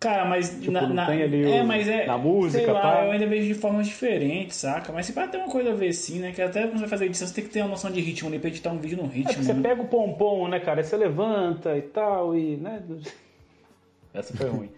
Cara, 0.00 0.24
mas 0.24 0.48
Tipo, 0.58 0.70
na, 0.72 0.80
não 0.88 0.94
na- 0.94 1.06
tem 1.06 1.22
ali 1.22 1.44
o- 1.44 1.48
é, 1.48 1.62
mas 1.62 1.86
é, 1.86 2.06
na 2.06 2.16
música, 2.16 2.64
sei 2.64 2.72
lá, 2.72 2.80
pá? 2.80 3.04
eu 3.04 3.10
ainda 3.12 3.26
vejo 3.26 3.46
de 3.48 3.54
formas 3.54 3.86
diferentes, 3.86 4.56
saca? 4.56 4.90
Mas 4.92 5.04
se 5.04 5.12
vai 5.12 5.28
ter 5.28 5.36
uma 5.36 5.48
coisa 5.50 5.72
a 5.72 5.74
ver 5.74 5.92
sim, 5.92 6.20
né? 6.20 6.32
Que 6.32 6.40
até 6.40 6.62
quando 6.62 6.72
você 6.74 6.80
vai 6.80 6.88
fazer 6.88 7.04
edição, 7.04 7.28
você 7.28 7.34
tem 7.34 7.44
que 7.44 7.50
ter 7.50 7.60
uma 7.60 7.68
noção 7.68 7.90
de 7.90 8.00
ritmo 8.00 8.28
ali 8.30 8.38
pra 8.38 8.48
editar 8.48 8.70
um 8.70 8.78
vídeo 8.78 8.96
no 8.96 9.04
É 9.04 9.06
ritmo. 9.08 9.24
porque 9.34 9.44
você 9.44 9.52
né? 9.52 9.60
pega 9.68 9.82
o 9.82 9.88
pompom, 9.88 10.48
né, 10.48 10.58
cara? 10.58 10.80
Aí 10.80 10.84
você 10.86 10.96
levanta 10.96 11.76
e 11.76 11.82
tal, 11.82 12.34
e. 12.34 12.56
né? 12.56 12.82
Essa 14.14 14.34
foi 14.34 14.48
ruim. 14.48 14.70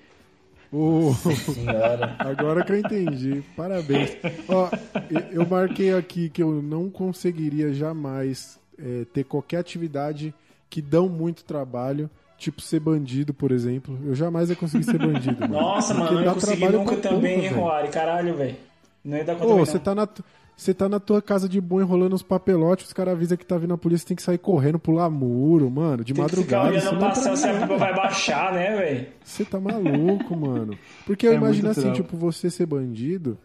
Ô, 0.73 1.13
Agora 2.19 2.65
que 2.65 2.73
eu 2.73 2.77
entendi. 2.79 3.43
Parabéns. 3.57 4.17
Ó, 4.49 4.69
eu- 5.11 5.43
eu 5.43 5.47
marquei 5.47 5.95
aqui 5.95 6.29
que 6.31 6.43
eu 6.43 6.51
não 6.63 6.91
conseguiria 6.91 7.73
jamais 7.73 8.59
é, 8.79 9.05
ter 9.13 9.23
qualquer 9.25 9.59
atividade 9.59 10.35
que 10.69 10.83
dão 10.83 11.09
muito 11.09 11.45
trabalho. 11.45 12.11
Tipo 12.43 12.61
ser 12.61 12.81
bandido, 12.81 13.33
por 13.33 13.53
exemplo. 13.53 13.97
Eu 14.05 14.17
jamais 14.17 14.51
ia 14.51 14.57
conseguir 14.57 14.83
ser 14.83 14.99
bandido. 14.99 15.39
mano. 15.49 15.53
Nossa, 15.55 15.95
Porque 15.95 16.13
mano, 16.13 16.23
eu 16.23 16.27
não 16.27 16.35
consegui 16.35 16.69
nunca 16.69 16.97
também. 16.97 17.47
Roari? 17.47 17.89
Caralho, 17.89 18.35
velho. 18.37 18.57
Não 19.05 19.17
ia 19.17 19.25
dar 19.25 19.37
conta 19.37 19.47
Ô, 19.47 19.59
você 19.59 19.79
tá 19.79 19.95
na. 19.95 20.09
Você 20.57 20.75
tá 20.75 20.89
na 20.89 20.99
tua 20.99 21.23
casa 21.23 21.49
de 21.49 21.61
boa 21.61 21.83
enrolando 21.83 22.15
os 22.15 22.23
papelotes, 22.23 22.87
os 22.87 22.93
caras 22.93 23.15
avisam 23.15 23.37
que 23.39 23.47
tá 23.47 23.57
vindo 23.57 23.73
a 23.73 23.79
polícia, 23.79 24.07
tem 24.07 24.17
que 24.17 24.23
sair 24.23 24.39
correndo, 24.39 24.79
pular 24.79 25.09
muro, 25.09 25.71
mano, 25.71 26.05
de 26.05 26.13
Tem 26.13 26.25
que 26.25 26.37
ficar 26.37 26.59
madrugada. 26.65 26.69
olhando 26.69 26.97
é 26.97 26.99
pra 26.99 27.09
passão 27.09 27.37
se 27.37 27.47
a 27.47 27.67
vai 27.67 27.95
baixar, 27.95 28.53
né, 28.53 28.77
velho? 28.77 29.07
Você 29.25 29.45
tá 29.45 29.61
maluco, 29.61 30.37
mano. 30.37 30.77
Porque 31.07 31.27
eu 31.27 31.33
É 31.33 31.37
imagino 31.37 31.67
muito 31.67 31.79
assim, 31.79 31.91
trampo. 31.93 32.03
tipo, 32.03 32.17
você 32.17 32.51
ser 32.51 32.67
bandido, 32.67 33.39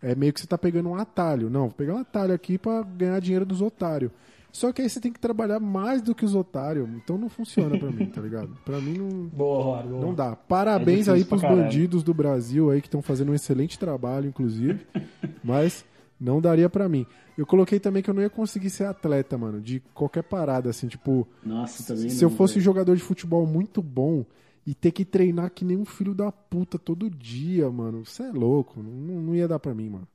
é 0.00 0.14
meio 0.14 0.32
que 0.32 0.40
você 0.40 0.46
tá 0.46 0.56
pegando 0.56 0.88
um 0.88 0.96
atalho. 0.96 1.50
Não, 1.50 1.62
vou 1.62 1.72
pegar 1.72 1.94
um 1.94 1.98
atalho 1.98 2.32
aqui 2.32 2.56
pra 2.56 2.82
ganhar 2.82 3.20
dinheiro 3.20 3.44
dos 3.44 3.60
otários. 3.60 4.10
Só 4.54 4.72
que 4.72 4.80
aí 4.80 4.88
você 4.88 5.00
tem 5.00 5.12
que 5.12 5.18
trabalhar 5.18 5.58
mais 5.58 6.00
do 6.00 6.14
que 6.14 6.24
os 6.24 6.32
otários. 6.32 6.88
Então 6.90 7.18
não 7.18 7.28
funciona 7.28 7.76
pra 7.76 7.90
mim, 7.90 8.06
tá 8.06 8.20
ligado? 8.20 8.56
Pra 8.64 8.80
mim 8.80 8.96
não, 8.96 9.08
Boa, 9.26 9.82
boa. 9.82 10.00
não 10.00 10.14
dá. 10.14 10.36
Parabéns 10.36 11.08
É 11.08 11.12
aí 11.12 11.24
pros 11.24 11.42
bandidos 11.42 12.04
do 12.04 12.14
Brasil 12.14 12.70
aí 12.70 12.80
que 12.80 12.86
estão 12.86 13.02
fazendo 13.02 13.32
um 13.32 13.34
excelente 13.34 13.76
trabalho, 13.76 14.28
inclusive. 14.28 14.86
mas 15.42 15.84
não 16.20 16.40
daria 16.40 16.70
pra 16.70 16.88
mim. 16.88 17.04
Eu 17.36 17.44
coloquei 17.44 17.80
também 17.80 18.00
que 18.00 18.08
eu 18.08 18.14
não 18.14 18.22
ia 18.22 18.30
conseguir 18.30 18.70
ser 18.70 18.84
atleta, 18.84 19.36
mano, 19.36 19.60
de 19.60 19.80
qualquer 19.92 20.22
parada, 20.22 20.70
assim, 20.70 20.86
tipo. 20.86 21.26
Nossa, 21.44 21.82
também 21.92 22.08
Se 22.08 22.24
eu 22.24 22.30
não, 22.30 22.36
fosse 22.36 22.54
velho. 22.54 22.64
jogador 22.64 22.94
de 22.94 23.02
futebol 23.02 23.44
muito 23.44 23.82
bom 23.82 24.24
e 24.64 24.72
ter 24.72 24.92
que 24.92 25.04
treinar 25.04 25.50
que 25.50 25.64
nem 25.64 25.76
um 25.76 25.84
filho 25.84 26.14
da 26.14 26.30
puta 26.30 26.78
todo 26.78 27.10
dia, 27.10 27.68
mano, 27.68 28.04
você 28.06 28.22
é 28.22 28.30
louco. 28.30 28.80
Não, 28.80 29.20
não 29.20 29.34
ia 29.34 29.48
dar 29.48 29.58
pra 29.58 29.74
mim, 29.74 29.90
mano. 29.90 30.06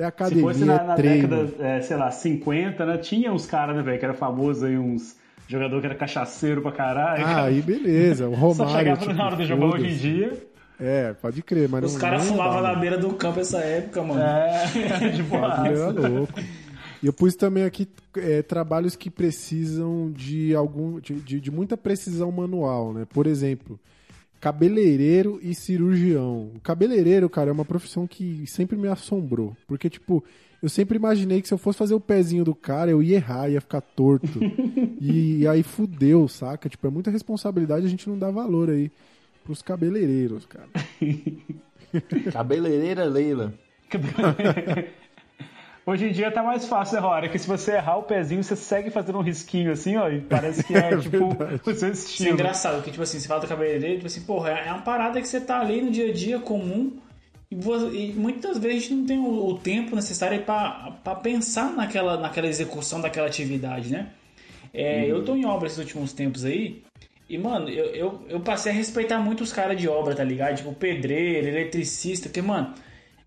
É 0.00 0.04
Se 0.04 0.08
academia, 0.08 0.42
fosse 0.44 0.64
na, 0.64 0.82
na 0.84 0.92
é 0.92 0.96
treino. 0.96 1.28
década, 1.28 1.64
é, 1.68 1.80
sei 1.82 1.96
lá, 1.96 2.10
50, 2.10 2.86
né? 2.86 2.98
Tinha 2.98 3.32
uns 3.32 3.46
caras, 3.46 3.76
né, 3.76 3.82
velho, 3.82 3.98
que 3.98 4.04
era 4.04 4.14
famoso 4.14 4.64
aí, 4.66 4.76
uns 4.78 5.16
jogador 5.46 5.80
que 5.80 5.86
era 5.86 5.94
cachaceiro 5.96 6.62
pra 6.62 6.72
caralho. 6.72 7.22
Ah, 7.22 7.26
cara. 7.26 7.42
aí 7.44 7.60
beleza. 7.60 8.28
O 8.28 8.34
Só 8.54 8.64
Romário, 8.64 8.72
chegava 8.78 9.00
tipo, 9.00 9.12
na 9.12 9.26
hora 9.26 9.36
do 9.36 9.44
jogo 9.44 9.66
hoje 9.66 9.86
em 9.88 9.96
dia. 9.96 10.46
É, 10.80 11.12
pode 11.12 11.42
crer, 11.42 11.68
mas 11.68 11.84
Os 11.84 11.92
não 11.94 12.00
caras 12.00 12.26
fumavam 12.26 12.62
na 12.62 12.74
beira 12.74 12.96
do 12.96 13.10
campo 13.14 13.40
essa 13.40 13.58
época, 13.58 14.02
mano. 14.02 14.20
É, 14.22 14.64
de 15.14 15.22
boa. 15.22 15.68
Era 15.68 15.90
louco. 15.90 16.40
E 17.02 17.06
eu 17.06 17.12
pus 17.12 17.34
também 17.34 17.64
aqui 17.64 17.88
é, 18.16 18.40
trabalhos 18.42 18.94
que 18.96 19.10
precisam 19.10 20.10
de 20.12 20.54
algum 20.54 21.00
de, 21.00 21.14
de- 21.14 21.40
de 21.40 21.50
muita 21.50 21.76
precisão 21.76 22.30
manual, 22.30 22.92
né? 22.92 23.06
Por 23.12 23.26
exemplo, 23.26 23.78
cabeleireiro 24.40 25.38
e 25.42 25.54
cirurgião. 25.54 26.50
O 26.54 26.60
cabeleireiro, 26.60 27.28
cara, 27.28 27.50
é 27.50 27.52
uma 27.52 27.64
profissão 27.64 28.06
que 28.06 28.44
sempre 28.46 28.76
me 28.76 28.88
assombrou, 28.88 29.56
porque 29.66 29.90
tipo 29.90 30.24
eu 30.62 30.68
sempre 30.68 30.96
imaginei 30.96 31.40
que 31.40 31.48
se 31.48 31.54
eu 31.54 31.58
fosse 31.58 31.78
fazer 31.78 31.94
o 31.94 32.00
pezinho 32.00 32.44
do 32.44 32.54
cara, 32.54 32.90
eu 32.90 33.02
ia 33.02 33.16
errar, 33.16 33.48
ia 33.48 33.60
ficar 33.60 33.80
torto. 33.80 34.40
e, 35.00 35.46
aí 35.46 35.62
fudeu, 35.62 36.28
saca? 36.28 36.68
Tipo, 36.68 36.86
é 36.86 36.90
muita 36.90 37.10
responsabilidade, 37.10 37.86
a 37.86 37.88
gente 37.88 38.08
não 38.08 38.18
dá 38.18 38.30
valor 38.30 38.68
aí 38.68 38.90
pros 39.42 39.62
cabeleireiros, 39.62 40.44
cara. 40.44 40.68
Cabeleireira 42.30 43.04
Leila. 43.04 43.54
Hoje 45.86 46.06
em 46.08 46.12
dia 46.12 46.30
tá 46.30 46.42
mais 46.42 46.66
fácil, 46.66 46.94
né, 46.96 47.00
Rora? 47.00 47.28
Que 47.28 47.38
se 47.38 47.48
você 47.48 47.72
errar 47.72 47.96
o 47.96 48.02
pezinho, 48.02 48.42
você 48.44 48.54
segue 48.54 48.90
fazendo 48.90 49.18
um 49.18 49.22
risquinho 49.22 49.72
assim, 49.72 49.96
ó, 49.96 50.08
e 50.08 50.20
parece 50.20 50.64
que 50.64 50.74
é, 50.76 50.96
tipo 50.96 51.24
o 51.66 51.74
seu 51.74 51.74
Isso 51.74 51.84
é 51.86 51.90
estilo. 51.92 52.34
engraçado, 52.34 52.76
porque, 52.76 52.90
tipo 52.90 53.02
assim, 53.02 53.18
você 53.18 53.26
fala 53.26 53.40
do 53.40 53.48
cabeleireiro, 53.48 53.94
tipo 53.96 54.06
assim, 54.06 54.20
porra, 54.22 54.50
é 54.50 54.70
uma 54.70 54.82
parada 54.82 55.20
que 55.20 55.26
você 55.26 55.40
tá 55.40 55.58
ali 55.60 55.80
no 55.82 55.90
dia 55.90 56.10
a 56.10 56.12
dia 56.12 56.38
comum 56.38 56.92
e, 57.50 57.56
vo- 57.56 57.92
e 57.92 58.12
muitas 58.12 58.58
vezes 58.58 58.76
a 58.76 58.80
gente 58.82 58.94
não 58.94 59.06
tem 59.06 59.18
o, 59.18 59.46
o 59.48 59.58
tempo 59.58 59.96
necessário 59.96 60.40
pra, 60.42 60.92
pra 61.02 61.14
pensar 61.16 61.72
naquela, 61.72 62.16
naquela 62.18 62.46
execução 62.46 63.00
daquela 63.00 63.26
atividade, 63.26 63.90
né? 63.90 64.08
É, 64.72 65.06
Eu 65.10 65.24
tô 65.24 65.34
em 65.34 65.44
obra 65.46 65.66
esses 65.66 65.78
últimos 65.78 66.12
tempos 66.12 66.44
aí 66.44 66.82
e, 67.28 67.36
mano, 67.38 67.68
eu, 67.68 67.86
eu, 67.86 68.24
eu 68.28 68.40
passei 68.40 68.70
a 68.70 68.74
respeitar 68.74 69.18
muito 69.18 69.42
os 69.42 69.52
caras 69.52 69.76
de 69.80 69.88
obra, 69.88 70.14
tá 70.14 70.22
ligado? 70.22 70.56
Tipo, 70.56 70.72
pedreiro, 70.74 71.48
eletricista, 71.48 72.28
porque, 72.28 72.42
mano, 72.42 72.74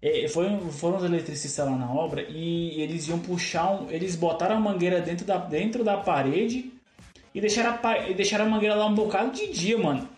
é, 0.06 0.28
foi, 0.28 0.50
foram 0.72 0.98
os 0.98 1.04
eletricistas 1.06 1.66
lá 1.66 1.78
na 1.78 1.90
obra 1.90 2.26
e 2.30 2.82
eles 2.82 3.08
iam 3.08 3.18
puxar, 3.18 3.72
um, 3.72 3.90
eles 3.90 4.18
botaram 4.18 4.58
a 4.58 4.60
mangueira 4.60 5.00
dentro 5.00 5.26
da, 5.26 5.38
dentro 5.38 5.82
da 5.82 5.96
parede 5.96 6.74
e 7.34 7.40
deixaram 7.40 7.80
a, 7.82 8.10
e 8.10 8.14
deixaram 8.14 8.46
a 8.46 8.50
mangueira 8.50 8.76
lá 8.76 8.86
um 8.86 8.94
bocado 8.94 9.32
de 9.32 9.48
dia, 9.54 9.78
mano. 9.78 10.10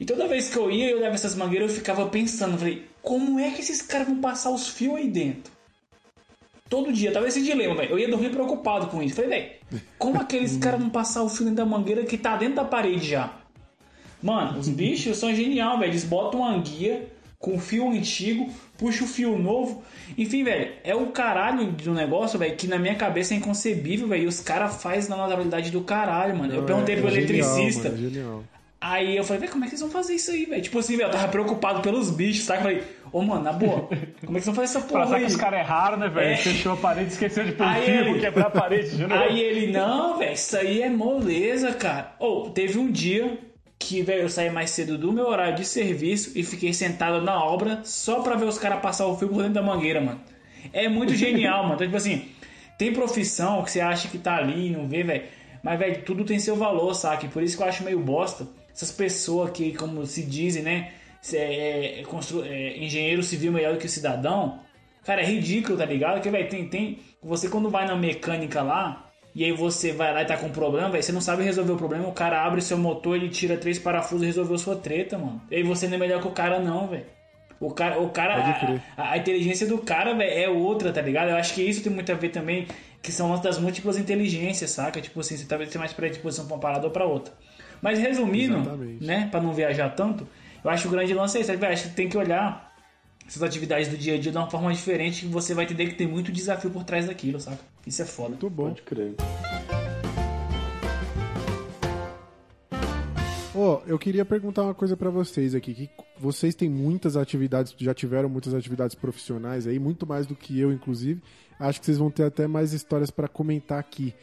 E 0.00 0.06
toda 0.06 0.26
vez 0.26 0.48
que 0.48 0.56
eu 0.56 0.70
ia 0.70 0.90
e 0.90 0.94
olhava 0.94 1.14
essas 1.14 1.34
mangueiras, 1.34 1.70
eu 1.70 1.76
ficava 1.76 2.06
pensando, 2.06 2.56
falei, 2.56 2.86
como 3.02 3.38
é 3.38 3.50
que 3.50 3.60
esses 3.60 3.82
caras 3.82 4.08
vão 4.08 4.22
passar 4.22 4.50
os 4.50 4.68
fios 4.68 4.96
aí 4.96 5.08
dentro? 5.08 5.52
Todo 6.68 6.90
dia, 6.90 7.12
tava 7.12 7.28
esse 7.28 7.42
dilema, 7.42 7.74
velho. 7.74 7.90
Eu 7.90 7.98
ia 7.98 8.08
dormir 8.08 8.30
preocupado 8.30 8.86
com 8.86 9.02
isso. 9.02 9.16
Falei, 9.16 9.30
velho, 9.30 9.82
como 9.98 10.18
aqueles 10.18 10.56
caras 10.58 10.80
vão 10.80 10.88
passar 10.88 11.22
o 11.22 11.28
fio 11.28 11.44
dentro 11.44 11.62
da 11.62 11.66
mangueira 11.66 12.04
que 12.04 12.16
tá 12.16 12.36
dentro 12.36 12.56
da 12.56 12.64
parede 12.64 13.10
já? 13.10 13.36
Mano, 14.22 14.58
os 14.58 14.68
bichos 14.68 15.18
são 15.18 15.34
genial, 15.34 15.78
velho. 15.78 15.92
Eles 15.92 16.04
botam 16.04 16.40
uma 16.40 16.58
guia 16.58 17.06
com 17.38 17.58
fio 17.58 17.88
antigo, 17.90 18.50
puxa 18.78 19.04
o 19.04 19.06
fio 19.06 19.38
novo. 19.38 19.82
Enfim, 20.16 20.44
velho, 20.44 20.72
é 20.84 20.94
o 20.94 21.06
caralho 21.06 21.66
do 21.72 21.92
negócio, 21.94 22.38
velho, 22.38 22.54
que 22.56 22.66
na 22.66 22.78
minha 22.78 22.94
cabeça 22.94 23.34
é 23.34 23.36
inconcebível, 23.36 24.08
velho. 24.08 24.24
E 24.24 24.26
os 24.26 24.40
caras 24.40 24.82
fazem 24.82 25.10
na 25.10 25.16
naturalidade 25.16 25.70
do 25.70 25.80
caralho, 25.82 26.36
mano. 26.36 26.54
Eu 26.54 26.62
perguntei 26.64 26.94
É, 26.96 26.98
pro 26.98 27.08
é 27.08 27.12
genial, 27.12 27.28
eletricista. 27.58 27.88
mano, 27.90 28.06
é 28.06 28.10
genial. 28.10 28.44
Aí 28.78 29.16
eu 29.16 29.24
falei, 29.24 29.40
velho, 29.40 29.52
como 29.52 29.64
é 29.64 29.68
que 29.68 29.72
eles 29.72 29.80
vão 29.80 29.90
fazer 29.90 30.14
isso 30.14 30.30
aí, 30.30 30.44
velho? 30.44 30.62
Tipo 30.62 30.78
assim, 30.78 30.96
velho, 30.96 31.08
eu 31.08 31.12
tava 31.12 31.28
preocupado 31.28 31.80
pelos 31.80 32.10
bichos, 32.10 32.44
sabe? 32.44 32.58
Eu 32.58 32.62
falei, 32.62 32.82
ô, 33.10 33.22
mano, 33.22 33.42
na 33.42 33.52
boa, 33.52 33.80
como 33.80 33.92
é 33.94 33.96
que 34.24 34.30
eles 34.30 34.44
vão 34.44 34.54
fazer 34.54 34.64
essa 34.78 34.80
porra 34.86 35.06
Pra 35.06 35.16
aí? 35.16 35.22
que 35.24 35.30
os 35.30 35.36
caras 35.36 35.60
erraram, 35.60 35.96
né, 35.96 36.08
velho? 36.08 36.28
É. 36.28 36.36
Fechou 36.36 36.72
a 36.72 36.76
parede, 36.76 37.10
esqueceu 37.10 37.44
de 37.44 37.52
pôr 37.52 37.64
o 37.64 37.68
Aí 37.68 37.84
fio, 37.84 37.94
ele- 37.94 38.20
quebrar 38.20 38.46
a 38.46 38.50
parede 38.50 38.90
de 38.96 39.02
novo. 39.08 39.14
Aí 39.14 39.40
ele, 39.40 39.72
não, 39.72 40.18
velho, 40.18 40.32
isso 40.34 40.56
aí 40.56 40.82
é 40.82 40.90
moleza, 40.90 41.72
cara. 41.72 42.14
Ou, 42.20 42.50
teve 42.50 42.78
um 42.78 42.90
dia 42.92 43.38
que, 43.78 44.02
velho, 44.02 44.22
eu 44.22 44.28
saí 44.28 44.50
mais 44.50 44.70
cedo 44.70 44.96
do 44.96 45.12
meu 45.12 45.26
horário 45.26 45.56
de 45.56 45.64
serviço 45.64 46.32
e 46.34 46.42
fiquei 46.42 46.72
sentado 46.72 47.22
na 47.22 47.42
obra 47.42 47.80
só 47.84 48.20
pra 48.20 48.36
ver 48.36 48.46
os 48.46 48.58
caras 48.58 48.80
passar 48.80 49.06
o 49.06 49.16
fio 49.16 49.28
por 49.28 49.38
dentro 49.38 49.54
da 49.54 49.62
mangueira, 49.62 50.00
mano. 50.00 50.20
É 50.72 50.88
muito 50.88 51.12
genial, 51.16 51.62
mano. 51.62 51.74
Então, 51.74 51.86
tipo 51.86 51.96
assim, 51.96 52.28
tem 52.78 52.92
profissão 52.92 53.62
que 53.62 53.70
você 53.70 53.80
acha 53.80 54.08
que 54.08 54.18
tá 54.18 54.36
ali 54.36 54.68
e 54.68 54.70
não 54.70 54.88
vê, 54.88 55.02
velho. 55.02 55.24
Mas, 55.62 55.78
velho, 55.78 56.02
tudo 56.02 56.24
tem 56.24 56.38
seu 56.38 56.56
valor, 56.56 56.94
saca? 56.94 57.26
Por 57.28 57.42
isso 57.42 57.56
que 57.56 57.62
eu 57.62 57.66
acho 57.66 57.84
meio 57.84 57.98
bosta 58.00 58.46
essas 58.72 58.92
pessoas 58.92 59.50
que, 59.50 59.72
como 59.72 60.04
se 60.04 60.22
dizem, 60.22 60.62
né? 60.62 60.92
É, 61.32 61.36
é, 61.36 62.02
é, 62.02 62.48
é 62.48 62.84
engenheiro 62.84 63.22
civil 63.22 63.50
melhor 63.50 63.72
do 63.72 63.78
que 63.78 63.86
o 63.86 63.90
cidadão. 63.90 64.60
Cara, 65.04 65.22
é 65.22 65.24
ridículo, 65.24 65.78
tá 65.78 65.84
ligado? 65.84 66.20
Que, 66.20 66.30
velho, 66.30 66.48
tem, 66.48 66.68
tem. 66.68 66.98
Você 67.22 67.48
quando 67.48 67.70
vai 67.70 67.86
na 67.86 67.96
mecânica 67.96 68.62
lá, 68.62 69.05
e 69.36 69.44
aí 69.44 69.52
você 69.52 69.92
vai 69.92 70.14
lá 70.14 70.22
e 70.22 70.24
tá 70.24 70.34
com 70.34 70.46
um 70.46 70.50
problema, 70.50 70.88
velho, 70.88 71.02
você 71.02 71.12
não 71.12 71.20
sabe 71.20 71.42
resolver 71.42 71.72
o 71.72 71.76
problema, 71.76 72.08
o 72.08 72.12
cara 72.12 72.42
abre 72.42 72.62
seu 72.62 72.78
motor, 72.78 73.16
ele 73.16 73.28
tira 73.28 73.54
três 73.58 73.78
parafusos 73.78 74.22
e 74.22 74.26
resolveu 74.26 74.56
sua 74.56 74.76
treta, 74.76 75.18
mano. 75.18 75.42
E 75.50 75.56
aí 75.56 75.62
você 75.62 75.86
não 75.86 75.96
é 75.96 75.98
melhor 75.98 76.22
que 76.22 76.28
o 76.28 76.30
cara, 76.30 76.58
não, 76.58 76.88
velho. 76.88 77.04
O 77.60 77.70
cara, 77.70 78.00
o 78.00 78.08
cara 78.08 78.34
a, 78.96 79.12
a, 79.12 79.18
inteligência 79.18 79.66
do 79.66 79.76
cara, 79.76 80.14
velho, 80.14 80.30
é 80.30 80.48
outra, 80.48 80.90
tá 80.90 81.02
ligado? 81.02 81.28
Eu 81.28 81.36
acho 81.36 81.52
que 81.52 81.60
isso 81.60 81.82
tem 81.82 81.92
muito 81.92 82.10
a 82.10 82.14
ver 82.14 82.30
também, 82.30 82.66
que 83.02 83.12
são 83.12 83.26
uma 83.26 83.36
das 83.36 83.58
múltiplas 83.58 83.98
inteligências, 83.98 84.70
saca? 84.70 85.02
Tipo 85.02 85.20
assim, 85.20 85.36
você 85.36 85.44
talvez 85.44 85.68
tenha 85.68 85.80
mais 85.80 85.92
predisposição 85.92 86.46
pra 86.46 86.54
uma 86.54 86.60
parada 86.60 86.86
ou 86.86 86.90
pra 86.90 87.04
outra. 87.04 87.34
Mas 87.82 87.98
resumindo, 87.98 88.56
Exatamente. 88.56 89.04
né, 89.04 89.28
pra 89.30 89.38
não 89.38 89.52
viajar 89.52 89.90
tanto, 89.90 90.26
eu 90.64 90.70
acho 90.70 90.84
que 90.84 90.88
o 90.88 90.92
grande 90.92 91.12
lance 91.12 91.36
é 91.36 91.42
esse, 91.42 91.52
eu 91.52 91.68
acho 91.68 91.90
que 91.90 91.94
tem 91.94 92.08
que 92.08 92.16
olhar 92.16 92.74
essas 93.26 93.42
atividades 93.42 93.88
do 93.88 93.98
dia 93.98 94.14
a 94.14 94.18
dia 94.18 94.32
de 94.32 94.38
uma 94.38 94.48
forma 94.48 94.72
diferente 94.72 95.26
que 95.26 95.30
você 95.30 95.52
vai 95.52 95.66
entender 95.66 95.88
que 95.88 95.94
tem 95.94 96.06
muito 96.06 96.32
desafio 96.32 96.70
por 96.70 96.84
trás 96.84 97.04
daquilo, 97.04 97.38
saca? 97.38 97.75
Isso 97.86 98.02
é 98.02 98.04
foda. 98.04 98.30
Muito 98.30 98.50
bom. 98.50 98.68
Pode 98.68 98.82
crer. 98.82 99.14
Ó, 103.54 103.80
oh, 103.80 103.88
eu 103.88 103.98
queria 103.98 104.22
perguntar 104.22 104.64
uma 104.64 104.74
coisa 104.74 104.96
para 104.98 105.08
vocês 105.08 105.54
aqui, 105.54 105.72
que 105.72 105.90
vocês 106.20 106.54
têm 106.54 106.68
muitas 106.68 107.16
atividades, 107.16 107.74
já 107.78 107.94
tiveram 107.94 108.28
muitas 108.28 108.52
atividades 108.52 108.94
profissionais 108.94 109.66
aí, 109.66 109.78
muito 109.78 110.06
mais 110.06 110.26
do 110.26 110.34
que 110.34 110.60
eu, 110.60 110.70
inclusive. 110.70 111.22
Acho 111.58 111.80
que 111.80 111.86
vocês 111.86 111.96
vão 111.96 112.10
ter 112.10 112.24
até 112.24 112.46
mais 112.46 112.74
histórias 112.74 113.10
para 113.10 113.28
comentar 113.28 113.78
aqui, 113.78 114.14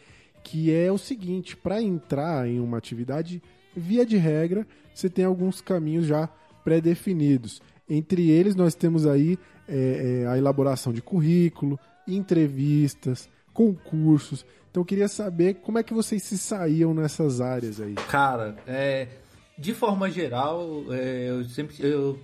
que 0.44 0.72
é 0.72 0.92
o 0.92 1.00
seguinte, 1.00 1.58
para 1.58 1.82
entrar 1.82 2.48
em 2.48 2.60
uma 2.60 2.78
atividade, 2.78 3.42
via 3.76 4.06
de 4.06 4.18
regra, 4.18 4.68
você 4.94 5.10
tem 5.10 5.26
alguns 5.26 5.62
caminhos 5.62 6.06
já 6.06 6.30
pré-definidos. 6.64 7.60
Entre 7.90 8.30
eles, 8.30 8.56
nós 8.56 8.76
temos 8.76 9.08
aí 9.08 9.40
é, 9.68 10.22
é, 10.26 10.28
a 10.28 10.38
elaboração 10.38 10.94
de 10.94 11.02
currículo, 11.02 11.80
entrevistas, 12.08 13.28
concursos. 13.54 14.46
Então 14.70 14.82
eu 14.82 14.86
queria 14.86 15.08
saber 15.08 15.56
como 15.56 15.78
é 15.78 15.84
que 15.84 15.94
vocês 15.94 16.24
se 16.24 16.38
saíam 16.38 16.94
nessas 16.94 17.40
áreas 17.40 17.80
aí. 17.80 17.94
Cara, 17.94 18.56
é, 18.66 19.08
de 19.58 19.74
forma 19.74 20.10
geral, 20.10 20.86
é, 20.90 21.30
eu, 21.30 21.46
sempre, 21.46 21.76
eu, 21.80 22.20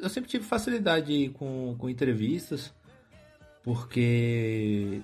eu 0.00 0.08
sempre 0.08 0.30
tive 0.30 0.44
facilidade 0.44 1.30
com, 1.34 1.74
com 1.76 1.90
entrevistas, 1.90 2.72
porque 3.64 5.00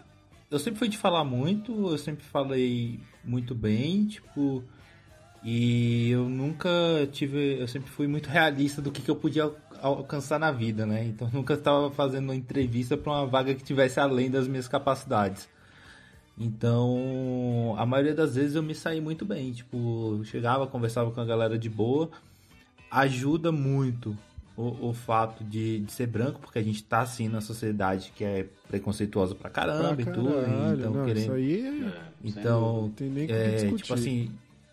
eu 0.51 0.59
sempre 0.59 0.79
fui 0.79 0.89
de 0.89 0.97
falar 0.97 1.25
muito, 1.25 1.91
eu 1.91 1.99
sempre 1.99 2.25
falei 2.25 3.01
muito 3.25 3.55
bem, 3.55 4.07
tipo, 4.07 4.63
e 5.43 6.11
eu 6.11 6.29
nunca 6.29 6.71
tive, 7.13 7.61
eu 7.61 7.69
sempre 7.69 7.91
fui 7.91 8.07
muito 8.07 8.29
realista 8.29 8.81
do 8.81 8.91
que, 8.91 9.03
que 9.03 9.11
eu 9.11 9.17
podia 9.17 9.51
alcançar 9.81 10.39
na 10.39 10.51
vida, 10.51 10.87
né? 10.87 11.05
Então 11.05 11.29
nunca 11.33 11.55
estava 11.55 11.91
fazendo 11.91 12.25
uma 12.25 12.37
entrevista 12.37 12.97
para 12.97 13.13
uma 13.13 13.27
vaga 13.27 13.55
que 13.55 13.63
tivesse 13.63 14.01
além 14.01 14.31
das 14.31 14.47
minhas 14.49 14.69
capacidades. 14.69 15.49
Então, 16.41 17.75
a 17.77 17.85
maioria 17.85 18.15
das 18.15 18.37
vezes 18.37 18.55
eu 18.55 18.63
me 18.63 18.75
saí 18.75 19.01
muito 19.01 19.25
bem, 19.25 19.51
tipo, 19.53 20.21
chegava, 20.25 20.69
conversava 20.69 21.11
com 21.11 21.21
a 21.21 21.25
galera 21.25 21.59
de 21.59 21.69
boa. 21.69 22.11
Ajuda 22.89 23.51
muito 23.51 24.17
o, 24.57 24.89
o 24.89 24.93
fato 24.93 25.43
de, 25.43 25.81
de, 25.81 25.93
ser 25.93 26.07
branco, 26.07 26.41
porque 26.41 26.59
a 26.59 26.63
gente 26.63 26.83
tá 26.83 27.01
assim 27.01 27.29
na 27.29 27.41
sociedade 27.41 28.13
que 28.15 28.25
é 28.25 28.47
preconceituosa 28.69 29.35
pra 29.35 29.51
caramba 29.51 29.95
pra 29.95 30.03
e 30.03 30.15
tudo. 30.15 30.31
Então, 30.77 30.93
não, 30.93 31.07
querendo... 31.07 31.23
Isso 31.23 31.33
aí 31.33 31.67
é... 31.67 32.03
Então, 32.25 32.93
tem 32.97 33.09
nem 33.09 33.31
é, 33.31 33.73
tipo 33.73 33.95
assim, 33.95 34.31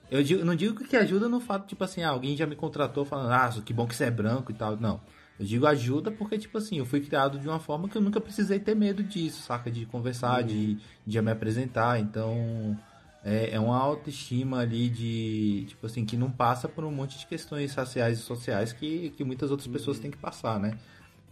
eu 0.09 0.23
digo, 0.23 0.45
não 0.45 0.55
digo 0.55 0.83
que 0.83 0.95
ajuda 0.95 1.27
no 1.27 1.39
fato, 1.39 1.67
tipo 1.67 1.83
assim, 1.83 2.03
ah, 2.03 2.09
alguém 2.09 2.35
já 2.35 2.45
me 2.45 2.55
contratou 2.55 3.05
falando, 3.05 3.31
ah, 3.31 3.61
que 3.63 3.73
bom 3.73 3.87
que 3.87 3.95
você 3.95 4.05
é 4.05 4.11
branco 4.11 4.51
e 4.51 4.55
tal. 4.55 4.77
Não. 4.77 5.01
Eu 5.39 5.45
digo 5.45 5.67
ajuda 5.67 6.11
porque, 6.11 6.37
tipo 6.37 6.57
assim, 6.57 6.77
eu 6.77 6.85
fui 6.85 7.01
criado 7.01 7.37
de 7.37 7.47
uma 7.47 7.59
forma 7.59 7.89
que 7.89 7.97
eu 7.97 8.01
nunca 8.01 8.21
precisei 8.21 8.59
ter 8.59 8.75
medo 8.75 9.03
disso, 9.03 9.41
saca? 9.41 9.69
De 9.69 9.85
conversar, 9.85 10.41
uhum. 10.41 10.47
de, 10.47 10.77
de 11.05 11.21
me 11.21 11.31
apresentar. 11.31 11.99
Então, 11.99 12.77
é, 13.23 13.49
é 13.51 13.59
uma 13.59 13.77
autoestima 13.77 14.59
ali 14.59 14.87
de, 14.87 15.65
tipo 15.67 15.85
assim, 15.85 16.05
que 16.05 16.15
não 16.15 16.31
passa 16.31 16.69
por 16.69 16.85
um 16.85 16.91
monte 16.91 17.17
de 17.17 17.25
questões 17.25 17.73
raciais 17.73 18.19
e 18.19 18.21
sociais 18.21 18.71
que, 18.71 19.09
que 19.09 19.23
muitas 19.23 19.51
outras 19.51 19.67
uhum. 19.67 19.73
pessoas 19.73 19.99
têm 19.99 20.11
que 20.11 20.17
passar, 20.17 20.59
né? 20.59 20.77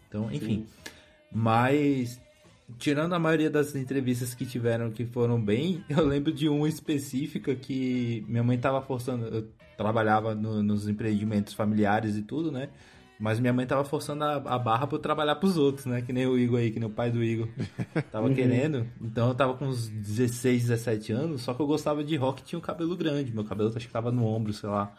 Então, 0.09 0.29
enfim. 0.31 0.65
Sim. 0.67 0.91
Mas 1.31 2.19
tirando 2.77 3.13
a 3.13 3.19
maioria 3.19 3.49
das 3.49 3.75
entrevistas 3.75 4.33
que 4.33 4.45
tiveram 4.45 4.91
que 4.91 5.05
foram 5.05 5.41
bem, 5.41 5.83
eu 5.89 6.05
lembro 6.05 6.31
de 6.31 6.47
uma 6.49 6.67
específica 6.67 7.55
que 7.55 8.25
minha 8.27 8.43
mãe 8.43 8.57
tava 8.57 8.81
forçando. 8.81 9.25
Eu 9.25 9.47
trabalhava 9.77 10.35
no, 10.35 10.61
nos 10.61 10.87
empreendimentos 10.87 11.53
familiares 11.53 12.15
e 12.15 12.21
tudo, 12.21 12.51
né? 12.51 12.69
Mas 13.19 13.39
minha 13.39 13.53
mãe 13.53 13.65
tava 13.65 13.85
forçando 13.85 14.23
a, 14.23 14.35
a 14.35 14.59
barra 14.59 14.85
pra 14.85 14.97
eu 14.97 15.01
trabalhar 15.01 15.35
pros 15.35 15.57
outros, 15.57 15.85
né? 15.85 16.01
Que 16.01 16.11
nem 16.11 16.27
o 16.27 16.37
Igor 16.37 16.59
aí, 16.59 16.71
que 16.71 16.79
nem 16.79 16.89
o 16.89 16.91
pai 16.91 17.09
do 17.09 17.23
Igor 17.23 17.47
tava 18.11 18.27
uhum. 18.27 18.33
querendo. 18.33 18.87
Então 19.01 19.29
eu 19.29 19.35
tava 19.35 19.53
com 19.53 19.65
uns 19.65 19.87
16, 19.87 20.63
17 20.63 21.11
anos, 21.13 21.41
só 21.41 21.53
que 21.53 21.61
eu 21.61 21.67
gostava 21.67 22.03
de 22.03 22.15
rock 22.15 22.41
e 22.41 22.45
tinha 22.45 22.59
o 22.59 22.61
um 22.61 22.65
cabelo 22.65 22.95
grande. 22.97 23.33
Meu 23.33 23.43
cabelo 23.43 23.71
acho 23.75 23.87
que 23.87 23.93
tava 23.93 24.11
no 24.11 24.25
ombro, 24.25 24.51
sei 24.51 24.69
lá. 24.69 24.93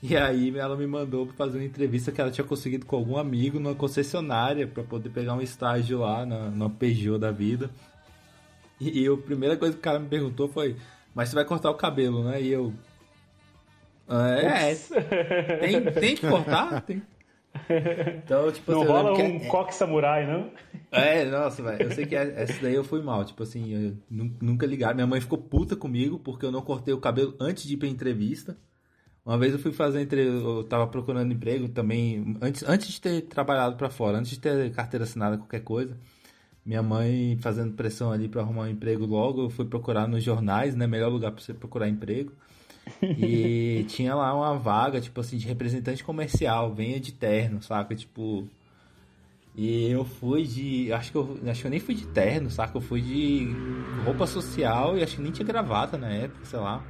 E 0.02 0.16
aí 0.16 0.56
ela 0.58 0.76
me 0.76 0.86
mandou 0.86 1.26
pra 1.26 1.34
fazer 1.34 1.58
uma 1.58 1.64
entrevista 1.64 2.10
que 2.10 2.20
ela 2.20 2.30
tinha 2.30 2.46
conseguido 2.46 2.86
com 2.86 2.96
algum 2.96 3.18
amigo 3.18 3.60
numa 3.60 3.74
concessionária 3.74 4.66
para 4.66 4.82
poder 4.82 5.10
pegar 5.10 5.34
um 5.34 5.42
estágio 5.42 5.98
lá 5.98 6.24
na, 6.24 6.50
na 6.50 6.70
Peugeot 6.70 7.18
da 7.18 7.30
vida. 7.30 7.70
E, 8.80 9.02
e 9.02 9.06
a 9.06 9.16
primeira 9.16 9.56
coisa 9.56 9.74
que 9.74 9.80
o 9.80 9.82
cara 9.82 9.98
me 9.98 10.08
perguntou 10.08 10.48
foi: 10.48 10.76
Mas 11.14 11.28
você 11.28 11.34
vai 11.34 11.44
cortar 11.44 11.70
o 11.70 11.74
cabelo, 11.74 12.24
né? 12.24 12.40
E 12.40 12.48
eu. 12.48 12.72
É, 14.08 14.74
tem, 15.60 15.84
tem 15.92 16.16
que 16.16 16.26
cortar? 16.26 16.80
Tem. 16.80 17.02
Então, 18.16 18.50
tipo, 18.50 18.72
não 18.72 18.82
assim, 18.82 18.90
rola 18.90 19.12
um 19.12 19.36
é... 19.36 19.46
coque 19.46 19.74
samurai, 19.74 20.26
não? 20.26 20.50
É, 20.90 21.24
nossa, 21.24 21.62
velho. 21.62 21.82
Eu 21.82 21.92
sei 21.92 22.06
que 22.06 22.16
essa 22.16 22.60
daí 22.62 22.74
eu 22.74 22.82
fui 22.82 23.02
mal. 23.02 23.24
Tipo 23.24 23.42
assim, 23.42 23.70
eu 23.70 23.96
nunca 24.40 24.66
ligar. 24.66 24.94
Minha 24.94 25.06
mãe 25.06 25.20
ficou 25.20 25.38
puta 25.38 25.76
comigo 25.76 26.18
porque 26.18 26.46
eu 26.46 26.50
não 26.50 26.62
cortei 26.62 26.94
o 26.94 27.00
cabelo 27.00 27.36
antes 27.38 27.64
de 27.64 27.74
ir 27.74 27.76
pra 27.76 27.88
entrevista. 27.88 28.56
Uma 29.24 29.38
vez 29.38 29.52
eu 29.52 29.58
fui 29.58 29.72
fazer 29.72 30.00
entre 30.00 30.22
eu 30.22 30.64
tava 30.64 30.86
procurando 30.86 31.32
emprego 31.32 31.68
também 31.68 32.36
antes, 32.40 32.62
antes 32.66 32.88
de 32.88 33.00
ter 33.00 33.22
trabalhado 33.22 33.76
para 33.76 33.90
fora, 33.90 34.18
antes 34.18 34.30
de 34.30 34.40
ter 34.40 34.72
carteira 34.72 35.04
assinada 35.04 35.36
qualquer 35.36 35.60
coisa. 35.60 35.96
Minha 36.64 36.82
mãe 36.82 37.38
fazendo 37.40 37.74
pressão 37.74 38.12
ali 38.12 38.28
para 38.28 38.42
arrumar 38.42 38.62
um 38.62 38.68
emprego 38.68 39.04
logo, 39.06 39.42
eu 39.42 39.50
fui 39.50 39.64
procurar 39.64 40.06
nos 40.06 40.22
jornais, 40.22 40.74
né, 40.74 40.86
melhor 40.86 41.10
lugar 41.10 41.32
para 41.32 41.42
você 41.42 41.54
procurar 41.54 41.88
emprego. 41.88 42.32
E 43.16 43.84
tinha 43.88 44.14
lá 44.14 44.34
uma 44.34 44.58
vaga, 44.58 45.00
tipo 45.00 45.20
assim, 45.20 45.36
de 45.36 45.46
representante 45.46 46.02
comercial, 46.02 46.74
venha 46.74 46.98
de 47.00 47.12
terno, 47.12 47.62
saca? 47.62 47.94
Tipo, 47.94 48.46
e 49.54 49.90
eu 49.90 50.04
fui 50.04 50.44
de. 50.44 50.92
Acho 50.92 51.10
que 51.12 51.18
eu, 51.18 51.38
acho 51.46 51.60
que 51.60 51.66
eu 51.66 51.70
nem 51.70 51.80
fui 51.80 51.94
de 51.94 52.06
terno, 52.06 52.50
saca? 52.50 52.76
Eu 52.76 52.80
fui 52.80 53.00
de 53.00 53.48
roupa 54.04 54.26
social 54.26 54.96
e 54.96 55.02
acho 55.02 55.16
que 55.16 55.22
nem 55.22 55.32
tinha 55.32 55.46
gravata 55.46 55.98
na 55.98 56.08
época, 56.08 56.44
sei 56.44 56.58
lá. 56.58 56.84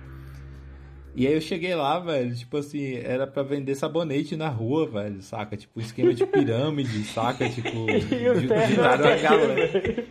E 1.15 1.27
aí 1.27 1.35
eu 1.35 1.41
cheguei 1.41 1.75
lá, 1.75 1.99
velho, 1.99 2.35
tipo 2.35 2.57
assim, 2.57 2.95
era 2.95 3.27
pra 3.27 3.43
vender 3.43 3.75
sabonete 3.75 4.37
na 4.37 4.49
rua, 4.49 4.87
velho, 4.87 5.21
saca? 5.23 5.57
Tipo, 5.57 5.81
esquema 5.81 6.15
de 6.15 6.25
pirâmide, 6.25 7.05
saca? 7.13 7.49
Tipo, 7.49 7.87
juntaram 8.41 9.07
a 9.07 9.17
galera. 9.17 10.05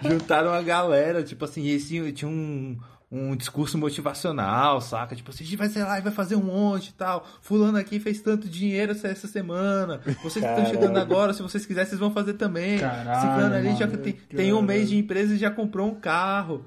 juntaram 0.02 0.52
a 0.52 0.62
galera, 0.62 1.22
tipo 1.22 1.44
assim, 1.44 1.68
esse 1.68 2.12
tinha 2.12 2.28
um, 2.28 2.78
um 3.12 3.36
discurso 3.36 3.76
motivacional, 3.76 4.80
saca? 4.80 5.14
Tipo 5.14 5.30
assim, 5.30 5.44
a 5.44 5.46
gente 5.46 5.56
vai 5.56 5.68
ser 5.68 5.84
lá 5.84 5.98
e 5.98 6.02
vai 6.02 6.12
fazer 6.12 6.36
um 6.36 6.44
monte 6.44 6.88
e 6.88 6.92
tal. 6.94 7.26
Fulano 7.42 7.76
aqui 7.76 8.00
fez 8.00 8.22
tanto 8.22 8.48
dinheiro 8.48 8.92
essa 8.92 9.26
semana. 9.26 10.00
Vocês 10.22 10.44
Caralho. 10.44 10.62
estão 10.62 10.80
chegando 10.80 10.96
agora, 10.96 11.34
se 11.34 11.42
vocês 11.42 11.66
quiserem, 11.66 11.88
vocês 11.88 12.00
vão 12.00 12.10
fazer 12.10 12.34
também. 12.34 12.78
Caralho, 12.78 13.20
Ciclano 13.20 13.54
ali 13.54 13.76
já 13.76 13.86
tem, 13.86 14.12
tem 14.12 14.52
um 14.52 14.62
mês 14.62 14.88
de 14.88 14.96
empresa 14.96 15.34
e 15.34 15.38
já 15.38 15.50
comprou 15.50 15.88
um 15.88 15.94
carro. 15.94 16.64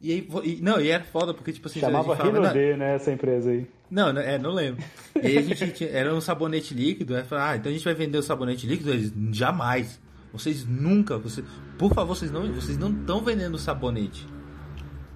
E 0.00 0.12
aí, 0.12 0.28
e, 0.44 0.62
não, 0.62 0.80
e 0.80 0.88
era 0.88 1.02
foda, 1.02 1.34
porque, 1.34 1.52
tipo 1.52 1.66
assim... 1.66 1.80
Chamava 1.80 2.14
Rinode, 2.14 2.76
né, 2.76 2.94
essa 2.94 3.10
empresa 3.10 3.50
aí. 3.50 3.66
Não, 3.90 4.10
é, 4.10 4.38
não 4.38 4.52
lembro. 4.52 4.84
E 5.16 5.26
aí 5.26 5.38
a 5.38 5.42
gente 5.42 5.84
era 5.88 6.14
um 6.14 6.20
sabonete 6.20 6.74
líquido, 6.74 7.16
aí 7.16 7.24
falou, 7.24 7.44
ah, 7.44 7.56
então 7.56 7.70
a 7.70 7.72
gente 7.72 7.84
vai 7.84 7.94
vender 7.94 8.18
o 8.18 8.22
sabonete 8.22 8.66
líquido? 8.66 8.90
Eles, 8.90 9.12
jamais. 9.32 10.00
Vocês 10.32 10.64
nunca, 10.64 11.18
você, 11.18 11.42
por 11.78 11.92
favor, 11.94 12.14
vocês 12.14 12.30
não 12.30 12.52
vocês 12.52 12.76
não 12.76 12.90
estão 12.90 13.22
vendendo 13.22 13.58
sabonete. 13.58 14.26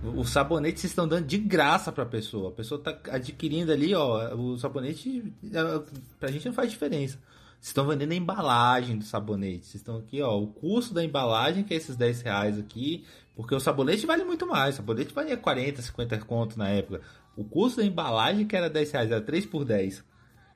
O, 0.02 0.20
o 0.20 0.24
sabonete 0.24 0.80
vocês 0.80 0.90
estão 0.90 1.06
dando 1.06 1.26
de 1.26 1.38
graça 1.38 1.92
pra 1.92 2.06
pessoa. 2.06 2.48
A 2.48 2.52
pessoa 2.52 2.80
tá 2.80 2.98
adquirindo 3.10 3.70
ali, 3.70 3.94
ó, 3.94 4.34
o 4.34 4.58
sabonete, 4.58 5.32
é, 5.44 5.82
pra 6.18 6.30
gente 6.30 6.46
não 6.46 6.54
faz 6.54 6.70
diferença. 6.70 7.18
Vocês 7.62 7.70
estão 7.70 7.86
vendendo 7.86 8.10
a 8.10 8.16
embalagem 8.16 8.98
do 8.98 9.04
sabonete. 9.04 9.66
Vocês 9.66 9.76
estão 9.76 9.96
aqui, 9.96 10.20
ó. 10.20 10.36
O 10.36 10.48
custo 10.48 10.92
da 10.92 11.04
embalagem, 11.04 11.62
que 11.62 11.72
é 11.72 11.76
esses 11.76 11.94
10 11.94 12.22
reais 12.22 12.58
aqui. 12.58 13.04
Porque 13.34 13.54
o 13.54 13.60
sabonete 13.60 14.06
vale 14.06 14.24
muito 14.24 14.46
mais. 14.46 14.74
O 14.74 14.76
sabonete 14.78 15.12
valia 15.14 15.36
40, 15.36 15.80
50 15.82 16.18
conto 16.18 16.58
na 16.58 16.68
época. 16.68 17.00
O 17.36 17.42
custo 17.44 17.80
da 17.80 17.86
embalagem, 17.86 18.46
que 18.46 18.54
era 18.56 18.68
10 18.68 18.90
reais, 18.92 19.10
era 19.10 19.20
3 19.20 19.46
por 19.46 19.64
10. 19.64 20.04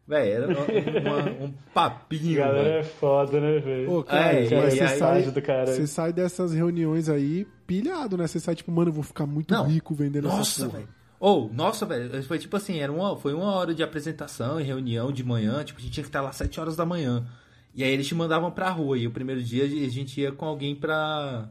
Véi, 0.08 0.30
era 0.30 0.46
um, 0.46 0.52
uma- 0.52 1.46
um 1.46 1.54
papinho, 1.74 2.36
Galera 2.36 2.62
velho. 2.62 2.78
é 2.78 2.82
foda, 2.84 3.40
né, 3.40 3.58
velho? 3.58 3.90
Ô, 3.92 4.04
cara, 4.04 4.32
É, 4.34 4.40
mas 4.42 4.74
e 4.74 4.76
você, 4.76 4.84
aí- 4.84 4.98
sai, 4.98 5.22
do 5.22 5.42
cara. 5.42 5.66
você 5.66 5.86
sai 5.86 6.12
dessas 6.12 6.52
reuniões 6.54 7.08
aí 7.08 7.44
pilhado, 7.66 8.16
né? 8.16 8.26
Você 8.28 8.38
sai 8.38 8.54
tipo, 8.54 8.70
mano, 8.70 8.90
eu 8.90 8.94
vou 8.94 9.02
ficar 9.02 9.26
muito 9.26 9.52
Não. 9.52 9.66
rico 9.66 9.94
vendendo 9.94 10.28
essa 10.28 10.36
Nossa, 10.36 10.64
porra. 10.66 10.78
velho. 10.78 10.88
Ou, 11.18 11.50
nossa, 11.52 11.84
velho, 11.86 12.22
foi 12.22 12.38
tipo 12.38 12.56
assim, 12.56 12.78
era 12.78 12.92
uma, 12.92 13.16
foi 13.16 13.32
uma 13.34 13.50
hora 13.54 13.74
de 13.74 13.82
apresentação 13.82 14.60
e 14.60 14.62
reunião 14.62 15.10
de 15.10 15.24
manhã, 15.24 15.64
tipo, 15.64 15.80
a 15.80 15.82
gente 15.82 15.92
tinha 15.94 16.04
que 16.04 16.08
estar 16.10 16.20
lá 16.20 16.30
7 16.30 16.60
horas 16.60 16.76
da 16.76 16.84
manhã. 16.86 17.26
E 17.74 17.82
aí 17.82 17.90
eles 17.90 18.06
te 18.06 18.14
mandavam 18.14 18.50
pra 18.50 18.70
rua, 18.70 18.96
e 18.98 19.06
o 19.06 19.10
primeiro 19.10 19.42
dia 19.42 19.64
a 19.64 19.90
gente 19.90 20.20
ia 20.20 20.30
com 20.30 20.44
alguém 20.46 20.76
pra, 20.76 21.48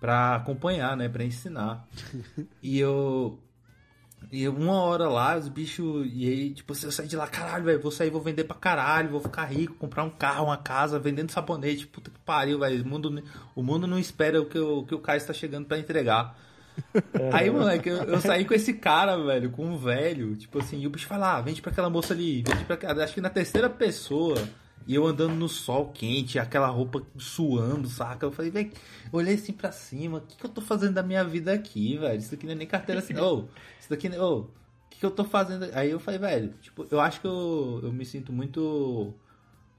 pra 0.00 0.36
acompanhar, 0.36 0.96
né, 0.96 1.08
pra 1.08 1.24
ensinar. 1.24 1.86
E 2.62 2.78
eu... 2.78 3.38
E 4.32 4.42
eu, 4.42 4.52
uma 4.52 4.82
hora 4.82 5.08
lá, 5.08 5.38
os 5.38 5.48
bichos... 5.48 6.06
E 6.12 6.28
aí, 6.28 6.50
tipo, 6.52 6.72
eu 6.72 6.92
saí 6.92 7.06
de 7.06 7.16
lá, 7.16 7.26
caralho, 7.28 7.64
velho, 7.64 7.80
vou 7.80 7.90
sair, 7.90 8.10
vou 8.10 8.20
vender 8.20 8.44
pra 8.44 8.56
caralho, 8.56 9.10
vou 9.10 9.20
ficar 9.20 9.44
rico, 9.44 9.74
comprar 9.74 10.02
um 10.02 10.10
carro, 10.10 10.46
uma 10.46 10.56
casa, 10.56 10.98
vendendo 10.98 11.30
sabonete, 11.30 11.86
puta 11.86 12.10
que 12.10 12.18
pariu, 12.20 12.58
velho. 12.58 12.82
O 12.82 12.88
mundo, 12.88 13.22
o 13.54 13.62
mundo 13.62 13.86
não 13.86 13.98
espera 13.98 14.40
o 14.42 14.46
que 14.46 14.58
o, 14.58 14.84
que 14.84 14.94
o 14.94 14.98
Caio 14.98 15.18
está 15.18 15.32
chegando 15.32 15.66
pra 15.66 15.78
entregar. 15.78 16.36
Aí, 17.32 17.50
moleque, 17.50 17.88
eu, 17.88 17.96
eu 18.04 18.20
saí 18.20 18.44
com 18.44 18.54
esse 18.54 18.74
cara, 18.74 19.16
velho, 19.16 19.50
com 19.50 19.64
um 19.64 19.78
velho, 19.78 20.36
tipo 20.36 20.58
assim, 20.58 20.80
e 20.80 20.86
o 20.86 20.90
bicho 20.90 21.06
fala, 21.06 21.36
ah, 21.36 21.40
vende 21.40 21.62
pra 21.62 21.70
aquela 21.70 21.90
moça 21.90 22.14
ali, 22.14 22.42
vende 22.42 22.64
pra 22.64 22.74
aquela. 22.74 23.04
Acho 23.04 23.14
que 23.14 23.20
na 23.20 23.30
terceira 23.30 23.68
pessoa, 23.68 24.36
e 24.88 24.94
eu 24.94 25.06
andando 25.06 25.34
no 25.34 25.50
sol 25.50 25.90
quente, 25.92 26.38
aquela 26.38 26.66
roupa 26.68 27.02
suando, 27.18 27.86
saca? 27.88 28.24
Eu 28.24 28.32
falei, 28.32 28.50
velho, 28.50 28.72
olhei 29.12 29.34
assim 29.34 29.52
pra 29.52 29.70
cima, 29.70 30.16
o 30.16 30.20
que, 30.22 30.38
que 30.38 30.46
eu 30.46 30.48
tô 30.48 30.62
fazendo 30.62 30.94
da 30.94 31.02
minha 31.02 31.22
vida 31.22 31.52
aqui, 31.52 31.98
velho? 31.98 32.18
Isso 32.18 32.30
daqui 32.30 32.46
não 32.46 32.54
é 32.54 32.56
nem 32.56 32.66
carteira 32.66 33.02
assim, 33.02 33.14
ô, 33.18 33.44
isso 33.78 33.90
daqui, 33.90 34.08
ô, 34.16 34.38
o 34.38 34.50
que, 34.88 35.00
que 35.00 35.04
eu 35.04 35.10
tô 35.10 35.24
fazendo? 35.24 35.68
Aí 35.74 35.90
eu 35.90 36.00
falei, 36.00 36.18
velho, 36.18 36.54
tipo, 36.62 36.86
eu 36.90 36.98
acho 37.00 37.20
que 37.20 37.26
eu, 37.26 37.80
eu 37.82 37.92
me 37.92 38.06
sinto 38.06 38.32
muito 38.32 39.12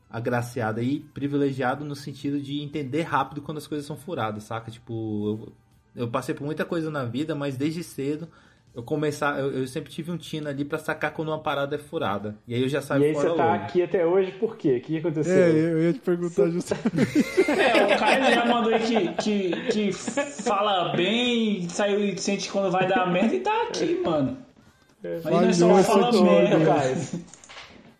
agraciado 0.07 0.79
e 0.79 0.99
privilegiado 0.99 1.83
no 1.83 1.95
sentido 1.95 2.39
de 2.39 2.61
entender 2.61 3.01
rápido 3.01 3.41
quando 3.41 3.57
as 3.57 3.65
coisas 3.65 3.87
são 3.87 3.97
furadas, 3.97 4.43
saca? 4.43 4.69
Tipo, 4.69 5.53
eu, 5.95 6.03
eu 6.03 6.07
passei 6.07 6.35
por 6.35 6.45
muita 6.45 6.63
coisa 6.63 6.91
na 6.91 7.03
vida, 7.03 7.33
mas 7.33 7.57
desde 7.57 7.83
cedo 7.83 8.29
eu 8.75 8.83
começar, 8.83 9.39
eu, 9.39 9.51
eu 9.51 9.67
sempre 9.67 9.91
tive 9.91 10.11
um 10.11 10.17
tino 10.17 10.47
ali 10.47 10.63
pra 10.63 10.77
sacar 10.77 11.11
quando 11.11 11.29
uma 11.29 11.39
parada 11.39 11.75
é 11.75 11.79
furada. 11.79 12.35
E 12.47 12.53
aí 12.53 12.61
eu 12.61 12.69
já 12.69 12.81
saio 12.81 13.03
E 13.03 13.05
aí 13.07 13.13
fora 13.13 13.29
você 13.29 13.35
tá 13.35 13.53
aqui 13.55 13.81
até 13.81 14.05
hoje 14.05 14.31
por 14.33 14.55
quê? 14.57 14.77
O 14.77 14.81
que 14.81 14.97
aconteceu? 14.97 15.43
É, 15.43 15.49
eu 15.49 15.83
ia 15.83 15.93
te 15.93 15.99
perguntar 15.99 16.49
justamente. 16.49 16.89
É, 17.49 17.95
o 17.95 17.99
cara 17.99 18.31
já 18.31 18.45
mandou 18.45 18.73
aí 18.73 18.79
que, 18.79 19.13
que, 19.13 19.51
que 19.71 19.91
fala 19.91 20.95
bem, 20.95 21.67
saiu 21.67 21.99
e 21.99 22.17
sente 22.17 22.49
quando 22.51 22.71
vai 22.71 22.87
dar 22.87 23.11
merda 23.11 23.35
e 23.35 23.39
tá 23.39 23.63
aqui, 23.63 24.01
mano. 24.03 24.37
Mas 25.23 25.23
nós 25.25 25.57
só 25.57 25.83
Falhou 25.83 25.83
fala 25.83 26.09
esse 26.09 26.23
merda, 26.23 26.55
time. 26.55 26.65
cara. 26.65 26.95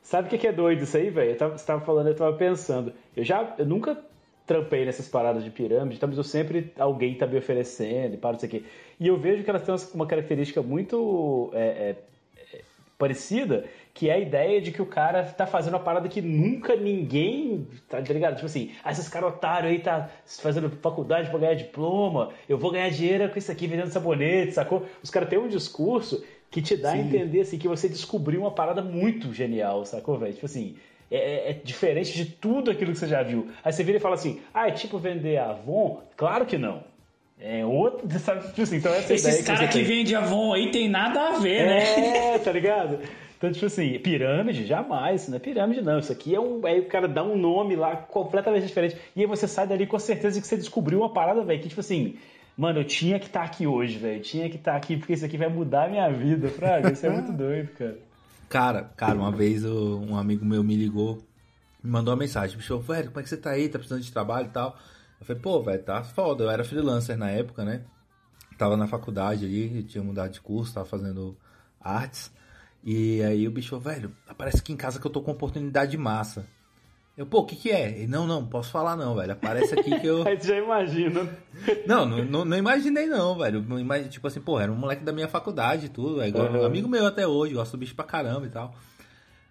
Sabe 0.02 0.36
o 0.36 0.40
que 0.40 0.48
é 0.48 0.52
doido 0.52 0.84
isso 0.84 0.98
aí, 0.98 1.10
velho? 1.10 1.38
Você 1.38 1.66
tava 1.66 1.82
falando, 1.82 2.08
eu 2.08 2.16
tava 2.16 2.36
pensando. 2.36 2.94
Eu 3.16 3.24
já, 3.24 3.54
eu 3.58 3.66
nunca 3.66 3.98
trampei 4.50 4.84
nessas 4.84 5.08
paradas 5.08 5.44
de 5.44 5.52
pirâmide, 5.52 6.00
tá? 6.00 6.08
mas 6.08 6.18
eu 6.18 6.24
sempre, 6.24 6.74
alguém 6.80 7.14
tá 7.14 7.28
me 7.28 7.38
oferecendo 7.38 8.16
e 8.16 8.18
para 8.18 8.36
isso 8.36 8.46
aqui. 8.46 8.66
E 9.00 9.08
eu 9.08 9.16
vejo 9.16 9.44
que 9.44 9.50
elas 9.52 9.62
têm 9.62 9.76
uma 9.94 10.08
característica 10.08 10.60
muito 10.64 11.52
é, 11.54 11.60
é, 11.62 11.96
é, 12.52 12.62
parecida, 12.98 13.66
que 13.94 14.10
é 14.10 14.14
a 14.14 14.18
ideia 14.18 14.60
de 14.60 14.72
que 14.72 14.82
o 14.82 14.88
cara 14.88 15.24
tá 15.24 15.46
fazendo 15.46 15.76
uma 15.76 15.80
parada 15.80 16.10
que 16.10 16.20
nunca 16.20 16.76
ninguém, 16.76 17.68
tá 17.88 18.00
ligado? 18.00 18.34
Tipo 18.38 18.48
assim, 18.48 18.72
ah, 18.84 18.92
esses 18.92 19.08
caras 19.08 19.30
otários 19.36 19.72
aí 19.72 19.80
tá 19.80 20.10
fazendo 20.42 20.68
faculdade 20.82 21.30
pra 21.30 21.38
ganhar 21.38 21.54
diploma, 21.54 22.30
eu 22.48 22.58
vou 22.58 22.72
ganhar 22.72 22.90
dinheiro 22.90 23.30
com 23.30 23.38
isso 23.38 23.52
aqui 23.52 23.68
vendendo 23.68 23.92
sabonete, 23.92 24.54
sacou? 24.54 24.84
Os 25.04 25.12
caras 25.12 25.30
têm 25.30 25.38
um 25.38 25.48
discurso 25.48 26.24
que 26.50 26.60
te 26.60 26.76
dá 26.76 26.94
a 26.94 26.98
entender 26.98 27.42
assim, 27.42 27.60
que 27.60 27.68
você 27.68 27.88
descobriu 27.88 28.42
uma 28.42 28.52
parada 28.52 28.82
muito 28.82 29.32
genial, 29.32 29.86
sacou, 29.86 30.18
velho? 30.18 30.34
Tipo 30.34 30.48
assim, 30.48 30.76
é, 31.12 31.18
é- 31.18 31.50
é 31.52 31.54
diferente 31.54 32.14
de 32.14 32.26
tudo 32.26 32.72
aquilo 32.72 32.92
que 32.92 32.98
você 33.00 33.08
já 33.08 33.22
viu. 33.24 33.48
Aí 33.64 33.72
você 33.72 33.84
vira 33.84 33.98
e 33.98 34.02
fala 34.02 34.16
assim, 34.16 34.40
ah, 34.54 34.68
é 34.68 34.72
tipo 34.72 34.98
vender 34.98 35.38
Avon? 35.38 36.02
Claro 36.18 36.46
que 36.46 36.58
não. 36.58 36.84
É 37.42 37.66
outro, 37.66 38.08
sabe? 38.20 38.48
Tipo 38.48 38.62
assim, 38.64 38.78
então 38.78 38.94
essa 38.94 39.14
ideia 39.14 39.34
Esses 39.34 39.46
caras 39.46 39.68
que 39.68 39.74
tem. 39.80 39.84
vendem 39.84 40.16
Avon 40.16 40.54
aí 40.54 40.72
tem 40.72 40.90
nada 40.90 41.30
a 41.30 41.40
ver, 41.40 41.66
né? 41.68 42.34
É, 42.36 42.40
tá 42.44 42.52
ligado? 42.52 43.00
Então, 43.38 43.50
tipo 43.54 43.66
assim, 43.68 43.98
pirâmide, 44.00 44.66
jamais, 44.66 45.22
isso 45.22 45.32
não 45.32 45.38
é 45.38 45.40
pirâmide, 45.40 45.82
não. 45.82 45.98
Isso 46.00 46.12
aqui 46.12 46.36
é 46.36 46.40
um. 46.42 46.66
Aí 46.66 46.82
o 46.82 46.88
cara 46.88 47.08
dá 47.08 47.24
um 47.24 47.38
nome 47.38 47.74
lá 47.78 47.96
completamente 47.96 48.66
diferente. 48.68 48.98
E 49.16 49.22
aí 49.22 49.26
você 49.26 49.48
sai 49.48 49.66
dali 49.66 49.88
com 49.88 49.96
a 49.96 50.00
certeza 50.00 50.36
de 50.36 50.42
que 50.42 50.48
você 50.48 50.58
descobriu 50.58 51.00
uma 51.00 51.14
parada, 51.14 51.42
velho, 51.42 51.62
que, 51.62 51.70
tipo 51.70 51.80
assim, 51.80 52.16
mano, 52.58 52.82
eu 52.82 52.84
tinha 52.84 53.18
que 53.18 53.28
estar 53.28 53.44
aqui 53.44 53.66
hoje, 53.66 53.98
velho. 53.98 54.18
Eu 54.18 54.22
tinha 54.22 54.50
que 54.50 54.58
estar 54.58 54.76
aqui, 54.76 54.98
porque 54.98 55.14
isso 55.14 55.24
aqui 55.24 55.38
vai 55.38 55.48
mudar 55.48 55.86
a 55.86 55.88
minha 55.88 56.10
vida, 56.10 56.50
Fraga. 56.50 56.92
Isso 56.92 57.06
é 57.06 57.10
muito 57.10 57.32
doido, 57.38 57.70
cara. 57.78 57.98
Cara, 58.50 58.84
cara, 58.98 59.18
uma 59.20 59.32
vez 59.32 59.64
o- 59.64 60.00
um 60.00 60.18
amigo 60.18 60.44
meu 60.44 60.64
me 60.64 60.76
ligou, 60.76 61.24
me 61.84 61.92
mandou 61.92 62.12
uma 62.14 62.20
mensagem, 62.20 62.58
me 62.58 62.64
chamou, 62.64 62.82
velho, 62.82 63.10
como 63.10 63.20
é 63.20 63.24
que 63.24 63.30
você 63.30 63.38
tá 63.38 63.52
aí? 63.52 63.70
Tá 63.70 63.78
precisando 63.78 64.02
de 64.02 64.12
trabalho 64.12 64.48
e 64.48 64.52
tal? 64.52 64.78
Eu 65.20 65.26
falei, 65.26 65.42
pô, 65.42 65.62
velho, 65.62 65.84
tá 65.84 66.04
foda. 66.04 66.44
Eu 66.46 66.50
era 66.50 66.64
freelancer 66.64 67.18
na 67.18 67.30
época, 67.30 67.64
né? 67.64 67.84
Tava 68.58 68.76
na 68.76 68.88
faculdade 68.88 69.46
ali, 69.46 69.84
tinha 69.84 70.04
mudado 70.04 70.32
de 70.32 70.42
curso, 70.42 70.74
tava 70.74 70.86
fazendo 70.86 71.38
artes. 71.80 72.32
E 72.84 73.22
aí 73.22 73.48
o 73.48 73.52
bicho, 73.52 73.78
velho, 73.80 74.16
aparece 74.28 74.58
aqui 74.58 74.74
em 74.74 74.78
casa 74.78 75.00
que 75.00 75.06
eu 75.06 75.12
tô 75.12 75.22
com 75.22 75.32
oportunidade 75.32 75.96
massa. 75.98 76.48
Eu, 77.20 77.26
pô, 77.26 77.40
o 77.40 77.46
que 77.46 77.54
que 77.58 77.70
é? 77.70 77.90
Ele, 77.90 78.08
não, 78.08 78.26
não, 78.26 78.46
posso 78.46 78.72
falar 78.72 78.96
não, 78.96 79.14
velho. 79.14 79.34
Aparece 79.34 79.78
aqui 79.78 80.00
que 80.00 80.08
eu... 80.08 80.24
Aí 80.28 80.40
já 80.42 80.56
imagina. 80.58 81.30
Não, 81.86 82.06
não, 82.06 82.24
não, 82.24 82.46
não 82.46 82.58
imaginei 82.58 83.08
não, 83.08 83.38
velho. 83.38 83.62
Não 83.62 84.04
Tipo 84.08 84.28
assim, 84.28 84.40
pô, 84.40 84.58
era 84.58 84.72
um 84.72 84.76
moleque 84.76 85.04
da 85.04 85.12
minha 85.12 85.28
faculdade 85.28 85.88
e 85.88 85.90
tudo. 85.90 86.22
É 86.22 86.30
igual, 86.30 86.48
Uhum. 86.50 86.64
amigo 86.66 86.88
meu 86.88 87.06
até 87.06 87.28
hoje, 87.28 87.54
gosto 87.56 87.74
do 87.74 87.78
bicho 87.80 87.94
pra 87.94 88.06
caramba 88.06 88.46
e 88.46 88.50
tal. 88.50 88.74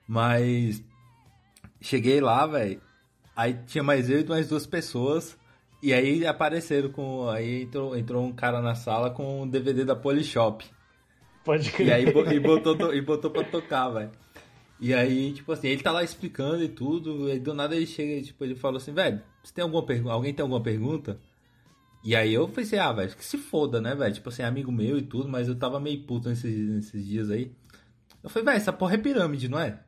Mas 0.06 0.82
cheguei 1.80 2.20
lá, 2.20 2.46
velho. 2.46 2.80
Aí 3.36 3.54
tinha 3.66 3.84
mais 3.84 4.08
eu 4.08 4.20
e 4.20 4.24
mais 4.24 4.48
duas 4.48 4.66
pessoas. 4.66 5.36
E 5.82 5.92
aí 5.92 6.26
apareceram 6.26 6.88
com. 6.90 7.28
Aí 7.28 7.64
entrou, 7.64 7.96
entrou 7.96 8.24
um 8.24 8.32
cara 8.32 8.60
na 8.62 8.74
sala 8.74 9.10
com 9.10 9.42
um 9.42 9.46
DVD 9.46 9.84
da 9.84 9.94
Polishop. 9.94 10.64
Pode 11.44 11.68
E 11.68 11.72
crer. 11.72 11.92
aí 11.92 12.12
bo- 12.12 12.24
e 12.30 12.40
botou, 12.40 12.74
to- 12.76 12.94
e 12.94 13.00
botou 13.00 13.30
pra 13.30 13.44
tocar, 13.44 13.88
velho. 13.90 14.10
E 14.80 14.94
aí, 14.94 15.32
tipo 15.32 15.50
assim, 15.52 15.68
ele 15.68 15.82
tá 15.82 15.90
lá 15.90 16.04
explicando 16.04 16.62
e 16.62 16.68
tudo, 16.68 17.28
e 17.28 17.38
do 17.40 17.52
nada 17.52 17.74
ele 17.74 17.86
chega, 17.86 18.22
tipo, 18.22 18.44
ele 18.44 18.54
falou 18.54 18.76
assim, 18.76 18.92
velho, 18.92 19.20
você 19.42 19.52
tem 19.52 19.62
alguma 19.62 19.84
pergunta? 19.84 20.12
Alguém 20.12 20.32
tem 20.32 20.42
alguma 20.42 20.60
pergunta? 20.62 21.18
E 22.04 22.14
aí 22.14 22.32
eu 22.32 22.48
pensei, 22.48 22.78
ah, 22.78 22.92
velho, 22.92 23.14
que 23.16 23.24
se 23.24 23.36
foda, 23.36 23.80
né, 23.80 23.94
velho? 23.94 24.14
Tipo 24.14 24.28
assim, 24.28 24.42
amigo 24.42 24.70
meu 24.70 24.96
e 24.96 25.02
tudo, 25.02 25.28
mas 25.28 25.48
eu 25.48 25.56
tava 25.56 25.80
meio 25.80 26.00
puto 26.04 26.28
nesses, 26.28 26.56
nesses 26.70 27.04
dias 27.04 27.28
aí. 27.28 27.50
Eu 28.22 28.30
falei, 28.30 28.44
velho, 28.46 28.56
essa 28.56 28.72
porra 28.72 28.94
é 28.94 28.98
pirâmide, 28.98 29.48
não 29.48 29.58
é? 29.58 29.80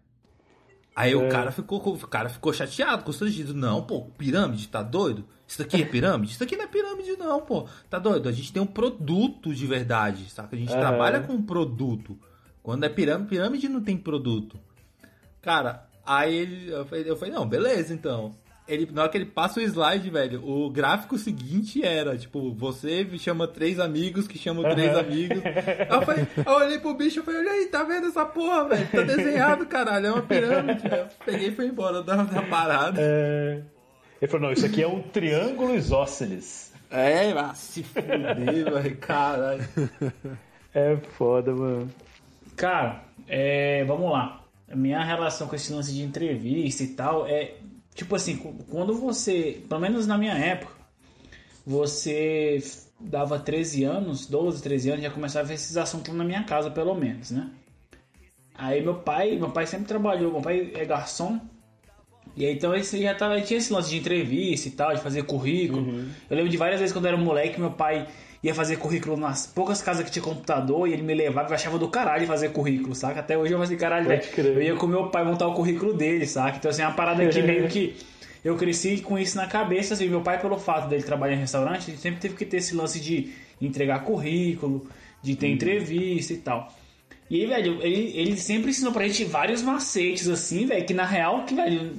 Aí 0.94 1.14
o 1.14 1.22
É. 1.22 1.28
cara 1.28 1.52
ficou, 1.52 1.78
o 1.78 1.98
cara 2.08 2.28
ficou 2.28 2.52
chateado, 2.52 3.04
constrangido. 3.04 3.54
Não, 3.54 3.82
pô, 3.84 4.02
pirâmide, 4.18 4.66
tá 4.68 4.82
doido? 4.82 5.24
Isso 5.46 5.62
aqui 5.62 5.82
é 5.82 5.84
pirâmide? 5.84 6.32
Isso 6.32 6.42
aqui 6.42 6.56
não 6.56 6.64
é 6.64 6.66
pirâmide, 6.66 7.16
não, 7.16 7.40
pô. 7.42 7.68
Tá 7.88 7.98
doido? 7.98 8.28
A 8.28 8.32
gente 8.32 8.52
tem 8.52 8.60
um 8.60 8.66
produto 8.66 9.54
de 9.54 9.66
verdade, 9.68 10.28
saca? 10.30 10.54
A 10.56 10.58
gente 10.58 10.72
Aham. 10.72 10.80
trabalha 10.80 11.20
com 11.20 11.32
um 11.34 11.42
produto. 11.42 12.18
Quando 12.60 12.84
é 12.84 12.88
pirâmide, 12.88 13.30
pirâmide 13.30 13.68
não 13.68 13.80
tem 13.82 13.96
produto. 13.96 14.58
Cara, 15.42 15.84
aí 16.04 16.34
ele, 16.34 16.70
eu 16.70 16.84
falei, 16.84 17.04
eu 17.10 17.16
falei, 17.16 17.34
não, 17.34 17.46
beleza, 17.46 17.92
então. 17.92 18.34
Ele, 18.68 18.88
na 18.92 19.02
hora 19.02 19.10
que 19.10 19.18
ele 19.18 19.26
passa 19.26 19.58
o 19.58 19.62
slide, 19.62 20.08
velho, 20.10 20.48
o 20.48 20.70
gráfico 20.70 21.18
seguinte 21.18 21.84
era, 21.84 22.16
tipo, 22.16 22.52
você 22.54 23.04
chama 23.18 23.48
três 23.48 23.80
amigos 23.80 24.28
que 24.28 24.38
chamam 24.38 24.62
três 24.62 24.90
Aham. 24.90 25.00
amigos. 25.00 25.42
Aí 25.44 25.88
eu, 25.90 26.02
falei, 26.02 26.26
eu 26.46 26.52
olhei 26.52 26.78
pro 26.78 26.94
bicho 26.94 27.18
e 27.18 27.22
falei, 27.24 27.40
olha 27.40 27.50
aí, 27.50 27.66
tá 27.66 27.82
vendo 27.82 28.06
essa 28.06 28.24
porra, 28.24 28.68
velho? 28.68 28.86
Tá 28.86 29.02
desenhado, 29.02 29.66
caralho, 29.66 30.06
é 30.06 30.12
uma 30.12 30.22
pirâmide. 30.22 30.86
Eu 30.86 31.08
peguei 31.24 31.48
e 31.48 31.54
fui 31.54 31.66
embora 31.66 32.00
da, 32.00 32.22
da 32.22 32.42
parada. 32.42 33.00
É... 33.02 33.60
Ele 34.22 34.30
falou, 34.30 34.46
não, 34.46 34.52
isso 34.52 34.66
aqui 34.66 34.82
é 34.82 34.86
um 34.86 35.02
triângulo 35.02 35.74
isósceles. 35.74 36.72
É, 36.90 37.30
ah, 37.32 37.54
se 37.54 37.82
fuder, 37.82 38.70
velho, 38.72 38.96
caralho. 38.98 39.68
É 40.72 40.96
foda, 41.18 41.52
mano. 41.52 41.90
Cara, 42.56 43.02
é, 43.26 43.82
vamos 43.84 44.08
lá. 44.12 44.39
A 44.70 44.76
minha 44.76 45.02
relação 45.02 45.48
com 45.48 45.56
esse 45.56 45.72
lance 45.72 45.92
de 45.92 46.02
entrevista 46.02 46.82
e 46.84 46.88
tal 46.88 47.26
é 47.26 47.56
tipo 47.94 48.14
assim, 48.14 48.36
quando 48.70 48.94
você, 48.94 49.60
pelo 49.68 49.80
menos 49.80 50.06
na 50.06 50.16
minha 50.16 50.34
época, 50.34 50.72
você 51.66 52.62
dava 52.98 53.38
13 53.38 53.84
anos, 53.84 54.26
12, 54.26 54.62
13 54.62 54.90
anos, 54.90 55.02
já 55.02 55.10
começava 55.10 55.44
a 55.44 55.48
ver 55.48 55.54
esses 55.54 55.76
assuntos 55.76 56.14
na 56.14 56.24
minha 56.24 56.44
casa, 56.44 56.70
pelo 56.70 56.94
menos, 56.94 57.30
né? 57.30 57.50
Aí 58.54 58.82
meu 58.82 58.94
pai, 58.94 59.36
meu 59.36 59.50
pai 59.50 59.66
sempre 59.66 59.86
trabalhou, 59.86 60.32
meu 60.32 60.42
pai 60.42 60.70
é 60.74 60.84
garçom 60.84 61.40
E 62.36 62.44
aí, 62.44 62.54
então 62.54 62.74
esse 62.74 63.00
já 63.02 63.14
tava, 63.14 63.40
tinha 63.40 63.58
esse 63.58 63.72
lance 63.72 63.88
de 63.88 63.98
entrevista 63.98 64.68
e 64.68 64.70
tal, 64.72 64.94
de 64.94 65.00
fazer 65.00 65.22
currículo. 65.24 66.04
Eu 66.28 66.36
lembro 66.36 66.50
de 66.50 66.56
várias 66.56 66.78
vezes 66.80 66.92
quando 66.92 67.06
eu 67.06 67.12
era 67.12 67.16
moleque, 67.16 67.58
meu 67.58 67.72
pai 67.72 68.06
ia 68.42 68.54
fazer 68.54 68.76
currículo 68.76 69.16
nas 69.16 69.46
poucas 69.46 69.82
casas 69.82 70.04
que 70.04 70.10
tinha 70.10 70.22
computador 70.22 70.88
e 70.88 70.92
ele 70.92 71.02
me 71.02 71.14
levava 71.14 71.48
e 71.48 71.50
eu 71.50 71.54
achava 71.54 71.78
do 71.78 71.88
caralho 71.88 72.26
fazer 72.26 72.50
currículo, 72.50 72.94
saca? 72.94 73.20
Até 73.20 73.36
hoje 73.36 73.52
eu 73.52 73.58
falei 73.58 73.76
caralho, 73.76 74.08
velho, 74.08 74.22
eu 74.36 74.62
ia 74.62 74.74
com 74.76 74.86
meu 74.86 75.08
pai 75.08 75.24
montar 75.24 75.46
o 75.46 75.54
currículo 75.54 75.92
dele, 75.92 76.26
saca? 76.26 76.56
Então 76.56 76.70
assim, 76.70 76.82
é 76.82 76.86
uma 76.86 76.94
parada 76.94 77.26
que 77.28 77.42
meio 77.42 77.68
que 77.68 77.96
eu 78.42 78.56
cresci 78.56 78.98
com 78.98 79.18
isso 79.18 79.36
na 79.36 79.46
cabeça, 79.46 79.94
assim, 79.94 80.08
meu 80.08 80.22
pai 80.22 80.40
pelo 80.40 80.58
fato 80.58 80.88
dele 80.88 81.02
trabalhar 81.02 81.34
em 81.34 81.40
restaurante, 81.40 81.90
ele 81.90 81.98
sempre 81.98 82.20
teve 82.20 82.34
que 82.34 82.46
ter 82.46 82.56
esse 82.58 82.74
lance 82.74 82.98
de 82.98 83.30
entregar 83.60 84.04
currículo, 84.04 84.86
de 85.22 85.36
ter 85.36 85.48
entrevista 85.48 86.32
e 86.32 86.38
tal. 86.38 86.72
E 87.28 87.42
aí, 87.42 87.46
velho, 87.46 87.78
ele, 87.82 88.12
ele 88.16 88.36
sempre 88.36 88.70
ensinou 88.70 88.92
pra 88.92 89.06
gente 89.06 89.24
vários 89.24 89.62
macetes, 89.62 90.26
assim, 90.28 90.66
velho, 90.66 90.84
que 90.84 90.92
na 90.92 91.04
real, 91.04 91.44
que, 91.44 91.54
velho, 91.54 91.92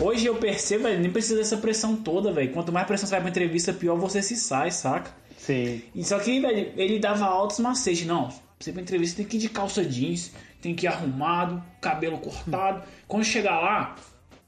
hoje 0.00 0.24
eu 0.24 0.36
percebo, 0.36 0.84
velho, 0.84 0.98
nem 0.98 1.10
precisa 1.10 1.36
dessa 1.36 1.58
pressão 1.58 1.94
toda, 1.96 2.32
velho. 2.32 2.52
Quanto 2.52 2.72
mais 2.72 2.86
pressão 2.86 3.06
você 3.06 3.16
vai 3.16 3.20
pra 3.20 3.28
entrevista, 3.28 3.70
pior 3.72 3.96
você 3.96 4.22
se 4.22 4.34
sai, 4.34 4.70
saca? 4.70 5.10
Sim. 5.48 5.82
E 5.94 6.04
só 6.04 6.18
que, 6.18 6.38
velho, 6.40 6.72
ele 6.76 6.98
dava 6.98 7.24
altos 7.24 7.58
macetes. 7.58 8.04
Não, 8.04 8.28
você 8.60 8.70
pra 8.70 8.82
entrevista 8.82 9.16
tem 9.16 9.24
que 9.24 9.38
ir 9.38 9.40
de 9.40 9.48
calça 9.48 9.82
jeans, 9.82 10.30
tem 10.60 10.74
que 10.74 10.84
ir 10.84 10.88
arrumado, 10.88 11.62
cabelo 11.80 12.18
cortado. 12.18 12.82
Quando 13.06 13.24
chegar 13.24 13.58
lá, 13.58 13.96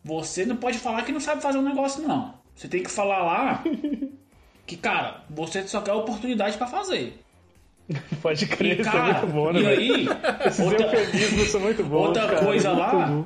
você 0.05 0.45
não 0.45 0.57
pode 0.57 0.77
falar 0.77 1.03
que 1.03 1.11
não 1.11 1.19
sabe 1.21 1.41
fazer 1.41 1.57
um 1.57 1.63
negócio, 1.63 2.03
não. 2.07 2.35
Você 2.55 2.69
tem 2.69 2.83
que 2.83 2.91
falar 2.91 3.23
lá 3.25 3.65
que, 4.67 4.77
cara, 4.77 5.25
você 5.31 5.67
só 5.67 5.81
quer 5.81 5.95
oportunidade 5.95 6.59
pra 6.59 6.67
fazer. 6.67 7.19
Pode 8.21 8.45
E, 8.45 8.47
crer, 8.47 8.81
isso 8.81 8.89
é 8.89 8.93
cara, 8.93 9.21
muito 9.23 9.27
bom, 9.35 9.53
né, 9.53 9.61
e 9.63 9.67
aí, 9.67 10.09
outra, 10.65 10.87
eufemismos 11.01 11.49
são 11.49 11.61
muito 11.61 11.83
bons. 11.83 12.09
outra 12.09 12.27
cara, 12.29 12.45
coisa 12.45 12.71
lá, 12.73 13.07
bom. 13.07 13.25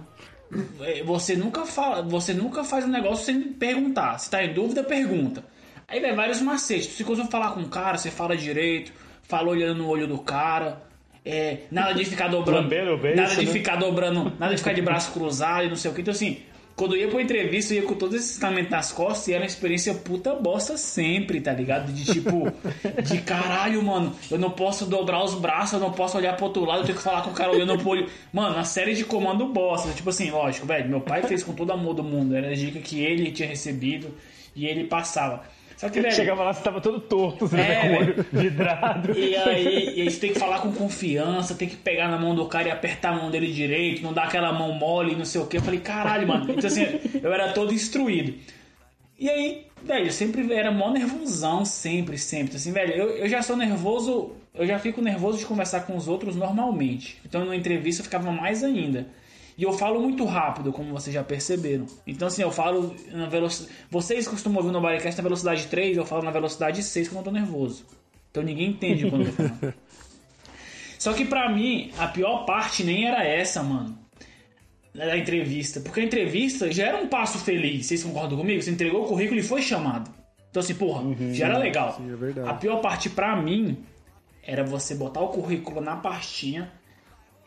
é, 0.81 1.03
você 1.03 1.35
nunca 1.37 1.67
fala, 1.67 2.03
você 2.03 2.33
nunca 2.33 2.63
faz 2.65 2.85
um 2.85 2.89
negócio 2.89 3.27
sem 3.27 3.43
perguntar. 3.53 4.17
Se 4.19 4.31
tá 4.31 4.43
em 4.45 4.55
dúvida, 4.55 4.83
pergunta. 4.85 5.45
Aí 5.89 6.01
vai 6.01 6.15
vários 6.15 6.41
macetes. 6.41 6.87
Se 6.87 7.03
você 7.03 7.25
falar 7.25 7.53
com 7.53 7.61
o 7.61 7.69
cara, 7.69 7.97
você 7.99 8.11
fala 8.11 8.37
direito, 8.37 8.93
fala 9.23 9.51
olhando 9.51 9.79
no 9.79 9.89
olho 9.89 10.07
do 10.07 10.19
cara. 10.19 10.83
É, 11.25 11.61
nada 11.71 11.95
de 11.95 12.05
ficar 12.05 12.29
dobrando. 12.29 12.63
Lambendo 12.63 12.93
o 12.93 12.99
beiço, 12.99 13.17
nada 13.17 13.35
de 13.35 13.47
né? 13.47 13.53
ficar 13.53 13.77
dobrando, 13.77 14.33
nada 14.39 14.53
de 14.53 14.59
ficar 14.59 14.75
de 14.75 14.83
braço 14.83 15.11
cruzado 15.13 15.65
e 15.65 15.69
não 15.69 15.77
sei 15.77 15.91
o 15.91 15.95
que. 15.95 16.03
Então 16.03 16.13
assim, 16.13 16.39
quando 16.77 16.97
eu 16.97 17.03
ia 17.03 17.09
pra 17.09 17.23
entrevista, 17.23 17.73
eu 17.73 17.83
ia 17.83 17.89
com 17.89 17.95
todo 17.95 18.17
esse 18.17 18.33
ensinamento 18.33 18.71
nas 18.71 18.91
costas 18.91 19.29
e 19.29 19.33
era 19.33 19.43
uma 19.43 19.47
experiência 19.47 19.95
puta 19.95 20.35
bosta 20.35 20.77
sempre, 20.77 21.41
tá 21.41 21.53
ligado? 21.53 21.93
De 21.93 22.05
tipo, 22.05 22.53
de 23.03 23.19
caralho, 23.23 23.83
mano, 23.83 24.15
eu 24.31 24.39
não 24.39 24.51
posso 24.51 24.85
dobrar 24.85 25.23
os 25.23 25.35
braços, 25.35 25.75
eu 25.75 25.81
não 25.81 25.93
posso 25.93 26.19
olhar 26.19 26.37
pro 26.37 26.47
outro 26.47 26.65
lado, 26.65 26.81
eu 26.81 26.85
tenho 26.85 26.99
que 26.99 27.05
falar 27.05 27.23
com 27.23 27.31
o 27.31 27.35
cara 27.35 27.53
olhando 27.53 27.79
pro 27.79 27.91
olho. 27.91 28.11
Mano, 28.33 28.57
uma 28.57 28.65
série 28.65 28.95
de 28.95 29.05
comando 29.05 29.47
bosta. 29.47 29.93
Tipo 29.93 30.11
assim, 30.11 30.31
lógico, 30.31 30.67
velho, 30.67 30.91
meu 30.91 31.01
pai 31.01 31.23
fez 31.23 31.45
com 31.45 31.53
todo 31.53 31.73
amor 31.73 31.95
do 31.95 32.03
mundo, 32.03 32.35
era 32.35 32.51
a 32.51 32.55
dica 32.55 32.81
que 32.81 33.03
ele 33.03 33.31
tinha 33.31 33.49
recebido 33.49 34.13
e 34.55 34.67
ele 34.67 34.85
passava. 34.85 35.43
Velho, 35.89 36.13
Chegava 36.13 36.43
lá, 36.45 36.53
você 36.53 36.63
tava 36.63 36.81
todo 36.81 37.01
torto, 37.01 37.47
você 37.47 37.57
É, 37.61 37.75
tava 37.75 37.81
com 37.89 37.95
o 37.95 37.97
olho 37.99 38.27
vidrado. 38.33 39.19
e 39.19 39.37
aí, 39.37 39.93
e 39.97 40.01
aí 40.03 40.11
você 40.11 40.21
tem 40.21 40.33
que 40.33 40.39
falar 40.39 40.61
com 40.61 40.73
confiança, 40.73 41.55
tem 41.55 41.69
que 41.69 41.77
pegar 41.77 42.09
na 42.09 42.19
mão 42.19 42.35
do 42.35 42.47
cara 42.47 42.69
e 42.69 42.71
apertar 42.71 43.11
a 43.11 43.17
mão 43.17 43.31
dele 43.31 43.53
direito, 43.53 44.03
não 44.03 44.13
dar 44.13 44.25
aquela 44.25 44.53
mão 44.53 44.73
mole, 44.73 45.15
não 45.17 45.25
sei 45.25 45.41
o 45.41 45.47
que. 45.47 45.57
Eu 45.57 45.63
falei, 45.63 45.81
caralho, 45.81 46.27
mano. 46.29 46.45
Então 46.53 46.67
assim, 46.69 46.87
eu 47.23 47.33
era 47.33 47.53
todo 47.53 47.73
instruído. 47.73 48.35
E 49.19 49.29
aí, 49.31 49.67
velho, 49.83 50.07
eu 50.07 50.13
sempre 50.13 50.53
era 50.53 50.71
mó 50.73 50.91
nervosão, 50.91 51.65
sempre, 51.65 52.19
sempre. 52.19 52.57
Assim, 52.57 52.73
velho, 52.73 52.93
eu, 52.93 53.11
eu 53.19 53.29
já 53.29 53.43
sou 53.43 53.57
nervoso, 53.57 54.33
eu 54.55 54.67
já 54.67 54.79
fico 54.79 55.01
nervoso 55.01 55.39
de 55.39 55.47
conversar 55.47 55.81
com 55.87 55.97
os 55.97 56.09
outros 56.09 56.35
normalmente. 56.35 57.19
Então, 57.25 57.43
numa 57.45 57.55
entrevista 57.57 58.01
eu 58.01 58.05
ficava 58.05 58.33
mais 58.33 58.65
ainda. 58.65 59.07
E 59.57 59.63
eu 59.63 59.73
falo 59.73 60.01
muito 60.01 60.25
rápido, 60.25 60.73
como 60.73 60.93
vocês 60.93 61.15
já 61.15 61.23
perceberam. 61.23 61.87
Então, 62.07 62.27
assim, 62.27 62.43
eu 62.43 62.51
falo 62.51 62.95
na 63.13 63.27
velocidade. 63.27 63.73
Vocês 63.89 64.27
costumam 64.27 64.59
ouvir 64.59 64.73
no 64.73 64.81
Bodycast 64.81 65.17
na 65.17 65.23
velocidade 65.23 65.67
3, 65.69 65.97
eu 65.97 66.05
falo 66.05 66.23
na 66.23 66.31
velocidade 66.31 66.83
6 66.83 67.09
quando 67.09 67.19
eu 67.19 67.25
tô 67.25 67.31
nervoso. 67.31 67.87
Então 68.31 68.43
ninguém 68.43 68.71
entende 68.71 69.09
quando 69.09 69.27
eu 69.27 69.31
tô 69.31 69.43
falando. 69.45 69.75
Só 70.99 71.13
que 71.13 71.25
pra 71.25 71.49
mim, 71.53 71.93
a 71.99 72.09
pior 72.09 72.45
parte 72.45 72.83
nem 72.83 73.07
era 73.07 73.23
essa, 73.23 73.63
mano. 73.63 73.97
Da 74.93 75.17
entrevista. 75.17 75.81
Porque 75.81 76.01
a 76.01 76.05
entrevista 76.05 76.73
já 76.73 76.87
era 76.87 76.97
um 76.97 77.07
passo 77.07 77.39
feliz. 77.39 77.87
Vocês 77.87 78.03
concordam 78.03 78.39
comigo? 78.39 78.61
Você 78.61 78.71
entregou 78.71 79.05
o 79.05 79.07
currículo 79.07 79.39
e 79.39 79.43
foi 79.43 79.63
chamado. 79.63 80.11
Então, 80.51 80.61
assim, 80.61 80.75
porra, 80.75 81.03
já 81.33 81.47
era 81.47 81.59
legal. 81.59 81.97
Sim, 81.97 82.13
é 82.13 82.17
verdade. 82.17 82.49
A 82.49 82.55
pior 82.55 82.81
parte 82.81 83.11
pra 83.11 83.37
mim 83.37 83.85
era 84.43 84.65
você 84.65 84.95
botar 84.95 85.21
o 85.21 85.29
currículo 85.29 85.81
na 85.81 85.97
pastinha, 85.97 86.73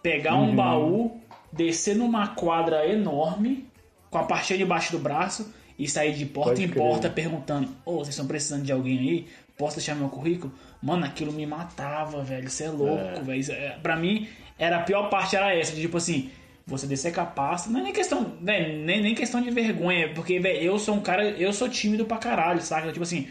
pegar 0.02 0.36
um 0.36 0.56
baú, 0.56 1.20
descer 1.58 1.96
numa 1.96 2.28
quadra 2.30 2.86
enorme, 2.88 3.68
com 4.10 4.18
a 4.18 4.24
pastinha 4.24 4.58
debaixo 4.60 4.92
do 4.92 5.00
braço 5.00 5.54
e 5.78 5.88
sair 5.88 6.14
de 6.14 6.26
porta 6.26 6.52
Pode 6.52 6.64
em 6.64 6.70
crer. 6.70 6.82
porta 6.84 7.10
perguntando: 7.10 7.70
Ô, 7.86 7.96
vocês 7.98 8.10
estão 8.10 8.28
precisando 8.28 8.64
de 8.64 8.72
alguém 8.72 9.00
aí? 9.00 9.28
Posso 9.58 9.76
deixar 9.78 9.96
meu 9.96 10.08
currículo? 10.10 10.54
Mano, 10.82 11.04
aquilo 11.06 11.32
me 11.34 11.46
matava, 11.46 12.24
velho. 12.24 12.46
Isso 12.48 12.64
é 12.64 12.70
louco, 12.70 13.24
velho. 13.24 13.40
Isso 13.40 13.52
é- 13.52 13.78
Pra 13.82 13.96
mim, 13.96 14.28
era 14.58 14.78
a 14.78 14.84
pior 14.84 15.10
parte 15.10 15.36
era 15.36 15.54
essa, 15.56 15.74
de 15.74 15.82
tipo 15.82 15.98
assim. 15.98 16.30
Você 16.70 16.86
descer 16.86 17.14
com 17.14 17.22
a 17.22 17.26
pasta, 17.26 17.70
não 17.70 17.80
é 17.80 17.84
nem 17.84 17.94
questão, 17.94 18.36
velho, 18.42 18.84
nem, 18.86 19.02
nem 19.02 19.16
questão 19.16 19.40
de 19.42 19.50
vergonha, 19.50 20.12
porque, 20.14 20.38
velho, 20.38 20.60
eu 20.62 20.78
sou 20.78 20.96
um 20.96 21.00
cara, 21.00 21.24
eu 21.30 21.54
sou 21.54 21.70
tímido 21.70 22.04
pra 22.04 22.18
caralho, 22.18 22.60
saca? 22.62 22.92
Tipo 22.92 23.04
assim, 23.04 23.30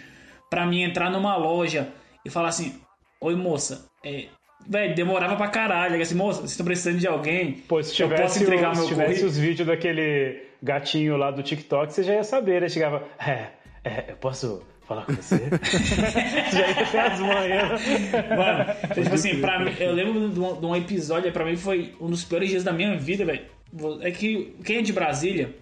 pra 0.49 0.65
mim 0.65 0.83
entrar 0.83 1.11
numa 1.11 1.37
loja 1.37 1.93
e 2.25 2.31
falar 2.31 2.49
assim, 2.49 2.81
oi 3.21 3.35
moça, 3.37 3.91
é, 4.03 4.29
velho, 4.69 4.95
demorava 4.95 5.37
pra 5.37 5.49
caralho, 5.49 6.01
assim, 6.01 6.15
moça, 6.15 6.41
vocês 6.41 6.53
estão 6.53 6.67
precisando 6.67 6.99
de 6.99 7.07
alguém, 7.07 7.53
Pô, 7.69 7.83
se 7.83 7.91
eu 8.03 8.09
tivesse, 8.09 8.23
posso 8.23 8.43
entregar 8.43 8.73
o- 8.73 8.75
meu 8.77 8.83
se 8.83 8.89
tivesse 8.89 9.25
os 9.25 9.37
vídeos 9.39 9.67
daquele 9.67 10.43
gatinho 10.63 11.17
lá 11.17 11.31
do 11.31 11.43
TikTok, 11.43 11.93
você 11.93 12.03
já 12.03 12.15
ia 12.15 12.25
saber, 12.25 12.61
né? 12.63 12.69
Chegava, 12.69 13.05
é, 13.19 13.49
é, 13.85 14.05
eu 14.09 14.17
posso 14.17 14.63
falar 14.87 15.05
com 15.05 15.15
você? 15.15 15.37
Já 16.53 16.67
ia 16.69 16.87
ter 16.87 16.99
as 16.99 17.19
manhas. 17.21 17.81
Mano, 18.37 18.95
tipo 18.95 19.15
assim, 19.15 19.41
pra 19.41 19.59
mim, 19.59 19.73
eu 19.81 19.93
lembro 19.93 20.29
de 20.31 20.39
um, 20.41 20.61
de 20.61 20.67
um 20.67 20.77
episódio, 20.77 21.33
pra 21.33 21.45
mim 21.45 21.57
foi 21.57 21.93
um 22.01 22.09
dos 22.09 22.23
piores 22.25 22.49
dias 22.51 22.63
da 22.65 22.73
minha 22.73 22.97
vida, 22.97 23.25
velho. 23.25 23.45
É 24.01 24.11
que 24.13 24.55
quem 24.65 24.79
é 24.79 24.83
de 24.83 24.93
Brasília 24.93 25.55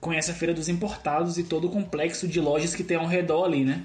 conhece 0.00 0.30
a 0.30 0.34
Feira 0.34 0.52
dos 0.54 0.68
Importados 0.68 1.38
e 1.38 1.44
todo 1.44 1.66
o 1.66 1.70
complexo 1.70 2.28
de 2.28 2.38
lojas 2.40 2.74
que 2.74 2.84
tem 2.84 2.96
ao 2.98 3.06
redor 3.06 3.44
ali, 3.44 3.64
né? 3.64 3.82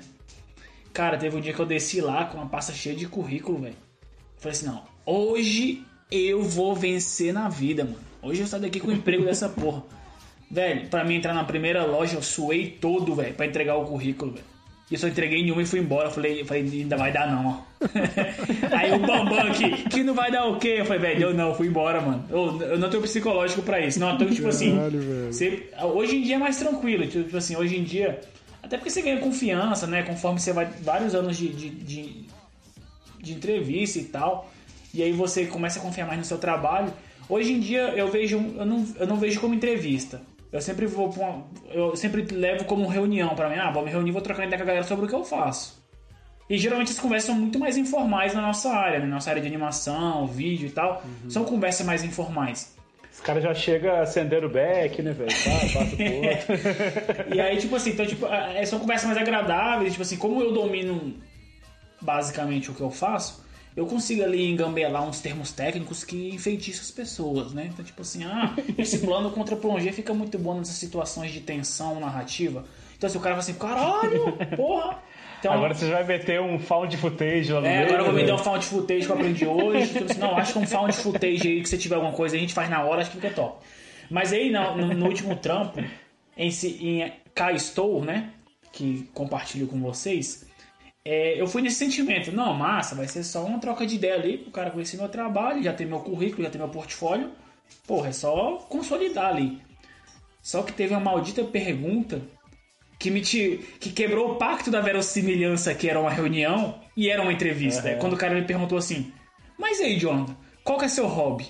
Cara, 0.93 1.17
teve 1.17 1.35
um 1.37 1.39
dia 1.41 1.53
que 1.53 1.59
eu 1.59 1.65
desci 1.65 2.01
lá 2.01 2.25
com 2.25 2.37
uma 2.37 2.47
pasta 2.47 2.73
cheia 2.73 2.95
de 2.95 3.07
currículo, 3.07 3.59
velho. 3.59 3.75
Falei 4.43 4.51
assim, 4.57 4.65
não, 4.65 4.83
hoje 5.05 5.81
eu 6.11 6.43
vou 6.43 6.75
vencer 6.75 7.33
na 7.33 7.47
vida, 7.47 7.83
mano. 7.85 7.97
Hoje 8.21 8.41
eu 8.41 8.47
saio 8.47 8.63
daqui 8.63 8.79
com 8.79 8.89
o 8.89 8.93
emprego 8.93 9.23
dessa 9.25 9.47
porra. 9.49 9.83
Velho, 10.51 10.87
pra 10.89 11.03
mim 11.03 11.15
entrar 11.15 11.33
na 11.33 11.43
primeira 11.45 11.83
loja, 11.85 12.15
eu 12.17 12.21
suei 12.21 12.67
todo, 12.67 13.15
velho, 13.15 13.33
pra 13.33 13.45
entregar 13.45 13.75
o 13.77 13.85
currículo, 13.85 14.33
velho. 14.33 14.45
E 14.91 14.95
eu 14.95 14.99
só 14.99 15.07
entreguei 15.07 15.41
nenhuma 15.41 15.61
e 15.61 15.65
fui 15.65 15.79
embora. 15.79 16.09
Eu 16.09 16.11
falei, 16.11 16.41
eu 16.41 16.45
falei, 16.45 16.61
ainda 16.63 16.95
vai 16.97 17.11
dar 17.11 17.25
não, 17.31 17.47
ó. 17.47 17.87
Aí 18.77 18.91
o 18.91 18.99
Bambam 18.99 19.39
aqui, 19.47 19.71
que 19.89 20.03
não 20.03 20.13
vai 20.13 20.29
dar 20.29 20.45
o 20.45 20.59
quê? 20.59 20.75
Eu 20.79 20.85
falei, 20.85 21.01
velho, 21.01 21.21
eu 21.29 21.33
não, 21.33 21.55
fui 21.55 21.67
embora, 21.67 21.99
mano. 22.01 22.23
Eu, 22.29 22.61
eu 22.61 22.77
não 22.77 22.89
tenho 22.89 23.01
psicológico 23.01 23.61
pra 23.63 23.79
isso. 23.79 23.99
Não, 23.99 24.13
então, 24.13 24.27
tipo 24.29 24.47
assim, 24.49 24.77
você- 25.31 25.69
hoje 25.81 26.17
em 26.17 26.21
dia 26.21 26.35
é 26.35 26.37
mais 26.37 26.57
tranquilo. 26.57 27.07
Tipo 27.07 27.37
assim, 27.37 27.55
hoje 27.55 27.77
em 27.77 27.83
dia. 27.83 28.19
Até 28.61 28.77
porque 28.77 28.89
você 28.91 29.01
ganha 29.01 29.17
confiança, 29.19 29.87
né? 29.87 30.03
Conforme 30.03 30.39
você 30.39 30.53
vai 30.53 30.65
vários 30.81 31.15
anos 31.15 31.37
de, 31.37 31.47
de, 31.49 31.69
de, 31.69 32.25
de 33.23 33.33
entrevista 33.33 33.97
e 33.97 34.03
tal. 34.03 34.51
E 34.93 35.01
aí 35.01 35.11
você 35.11 35.45
começa 35.45 35.79
a 35.79 35.81
confiar 35.81 36.05
mais 36.05 36.19
no 36.19 36.25
seu 36.25 36.37
trabalho. 36.37 36.93
Hoje 37.27 37.53
em 37.53 37.59
dia 37.59 37.93
eu 37.95 38.09
vejo. 38.09 38.37
Eu 38.37 38.65
não, 38.65 38.85
eu 38.99 39.07
não 39.07 39.17
vejo 39.17 39.39
como 39.39 39.55
entrevista. 39.55 40.21
Eu 40.51 40.61
sempre 40.61 40.85
vou 40.85 41.09
uma, 41.09 41.45
Eu 41.71 41.95
sempre 41.95 42.21
levo 42.21 42.65
como 42.65 42.87
reunião 42.87 43.33
pra 43.33 43.49
mim. 43.49 43.55
Ah, 43.55 43.71
vou 43.71 43.83
me 43.83 43.89
reunir, 43.89 44.11
vou 44.11 44.21
trocar 44.21 44.45
ideia 44.45 44.57
com 44.57 44.63
a 44.63 44.67
galera 44.67 44.85
sobre 44.85 45.05
o 45.05 45.07
que 45.07 45.15
eu 45.15 45.23
faço. 45.23 45.81
E 46.49 46.57
geralmente 46.57 46.91
as 46.91 46.99
conversas 46.99 47.27
são 47.27 47.35
muito 47.35 47.57
mais 47.57 47.77
informais 47.77 48.33
na 48.33 48.41
nossa 48.41 48.69
área, 48.69 48.99
né? 48.99 49.05
Nossa 49.07 49.29
área 49.29 49.41
de 49.41 49.47
animação, 49.47 50.27
vídeo 50.27 50.67
e 50.67 50.71
tal. 50.71 51.01
São 51.29 51.45
conversas 51.45 51.85
mais 51.85 52.03
informais. 52.03 52.75
Os 53.11 53.21
caras 53.21 53.43
já 53.43 53.53
chegam 53.53 53.95
acendendo 53.99 54.47
o 54.47 54.49
beck, 54.49 55.01
né, 55.01 55.13
velho? 55.13 55.29
Outro. 56.27 57.35
E 57.35 57.39
aí, 57.39 57.57
tipo 57.57 57.75
assim, 57.75 57.91
então, 57.91 58.05
tipo, 58.05 58.25
é, 58.27 58.65
são 58.65 58.79
conversas 58.79 59.05
mais 59.07 59.17
agradáveis, 59.17 59.93
tipo 59.93 60.01
assim, 60.01 60.17
como 60.17 60.41
eu 60.41 60.51
domino 60.51 61.15
basicamente 62.03 62.69
o 62.69 62.73
que 62.73 62.81
eu 62.81 62.91
faço, 62.91 63.43
eu 63.75 63.85
consigo 63.87 64.23
ali 64.23 64.49
engambelar 64.51 65.03
uns 65.03 65.19
termos 65.19 65.51
técnicos 65.51 66.03
que 66.03 66.29
enfeitiçam 66.29 66.81
as 66.83 66.91
pessoas, 66.91 67.53
né? 67.53 67.69
Então, 67.73 67.83
tipo 67.83 68.01
assim, 68.01 68.23
ah, 68.23 68.53
esse 68.77 68.99
plano 68.99 69.31
contra 69.31 69.55
plongé 69.55 69.91
fica 69.91 70.13
muito 70.13 70.37
bom 70.37 70.57
nessas 70.57 70.75
situações 70.75 71.31
de 71.31 71.39
tensão 71.39 71.99
narrativa. 71.99 72.65
Então, 72.97 73.09
se 73.09 73.17
o 73.17 73.19
cara 73.19 73.35
fala 73.35 73.41
assim, 73.41 73.53
caralho, 73.55 74.33
porra! 74.55 74.99
Então, 75.39 75.51
Agora 75.53 75.73
você 75.73 75.89
vai 75.89 76.05
meter 76.05 76.39
um 76.39 76.57
found 76.57 76.95
footage 76.95 77.51
lá 77.51 77.59
no 77.59 77.67
é, 77.67 77.69
meio. 77.79 77.85
agora 77.87 78.01
eu 78.01 78.05
vou 78.05 78.13
me 78.13 78.23
né? 78.23 78.33
um 78.33 78.37
found 78.37 78.63
footage 78.65 79.05
que 79.05 79.11
eu 79.11 79.15
aprendi 79.15 79.45
hoje. 79.45 79.87
Tipo 79.91 80.05
assim, 80.05 80.19
não, 80.19 80.37
acho 80.37 80.53
que 80.53 80.59
um 80.59 80.65
found 80.67 80.93
footage 80.93 81.47
aí 81.47 81.61
que 81.61 81.67
você 81.67 81.77
tiver 81.77 81.95
alguma 81.95 82.13
coisa, 82.13 82.37
a 82.37 82.39
gente 82.39 82.53
faz 82.53 82.69
na 82.69 82.81
hora, 82.83 83.01
acho 83.01 83.09
que 83.11 83.17
fica 83.17 83.29
top. 83.33 83.57
Mas 84.09 84.31
aí, 84.31 84.49
no, 84.49 84.77
no- 84.93 85.05
último 85.05 85.35
trampo, 85.35 85.83
em, 86.37 86.49
em 86.49 87.11
Cá 87.35 87.51
Estou, 87.51 88.01
né? 88.05 88.29
Que 88.71 89.09
compartilho 89.13 89.67
com 89.67 89.81
vocês, 89.81 90.45
é, 91.05 91.39
eu 91.39 91.47
fui 91.47 91.61
nesse 91.61 91.77
sentimento. 91.77 92.31
Não, 92.31 92.53
massa, 92.53 92.95
vai 92.95 93.07
ser 93.07 93.23
só 93.23 93.43
uma 93.43 93.59
troca 93.59 93.85
de 93.85 93.95
ideia 93.95 94.15
ali, 94.15 94.43
o 94.47 94.51
cara 94.51 94.71
conhecer 94.71 94.97
meu 94.97 95.09
trabalho, 95.09 95.61
já 95.61 95.73
tem 95.73 95.85
meu 95.85 95.99
currículo, 95.99 96.43
já 96.43 96.49
tem 96.49 96.59
meu 96.59 96.69
portfólio. 96.69 97.31
Porra, 97.85 98.09
é 98.09 98.13
só 98.13 98.57
consolidar 98.69 99.27
ali. 99.27 99.61
Só 100.41 100.61
que 100.61 100.73
teve 100.73 100.93
uma 100.93 100.99
maldita 100.99 101.43
pergunta 101.43 102.21
que 102.99 103.09
me 103.09 103.21
te, 103.21 103.59
que 103.79 103.91
quebrou 103.91 104.31
o 104.31 104.35
pacto 104.35 104.71
da 104.71 104.79
verossimilhança 104.79 105.73
que 105.73 105.89
era 105.89 105.99
uma 105.99 106.09
reunião 106.09 106.79
e 106.95 107.09
era 107.09 107.21
uma 107.21 107.33
entrevista. 107.33 107.89
É 107.89 107.95
Quando 107.95 108.13
o 108.13 108.17
cara 108.17 108.35
me 108.35 108.45
perguntou 108.45 108.77
assim: 108.77 109.11
"Mas 109.57 109.79
e 109.79 109.83
aí, 109.83 109.97
Jonathan, 109.97 110.35
qual 110.63 110.79
que 110.79 110.85
é 110.85 110.87
seu 110.87 111.07
hobby?" 111.07 111.47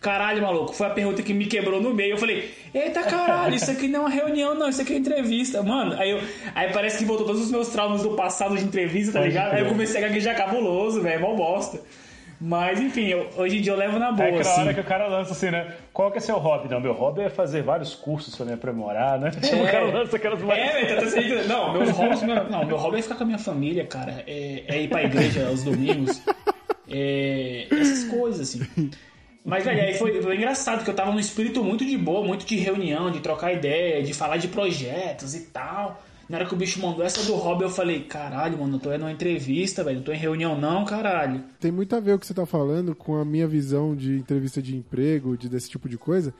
Caralho, 0.00 0.40
maluco, 0.42 0.72
foi 0.72 0.86
a 0.86 0.90
pergunta 0.90 1.22
que 1.24 1.34
me 1.34 1.46
quebrou 1.46 1.80
no 1.82 1.92
meio. 1.92 2.12
Eu 2.12 2.18
falei, 2.18 2.54
eita 2.72 3.02
caralho, 3.02 3.54
isso 3.56 3.68
aqui 3.70 3.88
não 3.88 4.00
é 4.00 4.02
uma 4.04 4.10
reunião, 4.10 4.54
não, 4.54 4.68
isso 4.68 4.80
aqui 4.80 4.92
é 4.94 4.96
entrevista. 4.96 5.60
Mano, 5.60 5.94
aí, 5.98 6.10
eu, 6.10 6.20
aí 6.54 6.72
parece 6.72 6.98
que 6.98 7.04
voltou 7.04 7.26
todos 7.26 7.42
os 7.42 7.50
meus 7.50 7.68
traumas 7.68 8.02
do 8.02 8.10
passado 8.10 8.56
de 8.56 8.62
entrevista, 8.64 9.12
tá 9.14 9.18
Pode 9.18 9.30
ligado? 9.32 9.54
Aí 9.54 9.60
eu 9.62 9.66
comecei 9.68 10.02
a 10.02 10.06
gaguejar 10.06 10.36
cabuloso, 10.36 11.02
velho, 11.02 11.20
mó 11.20 11.34
bosta. 11.34 11.80
Mas 12.40 12.80
enfim, 12.80 13.06
eu- 13.08 13.28
hoje 13.36 13.58
em 13.58 13.60
dia 13.60 13.72
eu 13.72 13.76
levo 13.76 13.98
na 13.98 14.12
boa, 14.12 14.24
É 14.28 14.28
aquela 14.28 14.40
assim. 14.52 14.60
hora 14.60 14.72
que 14.74 14.78
o 14.80 14.84
cara 14.84 15.08
lança 15.08 15.32
assim, 15.32 15.50
né? 15.50 15.74
Qual 15.92 16.12
que 16.12 16.18
é 16.18 16.20
seu 16.20 16.38
hobby? 16.38 16.68
Não, 16.72 16.78
meu 16.80 16.92
hobby 16.92 17.22
é 17.22 17.28
fazer 17.28 17.62
vários 17.64 17.96
cursos 17.96 18.36
pra 18.36 18.46
me 18.46 18.52
aprimorar, 18.52 19.18
né? 19.18 19.32
Tipo, 19.32 19.56
o 19.60 19.66
cara 19.66 19.84
lança 19.86 20.14
aquelas 20.16 20.40
É, 20.40 20.44
velho, 20.84 21.00
tá 21.00 21.06
sendo... 21.08 21.48
Não, 21.48 21.72
meus 21.72 21.90
hobbies, 21.98 22.22
meu, 22.22 22.44
não, 22.48 22.64
meu 22.64 22.76
hobby 22.76 23.00
é 23.00 23.02
ficar 23.02 23.16
com 23.16 23.24
a 23.24 23.26
minha 23.26 23.38
família, 23.40 23.84
cara. 23.84 24.22
É, 24.28 24.62
é 24.68 24.80
ir 24.82 24.86
pra 24.88 25.02
igreja 25.02 25.48
aos 25.48 25.64
domingos. 25.64 26.22
É, 26.88 27.66
essas 27.72 28.04
coisas, 28.04 28.40
assim. 28.54 28.90
Mas, 29.44 29.64
velho, 29.64 29.80
aí 29.80 29.94
foi, 29.94 30.20
foi 30.20 30.36
engraçado, 30.36 30.84
que 30.84 30.90
eu 30.90 30.94
tava 30.94 31.12
num 31.12 31.18
espírito 31.18 31.64
muito 31.64 31.84
de 31.84 31.96
boa, 31.96 32.26
muito 32.26 32.44
de 32.44 32.56
reunião, 32.56 33.10
de 33.10 33.20
trocar 33.20 33.52
ideia, 33.52 34.02
de 34.02 34.12
falar 34.12 34.36
de 34.36 34.48
projetos 34.48 35.34
e 35.34 35.46
tal. 35.46 36.02
Na 36.28 36.36
hora 36.36 36.46
que 36.46 36.52
o 36.52 36.56
bicho 36.58 36.80
mandou 36.82 37.02
essa 37.02 37.22
do 37.24 37.34
hobby, 37.34 37.64
eu 37.64 37.70
falei, 37.70 38.02
caralho, 38.02 38.58
mano, 38.58 38.76
eu 38.76 38.80
tô 38.80 38.98
numa 38.98 39.10
entrevista, 39.10 39.82
velho, 39.82 39.96
não 39.96 40.04
tô 40.04 40.12
em 40.12 40.18
reunião 40.18 40.60
não, 40.60 40.84
caralho. 40.84 41.42
Tem 41.58 41.72
muito 41.72 41.96
a 41.96 42.00
ver 42.00 42.12
o 42.12 42.18
que 42.18 42.26
você 42.26 42.34
tá 42.34 42.44
falando 42.44 42.94
com 42.94 43.16
a 43.16 43.24
minha 43.24 43.48
visão 43.48 43.96
de 43.96 44.18
entrevista 44.18 44.60
de 44.60 44.76
emprego, 44.76 45.38
de 45.38 45.48
desse 45.48 45.70
tipo 45.70 45.88
de 45.88 45.96
coisa, 45.96 46.34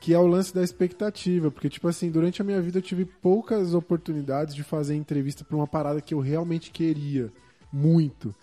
que 0.00 0.12
é 0.12 0.18
o 0.18 0.26
lance 0.26 0.52
da 0.52 0.64
expectativa. 0.64 1.52
Porque, 1.52 1.68
tipo 1.68 1.86
assim, 1.86 2.10
durante 2.10 2.42
a 2.42 2.44
minha 2.44 2.60
vida 2.60 2.78
eu 2.78 2.82
tive 2.82 3.04
poucas 3.04 3.74
oportunidades 3.74 4.56
de 4.56 4.64
fazer 4.64 4.96
entrevista 4.96 5.44
pra 5.44 5.56
uma 5.56 5.68
parada 5.68 6.00
que 6.00 6.14
eu 6.14 6.18
realmente 6.18 6.72
queria. 6.72 7.30
Muito. 7.72 8.34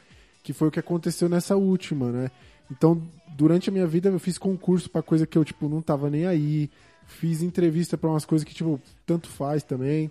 Que 0.43 0.53
foi 0.53 0.69
o 0.69 0.71
que 0.71 0.79
aconteceu 0.79 1.27
nessa 1.27 1.57
última, 1.57 2.09
né? 2.09 2.31
Então, 2.71 3.01
durante 3.35 3.69
a 3.69 3.73
minha 3.73 3.87
vida 3.87 4.09
eu 4.09 4.19
fiz 4.19 4.37
concurso 4.37 4.89
pra 4.89 5.01
coisa 5.01 5.25
que 5.27 5.37
eu, 5.37 5.45
tipo, 5.45 5.67
não 5.69 5.81
tava 5.81 6.09
nem 6.09 6.25
aí. 6.25 6.69
Fiz 7.07 7.41
entrevista 7.41 7.97
pra 7.97 8.09
umas 8.09 8.25
coisas 8.25 8.43
que, 8.47 8.53
tipo, 8.53 8.79
tanto 9.05 9.27
faz 9.29 9.61
também. 9.63 10.09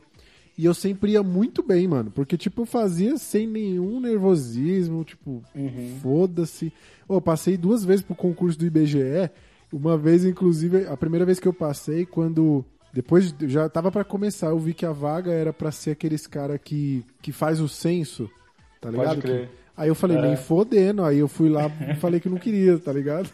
E 0.56 0.64
eu 0.64 0.72
sempre 0.72 1.12
ia 1.12 1.22
muito 1.24 1.62
bem, 1.62 1.88
mano. 1.88 2.10
Porque, 2.12 2.36
tipo, 2.36 2.62
eu 2.62 2.66
fazia 2.66 3.18
sem 3.18 3.46
nenhum 3.46 3.98
nervosismo, 4.00 5.02
tipo, 5.02 5.42
foda-se. 6.00 6.72
Ô, 7.08 7.20
passei 7.20 7.56
duas 7.56 7.84
vezes 7.84 8.04
pro 8.04 8.14
concurso 8.14 8.58
do 8.58 8.64
IBGE. 8.66 9.30
Uma 9.72 9.98
vez, 9.98 10.24
inclusive, 10.24 10.86
a 10.86 10.96
primeira 10.96 11.24
vez 11.26 11.40
que 11.40 11.48
eu 11.48 11.52
passei, 11.52 12.06
quando. 12.06 12.64
Depois 12.92 13.32
de- 13.32 13.48
já 13.48 13.68
tava 13.68 13.90
pra 13.90 14.04
começar, 14.04 14.50
eu 14.50 14.58
vi 14.60 14.72
que 14.72 14.86
a 14.86 14.92
vaga 14.92 15.32
era 15.32 15.52
pra 15.52 15.72
ser 15.72 15.90
aqueles 15.90 16.28
cara 16.28 16.56
que, 16.56 17.04
que 17.20 17.32
faz 17.32 17.58
o 17.60 17.68
censo, 17.68 18.30
tá 18.80 18.88
Pode 18.92 18.96
ligado? 18.96 19.20
crer. 19.20 19.48
Que- 19.48 19.63
Aí 19.76 19.88
eu 19.88 19.94
falei, 19.94 20.16
É. 20.16 20.22
nem 20.22 20.36
fodendo. 20.36 21.02
Aí 21.02 21.18
eu 21.18 21.28
fui 21.28 21.48
lá 21.48 21.70
e 21.90 21.94
falei 21.96 22.20
que 22.20 22.28
não 22.28 22.38
queria, 22.38 22.78
tá 22.78 22.92
ligado? 22.92 23.28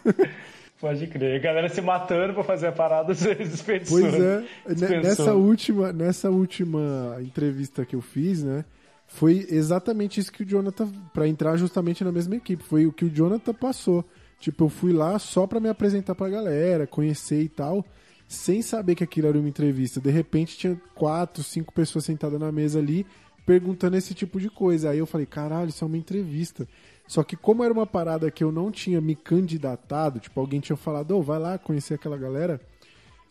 Pode 0.79 1.05
crer. 1.07 1.35
A 1.35 1.39
galera 1.39 1.69
se 1.69 1.81
matando 1.81 2.33
pra 2.33 2.43
fazer 2.43 2.67
a 2.67 2.71
parada, 2.71 3.13
desperdiçou. 3.13 3.99
Pois 4.01 4.13
é, 4.15 4.43
Dispensou. 4.69 5.01
nessa 5.03 5.33
última, 5.35 5.93
nessa 5.93 6.29
última 6.31 7.17
entrevista 7.21 7.85
que 7.85 7.95
eu 7.95 8.01
fiz, 8.01 8.43
né? 8.43 8.65
Foi 9.05 9.45
exatamente 9.49 10.19
isso 10.19 10.31
que 10.31 10.41
o 10.43 10.45
Jonathan, 10.45 10.87
Pra 11.13 11.27
entrar 11.27 11.55
justamente 11.57 12.03
na 12.03 12.11
mesma 12.11 12.35
equipe, 12.35 12.63
foi 12.63 12.85
o 12.87 12.91
que 12.93 13.05
o 13.05 13.09
Jonathan 13.09 13.53
passou. 13.53 14.03
Tipo, 14.39 14.63
eu 14.63 14.69
fui 14.69 14.91
lá 14.91 15.19
só 15.19 15.45
pra 15.45 15.59
me 15.59 15.69
apresentar 15.69 16.15
pra 16.15 16.27
galera, 16.29 16.87
conhecer 16.87 17.41
e 17.43 17.49
tal, 17.49 17.85
sem 18.27 18.61
saber 18.63 18.95
que 18.95 19.03
aquilo 19.03 19.27
era 19.27 19.37
uma 19.37 19.47
entrevista. 19.49 19.99
De 20.01 20.09
repente 20.09 20.57
tinha 20.57 20.81
quatro, 20.95 21.43
cinco 21.43 21.71
pessoas 21.71 22.05
sentadas 22.05 22.39
na 22.39 22.51
mesa 22.51 22.79
ali, 22.79 23.05
perguntando 23.45 23.97
esse 23.97 24.13
tipo 24.13 24.39
de 24.39 24.49
coisa. 24.49 24.89
Aí 24.91 24.99
eu 24.99 25.05
falei, 25.05 25.25
caralho, 25.25 25.69
isso 25.69 25.83
é 25.83 25.87
uma 25.87 25.97
entrevista. 25.97 26.67
Só 27.07 27.23
que 27.23 27.35
como 27.35 27.63
era 27.63 27.73
uma 27.73 27.85
parada 27.85 28.31
que 28.31 28.43
eu 28.43 28.51
não 28.51 28.71
tinha 28.71 29.01
me 29.01 29.15
candidatado, 29.15 30.19
tipo, 30.19 30.39
alguém 30.39 30.59
tinha 30.59 30.75
falado, 30.77 31.11
ô, 31.17 31.21
vai 31.21 31.39
lá 31.39 31.57
conhecer 31.57 31.95
aquela 31.95 32.17
galera. 32.17 32.61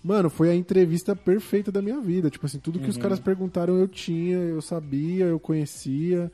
Mano, 0.03 0.29
foi 0.31 0.51
a 0.51 0.55
entrevista 0.55 1.15
perfeita 1.15 1.71
da 1.71 1.81
minha 1.83 2.01
vida. 2.01 2.31
Tipo 2.31 2.47
assim, 2.47 2.59
tudo 2.59 2.79
que 2.81 2.89
os 2.89 2.97
Uhum. 2.97 3.03
caras 3.03 3.19
perguntaram 3.21 3.77
eu 3.79 3.87
tinha, 3.89 4.37
eu 4.37 4.61
sabia, 4.63 5.27
eu 5.27 5.39
conhecia. 5.39 6.31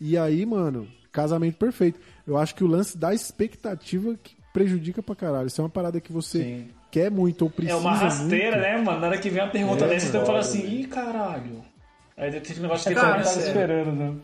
E 0.00 0.16
aí, 0.16 0.44
mano, 0.46 0.86
casamento 1.12 1.56
perfeito. 1.56 1.98
Eu 2.26 2.36
acho 2.38 2.54
que 2.54 2.64
o 2.64 2.68
lance 2.68 2.96
da 2.96 3.12
expectativa 3.12 4.14
que 4.22 4.34
prejudica 4.52 5.02
pra 5.02 5.14
caralho. 5.14 5.46
Isso 5.48 5.60
é 5.60 5.64
uma 5.64 5.70
parada 5.70 6.00
que 6.00 6.12
você 6.12 6.38
Sim. 6.42 6.68
quer 6.90 7.10
muito 7.10 7.42
ou 7.42 7.50
precisa 7.50 7.76
É 7.78 7.80
uma 7.80 7.94
rasteira, 7.94 8.56
muito. 8.56 8.62
né, 8.62 8.82
mano? 8.82 9.00
Na 9.00 9.06
hora 9.08 9.18
que 9.18 9.28
vem 9.30 9.42
uma 9.42 9.50
pergunta 9.50 9.84
É, 9.84 9.88
dessa, 9.88 10.06
você 10.06 10.12
foda, 10.12 10.26
fala 10.26 10.38
assim, 10.40 10.66
ih, 10.80 10.86
caralho. 10.86 11.64
Aí 12.20 12.30
tem 12.30 12.38
aquele 12.40 12.60
negócio 12.60 12.88
É 12.90 12.94
que 12.94 13.00
fala, 13.00 13.16
não 13.16 13.24
tava 13.24 13.40
esperando, 13.40 13.92
né? 13.92 14.14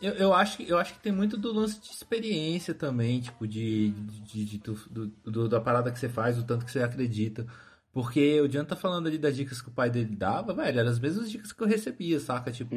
Eu, 0.00 0.12
eu, 0.14 0.32
acho, 0.34 0.56
que- 0.56 0.68
eu 0.68 0.78
acho 0.78 0.94
que 0.94 1.00
tem 1.00 1.12
muito 1.12 1.36
do 1.36 1.52
lance 1.52 1.80
de 1.80 1.88
experiência 1.88 2.72
também, 2.72 3.20
tipo, 3.20 3.46
de, 3.46 3.90
de, 3.90 4.44
de- 4.44 4.58
do- 4.58 4.74
do- 4.90 5.06
do- 5.30 5.48
da 5.48 5.60
parada 5.60 5.90
que 5.90 5.98
você 5.98 6.08
faz, 6.08 6.36
do 6.36 6.42
tanto 6.44 6.64
que 6.64 6.70
você 6.70 6.80
acredita. 6.82 7.46
Porque 7.92 8.40
o 8.40 8.48
Dian 8.48 8.64
tá 8.64 8.76
falando 8.76 9.08
ali 9.08 9.18
das 9.18 9.34
dicas 9.34 9.60
que 9.60 9.68
o 9.68 9.72
pai 9.72 9.90
dele 9.90 10.14
dava, 10.14 10.54
velho, 10.54 10.78
eram 10.78 10.90
as 10.90 10.98
mesmas 11.00 11.30
dicas 11.30 11.52
que 11.52 11.60
eu 11.62 11.66
recebia, 11.66 12.20
saca? 12.20 12.50
Tipo, 12.52 12.76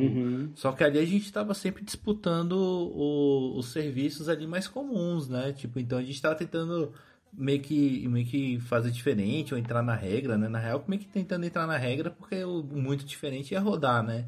só 0.55 0.71
que 0.71 0.83
ali 0.83 0.97
a 0.97 1.05
gente 1.05 1.31
tava 1.31 1.53
sempre 1.53 1.83
disputando 1.85 2.53
o- 2.53 3.57
os 3.57 3.67
serviços 3.67 4.27
ali 4.27 4.47
mais 4.47 4.67
comuns, 4.67 5.29
né? 5.29 5.53
Tipo, 5.53 5.79
então 5.79 5.99
a 5.99 6.03
gente 6.03 6.21
tava 6.21 6.35
tentando 6.35 6.91
meio 7.31 7.61
que, 7.61 8.07
meio 8.07 8.25
que 8.25 8.59
fazer 8.61 8.91
diferente 8.91 9.53
ou 9.53 9.59
entrar 9.59 9.81
na 9.83 9.95
regra, 9.95 10.37
né? 10.37 10.47
Na 10.49 10.59
real, 10.59 10.83
meio 10.87 11.01
que 11.01 11.07
tentando 11.07 11.45
entrar 11.45 11.67
na 11.67 11.77
regra 11.77 12.09
porque 12.11 12.43
o 12.43 12.63
muito 12.63 13.05
diferente 13.05 13.51
ia 13.53 13.59
rodar, 13.61 14.03
né? 14.03 14.25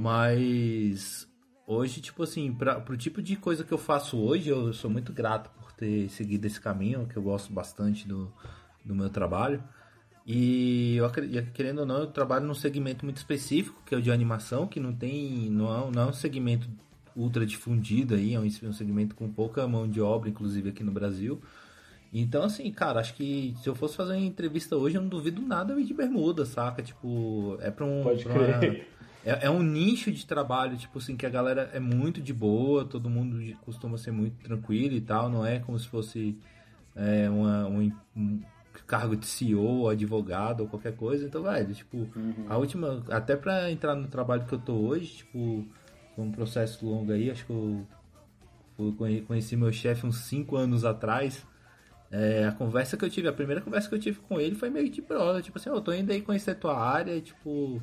Mas 0.00 1.28
hoje, 1.66 2.00
tipo 2.00 2.22
assim, 2.22 2.52
pra, 2.52 2.80
pro 2.80 2.96
tipo 2.96 3.22
de 3.22 3.36
coisa 3.36 3.64
que 3.64 3.72
eu 3.72 3.78
faço 3.78 4.18
hoje, 4.18 4.48
eu 4.50 4.72
sou 4.72 4.90
muito 4.90 5.12
grato 5.12 5.50
por 5.60 5.72
ter 5.72 6.08
seguido 6.10 6.46
esse 6.46 6.60
caminho, 6.60 7.06
que 7.06 7.16
eu 7.16 7.22
gosto 7.22 7.52
bastante 7.52 8.06
do, 8.06 8.32
do 8.84 8.94
meu 8.94 9.08
trabalho. 9.08 9.62
E 10.26 10.96
eu 10.96 11.10
querendo 11.52 11.80
ou 11.80 11.86
não, 11.86 11.98
eu 11.98 12.06
trabalho 12.06 12.46
num 12.46 12.54
segmento 12.54 13.04
muito 13.04 13.16
específico, 13.16 13.82
que 13.84 13.94
é 13.94 13.98
o 13.98 14.02
de 14.02 14.10
animação, 14.10 14.66
que 14.66 14.78
não 14.78 14.92
tem. 14.92 15.50
não 15.50 15.66
é, 15.74 15.84
um- 15.84 15.90
não 15.90 16.02
é 16.02 16.06
um 16.06 16.12
segmento 16.12 16.68
ultra 17.16 17.44
difundido 17.44 18.14
aí, 18.14 18.34
é 18.34 18.38
um, 18.40 18.44
um 18.44 18.72
segmento 18.72 19.14
com 19.14 19.28
pouca 19.30 19.66
mão 19.66 19.88
de 19.88 20.00
obra, 20.00 20.28
inclusive 20.28 20.70
aqui 20.70 20.82
no 20.84 20.92
Brasil. 20.92 21.40
Então, 22.14 22.42
assim, 22.44 22.70
cara, 22.70 23.00
acho 23.00 23.14
que 23.14 23.54
se 23.62 23.68
eu 23.68 23.74
fosse 23.74 23.96
fazer 23.96 24.12
uma 24.12 24.20
entrevista 24.20 24.76
hoje, 24.76 24.96
eu 24.96 25.02
não 25.02 25.08
duvido 25.08 25.40
nada 25.42 25.72
eu 25.72 25.80
ir 25.80 25.84
de 25.84 25.94
bermuda, 25.94 26.44
saca? 26.44 26.82
Tipo, 26.82 27.56
é 27.60 27.70
pra 27.70 27.84
um. 27.84 28.02
Pode 28.02 28.22
pra 28.24 28.32
uma- 28.34 28.58
crer. 28.58 28.88
É, 29.24 29.46
é 29.46 29.50
um 29.50 29.62
nicho 29.62 30.10
de 30.12 30.26
trabalho, 30.26 30.76
tipo 30.76 30.98
assim, 30.98 31.16
que 31.16 31.24
a 31.26 31.30
galera 31.30 31.70
é 31.72 31.80
muito 31.80 32.20
de 32.20 32.32
boa, 32.32 32.84
todo 32.84 33.08
mundo 33.10 33.38
costuma 33.64 33.96
ser 33.98 34.10
muito 34.12 34.36
tranquilo 34.42 34.94
e 34.94 35.00
tal, 35.00 35.28
não 35.28 35.44
é 35.46 35.58
como 35.58 35.78
se 35.78 35.88
fosse 35.88 36.36
é, 36.94 37.28
uma- 37.30 37.66
um, 37.68 37.90
um 38.16 38.40
cargo 38.86 39.16
de 39.16 39.26
CEO, 39.26 39.88
advogado 39.88 40.60
ou 40.60 40.68
qualquer 40.68 40.94
coisa. 40.94 41.24
Então, 41.26 41.42
velho, 41.42 41.74
tipo, 41.74 42.06
a 42.48 42.56
última. 42.58 43.02
Até 43.08 43.34
pra 43.36 43.70
entrar 43.70 43.94
no 43.94 44.08
trabalho 44.08 44.44
que 44.44 44.52
eu 44.52 44.58
tô 44.58 44.74
hoje, 44.74 45.06
tipo, 45.18 45.66
foi 46.14 46.24
um 46.24 46.30
processo 46.32 46.84
longo 46.84 47.10
aí, 47.12 47.30
acho 47.30 47.46
que 47.46 47.50
eu, 47.52 47.86
eu 48.78 48.92
conhe- 48.92 49.22
conheci 49.22 49.56
meu 49.56 49.72
chefe 49.72 50.06
uns 50.06 50.18
5 50.18 50.56
anos 50.56 50.84
atrás. 50.84 51.46
É, 52.10 52.44
a 52.44 52.52
conversa 52.52 52.94
que 52.96 53.04
eu 53.04 53.08
tive, 53.10 53.26
a 53.28 53.32
primeira 53.32 53.62
conversa 53.62 53.88
que 53.88 53.94
eu 53.94 53.98
tive 53.98 54.18
com 54.20 54.38
ele 54.38 54.54
foi 54.54 54.68
meio 54.68 54.90
de 54.90 55.00
brother, 55.00 55.42
tipo 55.42 55.58
assim, 55.58 55.70
eu 55.70 55.80
tô 55.80 55.92
indo 55.94 56.12
aí 56.12 56.20
conhecer 56.20 56.50
a 56.50 56.54
tua 56.54 56.78
área, 56.78 57.18
tipo, 57.22 57.80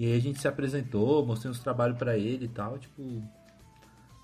e 0.00 0.06
aí 0.06 0.16
a 0.16 0.18
gente 0.18 0.40
se 0.40 0.48
apresentou, 0.48 1.26
mostrei 1.26 1.50
uns 1.50 1.60
trabalhos 1.60 1.98
pra 1.98 2.16
ele 2.16 2.46
e 2.46 2.48
tal, 2.48 2.78
tipo, 2.78 3.02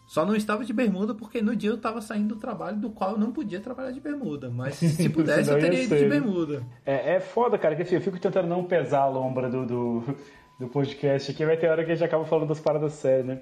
só 0.06 0.24
não 0.24 0.34
estava 0.34 0.64
de 0.64 0.72
bermuda 0.72 1.14
porque 1.14 1.42
no 1.42 1.54
dia 1.54 1.68
eu 1.68 1.76
tava 1.76 2.00
saindo 2.00 2.34
do 2.34 2.40
trabalho 2.40 2.78
do 2.78 2.88
qual 2.88 3.10
eu 3.10 3.18
não 3.18 3.30
podia 3.30 3.60
trabalhar 3.60 3.90
de 3.90 4.00
bermuda, 4.00 4.48
mas 4.48 4.76
se 4.76 5.06
pudesse 5.10 5.50
eu 5.50 5.58
ia 5.58 5.60
teria 5.60 5.82
ido 5.82 5.94
de 5.94 6.08
bermuda. 6.08 6.62
É, 6.86 7.16
é 7.16 7.20
foda, 7.20 7.58
cara, 7.58 7.76
que 7.76 7.82
assim, 7.82 7.94
eu 7.94 8.00
fico 8.00 8.18
tentando 8.18 8.48
não 8.48 8.64
pesar 8.64 9.00
a 9.00 9.08
lombra 9.10 9.50
do, 9.50 9.66
do, 9.66 10.16
do 10.58 10.66
podcast 10.66 11.30
aqui, 11.30 11.44
vai 11.44 11.58
ter 11.58 11.68
hora 11.68 11.84
que 11.84 11.92
a 11.92 11.94
gente 11.94 12.06
acaba 12.06 12.24
falando 12.24 12.48
das 12.48 12.58
paradas 12.58 12.94
sérias, 12.94 13.26
né? 13.26 13.40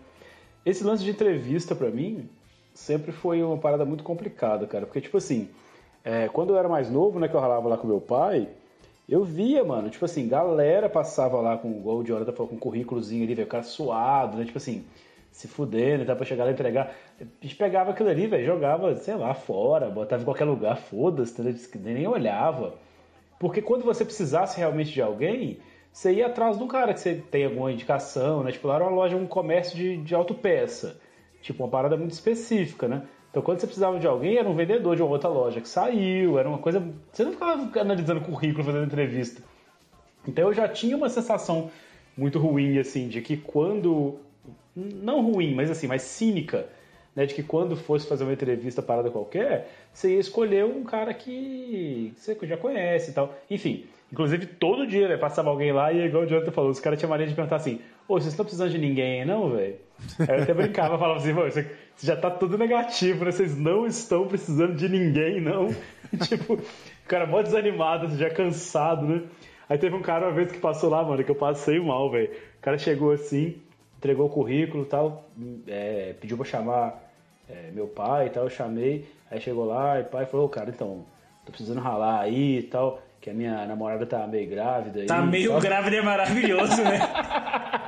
Esse 0.66 0.82
lance 0.82 1.04
de 1.04 1.10
entrevista, 1.10 1.72
pra 1.72 1.88
mim, 1.88 2.28
sempre 2.72 3.12
foi 3.12 3.44
uma 3.44 3.58
parada 3.58 3.84
muito 3.84 4.02
complicada, 4.02 4.66
cara, 4.66 4.86
porque, 4.86 5.00
tipo 5.00 5.18
assim, 5.18 5.48
é, 6.02 6.26
quando 6.26 6.50
eu 6.52 6.58
era 6.58 6.68
mais 6.68 6.90
novo, 6.90 7.20
né, 7.20 7.28
que 7.28 7.36
eu 7.36 7.40
ralava 7.40 7.68
lá 7.68 7.78
com 7.78 7.86
meu 7.86 8.00
pai, 8.00 8.48
eu 9.08 9.22
via, 9.22 9.62
mano, 9.64 9.90
tipo 9.90 10.04
assim, 10.04 10.26
galera 10.26 10.88
passava 10.88 11.40
lá 11.40 11.58
com, 11.58 11.70
igual 11.70 11.98
o 11.98 12.04
Jonathan 12.04 12.32
falou, 12.32 12.48
com 12.48 12.56
um 12.56 12.58
currículozinho 12.58 13.24
ali, 13.24 13.34
velho, 13.34 13.46
o 13.46 13.50
cara 13.50 13.62
suado, 13.62 14.38
né, 14.38 14.44
tipo 14.44 14.58
assim, 14.58 14.84
se 15.30 15.48
fudendo, 15.48 16.04
tá 16.04 16.14
pra 16.14 16.24
chegar 16.24 16.44
lá 16.44 16.50
e 16.50 16.54
entregar. 16.54 16.94
A 17.20 17.24
gente 17.42 17.56
pegava 17.56 17.90
aquilo 17.90 18.08
ali, 18.08 18.26
velho, 18.26 18.46
jogava, 18.46 18.94
sei 18.96 19.16
lá, 19.16 19.34
fora, 19.34 19.90
botava 19.90 20.22
em 20.22 20.24
qualquer 20.24 20.44
lugar, 20.44 20.76
foda-se, 20.76 21.40
entendeu? 21.40 21.94
nem 21.94 22.06
olhava. 22.06 22.74
Porque 23.38 23.60
quando 23.60 23.84
você 23.84 24.04
precisasse 24.04 24.58
realmente 24.58 24.92
de 24.92 25.02
alguém, 25.02 25.58
você 25.92 26.12
ia 26.12 26.26
atrás 26.26 26.56
de 26.56 26.62
um 26.62 26.68
cara 26.68 26.94
que 26.94 27.00
você 27.00 27.14
tem 27.30 27.44
alguma 27.44 27.70
indicação, 27.70 28.42
né? 28.42 28.52
Tipo, 28.52 28.68
lá 28.68 28.76
era 28.76 28.84
uma 28.84 28.92
loja, 28.92 29.16
um 29.16 29.26
comércio 29.26 29.76
de, 29.76 29.96
de 29.98 30.14
autopeça. 30.14 31.00
Tipo, 31.42 31.64
uma 31.64 31.68
parada 31.68 31.96
muito 31.96 32.12
específica, 32.12 32.88
né? 32.88 33.02
Então, 33.34 33.42
quando 33.42 33.58
você 33.58 33.66
precisava 33.66 33.98
de 33.98 34.06
alguém, 34.06 34.36
era 34.36 34.48
um 34.48 34.54
vendedor 34.54 34.94
de 34.94 35.02
uma 35.02 35.10
outra 35.10 35.28
loja 35.28 35.60
que 35.60 35.68
saiu, 35.68 36.38
era 36.38 36.48
uma 36.48 36.58
coisa. 36.58 36.80
Você 37.10 37.24
não 37.24 37.32
ficava 37.32 37.80
analisando 37.80 38.20
currículo, 38.20 38.62
fazendo 38.62 38.84
entrevista. 38.84 39.42
Então 40.24 40.44
eu 40.44 40.54
já 40.54 40.68
tinha 40.68 40.96
uma 40.96 41.08
sensação 41.08 41.68
muito 42.16 42.38
ruim, 42.38 42.78
assim, 42.78 43.08
de 43.08 43.20
que 43.20 43.36
quando. 43.36 44.20
Não 44.76 45.20
ruim, 45.20 45.52
mas 45.52 45.68
assim, 45.68 45.88
mais 45.88 46.02
cínica, 46.02 46.68
né? 47.12 47.26
De 47.26 47.34
que 47.34 47.42
quando 47.42 47.74
fosse 47.74 48.06
fazer 48.06 48.22
uma 48.22 48.32
entrevista 48.32 48.80
parada 48.80 49.10
qualquer, 49.10 49.68
você 49.92 50.14
ia 50.14 50.20
escolher 50.20 50.64
um 50.64 50.84
cara 50.84 51.12
que 51.12 52.12
você 52.16 52.38
já 52.42 52.56
conhece 52.56 53.10
e 53.10 53.14
tal. 53.14 53.34
Enfim, 53.50 53.84
inclusive 54.12 54.46
todo 54.46 54.86
dia, 54.86 55.08
né? 55.08 55.16
Passava 55.16 55.50
alguém 55.50 55.72
lá 55.72 55.92
e 55.92 56.06
igual 56.06 56.22
o 56.22 56.26
Jonathan 56.28 56.52
falou, 56.52 56.70
os 56.70 56.78
caras 56.78 57.00
tinham 57.00 57.10
mania 57.10 57.26
de 57.26 57.34
perguntar 57.34 57.56
assim, 57.56 57.80
ô, 58.08 58.14
vocês 58.14 58.32
estão 58.32 58.44
precisando 58.44 58.70
de 58.70 58.78
ninguém 58.78 59.20
aí, 59.20 59.26
não, 59.26 59.50
velho? 59.50 59.76
Aí 60.20 60.36
eu 60.36 60.42
até 60.42 60.54
brincava, 60.54 60.98
falava 60.98 61.18
assim, 61.20 61.34
"Pô, 61.34 61.42
você 61.42 61.66
já 62.02 62.16
tá 62.16 62.30
tudo 62.30 62.58
negativo, 62.58 63.24
né? 63.24 63.30
Vocês 63.30 63.56
não 63.56 63.86
estão 63.86 64.26
precisando 64.26 64.74
de 64.74 64.88
ninguém, 64.88 65.40
não. 65.40 65.68
tipo, 66.22 66.54
o 66.54 67.08
cara 67.08 67.26
mó 67.26 67.42
desanimado, 67.42 68.16
já 68.16 68.30
cansado, 68.30 69.06
né? 69.06 69.22
Aí 69.68 69.78
teve 69.78 69.94
um 69.94 70.02
cara 70.02 70.26
uma 70.26 70.32
vez 70.32 70.52
que 70.52 70.58
passou 70.58 70.90
lá, 70.90 71.02
mano, 71.02 71.24
que 71.24 71.30
eu 71.30 71.34
passei 71.34 71.80
mal, 71.80 72.10
velho. 72.10 72.30
O 72.58 72.62
cara 72.62 72.76
chegou 72.76 73.12
assim, 73.12 73.56
entregou 73.96 74.26
o 74.26 74.30
currículo 74.30 74.84
e 74.84 74.86
tal, 74.86 75.24
é, 75.66 76.14
pediu 76.20 76.36
pra 76.36 76.44
chamar 76.44 77.02
é, 77.48 77.70
meu 77.72 77.86
pai 77.86 78.26
e 78.26 78.30
tal, 78.30 78.44
eu 78.44 78.50
chamei. 78.50 79.06
Aí 79.30 79.40
chegou 79.40 79.64
lá 79.64 79.98
e 79.98 80.02
o 80.02 80.06
pai 80.06 80.26
falou, 80.26 80.48
cara, 80.48 80.70
então, 80.70 81.04
tô 81.46 81.52
precisando 81.52 81.80
ralar 81.80 82.20
aí 82.20 82.58
e 82.58 82.62
tal, 82.64 83.00
que 83.20 83.30
a 83.30 83.34
minha 83.34 83.66
namorada 83.66 84.04
tá 84.04 84.26
meio 84.26 84.48
grávida 84.48 85.00
aí. 85.00 85.06
Tá 85.06 85.22
meio 85.22 85.52
tal. 85.52 85.60
grávida 85.60 85.96
é 85.96 86.02
maravilhoso, 86.02 86.82
né? 86.82 87.00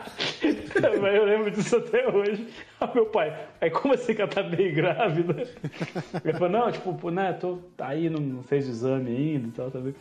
Eu 1.16 1.24
lembro 1.24 1.50
disso 1.50 1.76
até 1.76 2.08
hoje. 2.08 2.46
Aí 2.80 2.88
meu 2.94 3.06
pai, 3.06 3.36
aí 3.60 3.70
como 3.70 3.94
assim 3.94 4.14
que 4.14 4.22
ela 4.22 4.30
tá 4.30 4.42
bem 4.42 4.72
grávida? 4.72 5.42
Ele 6.24 6.32
falou, 6.34 6.48
não, 6.50 6.70
tipo, 6.72 7.10
né, 7.10 7.32
tô 7.34 7.58
aí, 7.78 8.08
não- 8.10 8.20
não 8.20 8.42
fez 8.42 8.66
o 8.66 8.70
exame 8.70 9.10
ainda 9.10 9.48
e 9.48 9.50
tal, 9.50 9.70
tá 9.70 9.78
vendo? 9.78 9.94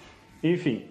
Enfim. 0.44 0.86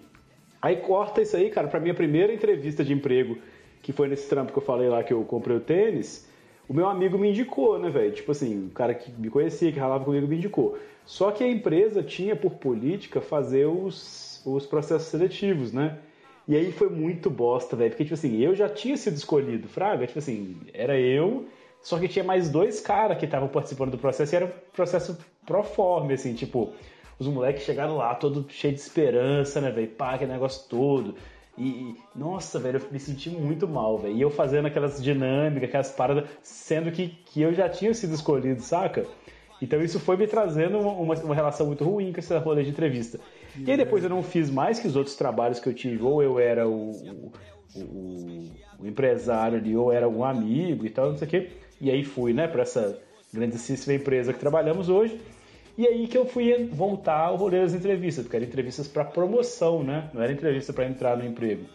Aí 0.61 0.77
corta 0.77 1.21
isso 1.21 1.35
aí, 1.37 1.49
cara, 1.49 1.67
pra 1.67 1.79
minha 1.79 1.93
primeira 1.93 2.33
entrevista 2.33 2.83
de 2.83 2.91
emprego, 2.93 3.37
que 3.81 3.91
foi 3.93 4.07
nesse 4.07 4.27
trampo 4.27 4.51
que 4.51 4.57
eu 4.57 4.63
falei 4.63 4.89
lá 4.89 5.03
que 5.03 5.13
eu 5.13 5.23
comprei 5.23 5.55
o 5.55 5.59
tênis, 5.59 6.27
o 6.67 6.73
meu 6.73 6.87
amigo 6.87 7.17
me 7.19 7.29
indicou, 7.29 7.77
né, 7.77 7.89
velho? 7.89 8.11
Tipo 8.11 8.31
assim, 8.31 8.67
o 8.67 8.69
cara 8.71 8.93
que 8.95 9.11
me 9.11 9.29
conhecia, 9.29 9.71
que 9.71 9.77
ralava 9.77 10.03
comigo, 10.03 10.27
me 10.27 10.37
indicou. 10.37 10.77
Só 11.05 11.29
que 11.29 11.43
a 11.43 11.47
empresa 11.47 12.01
tinha 12.01 12.35
por 12.35 12.53
política 12.55 13.21
fazer 13.21 13.67
os, 13.67 14.41
os 14.43 14.65
processos 14.65 15.07
seletivos, 15.09 15.71
né? 15.71 15.97
E 16.47 16.55
aí 16.55 16.71
foi 16.71 16.89
muito 16.89 17.29
bosta, 17.29 17.75
velho. 17.75 17.89
Porque, 17.91 18.03
tipo 18.03 18.13
assim, 18.13 18.39
eu 18.39 18.55
já 18.55 18.69
tinha 18.69 18.95
sido 18.97 19.15
escolhido, 19.15 19.67
Fraga. 19.67 20.05
Tipo 20.05 20.19
assim, 20.19 20.57
era 20.73 20.99
eu, 20.99 21.47
só 21.81 21.99
que 21.99 22.07
tinha 22.07 22.23
mais 22.23 22.49
dois 22.49 22.79
caras 22.79 23.17
que 23.17 23.25
estavam 23.25 23.47
participando 23.47 23.91
do 23.91 23.97
processo 23.97 24.33
e 24.33 24.37
era 24.37 24.45
um 24.45 24.51
processo 24.73 25.17
proforme, 25.45 26.13
assim, 26.13 26.33
tipo, 26.33 26.73
os 27.19 27.27
moleques 27.27 27.63
chegaram 27.63 27.95
lá 27.95 28.13
todo 28.15 28.45
cheio 28.49 28.73
de 28.73 28.79
esperança, 28.79 29.61
né, 29.61 29.71
velho? 29.71 29.87
Pá, 29.89 30.15
aquele 30.15 30.31
negócio 30.31 30.67
todo. 30.69 31.15
E, 31.57 31.95
nossa, 32.13 32.59
velho, 32.59 32.79
eu 32.79 32.91
me 32.91 32.99
senti 32.99 33.29
muito 33.29 33.67
mal, 33.67 33.97
velho. 33.97 34.15
E 34.15 34.21
eu 34.21 34.29
fazendo 34.29 34.65
aquelas 34.65 35.01
dinâmicas, 35.01 35.69
aquelas 35.69 35.91
paradas, 35.91 36.29
sendo 36.41 36.91
que, 36.91 37.07
que 37.25 37.41
eu 37.41 37.53
já 37.53 37.69
tinha 37.69 37.93
sido 37.93 38.13
escolhido, 38.13 38.61
saca? 38.61 39.05
Então 39.61 39.81
isso 39.81 39.99
foi 39.99 40.17
me 40.17 40.27
trazendo 40.27 40.79
uma, 40.79 41.15
uma, 41.15 41.35
relação 41.35 41.67
muito 41.67 41.83
ruim 41.83 42.11
com 42.11 42.19
esse 42.19 42.35
rolê 42.37 42.63
de 42.63 42.71
entrevista. 42.71 43.19
E 43.57 43.71
aí 43.71 43.77
depois 43.77 44.03
eu 44.03 44.09
não 44.09 44.21
fiz 44.23 44.49
mais 44.49 44.79
que 44.79 44.87
os 44.87 44.95
outros 44.95 45.15
trabalhos 45.15 45.59
que 45.59 45.67
eu 45.69 45.73
tive, 45.73 46.01
ou 46.03 46.21
eu 46.21 46.39
era 46.39 46.67
o, 46.67 47.31
o, 47.75 47.81
o- 48.79 48.87
empresário 48.87 49.57
ali, 49.57 49.75
ou 49.75 49.91
era 49.91 50.07
um 50.07 50.23
amigo 50.23 50.85
e 50.85 50.89
tal, 50.89 51.09
não 51.11 51.17
sei 51.17 51.27
o 51.27 51.31
quê. 51.31 51.49
E 51.79 51.89
aí 51.91 52.03
fui, 52.03 52.33
né, 52.33 52.47
para 52.47 52.61
essa 52.63 52.99
grandíssima 53.33 53.93
empresa 53.95 54.33
que 54.33 54.39
trabalhamos 54.39 54.89
hoje. 54.89 55.19
E 55.77 55.85
aí 55.85 56.07
que 56.07 56.17
eu 56.17 56.25
fui 56.25 56.69
voltar 56.71 57.19
ao 57.19 57.35
rolê 57.35 57.59
das 57.61 57.73
entrevistas, 57.73 58.23
porque 58.23 58.37
eram 58.37 58.45
entrevistas 58.45 58.87
para 58.87 59.03
promoção, 59.03 59.83
né? 59.83 60.09
Não 60.13 60.21
era 60.21 60.31
entrevista 60.31 60.71
para 60.71 60.85
entrar 60.85 61.17
no 61.17 61.25
emprego. 61.25 61.65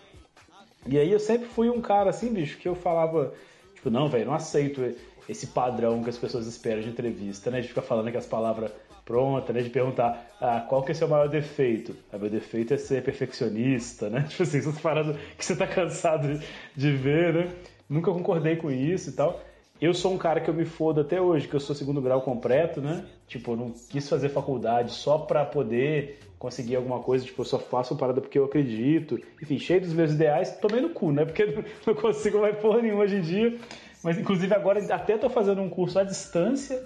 E 0.86 0.98
aí 0.98 1.12
eu 1.12 1.20
sempre 1.20 1.46
fui 1.46 1.68
um 1.68 1.82
cara 1.82 2.08
assim, 2.08 2.32
bicho, 2.32 2.56
que 2.56 2.66
eu 2.66 2.74
falava, 2.74 3.34
tipo, 3.74 3.90
não, 3.90 4.08
velho, 4.08 4.24
não 4.24 4.32
aceito 4.34 4.94
esse 5.28 5.48
padrão 5.48 6.02
que 6.02 6.08
as 6.08 6.16
pessoas 6.16 6.46
esperam 6.46 6.80
de 6.80 6.88
entrevista, 6.88 7.50
né? 7.50 7.60
De 7.60 7.68
ficar 7.68 7.82
falando 7.82 8.08
aquelas 8.08 8.26
palavras 8.26 8.70
prontas, 9.10 9.52
né? 9.52 9.62
De 9.62 9.70
perguntar, 9.70 10.28
ah, 10.40 10.60
qual 10.60 10.84
que 10.84 10.92
é 10.92 10.94
o 10.94 10.96
seu 10.96 11.08
maior 11.08 11.28
defeito? 11.28 11.96
Ah, 12.12 12.16
meu 12.18 12.30
defeito 12.30 12.72
é 12.72 12.76
ser 12.76 13.02
perfeccionista, 13.02 14.08
né? 14.08 14.24
Tipo 14.30 14.44
assim, 14.44 14.58
essas 14.58 14.78
paradas 14.78 15.16
que 15.36 15.44
você 15.44 15.56
tá 15.56 15.66
cansado 15.66 16.40
de 16.76 16.92
ver, 16.92 17.34
né? 17.34 17.48
Nunca 17.88 18.12
concordei 18.12 18.54
com 18.54 18.70
isso 18.70 19.10
e 19.10 19.12
tal. 19.12 19.40
Eu 19.80 19.92
sou 19.92 20.14
um 20.14 20.18
cara 20.18 20.40
que 20.40 20.48
eu 20.48 20.54
me 20.54 20.64
fodo 20.64 21.00
até 21.00 21.20
hoje, 21.20 21.48
que 21.48 21.54
eu 21.54 21.60
sou 21.60 21.74
segundo 21.74 22.00
grau 22.00 22.22
completo, 22.22 22.80
né? 22.80 23.04
Tipo, 23.26 23.52
eu 23.52 23.56
não 23.56 23.70
quis 23.70 24.08
fazer 24.08 24.28
faculdade 24.28 24.92
só 24.92 25.18
pra 25.18 25.44
poder 25.44 26.20
conseguir 26.38 26.76
alguma 26.76 27.00
coisa, 27.00 27.24
tipo, 27.24 27.40
eu 27.40 27.46
só 27.46 27.58
faço 27.58 27.96
parada 27.96 28.20
porque 28.20 28.38
eu 28.38 28.44
acredito. 28.44 29.18
Enfim, 29.42 29.58
cheio 29.58 29.80
dos 29.80 29.92
meus 29.92 30.12
ideais, 30.12 30.56
tomei 30.58 30.80
no 30.80 30.90
cu, 30.90 31.10
né? 31.10 31.24
Porque 31.24 31.44
não 31.84 31.94
consigo 31.94 32.40
mais 32.40 32.56
porra 32.58 32.80
nenhuma 32.80 33.02
hoje 33.02 33.16
em 33.16 33.22
dia. 33.22 33.58
Mas, 34.04 34.18
inclusive, 34.18 34.54
agora 34.54 34.78
até 34.94 35.18
tô 35.18 35.28
fazendo 35.28 35.60
um 35.60 35.68
curso 35.68 35.98
à 35.98 36.04
distância 36.04 36.80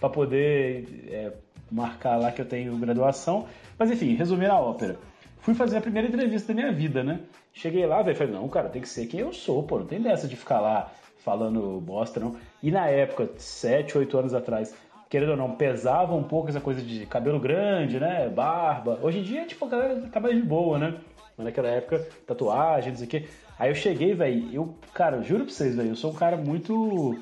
pra 0.00 0.08
poder 0.08 0.86
é, 1.08 1.32
marcar 1.70 2.16
lá 2.16 2.30
que 2.30 2.40
eu 2.40 2.46
tenho 2.46 2.76
graduação. 2.78 3.46
Mas, 3.78 3.90
enfim, 3.90 4.14
resumindo 4.14 4.52
a 4.52 4.60
ópera. 4.60 4.98
Fui 5.40 5.54
fazer 5.54 5.78
a 5.78 5.80
primeira 5.80 6.08
entrevista 6.08 6.52
da 6.52 6.60
minha 6.60 6.72
vida, 6.72 7.04
né? 7.04 7.20
Cheguei 7.52 7.86
lá, 7.86 8.02
velho, 8.02 8.16
falei, 8.16 8.32
não, 8.32 8.48
cara, 8.48 8.68
tem 8.68 8.82
que 8.82 8.88
ser 8.88 9.06
quem 9.06 9.20
eu 9.20 9.32
sou, 9.32 9.62
pô, 9.62 9.78
não 9.78 9.86
tem 9.86 10.00
dessa 10.00 10.26
de 10.28 10.36
ficar 10.36 10.60
lá 10.60 10.92
falando 11.18 11.80
bosta, 11.80 12.20
não. 12.20 12.36
E 12.62 12.70
na 12.70 12.86
época, 12.88 13.30
7, 13.36 13.96
8 13.96 14.18
anos 14.18 14.34
atrás, 14.34 14.74
querendo 15.08 15.30
ou 15.30 15.36
não, 15.36 15.52
pesava 15.52 16.14
um 16.14 16.22
pouco 16.22 16.48
essa 16.48 16.60
coisa 16.60 16.82
de 16.82 17.06
cabelo 17.06 17.40
grande, 17.40 17.98
né? 17.98 18.28
Barba. 18.28 18.98
Hoje 19.02 19.20
em 19.20 19.22
dia, 19.22 19.46
tipo, 19.46 19.64
a 19.64 19.68
galera 19.68 20.00
tá 20.12 20.20
mais 20.20 20.36
de 20.36 20.42
boa, 20.42 20.78
né? 20.78 20.98
Mas 21.36 21.46
naquela 21.46 21.68
época, 21.68 22.06
tatuagem, 22.26 22.90
não 22.90 22.98
sei 22.98 23.06
o 23.06 23.10
quê. 23.10 23.28
Aí 23.58 23.70
eu 23.70 23.74
cheguei, 23.74 24.14
velho, 24.14 24.52
eu, 24.52 24.74
cara, 24.92 25.16
eu 25.16 25.22
juro 25.22 25.44
pra 25.44 25.52
vocês, 25.52 25.74
velho, 25.74 25.90
eu 25.90 25.96
sou 25.96 26.10
um 26.10 26.14
cara 26.14 26.36
muito. 26.36 27.18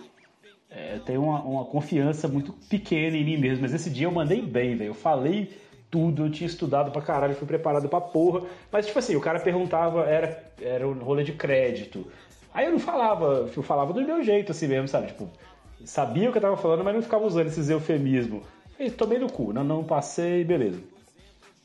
É, 0.76 0.98
tenho 1.06 1.22
uma, 1.22 1.40
uma 1.42 1.64
confiança 1.64 2.26
muito 2.26 2.52
pequena 2.68 3.16
em 3.16 3.24
mim 3.24 3.36
mesmo, 3.36 3.62
mas 3.62 3.72
esse 3.72 3.88
dia 3.88 4.06
eu 4.08 4.10
mandei 4.10 4.42
bem, 4.42 4.76
velho. 4.76 4.90
Eu 4.90 4.94
falei 4.94 5.56
tudo, 5.88 6.24
eu 6.24 6.30
tinha 6.30 6.48
estudado 6.48 6.90
pra 6.90 7.00
caralho, 7.00 7.36
fui 7.36 7.46
preparado 7.46 7.88
pra 7.88 8.00
porra. 8.00 8.42
Mas, 8.72 8.86
tipo 8.86 8.98
assim, 8.98 9.14
o 9.14 9.20
cara 9.20 9.38
perguntava, 9.38 10.04
era, 10.04 10.52
era 10.60 10.88
um 10.88 10.94
rolê 10.94 11.22
de 11.22 11.32
crédito. 11.32 12.04
Aí 12.52 12.66
eu 12.66 12.72
não 12.72 12.80
falava, 12.80 13.48
eu 13.54 13.62
falava 13.62 13.92
do 13.92 14.02
meu 14.02 14.22
jeito, 14.24 14.50
assim 14.50 14.66
mesmo, 14.66 14.88
sabe? 14.88 15.08
Tipo, 15.08 15.30
sabia 15.84 16.28
o 16.28 16.32
que 16.32 16.38
eu 16.38 16.42
tava 16.42 16.56
falando, 16.56 16.82
mas 16.82 16.94
não 16.94 17.02
ficava 17.02 17.24
usando 17.24 17.46
esses 17.46 17.70
eufemismos. 17.70 18.42
Aí, 18.78 18.90
tomei 18.90 19.18
no 19.18 19.30
cu, 19.30 19.52
não, 19.52 19.62
não 19.62 19.84
passei, 19.84 20.42
beleza. 20.42 20.80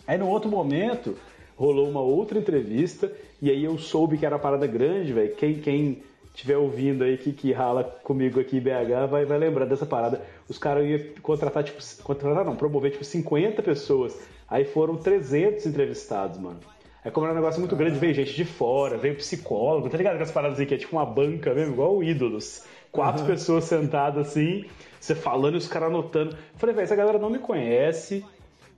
Aí 0.05 0.17
no 0.19 0.27
outro 0.27 0.49
momento, 0.49 1.17
rolou 1.55 1.89
uma 1.89 2.01
outra 2.01 2.37
entrevista, 2.37 3.11
e 3.41 3.49
aí 3.49 3.63
eu 3.63 3.77
soube 3.79 4.17
que 4.17 4.25
era 4.25 4.37
parada 4.37 4.67
grande, 4.67 5.13
velho. 5.13 5.35
Quem, 5.35 5.55
quem 5.55 6.03
tiver 6.33 6.57
ouvindo 6.57 7.03
aí 7.03 7.17
que, 7.17 7.33
que 7.33 7.51
rala 7.51 7.83
comigo 8.03 8.39
aqui 8.39 8.57
em 8.57 8.61
BH 8.61 9.09
vai, 9.09 9.25
vai 9.25 9.37
lembrar 9.37 9.65
dessa 9.65 9.85
parada. 9.85 10.21
Os 10.47 10.57
caras 10.57 10.85
iam 10.85 10.99
contratar, 11.21 11.63
tipo, 11.63 11.79
contratar 12.03 12.45
não, 12.45 12.55
promover 12.55 12.91
tipo 12.91 13.03
50 13.03 13.61
pessoas. 13.61 14.19
Aí 14.47 14.65
foram 14.65 14.95
300 14.95 15.65
entrevistados, 15.65 16.39
mano. 16.39 16.59
Aí 17.03 17.11
como 17.11 17.25
era 17.25 17.33
um 17.33 17.37
negócio 17.37 17.59
muito 17.59 17.75
grande, 17.75 17.97
veio 17.97 18.13
gente 18.13 18.33
de 18.33 18.43
fora, 18.43 18.97
veio 18.97 19.15
psicólogo, 19.15 19.89
tá 19.89 19.97
ligado? 19.97 20.13
Aquelas 20.13 20.31
paradas 20.31 20.59
aí 20.59 20.65
que 20.65 20.73
é 20.73 20.77
tipo 20.77 20.95
uma 20.95 21.05
banca 21.05 21.53
mesmo, 21.53 21.73
igual 21.73 21.95
o 21.95 22.03
Ídolos. 22.03 22.65
Quatro 22.91 23.25
pessoas 23.25 23.65
sentadas 23.65 24.27
assim, 24.27 24.65
você 24.99 25.13
falando 25.13 25.53
e 25.53 25.57
os 25.57 25.67
caras 25.67 25.89
anotando. 25.89 26.31
Eu 26.31 26.37
falei, 26.59 26.75
velho, 26.75 26.85
essa 26.85 26.95
galera 26.95 27.19
não 27.19 27.29
me 27.29 27.37
conhece, 27.37 28.25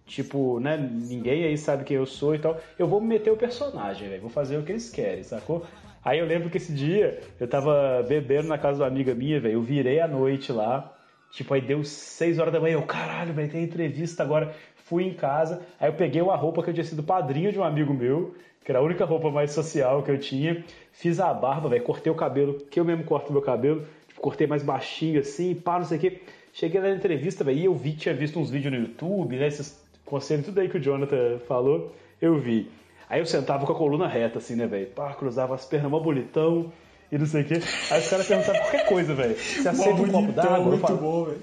tipo, 0.06 0.60
né, 0.60 0.78
ninguém 0.78 1.46
aí 1.46 1.58
sabe 1.58 1.86
quem 1.86 1.98
eu 1.98 2.06
sou 2.06 2.36
e 2.36 2.40
tal. 2.40 2.60
Eu 2.78 2.88
vou 2.88 3.00
meter 3.00 3.32
o 3.32 3.38
personagem, 3.38 4.10
velho, 4.10 4.22
vou 4.22 4.30
fazer 4.30 4.58
o 4.58 4.64
que 4.64 4.72
eles 4.72 4.90
querem, 4.90 5.24
sacou? 5.24 5.66
Aí 6.04 6.18
eu 6.18 6.26
lembro 6.26 6.50
que 6.50 6.58
esse 6.58 6.74
dia 6.74 7.20
eu 7.40 7.48
tava 7.48 8.04
bebendo 8.08 8.48
na 8.48 8.58
casa 8.58 8.78
de 8.78 8.82
uma 8.82 8.88
amiga 8.88 9.14
minha, 9.14 9.40
velho, 9.40 9.54
eu 9.54 9.62
virei 9.62 10.00
à 10.00 10.08
noite 10.08 10.52
lá, 10.52 10.92
tipo, 11.32 11.54
aí 11.54 11.62
deu 11.62 11.84
6 11.84 12.40
horas 12.40 12.52
da 12.52 12.60
manhã, 12.60 12.74
eu, 12.74 12.82
caralho, 12.82 13.34
velho, 13.34 13.52
tem 13.52 13.64
entrevista 13.64 14.24
agora. 14.24 14.54
Fui 14.76 15.06
em 15.06 15.14
casa, 15.14 15.62
aí 15.80 15.88
eu 15.88 15.94
peguei 15.94 16.22
uma 16.22 16.36
roupa 16.36 16.62
que 16.62 16.70
eu 16.70 16.74
tinha 16.74 16.84
sido 16.84 17.02
padrinho 17.02 17.52
de 17.52 17.60
um 17.60 17.64
amigo 17.64 17.94
meu, 17.94 18.36
que 18.66 18.72
era 18.72 18.80
a 18.80 18.82
única 18.82 19.06
roupa 19.06 19.30
mais 19.30 19.52
social 19.52 20.04
que 20.04 20.12
eu 20.12 20.18
tinha. 20.18 20.66
Fiz 20.92 21.20
a 21.20 21.34
barba, 21.34 21.70
velho, 21.70 21.84
cortei 21.84 22.12
o 22.12 22.16
cabelo, 22.16 22.56
que 22.70 22.80
eu 22.80 22.84
mesmo 22.84 23.04
corto 23.06 23.32
meu 23.32 23.42
cabelo, 23.42 23.86
tipo, 24.08 24.20
cortei 24.20 24.48
mais 24.48 24.64
baixinho 24.64 25.20
assim, 25.20 25.56
pá, 25.56 25.78
não 25.78 25.86
sei 25.86 25.98
o 25.98 26.02
quê. 26.02 26.22
Cheguei 26.52 26.82
na 26.82 26.90
entrevista, 26.90 27.44
velho, 27.44 27.60
e 27.60 27.66
eu 27.66 27.76
vi, 27.76 27.94
tinha 27.94 28.14
visto 28.14 28.38
uns 28.40 28.50
vídeos 28.50 28.74
no 28.74 28.80
YouTube, 28.80 29.38
né, 29.38 29.48
esses 29.48 29.82
conselhos, 30.04 30.46
tudo 30.48 30.60
aí 30.60 30.68
que 30.68 30.78
o 30.78 30.82
Jonathan 30.82 31.40
falou, 31.48 31.96
eu 32.22 32.38
vi. 32.38 32.70
Aí 33.12 33.20
eu 33.20 33.26
sentava 33.26 33.66
com 33.66 33.74
a 33.74 33.76
coluna 33.76 34.08
reta, 34.08 34.38
assim, 34.38 34.56
né, 34.56 34.66
velho, 34.66 34.88
pá, 34.88 35.14
cruzava 35.14 35.54
as 35.54 35.66
pernas 35.66 35.92
mó 35.92 36.00
bonitão, 36.00 36.72
e 37.12 37.18
não 37.18 37.26
sei 37.26 37.42
o 37.42 37.46
quê. 37.46 37.56
Aí 37.92 38.00
os 38.00 38.08
caras 38.08 38.26
perguntavam 38.26 38.62
qualquer 38.62 38.86
coisa, 38.86 39.14
velho. 39.14 39.36
Você 39.36 39.68
aceita 39.68 40.02
um 40.02 40.10
copo 40.10 40.32
d'água? 40.32 40.60
Muito 40.60 40.80
falo, 40.80 40.98
bom, 40.98 41.26
velho. 41.26 41.42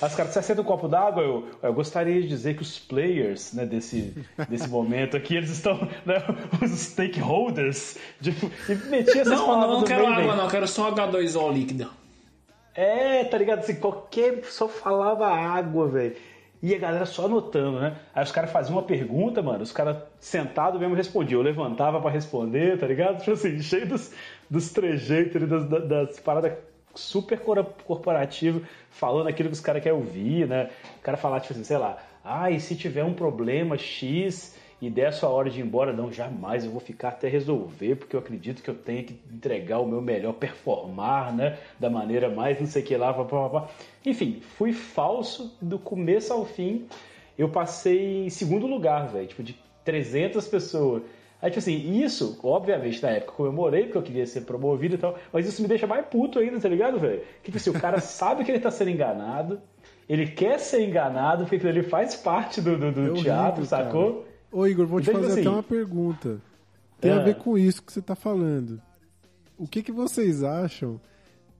Aí 0.00 0.08
os 0.08 0.14
caras, 0.14 0.32
você 0.32 0.38
aceita 0.38 0.62
um 0.62 0.64
copo 0.64 0.86
d'água? 0.86 1.24
Eu, 1.24 1.48
eu 1.60 1.74
gostaria 1.74 2.22
de 2.22 2.28
dizer 2.28 2.54
que 2.54 2.62
os 2.62 2.78
players 2.78 3.52
né, 3.54 3.66
desse, 3.66 4.14
desse 4.48 4.68
momento 4.68 5.16
aqui, 5.16 5.34
eles 5.34 5.50
estão, 5.50 5.76
né, 6.06 6.22
os 6.62 6.70
stakeholders, 6.78 7.98
de, 8.20 8.30
e 8.68 8.74
metia 8.88 9.22
essas 9.22 9.36
Não, 9.36 9.46
palavras 9.46 9.70
não 9.72 9.80
no 9.80 9.86
quero 9.86 10.02
meio, 10.02 10.12
água, 10.12 10.26
velho. 10.26 10.36
não, 10.36 10.48
quero 10.48 10.68
só 10.68 10.92
H2O 10.94 11.52
líquido. 11.52 11.90
É, 12.72 13.24
tá 13.24 13.36
ligado? 13.36 13.58
Assim, 13.58 13.74
qualquer 13.74 14.42
pessoa 14.42 14.70
falava 14.70 15.26
água, 15.26 15.88
velho. 15.88 16.14
E 16.62 16.74
a 16.74 16.78
galera 16.78 17.06
só 17.06 17.24
anotando, 17.24 17.80
né? 17.80 17.96
Aí 18.14 18.22
os 18.22 18.30
caras 18.30 18.50
faziam 18.50 18.76
uma 18.76 18.82
pergunta, 18.82 19.40
mano, 19.42 19.62
os 19.62 19.72
caras 19.72 19.96
sentados 20.18 20.78
mesmo 20.78 20.94
respondiam. 20.94 21.40
Eu 21.40 21.44
levantava 21.44 22.00
pra 22.00 22.10
responder, 22.10 22.78
tá 22.78 22.86
ligado? 22.86 23.18
Tipo 23.24 23.32
assim, 23.32 23.60
cheio 23.62 23.88
dos, 23.88 24.12
dos 24.48 24.70
trejeitos, 24.70 25.48
das, 25.48 25.68
das, 25.68 25.88
das 25.88 26.20
paradas 26.20 26.52
super 26.94 27.38
corporativo, 27.38 28.62
falando 28.90 29.28
aquilo 29.28 29.48
que 29.48 29.54
os 29.54 29.60
caras 29.60 29.82
querem 29.82 29.96
ouvir, 29.96 30.46
né? 30.46 30.70
O 30.98 31.02
cara 31.02 31.16
falar, 31.16 31.40
tipo 31.40 31.54
assim, 31.54 31.64
sei 31.64 31.78
lá, 31.78 31.98
ah, 32.24 32.50
e 32.50 32.60
se 32.60 32.76
tiver 32.76 33.04
um 33.04 33.14
problema 33.14 33.78
X 33.78 34.56
e 34.80 34.88
der 34.88 35.08
a 35.08 35.12
sua 35.12 35.28
hora 35.28 35.50
de 35.50 35.60
ir 35.60 35.62
embora, 35.62 35.92
não, 35.92 36.10
jamais, 36.10 36.64
eu 36.64 36.70
vou 36.70 36.80
ficar 36.80 37.08
até 37.08 37.28
resolver, 37.28 37.96
porque 37.96 38.16
eu 38.16 38.20
acredito 38.20 38.62
que 38.62 38.70
eu 38.70 38.74
tenho 38.74 39.04
que 39.04 39.20
entregar 39.30 39.78
o 39.78 39.86
meu 39.86 40.00
melhor, 40.00 40.32
performar, 40.32 41.34
né? 41.34 41.58
Da 41.78 41.90
maneira 41.90 42.30
mais 42.30 42.58
não 42.58 42.66
sei 42.66 42.82
o 42.82 42.86
que 42.86 42.96
lá, 42.96 43.12
pá, 43.12 43.24
pá, 43.24 43.48
pá. 43.50 43.68
Enfim, 44.06 44.40
fui 44.56 44.72
falso 44.72 45.54
do 45.60 45.78
começo 45.78 46.32
ao 46.32 46.46
fim. 46.46 46.86
Eu 47.36 47.50
passei 47.50 48.24
em 48.24 48.30
segundo 48.30 48.66
lugar, 48.66 49.08
velho, 49.08 49.26
tipo, 49.26 49.42
de 49.42 49.54
300 49.84 50.48
pessoas. 50.48 51.02
Aí, 51.42 51.50
tipo 51.50 51.58
assim, 51.58 52.02
isso, 52.02 52.38
obviamente, 52.42 53.02
na 53.02 53.10
época 53.10 53.32
eu 53.32 53.36
comemorei, 53.36 53.84
porque 53.84 53.98
eu 53.98 54.02
queria 54.02 54.26
ser 54.26 54.42
promovido 54.42 54.94
e 54.94 54.98
tal, 54.98 55.18
mas 55.32 55.46
isso 55.46 55.60
me 55.60 55.68
deixa 55.68 55.86
mais 55.86 56.06
puto 56.06 56.38
ainda, 56.38 56.60
tá 56.60 56.68
ligado, 56.68 56.98
velho? 56.98 57.20
Que, 57.42 57.50
tipo 57.50 57.56
assim, 57.56 57.70
o 57.70 57.80
cara 57.80 58.00
sabe 58.00 58.44
que 58.44 58.50
ele 58.50 58.60
tá 58.60 58.70
sendo 58.70 58.90
enganado, 58.90 59.60
ele 60.08 60.26
quer 60.26 60.58
ser 60.58 60.86
enganado, 60.86 61.44
porque 61.46 61.66
ele 61.66 61.82
faz 61.82 62.14
parte 62.14 62.60
do, 62.60 62.76
do, 62.76 62.92
do 62.92 63.00
É 63.00 63.04
horrível, 63.04 63.22
teatro, 63.22 63.66
cara. 63.66 64.29
Ô 64.52 64.66
Igor, 64.66 64.86
vou 64.86 65.00
te 65.00 65.08
Então, 65.10 65.20
fazer 65.20 65.32
assim, 65.32 65.40
até 65.42 65.50
uma 65.50 65.62
pergunta. 65.62 66.38
Tem 67.00 67.10
a 67.12 67.16
Ah. 67.16 67.22
ver 67.22 67.36
com 67.36 67.56
isso 67.56 67.82
que 67.82 67.92
você 67.92 68.02
tá 68.02 68.14
falando. 68.14 68.80
O 69.56 69.66
que, 69.66 69.82
que 69.82 69.92
vocês 69.92 70.42
acham 70.42 71.00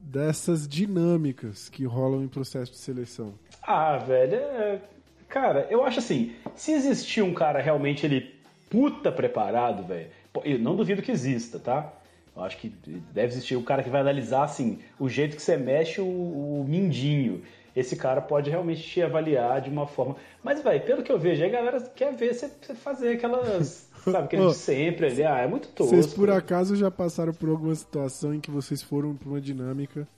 dessas 0.00 0.66
dinâmicas 0.66 1.68
que 1.68 1.84
rolam 1.84 2.22
em 2.24 2.28
processo 2.28 2.72
de 2.72 2.78
seleção? 2.78 3.34
Ah, 3.62 3.98
velho, 3.98 4.34
é... 4.34 4.80
cara, 5.28 5.66
eu 5.70 5.84
acho 5.84 5.98
assim, 5.98 6.32
se 6.56 6.72
existir 6.72 7.22
um 7.22 7.34
cara 7.34 7.60
realmente 7.60 8.06
ele 8.06 8.34
puta 8.70 9.12
preparado, 9.12 9.82
velho, 9.86 10.08
eu 10.44 10.58
não 10.58 10.74
duvido 10.76 11.02
que 11.02 11.10
exista, 11.12 11.58
tá? 11.58 11.92
Eu 12.34 12.42
acho 12.44 12.56
que 12.58 12.68
deve 13.12 13.26
existir 13.32 13.56
o 13.56 13.62
cara 13.62 13.82
que 13.82 13.90
vai 13.90 14.00
analisar 14.00 14.44
assim 14.44 14.78
o 14.98 15.08
jeito 15.08 15.36
que 15.36 15.42
você 15.42 15.56
mexe 15.56 16.00
o, 16.00 16.04
o 16.06 16.64
mindinho. 16.66 17.42
Esse 17.74 17.97
cara 17.97 18.20
pode 18.20 18.50
realmente 18.50 18.82
te 18.82 19.02
avaliar 19.02 19.60
de 19.60 19.70
uma 19.70 19.86
forma. 19.86 20.16
Mas, 20.42 20.62
velho, 20.62 20.84
pelo 20.84 21.02
que 21.02 21.12
eu 21.12 21.18
vejo, 21.18 21.42
aí 21.42 21.49
a 21.49 21.52
galera 21.52 21.81
quer 21.94 22.15
ver 22.15 22.34
você 22.34 22.49
fazer 22.74 23.15
aquelas. 23.15 23.89
Sabe, 24.05 24.24
aquele 24.24 24.42
Ô, 24.42 24.49
de 24.49 24.57
sempre 24.57 25.07
ali. 25.07 25.23
Ah, 25.23 25.39
é 25.39 25.47
muito 25.47 25.68
tosco. 25.68 25.94
Vocês 25.94 26.15
por 26.15 26.31
acaso 26.31 26.74
já 26.74 26.90
passaram 26.90 27.34
por 27.34 27.49
alguma 27.50 27.74
situação 27.74 28.34
em 28.34 28.40
que 28.40 28.50
vocês 28.50 28.82
foram 28.82 29.15
pra 29.15 29.28
uma 29.28 29.40
dinâmica 29.40 30.08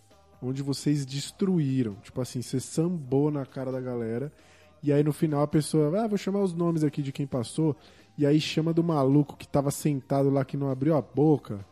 onde 0.41 0.63
vocês 0.63 1.05
destruíram? 1.05 1.95
Tipo 2.03 2.21
assim, 2.21 2.43
você 2.43 2.61
sambou 2.61 3.31
na 3.31 3.45
cara 3.45 3.73
da 3.73 3.81
galera 3.81 4.33
e 4.83 4.93
aí 4.93 5.03
no 5.03 5.13
final 5.13 5.43
a 5.43 5.49
pessoa, 5.49 6.03
ah, 6.03 6.07
vou 6.07 6.19
chamar 6.19 6.41
os 6.41 6.55
nomes 6.55 6.83
aqui 6.83 7.03
de 7.03 7.13
quem 7.13 7.27
passou 7.27 7.77
e 8.17 8.27
aí 8.27 8.41
chama 8.41 8.73
do 8.73 8.85
maluco 8.85 9.37
que 9.37 9.49
tava 9.49 9.71
sentado 9.71 10.31
lá 10.31 10.45
que 10.45 10.57
não 10.57 10.71
abriu 10.71 10.97
a 10.97 11.01
boca 11.01 11.65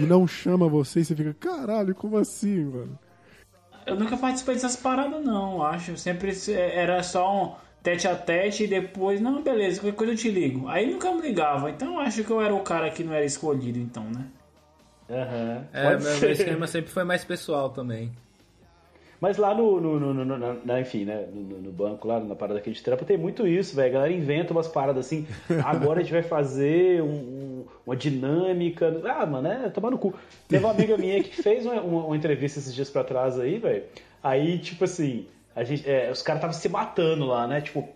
e 0.00 0.06
não 0.06 0.26
chama 0.26 0.68
você 0.68 1.00
e 1.00 1.04
você 1.04 1.14
fica, 1.14 1.34
caralho, 1.34 1.94
como 1.94 2.16
assim, 2.16 2.64
mano? 2.64 2.98
Eu 3.88 3.96
nunca 3.96 4.16
participei 4.16 4.54
dessas 4.54 4.76
paradas, 4.76 5.24
não, 5.24 5.62
acho. 5.62 5.96
Sempre 5.96 6.32
era 6.54 7.02
só 7.02 7.44
um 7.44 7.54
tete 7.82 8.06
a 8.08 8.14
tete 8.16 8.64
e 8.64 8.66
depois, 8.66 9.20
não, 9.20 9.42
beleza, 9.42 9.80
qualquer 9.80 9.96
coisa 9.96 10.12
eu 10.12 10.16
te 10.16 10.30
ligo. 10.30 10.68
Aí 10.68 10.90
nunca 10.90 11.12
me 11.12 11.22
ligava, 11.22 11.70
então 11.70 11.94
eu 11.94 12.00
acho 12.00 12.24
que 12.24 12.30
eu 12.30 12.40
era 12.40 12.54
o 12.54 12.60
cara 12.62 12.90
que 12.90 13.02
não 13.04 13.12
era 13.12 13.24
escolhido, 13.24 13.78
então, 13.78 14.04
né? 14.04 14.26
Aham, 15.10 15.64
É, 15.72 15.90
meu, 15.96 16.00
ser. 16.00 16.20
meu 16.20 16.30
esquema 16.32 16.66
sempre 16.66 16.90
foi 16.90 17.04
mais 17.04 17.24
pessoal 17.24 17.70
também. 17.70 18.12
Mas 19.20 19.36
lá 19.36 19.52
no, 19.54 19.80
no, 19.80 19.98
no- 20.14 20.24
no- 20.24 20.64
na- 20.64 20.80
enfim, 20.80 21.04
né, 21.04 21.26
no, 21.32 21.72
banco 21.72 22.06
lá, 22.06 22.20
na 22.20 22.36
parada 22.36 22.60
que 22.60 22.70
a 22.70 22.72
gente 22.72 22.84
trampa, 22.84 23.04
tem 23.04 23.16
muito 23.18 23.46
isso, 23.48 23.74
velho. 23.74 23.88
A 23.88 23.92
galera 23.94 24.12
inventa 24.12 24.52
umas 24.52 24.68
paradas 24.68 25.04
assim, 25.06 25.26
agora 25.64 25.98
a 26.00 26.02
gente 26.02 26.12
vai 26.12 26.22
fazer 26.22 27.02
um- 27.02 27.06
um- 27.06 27.64
uma 27.86 27.96
dinâmica. 27.96 29.00
Ah, 29.04 29.26
mano, 29.26 29.48
é 29.48 29.68
tomar 29.70 29.90
no 29.90 29.98
cu. 29.98 30.14
Teve 30.46 30.64
uma 30.64 30.70
amiga 30.72 30.96
minha 30.96 31.22
que 31.22 31.34
fez 31.34 31.66
uma, 31.66 31.80
uma- 31.80 32.04
uma 32.06 32.16
entrevista 32.16 32.58
esses 32.60 32.74
dias 32.74 32.90
pra 32.90 33.02
trás 33.02 33.38
aí, 33.40 33.58
velho. 33.58 33.84
Aí, 34.22 34.58
tipo 34.58 34.84
assim, 34.84 35.26
a 35.56 35.64
gente, 35.64 35.88
é, 35.88 36.10
os 36.10 36.22
caras 36.22 36.38
estavam 36.40 36.54
se 36.54 36.68
matando 36.68 37.26
lá, 37.26 37.46
né? 37.46 37.60
Tipo, 37.60 37.88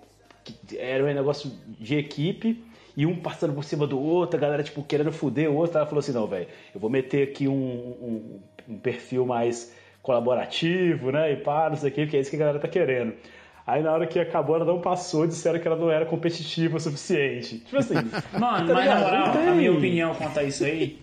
era 0.77 1.05
um 1.05 1.07
negócio 1.15 1.53
de 1.79 1.97
equipe 1.97 2.65
e 2.97 3.07
um 3.07 3.17
passando 3.17 3.53
por 3.55 3.63
cima 3.65 3.87
do 3.87 3.99
outro, 4.01 4.37
a 4.37 4.41
galera, 4.41 4.63
tipo, 4.63 4.83
querendo 4.83 5.13
foder 5.13 5.49
o 5.51 5.55
outro. 5.55 5.77
Ela 5.79 5.87
falou 5.87 6.01
assim: 6.01 6.13
não, 6.13 6.27
velho, 6.27 6.49
eu 6.75 6.81
vou 6.81 6.91
meter 6.91 7.29
aqui 7.29 7.47
um, 7.47 7.55
um- 7.55 8.41
um 8.69 8.79
perfil 8.79 9.25
mais 9.27 9.73
colaborativo, 10.03 11.11
né? 11.13 11.33
E 11.33 11.37
pá, 11.37 11.71
não 11.71 11.77
sei 11.77 11.91
o 11.91 11.93
quê, 11.93 12.03
porque 12.03 12.17
é 12.17 12.21
isso 12.21 12.31
que 12.31 12.37
a 12.37 12.41
galera 12.41 12.59
tá 12.59 12.69
querendo. 12.69 13.15
Aí 13.67 13.83
na 13.83 13.93
hora 13.93 14.07
que 14.07 14.19
acabou, 14.19 14.57
ela 14.57 14.65
não 14.65 14.81
passou, 14.81 15.27
disseram 15.27 15.61
que 15.61 15.67
ela 15.69 15.77
não 15.77 15.91
era 15.91 16.05
competitiva 16.05 16.77
o 16.77 16.81
suficiente. 16.81 17.61
Tipo 17.61 17.77
assim. 17.77 17.95
Mano, 18.39 18.67
tá 18.67 18.75
mas 18.75 18.87
na 18.87 18.99
moral, 18.99 19.27
a 19.29 19.55
minha 19.55 19.73
opinião 19.73 20.15
quanto 20.15 20.41
a 20.41 20.43
isso 20.43 20.65
aí 20.65 21.01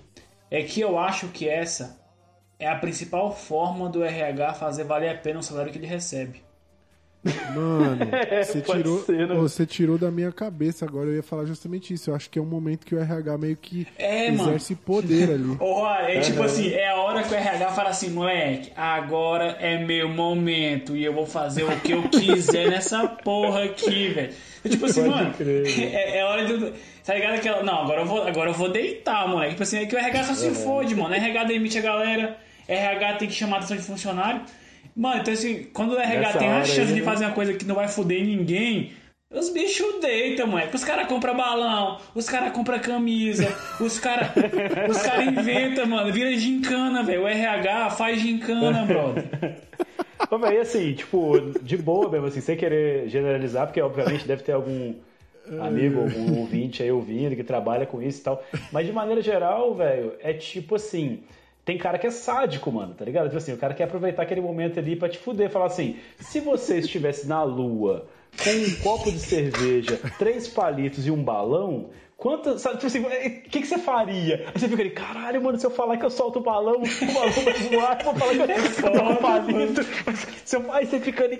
é 0.51 0.61
que 0.63 0.81
eu 0.81 0.97
acho 0.99 1.27
que 1.29 1.47
essa 1.47 1.97
é 2.59 2.67
a 2.67 2.75
principal 2.75 3.31
forma 3.31 3.87
do 3.87 4.03
RH 4.03 4.55
fazer 4.55 4.83
valer 4.83 5.09
a 5.09 5.15
pena 5.17 5.39
o 5.39 5.43
salário 5.43 5.71
que 5.71 5.77
ele 5.77 5.87
recebe. 5.87 6.43
Mano, 7.53 7.97
você 8.45 8.61
pode 8.61 8.81
tirou, 8.83 9.03
ser, 9.03 9.27
né? 9.27 9.35
Você 9.35 9.65
tirou 9.65 9.97
da 9.97 10.09
minha 10.09 10.31
cabeça 10.31 10.85
agora, 10.85 11.09
eu 11.09 11.15
ia 11.17 11.23
falar 11.23 11.45
justamente 11.45 11.93
isso. 11.93 12.09
Eu 12.09 12.15
acho 12.15 12.29
que 12.29 12.39
é 12.39 12.41
um 12.41 12.45
momento 12.45 12.85
que 12.85 12.95
o 12.95 12.99
RH 12.99 13.37
meio 13.37 13.57
que 13.57 13.85
É, 13.97 14.31
mano. 14.31 14.49
exerce 14.49 14.73
poder 14.75 15.31
ali. 15.31 15.55
Ou 15.59 15.85
é 15.87 16.19
tipo 16.21 16.41
assim, 16.43 16.69
é 16.71 16.89
a 16.89 16.95
hora 16.95 17.21
que 17.23 17.33
o 17.33 17.37
RH 17.37 17.71
fala 17.71 17.89
assim, 17.89 18.09
moleque, 18.09 18.71
agora 18.75 19.57
é 19.59 19.83
meu 19.85 20.07
momento 20.07 20.95
e 20.95 21.03
eu 21.03 21.13
vou 21.13 21.25
fazer 21.25 21.63
o 21.63 21.79
que 21.81 21.91
eu 21.91 22.03
quiser 22.09 22.69
nessa 22.69 23.05
porra 23.07 23.65
aqui, 23.65 24.07
velho. 24.09 24.33
É 24.63 24.69
Tipo 24.69 24.85
assim, 24.85 25.03
Pode 25.03 25.15
mano, 25.15 25.33
crer, 25.33 25.65
é, 25.93 26.19
é 26.19 26.25
hora 26.25 26.45
de. 26.45 26.73
Tá 27.05 27.15
ligado 27.15 27.35
aquela. 27.35 27.63
Não, 27.63 27.81
agora 27.81 28.01
eu 28.01 28.05
vou, 28.05 28.23
agora 28.23 28.49
eu 28.49 28.53
vou 28.53 28.69
deitar, 28.71 29.27
moleque. 29.27 29.51
Tipo 29.51 29.63
assim, 29.63 29.77
é 29.79 29.85
que 29.85 29.95
o 29.95 29.97
RH 29.97 30.23
só 30.25 30.33
se 30.35 30.51
fode, 30.51 30.95
mano. 30.95 31.13
RH 31.13 31.43
demite 31.45 31.77
a 31.77 31.81
galera, 31.81 32.37
RH 32.67 33.13
tem 33.15 33.27
que 33.27 33.33
chamar 33.33 33.55
a 33.55 33.59
atenção 33.59 33.77
de 33.77 33.83
funcionário. 33.83 34.41
Mano, 34.99 35.21
então 35.21 35.33
assim, 35.33 35.63
quando 35.73 35.93
o 35.93 35.97
RH 35.97 36.19
Nessa 36.19 36.39
tem 36.39 36.49
a 36.49 36.65
chance 36.65 36.81
aí, 36.81 36.87
de 36.87 36.93
né? 36.95 37.01
fazer 37.03 37.23
uma 37.23 37.33
coisa 37.33 37.53
que 37.53 37.63
não 37.63 37.73
vai 37.73 37.87
foder 37.87 38.21
ninguém. 38.21 38.91
Os 39.33 39.49
bichos 39.49 40.01
deitam, 40.01 40.45
moleque. 40.45 40.75
Os 40.75 40.83
caras 40.83 41.07
compram 41.07 41.37
balão, 41.37 41.99
os 42.13 42.27
caras 42.27 42.51
compram 42.51 42.79
camisa, 42.79 43.47
os 43.79 43.97
caras 43.97 44.31
os 44.91 45.01
cara 45.01 45.23
inventam, 45.23 45.85
mano. 45.85 46.11
Vira 46.11 46.37
gincana, 46.37 47.01
velho. 47.01 47.23
O 47.23 47.27
RH 47.29 47.91
faz 47.91 48.19
gincana, 48.19 48.83
brother. 48.83 49.23
Ô, 50.29 50.37
velho, 50.37 50.59
assim, 50.59 50.93
tipo, 50.93 51.39
de 51.61 51.77
boa 51.77 52.09
mesmo, 52.09 52.27
assim, 52.27 52.41
sem 52.41 52.57
querer 52.57 53.07
generalizar, 53.07 53.67
porque 53.67 53.81
obviamente 53.81 54.27
deve 54.27 54.43
ter 54.43 54.51
algum 54.51 54.93
amigo, 55.61 56.01
algum 56.01 56.39
ouvinte 56.39 56.83
aí 56.83 56.91
ouvindo 56.91 57.37
que 57.37 57.43
trabalha 57.43 57.85
com 57.85 58.01
isso 58.01 58.19
e 58.19 58.23
tal. 58.23 58.43
Mas 58.69 58.85
de 58.85 58.91
maneira 58.91 59.21
geral, 59.21 59.73
velho, 59.73 60.11
é 60.19 60.33
tipo 60.33 60.75
assim. 60.75 61.23
Tem 61.69 61.77
cara 61.77 61.99
que 61.99 62.07
é 62.07 62.09
sádico, 62.09 62.71
mano, 62.71 62.95
tá 62.95 63.05
ligado? 63.05 63.25
Tipo 63.25 63.37
assim, 63.37 63.53
o 63.53 63.57
cara 63.57 63.75
quer 63.75 63.83
aproveitar 63.83 64.23
aquele 64.23 64.41
momento 64.41 64.79
ali 64.79 64.95
pra 64.95 65.07
te 65.07 65.19
fuder, 65.19 65.51
falar 65.51 65.67
assim: 65.67 65.97
se 66.19 66.39
você 66.39 66.79
estivesse 66.79 67.27
na 67.27 67.43
lua 67.43 68.07
com 68.43 68.49
um 68.49 68.75
copo 68.81 69.11
de 69.11 69.19
cerveja, 69.19 69.99
três 70.17 70.47
palitos 70.47 71.05
e 71.05 71.11
um 71.11 71.23
balão, 71.23 71.91
quantas. 72.17 72.63
Sabe, 72.63 72.77
tipo 72.77 72.87
assim, 72.87 73.01
o 73.01 73.49
que, 73.51 73.61
que 73.61 73.67
você 73.67 73.77
faria? 73.77 74.47
Aí 74.47 74.59
você 74.59 74.67
fica 74.67 74.81
ali, 74.81 74.89
caralho, 74.89 75.43
mano, 75.43 75.59
se 75.59 75.65
eu 75.67 75.69
falar 75.69 75.97
que 75.97 76.05
eu 76.05 76.09
solto 76.09 76.39
o 76.39 76.41
balão, 76.41 76.81
o 76.81 77.13
balão 77.13 77.43
vai 77.43 77.53
voar, 77.53 77.99
eu 77.99 78.05
vou 78.05 78.15
falar 78.15 78.47
que 78.47 78.85
eu 78.85 78.91
dou 78.91 79.11
um 79.11 79.15
palito. 79.17 79.81
Se 80.43 80.55
eu, 80.55 80.73
aí 80.73 80.87
você 80.87 80.99
fica 80.99 81.25
ali. 81.25 81.39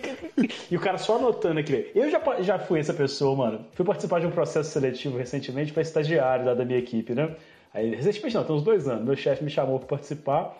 E 0.70 0.78
o 0.78 0.80
cara 0.80 1.00
só 1.00 1.16
anotando 1.16 1.60
aqui. 1.60 1.90
Eu 1.96 2.08
já, 2.12 2.22
já 2.42 2.60
fui 2.60 2.80
essa 2.80 2.94
pessoa, 2.94 3.36
mano. 3.36 3.66
Fui 3.74 3.84
participar 3.84 4.20
de 4.20 4.28
um 4.28 4.32
processo 4.32 4.70
seletivo 4.70 5.18
recentemente 5.18 5.74
pra 5.74 5.82
estagiário 5.82 6.46
lá 6.46 6.54
da 6.54 6.64
minha 6.64 6.78
equipe, 6.78 7.16
né? 7.16 7.36
Aí, 7.74 7.94
recentemente 7.94 8.36
não, 8.36 8.44
tem 8.44 8.56
uns 8.56 8.64
dois 8.64 8.88
anos. 8.88 9.06
Meu 9.06 9.16
chefe 9.16 9.44
me 9.44 9.50
chamou 9.50 9.80
pra 9.80 9.90
participar. 9.90 10.58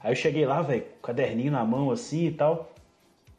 Aí 0.00 0.12
eu 0.12 0.16
cheguei 0.16 0.46
lá, 0.46 0.62
velho, 0.62 0.84
caderninho 1.02 1.52
na 1.52 1.64
mão 1.64 1.90
assim 1.90 2.26
e 2.26 2.32
tal. 2.32 2.72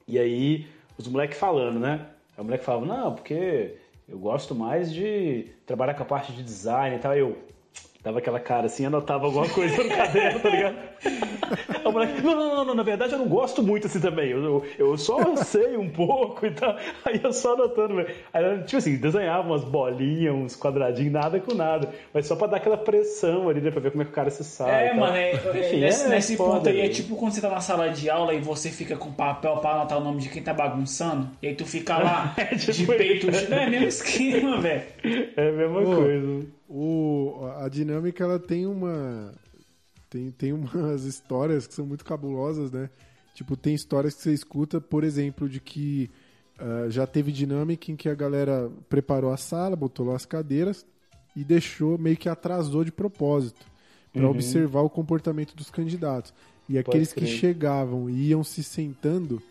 E 0.08 0.18
aí, 0.18 0.68
os 0.98 1.08
moleques 1.08 1.38
falando, 1.38 1.80
né? 1.80 2.08
Aí 2.36 2.42
o 2.42 2.44
moleque 2.44 2.64
falava, 2.64 2.86
não, 2.86 3.16
porque 3.16 3.76
eu 4.08 4.18
gosto 4.18 4.56
mais 4.56 4.92
de 4.92 5.52
trabalhar 5.66 5.94
com 5.94 6.04
a 6.04 6.06
parte 6.06 6.34
de 6.34 6.44
design 6.44 6.96
e 6.96 7.00
tal. 7.00 7.12
Aí 7.12 7.20
eu 7.20 7.38
dava 8.02 8.20
aquela 8.20 8.40
cara 8.40 8.68
assim, 8.68 8.86
anotava 8.86 9.26
alguma 9.26 9.48
coisa 9.50 9.84
no 9.84 9.90
caderno, 9.90 10.40
tá 10.40 10.50
ligado? 10.50 10.76
Aí 11.70 11.82
o 11.86 11.92
moleque, 11.92 12.22
não, 12.22 12.36
não, 12.36 12.56
não, 12.56 12.66
não, 12.66 12.76
na 12.76 12.84
verdade 12.84 13.14
eu 13.14 13.20
não 13.20 13.28
gosto 13.28 13.62
muito 13.62 13.88
assim 13.88 14.00
também. 14.00 14.30
Eu, 14.30 14.64
eu, 14.78 14.98
só 14.98 15.36
sei 15.38 15.76
um 15.76 15.90
pouco 15.90 16.46
e 16.46 16.52
tal. 16.52 16.78
Aí 17.06 17.20
eu 17.22 17.34
só 17.34 17.54
anotando, 17.54 17.96
velho. 17.96 18.10
Aí, 18.32 18.64
tipo 18.64 18.78
assim, 18.78 18.96
desenhava 18.98 19.48
umas 19.48 19.64
bolinhas, 19.64 20.34
uns 20.34 20.56
quadradinhos, 20.56 21.12
nada 21.12 21.40
com 21.40 21.54
nada. 21.54 21.90
Mas 22.14 22.28
só 22.28 22.36
pra 22.36 22.48
dar 22.48 22.58
aquela 22.58 22.78
pressão 22.78 23.50
ali, 23.50 23.60
né? 23.62 23.72
Pra 23.72 23.82
ver 23.82 23.92
como 23.92 24.02
é 24.04 24.06
que 24.06 24.12
o 24.12 24.16
cara 24.16 24.30
se 24.30 24.44
sai. 24.44 24.70
É, 24.70 24.86
e 24.86 24.90
tal. 24.90 25.00
mano, 25.00 25.16
é, 25.18 25.32
é- 25.32 25.60
Enfim, 25.60 25.80
nesse, 25.80 26.06
é 26.06 26.10
nesse 26.10 26.38
foda, 26.38 26.56
ponto 26.58 26.70
aí 26.70 26.82
é 26.82 26.90
tipo 26.90 27.16
quando 27.16 27.34
você 27.34 27.42
tá 27.42 27.50
na 27.50 27.62
sala 27.62 27.90
de 27.90 28.10
aula 28.10 28.34
e 28.34 28.40
você 28.40 28.70
fica 28.70 28.96
com 28.96 29.12
papel 29.12 29.58
pra 29.58 29.72
anotar 29.72 29.98
o 29.98 30.04
nome 30.04 30.22
de 30.22 30.30
quem 30.30 30.42
tá 30.42 30.54
bagunçando, 30.54 31.28
e 31.42 31.48
aí 31.48 31.56
tu 31.56 31.66
fica 31.66 31.98
lá 31.98 32.34
É 32.38 32.56
tipo 32.56 32.72
de 32.72 32.86
peito. 32.86 33.28
É 33.54 33.70
mesmo 33.70 33.88
esquema, 33.88 34.60
velho. 34.62 34.84
É 35.36 35.50
a 35.50 35.52
mesma 35.52 35.82
Ô, 35.82 35.96
coisa. 35.96 36.59
O, 36.70 37.50
a 37.58 37.68
dinâmica 37.68 38.24
ela 38.24 38.38
tem 38.38 38.66
uma 38.68 39.34
tem, 40.10 40.30
tem 40.32 40.54
umas 40.54 41.04
histórias 41.06 41.66
que 41.68 41.74
são 41.74 41.86
muito 41.86 42.06
cabulosas, 42.06 42.72
né? 42.72 42.90
Tipo, 43.34 43.58
tem 43.58 43.74
histórias 43.74 44.14
que 44.16 44.22
você 44.22 44.34
escuta, 44.34 44.80
por 44.80 45.04
exemplo, 45.04 45.50
de 45.50 45.60
que 45.60 46.10
ah, 46.60 46.88
já 46.90 47.08
teve 47.08 47.32
dinâmica 47.32 47.92
em 47.92 47.96
que 47.96 48.10
a 48.10 48.14
galera 48.16 48.70
preparou 48.90 49.32
a 49.32 49.38
sala, 49.38 49.76
botou 49.76 50.06
lá 50.08 50.16
as 50.16 50.26
cadeiras 50.26 50.86
e 51.36 51.44
deixou, 51.44 51.98
meio 51.98 52.18
que 52.18 52.28
atrasou 52.28 52.84
de 52.84 52.92
propósito, 52.92 53.66
para 54.12 54.24
Uhum. 54.24 54.32
observar 54.32 54.82
o 54.82 54.90
comportamento 54.90 55.56
dos 55.56 55.70
candidatos. 55.70 56.34
E 56.68 56.78
aqueles 56.78 57.14
que 57.14 57.26
chegavam 57.26 58.10
e 58.10 58.28
iam 58.30 58.44
se 58.44 58.64
sentando 58.64 59.42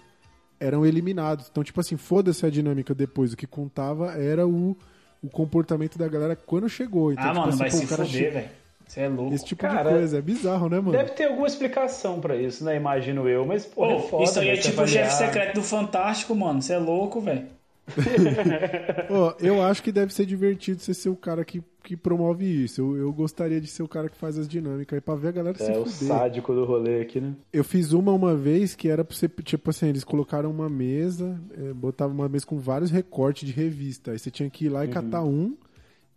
eram 0.60 0.84
eliminados. 0.84 1.48
Então, 1.50 1.64
tipo 1.64 1.80
assim, 1.80 1.96
foda-se 1.96 2.44
a 2.44 2.50
dinâmica 2.50 2.94
depois. 2.94 3.32
O 3.32 3.36
que 3.36 3.46
contava 3.46 4.12
era 4.12 4.46
o, 4.46 4.76
o 5.22 5.28
comportamento 5.28 5.98
da 5.98 6.08
galera 6.08 6.36
quando 6.36 6.68
chegou. 6.68 7.12
Então, 7.12 7.24
ah, 7.24 7.28
tipo 7.28 7.40
mano, 7.40 7.48
assim, 7.50 7.58
vai 7.58 7.70
pô, 7.70 7.76
se 7.76 7.86
fuder, 7.86 8.06
che- 8.08 8.30
velho. 8.30 8.48
Você 8.86 9.00
é 9.02 9.08
louco. 9.08 9.34
Esse 9.34 9.44
tipo 9.44 9.60
Cara, 9.60 9.82
de 9.90 9.96
coisa. 9.96 10.18
É 10.18 10.22
bizarro, 10.22 10.68
né, 10.70 10.80
mano? 10.80 10.92
Deve 10.92 11.10
ter 11.10 11.24
alguma 11.24 11.46
explicação 11.46 12.20
pra 12.20 12.36
isso, 12.36 12.64
né? 12.64 12.74
Imagino 12.76 13.28
eu, 13.28 13.44
mas 13.44 13.66
pô, 13.66 13.86
Pô, 13.86 13.90
é 13.90 13.98
foda, 14.00 14.24
isso 14.24 14.40
aí 14.40 14.48
é 14.48 14.54
né? 14.54 14.56
Você 14.62 14.70
tipo 14.70 14.82
o 14.82 14.86
chefe 14.86 15.12
secreto 15.14 15.54
do 15.56 15.62
Fantástico, 15.62 16.34
mano. 16.34 16.62
Você 16.62 16.72
é 16.72 16.78
louco, 16.78 17.20
velho. 17.20 17.46
Ó, 19.10 19.34
eu 19.40 19.62
acho 19.62 19.82
que 19.82 19.92
deve 19.92 20.12
ser 20.12 20.26
divertido 20.26 20.80
você 20.80 20.94
ser 20.94 21.08
o 21.08 21.16
cara 21.16 21.44
que, 21.44 21.62
que 21.88 21.96
promove 21.96 22.44
isso. 22.44 22.82
Eu, 22.82 22.96
eu 22.98 23.12
gostaria 23.14 23.58
de 23.58 23.66
ser 23.66 23.82
o 23.82 23.88
cara 23.88 24.10
que 24.10 24.16
faz 24.18 24.36
as 24.36 24.46
dinâmicas 24.46 24.94
aí 24.94 25.00
pra 25.00 25.14
ver 25.14 25.28
a 25.28 25.32
galera 25.32 25.56
se 25.56 25.72
É 25.72 25.78
o 25.78 25.86
sádico 25.86 26.52
do 26.52 26.66
rolê 26.66 27.00
aqui, 27.00 27.18
né? 27.18 27.34
Eu 27.50 27.64
fiz 27.64 27.94
uma 27.94 28.12
uma 28.12 28.36
vez 28.36 28.74
que 28.74 28.90
era 28.90 29.02
pra 29.02 29.16
você, 29.16 29.26
tipo 29.26 29.70
assim, 29.70 29.88
eles 29.88 30.04
colocaram 30.04 30.50
uma 30.50 30.68
mesa, 30.68 31.40
é, 31.56 31.72
botavam 31.72 32.14
uma 32.14 32.28
mesa 32.28 32.44
com 32.44 32.58
vários 32.58 32.90
recortes 32.90 33.48
de 33.48 33.54
revista. 33.54 34.10
Aí 34.10 34.18
você 34.18 34.30
tinha 34.30 34.50
que 34.50 34.66
ir 34.66 34.68
lá 34.68 34.84
e 34.84 34.88
catar 34.88 35.24
um 35.24 35.56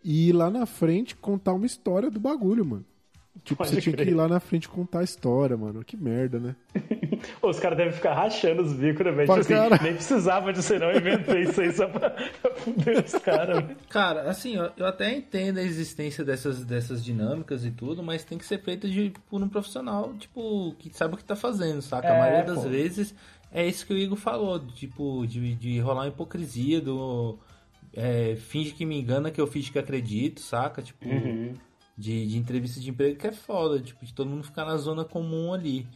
e 0.04 0.28
ir 0.28 0.34
lá 0.34 0.50
na 0.50 0.66
frente 0.66 1.16
contar 1.16 1.54
uma 1.54 1.66
história 1.66 2.12
do 2.12 2.20
bagulho, 2.20 2.66
mano. 2.66 2.86
Tipo, 3.44 3.60
Pode 3.60 3.70
você 3.72 3.82
tinha 3.82 3.96
que 3.96 4.04
crer. 4.04 4.12
ir 4.14 4.16
lá 4.16 4.28
na 4.28 4.40
frente 4.40 4.68
contar 4.70 5.00
a 5.00 5.04
história, 5.04 5.56
mano. 5.58 5.84
Que 5.84 5.96
merda, 5.98 6.38
né? 6.40 6.56
Os 7.42 7.60
caras 7.60 7.78
devem 7.78 7.94
ficar 7.94 8.14
rachando 8.14 8.62
os 8.62 8.74
bicos, 8.74 9.06
né, 9.06 9.12
velho? 9.12 9.28
Tipo 9.28 9.40
assim, 9.40 9.54
cara. 9.54 9.80
nem 9.84 9.94
precisava 9.94 10.52
disso, 10.54 10.78
não. 10.78 10.92
Eu 10.92 10.98
inventei 11.00 11.42
isso 11.44 11.62
aí 11.62 11.72
só 11.72 11.88
pra, 11.88 12.10
pra 12.12 12.52
fuder 12.56 13.04
os 13.04 13.14
caras. 13.14 13.64
velho. 13.64 13.78
Cara, 13.90 14.30
assim, 14.30 14.56
eu, 14.56 14.70
eu 14.78 14.86
até 14.86 15.12
entendo 15.16 15.58
a 15.60 15.64
existência 15.64 16.24
dessas, 16.26 16.64
dessas 16.66 17.04
dinâmicas 17.04 17.66
e 17.66 17.72
tudo, 17.72 18.04
mas 18.04 18.24
tem 18.24 18.38
que 18.38 18.46
ser 18.46 18.60
feita 18.62 18.88
de, 18.90 19.14
por 19.30 19.42
um 19.42 19.48
profissional, 19.50 20.14
tipo, 20.16 20.76
que 20.78 20.90
sabe 20.96 21.14
o 21.14 21.18
que 21.18 21.24
tá 21.24 21.36
fazendo, 21.36 21.82
saca? 21.82 22.10
a 22.12 22.16
É, 22.16 22.20
maioria 22.20 22.44
das 22.44 22.64
pô. 22.64 22.70
vezes 22.70 23.16
é 23.52 23.66
isso 23.66 23.86
que 23.86 23.94
o 23.94 23.98
Igor 23.98 24.18
falou, 24.18 24.60
tipo, 24.60 25.26
de, 25.26 25.56
de 25.56 25.80
rolar 25.80 26.02
uma 26.04 26.08
hipocrisia, 26.10 26.82
do. 26.82 27.38
É, 27.94 28.36
finge 28.38 28.72
que 28.72 28.86
me 28.86 29.00
engana 29.00 29.32
que 29.32 29.40
eu 29.42 29.48
finge 29.48 29.72
que 29.72 29.80
acredito, 29.80 30.42
saca? 30.42 30.82
Tipo, 30.82 31.06
de, 32.02 32.28
de 32.28 32.38
entrevista 32.38 32.80
de 32.80 32.90
emprego 32.90 33.18
que 33.18 33.28
é 33.28 33.32
foda, 33.32 33.80
tipo, 33.80 34.04
de 34.04 34.14
todo 34.14 34.30
mundo 34.30 34.44
ficar 34.44 34.66
na 34.66 34.76
zona 34.78 35.06
comum 35.06 35.54
ali. 35.54 35.88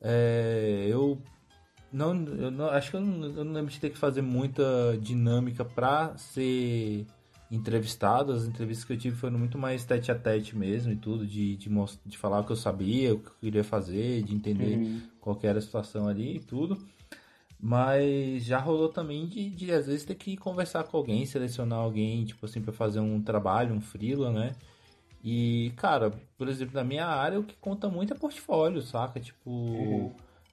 É, 0.00 0.86
eu 0.88 1.18
não, 1.90 2.14
eu 2.26 2.50
não 2.50 2.66
acho 2.66 2.90
que 2.90 2.96
eu 2.96 3.00
não, 3.00 3.26
eu 3.28 3.44
não 3.44 3.52
lembro 3.54 3.72
de 3.72 3.80
ter 3.80 3.90
que 3.90 3.98
fazer 3.98 4.20
muita 4.20 4.62
dinâmica 5.00 5.64
pra 5.64 6.14
ser 6.18 7.06
entrevistado. 7.50 8.32
As 8.32 8.44
entrevistas 8.44 8.84
que 8.84 8.92
eu 8.92 8.98
tive 8.98 9.16
foram 9.16 9.38
muito 9.38 9.56
mais 9.56 9.84
tete 9.84 10.12
a 10.12 10.14
tete 10.14 10.56
mesmo 10.56 10.92
e 10.92 10.96
tudo, 10.96 11.26
de, 11.26 11.56
de, 11.56 11.70
de 12.04 12.18
falar 12.18 12.40
o 12.40 12.44
que 12.44 12.52
eu 12.52 12.56
sabia, 12.56 13.14
o 13.14 13.18
que 13.18 13.28
eu 13.28 13.34
queria 13.40 13.64
fazer, 13.64 14.22
de 14.22 14.34
entender 14.34 15.02
qual 15.20 15.34
que 15.34 15.46
era 15.46 15.58
a 15.58 15.62
situação 15.62 16.06
ali 16.06 16.36
e 16.36 16.40
tudo. 16.40 16.76
Mas 17.58 18.44
já 18.44 18.58
rolou 18.58 18.90
também 18.90 19.26
de, 19.26 19.48
de 19.48 19.72
às 19.72 19.86
vezes 19.86 20.04
ter 20.04 20.16
que 20.16 20.36
conversar 20.36 20.84
com 20.84 20.98
alguém, 20.98 21.24
selecionar 21.24 21.78
alguém, 21.78 22.22
tipo 22.26 22.44
assim, 22.44 22.60
pra 22.60 22.74
fazer 22.74 23.00
um 23.00 23.22
trabalho, 23.22 23.74
um 23.74 23.80
freela, 23.80 24.30
né? 24.30 24.54
E, 25.24 25.72
cara, 25.76 26.12
por 26.36 26.48
exemplo, 26.48 26.74
na 26.74 26.84
minha 26.84 27.06
área, 27.06 27.40
o 27.40 27.44
que 27.44 27.56
conta 27.56 27.88
muito 27.88 28.12
é 28.12 28.16
portfólio, 28.16 28.82
saca? 28.82 29.18
Tipo, 29.18 30.12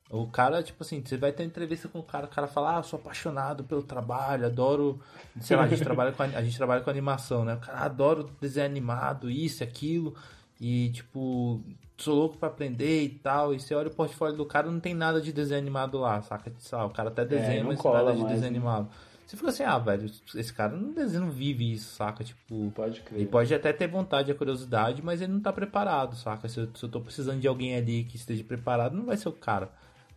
o 0.09 0.27
cara, 0.27 0.63
tipo 0.63 0.81
assim, 0.81 1.03
você 1.03 1.17
vai 1.17 1.33
ter 1.33 1.43
entrevista 1.43 1.89
com 1.89 1.99
o 1.99 2.03
cara, 2.03 2.25
o 2.25 2.29
cara 2.29 2.47
fala, 2.47 2.75
ah, 2.75 2.79
eu 2.79 2.83
sou 2.83 2.97
apaixonado 2.97 3.65
pelo 3.65 3.83
trabalho, 3.83 4.45
adoro, 4.45 5.01
sei 5.41 5.57
lá, 5.57 5.63
a 5.63 5.67
gente 5.67 5.83
trabalha 5.83 6.13
com, 6.13 6.23
a, 6.23 6.41
gente 6.41 6.55
trabalha 6.55 6.79
com 6.79 6.89
animação, 6.89 7.43
né? 7.43 7.55
O 7.55 7.59
cara, 7.59 7.79
adoro 7.79 8.31
desenho 8.39 8.65
animado, 8.65 9.29
isso, 9.29 9.61
aquilo, 9.61 10.15
e, 10.57 10.89
tipo, 10.91 11.61
sou 11.97 12.15
louco 12.15 12.37
pra 12.37 12.47
aprender 12.47 13.03
e 13.03 13.09
tal, 13.09 13.53
e 13.53 13.59
você 13.59 13.75
olha 13.75 13.89
o 13.89 13.93
portfólio 13.93 14.37
do 14.37 14.45
cara, 14.45 14.71
não 14.71 14.79
tem 14.79 14.93
nada 14.93 15.19
de 15.19 15.33
desenho 15.33 15.59
animado 15.59 15.97
lá, 15.97 16.21
saca? 16.21 16.49
Sei 16.59 16.77
lá, 16.77 16.85
o 16.85 16.91
cara 16.91 17.09
até 17.09 17.25
desenha, 17.25 17.61
não 17.61 17.71
mas 17.71 17.81
cola 17.81 18.03
nada 18.03 18.13
de 18.13 18.21
mais, 18.21 18.35
desenho 18.35 18.53
né? 18.53 18.57
animado. 18.57 18.89
Você 19.31 19.37
fica 19.37 19.49
assim, 19.49 19.63
ah, 19.63 19.77
velho, 19.77 20.11
esse 20.35 20.51
cara 20.53 20.75
não 20.75 20.91
não 20.91 21.31
vive 21.31 21.71
isso, 21.71 21.95
saca? 21.95 22.21
Tipo, 22.21 22.69
Pode 22.75 22.99
crer. 22.99 23.21
ele 23.21 23.29
pode 23.29 23.53
até 23.55 23.71
ter 23.71 23.87
vontade 23.87 24.29
e 24.29 24.33
curiosidade, 24.33 25.01
mas 25.01 25.21
ele 25.21 25.31
não 25.31 25.39
tá 25.39 25.53
preparado, 25.53 26.17
saca? 26.17 26.49
Se 26.49 26.59
eu, 26.59 26.67
se 26.75 26.83
eu 26.83 26.89
tô 26.89 26.99
precisando 26.99 27.39
de 27.39 27.47
alguém 27.47 27.73
ali 27.77 28.03
que 28.03 28.17
esteja 28.17 28.43
preparado, 28.43 28.93
não 28.93 29.05
vai 29.05 29.15
ser 29.15 29.29
o 29.29 29.31
cara. 29.31 29.71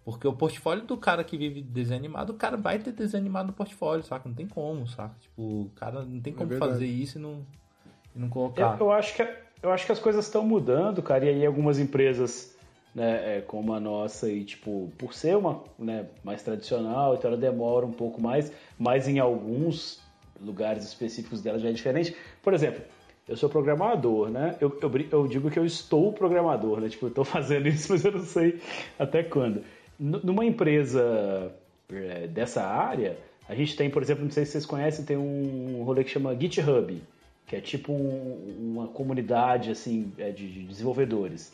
Porque 0.05 0.27
o 0.27 0.33
portfólio 0.33 0.85
do 0.85 0.97
cara 0.97 1.23
que 1.23 1.37
vive 1.39 1.63
de 1.63 1.69
desenho 1.69 2.01
animado, 2.01 2.31
o 2.31 2.35
cara 2.35 2.57
vai 2.57 2.77
ter 2.81 2.91
desenho 2.91 3.23
animado 3.23 3.47
no 3.47 3.53
portfólio, 3.53 4.03
saca? 4.05 4.29
Não 4.29 4.35
tem 4.35 4.49
como, 4.49 4.85
saca? 4.89 5.15
Tipo, 5.21 5.43
o 5.43 5.71
cara 5.77 6.03
não 6.03 6.21
tem 6.21 6.33
como 6.33 6.49
verdade. 6.49 6.73
fazer 6.73 6.87
isso 6.87 7.17
e 7.19 7.21
não, 7.21 7.47
e 8.17 8.19
não 8.19 8.27
Eu, 8.27 8.33
colocar. 8.33 8.77
eu 8.81 8.91
acho 8.91 9.15
que, 9.15 9.23
eu 9.63 9.71
acho 9.71 9.87
que 9.87 9.93
as 9.93 10.01
coisas 10.01 10.25
estão 10.25 10.45
mudando, 10.45 11.01
cara, 11.05 11.25
e 11.25 11.29
aí 11.29 11.47
algumas 11.47 11.79
empresas, 11.79 12.54
né, 12.95 13.39
é, 13.39 13.41
como 13.41 13.73
a 13.73 13.81
nossa, 13.81 14.31
e 14.31 14.45
tipo, 14.45 14.91
por 14.97 15.13
ser 15.13 15.37
uma 15.37 15.63
né, 15.79 16.07
mais 16.23 16.43
tradicional, 16.43 17.15
então 17.15 17.31
ela 17.31 17.41
demora 17.41 17.85
um 17.85 17.93
pouco 17.93 18.21
mais, 18.23 18.53
mas 18.79 19.09
em 19.09 19.19
alguns 19.19 20.01
lugares 20.41 20.85
específicos 20.85 21.41
dela 21.43 21.59
já 21.59 21.69
é 21.69 21.73
diferente. 21.73 22.15
Por 22.43 22.55
exemplo, 22.55 22.83
eu 23.29 23.37
sou 23.37 23.49
programador, 23.49 24.29
né? 24.29 24.57
Eu, 24.61 24.77
eu, 24.83 24.91
eu 25.11 25.27
digo 25.27 25.51
que 25.51 25.59
eu 25.59 25.65
estou 25.65 26.13
programador, 26.13 26.81
né? 26.81 26.89
Tipo, 26.89 27.07
eu 27.07 27.09
estou 27.09 27.25
fazendo 27.27 27.67
isso, 27.69 27.91
mas 27.93 28.05
eu 28.05 28.13
não 28.13 28.23
sei 28.23 28.61
até 28.99 29.23
quando. 29.23 29.63
N- 29.99 30.21
Numa 30.23 30.45
empresa 30.45 31.53
é, 31.91 32.27
dessa 32.27 32.63
área, 32.63 33.17
a 33.49 33.55
gente 33.55 33.77
tem, 33.77 33.89
por 33.91 34.03
exemplo, 34.03 34.25
não 34.25 34.31
sei 34.31 34.45
se 34.45 34.53
vocês 34.53 34.67
conhecem, 34.67 35.05
tem 35.05 35.17
um 35.17 35.83
rolê 35.85 36.05
que 36.05 36.11
chama 36.11 36.35
GitHub, 36.39 37.01
que 37.47 37.57
é 37.57 37.61
tipo 37.61 37.93
um- 37.93 38.73
uma 38.75 38.89
comunidade 38.89 39.71
assim 39.71 40.13
é, 40.19 40.31
de, 40.31 40.47
de 40.51 40.63
desenvolvedores. 40.65 41.53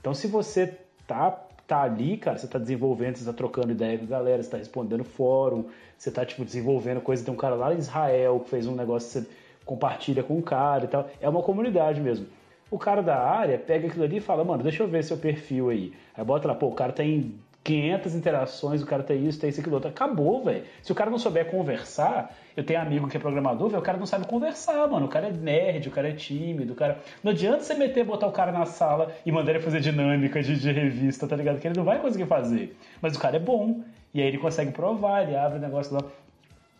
Então, 0.00 0.14
se 0.14 0.26
você 0.26 0.78
tá, 1.06 1.30
tá 1.66 1.82
ali, 1.82 2.16
cara, 2.16 2.38
você 2.38 2.46
tá 2.46 2.58
desenvolvendo, 2.58 3.16
você 3.16 3.24
tá 3.24 3.32
trocando 3.32 3.72
ideia 3.72 3.98
com 3.98 4.04
a 4.04 4.08
galera, 4.08 4.42
você 4.42 4.50
tá 4.50 4.56
respondendo 4.56 5.04
fórum, 5.04 5.66
você 5.96 6.10
tá, 6.10 6.24
tipo, 6.24 6.44
desenvolvendo 6.44 7.00
coisa, 7.00 7.24
tem 7.24 7.32
um 7.32 7.36
cara 7.36 7.54
lá 7.54 7.74
em 7.74 7.78
Israel 7.78 8.40
que 8.40 8.50
fez 8.50 8.66
um 8.66 8.74
negócio, 8.74 9.08
você 9.10 9.28
compartilha 9.64 10.22
com 10.22 10.38
o 10.38 10.42
cara 10.42 10.84
e 10.84 10.88
tal. 10.88 11.08
É 11.20 11.28
uma 11.28 11.42
comunidade 11.42 12.00
mesmo. 12.00 12.26
O 12.70 12.78
cara 12.78 13.02
da 13.02 13.18
área 13.18 13.58
pega 13.58 13.88
aquilo 13.88 14.04
ali 14.04 14.18
e 14.18 14.20
fala, 14.20 14.44
mano, 14.44 14.62
deixa 14.62 14.82
eu 14.82 14.88
ver 14.88 15.02
seu 15.02 15.16
perfil 15.16 15.70
aí. 15.70 15.92
Aí 16.14 16.24
bota 16.24 16.48
lá, 16.48 16.54
pô, 16.54 16.68
o 16.68 16.74
cara 16.74 16.92
tem 16.92 17.34
500 17.68 18.14
interações, 18.14 18.82
o 18.82 18.86
cara 18.86 19.02
tem 19.02 19.26
isso, 19.26 19.38
tem 19.38 19.50
isso, 19.50 19.60
aquilo 19.60 19.74
outro. 19.74 19.90
Acabou, 19.90 20.42
velho. 20.42 20.64
Se 20.82 20.90
o 20.90 20.94
cara 20.94 21.10
não 21.10 21.18
souber 21.18 21.50
conversar, 21.50 22.34
eu 22.56 22.64
tenho 22.64 22.80
amigo 22.80 23.06
que 23.08 23.18
é 23.18 23.20
programador, 23.20 23.68
velho, 23.68 23.80
o 23.80 23.84
cara 23.84 23.98
não 23.98 24.06
sabe 24.06 24.26
conversar, 24.26 24.88
mano. 24.88 25.04
O 25.04 25.08
cara 25.08 25.28
é 25.28 25.30
nerd, 25.30 25.86
o 25.86 25.90
cara 25.90 26.08
é 26.08 26.12
tímido, 26.12 26.72
o 26.72 26.76
cara. 26.76 26.98
Não 27.22 27.30
adianta 27.30 27.62
você 27.62 27.74
meter, 27.74 28.04
botar 28.04 28.26
o 28.26 28.32
cara 28.32 28.50
na 28.50 28.64
sala 28.64 29.12
e 29.26 29.30
mandar 29.30 29.50
ele 29.50 29.60
fazer 29.60 29.80
dinâmica 29.80 30.42
de, 30.42 30.58
de 30.58 30.72
revista, 30.72 31.26
tá 31.26 31.36
ligado? 31.36 31.60
Que 31.60 31.68
ele 31.68 31.76
não 31.76 31.84
vai 31.84 32.00
conseguir 32.00 32.24
fazer. 32.24 32.74
Mas 33.02 33.14
o 33.14 33.20
cara 33.20 33.36
é 33.36 33.40
bom. 33.40 33.82
E 34.14 34.22
aí 34.22 34.28
ele 34.28 34.38
consegue 34.38 34.72
provar, 34.72 35.24
ele 35.24 35.36
abre 35.36 35.58
o 35.58 35.60
negócio 35.60 35.92
lá. 35.92 36.00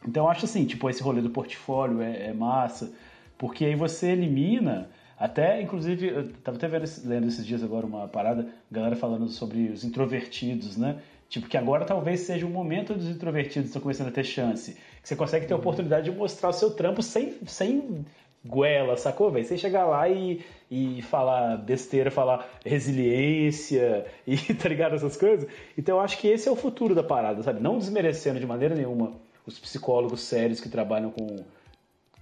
Então 0.07 0.25
eu 0.25 0.31
acho 0.31 0.47
assim, 0.47 0.65
tipo, 0.65 0.89
esse 0.89 1.03
rolê 1.03 1.21
do 1.21 1.29
portfólio 1.29 2.01
é, 2.01 2.29
é 2.29 2.33
massa, 2.33 2.91
porque 3.37 3.67
aí 3.67 3.75
você 3.75 4.13
elimina, 4.13 4.89
até 5.19 5.61
inclusive, 5.61 6.09
eu 6.09 6.33
tava 6.45 6.57
até 6.57 6.69
vendo, 6.69 6.85
lendo 7.05 7.27
esses 7.27 7.45
dias 7.45 7.63
agora 7.65 7.85
uma 7.85 8.07
parada, 8.07 8.47
galera 8.71 8.95
falando 8.95 9.29
sobre 9.29 9.69
os 9.69 9.85
introvertidos, 9.85 10.77
né? 10.77 11.01
Tipo, 11.29 11.49
que 11.49 11.57
agora 11.57 11.85
talvez 11.85 12.21
seja 12.21 12.47
o 12.47 12.49
momento 12.49 12.95
dos 12.95 13.09
introvertidos 13.09 13.69
estão 13.69 13.83
começando 13.83 14.09
a 14.09 14.13
ter 14.13 14.25
chance. 14.25 14.75
Que 15.03 15.09
você 15.09 15.17
consegue 15.17 15.47
ter 15.47 15.53
a 15.53 15.57
oportunidade 15.57 16.11
de 16.11 16.17
mostrar 16.17 16.49
o 16.49 16.53
seu 16.53 16.71
trampo 16.71 17.03
sem, 17.03 17.35
sem 17.47 18.07
goela, 18.45 18.97
sacou, 18.97 19.31
velho? 19.31 19.45
Sem 19.45 19.59
chegar 19.59 19.85
lá 19.87 20.09
e, 20.09 20.43
e 20.71 21.03
falar 21.03 21.59
besteira, 21.59 22.11
falar 22.11 22.49
resiliência 22.65 24.07
e 24.27 24.37
tá 24.55 24.69
ligado? 24.69 24.95
Essas 24.95 25.17
coisas. 25.17 25.49
Então 25.77 25.97
eu 25.97 26.01
acho 26.01 26.19
que 26.19 26.29
esse 26.29 26.49
é 26.49 26.53
o 26.53 26.57
futuro 26.57 26.95
da 26.95 27.03
parada, 27.03 27.43
sabe? 27.43 27.61
Não 27.61 27.77
desmerecendo 27.79 28.41
de 28.41 28.47
maneira 28.47 28.75
nenhuma 28.75 29.13
os 29.45 29.59
psicólogos 29.59 30.21
sérios 30.21 30.61
que 30.61 30.69
trabalham 30.69 31.11
com 31.11 31.39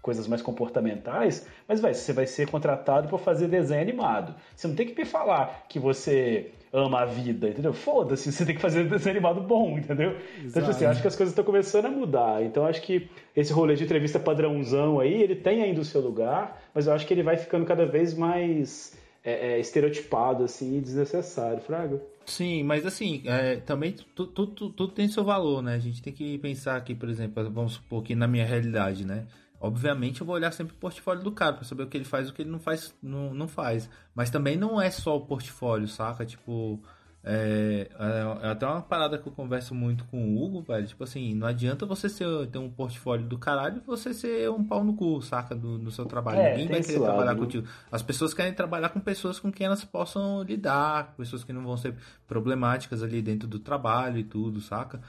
coisas 0.06 0.28
mais 0.28 0.40
comportamentais, 0.40 1.44
mas 1.66 1.80
vai, 1.80 1.92
você 1.92 2.12
vai 2.12 2.26
ser 2.28 2.48
contratado 2.48 3.08
para 3.08 3.18
fazer 3.18 3.48
desenho 3.48 3.82
animado. 3.82 4.36
Você 4.54 4.68
não 4.68 4.76
tem 4.76 4.86
que 4.86 4.96
me 4.96 5.04
falar 5.04 5.66
que 5.68 5.80
você 5.80 6.52
ama 6.72 7.00
a 7.00 7.04
vida, 7.04 7.48
entendeu? 7.48 7.72
Foda-se, 7.72 8.30
você 8.30 8.46
tem 8.46 8.54
que 8.54 8.60
fazer 8.60 8.84
desenho 8.88 9.16
animado 9.16 9.40
bom, 9.40 9.76
entendeu? 9.76 10.16
Então, 10.38 10.62
tipo 10.62 10.70
assim, 10.70 10.84
eu 10.84 10.90
acho 10.90 11.02
que 11.02 11.08
as 11.08 11.16
coisas 11.16 11.32
estão 11.32 11.44
começando 11.44 11.86
a 11.86 11.90
mudar. 11.90 12.44
Então, 12.44 12.64
acho 12.64 12.82
que 12.82 13.10
esse 13.34 13.52
rolê 13.52 13.74
de 13.74 13.82
entrevista 13.82 14.20
padrãozão 14.20 15.00
aí, 15.00 15.20
ele 15.20 15.34
tem 15.34 15.60
ainda 15.60 15.80
o 15.80 15.84
seu 15.84 16.00
lugar, 16.00 16.62
mas 16.72 16.86
eu 16.86 16.92
acho 16.92 17.04
que 17.04 17.12
ele 17.12 17.24
vai 17.24 17.36
ficando 17.36 17.66
cada 17.66 17.84
vez 17.84 18.14
mais 18.14 18.96
é, 19.24 19.54
é, 19.54 19.58
estereotipado, 19.58 20.44
assim, 20.44 20.78
e 20.78 20.80
desnecessário, 20.80 21.60
Fraga. 21.60 22.00
Sim, 22.26 22.64
mas 22.64 22.84
assim, 22.84 23.22
é, 23.24 23.56
também 23.56 23.92
tudo, 24.14 24.30
tudo, 24.32 24.70
tudo 24.70 24.92
tem 24.92 25.08
seu 25.08 25.24
valor, 25.24 25.62
né? 25.62 25.74
A 25.74 25.78
gente 25.78 26.02
tem 26.02 26.12
que 26.12 26.38
pensar 26.38 26.76
aqui, 26.76 26.94
por 26.94 27.08
exemplo, 27.08 27.48
vamos 27.50 27.74
supor 27.74 28.02
que 28.02 28.14
na 28.14 28.26
minha 28.26 28.44
realidade, 28.44 29.06
né? 29.06 29.26
Obviamente 29.60 30.20
eu 30.20 30.26
vou 30.26 30.36
olhar 30.36 30.52
sempre 30.52 30.74
o 30.74 30.78
portfólio 30.78 31.22
do 31.22 31.32
cara 31.32 31.54
pra 31.54 31.64
saber 31.64 31.84
o 31.84 31.86
que 31.88 31.96
ele 31.96 32.04
faz 32.04 32.28
e 32.28 32.30
o 32.30 32.34
que 32.34 32.42
ele 32.42 32.50
não 32.50 32.60
faz, 32.60 32.94
não, 33.02 33.32
não 33.34 33.48
faz. 33.48 33.88
Mas 34.14 34.30
também 34.30 34.56
não 34.56 34.80
é 34.80 34.90
só 34.90 35.16
o 35.16 35.20
portfólio, 35.26 35.88
saca? 35.88 36.24
Tipo, 36.26 36.80
É, 37.28 37.88
é, 37.98 38.46
é 38.46 38.50
até 38.52 38.64
uma 38.64 38.80
parada 38.82 39.18
que 39.18 39.26
eu 39.26 39.32
converso 39.32 39.74
muito 39.74 40.04
com 40.04 40.16
o 40.22 40.44
Hugo, 40.44 40.62
velho. 40.62 40.86
Tipo 40.86 41.02
assim, 41.02 41.34
não 41.34 41.48
adianta 41.48 41.84
você 41.84 42.08
ser, 42.08 42.46
ter 42.52 42.58
um 42.58 42.70
portfólio 42.70 43.26
do 43.26 43.36
caralho 43.36 43.78
e 43.78 43.86
você 43.86 44.14
ser 44.14 44.48
um 44.48 44.62
pau 44.62 44.84
no 44.84 44.94
cu, 44.94 45.20
saca? 45.20 45.52
Do, 45.52 45.76
no 45.76 45.90
seu 45.90 46.06
trabalho. 46.06 46.38
É, 46.38 46.52
Ninguém 46.52 46.68
vai 46.68 46.82
querer 46.82 46.98
lado, 46.98 47.08
trabalhar 47.08 47.34
né? 47.34 47.40
contigo. 47.40 47.66
As 47.90 48.00
pessoas 48.00 48.32
querem 48.32 48.52
trabalhar 48.54 48.90
com 48.90 49.00
pessoas 49.00 49.40
com 49.40 49.50
quem 49.50 49.66
elas 49.66 49.84
possam 49.84 50.44
lidar, 50.44 51.14
pessoas 51.16 51.42
que 51.42 51.52
não 51.52 51.64
vão 51.64 51.76
ser 51.76 51.96
problemáticas 52.28 53.02
ali 53.02 53.20
dentro 53.20 53.48
do 53.48 53.58
trabalho 53.58 54.18
e 54.18 54.24
tudo, 54.24 54.60
saca? 54.60 55.00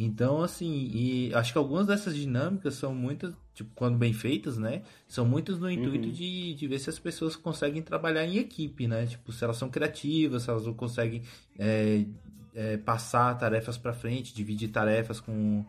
Então, 0.00 0.42
assim, 0.42 0.90
e 0.94 1.34
acho 1.34 1.52
que 1.52 1.58
algumas 1.58 1.86
dessas 1.88 2.14
dinâmicas 2.14 2.74
são 2.74 2.94
muitas, 2.94 3.34
tipo, 3.52 3.68
quando 3.74 3.98
bem 3.98 4.12
feitas, 4.12 4.56
né? 4.56 4.82
São 5.08 5.24
muitas 5.26 5.58
no 5.58 5.68
intuito 5.68 6.08
Uhum. 6.08 6.14
de, 6.14 6.54
de 6.54 6.68
ver 6.68 6.78
se 6.78 6.88
as 6.88 7.00
pessoas 7.00 7.34
conseguem 7.34 7.82
trabalhar 7.82 8.24
em 8.24 8.36
equipe, 8.38 8.86
né? 8.86 9.06
Tipo, 9.06 9.32
se 9.32 9.42
elas 9.42 9.56
são 9.56 9.68
criativas, 9.68 10.44
se 10.44 10.50
elas 10.50 10.64
conseguem 10.76 11.22
é, 11.58 12.04
é, 12.54 12.76
passar 12.76 13.36
tarefas 13.38 13.76
para 13.76 13.92
frente, 13.92 14.32
dividir 14.32 14.68
tarefas 14.70 15.20
com, 15.20 15.64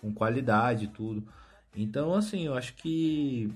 com 0.00 0.14
qualidade 0.14 0.84
e 0.84 0.88
tudo. 0.88 1.26
Então, 1.76 2.14
assim, 2.14 2.46
eu 2.46 2.54
acho 2.54 2.74
que 2.74 3.52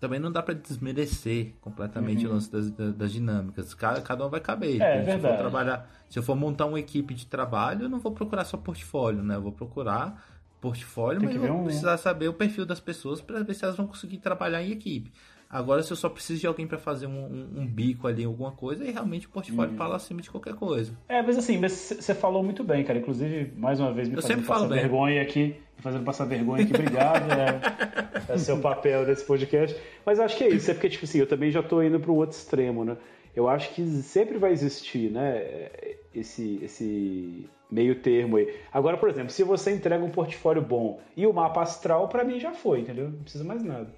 também 0.00 0.20
não 0.20 0.30
dá 0.30 0.42
para 0.42 0.54
desmerecer 0.54 1.54
completamente 1.60 2.24
Uhum. 2.24 2.30
o 2.30 2.34
lance 2.34 2.50
das, 2.50 2.70
das, 2.70 3.12
dinâmicas. 3.12 3.74
Cada, 3.74 4.00
cada 4.00 4.26
um 4.26 4.28
vai 4.30 4.40
caber. 4.40 4.80
É, 4.80 5.04
se 5.04 5.16
eu 5.16 5.20
for 5.20 5.36
trabalhar, 5.36 5.90
se 6.08 6.18
eu 6.18 6.22
for 6.22 6.36
montar 6.36 6.66
uma 6.66 6.78
equipe 6.78 7.14
de 7.14 7.26
trabalho, 7.26 7.84
eu 7.84 7.88
não 7.88 7.98
vou 7.98 8.12
procurar 8.12 8.44
só 8.44 8.56
portfólio, 8.56 9.22
né? 9.22 9.36
Eu 9.36 9.42
vou 9.42 9.52
procurar 9.52 10.24
portfólio, 10.60 11.20
Tem 11.20 11.28
mas 11.28 11.36
eu 11.36 11.42
vou 11.52 11.60
um- 11.60 11.64
precisar 11.64 11.96
saber 11.98 12.28
o 12.28 12.32
perfil 12.34 12.66
das 12.66 12.80
pessoas 12.80 13.20
para 13.20 13.42
ver 13.42 13.54
se 13.54 13.64
elas 13.64 13.76
vão 13.76 13.86
conseguir 13.86 14.18
trabalhar 14.18 14.62
em 14.62 14.70
equipe. 14.72 15.12
Agora, 15.50 15.82
se 15.82 15.90
eu 15.90 15.96
só 15.96 16.08
preciso 16.10 16.40
de 16.40 16.46
alguém 16.46 16.66
para 16.66 16.76
fazer 16.76 17.06
um, 17.06 17.10
um- 17.24 17.60
um 17.62 17.66
bico 17.66 18.06
ali, 18.06 18.22
alguma 18.24 18.52
coisa, 18.52 18.84
aí 18.84 18.90
realmente 18.90 19.26
o 19.26 19.30
portfólio 19.30 19.70
Uhum. 19.72 19.78
fala 19.78 19.96
acima 19.96 20.20
de 20.20 20.30
qualquer 20.30 20.54
coisa. 20.54 20.92
É, 21.08 21.22
mas 21.22 21.38
assim, 21.38 21.56
mas 21.56 21.72
você 21.72 22.14
falou 22.14 22.42
muito 22.42 22.62
bem, 22.62 22.84
cara. 22.84 22.98
Inclusive, 22.98 23.52
mais 23.56 23.80
uma 23.80 23.90
vez, 23.92 24.08
me 24.08 24.16
Eu 24.16 24.22
fazendo 24.22 24.44
passar 24.44 24.68
bem. 24.68 24.78
vergonha 24.80 25.22
aqui. 25.22 25.56
Me 25.76 25.82
fazendo 25.82 26.04
passar 26.04 26.24
vergonha 26.26 26.64
aqui. 26.64 26.74
Obrigado. 26.74 27.28
É, 28.28 28.34
é 28.34 28.38
seu 28.38 28.58
papel 28.58 29.06
desse 29.06 29.24
podcast. 29.24 29.74
Mas 30.04 30.20
acho 30.20 30.36
que 30.36 30.44
é 30.44 30.48
isso. 30.48 30.70
É 30.70 30.74
porque, 30.74 30.90
tipo 30.90 31.04
assim, 31.06 31.18
eu 31.18 31.26
também 31.26 31.50
já 31.50 31.62
tô 31.62 31.80
indo 31.82 31.98
pro 31.98 32.14
outro 32.14 32.36
extremo, 32.36 32.84
né? 32.84 32.96
Eu 33.34 33.48
acho 33.48 33.70
que 33.74 33.86
sempre 34.02 34.36
vai 34.36 34.52
existir, 34.52 35.10
né? 35.10 35.70
Esse, 36.14 36.58
esse 36.62 37.48
meio 37.70 37.94
termo 38.02 38.36
aí. 38.36 38.52
Agora, 38.72 38.96
por 38.98 39.08
exemplo, 39.08 39.30
se 39.30 39.42
você 39.44 39.72
entrega 39.72 40.04
um 40.04 40.10
portfólio 40.10 40.60
bom 40.60 41.00
e 41.16 41.26
o 41.26 41.32
mapa 41.32 41.62
astral, 41.62 42.08
pra 42.08 42.24
mim 42.24 42.38
já 42.38 42.52
foi, 42.52 42.80
entendeu? 42.80 43.08
Não 43.10 43.20
precisa 43.22 43.44
mais 43.44 43.62
nada. 43.62 43.88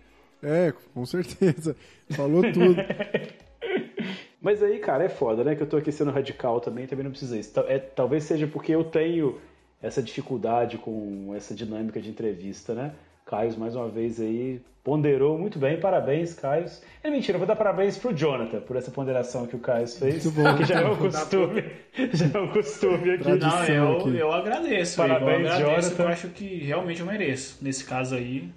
É, 0.43 0.73
com 0.95 1.05
certeza. 1.05 1.77
Falou 2.11 2.43
tudo. 2.43 2.77
Mas 4.41 4.63
aí, 4.63 4.79
cara, 4.79 5.05
é 5.05 5.09
foda, 5.09 5.45
né? 5.45 5.55
Que 5.55 5.63
eu 5.63 5.67
tô 5.67 5.77
aqui 5.77 5.93
sendo 5.93 6.11
radical 6.11 6.61
também, 6.61 6.87
também 6.87 7.05
não 7.05 7.11
precisa 7.11 7.39
isso. 7.39 7.59
É, 7.61 7.79
talvez 7.79 8.25
seja 8.25 8.47
porque 8.47 8.75
eu 8.75 8.85
tenho 8.85 9.39
essa 9.83 10.03
dificuldade 10.03 10.79
com 10.79 11.33
essa 11.37 11.55
dinâmica 11.55 12.01
de 12.01 12.09
entrevista, 12.09 12.75
né? 12.75 12.93
Caio, 13.27 13.57
mais 13.59 13.77
uma 13.77 13.89
vez 13.89 14.21
aí, 14.21 14.61
ponderou 14.83 15.39
muito 15.39 15.59
bem. 15.59 15.79
Parabéns, 15.79 16.35
Caio. 16.35 16.65
É 17.03 17.11
mentira, 17.11 17.37
eu 17.37 17.39
vou 17.39 17.47
dar 17.47 17.55
parabéns 17.55 17.97
pro 17.97 18.13
Jonathan 18.13 18.61
por 18.61 18.77
essa 18.77 18.91
ponderação 18.91 19.47
que 19.47 19.55
o 19.55 19.59
Caio 19.59 19.87
fez. 19.87 20.25
Muito 20.25 20.31
bom. 20.33 20.57
Que 20.57 20.65
já 20.65 20.81
é 20.81 20.87
um 20.87 20.97
costume. 20.97 21.65
já 22.13 22.39
é 22.39 22.43
um 22.43 22.49
costume 22.49 23.11
aqui. 23.13 23.29
Não, 23.29 23.65
eu, 23.67 23.97
aqui. 23.99 24.17
eu 24.17 24.33
agradeço. 24.33 24.97
Parabéns, 24.97 25.47
eu 25.47 25.53
agradeço, 25.53 25.91
Jonathan. 25.91 26.03
Eu 26.03 26.09
acho 26.09 26.29
que 26.31 26.59
realmente 26.65 27.01
eu 27.01 27.07
mereço, 27.07 27.59
nesse 27.63 27.85
caso 27.85 28.17
aí. 28.17 28.51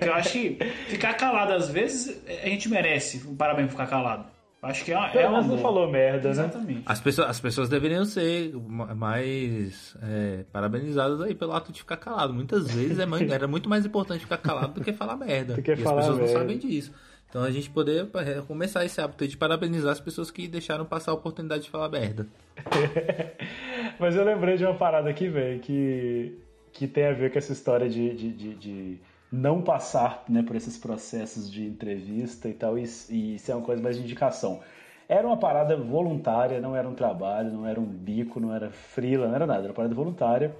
Eu 0.00 0.14
acho 0.14 0.32
que 0.32 0.58
ficar 0.88 1.14
calado 1.14 1.52
às 1.52 1.68
vezes 1.68 2.22
a 2.42 2.48
gente 2.48 2.68
merece 2.68 3.26
um 3.26 3.36
parabéns 3.36 3.66
por 3.66 3.72
ficar 3.72 3.86
calado. 3.86 4.26
Eu 4.62 4.68
Acho 4.70 4.82
que 4.82 4.92
é, 4.92 4.94
é 4.94 5.28
uma 5.28 5.42
não 5.42 5.58
falou 5.58 5.90
merda, 5.90 6.28
né? 6.28 6.30
Exatamente. 6.30 6.82
As 6.86 6.98
pessoas, 6.98 7.28
as 7.28 7.38
pessoas 7.38 7.68
deveriam 7.68 8.04
ser 8.06 8.50
ma- 8.54 8.94
mais 8.94 9.94
é, 10.02 10.44
parabenizadas 10.50 11.20
aí 11.20 11.34
pelo 11.34 11.52
ato 11.52 11.70
de 11.70 11.80
ficar 11.80 11.98
calado. 11.98 12.32
Muitas 12.32 12.70
vezes 12.72 12.98
é, 12.98 13.04
era 13.30 13.46
muito 13.46 13.68
mais 13.68 13.84
importante 13.84 14.20
ficar 14.20 14.38
calado 14.38 14.72
do 14.72 14.80
que 14.82 14.92
falar 14.94 15.16
merda. 15.18 15.54
Do 15.54 15.62
que 15.62 15.72
e 15.72 15.76
falar 15.76 16.00
as 16.00 16.06
pessoas 16.06 16.18
merda. 16.18 16.32
não 16.32 16.40
sabem 16.40 16.58
disso. 16.58 16.92
Então 17.28 17.42
a 17.42 17.50
gente 17.50 17.68
poder 17.68 18.08
é, 18.14 18.40
começar 18.40 18.84
esse 18.86 18.98
hábito 19.00 19.28
de 19.28 19.36
parabenizar 19.36 19.92
as 19.92 20.00
pessoas 20.00 20.30
que 20.30 20.48
deixaram 20.48 20.86
passar 20.86 21.10
a 21.10 21.14
oportunidade 21.14 21.64
de 21.64 21.70
falar 21.70 21.90
merda. 21.90 22.26
Mas 23.98 24.16
eu 24.16 24.24
lembrei 24.24 24.56
de 24.56 24.64
uma 24.64 24.74
parada 24.74 25.10
aqui, 25.10 25.28
velho, 25.28 25.60
que, 25.60 26.38
que 26.72 26.86
tem 26.86 27.06
a 27.06 27.12
ver 27.12 27.30
com 27.30 27.38
essa 27.38 27.52
história 27.52 27.88
de, 27.88 28.14
de, 28.14 28.32
de, 28.32 28.54
de 28.54 28.98
não 29.34 29.60
passar 29.60 30.24
né, 30.28 30.42
por 30.42 30.54
esses 30.54 30.78
processos 30.78 31.50
de 31.50 31.66
entrevista 31.66 32.48
e 32.48 32.54
tal, 32.54 32.78
e, 32.78 32.84
e 33.10 33.36
é 33.48 33.54
uma 33.54 33.64
coisa 33.64 33.82
mais 33.82 33.96
de 33.96 34.02
indicação. 34.02 34.60
Era 35.08 35.26
uma 35.26 35.36
parada 35.36 35.76
voluntária, 35.76 36.60
não 36.60 36.74
era 36.74 36.88
um 36.88 36.94
trabalho, 36.94 37.50
não 37.50 37.66
era 37.66 37.80
um 37.80 37.84
bico, 37.84 38.38
não 38.38 38.54
era 38.54 38.70
freela, 38.70 39.26
não 39.26 39.34
era 39.34 39.46
nada, 39.46 39.60
era 39.60 39.68
uma 39.68 39.74
parada 39.74 39.94
voluntária. 39.94 40.54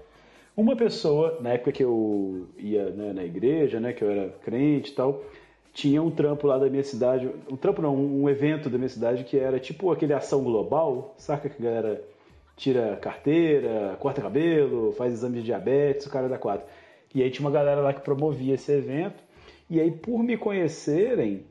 Uma 0.56 0.76
pessoa, 0.76 1.38
na 1.40 1.50
época 1.50 1.72
que 1.72 1.84
eu 1.84 2.48
ia 2.58 2.90
né, 2.90 3.12
na 3.12 3.24
igreja, 3.24 3.78
né, 3.80 3.92
que 3.92 4.02
eu 4.02 4.10
era 4.10 4.28
crente 4.42 4.90
e 4.90 4.94
tal, 4.94 5.22
tinha 5.72 6.02
um 6.02 6.10
trampo 6.10 6.46
lá 6.46 6.58
da 6.58 6.68
minha 6.68 6.84
cidade, 6.84 7.30
um 7.50 7.56
trampo 7.56 7.80
não, 7.80 7.96
um 7.96 8.28
evento 8.28 8.68
da 8.68 8.76
minha 8.76 8.88
cidade 8.88 9.24
que 9.24 9.38
era 9.38 9.58
tipo 9.58 9.90
aquele 9.92 10.12
ação 10.12 10.42
global, 10.42 11.14
saca 11.16 11.48
que 11.48 11.62
a 11.62 11.64
galera 11.64 12.04
tira 12.56 12.96
carteira, 12.96 13.96
corta 13.98 14.20
cabelo, 14.20 14.92
faz 14.92 15.12
exame 15.12 15.38
de 15.38 15.44
diabetes, 15.44 16.06
o 16.06 16.10
cara 16.10 16.28
da 16.28 16.38
quatro. 16.38 16.66
E 17.14 17.22
aí 17.22 17.30
tinha 17.30 17.46
uma 17.46 17.50
galera 17.52 17.80
lá 17.80 17.92
que 17.92 18.00
promovia 18.00 18.54
esse 18.54 18.72
evento, 18.72 19.22
e 19.70 19.80
aí 19.80 19.90
por 19.90 20.22
me 20.22 20.36
conhecerem, 20.36 21.44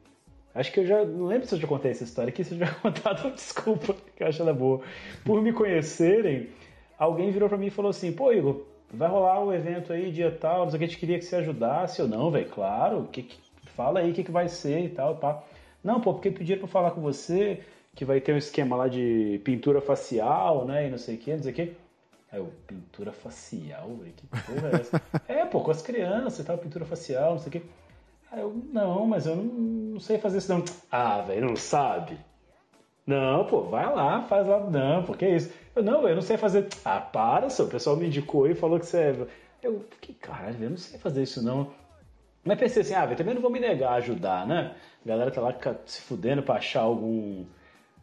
acho 0.53 0.71
que 0.71 0.81
eu 0.81 0.85
já, 0.85 1.03
não 1.05 1.25
lembro 1.25 1.47
se 1.47 1.55
eu 1.55 1.59
já 1.59 1.67
contei 1.67 1.91
essa 1.91 2.03
história 2.03 2.29
aqui, 2.29 2.43
se 2.43 2.53
eu 2.53 2.59
já 2.59 2.73
contado, 2.81 3.31
desculpa, 3.31 3.95
que 4.15 4.23
eu 4.23 4.27
acho 4.27 4.41
ela 4.41 4.53
boa. 4.53 4.81
Por 5.23 5.41
me 5.41 5.53
conhecerem, 5.53 6.49
alguém 6.97 7.31
virou 7.31 7.47
pra 7.49 7.57
mim 7.57 7.67
e 7.67 7.71
falou 7.71 7.89
assim, 7.89 8.11
pô 8.11 8.31
Igor, 8.31 8.61
vai 8.91 9.07
rolar 9.09 9.43
o 9.43 9.53
evento 9.53 9.93
aí, 9.93 10.11
dia 10.11 10.31
tal, 10.31 10.63
não 10.65 10.69
sei 10.69 10.77
o 10.77 10.79
que, 10.79 10.85
a 10.85 10.87
gente 10.87 10.99
queria 10.99 11.17
que 11.17 11.25
você 11.25 11.37
ajudasse. 11.37 11.99
Eu, 11.99 12.07
não, 12.07 12.29
velho, 12.29 12.49
claro, 12.49 13.07
que, 13.11 13.23
que- 13.23 13.37
fala 13.75 14.01
aí 14.01 14.11
o 14.11 14.13
que, 14.13 14.23
que 14.23 14.31
vai 14.31 14.47
ser 14.49 14.81
e 14.81 14.89
tal, 14.89 15.15
pá. 15.15 15.41
Não, 15.83 15.99
pô, 15.99 16.13
porque 16.13 16.29
pediram 16.29 16.59
pra 16.59 16.67
falar 16.67 16.91
com 16.91 17.01
você 17.01 17.59
que 17.95 18.05
vai 18.05 18.19
ter 18.21 18.33
um 18.33 18.37
esquema 18.37 18.75
lá 18.75 18.87
de 18.87 19.39
pintura 19.43 19.79
facial, 19.81 20.65
né, 20.65 20.87
e 20.87 20.91
não 20.91 20.97
sei 20.97 21.15
o 21.15 21.17
que, 21.17 21.31
não 21.33 21.41
sei 21.43 21.51
o 21.51 21.55
que. 21.55 21.73
Aí 22.33 22.39
eu, 22.39 22.51
pintura 22.65 23.11
facial, 23.11 23.89
velho, 23.89 24.11
que 24.11 24.25
porra 24.25 24.69
é 24.69 24.81
essa? 24.81 25.01
é, 25.27 25.45
pô, 25.45 25.61
com 25.61 25.69
as 25.69 25.83
crianças 25.83 26.39
e 26.39 26.43
tal, 26.43 26.57
pintura 26.57 26.83
facial, 26.83 27.33
não 27.33 27.37
sei 27.37 27.47
o 27.47 27.51
que. 27.51 27.63
Aí 28.31 28.41
eu, 28.41 28.59
não, 28.73 29.05
mas 29.05 29.27
eu 29.27 29.35
não, 29.35 29.43
não 29.43 29.99
sei 29.99 30.17
fazer 30.17 30.39
isso 30.39 30.51
não. 30.51 30.65
Ah, 30.91 31.21
velho, 31.21 31.45
não 31.45 31.55
sabe? 31.55 32.17
Não, 33.05 33.45
pô, 33.45 33.61
vai 33.61 33.85
lá, 33.85 34.23
faz 34.23 34.47
lá. 34.47 34.59
Não, 34.61 35.03
pô, 35.03 35.13
que 35.13 35.29
isso? 35.29 35.53
Eu, 35.75 35.83
não, 35.83 36.07
eu 36.07 36.15
não 36.15 36.23
sei 36.23 36.35
fazer. 36.35 36.67
Ah, 36.83 36.99
para, 36.99 37.51
seu. 37.51 37.65
O 37.65 37.69
pessoal 37.69 37.95
me 37.95 38.07
indicou 38.07 38.47
e 38.47 38.55
falou 38.55 38.79
que 38.79 38.87
você 38.87 38.97
é. 38.97 39.27
Eu, 39.61 39.85
que 40.01 40.15
caralho, 40.15 40.57
eu 40.59 40.71
não 40.71 40.77
sei 40.77 40.97
fazer 40.97 41.21
isso 41.21 41.43
não. 41.43 41.71
Mas 42.43 42.57
pensei 42.57 42.81
assim, 42.81 42.95
ah, 42.95 43.05
velho, 43.05 43.17
também 43.17 43.35
não 43.35 43.43
vou 43.43 43.51
me 43.51 43.59
negar 43.59 43.91
a 43.91 43.95
ajudar, 43.97 44.47
né? 44.47 44.75
A 45.05 45.07
galera 45.07 45.29
tá 45.29 45.39
lá 45.39 45.55
se 45.85 46.01
fudendo 46.01 46.41
pra 46.41 46.55
achar 46.55 46.81
algum, 46.81 47.45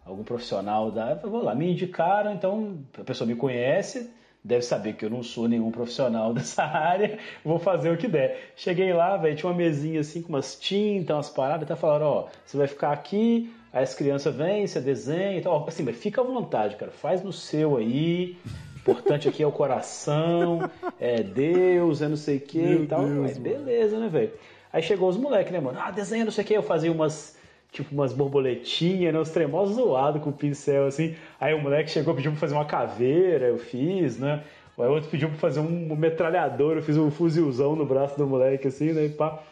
algum 0.06 0.22
profissional 0.22 0.92
da. 0.92 1.18
Eu 1.20 1.28
vou 1.28 1.42
lá, 1.42 1.52
me 1.52 1.72
indicaram, 1.72 2.32
então 2.32 2.78
a 2.96 3.02
pessoa 3.02 3.26
me 3.26 3.34
conhece, 3.34 4.08
deve 4.42 4.62
saber 4.62 4.94
que 4.94 5.04
eu 5.04 5.10
não 5.10 5.22
sou 5.22 5.48
nenhum 5.48 5.70
profissional 5.70 6.32
dessa 6.34 6.64
área, 6.64 7.18
vou 7.44 7.58
fazer 7.58 7.90
o 7.90 7.96
que 7.96 8.08
der. 8.08 8.52
Cheguei 8.56 8.92
lá, 8.92 9.16
velho, 9.16 9.36
tinha 9.36 9.50
uma 9.50 9.56
mesinha 9.56 10.00
assim 10.00 10.22
com 10.22 10.30
umas 10.30 10.58
tintas, 10.58 11.14
umas 11.14 11.30
paradas, 11.30 11.68
tá 11.68 11.76
falaram, 11.76 12.06
ó, 12.06 12.26
você 12.44 12.56
vai 12.56 12.66
ficar 12.66 12.92
aqui, 12.92 13.52
aí 13.72 13.82
as 13.82 13.94
crianças 13.94 14.34
vêm, 14.34 14.66
você 14.66 14.80
desenha 14.80 15.38
e 15.38 15.42
tal. 15.42 15.66
Assim, 15.66 15.82
mas 15.82 15.96
fica 15.96 16.20
à 16.20 16.24
vontade, 16.24 16.76
cara, 16.76 16.90
faz 16.90 17.22
no 17.22 17.32
seu 17.32 17.76
aí. 17.76 18.36
Importante 18.76 19.28
aqui 19.28 19.42
é 19.42 19.46
o 19.46 19.52
coração, 19.52 20.70
é 20.98 21.22
Deus, 21.22 22.00
é 22.00 22.08
não 22.08 22.16
sei 22.16 22.38
o 22.38 22.40
que 22.40 22.58
e 22.58 22.86
tal. 22.86 23.04
Deus, 23.04 23.18
Mas 23.18 23.38
beleza, 23.38 23.98
né, 23.98 24.08
velho? 24.08 24.32
Aí 24.72 24.82
chegou 24.82 25.08
os 25.08 25.16
moleques, 25.16 25.52
né, 25.52 25.60
mano? 25.60 25.78
Ah, 25.80 25.90
desenha 25.90 26.24
não 26.24 26.32
sei 26.32 26.44
o 26.44 26.46
que. 26.46 26.54
Eu 26.54 26.62
fazia 26.62 26.90
umas, 26.90 27.36
tipo, 27.72 27.94
umas 27.94 28.12
borboletinhas, 28.12 29.12
né? 29.12 29.18
Os 29.20 29.30
tremosos 29.30 29.76
zoados 29.76 30.22
com 30.22 30.30
o 30.30 30.32
pincel, 30.32 30.86
assim. 30.86 31.14
Aí 31.40 31.54
o 31.54 31.60
moleque 31.60 31.90
chegou, 31.90 32.14
pediu 32.14 32.32
pra 32.32 32.40
fazer 32.40 32.54
uma 32.54 32.64
caveira, 32.64 33.46
eu 33.46 33.58
fiz, 33.58 34.18
né? 34.18 34.42
Aí 34.78 34.86
o 34.86 34.92
outro 34.92 35.10
pediu 35.10 35.28
pra 35.28 35.38
fazer 35.38 35.60
um 35.60 35.94
metralhador, 35.94 36.76
eu 36.76 36.82
fiz 36.82 36.96
um 36.96 37.10
fuzilzão 37.10 37.76
no 37.76 37.84
braço 37.84 38.16
do 38.16 38.26
moleque, 38.26 38.68
assim, 38.68 38.92
né? 38.92 39.06
E 39.06 39.08
pá. 39.10 39.42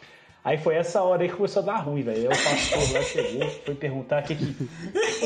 Aí 0.49 0.57
foi 0.57 0.77
essa 0.77 1.03
hora 1.03 1.23
aí 1.23 1.29
que 1.29 1.35
começou 1.35 1.63
a 1.63 1.67
dar 1.67 1.77
ruim, 1.77 2.01
velho. 2.01 2.21
Aí 2.21 2.27
o 2.27 2.31
pastor 2.31 2.95
lá 2.95 3.03
chegou, 3.03 3.47
foi 3.51 3.75
perguntar 3.75 4.23
o 4.23 4.25
que 4.25 4.35
que. 4.35 4.55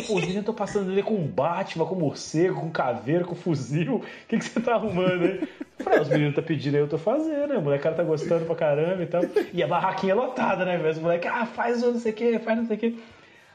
Pô, 0.09 0.15
meninos 0.17 0.39
estão 0.39 0.53
passando 0.53 0.91
ali 0.91 1.01
com 1.01 1.17
Batman, 1.25 1.87
com 1.87 1.95
morcego, 1.95 2.61
com 2.61 2.69
caveira, 2.71 3.23
com 3.23 3.37
fuzil. 3.37 3.99
O 3.99 4.01
que, 4.27 4.37
que 4.37 4.45
você 4.45 4.59
tá 4.59 4.75
arrumando 4.75 5.23
aí? 5.23 5.49
Eu 5.79 5.85
falei, 5.85 5.99
"Ah, 6.01 6.03
os 6.03 6.09
meninos 6.09 6.35
tá 6.35 6.43
pedindo 6.43 6.75
aí, 6.75 6.81
eu 6.81 6.89
tô 6.89 6.99
fazendo, 6.99 7.47
né? 7.47 7.57
O 7.57 7.63
moleque 7.63 7.85
cara 7.85 7.95
tá 7.95 8.03
gostando 8.03 8.45
pra 8.47 8.57
caramba 8.57 9.01
e 9.01 9.07
tal. 9.07 9.23
E 9.53 9.63
a 9.63 9.69
barraquinha 9.69 10.13
lotada, 10.13 10.65
né, 10.65 10.77
velho? 10.77 10.91
Os 10.91 10.99
moleques, 10.99 11.31
ah, 11.33 11.47
faz 11.47 11.81
não 11.83 12.01
sei 12.01 12.11
o 12.11 12.15
que, 12.17 12.39
faz 12.41 12.59
não 12.59 12.67
sei 12.67 12.77
o 12.77 12.81
que. 12.81 13.01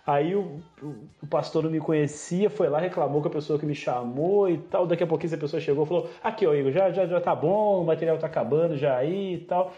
Aí 0.05 0.35
o, 0.35 0.61
o, 0.81 0.95
o 1.23 1.27
pastor 1.27 1.63
não 1.63 1.69
me 1.69 1.81
conhecia, 1.81 2.49
foi 2.49 2.69
lá, 2.69 2.79
reclamou 2.79 3.21
com 3.21 3.27
a 3.27 3.31
pessoa 3.31 3.59
que 3.59 3.65
me 3.65 3.75
chamou 3.75 4.49
e 4.49 4.57
tal. 4.57 4.87
Daqui 4.87 5.03
a 5.03 5.07
pouquinho 5.07 5.27
essa 5.27 5.37
pessoa 5.37 5.59
chegou 5.61 5.83
e 5.83 5.87
falou: 5.87 6.09
Aqui, 6.23 6.47
ó, 6.47 6.53
Igor, 6.53 6.71
já, 6.71 6.89
já, 6.91 7.05
já 7.05 7.19
tá 7.19 7.35
bom, 7.35 7.81
o 7.81 7.85
material 7.85 8.17
tá 8.17 8.27
acabando 8.27 8.77
já 8.77 8.95
aí 8.95 9.33
e 9.33 9.37
tal. 9.39 9.73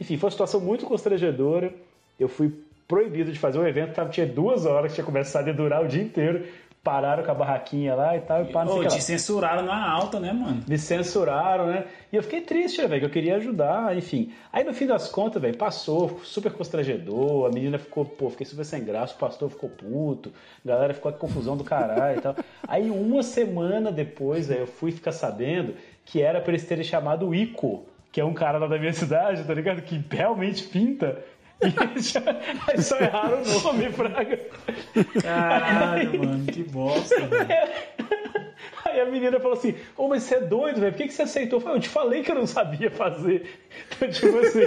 Enfim, 0.00 0.16
foi 0.16 0.26
uma 0.28 0.32
situação 0.32 0.60
muito 0.60 0.86
constrangedora. 0.86 1.72
Eu 2.18 2.28
fui 2.28 2.52
proibido 2.86 3.32
de 3.32 3.38
fazer 3.38 3.58
um 3.58 3.66
evento, 3.66 3.94
tava, 3.94 4.10
tinha 4.10 4.26
duas 4.26 4.66
horas, 4.66 4.94
tinha 4.94 5.04
começado 5.04 5.48
a 5.48 5.52
durar 5.52 5.84
o 5.84 5.88
dia 5.88 6.02
inteiro. 6.02 6.44
pararam 6.84 7.24
com 7.24 7.30
a 7.30 7.34
barraquinha 7.34 7.94
lá 7.94 8.14
e 8.14 8.20
tal, 8.20 8.42
e 8.44 8.52
pá, 8.52 8.62
não 8.62 8.72
sei 8.72 8.76
o 8.76 8.80
Ô, 8.80 8.82
que 8.82 8.92
lá. 8.92 8.98
te 8.98 9.02
censuraram 9.02 9.62
na 9.64 9.90
alta, 9.90 10.20
né, 10.20 10.34
mano? 10.34 10.62
Me 10.68 10.76
censuraram, 10.76 11.66
né? 11.66 11.86
E 12.12 12.16
eu 12.16 12.22
fiquei 12.22 12.42
triste, 12.42 12.82
né, 12.82 12.86
velho, 12.86 13.00
que 13.00 13.06
eu 13.06 13.10
queria 13.10 13.36
ajudar, 13.36 13.96
enfim. 13.96 14.30
Aí 14.52 14.64
no 14.64 14.74
fim 14.74 14.86
das 14.86 15.08
contas, 15.08 15.40
velho, 15.40 15.56
passou, 15.56 16.20
super 16.22 16.52
constrangedor, 16.52 17.46
a 17.46 17.48
menina 17.50 17.78
ficou, 17.78 18.04
pô, 18.04 18.28
fiquei 18.28 18.44
super 18.44 18.66
sem 18.66 18.84
graça, 18.84 19.14
o 19.14 19.18
pastor 19.18 19.48
ficou 19.48 19.70
puto, 19.70 20.30
a 20.62 20.68
galera 20.68 20.92
ficou 20.92 21.10
com 21.10 21.18
confusão 21.18 21.56
do 21.56 21.64
caralho 21.64 22.18
e 22.18 22.20
tal. 22.20 22.36
Aí 22.68 22.90
uma 22.90 23.22
semana 23.22 23.90
depois, 23.90 24.48
velho, 24.48 24.60
eu 24.60 24.66
fui 24.66 24.92
ficar 24.92 25.12
sabendo 25.12 25.74
que 26.04 26.20
era 26.20 26.38
pra 26.38 26.52
eles 26.52 26.66
terem 26.66 26.84
chamado 26.84 27.26
o 27.26 27.34
Ico, 27.34 27.86
que 28.14 28.20
é 28.20 28.24
um 28.24 28.32
cara 28.32 28.58
lá 28.58 28.68
da 28.68 28.78
minha 28.78 28.92
cidade, 28.92 29.42
tá 29.42 29.52
ligado? 29.52 29.82
Que 29.82 30.00
realmente 30.08 30.62
pinta. 30.62 31.20
E 31.60 31.66
aí 32.70 32.80
só 32.80 32.96
erraram 32.96 33.42
o 33.42 33.60
nome, 33.64 33.90
Fraga. 33.90 34.38
Caralho, 35.20 36.24
mano, 36.24 36.46
que 36.46 36.62
bosta, 36.62 37.26
velho. 37.26 37.48
Aí 38.84 39.00
a 39.00 39.06
menina 39.06 39.40
falou 39.40 39.58
assim: 39.58 39.74
Ô, 39.96 40.06
mas 40.06 40.22
você 40.22 40.36
é 40.36 40.40
doido, 40.42 40.80
velho? 40.80 40.92
Por 40.92 40.98
que, 40.98 41.08
que 41.08 41.12
você 41.12 41.22
aceitou? 41.22 41.58
Eu 41.58 41.62
falei, 41.62 41.76
eu 41.76 41.82
te 41.82 41.88
falei 41.88 42.22
que 42.22 42.30
eu 42.30 42.36
não 42.36 42.46
sabia 42.46 42.90
fazer. 42.90 43.50
Então, 43.96 44.08
tipo 44.08 44.38
assim. 44.38 44.60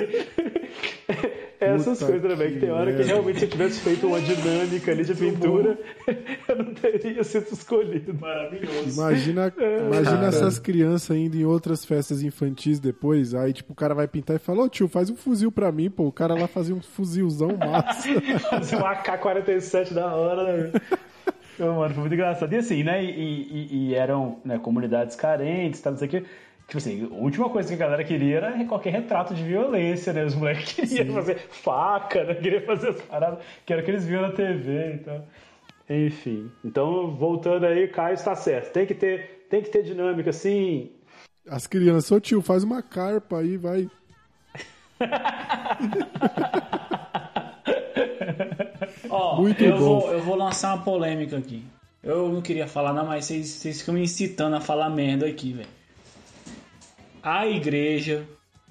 Essas 1.66 2.00
Puta 2.00 2.12
coisas, 2.12 2.38
velho? 2.38 2.54
Que 2.54 2.60
tem 2.60 2.70
hora 2.72 2.94
que 2.96 3.02
realmente 3.04 3.40
se 3.40 3.46
eu 3.46 3.50
tivesse 3.50 3.80
feito 3.80 4.06
uma 4.08 4.22
dinâmica 4.22 4.92
ali 4.92 5.04
de 5.04 5.16
pintura, 5.16 5.78
eu 6.48 6.56
não 6.56 6.74
teria 6.74 7.24
sido 7.24 7.48
escolhido. 7.52 8.14
Maravilhoso. 8.14 8.90
Imagina, 9.00 9.52
imagina 9.58 10.28
essas 10.28 10.60
crianças 10.60 11.18
indo 11.18 11.36
em 11.36 11.46
outras 11.46 11.84
festas 11.84 12.22
infantis 12.22 12.80
depois, 12.80 13.34
aí 13.34 13.54
tipo 13.54 13.74
o 13.74 13.76
cara 13.76 13.96
vai 13.96 14.08
pintar 14.08 14.36
e 14.36 14.40
fala, 14.40 14.64
ô 14.64 14.70
tio, 14.70 14.88
faz 14.88 15.10
um 15.10 15.16
fuzil 15.16 15.52
pra 15.52 15.72
mim, 15.72 15.90
pô. 15.90 16.04
O 16.08 16.12
cara 16.12 16.34
lá 16.36 16.48
fazia 16.48 16.76
um 16.76 16.82
fuzilzão 16.82 17.50
massa. 17.58 18.08
Fazer 18.50 18.76
um 18.76 18.86
AK-47 18.86 19.94
da 19.94 20.14
hora, 20.14 20.44
né? 20.70 20.72
mano, 21.60 21.90
foi 21.94 22.02
muito 22.02 22.14
engraçado. 22.14 22.54
E 22.54 22.58
assim, 22.58 22.84
né? 22.84 23.04
E, 23.04 23.10
e- 23.10 23.68
e 23.90 23.96
eram 23.96 24.38
né, 24.46 24.60
comunidades 24.60 25.16
carentes, 25.16 25.82
tal, 25.82 25.94
não 25.94 25.98
sei 26.00 26.08
o 26.08 26.12
quê. 26.12 26.24
Tipo 26.68 26.80
assim, 26.80 27.08
a 27.10 27.14
última 27.14 27.50
coisa 27.50 27.70
que 27.70 27.76
a 27.76 27.78
galera 27.78 28.04
queria 28.04 28.38
era 28.38 28.66
qualquer 28.66 28.92
retrato 28.92 29.34
de 29.34 29.42
violência, 29.42 30.12
né? 30.12 30.26
Os 30.26 30.36
moleques 30.36 30.74
queriam 30.94 31.16
fazer 31.16 31.38
faca, 31.38 32.26
né? 32.26 32.36
Queriam 32.36 32.62
fazer 32.64 32.90
as 32.90 33.02
paradas 33.04 33.40
que 33.66 33.72
era 33.72 33.82
o 33.82 33.86
que 33.86 33.92
eles 33.92 34.06
viam 34.06 34.22
na 34.22 34.32
TV 34.32 34.96
e 34.96 34.98
tal. 34.98 35.26
Enfim. 35.90 36.52
Então, 36.66 37.16
voltando 37.16 37.66
aí, 37.66 37.88
Caio 37.88 38.16
está 38.16 38.36
certo. 38.36 38.74
Tem 38.74 38.86
que 38.86 38.94
ter, 38.94 39.48
tem 39.50 39.62
que 39.62 39.70
ter 39.70 39.82
dinâmica, 39.82 40.34
sim. 40.34 40.92
As 41.50 41.66
crianças, 41.66 42.12
ô 42.12 42.20
tio, 42.20 42.42
faz 42.42 42.66
uma 42.66 42.82
carpa 42.82 43.40
aí, 43.40 43.56
vai. 43.56 43.90
Ó, 49.10 49.42
Muito 49.42 49.64
eu, 49.64 49.78
bom. 49.78 50.02
Vou, 50.02 50.12
eu 50.12 50.22
vou 50.22 50.36
lançar 50.36 50.76
uma 50.76 50.84
polêmica 50.84 51.38
aqui. 51.38 51.64
Eu 52.04 52.28
não 52.28 52.42
queria 52.42 52.68
falar, 52.68 52.92
não, 52.94 53.06
mas 53.06 53.24
vocês, 53.26 53.48
vocês 53.48 53.80
ficam 53.80 53.96
me 53.96 54.02
incitando 54.02 54.58
a 54.58 54.60
falar 54.60 54.90
merda 54.90 55.26
aqui, 55.26 55.54
velho. 55.54 55.77
A 57.30 57.46
igreja, 57.46 58.26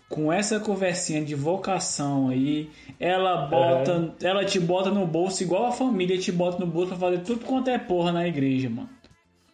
com 0.08 0.32
essa 0.32 0.58
conversinha 0.58 1.22
de 1.22 1.34
vocação 1.34 2.30
aí, 2.30 2.70
ela 2.98 3.46
bota. 3.48 4.14
Ela 4.22 4.46
te 4.46 4.58
bota 4.58 4.90
no 4.90 5.06
bolso 5.06 5.42
igual 5.42 5.66
a 5.66 5.72
família 5.72 6.16
te 6.16 6.32
bota 6.32 6.58
no 6.58 6.66
bolso 6.66 6.88
pra 6.88 6.96
fazer 6.96 7.18
tudo 7.18 7.44
quanto 7.44 7.68
é 7.68 7.76
porra 7.76 8.12
na 8.12 8.26
igreja, 8.26 8.70
mano. 8.70 8.88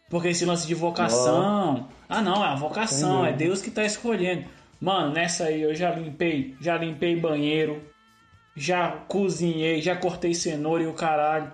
Porque 0.08 0.28
esse 0.28 0.44
lance 0.44 0.68
de 0.68 0.74
vocação. 0.76 1.88
Ah 2.08 2.22
não, 2.22 2.44
é 2.44 2.48
a 2.50 2.54
vocação, 2.54 3.26
é 3.26 3.32
Deus 3.32 3.60
que 3.60 3.72
tá 3.72 3.84
escolhendo. 3.84 4.44
Mano, 4.80 5.12
nessa 5.12 5.46
aí 5.46 5.62
eu 5.62 5.74
já 5.74 5.90
limpei, 5.90 6.54
já 6.60 6.78
limpei 6.78 7.16
banheiro, 7.16 7.82
já 8.54 8.88
cozinhei, 9.08 9.82
já 9.82 9.96
cortei 9.96 10.32
cenoura 10.32 10.84
e 10.84 10.86
o 10.86 10.94
caralho. 10.94 11.50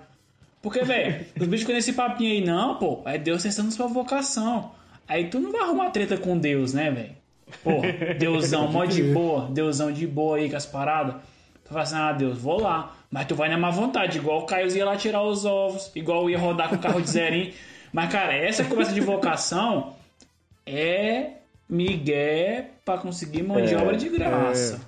Porque, 0.60 0.85
velho, 0.85 1.25
os 1.41 1.47
bichos 1.47 1.67
com 1.67 1.73
esse 1.73 1.94
papinho 1.94 2.31
aí, 2.31 2.44
não, 2.44 2.75
pô, 2.75 3.01
é 3.07 3.17
Deus 3.17 3.43
testando 3.43 3.73
sua 3.73 3.86
vocação. 3.86 4.73
Aí 5.09 5.31
tu 5.31 5.41
não 5.41 5.51
vai 5.51 5.62
arrumar 5.62 5.89
treta 5.93 6.18
com 6.18 6.36
Deus, 6.36 6.75
né, 6.75 6.91
velho? 6.91 7.18
Porra, 7.62 7.89
Deusão, 8.18 8.68
mó 8.70 8.85
de 8.85 9.02
boa, 9.02 9.49
Deusão 9.51 9.93
de 9.93 10.07
boa 10.07 10.36
aí 10.39 10.51
com 10.51 10.57
as 10.57 10.67
paradas. 10.67 11.17
Tu 11.65 11.68
fala 11.68 11.83
assim, 11.83 11.97
ah, 11.97 12.12
Deus, 12.12 12.39
vou 12.39 12.60
lá. 12.60 12.94
Mas 13.10 13.27
tu 13.27 13.35
vai 13.35 13.49
na 13.49 13.59
má 13.59 13.70
vontade, 13.70 14.18
igual 14.18 14.41
o 14.41 14.47
Caio 14.47 14.75
ia 14.75 14.85
lá 14.85 14.97
tirar 14.97 15.23
os 15.23 15.44
ovos, 15.44 15.91
igual 15.94 16.28
ia 16.28 16.39
rodar 16.39 16.68
com 16.68 16.77
o 16.77 16.78
carro 16.78 17.01
de 17.01 17.10
zerinho. 17.10 17.52
Mas, 17.93 18.12
cara, 18.12 18.35
essa 18.35 18.65
conversa 18.65 18.93
de 18.93 19.01
vocação 19.01 19.94
é 20.67 21.31
migué 21.68 22.70
pra 22.85 22.99
conseguir 22.99 23.43
mão 23.43 23.60
de 23.60 23.75
É, 23.75 23.78
obra 23.78 23.97
de 23.97 24.09
graça. 24.09 24.81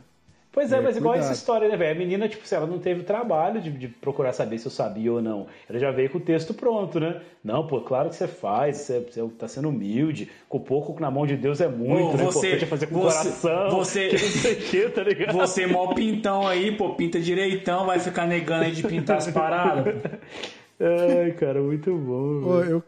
Pois 0.52 0.72
é, 0.72 0.78
É, 0.78 0.80
mas 0.80 0.96
igual 0.96 1.12
cuidado. 1.14 1.30
essa 1.30 1.38
história, 1.40 1.68
né, 1.68 1.76
velho? 1.76 1.94
A 1.94 1.98
menina, 1.98 2.28
tipo, 2.28 2.44
se 2.46 2.54
ela 2.56 2.66
não 2.66 2.80
teve 2.80 3.04
trabalho 3.04 3.60
de, 3.60 3.70
de 3.70 3.86
procurar 3.86 4.32
saber 4.32 4.58
se 4.58 4.66
eu 4.66 4.70
sabia 4.72 5.12
ou 5.12 5.22
não. 5.22 5.46
Ela 5.68 5.78
já 5.78 5.92
veio 5.92 6.10
com 6.10 6.18
o 6.18 6.20
texto 6.20 6.52
pronto, 6.52 6.98
né? 6.98 7.20
Não, 7.44 7.66
pô, 7.68 7.80
claro 7.82 8.08
que 8.08 8.16
você 8.16 8.26
faz, 8.26 8.78
você, 8.78 8.98
você 9.00 9.22
tá 9.38 9.46
sendo 9.46 9.68
humilde. 9.68 10.28
Com 10.48 10.58
pouco 10.58 11.00
na 11.00 11.08
mão 11.08 11.24
de 11.24 11.36
Deus 11.36 11.60
é 11.60 11.68
muito, 11.68 12.14
Ô, 12.14 12.16
né? 12.16 12.24
você- 12.24 12.38
Importante 12.48 12.64
é 12.64 12.66
fazer 12.66 12.86
com 12.88 12.96
o 12.96 13.02
você- 13.02 13.18
coração. 13.46 13.70
você- 13.70 14.08
que 14.08 14.14
não 14.14 14.28
sei 14.28 14.52
o 14.52 14.56
que, 14.56 14.88
tá 14.88 15.02
ligado? 15.04 15.32
Você 15.36 15.66
mó 15.68 15.94
pintão 15.94 16.46
aí, 16.48 16.72
pô, 16.76 16.94
pinta 16.94 17.20
direitão, 17.20 17.86
vai 17.86 18.00
ficar 18.00 18.26
negando 18.26 18.64
aí 18.64 18.72
de 18.72 18.82
pintar 18.82 19.18
as 19.18 19.30
paradas. 19.30 19.94
Ai, 20.80 21.32
cara, 21.32 21.60
muito 21.60 21.94
bom. 21.94 22.42
Ô, 22.48 22.58
velho. 22.60 22.70
eu, 22.70 22.82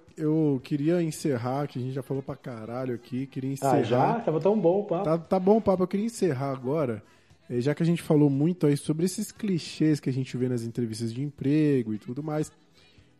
eu 0.54 0.60
queria 0.64 1.02
encerrar, 1.02 1.66
que 1.68 1.78
a 1.78 1.82
gente 1.82 1.92
já 1.92 2.02
falou 2.02 2.22
pra 2.22 2.34
caralho 2.34 2.94
aqui, 2.94 3.26
queria 3.26 3.52
encerrar. 3.52 3.74
Ah, 3.78 3.82
já? 3.82 4.14
Tava 4.20 4.40
tão 4.40 4.58
bom 4.58 4.80
o 4.80 4.84
papo. 4.84 5.04
Tá, 5.04 5.18
tá 5.18 5.38
bom 5.38 5.58
o 5.58 5.60
papo, 5.60 5.82
eu 5.82 5.86
queria 5.86 6.06
encerrar 6.06 6.52
agora, 6.52 7.02
já 7.50 7.74
que 7.74 7.82
a 7.82 7.86
gente 7.86 8.02
falou 8.02 8.30
muito 8.30 8.66
aí 8.66 8.76
sobre 8.76 9.04
esses 9.04 9.30
clichês 9.32 10.00
que 10.00 10.08
a 10.08 10.12
gente 10.12 10.36
vê 10.36 10.48
nas 10.48 10.62
entrevistas 10.62 11.12
de 11.12 11.22
emprego 11.22 11.92
e 11.94 11.98
tudo 11.98 12.22
mais. 12.22 12.50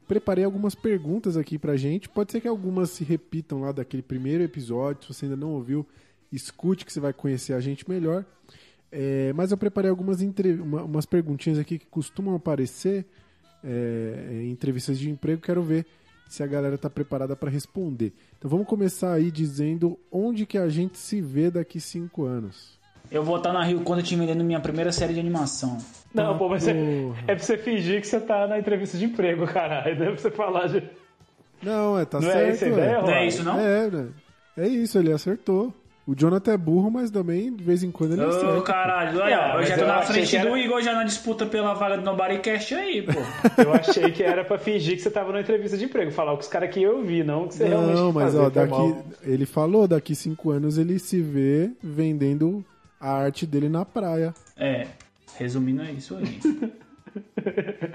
Preparei 0.08 0.44
algumas 0.44 0.74
perguntas 0.74 1.36
aqui 1.36 1.58
pra 1.58 1.76
gente. 1.76 2.08
Pode 2.08 2.32
ser 2.32 2.40
que 2.40 2.48
algumas 2.48 2.90
se 2.90 3.04
repitam 3.04 3.60
lá 3.60 3.72
daquele 3.72 4.02
primeiro 4.02 4.42
episódio. 4.42 5.02
Se 5.02 5.12
você 5.14 5.26
ainda 5.26 5.36
não 5.36 5.50
ouviu, 5.52 5.86
escute 6.30 6.84
que 6.84 6.92
você 6.92 7.00
vai 7.00 7.12
conhecer 7.12 7.52
a 7.52 7.60
gente 7.60 7.88
melhor. 7.88 8.24
Eh, 8.90 9.32
mas 9.34 9.50
eu 9.52 9.56
preparei 9.56 9.90
algumas 9.90 10.20
uma- 10.20 10.82
umas 10.84 11.06
perguntinhas 11.06 11.58
aqui 11.58 11.78
que 11.78 11.86
costumam 11.86 12.34
aparecer 12.34 13.06
eh, 13.64 14.40
em 14.44 14.50
entrevistas 14.50 14.98
de 14.98 15.08
emprego. 15.08 15.40
Quero 15.40 15.62
ver 15.62 15.86
se 16.28 16.42
a 16.42 16.46
galera 16.46 16.76
tá 16.76 16.90
preparada 16.90 17.36
para 17.36 17.50
responder. 17.50 18.12
Então 18.38 18.50
vamos 18.50 18.66
começar 18.66 19.12
aí 19.12 19.30
dizendo 19.30 19.98
onde 20.10 20.44
que 20.46 20.58
a 20.58 20.68
gente 20.68 20.98
se 20.98 21.20
vê 21.20 21.50
daqui 21.50 21.80
cinco 21.80 22.24
anos. 22.24 22.80
Eu 23.12 23.22
vou 23.22 23.36
estar 23.36 23.52
na 23.52 23.62
Rio 23.62 23.80
quando 23.82 23.98
eu 23.98 24.04
te 24.04 24.16
vendendo 24.16 24.42
minha 24.42 24.58
primeira 24.60 24.90
série 24.90 25.12
de 25.14 25.20
animação. 25.20 25.76
Não, 26.14 26.36
pô, 26.38 26.48
mas 26.48 26.66
é, 26.66 26.72
é 27.26 27.34
pra 27.34 27.38
você 27.38 27.58
fingir 27.58 28.00
que 28.00 28.06
você 28.06 28.18
tá 28.20 28.46
na 28.46 28.58
entrevista 28.58 28.96
de 28.96 29.04
emprego, 29.04 29.46
caralho. 29.46 29.96
Não 29.98 30.06
é 30.06 30.10
pra 30.10 30.18
você 30.18 30.30
falar 30.30 30.68
de. 30.68 30.82
Não, 31.62 31.98
é, 31.98 32.04
tá 32.04 32.18
Não 32.20 32.28
é 32.28 32.32
certo. 32.32 32.48
essa 32.50 32.64
a 32.64 32.68
ideia, 32.68 32.90
é. 32.90 33.02
Não 33.02 33.10
é 33.10 33.26
isso, 33.26 33.42
não? 33.44 33.60
É, 33.60 33.90
né? 33.90 34.06
É 34.56 34.66
isso, 34.66 34.98
ele 34.98 35.12
acertou. 35.12 35.72
O 36.04 36.16
Jonathan 36.16 36.52
é 36.54 36.56
burro, 36.56 36.90
mas 36.90 37.12
também, 37.12 37.54
de 37.54 37.62
vez 37.62 37.84
em 37.84 37.90
quando, 37.92 38.14
ele 38.14 38.24
Ô, 38.24 38.28
acerta. 38.28 38.62
caralho, 38.62 39.12
Não, 39.18 39.22
olha, 39.24 39.34
eu 39.34 39.54
mas 39.54 39.68
já 39.68 39.74
eu 39.76 39.78
tô 39.80 39.86
na 39.86 39.94
achei 39.98 40.14
frente 40.14 40.36
era- 40.36 40.50
do 40.50 40.56
Igor 40.58 40.82
já 40.82 40.92
na 40.94 41.04
disputa 41.04 41.46
pela 41.46 41.74
vaga 41.74 41.96
do 41.96 42.02
Nobodycast 42.02 42.74
aí, 42.74 43.02
pô. 43.02 43.12
Eu 43.62 43.72
achei 43.72 44.10
que 44.10 44.20
era 44.22 44.44
pra 44.44 44.58
fingir 44.58 44.96
que 44.96 45.02
você 45.02 45.10
tava 45.12 45.30
na 45.32 45.40
entrevista 45.40 45.78
de 45.78 45.84
emprego. 45.84 46.10
Falar 46.10 46.32
o 46.32 46.38
que 46.38 46.42
os 46.42 46.48
caras 46.48 46.70
que 46.70 46.82
eu 46.82 47.04
vi, 47.04 47.22
não 47.22 47.44
o 47.44 47.48
que 47.48 47.54
você 47.54 47.68
realmente 47.68 47.94
Não, 47.94 48.10
mas 48.12 48.24
fazer, 48.24 48.38
ó, 48.38 48.42
foi 48.42 48.50
daqui. 48.50 48.70
mal. 48.72 49.04
Ele 49.22 49.46
falou, 49.46 49.86
daqui 49.86 50.14
cinco 50.16 50.50
anos 50.50 50.76
ele 50.76 50.98
se 50.98 51.20
vê 51.22 51.70
vendendo 51.80 52.64
a 53.02 53.10
arte 53.10 53.44
dele 53.44 53.68
na 53.68 53.84
praia. 53.84 54.32
É, 54.56 54.86
resumindo 55.36 55.82
é 55.82 55.90
isso 55.90 56.16
aí. 56.16 56.38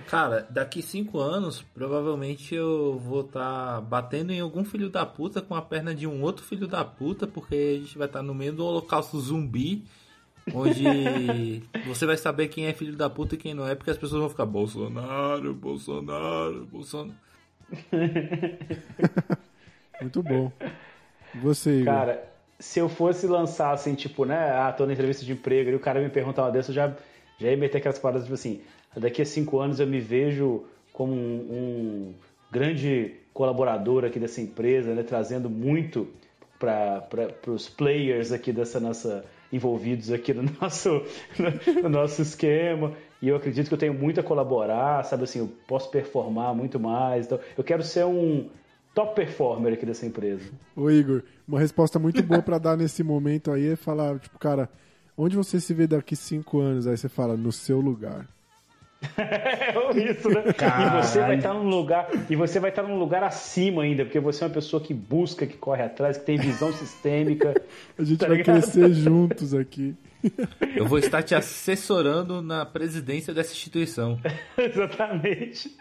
Cara, 0.07 0.45
daqui 0.49 0.81
cinco 0.81 1.19
anos, 1.19 1.63
provavelmente 1.73 2.53
eu 2.53 2.99
vou 2.99 3.21
estar 3.21 3.79
batendo 3.81 4.33
em 4.33 4.41
algum 4.41 4.65
filho 4.65 4.89
da 4.89 5.05
puta 5.05 5.41
com 5.41 5.55
a 5.55 5.61
perna 5.61 5.95
de 5.95 6.05
um 6.05 6.21
outro 6.21 6.43
filho 6.43 6.67
da 6.67 6.83
puta, 6.83 7.25
porque 7.25 7.55
a 7.55 7.79
gente 7.79 7.97
vai 7.97 8.07
estar 8.07 8.21
no 8.21 8.35
meio 8.35 8.51
do 8.51 8.65
holocausto 8.65 9.17
zumbi, 9.19 9.85
onde 10.53 11.63
você 11.87 12.05
vai 12.05 12.17
saber 12.17 12.49
quem 12.49 12.65
é 12.65 12.73
filho 12.73 12.97
da 12.97 13.09
puta 13.09 13.35
e 13.35 13.37
quem 13.37 13.53
não 13.53 13.65
é, 13.65 13.75
porque 13.75 13.89
as 13.89 13.97
pessoas 13.97 14.19
vão 14.19 14.29
ficar 14.29 14.45
Bolsonaro, 14.45 15.53
Bolsonaro, 15.53 16.65
Bolsonaro. 16.65 17.17
Muito 20.01 20.21
bom. 20.21 20.51
Você, 21.41 21.81
Igor? 21.81 21.93
Cara, 21.93 22.36
se 22.59 22.79
eu 22.79 22.89
fosse 22.89 23.27
lançar 23.27 23.71
assim, 23.71 23.93
tipo, 23.93 24.25
né? 24.25 24.51
Ah, 24.51 24.71
tô 24.71 24.85
na 24.85 24.93
entrevista 24.93 25.23
de 25.23 25.31
emprego 25.31 25.69
e 25.69 25.75
o 25.75 25.79
cara 25.79 26.01
me 26.01 26.09
perguntar 26.09 26.43
uma 26.43 26.51
dessa, 26.51 26.71
eu 26.71 26.75
já, 26.75 26.95
já 27.37 27.49
ia 27.49 27.57
meter 27.57 27.77
aquelas 27.77 27.99
paradas, 27.99 28.23
tipo 28.23 28.33
assim, 28.33 28.61
daqui 28.95 29.21
a 29.21 29.25
cinco 29.25 29.59
anos 29.59 29.79
eu 29.79 29.87
me 29.87 29.99
vejo 29.99 30.65
como 30.91 31.13
um, 31.13 31.17
um 31.17 32.13
grande 32.51 33.15
colaborador 33.33 34.03
aqui 34.05 34.19
dessa 34.19 34.41
empresa, 34.41 34.95
né? 34.95 35.03
Trazendo 35.03 35.49
muito 35.49 36.07
para 36.59 37.07
os 37.47 37.69
players 37.69 38.31
aqui 38.31 38.51
dessa 38.51 38.79
nossa 38.79 39.23
envolvidos 39.53 40.11
aqui 40.11 40.33
no 40.33 40.43
nosso 40.59 41.03
no 41.81 41.89
nosso 41.89 42.21
esquema 42.21 42.93
e 43.21 43.29
eu 43.29 43.35
acredito 43.35 43.67
que 43.67 43.73
eu 43.73 43.77
tenho 43.77 43.93
muito 43.93 44.19
a 44.19 44.23
colaborar 44.23 45.03
sabe 45.05 45.23
assim 45.23 45.39
eu 45.39 45.49
posso 45.67 45.89
performar 45.89 46.53
muito 46.53 46.79
mais 46.79 47.27
então 47.27 47.39
eu 47.57 47.63
quero 47.63 47.83
ser 47.83 48.05
um 48.05 48.49
top 48.97 49.13
performer 49.15 49.73
aqui 49.73 49.85
dessa 49.85 50.07
empresa 50.07 50.49
Ô 50.75 50.89
Igor, 50.89 51.21
uma 51.47 51.59
resposta 51.59 51.99
muito 51.99 52.23
boa 52.23 52.41
pra 52.41 52.57
dar 52.57 52.75
nesse 52.75 53.03
momento 53.03 53.51
aí 53.51 53.67
é 53.73 53.75
falar, 53.75 54.17
tipo, 54.17 54.39
cara, 54.39 54.67
onde 55.15 55.35
você 55.35 55.59
se 55.59 55.71
vê 55.71 55.85
daqui 55.85 56.15
cinco 56.15 56.59
anos? 56.59 56.87
Aí 56.87 56.97
você 56.97 57.07
fala, 57.07 57.37
no 57.37 57.51
seu 57.51 57.79
lugar. 57.79 58.25
É 59.15 60.11
isso, 60.11 60.27
né? 60.29 60.43
E 60.47 61.03
você 61.03 61.19
vai 61.19 61.35
estar 61.37 61.53
num 61.53 61.69
lugar, 61.69 62.09
e 62.27 62.35
você 62.35 62.59
vai 62.59 62.71
estar 62.71 62.81
num 62.81 62.97
lugar 62.97 63.23
acima 63.23 63.83
ainda, 63.83 64.03
porque 64.03 64.19
você 64.19 64.43
é 64.43 64.47
uma 64.47 64.53
pessoa 64.55 64.81
que 64.81 64.91
busca, 64.93 65.45
que 65.45 65.55
corre 65.55 65.83
atrás, 65.83 66.17
que 66.17 66.25
tem 66.25 66.35
visão 66.37 66.73
sistêmica. 66.73 67.53
A 67.97 68.03
gente 68.03 68.17
Tá 68.17 68.27
vai 68.27 68.37
ligado? 68.37 68.59
crescer 68.59 68.91
juntos 68.95 69.53
aqui. 69.53 69.95
Eu 70.75 70.87
vou 70.87 70.97
estar 70.97 71.21
te 71.21 71.35
assessorando 71.35 72.41
na 72.41 72.65
presidência 72.65 73.33
dessa 73.35 73.51
instituição. 73.53 74.19
Exatamente. 74.57 75.75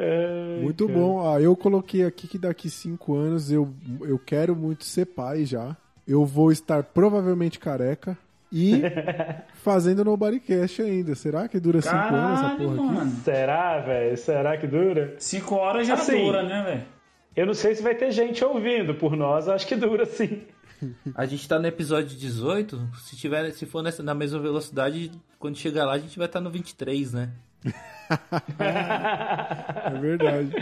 É, 0.00 0.60
Muito 0.62 0.86
cara. 0.86 0.98
bom. 0.98 1.28
Ah, 1.28 1.40
eu 1.40 1.56
coloquei 1.56 2.04
aqui 2.04 2.28
que 2.28 2.38
daqui 2.38 2.70
cinco 2.70 3.16
anos 3.16 3.50
eu, 3.50 3.74
eu 4.02 4.16
quero 4.18 4.54
muito 4.54 4.84
ser 4.84 5.06
pai 5.06 5.44
já. 5.44 5.76
Eu 6.06 6.24
vou 6.24 6.52
estar 6.52 6.84
provavelmente 6.84 7.58
careca 7.58 8.16
e 8.50 8.80
fazendo 9.62 10.04
no 10.04 10.16
bodycast 10.16 10.80
ainda. 10.82 11.14
Será 11.16 11.48
que 11.48 11.58
dura 11.58 11.82
cinco 11.82 11.96
anos 11.96 12.38
essa 12.38 12.42
Caralho, 12.42 12.58
porra 12.58 12.74
aqui? 12.84 12.94
mano. 12.94 13.10
Será, 13.24 13.80
velho? 13.80 14.16
Será 14.16 14.56
que 14.56 14.66
dura? 14.68 15.14
Cinco 15.18 15.56
horas 15.56 15.86
já 15.86 15.94
Assim, 15.94 16.24
dura, 16.24 16.42
né, 16.44 16.62
velho? 16.62 16.84
Eu 17.34 17.46
não 17.46 17.54
sei 17.54 17.74
se 17.74 17.82
vai 17.82 17.94
ter 17.94 18.10
gente 18.12 18.44
ouvindo, 18.44 18.94
por 18.94 19.16
nós 19.16 19.48
acho 19.48 19.66
que 19.66 19.76
dura 19.76 20.06
sim. 20.06 20.42
A 21.14 21.26
gente 21.26 21.48
tá 21.48 21.58
no 21.58 21.66
episódio 21.66 22.16
18, 22.16 22.88
se 23.00 23.16
tiver, 23.16 23.50
se 23.50 23.66
for 23.66 23.82
nessa, 23.82 24.00
na 24.02 24.14
mesma 24.14 24.38
velocidade, 24.38 25.10
quando 25.38 25.56
chegar 25.58 25.84
lá 25.84 25.92
a 25.94 25.98
gente 25.98 26.16
vai 26.16 26.26
estar 26.26 26.40
no 26.40 26.50
23, 26.50 27.12
né? 27.12 27.30
É 29.88 29.98
verdade. 30.00 30.52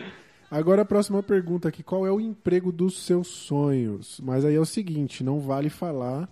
Agora 0.50 0.83
a 0.83 0.84
próxima 0.84 1.23
pergunta 1.23 1.68
aqui: 1.68 1.83
qual 1.83 2.07
é 2.07 2.10
o 2.10 2.20
emprego 2.20 2.70
dos 2.70 3.05
seus 3.05 3.28
sonhos? 3.28 4.20
Mas 4.23 4.44
aí 4.44 4.55
é 4.55 4.60
o 4.60 4.66
seguinte: 4.66 5.25
não 5.25 5.41
vale 5.41 5.68
falar 5.68 6.28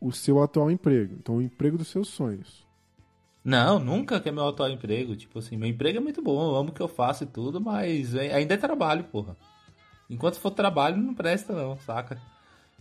o 0.00 0.12
seu 0.12 0.42
atual 0.42 0.70
emprego. 0.70 1.14
Então, 1.18 1.36
o 1.36 1.42
emprego 1.42 1.78
dos 1.78 1.88
seus 1.88 2.08
sonhos. 2.08 2.66
Não, 3.42 3.78
nunca 3.78 4.20
que 4.20 4.28
é 4.28 4.32
meu 4.32 4.48
atual 4.48 4.70
emprego. 4.70 5.14
Tipo 5.16 5.38
assim, 5.38 5.56
meu 5.56 5.68
emprego 5.68 5.98
é 5.98 6.00
muito 6.00 6.20
bom, 6.20 6.50
eu 6.50 6.56
amo 6.56 6.70
o 6.70 6.72
que 6.72 6.82
eu 6.82 6.88
faço 6.88 7.24
e 7.24 7.26
tudo, 7.26 7.60
mas 7.60 8.14
é- 8.14 8.34
ainda 8.34 8.54
é 8.54 8.56
trabalho, 8.56 9.04
porra. 9.04 9.36
Enquanto 10.10 10.38
for 10.38 10.50
trabalho, 10.50 10.96
não 10.96 11.14
presta 11.14 11.52
não, 11.52 11.76
saca? 11.78 12.20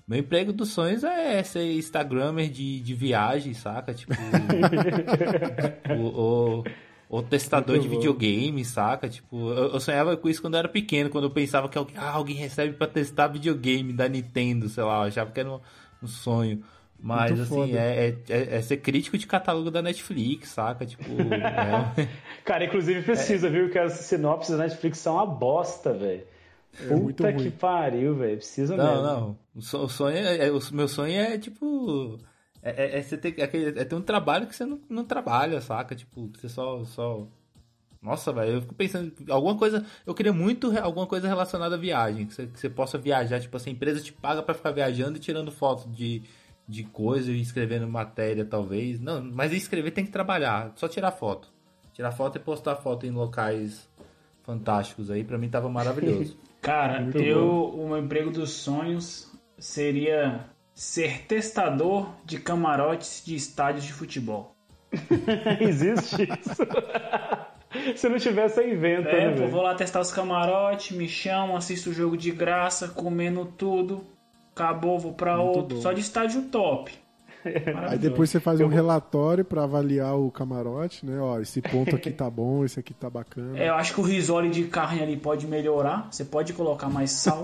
Meu 0.07 0.19
emprego 0.19 0.53
dos 0.53 0.69
sonhos 0.69 1.03
é 1.03 1.41
ser 1.41 1.73
Instagrammer 1.73 2.49
de, 2.49 2.79
de 2.79 2.93
viagem, 2.93 3.53
saca? 3.53 3.93
Tipo. 3.93 4.13
o, 5.97 6.59
o, 6.59 6.63
o 7.09 7.21
testador 7.21 7.77
de 7.79 7.87
videogame, 7.87 8.63
saca? 8.65 9.07
Tipo, 9.07 9.51
eu, 9.51 9.73
eu 9.73 9.79
sonhava 9.79 10.15
com 10.17 10.27
isso 10.29 10.41
quando 10.41 10.55
eu 10.55 10.59
era 10.59 10.67
pequeno, 10.69 11.09
quando 11.09 11.25
eu 11.25 11.31
pensava 11.31 11.69
que 11.69 11.77
alguém, 11.77 11.95
ah, 11.97 12.11
alguém 12.11 12.35
recebe 12.35 12.73
pra 12.73 12.87
testar 12.87 13.27
videogame 13.27 13.93
da 13.93 14.07
Nintendo, 14.09 14.67
sei 14.69 14.83
lá, 14.83 14.97
eu 15.03 15.07
achava 15.07 15.31
que 15.31 15.39
era 15.39 15.51
um, 15.51 15.59
um 16.03 16.07
sonho. 16.07 16.63
Mas 16.97 17.31
Muito 17.31 17.43
assim, 17.43 17.73
é, 17.75 18.07
é, 18.07 18.17
é- 18.29 18.55
é 18.57 18.61
ser 18.61 18.77
crítico 18.77 19.17
de 19.17 19.27
catálogo 19.27 19.69
da 19.69 19.81
Netflix, 19.81 20.49
saca? 20.49 20.85
Tipo, 20.85 21.03
é, 21.33 22.07
Cara, 22.43 22.65
inclusive 22.65 23.01
precisa, 23.03 23.49
viu? 23.49 23.69
Que 23.69 23.77
as 23.77 23.93
sinopses 23.93 24.51
da 24.57 24.63
Netflix 24.63 24.97
são 24.99 25.15
uma 25.15 25.25
bosta, 25.25 25.93
velho. 25.93 26.23
muito 26.89 27.17
Puta 27.17 27.33
que 27.33 27.51
pariu, 27.51 28.15
velho. 28.15 28.37
Precisa 28.37 28.75
Não, 28.77 28.85
mesmo. 28.87 29.03
não. 29.03 29.37
O 29.55 29.61
so- 29.61 29.83
o 29.83 29.89
sonho 29.89 30.17
é, 30.17 30.47
é- 30.47 30.51
o 30.51 30.59
meu 30.71 30.87
sonho 30.87 31.13
é 31.19 31.37
tipo. 31.37 32.17
É, 32.65 32.83
é- 32.83 32.97
é 32.97 33.01
você 33.03 33.15
ter, 33.15 33.39
é 33.39 33.43
é 33.43 33.85
ter 33.85 33.95
um 33.95 34.01
trabalho 34.01 34.47
que 34.47 34.55
você 34.55 34.65
não, 34.65 34.79
não 34.89 35.05
trabalha, 35.05 35.61
saca? 35.61 35.93
Tipo, 35.95 36.31
você 36.35 36.49
só. 36.49 36.83
só... 36.83 37.27
Nossa, 38.01 38.33
velho, 38.33 38.53
eu 38.53 38.61
fico 38.61 38.73
pensando. 38.75 39.13
Alguma 39.29 39.55
coisa. 39.55 39.85
Eu 40.05 40.13
queria 40.15 40.33
muito 40.33 40.69
re- 40.69 40.79
alguma 40.79 41.05
coisa 41.07 41.27
relacionada 41.27 41.75
à 41.75 41.77
viagem. 41.77 42.25
Que 42.25 42.33
você, 42.33 42.47
que 42.47 42.59
você 42.59 42.69
possa 42.69 42.97
viajar. 42.97 43.39
Tipo 43.39 43.55
assim, 43.57 43.69
a 43.69 43.73
empresa 43.73 44.01
te 44.01 44.11
paga 44.11 44.41
pra 44.43 44.53
ficar 44.55 44.71
viajando 44.71 45.17
e 45.17 45.19
tirando 45.21 45.51
foto 45.51 45.87
de, 45.89 46.23
de 46.67 46.83
coisa 46.83 47.31
e 47.31 47.39
escrevendo 47.39 47.87
matéria, 47.87 48.43
talvez. 48.45 48.99
Não, 48.99 49.23
mas 49.23 49.53
escrever 49.53 49.91
tem 49.91 50.05
que 50.05 50.11
trabalhar. 50.11 50.71
Só 50.75 50.87
tirar 50.87 51.11
foto. 51.11 51.51
Tirar 51.93 52.11
foto 52.11 52.35
e 52.37 52.39
postar 52.39 52.75
foto 52.77 53.05
em 53.05 53.11
locais 53.11 53.87
fantásticos 54.43 55.09
aí, 55.09 55.23
pra 55.23 55.37
mim 55.37 55.49
tava 55.49 55.69
maravilhoso. 55.69 56.37
Cara, 56.61 56.99
Muito 57.01 57.17
eu, 57.19 57.69
o 57.69 57.87
meu 57.89 57.97
emprego 57.99 58.31
dos 58.31 58.51
sonhos 58.51 59.31
seria 59.57 60.45
ser 60.75 61.21
testador 61.25 62.09
de 62.25 62.37
camarotes 62.37 63.23
de 63.25 63.33
estádios 63.33 63.85
de 63.85 63.93
futebol. 63.93 64.53
Existe 65.61 66.23
isso. 66.23 66.63
Se 67.97 68.07
não 68.07 68.17
tivesse, 68.17 68.55
você 68.55 68.71
inventa, 68.73 69.09
É, 69.09 69.31
né, 69.31 69.41
pô, 69.41 69.47
vou 69.47 69.61
lá 69.61 69.75
testar 69.75 69.99
os 69.99 70.11
camarotes, 70.11 70.95
me 70.95 71.07
chamam, 71.09 71.57
assisto 71.57 71.89
o 71.89 71.93
jogo 71.93 72.15
de 72.15 72.31
graça, 72.31 72.87
comendo 72.87 73.45
tudo. 73.45 74.05
Acabou, 74.53 74.97
vou 74.97 75.13
pra 75.13 75.35
Muito 75.37 75.57
outro. 75.57 75.75
bom. 75.75 75.81
Só 75.81 75.91
de 75.91 75.99
estádio 75.99 76.43
top. 76.43 76.93
Aí 77.89 77.97
depois 77.97 78.29
você 78.29 78.39
faz 78.39 78.61
um 78.61 78.67
relatório 78.67 79.43
pra 79.43 79.63
avaliar 79.63 80.17
o 80.17 80.31
camarote, 80.31 81.05
né? 81.05 81.19
Ó, 81.19 81.39
esse 81.39 81.61
ponto 81.61 81.95
aqui 81.95 82.09
tá 82.11 82.29
bom, 82.29 82.63
esse 82.63 82.79
aqui 82.79 82.93
tá 82.93 83.09
bacana. 83.09 83.59
É, 83.59 83.67
eu 83.69 83.75
acho 83.75 83.93
que 83.93 83.99
o 83.99 84.03
risole 84.03 84.49
de 84.49 84.63
carne 84.65 85.03
ali 85.03 85.17
pode 85.17 85.45
melhorar. 85.45 86.07
Você 86.09 86.23
pode 86.23 86.53
colocar 86.53 86.89
mais 86.89 87.11
sal. 87.11 87.43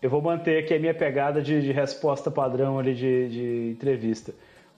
Eu 0.00 0.10
vou 0.10 0.20
manter 0.20 0.62
aqui 0.62 0.74
a 0.74 0.78
minha 0.78 0.94
pegada 0.94 1.40
de, 1.40 1.62
de 1.62 1.72
resposta 1.72 2.30
padrão 2.30 2.78
ali 2.78 2.94
de, 2.94 3.28
de 3.28 3.70
entrevista. 3.72 4.34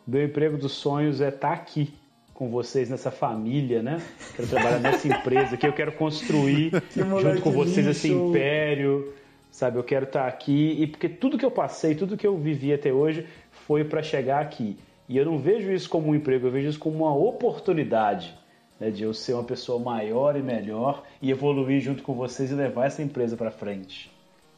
O 0.07 0.11
meu 0.11 0.25
emprego 0.25 0.57
dos 0.57 0.73
sonhos 0.73 1.21
é 1.21 1.29
estar 1.29 1.53
aqui 1.53 1.93
com 2.33 2.49
vocês 2.49 2.89
nessa 2.89 3.11
família, 3.11 3.83
né? 3.83 4.01
Quero 4.37 4.49
trabalhar 4.49 4.79
nessa 4.79 5.09
empresa 5.09 5.57
que 5.57 5.67
eu 5.67 5.73
quero 5.73 5.91
construir 5.93 6.71
junto 6.95 7.43
com 7.43 7.51
vocês 7.51 7.85
esse 7.85 8.09
lixo. 8.09 8.29
império, 8.29 9.13
sabe? 9.51 9.77
Eu 9.77 9.83
quero 9.83 10.05
estar 10.05 10.29
aqui 10.29 10.77
e 10.81 10.87
porque 10.87 11.09
tudo 11.09 11.37
que 11.37 11.45
eu 11.45 11.51
passei, 11.51 11.97
tudo 11.97 12.17
que 12.17 12.27
eu 12.27 12.39
vivi 12.39 12.73
até 12.73 12.93
hoje 12.93 13.27
foi 13.51 13.83
para 13.83 14.03
chegar 14.03 14.41
aqui. 14.41 14.79
E 15.09 15.17
eu 15.17 15.25
não 15.25 15.37
vejo 15.37 15.73
isso 15.73 15.89
como 15.91 16.11
um 16.11 16.15
emprego, 16.15 16.47
eu 16.47 16.51
vejo 16.53 16.69
isso 16.69 16.79
como 16.79 16.99
uma 16.99 17.15
oportunidade. 17.15 18.35
Né, 18.79 18.93
de 18.93 19.03
eu 19.03 19.13
ser 19.13 19.33
uma 19.33 19.43
pessoa 19.43 19.81
maior 19.81 20.37
e 20.37 20.43
melhor 20.43 21.03
e 21.21 21.33
evoluir 21.33 21.81
junto 21.81 22.05
com 22.05 22.15
vocês 22.15 22.53
e 22.53 22.55
levar 22.55 22.87
essa 22.87 23.03
empresa 23.03 23.37
para 23.37 23.51
frente. 23.51 24.09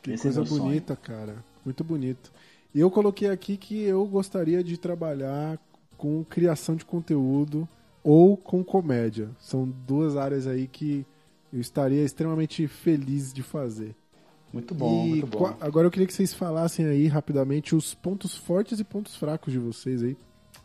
Que 0.02 0.12
Esse 0.12 0.28
é 0.28 0.32
coisa 0.32 0.48
sonho. 0.48 0.62
bonita, 0.62 0.96
cara. 0.96 1.36
Muito 1.64 1.84
bonito. 1.84 2.32
E 2.74 2.80
eu 2.80 2.90
coloquei 2.90 3.28
aqui 3.28 3.56
que 3.56 3.82
eu 3.82 4.06
gostaria 4.06 4.62
de 4.62 4.78
trabalhar 4.78 5.58
com 5.96 6.24
criação 6.24 6.76
de 6.76 6.84
conteúdo 6.84 7.68
ou 8.02 8.36
com 8.36 8.64
comédia. 8.64 9.28
São 9.38 9.68
duas 9.86 10.16
áreas 10.16 10.46
aí 10.46 10.66
que 10.66 11.04
eu 11.52 11.60
estaria 11.60 12.02
extremamente 12.02 12.66
feliz 12.66 13.32
de 13.32 13.42
fazer. 13.42 13.94
Muito 14.52 14.74
bom, 14.74 15.06
e 15.06 15.10
muito 15.10 15.26
bom. 15.26 15.54
agora 15.60 15.86
eu 15.86 15.90
queria 15.90 16.06
que 16.08 16.14
vocês 16.14 16.34
falassem 16.34 16.84
aí 16.84 17.06
rapidamente 17.06 17.76
os 17.76 17.94
pontos 17.94 18.36
fortes 18.36 18.80
e 18.80 18.84
pontos 18.84 19.14
fracos 19.14 19.52
de 19.52 19.60
vocês 19.60 20.02
aí. 20.02 20.16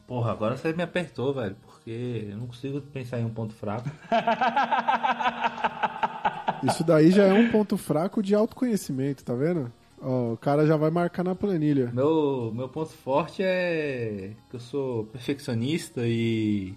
Porra, 0.07 0.31
agora 0.31 0.57
você 0.57 0.73
me 0.73 0.83
apertou, 0.83 1.33
velho, 1.33 1.55
porque 1.65 2.27
eu 2.29 2.37
não 2.37 2.47
consigo 2.47 2.81
pensar 2.81 3.19
em 3.19 3.25
um 3.25 3.29
ponto 3.29 3.53
fraco. 3.53 3.89
Isso 6.63 6.83
daí 6.83 7.11
já 7.11 7.23
é 7.23 7.33
um 7.33 7.49
ponto 7.51 7.77
fraco 7.77 8.21
de 8.21 8.35
autoconhecimento, 8.35 9.23
tá 9.23 9.33
vendo? 9.33 9.71
Ó, 10.01 10.33
o 10.33 10.37
cara 10.37 10.65
já 10.65 10.77
vai 10.77 10.91
marcar 10.91 11.23
na 11.23 11.35
planilha. 11.35 11.91
Meu, 11.93 12.51
meu 12.53 12.69
ponto 12.69 12.91
forte 12.91 13.41
é 13.43 14.31
que 14.49 14.55
eu 14.55 14.59
sou 14.59 15.05
perfeccionista 15.05 16.01
e, 16.05 16.73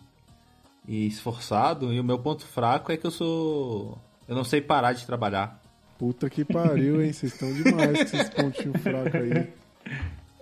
e 0.87 1.07
esforçado, 1.07 1.93
e 1.93 2.01
o 2.01 2.05
meu 2.05 2.19
ponto 2.19 2.47
fraco 2.47 2.91
é 2.93 2.97
que 2.97 3.07
eu 3.07 3.11
sou. 3.11 3.99
Eu 4.27 4.35
não 4.35 4.45
sei 4.45 4.61
parar 4.61 4.93
de 4.93 5.07
trabalhar. 5.07 5.61
Puta 5.99 6.31
que 6.31 6.45
pariu, 6.45 7.03
hein? 7.03 7.13
Vocês 7.13 7.33
estão 7.33 7.53
demais 7.53 8.11
com 8.11 8.17
esses 8.17 8.29
pontinhos 8.31 8.81
fracos 8.83 9.15
aí. 9.15 9.49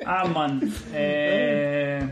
Ah, 0.05 0.29
mano, 0.29 0.61
é. 0.93 2.07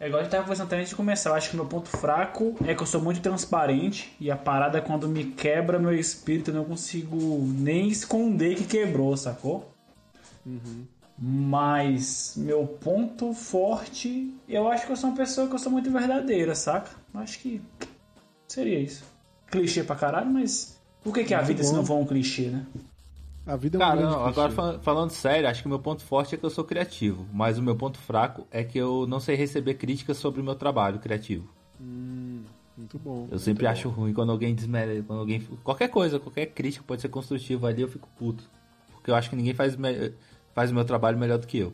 É 0.00 0.06
igual 0.06 0.20
a 0.20 0.22
gente 0.22 0.30
tava 0.30 0.44
conversando 0.44 0.72
antes 0.74 0.90
de 0.90 0.94
começar. 0.94 1.30
Eu 1.30 1.34
acho 1.34 1.50
que 1.50 1.56
meu 1.56 1.66
ponto 1.66 1.88
fraco 1.88 2.54
é 2.64 2.74
que 2.74 2.82
eu 2.82 2.86
sou 2.86 3.00
muito 3.00 3.20
transparente 3.20 4.14
e 4.20 4.30
a 4.30 4.36
parada 4.36 4.80
quando 4.80 5.08
me 5.08 5.24
quebra 5.24 5.78
meu 5.78 5.92
espírito 5.92 6.50
eu 6.50 6.54
não 6.54 6.64
consigo 6.64 7.16
nem 7.56 7.88
esconder 7.88 8.54
que 8.54 8.64
quebrou, 8.64 9.16
sacou? 9.16 9.72
Mas 11.18 12.34
meu 12.36 12.64
ponto 12.64 13.34
forte, 13.34 14.32
eu 14.48 14.68
acho 14.68 14.86
que 14.86 14.92
eu 14.92 14.96
sou 14.96 15.10
uma 15.10 15.16
pessoa 15.16 15.48
que 15.48 15.54
eu 15.54 15.58
sou 15.58 15.72
muito 15.72 15.90
verdadeira, 15.90 16.54
saca? 16.54 16.90
Eu 17.12 17.20
Acho 17.20 17.40
que 17.40 17.60
seria 18.46 18.78
isso. 18.78 19.02
Clichê 19.48 19.82
pra 19.82 19.96
caralho, 19.96 20.30
mas 20.30 20.78
o 21.04 21.12
que, 21.12 21.24
que 21.24 21.34
é 21.34 21.36
a 21.36 21.42
vida 21.42 21.64
se 21.64 21.70
bom. 21.70 21.78
não 21.78 21.86
for 21.86 21.96
um 21.96 22.06
clichê, 22.06 22.50
né? 22.50 22.64
A 23.48 23.56
vida 23.56 23.76
é 23.76 23.78
um 23.78 23.80
Cara, 23.80 23.96
grande 23.96 24.12
não, 24.14 24.24
agora 24.26 24.50
fal- 24.52 24.78
falando 24.80 25.10
sério, 25.10 25.48
acho 25.48 25.62
que 25.62 25.66
o 25.66 25.70
meu 25.70 25.78
ponto 25.78 26.02
forte 26.02 26.34
é 26.34 26.38
que 26.38 26.44
eu 26.44 26.50
sou 26.50 26.64
criativo, 26.64 27.26
mas 27.32 27.56
o 27.58 27.62
meu 27.62 27.74
ponto 27.74 27.98
fraco 27.98 28.46
é 28.50 28.62
que 28.62 28.76
eu 28.78 29.06
não 29.06 29.18
sei 29.18 29.36
receber 29.36 29.74
críticas 29.74 30.18
sobre 30.18 30.40
o 30.40 30.44
meu 30.44 30.54
trabalho 30.54 30.98
criativo. 30.98 31.48
Muito 32.76 32.98
bom. 32.98 33.26
Eu 33.30 33.38
sempre 33.38 33.66
acho 33.66 33.88
ruim 33.88 34.12
quando 34.12 34.30
alguém 34.30 34.54
desmerece, 34.54 35.02
quando 35.02 35.20
alguém 35.20 35.40
qualquer 35.64 35.88
coisa, 35.88 36.20
qualquer 36.20 36.46
crítica 36.46 36.84
pode 36.86 37.00
ser 37.00 37.08
construtiva 37.08 37.68
ali, 37.68 37.82
eu 37.82 37.88
fico 37.88 38.08
puto, 38.18 38.44
porque 38.92 39.10
eu 39.10 39.14
acho 39.14 39.30
que 39.30 39.36
ninguém 39.36 39.54
faz 39.54 39.74
me- 39.76 40.12
faz 40.54 40.70
o 40.70 40.74
meu 40.74 40.84
trabalho 40.84 41.16
melhor 41.18 41.38
do 41.38 41.46
que 41.46 41.58
eu. 41.58 41.72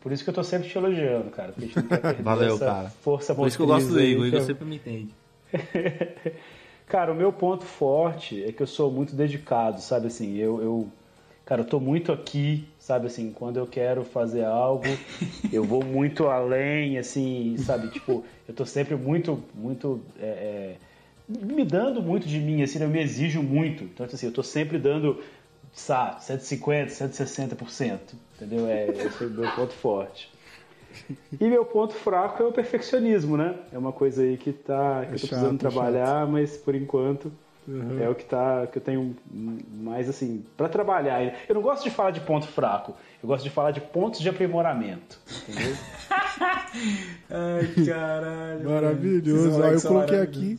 Por 0.00 0.10
isso 0.12 0.24
que 0.24 0.30
eu 0.30 0.34
tô 0.34 0.42
sempre 0.42 0.68
te 0.68 0.76
elogiando, 0.78 1.30
cara. 1.30 1.52
Porque 1.52 1.64
a 1.64 1.68
gente 1.68 1.76
não 1.76 1.88
quer 1.88 2.00
perder 2.00 2.22
Valeu, 2.24 2.58
cara. 2.58 2.88
Força 2.88 3.34
Por 3.34 3.46
isso 3.46 3.56
que 3.56 3.62
eu 3.62 3.66
gosto 3.68 3.88
do 3.92 4.00
Igor, 4.00 4.22
o 4.22 4.26
Igor 4.26 4.40
eu- 4.40 4.46
sempre 4.46 4.64
me 4.64 4.76
entende. 4.76 5.14
Cara, 6.86 7.12
o 7.12 7.14
meu 7.14 7.32
ponto 7.32 7.64
forte 7.64 8.42
é 8.44 8.52
que 8.52 8.62
eu 8.62 8.66
sou 8.66 8.90
muito 8.90 9.14
dedicado, 9.14 9.80
sabe 9.80 10.08
assim, 10.08 10.36
eu, 10.36 10.60
eu 10.60 10.88
cara, 11.52 11.60
eu 11.60 11.66
tô 11.66 11.78
muito 11.78 12.10
aqui, 12.10 12.66
sabe 12.78 13.08
assim, 13.08 13.30
quando 13.30 13.58
eu 13.58 13.66
quero 13.66 14.04
fazer 14.04 14.42
algo, 14.42 14.86
eu 15.52 15.62
vou 15.62 15.84
muito 15.84 16.26
além, 16.26 16.96
assim, 16.96 17.56
sabe, 17.58 17.88
tipo, 17.88 18.24
eu 18.48 18.54
tô 18.54 18.64
sempre 18.64 18.96
muito, 18.96 19.38
muito 19.54 20.00
é, 20.18 20.24
é, 20.24 20.76
me 21.28 21.62
dando 21.62 22.00
muito 22.00 22.26
de 22.26 22.38
mim, 22.38 22.62
assim, 22.62 22.82
eu 22.82 22.88
me 22.88 23.02
exijo 23.02 23.42
muito. 23.42 23.84
Então, 23.84 24.06
assim, 24.06 24.24
eu 24.24 24.32
tô 24.32 24.42
sempre 24.42 24.78
dando, 24.78 25.22
sabe, 25.74 26.22
150%, 26.22 26.88
160%, 26.88 27.98
entendeu? 28.36 28.66
É, 28.66 28.86
esse 28.88 29.22
é 29.22 29.26
o 29.26 29.30
meu 29.30 29.50
ponto 29.50 29.74
forte. 29.74 30.30
E 31.38 31.44
meu 31.44 31.66
ponto 31.66 31.92
fraco 31.92 32.42
é 32.42 32.46
o 32.46 32.52
perfeccionismo, 32.52 33.36
né? 33.36 33.56
É 33.70 33.76
uma 33.76 33.92
coisa 33.92 34.22
aí 34.22 34.38
que, 34.38 34.54
tá, 34.54 35.04
que 35.04 35.12
É 35.12 35.14
eu 35.16 35.20
tô 35.20 35.26
chato, 35.26 35.28
precisando 35.28 35.56
é 35.56 35.58
trabalhar, 35.58 36.26
mas 36.26 36.56
por 36.56 36.74
enquanto 36.74 37.30
é 38.00 38.08
o 38.08 38.14
que 38.14 38.24
tá 38.24 38.66
que 38.66 38.78
eu 38.78 38.82
tenho 38.82 39.16
mais 39.30 40.08
assim 40.08 40.44
para 40.56 40.68
trabalhar. 40.68 41.22
Eu 41.48 41.54
não 41.54 41.62
gosto 41.62 41.84
de 41.84 41.90
falar 41.90 42.10
de 42.10 42.20
ponto 42.20 42.46
fraco, 42.46 42.96
eu 43.22 43.26
gosto 43.26 43.44
de 43.44 43.50
falar 43.50 43.70
de 43.70 43.80
pontos 43.80 44.20
de 44.20 44.28
aprimoramento, 44.28 45.20
entendeu? 45.48 45.76
Ai, 47.30 47.84
caralho. 47.86 48.68
Maravilhoso. 48.68 49.62
Eu 49.62 49.80
coloquei 49.80 50.18
aqui, 50.18 50.58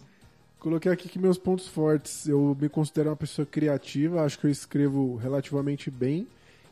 coloquei 0.60 0.92
aqui 0.92 1.10
que 1.10 1.20
meus 1.20 1.38
pontos 1.38 1.68
fortes, 1.68 2.28
eu 2.28 2.56
me 2.60 2.70
considero 2.70 3.10
uma 3.10 3.16
pessoa 3.18 3.46
criativa, 3.46 4.24
acho 4.24 4.40
que 4.40 4.48
eu 4.48 4.52
escrevo 4.52 5.18
relativamente 5.18 5.92
bem. 5.92 6.28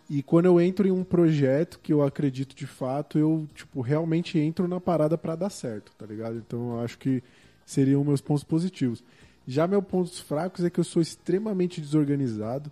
E 0.09 0.21
quando 0.21 0.45
eu 0.45 0.59
entro 0.59 0.87
em 0.87 0.91
um 0.91 1.03
projeto 1.03 1.79
que 1.81 1.93
eu 1.93 2.03
acredito 2.03 2.55
de 2.55 2.67
fato, 2.67 3.17
eu 3.17 3.47
tipo 3.53 3.81
realmente 3.81 4.37
entro 4.39 4.67
na 4.67 4.79
parada 4.79 5.17
pra 5.17 5.35
dar 5.35 5.49
certo, 5.49 5.91
tá 5.97 6.05
ligado? 6.05 6.37
Então 6.37 6.77
eu 6.77 6.83
acho 6.83 6.97
que 6.97 7.23
seriam 7.65 8.03
meus 8.03 8.19
pontos 8.19 8.43
positivos. 8.43 9.03
Já 9.51 9.67
meus 9.67 9.83
pontos 9.83 10.17
fracos 10.17 10.63
é 10.63 10.69
que 10.69 10.79
eu 10.79 10.83
sou 10.85 11.01
extremamente 11.01 11.81
desorganizado 11.81 12.71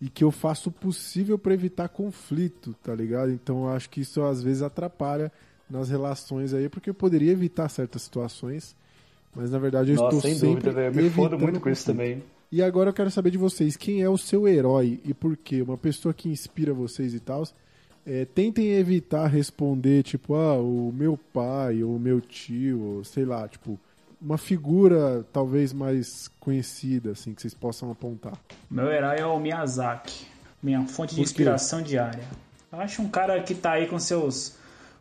e 0.00 0.08
que 0.08 0.22
eu 0.22 0.30
faço 0.30 0.68
o 0.68 0.72
possível 0.72 1.36
pra 1.36 1.52
evitar 1.52 1.88
conflito, 1.88 2.76
tá 2.80 2.94
ligado? 2.94 3.32
Então 3.32 3.64
eu 3.64 3.70
acho 3.70 3.90
que 3.90 4.02
isso 4.02 4.22
às 4.22 4.40
vezes 4.40 4.62
atrapalha 4.62 5.32
nas 5.68 5.88
relações 5.88 6.54
aí, 6.54 6.68
porque 6.68 6.90
eu 6.90 6.94
poderia 6.94 7.32
evitar 7.32 7.68
certas 7.68 8.02
situações, 8.02 8.76
mas 9.34 9.50
na 9.50 9.58
verdade 9.58 9.90
eu 9.90 9.96
Nossa, 9.96 10.16
estou 10.16 10.20
sem 10.20 10.34
sempre 10.38 10.70
dúvida, 10.70 10.70
velho. 10.70 10.96
Eu 10.96 11.02
me 11.02 11.10
fodo 11.10 11.36
muito 11.36 11.58
com 11.58 11.68
isso 11.68 11.86
também. 11.86 12.22
E 12.52 12.62
agora 12.62 12.90
eu 12.90 12.94
quero 12.94 13.10
saber 13.10 13.32
de 13.32 13.38
vocês, 13.38 13.76
quem 13.76 14.00
é 14.00 14.08
o 14.08 14.16
seu 14.16 14.46
herói 14.46 15.00
e 15.04 15.12
por 15.12 15.36
quê? 15.36 15.60
Uma 15.60 15.76
pessoa 15.76 16.14
que 16.14 16.28
inspira 16.28 16.72
vocês 16.72 17.14
e 17.14 17.18
tal. 17.18 17.42
É, 18.06 18.24
tentem 18.24 18.74
evitar 18.74 19.26
responder, 19.26 20.04
tipo, 20.04 20.36
ah, 20.36 20.56
o 20.56 20.92
meu 20.92 21.18
pai, 21.18 21.82
ou 21.82 21.96
o 21.96 21.98
meu 21.98 22.20
tio, 22.20 22.80
ou 22.80 23.04
sei 23.04 23.24
lá, 23.24 23.48
tipo, 23.48 23.76
uma 24.20 24.38
figura 24.38 25.24
talvez 25.32 25.72
mais 25.72 26.28
conhecida, 26.40 27.12
assim, 27.12 27.34
que 27.34 27.42
vocês 27.42 27.54
possam 27.54 27.90
apontar. 27.90 28.34
Meu 28.70 28.90
herói 28.90 29.16
é 29.18 29.26
o 29.26 29.38
Miyazaki, 29.38 30.26
minha 30.62 30.86
fonte 30.86 31.14
de 31.14 31.20
inspiração 31.20 31.82
diária. 31.82 32.24
Eu 32.72 32.80
acho 32.80 33.02
um 33.02 33.08
cara 33.08 33.40
que 33.42 33.54
tá 33.54 33.72
aí 33.72 33.86
com 33.86 33.98
seus 33.98 34.56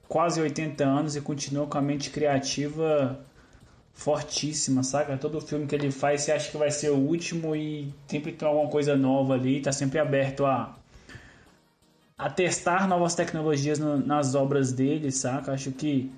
quase 0.07 0.39
80 0.39 0.83
anos 0.83 1.15
e 1.15 1.21
continua 1.21 1.65
com 1.65 1.77
a 1.77 1.81
mente 1.81 2.09
criativa 2.09 3.19
fortíssima, 3.93 4.83
saca? 4.83 5.17
Todo 5.17 5.39
filme 5.39 5.65
que 5.65 5.73
ele 5.73 5.89
faz, 5.89 6.21
você 6.23 6.31
acha 6.33 6.51
que 6.51 6.57
vai 6.57 6.69
ser 6.69 6.89
o 6.91 6.97
último 6.97 7.55
e 7.55 7.93
sempre 8.07 8.33
tem 8.33 8.47
alguma 8.47 8.69
coisa 8.69 8.95
nova 8.97 9.33
ali, 9.33 9.61
tá 9.61 9.71
sempre 9.71 9.99
aberto 9.99 10.45
a 10.45 10.75
a 12.17 12.29
testar 12.29 12.87
novas 12.87 13.13
tecnologias 13.13 13.77
no- 13.77 13.97
nas 13.97 14.35
obras 14.35 14.71
dele, 14.71 15.11
saca? 15.11 15.51
Acho 15.51 15.71
que 15.71 16.09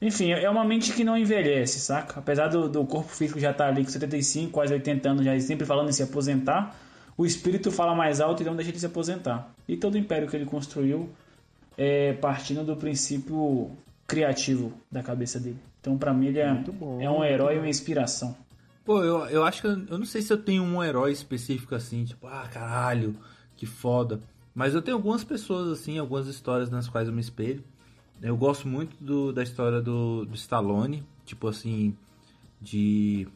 enfim, 0.00 0.30
é 0.30 0.48
uma 0.50 0.64
mente 0.64 0.92
que 0.92 1.02
não 1.02 1.16
envelhece, 1.16 1.80
saca? 1.80 2.20
Apesar 2.20 2.48
do, 2.48 2.68
do 2.68 2.84
corpo 2.84 3.08
físico 3.08 3.40
já 3.40 3.50
estar 3.50 3.68
ali 3.68 3.84
com 3.84 3.90
75, 3.90 4.50
quase 4.50 4.72
80 4.72 5.08
anos, 5.08 5.24
já 5.24 5.38
sempre 5.40 5.66
falando 5.66 5.88
em 5.88 5.92
se 5.92 6.02
aposentar, 6.02 6.76
o 7.16 7.24
espírito 7.24 7.70
fala 7.70 7.94
mais 7.94 8.20
alto 8.20 8.42
e 8.42 8.46
não 8.46 8.54
deixa 8.54 8.72
de 8.72 8.78
se 8.78 8.86
aposentar. 8.86 9.50
E 9.66 9.76
todo 9.76 9.94
o 9.94 9.98
império 9.98 10.28
que 10.28 10.36
ele 10.36 10.44
construiu 10.44 11.08
é 11.78 12.12
partindo 12.14 12.62
do 12.62 12.76
princípio 12.76 13.70
criativo 14.06 14.72
da 14.90 15.02
cabeça 15.02 15.40
dele. 15.40 15.58
Então, 15.80 15.96
pra 15.96 16.12
mim, 16.12 16.26
ele 16.26 16.40
é, 16.40 16.52
bom, 16.52 17.00
é 17.00 17.10
um 17.10 17.24
herói 17.24 17.56
e 17.56 17.58
uma 17.58 17.68
inspiração. 17.68 18.36
Pô, 18.84 19.02
eu, 19.02 19.24
eu 19.26 19.44
acho 19.44 19.62
que 19.62 19.66
eu, 19.66 19.86
eu 19.88 19.98
não 19.98 20.04
sei 20.04 20.20
se 20.20 20.32
eu 20.32 20.36
tenho 20.36 20.62
um 20.62 20.82
herói 20.82 21.10
específico 21.10 21.74
assim, 21.74 22.04
tipo, 22.04 22.26
ah, 22.26 22.48
caralho, 22.52 23.16
que 23.56 23.66
foda. 23.66 24.20
Mas 24.54 24.74
eu 24.74 24.82
tenho 24.82 24.96
algumas 24.96 25.24
pessoas 25.24 25.68
assim, 25.68 25.98
algumas 25.98 26.26
histórias 26.26 26.70
nas 26.70 26.88
quais 26.88 27.08
eu 27.08 27.14
me 27.14 27.20
espelho. 27.20 27.64
Eu 28.22 28.36
gosto 28.36 28.66
muito 28.66 28.96
do- 29.02 29.32
da 29.32 29.42
história 29.42 29.80
do, 29.80 30.24
do 30.24 30.34
Stallone, 30.34 31.04
tipo 31.24 31.46
assim, 31.48 31.94
de 32.60 33.26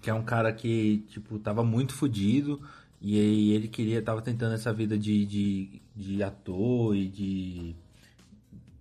que 0.00 0.10
é 0.10 0.14
um 0.14 0.24
cara 0.24 0.52
que, 0.52 1.04
tipo, 1.08 1.38
tava 1.38 1.62
muito 1.62 1.92
fudido 1.94 2.60
e 3.00 3.18
aí 3.18 3.50
ele 3.52 3.68
queria, 3.68 4.02
tava 4.02 4.20
tentando 4.20 4.54
essa 4.54 4.72
vida 4.72 4.98
de, 4.98 5.24
de, 5.24 5.80
de 5.94 6.22
ator 6.22 6.96
e 6.96 7.06
de 7.08 7.74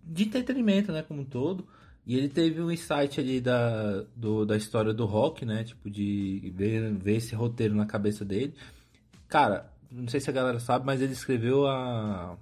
de 0.04 0.24
entretenimento, 0.24 0.92
né, 0.92 1.04
como 1.04 1.22
um 1.22 1.26
todo. 1.26 1.66
E 2.06 2.18
ele 2.18 2.28
teve 2.28 2.60
um 2.62 2.72
insight 2.72 3.20
ali 3.20 3.40
da, 3.40 4.04
do- 4.16 4.46
da 4.46 4.58
história 4.58 4.92
do 4.94 5.06
rock, 5.06 5.46
né? 5.46 5.64
Tipo, 5.64 5.90
de 5.90 6.52
ver, 6.56 6.92
ver 6.96 7.18
esse 7.18 7.34
roteiro 7.36 7.76
na 7.76 7.86
cabeça 7.86 8.26
dele. 8.26 8.54
Cara, 9.30 9.72
não 9.92 10.08
sei 10.10 10.20
se 10.20 10.30
a 10.30 10.34
galera 10.34 10.60
sabe, 10.60 10.86
mas 10.86 11.02
ele 11.02 11.14
escreveu 11.14 11.68
a, 11.68 12.36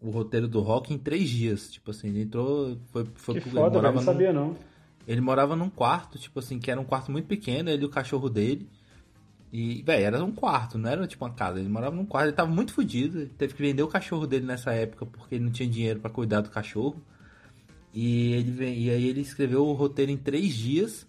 o 0.00 0.10
roteiro 0.10 0.48
do 0.48 0.60
rock 0.60 0.92
em 0.94 0.98
três 0.98 1.28
dias. 1.28 1.70
Tipo 1.70 1.90
assim, 1.90 2.08
ele 2.08 2.22
entrou. 2.22 2.78
Foi, 2.90 3.04
foi 3.14 3.34
Que 3.34 3.40
pro- 3.42 3.50
foda, 3.50 3.70
morava 3.76 3.94
não 3.96 4.00
num- 4.00 4.06
sabia 4.06 4.32
não. 4.32 4.56
ele 5.06 5.20
morava 5.20 5.54
num 5.56 5.68
quarto, 5.70 6.18
tipo 6.18 6.38
assim, 6.38 6.58
que 6.58 6.70
era 6.70 6.80
um 6.80 6.84
quarto 6.84 7.10
muito 7.12 7.26
pequeno, 7.26 7.68
ele 7.70 7.82
e 7.82 7.86
o 7.86 7.90
cachorro 7.90 8.28
dele. 8.28 8.68
E, 9.52 9.82
velho, 9.82 10.04
era 10.04 10.24
um 10.24 10.30
quarto, 10.30 10.78
não 10.78 10.88
era 10.88 11.06
tipo 11.08 11.24
uma 11.24 11.32
casa. 11.34 11.58
Ele 11.58 11.68
morava 11.68 11.94
num 11.96 12.06
quarto, 12.06 12.26
ele 12.28 12.36
tava 12.36 12.50
muito 12.50 12.72
fudido. 12.72 13.18
Ele 13.20 13.30
teve 13.36 13.52
que 13.54 13.60
vender 13.62 13.82
o 13.82 13.88
cachorro 13.88 14.26
dele 14.26 14.46
nessa 14.46 14.72
época 14.72 15.04
porque 15.04 15.34
ele 15.34 15.44
não 15.44 15.50
tinha 15.52 15.68
dinheiro 15.68 15.98
pra 16.00 16.08
cuidar 16.08 16.40
do 16.40 16.50
cachorro. 16.50 17.02
E, 17.92 18.32
ele, 18.34 18.64
e 18.84 18.90
aí 18.90 19.06
ele 19.08 19.20
escreveu 19.20 19.66
o 19.66 19.72
roteiro 19.72 20.12
em 20.12 20.16
três 20.16 20.54
dias. 20.54 21.04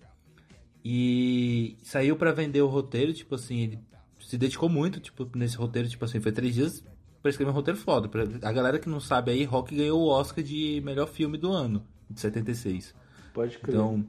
E 0.83 1.77
saiu 1.83 2.15
pra 2.15 2.31
vender 2.31 2.61
o 2.63 2.67
roteiro, 2.67 3.13
tipo 3.13 3.35
assim, 3.35 3.59
ele 3.59 3.79
se 4.19 4.35
dedicou 4.37 4.67
muito, 4.67 4.99
tipo, 4.99 5.29
nesse 5.35 5.55
roteiro, 5.55 5.87
tipo 5.87 6.03
assim, 6.03 6.19
foi 6.19 6.31
três 6.31 6.55
dias 6.55 6.83
pra 7.21 7.29
escrever 7.29 7.51
um 7.51 7.53
roteiro 7.55 7.79
foda. 7.79 8.07
Pra- 8.07 8.23
A 8.41 8.51
galera 8.51 8.79
que 8.79 8.89
não 8.89 8.99
sabe 8.99 9.31
aí, 9.31 9.43
Rock 9.43 9.75
ganhou 9.75 10.01
o 10.01 10.07
Oscar 10.07 10.43
de 10.43 10.81
melhor 10.83 11.07
filme 11.07 11.37
do 11.37 11.51
ano, 11.51 11.83
de 12.09 12.19
76. 12.19 12.93
Pode 13.33 13.57
crer. 13.59 13.75
Então, 13.75 14.05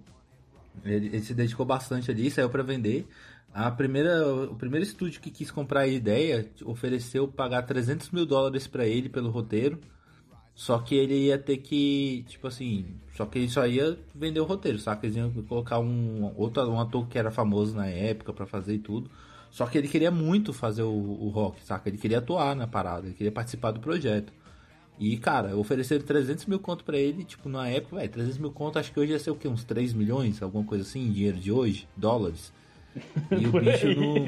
ele, 0.84 1.06
ele 1.06 1.20
se 1.22 1.34
dedicou 1.34 1.64
bastante 1.66 2.10
ali, 2.10 2.30
saiu 2.30 2.48
para 2.50 2.62
vender. 2.62 3.06
A 3.54 3.70
primeira, 3.70 4.26
o 4.46 4.54
primeiro 4.54 4.84
estúdio 4.84 5.20
que 5.20 5.30
quis 5.30 5.50
comprar 5.50 5.80
a 5.80 5.86
ideia 5.86 6.50
ofereceu 6.64 7.28
pagar 7.28 7.62
300 7.62 8.10
mil 8.10 8.24
dólares 8.24 8.66
para 8.66 8.86
ele 8.86 9.08
pelo 9.08 9.30
roteiro. 9.30 9.78
Só 10.54 10.78
que 10.78 10.94
ele 10.94 11.14
ia 11.26 11.38
ter 11.38 11.58
que, 11.58 12.24
tipo 12.28 12.46
assim, 12.46 12.86
só 13.16 13.24
que 13.24 13.38
ele 13.38 13.48
só 13.48 13.66
ia 13.66 13.98
vender 14.14 14.40
o 14.40 14.44
roteiro, 14.44 14.78
saca? 14.78 15.06
Eles 15.06 15.16
iam 15.16 15.30
colocar 15.44 15.78
um 15.78 16.30
outro 16.36 16.62
um 16.70 16.78
ator 16.80 17.06
que 17.08 17.18
era 17.18 17.30
famoso 17.30 17.74
na 17.74 17.86
época 17.86 18.32
para 18.34 18.46
fazer 18.46 18.74
e 18.74 18.78
tudo. 18.78 19.10
Só 19.52 19.66
que 19.66 19.78
ele 19.78 19.86
queria 19.86 20.10
muito 20.10 20.52
fazer 20.52 20.82
o, 20.82 20.88
o 20.90 21.28
rock, 21.28 21.62
saca? 21.64 21.88
Ele 21.88 21.98
queria 21.98 22.18
atuar 22.18 22.56
na 22.56 22.66
parada, 22.66 23.06
ele 23.06 23.14
queria 23.14 23.30
participar 23.30 23.70
do 23.70 23.78
projeto. 23.80 24.32
E, 24.98 25.16
cara, 25.18 25.56
ofereceram 25.56 26.04
300 26.04 26.46
mil 26.46 26.58
conto 26.58 26.82
pra 26.84 26.96
ele, 26.96 27.22
tipo, 27.22 27.48
na 27.48 27.68
época, 27.68 27.96
velho, 27.96 28.08
300 28.10 28.38
mil 28.38 28.50
conto, 28.50 28.78
acho 28.78 28.90
que 28.92 28.98
hoje 28.98 29.12
ia 29.12 29.18
ser 29.18 29.30
o 29.30 29.36
quê? 29.36 29.46
Uns 29.48 29.62
3 29.62 29.92
milhões? 29.92 30.42
Alguma 30.42 30.64
coisa 30.64 30.82
assim, 30.84 31.06
em 31.06 31.12
dinheiro 31.12 31.38
de 31.38 31.52
hoje? 31.52 31.86
Dólares? 31.96 32.52
E 33.30 33.46
o 33.46 33.52
bicho 33.52 33.88
não... 33.94 34.26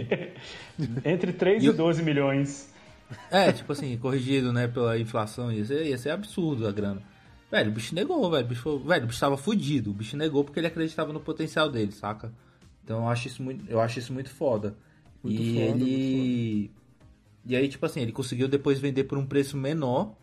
Entre 1.04 1.32
3 1.32 1.62
E 1.62 1.66
e 1.66 1.70
o- 1.70 1.72
12 1.72 2.02
milhões. 2.02 2.70
É, 3.30 3.52
tipo 3.52 3.72
assim, 3.72 3.96
corrigido, 3.98 4.52
né, 4.52 4.66
pela 4.68 4.98
inflação, 4.98 5.50
ia 5.52 5.64
ser, 5.64 5.86
ia 5.86 5.98
ser 5.98 6.10
absurdo 6.10 6.66
a 6.66 6.72
grana. 6.72 7.02
Velho, 7.50 7.70
o 7.70 7.74
bicho 7.74 7.94
negou, 7.94 8.30
velho. 8.30 8.44
O 8.44 8.48
bicho, 8.48 8.78
velho, 8.80 9.04
o 9.04 9.06
bicho 9.06 9.20
tava 9.20 9.36
fudido. 9.36 9.90
O 9.90 9.94
bicho 9.94 10.16
negou 10.16 10.42
porque 10.44 10.58
ele 10.60 10.66
acreditava 10.66 11.12
no 11.12 11.20
potencial 11.20 11.68
dele, 11.70 11.92
saca? 11.92 12.32
Então 12.82 12.98
eu 13.02 13.08
acho 13.08 13.28
isso 13.28 13.42
muito, 13.42 13.64
eu 13.70 13.80
acho 13.80 13.98
isso 13.98 14.12
muito 14.12 14.30
foda. 14.30 14.74
Muito 15.24 15.42
e 15.42 15.54
foda, 15.54 15.82
ele. 15.82 16.70
E 17.46 17.56
aí, 17.56 17.68
tipo 17.68 17.84
assim, 17.84 18.00
ele 18.00 18.12
conseguiu 18.12 18.46
depois 18.46 18.78
vender 18.78 19.04
por 19.04 19.18
um 19.18 19.26
preço 19.26 19.56
menor 19.56 20.14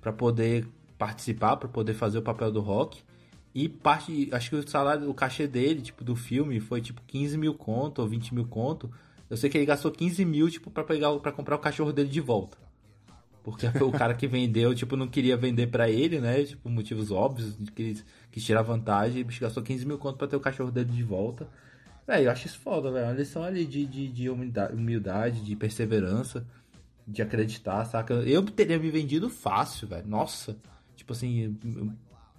pra 0.00 0.12
poder 0.12 0.66
participar, 0.98 1.56
pra 1.56 1.68
poder 1.68 1.94
fazer 1.94 2.18
o 2.18 2.22
papel 2.22 2.50
do 2.50 2.60
rock. 2.60 3.02
E 3.54 3.68
parte, 3.68 4.28
acho 4.32 4.50
que 4.50 4.56
o 4.56 4.68
salário, 4.68 5.08
o 5.08 5.14
cachê 5.14 5.46
dele, 5.46 5.80
tipo, 5.80 6.02
do 6.02 6.16
filme 6.16 6.58
foi 6.58 6.80
tipo 6.80 7.00
15 7.06 7.38
mil 7.38 7.54
conto 7.54 8.00
ou 8.00 8.08
20 8.08 8.34
mil 8.34 8.46
conto. 8.46 8.90
Eu 9.30 9.36
sei 9.36 9.48
que 9.48 9.56
ele 9.56 9.66
gastou 9.66 9.90
15 9.90 10.24
mil, 10.24 10.50
tipo, 10.50 10.70
pra, 10.70 10.82
pegar, 10.82 11.14
pra 11.18 11.30
comprar 11.30 11.56
o 11.56 11.60
cachorro 11.60 11.92
dele 11.92 12.08
de 12.08 12.20
volta. 12.20 12.58
Porque 13.42 13.70
foi 13.70 13.86
o 13.86 13.92
cara 13.92 14.14
que 14.14 14.26
vendeu, 14.26 14.74
tipo, 14.74 14.96
não 14.96 15.06
queria 15.06 15.36
vender 15.36 15.68
pra 15.68 15.88
ele, 15.88 16.18
né? 16.18 16.42
Tipo, 16.44 16.68
motivos 16.68 17.10
óbvios, 17.10 17.56
que 17.74 17.82
ele 17.82 18.02
quis 18.32 18.44
tirar 18.44 18.62
vantagem. 18.62 19.20
E 19.20 19.38
gastou 19.38 19.62
15 19.62 19.86
mil 19.86 19.98
conto 19.98 20.16
pra 20.16 20.26
ter 20.26 20.36
o 20.36 20.40
cachorro 20.40 20.70
dele 20.70 20.90
de 20.90 21.02
volta. 21.02 21.48
Velho, 22.06 22.24
eu 22.26 22.30
acho 22.30 22.46
isso 22.46 22.58
foda, 22.58 22.90
velho. 22.90 23.04
É 23.06 23.08
Uma 23.08 23.14
lição 23.18 23.42
ali 23.42 23.64
de, 23.64 23.86
de, 23.86 24.08
de 24.08 24.28
humildade, 24.28 25.40
de 25.42 25.56
perseverança, 25.56 26.46
de 27.06 27.22
acreditar, 27.22 27.84
saca? 27.86 28.14
Eu 28.14 28.42
teria 28.42 28.78
me 28.78 28.90
vendido 28.90 29.30
fácil, 29.30 29.88
velho. 29.88 30.06
Nossa. 30.06 30.56
Tipo 30.96 31.12
assim, 31.12 31.56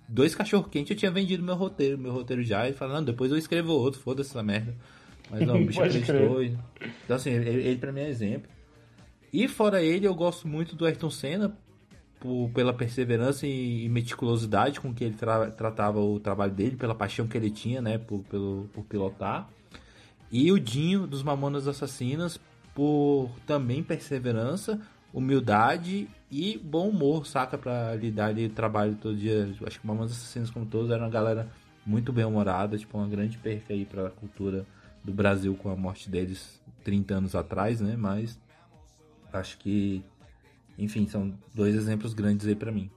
dois 0.08 0.36
cachorro 0.36 0.70
quente 0.70 0.92
eu 0.94 0.98
tinha 0.98 1.12
vendido 1.12 1.44
meu 1.44 1.56
roteiro, 1.56 1.98
meu 1.98 2.12
roteiro 2.14 2.44
já. 2.44 2.70
E 2.70 2.74
falando, 2.74 3.08
depois 3.08 3.32
eu 3.32 3.38
escrevo 3.38 3.72
outro, 3.74 4.00
foda-se 4.00 4.30
essa 4.30 4.44
merda. 4.44 4.74
Mas 5.32 5.46
não, 5.48 5.56
o 5.62 5.66
bicho 5.66 5.82
acreditou. 5.84 6.44
e- 6.44 6.58
Então 7.04 7.16
assim, 7.16 7.32
ele, 7.32 7.50
ele 7.50 7.80
pra 7.80 7.92
mim 7.92 8.02
é 8.02 8.10
exemplo. 8.10 8.50
E 9.34 9.48
fora 9.48 9.82
ele, 9.82 10.06
eu 10.08 10.14
gosto 10.16 10.48
muito 10.48 10.76
do 10.76 10.86
Ayrton 10.86 11.10
Senna 11.10 11.58
por- 12.20 12.50
pela 12.52 12.72
perseverança 12.74 13.46
e, 13.48 13.86
e 13.86 13.90
meticulosidade 13.90 14.80
com 14.80 14.94
que 14.94 15.04
ele 15.04 15.16
tra- 15.16 15.50
tratava 15.52 16.00
o 16.00 16.20
trabalho 16.20 16.54
dele, 16.54 16.76
pela 16.78 16.94
paixão 16.96 17.28
que 17.28 17.36
ele 17.36 17.50
tinha, 17.50 17.82
né, 17.82 17.98
por, 17.98 18.20
pelo, 18.26 18.70
por 18.74 18.84
pilotar. 18.86 19.50
E 20.32 20.52
o 20.52 20.60
Dinho 20.60 21.08
dos 21.08 21.24
Mamonas 21.24 21.68
Assassinas 21.68 22.40
por 22.74 23.30
também 23.46 23.82
perseverança, 23.82 24.82
humildade 25.14 26.10
e 26.30 26.58
bom 26.58 26.90
humor, 26.90 27.26
saca? 27.26 27.58
Pra 27.58 27.96
lidar 27.96 28.34
de 28.34 28.50
trabalho 28.50 28.98
todo 29.02 29.16
dia. 29.16 29.50
Acho 29.66 29.80
que 29.80 29.88
Mamonas 29.88 30.12
Assassinas, 30.12 30.50
como 30.50 30.66
todos, 30.66 30.92
era 30.92 31.04
uma 31.04 31.10
galera 31.10 31.50
muito 31.86 32.12
bem 32.12 32.26
humorada, 32.26 32.78
tipo, 32.78 32.98
uma 32.98 33.08
grande 33.08 33.38
perca 33.38 33.74
aí 33.74 33.86
pra 33.86 34.10
cultura 34.10 34.66
do 35.04 35.14
Brasil 35.14 35.56
com 35.56 35.70
a 35.70 35.76
morte 35.76 36.10
deles 36.10 36.60
30 36.84 37.16
anos 37.16 37.36
atrás, 37.36 37.80
né? 37.80 37.96
Mas 37.96 38.40
acho 39.32 39.58
que, 39.60 40.04
enfim, 40.78 41.08
são 41.08 41.34
dois 41.54 41.76
exemplos 41.76 42.14
grandes 42.14 42.48
aí 42.48 42.56
pra 42.56 42.72
mim. 42.72 42.90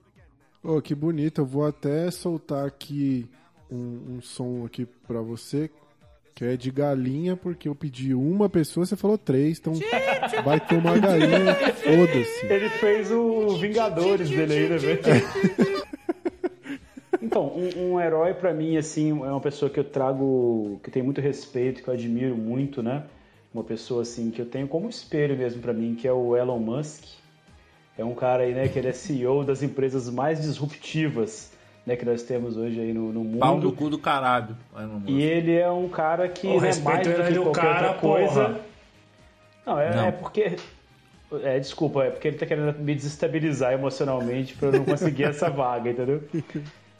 Oh, 0.62 0.81
que 0.81 0.94
bonito. 0.94 1.42
Eu 1.42 1.47
vou 1.47 1.66
até 1.66 2.10
soltar 2.10 2.66
aqui 2.66 3.28
um, 3.70 4.16
um 4.16 4.20
som 4.20 4.65
aqui 4.65 4.86
pra 5.07 5.20
você, 5.20 5.70
que 6.39 6.44
é 6.44 6.57
de 6.57 6.70
galinha, 6.70 7.36
porque 7.36 7.68
eu 7.68 7.75
pedi 7.75 8.15
uma 8.15 8.49
pessoa, 8.49 8.86
você 8.86 8.94
falou 8.94 9.18
três, 9.18 9.58
então 9.58 9.73
vai 10.44 10.60
ter 10.60 10.76
uma 10.76 10.97
galinha, 10.97 11.52
foda-se. 11.75 12.47
Ele 12.47 12.68
fez 12.68 13.10
o 13.10 13.57
Vingadores 13.57 14.31
dele 14.31 14.55
aí, 14.55 14.68
né, 14.68 14.78
velho? 14.78 15.00
Então, 17.20 17.49
um, 17.49 17.94
um 17.94 18.00
herói 18.00 18.33
pra 18.33 18.55
mim, 18.55 18.76
assim, 18.76 19.10
é 19.10 19.31
uma 19.31 19.41
pessoa 19.41 19.68
que 19.68 19.81
eu 19.81 19.84
trago, 19.84 20.81
que 20.84 20.91
tem 20.91 21.02
muito 21.02 21.20
respeito, 21.20 21.83
que 21.83 21.89
eu 21.89 21.94
admiro 21.94 22.36
muito, 22.36 22.81
né? 22.81 23.02
Uma 23.52 23.65
pessoa, 23.65 24.02
assim, 24.02 24.31
que 24.31 24.41
eu 24.41 24.47
tenho 24.47 24.68
como 24.68 24.89
espelho 24.89 25.36
mesmo 25.36 25.60
pra 25.60 25.73
mim, 25.73 25.97
que 25.97 26.07
é 26.07 26.12
o 26.12 26.36
Elon 26.36 26.60
Musk. 26.60 27.02
É 27.99 28.05
um 28.05 28.15
cara 28.15 28.44
aí, 28.44 28.55
né, 28.55 28.68
que 28.68 28.78
ele 28.78 28.86
é 28.86 28.92
CEO 28.92 29.42
das 29.42 29.65
empresas 29.65 30.08
mais 30.08 30.41
disruptivas, 30.41 31.50
né, 31.89 31.97
que 31.97 32.05
nós 32.05 32.23
temos 32.23 32.57
hoje 32.58 32.78
aí 32.78 32.92
no, 32.92 33.12
no 33.12 33.39
Pau 33.39 33.57
no 33.57 33.62
mundo. 33.62 33.73
cu 33.73 33.89
do 33.89 33.99
caralho. 33.99 34.55
E 35.07 35.23
ele 35.23 35.57
é 35.57 35.70
um 35.70 35.89
cara 35.89 36.28
que, 36.28 36.47
Ô, 36.47 36.60
né, 36.60 36.70
mais 36.84 37.07
do 37.07 37.15
que 37.15 37.39
o 37.39 37.42
qualquer 37.44 37.60
cara, 37.62 37.86
outra 37.89 38.00
coisa... 38.00 38.44
porra. 38.44 38.60
Não, 39.67 39.81
é, 39.81 39.97
Não. 39.97 40.05
é 40.07 40.12
porque... 40.12 40.57
É, 41.42 41.58
desculpa, 41.58 42.05
é 42.05 42.10
porque 42.10 42.28
ele 42.28 42.39
tá 42.39 42.47
querendo 42.47 42.78
me 42.78 42.94
desestabilizar 42.94 43.73
emocionalmente 43.73 44.55
pra 44.55 44.68
eu 44.68 44.73
não 44.73 44.84
conseguir 44.84 45.25
essa 45.28 45.50
vaga, 45.50 45.91
entendeu? 45.91 46.23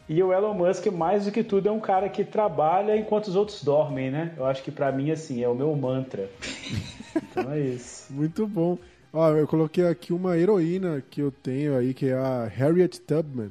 E 0.09 0.23
o 0.23 0.33
Elon 0.33 0.55
Musk, 0.55 0.87
mais 0.87 1.25
do 1.25 1.33
que 1.33 1.43
tudo, 1.43 1.69
é 1.69 1.73
um 1.73 1.81
cara 1.81 2.09
que 2.09 2.25
trabalha 2.25 2.97
enquanto 2.97 3.29
os 3.29 3.37
outros 3.37 3.63
dormem, 3.63 4.11
né? 4.11 4.33
Eu 4.37 4.45
acho 4.45 4.63
que 4.63 4.71
pra 4.71 4.91
mim, 4.93 5.11
assim, 5.11 5.43
é 5.43 5.49
o 5.49 5.55
meu 5.55 5.75
mantra. 5.77 6.29
Então 7.17 7.51
é 7.51 7.59
isso. 7.59 8.13
Muito 8.13 8.47
bom. 8.47 8.79
Ó, 9.13 9.31
eu 9.31 9.49
coloquei 9.49 9.87
aqui 9.87 10.13
uma 10.13 10.37
heroína 10.37 11.03
que 11.11 11.21
eu 11.21 11.33
tenho 11.33 11.77
aí, 11.77 11.93
que 11.93 12.11
é 12.11 12.15
a 12.15 12.45
Harriet 12.45 13.01
Tubman, 13.01 13.51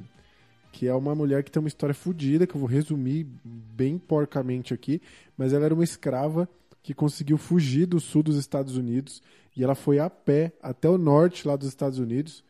que 0.78 0.86
é 0.86 0.94
uma 0.94 1.12
mulher 1.12 1.42
que 1.42 1.50
tem 1.50 1.58
uma 1.58 1.66
história 1.66 1.92
fodida, 1.92 2.46
que 2.46 2.54
eu 2.54 2.60
vou 2.60 2.68
resumir 2.68 3.26
bem 3.44 3.98
porcamente 3.98 4.72
aqui, 4.72 5.02
mas 5.36 5.52
ela 5.52 5.64
era 5.64 5.74
uma 5.74 5.82
escrava 5.82 6.48
que 6.84 6.94
conseguiu 6.94 7.36
fugir 7.36 7.84
do 7.84 7.98
sul 7.98 8.22
dos 8.22 8.36
Estados 8.36 8.76
Unidos 8.76 9.20
e 9.56 9.64
ela 9.64 9.74
foi 9.74 9.98
a 9.98 10.08
pé 10.08 10.52
até 10.62 10.88
o 10.88 10.96
norte 10.96 11.48
lá 11.48 11.56
dos 11.56 11.66
Estados 11.66 11.98
Unidos. 11.98 12.44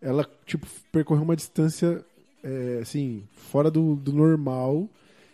Ela, 0.00 0.26
tipo, 0.46 0.66
percorreu 0.90 1.22
uma 1.22 1.36
distância, 1.36 2.02
é, 2.42 2.78
assim, 2.80 3.24
fora 3.34 3.70
do, 3.70 3.94
do 3.94 4.10
normal, 4.10 4.88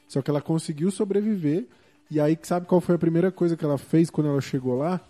só 0.09 0.21
que 0.21 0.29
ela 0.29 0.43
conseguiu 0.43 0.91
sobreviver. 0.91 1.69
E 2.11 2.19
aí, 2.19 2.37
sabe 2.43 2.67
qual 2.67 2.81
foi 2.81 2.97
a 2.97 2.99
primeira 2.99 3.31
coisa 3.31 3.57
que 3.57 3.65
ela 3.65 3.79
fez 3.79 4.11
quando 4.11 4.31
ela 4.31 4.41
chegou 4.41 4.77
lá? 4.77 5.01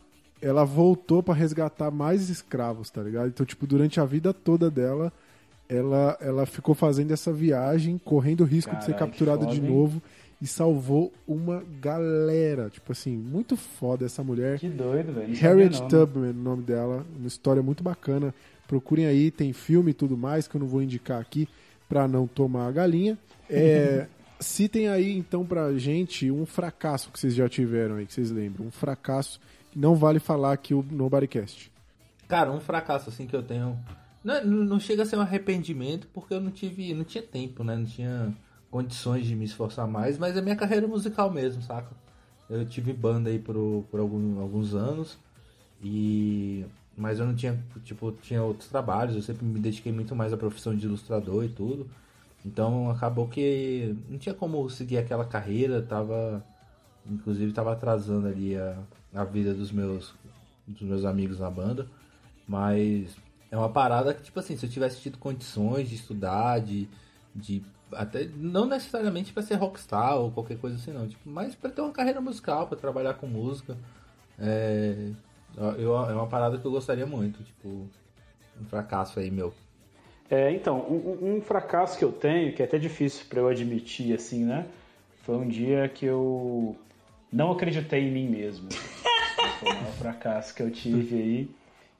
ela 0.42 0.64
voltou 0.64 1.22
pra 1.22 1.32
resgatar 1.32 1.88
mais 1.92 2.28
escravos, 2.28 2.90
tá 2.90 3.00
ligado? 3.00 3.28
Então, 3.28 3.46
tipo, 3.46 3.64
durante 3.64 4.00
a 4.00 4.04
vida 4.04 4.34
toda 4.34 4.68
dela, 4.68 5.12
ela, 5.72 6.18
ela 6.20 6.46
ficou 6.46 6.74
fazendo 6.74 7.12
essa 7.12 7.32
viagem, 7.32 7.98
correndo 7.98 8.42
o 8.42 8.46
risco 8.46 8.76
de 8.76 8.84
ser 8.84 8.94
capturada 8.94 9.46
que 9.46 9.52
de 9.52 9.60
foda, 9.60 9.68
hein? 9.68 9.74
novo 9.74 10.02
e 10.40 10.46
salvou 10.46 11.12
uma 11.26 11.62
galera. 11.80 12.68
Tipo 12.68 12.90
assim, 12.90 13.16
muito 13.16 13.56
foda 13.56 14.04
essa 14.04 14.24
mulher. 14.24 14.58
Que 14.58 14.68
doido, 14.68 15.12
velho. 15.12 15.34
Harriet 15.36 15.78
não, 15.78 15.82
né? 15.82 15.88
Tubman, 15.88 16.30
o 16.30 16.34
nome 16.34 16.62
dela, 16.64 17.06
uma 17.16 17.28
história 17.28 17.62
muito 17.62 17.82
bacana. 17.82 18.34
Procurem 18.66 19.06
aí, 19.06 19.30
tem 19.30 19.52
filme 19.52 19.92
e 19.92 19.94
tudo 19.94 20.16
mais 20.16 20.48
que 20.48 20.56
eu 20.56 20.60
não 20.60 20.66
vou 20.66 20.82
indicar 20.82 21.20
aqui 21.20 21.48
pra 21.88 22.08
não 22.08 22.26
tomar 22.26 22.66
a 22.66 22.72
galinha. 22.72 23.16
É, 23.48 24.08
citem 24.40 24.88
aí 24.88 25.16
então 25.16 25.46
pra 25.46 25.72
gente 25.78 26.28
um 26.30 26.44
fracasso 26.44 27.10
que 27.12 27.20
vocês 27.20 27.34
já 27.34 27.48
tiveram 27.48 27.96
aí, 27.96 28.06
que 28.06 28.12
vocês 28.12 28.30
lembram. 28.30 28.66
Um 28.66 28.70
fracasso 28.70 29.40
que 29.70 29.78
não 29.78 29.94
vale 29.94 30.18
falar 30.18 30.52
aqui 30.52 30.74
o 30.74 30.84
Nobodycast. 30.90 31.70
Cara, 32.26 32.50
um 32.50 32.60
fracasso 32.60 33.08
assim 33.10 33.26
que 33.26 33.36
eu 33.36 33.42
tenho. 33.42 33.78
Não, 34.24 34.44
não 34.44 34.80
chega 34.80 35.02
a 35.02 35.06
ser 35.06 35.16
um 35.16 35.20
arrependimento, 35.20 36.06
porque 36.12 36.34
eu 36.34 36.40
não 36.40 36.50
tive. 36.50 36.94
não 36.94 37.04
tinha 37.04 37.22
tempo, 37.22 37.64
né? 37.64 37.76
Não 37.76 37.84
tinha 37.86 38.32
condições 38.70 39.26
de 39.26 39.34
me 39.34 39.44
esforçar 39.44 39.86
mais, 39.86 40.16
mas 40.18 40.36
é 40.36 40.40
minha 40.40 40.56
carreira 40.56 40.86
musical 40.86 41.30
mesmo, 41.30 41.62
saca? 41.62 41.90
Eu 42.48 42.64
tive 42.66 42.92
banda 42.92 43.30
aí 43.30 43.38
por, 43.38 43.84
por 43.90 44.00
algum- 44.00 44.40
alguns 44.40 44.74
anos. 44.74 45.18
E. 45.82 46.64
Mas 46.96 47.18
eu 47.18 47.26
não 47.26 47.34
tinha, 47.34 47.58
tipo, 47.84 48.12
tinha 48.22 48.42
outros 48.42 48.68
trabalhos, 48.68 49.16
eu 49.16 49.22
sempre 49.22 49.46
me 49.46 49.58
dediquei 49.58 49.90
muito 49.90 50.14
mais 50.14 50.32
à 50.32 50.36
profissão 50.36 50.76
de 50.76 50.84
ilustrador 50.86 51.44
e 51.44 51.48
tudo. 51.48 51.88
Então 52.44 52.90
acabou 52.90 53.28
que 53.28 53.96
não 54.10 54.18
tinha 54.18 54.34
como 54.34 54.68
seguir 54.68 54.98
aquela 54.98 55.24
carreira, 55.24 55.80
tava. 55.82 56.44
Inclusive 57.10 57.52
tava 57.52 57.72
atrasando 57.72 58.28
ali 58.28 58.56
a, 58.56 58.76
a 59.14 59.24
vida 59.24 59.52
dos 59.54 59.72
meus, 59.72 60.14
dos 60.68 60.82
meus 60.82 61.04
amigos 61.04 61.40
na 61.40 61.50
banda. 61.50 61.86
Mas 62.46 63.16
é 63.52 63.56
uma 63.56 63.68
parada 63.68 64.14
que, 64.14 64.22
tipo 64.22 64.40
assim, 64.40 64.56
se 64.56 64.64
eu 64.64 64.70
tivesse 64.70 64.98
tido 64.98 65.18
condições 65.18 65.86
de 65.88 65.94
estudar, 65.94 66.58
de. 66.58 66.88
de 67.36 67.62
até 67.92 68.26
não 68.34 68.64
necessariamente 68.64 69.30
para 69.34 69.42
ser 69.42 69.56
rockstar 69.56 70.16
ou 70.16 70.30
qualquer 70.30 70.56
coisa 70.56 70.76
assim, 70.76 70.90
não. 70.90 71.06
Tipo, 71.06 71.28
mas 71.28 71.54
para 71.54 71.68
ter 71.68 71.82
uma 71.82 71.92
carreira 71.92 72.18
musical, 72.22 72.66
para 72.66 72.78
trabalhar 72.78 73.12
com 73.14 73.26
música. 73.26 73.76
É, 74.38 75.10
eu, 75.78 75.94
é 75.94 76.14
uma 76.14 76.26
parada 76.26 76.56
que 76.56 76.64
eu 76.64 76.70
gostaria 76.70 77.04
muito. 77.04 77.42
Tipo, 77.44 77.68
um 77.68 78.64
fracasso 78.70 79.20
aí, 79.20 79.30
meu. 79.30 79.52
É, 80.30 80.50
então, 80.50 80.78
um, 80.80 81.36
um- 81.36 81.42
fracasso 81.42 81.98
que 81.98 82.04
eu 82.04 82.10
tenho, 82.10 82.54
que 82.54 82.62
é 82.62 82.64
até 82.64 82.78
difícil 82.78 83.26
pra 83.28 83.40
eu 83.40 83.48
admitir, 83.48 84.14
assim, 84.14 84.46
né? 84.46 84.66
Foi 85.24 85.36
um 85.36 85.46
dia 85.46 85.86
que 85.90 86.06
eu 86.06 86.74
não 87.30 87.52
acreditei 87.52 88.08
em 88.08 88.10
mim 88.10 88.28
mesmo. 88.30 88.70
Foi 89.60 89.70
um 89.70 89.92
fracasso 89.98 90.54
que 90.54 90.62
eu 90.62 90.70
tive 90.70 91.16
aí 91.16 91.50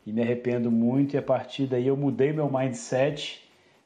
e 0.07 0.13
me 0.13 0.23
arrependo 0.23 0.71
muito. 0.71 1.15
E 1.15 1.19
a 1.19 1.23
partir 1.23 1.67
daí 1.67 1.87
eu 1.87 1.97
mudei 1.97 2.33
meu 2.33 2.51
mindset 2.51 3.43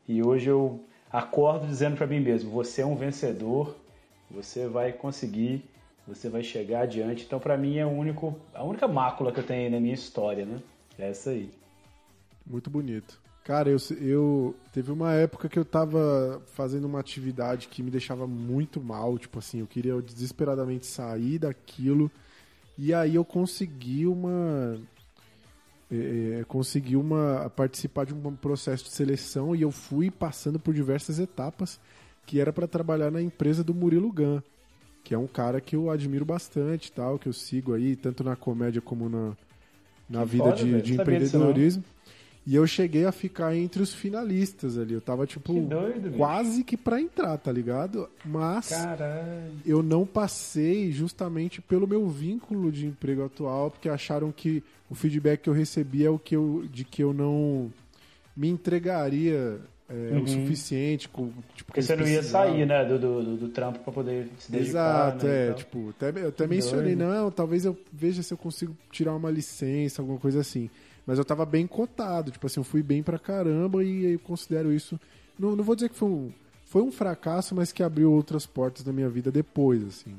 e 0.09 0.23
hoje 0.23 0.49
eu 0.49 0.81
acordo 1.11 1.67
dizendo 1.67 1.97
pra 1.97 2.07
mim 2.07 2.21
mesmo: 2.21 2.51
você 2.51 2.83
é 2.83 2.87
um 2.87 2.97
vencedor, 2.97 3.77
você 4.31 4.67
vai 4.67 4.93
conseguir, 4.93 5.65
você 6.07 6.29
vai 6.29 6.43
chegar 6.43 6.83
adiante. 6.83 7.25
Então, 7.25 7.41
pra 7.41 7.57
mim, 7.57 7.79
é 7.79 7.87
único, 7.87 8.39
a 8.55 8.63
única 8.63 8.87
mácula 8.87 9.33
que 9.33 9.41
eu 9.41 9.47
tenho 9.47 9.71
na 9.71 9.81
minha 9.81 9.95
história, 9.95 10.45
né? 10.45 10.61
É 10.99 11.11
essa 11.11 11.31
aí. 11.31 11.51
Muito 12.47 12.71
bonito. 12.71 13.21
Cara, 13.43 13.71
eu, 13.71 13.77
eu 14.01 14.57
teve 14.73 14.91
uma 14.91 15.13
época 15.13 15.49
que 15.49 15.59
eu 15.59 15.65
tava 15.65 16.43
fazendo 16.47 16.85
uma 16.85 16.99
atividade 16.99 17.69
que 17.69 17.81
me 17.81 17.93
deixava 17.93 18.27
muito 18.27 18.81
mal, 18.81 19.17
tipo 19.19 19.39
assim, 19.39 19.61
eu 19.61 19.69
queria 19.69 20.01
desesperadamente 20.03 20.87
sair 20.87 21.39
daquilo. 21.39 22.11
E 22.77 22.93
aí 22.93 23.15
eu 23.15 23.25
consegui 23.25 24.05
uma 24.07 24.81
é, 25.91 26.41
é, 26.41 26.45
consegui 26.45 26.97
uma 26.97 27.51
participar 27.55 28.07
de 28.07 28.15
um 28.15 28.35
processo 28.35 28.85
de 28.85 28.91
seleção 28.91 29.55
e 29.55 29.63
eu 29.63 29.71
fui 29.71 30.11
passando 30.11 30.59
por 30.59 30.75
diversas 30.75 31.19
etapas 31.19 31.79
que 32.27 32.41
era 32.41 32.53
para 32.53 32.67
trabalhar 32.67 33.11
na 33.11 33.23
empresa 33.23 33.63
do 33.63 33.73
Murilo 33.73 34.13
Gun, 34.13 34.41
que 35.05 35.15
é 35.15 35.19
um 35.19 35.29
cara 35.29 35.61
que 35.61 35.77
eu 35.77 35.89
admiro 35.91 36.25
bastante, 36.25 36.91
tal, 36.91 37.19
que 37.19 37.29
eu 37.29 37.33
sigo 37.33 37.73
aí 37.73 37.95
tanto 37.95 38.25
na 38.25 38.35
comédia 38.35 38.83
como 38.83 39.09
na 39.09 39.37
na 40.09 40.21
Que 40.21 40.27
vida 40.27 40.45
foda, 40.45 40.57
de, 40.57 40.83
de 40.83 40.95
empreendedorismo. 40.95 41.85
E 42.47 42.55
eu 42.55 42.65
cheguei 42.65 43.05
a 43.05 43.11
ficar 43.11 43.57
entre 43.57 43.83
os 43.83 43.93
finalistas 43.93 44.79
ali. 44.79 44.95
Eu 44.95 45.01
tava, 45.01 45.27
tipo, 45.27 45.53
Que 45.53 45.61
doido, 45.63 46.01
bicho. 46.03 46.17
quase 46.17 46.63
que 46.63 46.77
pra 46.77 47.01
entrar, 47.01 47.37
tá 47.39 47.51
ligado? 47.51 48.09
Mas 48.25 48.69
Caralho. 48.69 49.51
eu 49.65 49.83
não 49.83 50.07
passei 50.07 50.93
justamente 50.93 51.61
pelo 51.61 51.89
meu 51.89 52.07
vínculo 52.09 52.71
de 52.71 52.87
emprego 52.87 53.25
atual, 53.25 53.73
porque 53.73 53.89
acharam 53.89 54.31
que 54.31 54.63
o 54.89 54.95
feedback 54.95 55.41
que 55.43 55.51
eu 55.51 55.55
recebia 55.55 56.07
é 56.07 56.11
o 56.11 56.21
que 56.21 56.37
eu, 56.37 56.65
de 56.73 56.85
que 56.85 57.03
eu 57.03 57.13
não 57.13 57.69
me 58.37 58.49
entregaria 58.49 59.59
é, 59.89 59.93
Uhum. 60.15 60.23
o 60.23 60.29
suficiente. 60.29 61.09
Com, 61.09 61.31
tipo, 61.57 61.67
Porque 61.67 61.81
que 61.81 61.87
você 61.87 61.97
não 61.97 62.07
ia 62.07 62.23
sair, 62.23 62.65
né, 62.67 62.85
do, 62.85 62.99
do, 62.99 63.37
do- 63.37 63.49
trampo 63.49 63.79
pra 63.81 63.93
poder 63.93 64.29
se 64.39 64.51
dedicar. 64.53 64.69
Exato, 64.71 65.27
né, 65.27 65.43
é, 65.43 65.47
tal. 65.49 65.55
tipo, 65.57 65.91
até, 65.91 66.09
eu 66.23 66.29
até 66.29 66.45
Que 66.45 66.51
mencionei, 66.51 66.95
não, 66.97 67.31
talvez 67.31 67.65
eu 67.65 67.77
veja 67.93 68.23
se 68.23 68.33
eu 68.33 68.39
consigo 68.39 68.77
tirar 68.91 69.15
uma 69.15 69.31
licença, 69.31 70.01
alguma 70.03 70.19
coisa 70.19 70.41
assim. 70.41 70.69
Mas 71.07 71.19
eu 71.19 71.25
tava 71.25 71.47
bem 71.47 71.67
cotado, 71.67 72.31
tipo 72.33 72.47
assim, 72.47 72.59
eu 72.61 72.65
fui 72.65 72.83
bem 72.83 73.03
pra 73.03 73.19
caramba 73.19 73.85
e 73.85 74.13
eu 74.15 74.19
considero 74.19 74.73
isso. 74.73 74.99
Não, 75.39 75.55
não 75.55 75.63
vou 75.63 75.75
dizer 75.77 75.89
que 75.89 75.95
foi 75.97 76.09
um, 76.09 76.33
foi 76.65 76.83
um 76.83 76.91
fracasso, 76.91 77.55
mas 77.55 77.71
que 77.73 77.83
abriu 77.83 78.13
outras 78.13 78.45
portas 78.45 78.85
na 78.85 78.93
minha 78.93 79.09
vida 79.09 79.31
depois, 79.31 79.85
assim. 79.85 80.15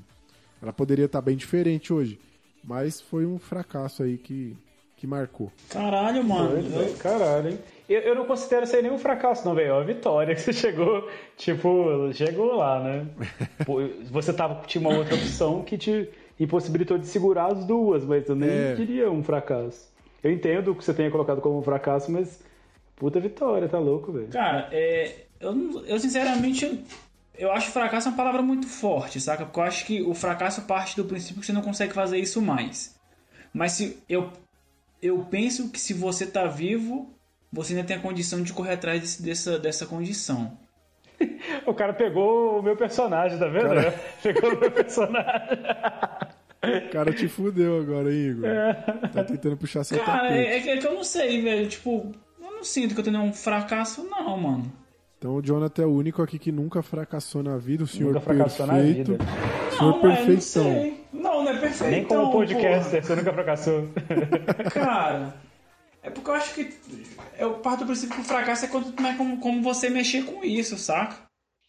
Ela 0.61 0.71
poderia 0.71 1.05
estar 1.05 1.21
bem 1.21 1.35
diferente 1.35 1.91
hoje, 1.93 2.17
mas 2.63 3.01
foi 3.01 3.25
um 3.25 3.37
fracasso 3.37 4.01
aí 4.01 4.17
que, 4.17 4.55
que 4.95 5.05
marcou. 5.05 5.51
Caralho, 5.69 6.23
mano. 6.23 6.61
Doido. 6.63 6.97
Caralho, 6.99 7.49
hein? 7.49 7.59
Eu, 7.89 7.99
eu 8.01 8.15
não 8.15 8.25
considero 8.25 8.63
isso 8.63 8.75
aí 8.75 8.81
nenhum 8.81 8.97
fracasso, 8.97 9.45
não, 9.47 9.53
velho. 9.55 9.69
É 9.69 9.73
uma 9.73 9.83
vitória 9.83 10.33
que 10.35 10.41
você 10.41 10.53
chegou, 10.53 11.07
tipo, 11.35 12.11
chegou 12.13 12.55
lá, 12.55 12.81
né? 12.81 13.07
Pô, 13.65 13.79
Você 14.11 14.31
tava, 14.33 14.61
tinha 14.65 14.81
uma 14.81 14.97
outra 14.97 15.15
opção 15.15 15.63
que 15.63 15.77
te, 15.77 16.09
impossibilitou 16.39 16.97
de 16.97 17.07
segurar 17.07 17.51
as 17.51 17.65
duas, 17.65 18.03
mas 18.05 18.27
eu 18.29 18.35
nem 18.35 18.49
É. 18.49 18.73
queria 18.75 19.11
um 19.11 19.23
fracasso. 19.23 19.87
Eu 20.27 20.33
entendo 20.33 20.75
que 20.75 20.83
você 20.83 20.93
tenha 20.93 21.09
colocado 21.09 21.39
como 21.41 21.57
um 21.57 21.61
fracasso, 21.63 22.11
mas 22.11 22.39
puta 22.97 23.17
vitória, 23.19 23.69
tá 23.69 23.79
louco, 23.79 24.11
velho. 24.11 24.27
Cara, 24.27 24.67
é, 24.71 25.25
eu, 25.39 25.85
eu 25.85 25.97
sinceramente 25.99 26.83
eu 27.37 27.49
acho 27.51 27.71
fracasso 27.71 28.09
uma 28.09 28.17
palavra 28.17 28.41
muito 28.41 28.67
forte, 28.67 29.21
saca? 29.21 29.45
Porque 29.45 29.59
eu 29.59 29.63
acho 29.63 29.85
que 29.85 30.01
o 30.01 30.13
fracasso 30.13 30.63
parte 30.63 30.95
do 30.97 31.05
princípio 31.05 31.39
que 31.39 31.45
você 31.45 31.53
não 31.53 31.61
consegue 31.61 31.93
fazer 31.93 32.17
isso 32.17 32.41
mais. 32.41 32.95
Mas 33.53 33.71
se 33.73 33.97
eu 34.09 34.29
eu 35.01 35.19
penso 35.29 35.69
que 35.69 35.79
se 35.79 35.93
você 35.93 36.25
tá 36.25 36.45
vivo, 36.45 37.13
você 37.53 37.73
ainda 37.73 37.87
tem 37.87 37.95
a 37.95 38.01
condição 38.01 38.41
de 38.41 38.51
correr 38.51 38.73
atrás 38.73 38.99
desse- 38.99 39.21
dessa, 39.23 39.57
dessa 39.59 39.85
condição. 39.85 40.57
O 41.65 41.73
cara 41.73 41.93
pegou 41.93 42.59
o 42.59 42.63
meu 42.63 42.75
personagem, 42.75 43.37
tá 43.39 43.47
vendo? 43.47 43.69
Cara. 43.69 43.91
Pegou 44.23 44.53
o 44.53 44.59
meu 44.59 44.71
personagem. 44.71 45.57
O 46.63 46.89
cara 46.91 47.13
te 47.13 47.27
fudeu 47.27 47.79
agora, 47.79 48.11
hein, 48.11 48.29
Igor. 48.31 48.49
Tá 49.13 49.23
tentando 49.23 49.57
puxar 49.57 49.83
seu 49.83 49.99
Cara, 49.99 50.23
tapete. 50.29 50.39
é, 50.39 50.57
é 50.57 50.59
que- 50.61 50.69
é 50.69 50.77
que 50.77 50.87
eu 50.87 50.93
não 50.95 51.03
sei, 51.03 51.41
velho. 51.41 51.67
Tipo, 51.67 52.11
eu 52.41 52.51
não 52.51 52.63
sinto 52.63 52.93
que 52.95 52.99
eu 52.99 53.03
tenho 53.03 53.19
um 53.21 53.31
fracasso, 53.33 54.03
não, 54.09 54.37
mano. 54.37 54.71
Então 55.19 55.35
o 55.35 55.41
Jonathan 55.41 55.83
é 55.83 55.85
o 55.85 55.91
único 55.95 56.21
aqui 56.21 56.37
que 56.37 56.51
nunca 56.51 56.81
fracassou 56.83 57.41
na 57.41 57.57
vida, 57.57 57.83
o 57.83 57.87
senhor 57.87 58.13
Nunca 58.13 58.21
fracassou 58.21 58.67
na 58.67 58.73
perfeito. 58.75 59.11
vida. 59.13 59.23
O 59.23 59.71
senhor 59.77 59.91
Não, 59.91 60.01
mas 60.01 60.01
não 60.03 60.25
perfeitão. 60.25 60.41
sei. 60.63 61.03
Não, 61.13 61.43
não 61.43 61.51
é 61.51 61.57
perfeito. 61.59 61.91
Nem 61.91 62.03
como 62.05 62.31
podcaster, 62.31 63.03
você 63.03 63.15
nunca 63.15 63.33
fracassou. 63.33 63.87
Cara, 64.73 65.33
é 66.03 66.09
porque 66.11 66.29
eu 66.29 66.33
acho 66.35 66.53
que 66.53 66.73
eu 67.39 67.53
parto 67.55 67.79
do 67.79 67.85
princípio 67.87 68.15
que 68.15 68.21
o 68.21 68.25
fracasso 68.25 68.65
é 68.65 68.67
quando 68.67 68.93
não 68.99 69.09
é 69.09 69.15
como, 69.15 69.39
como 69.39 69.61
você 69.63 69.89
mexer 69.89 70.23
com 70.23 70.43
isso, 70.43 70.77
saca? 70.77 71.26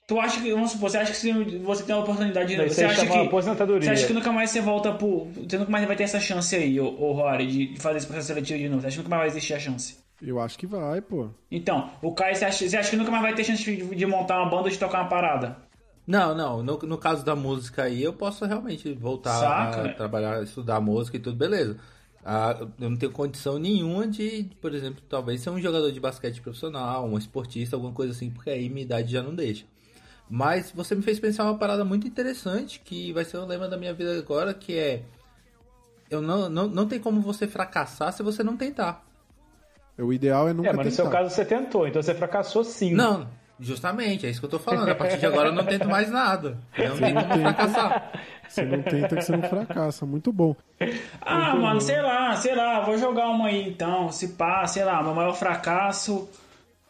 Tu 0.08 0.18
acha 0.18 0.40
que, 0.40 0.50
vamos 0.50 0.70
supor, 0.70 0.88
você 0.88 0.96
acha 0.96 1.12
que 1.12 1.58
você 1.58 1.82
tem 1.82 1.94
a 1.94 1.98
oportunidade 1.98 2.56
de 2.56 2.66
você 2.66 2.82
acha 2.82 3.06
que 3.06 3.12
aposentadoria. 3.12 3.82
Você 3.82 3.90
acha 3.90 4.06
que 4.06 4.14
nunca 4.14 4.32
mais 4.32 4.48
você 4.48 4.58
volta 4.58 4.90
pro. 4.94 5.26
Você 5.26 5.58
nunca 5.58 5.70
mais 5.70 5.86
vai 5.86 5.94
ter 5.96 6.04
essa 6.04 6.18
chance 6.18 6.56
aí, 6.56 6.80
ô, 6.80 6.86
ô 6.98 7.12
Rory, 7.12 7.46
de 7.46 7.78
fazer 7.78 7.98
esse 7.98 8.06
processo 8.06 8.28
seletivo 8.28 8.58
de 8.58 8.70
novo. 8.70 8.80
Você 8.80 8.86
acha 8.86 8.96
que 8.96 9.02
nunca 9.02 9.10
mais 9.10 9.20
vai 9.20 9.28
existir 9.28 9.52
a 9.52 9.58
chance? 9.58 9.98
Eu 10.22 10.40
acho 10.40 10.58
que 10.58 10.66
vai, 10.66 11.02
pô. 11.02 11.28
Então, 11.50 11.90
o 12.00 12.14
Caio, 12.14 12.34
você 12.34 12.46
acha, 12.46 12.66
você 12.66 12.74
acha 12.78 12.88
que 12.88 12.96
nunca 12.96 13.10
mais 13.10 13.22
vai 13.22 13.34
ter 13.34 13.44
chance 13.44 13.62
de, 13.62 13.94
de 13.94 14.06
montar 14.06 14.40
uma 14.40 14.48
banda 14.48 14.62
ou 14.62 14.70
de 14.70 14.78
tocar 14.78 15.02
uma 15.02 15.10
parada? 15.10 15.58
Não, 16.06 16.34
não. 16.34 16.62
No, 16.62 16.78
no 16.78 16.96
caso 16.96 17.22
da 17.22 17.36
música 17.36 17.82
aí, 17.82 18.02
eu 18.02 18.14
posso 18.14 18.46
realmente 18.46 18.90
voltar 18.94 19.38
Saca? 19.38 19.90
a 19.90 19.94
trabalhar, 19.94 20.42
estudar 20.42 20.80
música 20.80 21.18
e 21.18 21.20
tudo, 21.20 21.36
beleza. 21.36 21.76
Ah, 22.24 22.56
eu 22.80 22.88
não 22.88 22.96
tenho 22.96 23.12
condição 23.12 23.58
nenhuma 23.58 24.08
de, 24.08 24.50
por 24.58 24.74
exemplo, 24.74 25.02
talvez 25.06 25.42
ser 25.42 25.50
um 25.50 25.60
jogador 25.60 25.92
de 25.92 26.00
basquete 26.00 26.40
profissional, 26.40 27.06
um 27.06 27.18
esportista, 27.18 27.76
alguma 27.76 27.92
coisa 27.92 28.14
assim, 28.14 28.30
porque 28.30 28.48
aí 28.48 28.70
minha 28.70 28.86
idade 28.86 29.12
já 29.12 29.22
não 29.22 29.34
deixa. 29.34 29.66
Mas 30.30 30.70
você 30.70 30.94
me 30.94 31.02
fez 31.02 31.18
pensar 31.18 31.44
uma 31.44 31.56
parada 31.56 31.84
muito 31.84 32.06
interessante, 32.06 32.80
que 32.80 33.12
vai 33.12 33.24
ser 33.24 33.38
o 33.38 33.46
lema 33.46 33.66
da 33.68 33.76
minha 33.78 33.94
vida 33.94 34.16
agora, 34.18 34.52
que 34.52 34.76
é... 34.78 35.02
Eu 36.10 36.20
não, 36.22 36.48
não, 36.48 36.66
não 36.68 36.86
tem 36.88 36.98
como 36.98 37.20
você 37.20 37.46
fracassar 37.46 38.12
se 38.12 38.22
você 38.22 38.42
não 38.42 38.56
tentar. 38.56 39.04
O 39.98 40.12
ideal 40.12 40.48
é 40.48 40.52
nunca 40.52 40.68
É, 40.70 40.72
mas 40.72 40.86
no 40.86 40.90
tentar. 40.92 41.02
seu 41.02 41.10
caso 41.10 41.34
você 41.34 41.44
tentou, 41.44 41.86
então 41.86 42.02
você 42.02 42.14
fracassou 42.14 42.62
sim. 42.64 42.92
Não, 42.94 43.26
justamente, 43.58 44.26
é 44.26 44.30
isso 44.30 44.40
que 44.40 44.46
eu 44.46 44.50
tô 44.50 44.58
falando. 44.58 44.88
A 44.90 44.94
partir 44.94 45.18
de 45.18 45.26
agora 45.26 45.48
eu 45.48 45.52
não 45.54 45.64
tento 45.66 45.88
mais 45.88 46.10
nada. 46.10 46.56
Eu 46.76 46.90
não 46.90 46.96
Você 46.96 47.02
tenho 47.02 47.14
não 47.14 47.22
como 47.22 47.34
tenta. 47.34 47.54
fracassar. 47.54 48.12
Você 48.48 48.64
não 48.64 48.82
tenta 48.82 49.16
que 49.16 49.22
você 49.22 49.32
não 49.36 49.42
fracassa. 49.42 50.06
Muito 50.06 50.32
bom. 50.32 50.54
Ah, 51.20 51.54
mano, 51.56 51.80
sei 51.80 52.00
lá, 52.00 52.36
sei 52.36 52.54
lá, 52.54 52.80
vou 52.80 52.96
jogar 52.96 53.28
uma 53.28 53.48
aí 53.48 53.68
então. 53.68 54.10
Se 54.12 54.28
pá, 54.28 54.66
sei 54.66 54.84
lá, 54.84 55.02
meu 55.02 55.14
maior 55.14 55.34
fracasso 55.34 56.28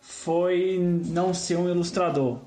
foi 0.00 0.78
não 1.06 1.32
ser 1.34 1.56
um 1.56 1.68
ilustrador. 1.68 2.38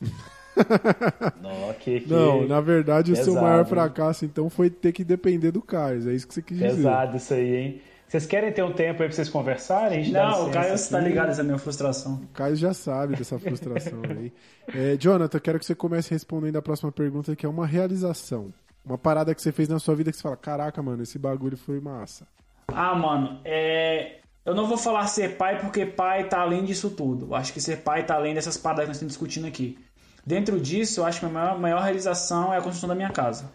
Não, 1.40 1.72
que, 1.74 2.00
que... 2.00 2.10
Não, 2.12 2.46
na 2.46 2.60
verdade, 2.60 3.12
o 3.12 3.16
seu 3.16 3.26
Pesado, 3.26 3.46
maior 3.46 3.64
fracasso, 3.66 4.24
então, 4.24 4.50
foi 4.50 4.70
ter 4.70 4.92
que 4.92 5.04
depender 5.04 5.50
do 5.50 5.62
Caio. 5.62 6.08
É 6.08 6.14
isso 6.14 6.26
que 6.26 6.34
você 6.34 6.42
quis 6.42 6.58
dizer. 6.58 6.76
Pesado 6.76 7.16
isso 7.16 7.34
aí, 7.34 7.56
hein? 7.56 7.80
Vocês 8.12 8.26
querem 8.26 8.52
ter 8.52 8.62
um 8.62 8.72
tempo 8.72 9.02
aí 9.02 9.08
pra 9.08 9.16
vocês 9.16 9.30
conversarem? 9.30 10.10
Não, 10.10 10.48
o 10.48 10.50
Caio 10.50 10.74
aqui. 10.74 10.90
tá 10.90 11.00
ligado 11.00 11.30
essa 11.30 11.42
minha 11.42 11.56
frustração. 11.56 12.20
O 12.22 12.26
Caio 12.34 12.54
já 12.54 12.74
sabe 12.74 13.16
dessa 13.16 13.38
frustração 13.38 14.02
aí. 14.10 14.30
É, 14.74 14.96
Jonathan, 14.98 15.38
quero 15.38 15.58
que 15.58 15.64
você 15.64 15.74
comece 15.74 16.10
respondendo 16.10 16.56
a 16.56 16.62
próxima 16.62 16.92
pergunta, 16.92 17.34
que 17.34 17.46
é 17.46 17.48
uma 17.48 17.66
realização. 17.66 18.52
Uma 18.84 18.98
parada 18.98 19.34
que 19.34 19.40
você 19.40 19.50
fez 19.50 19.66
na 19.66 19.78
sua 19.78 19.94
vida 19.94 20.10
que 20.10 20.16
você 20.18 20.22
fala, 20.22 20.36
caraca, 20.36 20.82
mano, 20.82 21.02
esse 21.02 21.18
bagulho 21.18 21.56
foi 21.56 21.80
massa. 21.80 22.26
Ah, 22.68 22.94
mano, 22.94 23.40
é. 23.46 24.18
Eu 24.44 24.54
não 24.54 24.66
vou 24.66 24.76
falar 24.76 25.06
ser 25.06 25.36
pai 25.36 25.58
porque 25.60 25.86
pai 25.86 26.28
tá 26.28 26.40
além 26.40 26.64
disso 26.64 26.90
tudo. 26.90 27.26
Eu 27.26 27.34
acho 27.34 27.52
que 27.52 27.60
ser 27.62 27.78
pai 27.78 28.04
tá 28.04 28.16
além 28.16 28.34
dessas 28.34 28.58
paradas 28.58 28.84
que 28.84 28.88
nós 28.88 28.96
estamos 28.96 29.12
discutindo 29.12 29.46
aqui. 29.46 29.78
Dentro 30.24 30.60
disso, 30.60 31.00
eu 31.00 31.04
acho 31.04 31.20
que 31.20 31.26
a 31.26 31.28
maior, 31.28 31.58
maior 31.58 31.82
realização 31.82 32.52
é 32.54 32.58
a 32.58 32.60
construção 32.62 32.88
da 32.88 32.94
minha 32.94 33.10
casa. 33.10 33.50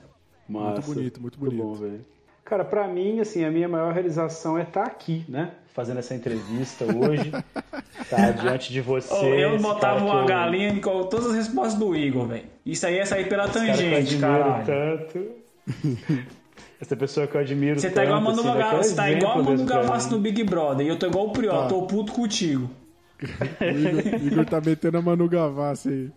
Massa. 0.47 0.81
Muito 0.81 0.81
bonito, 0.93 1.21
muito 1.21 1.39
bonito. 1.39 1.57
bom, 1.63 1.73
velho. 1.75 2.05
Cara, 2.43 2.63
pra 2.63 2.87
mim, 2.87 3.19
assim, 3.19 3.43
a 3.43 3.51
minha 3.51 3.67
maior 3.67 3.93
realização 3.93 4.57
é 4.57 4.63
estar 4.63 4.83
aqui, 4.83 5.25
né? 5.27 5.51
Fazendo 5.73 5.99
essa 5.99 6.15
entrevista 6.15 6.85
hoje. 6.85 7.29
tá 8.09 8.31
diante 8.31 8.71
de 8.71 8.79
vocês. 8.81 9.11
Ô, 9.21 9.25
eu 9.25 9.57
botava 9.59 9.99
cara 9.99 10.11
uma 10.11 10.21
eu- 10.21 10.25
galinha 10.25 10.69
em 10.69 10.79
qual- 10.81 11.05
todas 11.07 11.27
as 11.27 11.35
respostas 11.35 11.75
do 11.75 11.93
Igor, 11.95 12.25
velho. 12.27 12.45
Isso 12.65 12.85
aí 12.87 12.97
é 12.99 13.05
sair 13.05 13.27
pela 13.27 13.45
esse 13.45 13.53
cara 13.53 13.65
que 13.65 13.71
eu 13.71 13.75
tangente, 13.77 13.95
admiro 14.15 14.21
caralho. 14.21 14.65
tanto. 14.65 15.27
Essa 16.79 16.95
pessoa 16.95 17.25
que 17.27 17.35
eu 17.35 17.41
admiro 17.41 17.79
Você 17.79 17.87
tanto. 17.87 17.95
tá 17.95 18.03
igual 18.05 18.19
a 18.19 18.21
Manu 18.21 18.39
assim, 18.39 18.47
Gavassi, 18.59 18.89
você 18.89 18.95
tá 18.95 19.11
igual 19.11 19.31
a 19.39 19.43
Manu 19.43 19.65
Gavassi 19.65 20.11
no 20.11 20.19
Big 20.19 20.43
Brother. 20.43 20.85
E 20.85 20.89
eu 20.89 20.99
tô 20.99 21.07
igual 21.07 21.27
o 21.27 21.31
Priol, 21.33 21.63
Tá. 21.63 21.67
tô 21.69 21.81
puto 21.83 22.11
contigo. 22.13 22.69
O 23.19 23.65
Igor, 23.65 24.21
o 24.21 24.27
Igor 24.27 24.45
tá 24.45 24.61
metendo 24.61 24.97
a 24.99 25.01
Manu 25.01 25.27
Gavassi 25.27 25.89
aí. 25.89 26.11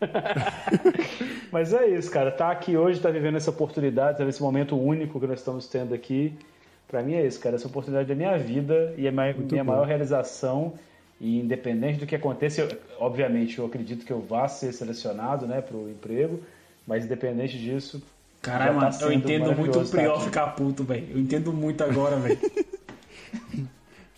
Mas 1.52 1.72
é 1.72 1.86
isso, 1.88 2.10
cara. 2.10 2.30
Tá 2.30 2.50
aqui 2.50 2.76
hoje, 2.76 3.00
tá 3.00 3.10
vivendo 3.10 3.36
essa 3.36 3.50
oportunidade, 3.50 4.18
tá 4.18 4.24
nesse 4.24 4.42
momento 4.42 4.76
único 4.80 5.18
que 5.20 5.26
nós 5.26 5.38
estamos 5.40 5.66
tendo 5.66 5.94
aqui. 5.94 6.32
Pra 6.88 7.02
mim 7.02 7.14
é 7.14 7.26
isso, 7.26 7.38
cara. 7.40 7.56
Essa 7.56 7.66
oportunidade 7.68 8.08
da 8.08 8.14
minha 8.14 8.36
vida 8.38 8.94
e 8.96 9.06
é 9.06 9.10
minha, 9.10 9.34
minha 9.34 9.64
maior 9.64 9.86
realização. 9.86 10.74
E 11.20 11.38
independente 11.38 11.98
do 12.00 12.06
que 12.06 12.16
aconteça, 12.16 12.62
eu- 12.62 12.68
obviamente 12.98 13.58
eu 13.58 13.66
acredito 13.66 14.04
que 14.06 14.12
eu 14.12 14.20
vá 14.20 14.48
ser 14.48 14.72
selecionado, 14.72 15.46
né, 15.46 15.60
pro 15.60 15.88
emprego. 15.90 16.40
Mas 16.86 17.04
independente 17.04 17.58
disso. 17.58 18.02
Caralho, 18.40 18.80
tá 18.80 18.86
mano, 18.90 18.96
eu 19.02 19.12
entendo 19.12 19.52
muito 19.54 19.78
o 19.78 19.86
tá 19.86 20.12
aqui. 20.12 20.24
ficar 20.24 20.46
puto, 20.48 20.82
velho. 20.82 21.08
Eu 21.10 21.18
entendo 21.18 21.52
muito 21.52 21.84
agora, 21.84 22.16
velho. 22.16 22.38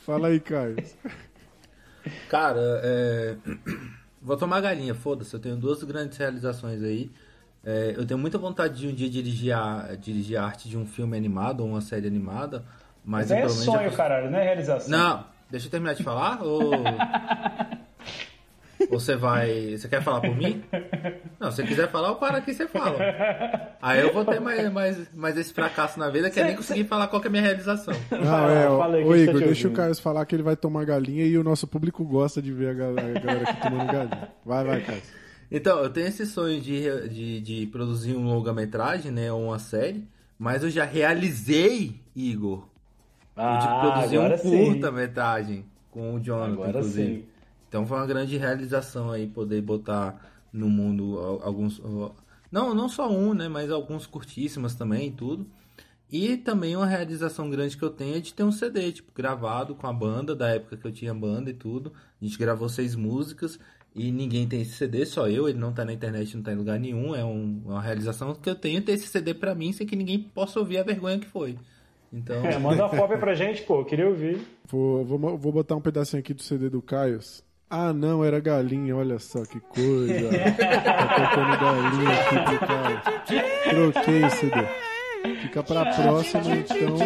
Fala 0.06 0.28
aí, 0.28 0.38
Caio. 0.40 0.76
Cara, 2.28 2.80
é... 2.84 3.34
vou 4.22 4.36
tomar 4.36 4.60
galinha, 4.60 4.94
foda-se. 4.94 5.34
Eu 5.34 5.40
tenho 5.40 5.56
duas 5.56 5.82
grandes 5.82 6.16
realizações 6.16 6.82
aí. 6.82 7.10
É, 7.64 7.94
eu 7.96 8.04
tenho 8.04 8.18
muita 8.18 8.38
vontade 8.38 8.78
de 8.80 8.88
um 8.88 8.94
dia 8.94 9.08
dirigir 9.08 9.52
a, 9.56 9.94
dirigir 10.00 10.36
a 10.36 10.44
arte 10.44 10.68
de 10.68 10.76
um 10.76 10.86
filme 10.86 11.16
animado 11.16 11.60
ou 11.60 11.68
uma 11.68 11.80
série 11.80 12.06
animada. 12.06 12.64
Mas, 13.04 13.30
Mas 13.30 13.38
é 13.38 13.42
já 13.42 13.48
sonho, 13.48 13.88
fiz- 13.88 13.96
caralho, 13.96 14.30
não 14.30 14.38
é 14.38 14.42
realização. 14.44 14.90
Não, 14.90 15.24
deixa 15.50 15.66
eu 15.66 15.70
terminar 15.70 15.94
de 15.94 16.02
falar 16.02 16.42
ou. 16.42 16.72
ou 18.90 18.98
você 19.00 19.16
vai. 19.16 19.76
Você 19.76 19.88
quer 19.88 20.02
falar 20.02 20.20
por 20.20 20.34
mim? 20.36 20.62
Não, 21.40 21.50
se 21.50 21.56
você 21.56 21.62
quiser 21.64 21.90
falar, 21.90 22.08
eu 22.08 22.16
paro 22.16 22.36
aqui 22.36 22.50
e 22.50 22.54
você 22.54 22.66
fala. 22.68 22.96
Aí 23.80 24.00
eu 24.00 24.12
vou 24.12 24.24
ter 24.24 24.40
mais, 24.40 24.72
mais, 24.72 25.14
mais 25.14 25.36
esse 25.36 25.52
fracasso 25.52 25.98
na 25.98 26.08
vida 26.10 26.30
que 26.30 26.38
é 26.40 26.44
nem 26.44 26.56
conseguir 26.56 26.84
falar 26.84 27.08
qual 27.08 27.20
que 27.20 27.26
é 27.26 27.30
a 27.30 27.32
minha 27.32 27.42
realização. 27.42 27.94
Não, 28.10 28.48
é, 28.50 28.68
ó, 28.68 28.76
ô 28.86 28.90
tá 28.90 28.98
Igor, 29.00 29.16
te 29.40 29.44
deixa 29.44 29.68
o. 29.68 29.72
Caio 29.72 29.94
falar 29.96 30.24
que 30.26 30.34
ele 30.34 30.42
vai 30.42 30.56
tomar 30.56 30.84
galinha 30.84 31.24
e 31.24 31.36
o 31.38 31.44
nosso 31.44 31.66
público 31.66 32.04
gosta 32.04 32.40
de 32.42 32.52
ver 32.52 32.70
a 32.70 32.74
gal- 32.74 32.90
a 32.90 33.20
galera 33.20 33.50
aqui 33.50 33.60
tomando 33.62 33.86
galinha. 33.92 34.28
Vai, 34.44 34.64
vai, 34.64 34.80
Caio. 34.82 35.02
Então, 35.50 35.78
eu 35.80 35.90
tenho 35.90 36.06
esse 36.06 36.24
sonho 36.24 36.60
de, 36.60 37.08
de, 37.08 37.40
de 37.40 37.66
produzir 37.66 38.14
um 38.16 38.24
longa-metragem, 38.24 39.10
né? 39.12 39.30
Ou 39.30 39.44
uma 39.48 39.58
série, 39.58 40.08
mas 40.38 40.62
eu 40.62 40.70
já 40.70 40.84
realizei, 40.84 42.00
Igor, 42.16 42.60
o 42.60 43.58
de 43.58 43.66
Ah, 43.68 43.78
produzir 43.82 44.16
um 44.18 44.20
agora 44.22 44.38
sim. 44.38 44.64
curta-metragem 44.66 45.64
com 45.90 46.14
o 46.14 46.20
Jonathan, 46.20 46.52
Agora 46.52 46.68
inclusive. 46.70 47.06
sim. 47.16 47.24
Então 47.72 47.86
foi 47.86 47.96
uma 47.96 48.06
grande 48.06 48.36
realização 48.36 49.10
aí 49.10 49.26
poder 49.26 49.62
botar 49.62 50.20
no 50.52 50.68
mundo 50.68 51.18
al- 51.18 51.40
alguns. 51.42 51.80
Não, 52.50 52.74
não 52.74 52.86
só 52.86 53.10
um, 53.10 53.32
né? 53.32 53.48
Mas 53.48 53.70
alguns 53.70 54.06
curtíssimas 54.06 54.74
também 54.74 55.08
e 55.08 55.10
tudo. 55.10 55.46
E 56.10 56.36
também 56.36 56.76
uma 56.76 56.84
realização 56.84 57.48
grande 57.48 57.74
que 57.78 57.82
eu 57.82 57.88
tenho 57.88 58.16
é 58.16 58.20
de 58.20 58.34
ter 58.34 58.42
um 58.42 58.52
CD, 58.52 58.92
tipo, 58.92 59.10
gravado 59.16 59.74
com 59.74 59.86
a 59.86 59.92
banda, 59.94 60.36
da 60.36 60.50
época 60.50 60.76
que 60.76 60.86
eu 60.86 60.92
tinha 60.92 61.14
banda 61.14 61.48
e 61.48 61.54
tudo. 61.54 61.94
A 62.20 62.24
gente 62.26 62.36
gravou 62.36 62.68
seis 62.68 62.94
músicas 62.94 63.58
e 63.94 64.12
ninguém 64.12 64.46
tem 64.46 64.60
esse 64.60 64.72
CD, 64.72 65.06
só 65.06 65.26
eu, 65.30 65.48
ele 65.48 65.58
não 65.58 65.72
tá 65.72 65.82
na 65.82 65.94
internet, 65.94 66.36
não 66.36 66.42
tá 66.42 66.52
em 66.52 66.56
lugar 66.56 66.78
nenhum. 66.78 67.14
É 67.14 67.24
um- 67.24 67.62
uma 67.64 67.80
realização 67.80 68.34
que 68.34 68.50
eu 68.50 68.54
tenho 68.54 68.82
ter 68.82 68.92
esse 68.92 69.06
CD 69.06 69.32
pra 69.32 69.54
mim 69.54 69.72
sem 69.72 69.86
que 69.86 69.96
ninguém 69.96 70.18
possa 70.18 70.58
ouvir 70.60 70.76
a 70.76 70.82
vergonha 70.82 71.18
que 71.18 71.26
foi. 71.26 71.56
Então. 72.12 72.44
É, 72.44 72.58
manda 72.58 72.84
uma 72.84 72.94
cópia 72.94 73.16
pra 73.16 73.32
gente, 73.34 73.62
pô. 73.62 73.80
eu 73.80 73.84
Queria 73.86 74.06
ouvir. 74.06 74.38
Vou, 74.68 75.02
vou, 75.06 75.38
vou 75.38 75.50
botar 75.52 75.74
um 75.74 75.80
pedacinho 75.80 76.20
aqui 76.20 76.34
do 76.34 76.42
CD 76.42 76.68
do 76.68 76.82
Caio. 76.82 77.18
Ah, 77.74 77.90
não, 77.90 78.22
era 78.22 78.38
galinha, 78.38 78.94
olha 78.94 79.18
só 79.18 79.46
que 79.46 79.58
coisa. 79.58 80.28
tá 80.28 81.08
tocando 81.08 81.58
galinha 81.58 82.20
aqui 82.20 82.44
pro 82.44 82.66
Caio. 82.66 83.92
Troquei 83.92 84.24
o 84.24 84.30
CD. 84.30 85.36
Fica 85.40 85.62
pra 85.62 85.86
próxima, 85.86 86.54
então. 86.54 86.96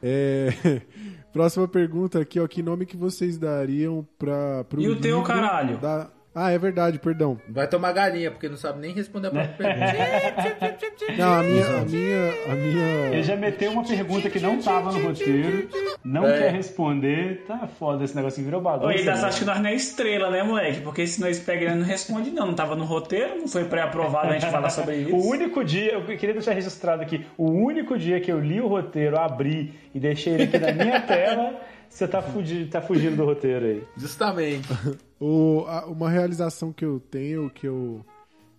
É, 0.00 0.82
Próxima 1.32 1.66
pergunta 1.66 2.20
aqui, 2.20 2.38
ó. 2.38 2.46
Que 2.46 2.62
nome 2.62 2.86
que 2.86 2.96
vocês 2.96 3.36
dariam 3.36 4.06
pra, 4.18 4.64
pro 4.64 4.80
E 4.80 4.88
o 4.88 5.00
teu, 5.00 5.22
caralho? 5.22 5.78
Da... 5.78 6.08
Ah, 6.38 6.50
é 6.52 6.58
verdade, 6.58 6.98
perdão. 6.98 7.40
Vai 7.48 7.66
tomar 7.66 7.92
galinha, 7.92 8.30
porque 8.30 8.46
não 8.46 8.58
sabe 8.58 8.78
nem 8.78 8.92
responder 8.92 9.28
a 9.28 9.30
própria 9.30 9.54
pergunta. 9.56 11.12
Não, 11.16 11.32
a 11.32 11.42
minha, 11.42 11.66
a 11.66 11.80
minha, 11.86 12.52
a 12.52 12.54
minha. 12.54 12.86
Ele 13.14 13.22
já 13.22 13.36
meteu 13.36 13.72
uma 13.72 13.82
pergunta 13.82 14.28
que 14.28 14.38
não 14.38 14.60
tava 14.60 14.92
no 14.92 15.02
roteiro, 15.06 15.66
não 16.04 16.26
É. 16.28 16.38
quer 16.38 16.52
responder. 16.52 17.44
Tá 17.46 17.66
foda 17.78 18.04
esse 18.04 18.14
negócio 18.14 18.38
que 18.38 18.44
virou 18.44 18.60
bagunça. 18.60 18.92
Ele 18.92 19.04
né? 19.04 19.12
acha 19.12 19.38
que 19.38 19.44
nós 19.46 19.58
não 19.60 19.70
é 19.70 19.74
estrela, 19.74 20.30
né, 20.30 20.42
moleque? 20.42 20.80
Porque 20.82 21.06
se 21.06 21.20
nós 21.22 21.38
pega 21.40 21.64
ele 21.64 21.74
não 21.76 21.86
responde, 21.86 22.30
não. 22.30 22.46
Não 22.48 22.54
tava 22.54 22.76
no 22.76 22.84
roteiro, 22.84 23.36
não 23.38 23.48
foi 23.48 23.64
pré-aprovado 23.64 24.28
a 24.28 24.32
gente 24.38 24.50
falar 24.50 24.68
sobre 24.68 24.96
isso. 25.08 25.16
O 25.16 25.26
único 25.30 25.64
dia, 25.64 25.92
eu 25.94 26.02
queria 26.04 26.34
deixar 26.34 26.52
registrado 26.52 27.00
aqui, 27.02 27.24
o 27.38 27.50
único 27.50 27.96
dia 27.98 28.20
que 28.20 28.30
eu 28.30 28.38
li 28.40 28.60
o 28.60 28.66
roteiro, 28.68 29.18
abri 29.18 29.72
e 29.94 29.98
deixei 29.98 30.34
ele 30.34 30.42
aqui 30.44 30.58
na 30.58 30.72
minha 30.72 31.00
tela, 31.00 31.58
você 31.88 32.06
tá 32.08 32.20
fugindo, 32.22 32.68
tá 32.70 32.80
fugindo 32.82 33.16
do 33.16 33.24
roteiro 33.24 33.64
aí. 33.66 33.82
Justamente. 33.96 34.68
O, 35.18 35.64
a- 35.66 35.86
uma 35.86 36.10
realização 36.10 36.70
que 36.74 36.84
eu 36.84 37.00
tenho, 37.00 37.48
que 37.48 37.66
eu 37.66 38.04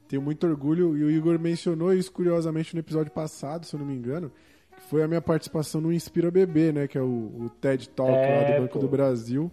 tenho 0.08 0.24
muito 0.24 0.48
orgulho, 0.48 0.98
e 0.98 1.04
o 1.04 1.12
Igor 1.12 1.38
mencionou 1.38 1.94
isso 1.94 2.12
curiosamente 2.12 2.74
no 2.74 2.80
episódio 2.80 3.12
passado, 3.12 3.64
se 3.68 3.76
eu 3.76 3.80
não 3.80 3.86
me 3.86 3.94
engano, 3.94 4.32
que 4.76 4.82
foi 4.90 5.04
a 5.04 5.08
minha 5.08 5.22
participação 5.22 5.80
no 5.80 5.94
Inspira 5.94 6.32
Bebê, 6.32 6.72
né? 6.72 6.88
Que 6.88 6.98
é 6.98 7.02
o, 7.02 7.06
o 7.06 7.52
TED 7.62 7.90
Talk 7.90 8.12
lá 8.12 8.18
É, 8.18 8.56
do 8.56 8.62
Banco 8.64 8.74
pô. 8.74 8.80
do 8.80 8.88
Brasil. 8.88 9.52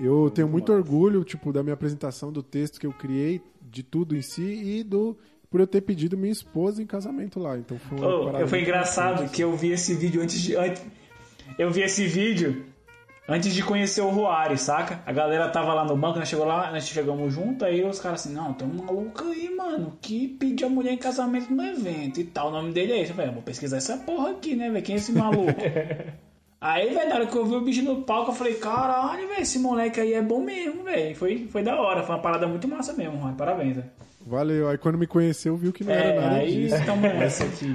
Eu 0.00 0.30
tenho 0.30 0.48
muito 0.48 0.72
orgulho, 0.72 1.22
tipo, 1.24 1.52
da 1.52 1.62
minha 1.62 1.74
apresentação, 1.74 2.32
do 2.32 2.42
texto 2.42 2.80
que 2.80 2.86
eu 2.86 2.92
criei, 2.94 3.42
de 3.60 3.82
tudo 3.82 4.16
em 4.16 4.22
si, 4.22 4.42
e 4.78 4.82
do 4.82 5.14
por 5.50 5.60
eu 5.60 5.66
ter 5.66 5.82
pedido 5.82 6.16
minha 6.16 6.32
esposa 6.32 6.82
em 6.82 6.86
casamento 6.86 7.38
lá. 7.38 7.58
Então 7.58 7.78
foi 7.78 7.98
uma 7.98 8.24
parada 8.24 8.46
foi 8.46 8.58
muito 8.60 8.68
engraçado 8.70 9.28
que 9.30 9.42
eu 9.44 9.54
vi 9.54 9.72
esse 9.72 9.92
vídeo 9.94 10.22
antes 10.22 10.40
de. 10.40 10.56
antes- 10.56 10.82
eu 11.58 11.70
vi 11.70 11.82
esse 11.82 12.06
vídeo 12.06 12.64
antes 13.30 13.54
de 13.54 13.62
conhecer 13.62 14.00
o 14.02 14.08
Ruari, 14.10 14.58
saca? 14.58 15.00
A 15.06 15.12
galera 15.12 15.48
tava 15.48 15.72
lá 15.72 15.84
no 15.84 15.96
banco, 15.96 16.18
nós 16.18 16.28
chegou 16.28 16.44
lá, 16.44 16.70
nós 16.70 16.86
chegamos 16.86 17.32
junto, 17.32 17.64
aí 17.64 17.82
os 17.84 18.00
caras 18.00 18.20
assim, 18.26 18.34
não, 18.34 18.52
tem 18.52 18.66
um 18.68 18.84
maluco 18.84 19.24
aí, 19.24 19.48
mano, 19.56 19.96
que 20.02 20.28
pediu 20.28 20.66
a 20.66 20.70
mulher 20.70 20.92
em 20.92 20.98
casamento 20.98 21.52
no 21.52 21.64
evento 21.64 22.20
e 22.20 22.24
tal. 22.24 22.48
O 22.48 22.50
nome 22.50 22.72
dele 22.72 22.92
é 22.92 23.00
esse. 23.02 23.10
Eu 23.12 23.16
falei, 23.16 23.30
vou 23.30 23.42
pesquisar 23.42 23.76
essa 23.78 23.96
porra 23.98 24.30
aqui, 24.32 24.54
né, 24.56 24.68
velho? 24.68 24.84
Quem 24.84 24.96
é 24.96 24.98
esse 24.98 25.12
maluco? 25.12 25.54
Aí, 26.62 26.92
velho, 26.92 27.08
na 27.08 27.14
hora 27.14 27.26
que 27.26 27.34
eu 27.36 27.46
vi 27.46 27.54
o 27.54 27.62
bicho 27.62 27.82
no 27.82 28.02
palco, 28.02 28.32
eu 28.32 28.34
falei, 28.34 28.52
caralho, 28.56 29.26
velho, 29.28 29.40
esse 29.40 29.58
moleque 29.58 29.98
aí 29.98 30.12
é 30.12 30.20
bom 30.20 30.42
mesmo, 30.42 30.84
velho. 30.84 31.16
Foi, 31.16 31.48
foi 31.50 31.62
da 31.62 31.74
hora, 31.80 32.02
foi 32.02 32.14
uma 32.14 32.20
parada 32.20 32.46
muito 32.46 32.68
massa 32.68 32.92
mesmo, 32.92 33.16
Ruari. 33.16 33.34
Parabéns, 33.34 33.76
velho. 33.76 33.90
Valeu. 34.26 34.68
Aí 34.68 34.76
quando 34.76 34.98
me 34.98 35.06
conheceu, 35.06 35.56
viu 35.56 35.72
que 35.72 35.82
não 35.82 35.90
era 35.94 36.04
É, 36.10 36.20
nada 36.20 36.34
aí 36.36 36.68
disso. 36.68 36.84
tamo 36.84 37.00
nessa 37.00 37.44
aqui. 37.48 37.74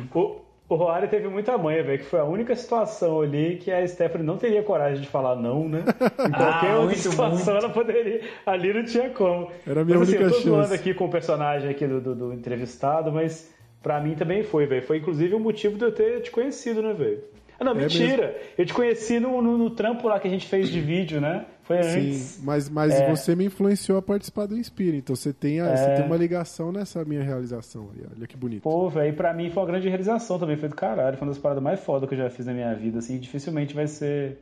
O, 0.68 0.76
Roari 0.76 1.08
teve 1.08 1.28
muita 1.28 1.58
manha, 1.58 1.84
velho, 1.84 2.00
que 2.00 2.06
foi 2.06 2.20
a 2.20 2.24
única 2.24 2.56
situação 2.56 3.22
ali 3.22 3.58
que 3.58 3.72
a 3.72 3.88
Stephanie 3.88 4.26
não 4.26 4.38
teria 4.38 4.64
coragem 4.64 5.02
de 5.02 5.08
falar 5.08 5.36
não, 5.36 5.70
né? 5.70 5.84
Em 6.28 6.32
qualquer 6.32 6.72
outra 6.72 6.86
muito, 6.86 6.98
situação 6.98 7.54
muito. 7.54 7.66
ela 7.66 7.70
poderia. 7.70 8.22
Ali 8.46 8.74
não 8.74 8.84
tinha 8.84 9.10
como. 9.10 9.52
Era 9.66 9.82
a 9.82 9.86
minha 9.86 10.00
mas, 10.00 10.10
assim, 10.10 10.18
única 10.18 10.36
eu 10.36 10.42
tô 10.42 10.50
zoando 10.50 10.74
aqui 10.74 10.94
com 10.94 11.06
o 11.06 11.10
personagem 11.10 11.70
aqui 11.70 11.86
do, 11.86 12.02
do, 12.02 12.16
do 12.16 12.34
entrevistado, 12.34 13.12
mas 13.12 13.54
pra 13.84 14.00
mim 14.00 14.16
também 14.16 14.44
foi, 14.44 14.66
velho. 14.66 14.82
Foi 14.82 14.98
inclusive 14.98 15.36
o 15.36 15.40
motivo 15.40 15.78
de 15.78 15.86
eu 15.86 15.92
ter 15.92 16.22
te 16.22 16.32
conhecido, 16.32 16.82
né, 16.82 16.94
velho? 16.94 17.24
Ah, 17.60 17.64
não, 17.64 17.72
É 17.74 17.76
mentira. 17.76 18.36
Eu 18.58 18.66
te 18.66 18.74
conheci 18.74 19.20
no, 19.20 19.42
no, 19.42 19.58
no 19.58 19.70
trampo 19.70 20.08
lá 20.08 20.20
que 20.20 20.28
a 20.28 20.32
gente 20.32 20.48
fez 20.48 20.70
de 20.70 20.80
vídeo, 20.82 21.22
né? 21.22 21.46
Foi 21.66 21.78
antes. 21.80 22.18
Sim, 22.18 22.42
mas, 22.46 22.70
mas 22.70 22.94
É. 22.94 23.10
você 23.10 23.36
me 23.36 23.46
influenciou 23.46 23.98
a 23.98 24.02
participar 24.02 24.46
do 24.46 24.56
Inspira, 24.58 24.96
então 24.96 25.16
você 25.16 25.34
tem, 25.34 25.60
a- 25.60 25.76
você 25.76 25.96
tem 25.96 26.06
uma 26.06 26.16
ligação 26.16 26.72
nessa 26.72 27.04
minha 27.04 27.24
realização 27.24 27.90
olha 28.16 28.28
que 28.28 28.38
bonito. 28.38 28.62
Pô, 28.62 28.88
velho, 28.90 29.16
pra 29.16 29.34
mim 29.34 29.50
foi 29.50 29.64
uma 29.64 29.70
grande 29.70 29.90
realização 29.90 30.38
também, 30.38 30.56
foi 30.58 30.70
do 30.70 30.76
caralho. 30.76 31.18
Foi 31.18 31.28
uma 31.28 31.34
das 31.34 31.42
paradas 31.42 31.64
mais 31.64 31.80
fodas 31.80 32.08
que 32.08 32.14
eu 32.14 32.20
já 32.20 32.30
fiz 32.30 32.46
na 32.46 32.54
minha 32.54 32.74
vida, 32.76 33.00
assim, 33.00 33.18
dificilmente 33.20 33.74
vai 33.74 33.88
ser 33.88 34.38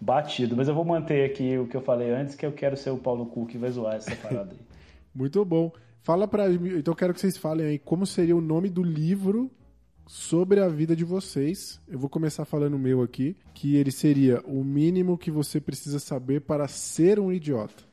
batido. 0.00 0.54
Mas 0.56 0.68
eu 0.68 0.74
vou 0.74 0.84
manter 0.84 1.24
aqui 1.30 1.56
o 1.58 1.66
que 1.66 1.76
eu 1.76 1.80
falei 1.80 2.10
antes, 2.10 2.34
que 2.34 2.44
eu 2.44 2.52
quero 2.52 2.76
ser 2.76 2.90
o 2.90 2.98
Paulo 2.98 3.24
Cu 3.26 3.46
que 3.46 3.56
vai 3.58 3.70
zoar 3.70 3.94
essa 3.96 4.14
parada 4.16 4.50
aí. 4.52 4.58
Muito 5.14 5.42
bom. 5.44 5.72
Fala 6.02 6.28
pra 6.28 6.48
mim, 6.48 6.76
então 6.78 6.92
eu 6.92 6.96
quero 6.96 7.12
que 7.14 7.20
vocês 7.20 7.36
falem 7.36 7.66
aí 7.66 7.78
como 7.78 8.06
seria 8.06 8.36
o 8.36 8.40
nome 8.40 8.68
do 8.70 8.82
livro 8.82 9.50
sobre 10.12 10.58
a 10.58 10.66
vida 10.66 10.96
de 10.96 11.04
vocês. 11.04 11.80
Eu 11.88 11.96
vou 11.96 12.10
começar 12.10 12.44
falando 12.44 12.74
o 12.74 12.78
meu 12.78 13.00
aqui, 13.00 13.36
que 13.54 13.76
ele 13.76 13.92
seria 13.92 14.40
o 14.44 14.64
mínimo 14.64 15.16
que 15.16 15.30
você 15.30 15.60
precisa 15.60 16.00
saber 16.00 16.40
para 16.40 16.66
ser 16.66 17.20
um 17.20 17.30
idiota. 17.30 17.84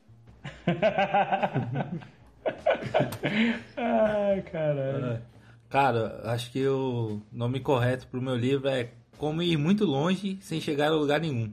Ai, 3.75 4.41
caralho. 4.51 5.21
Cara, 5.69 6.21
acho 6.23 6.51
que 6.51 6.65
o 6.67 7.21
nome 7.31 7.59
correto 7.59 8.07
pro 8.07 8.19
meu 8.21 8.35
livro 8.35 8.67
é 8.67 8.89
Como 9.19 9.43
Ir 9.43 9.57
Muito 9.57 9.85
Longe 9.85 10.39
Sem 10.41 10.59
Chegar 10.59 10.87
a 10.87 10.95
Lugar 10.95 11.19
Nenhum. 11.21 11.51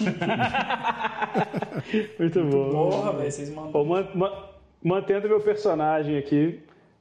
Muito 2.18 2.44
bom. 2.46 2.70
Porra, 2.72 3.12
velho, 3.18 3.30
vocês 3.30 3.54
mandam. 3.54 3.70
Pô, 3.72 3.84
man- 3.84 4.08
man- 4.16 4.48
mantendo 4.82 5.28
meu 5.28 5.40
personagem 5.40 6.16
aqui, 6.18 6.60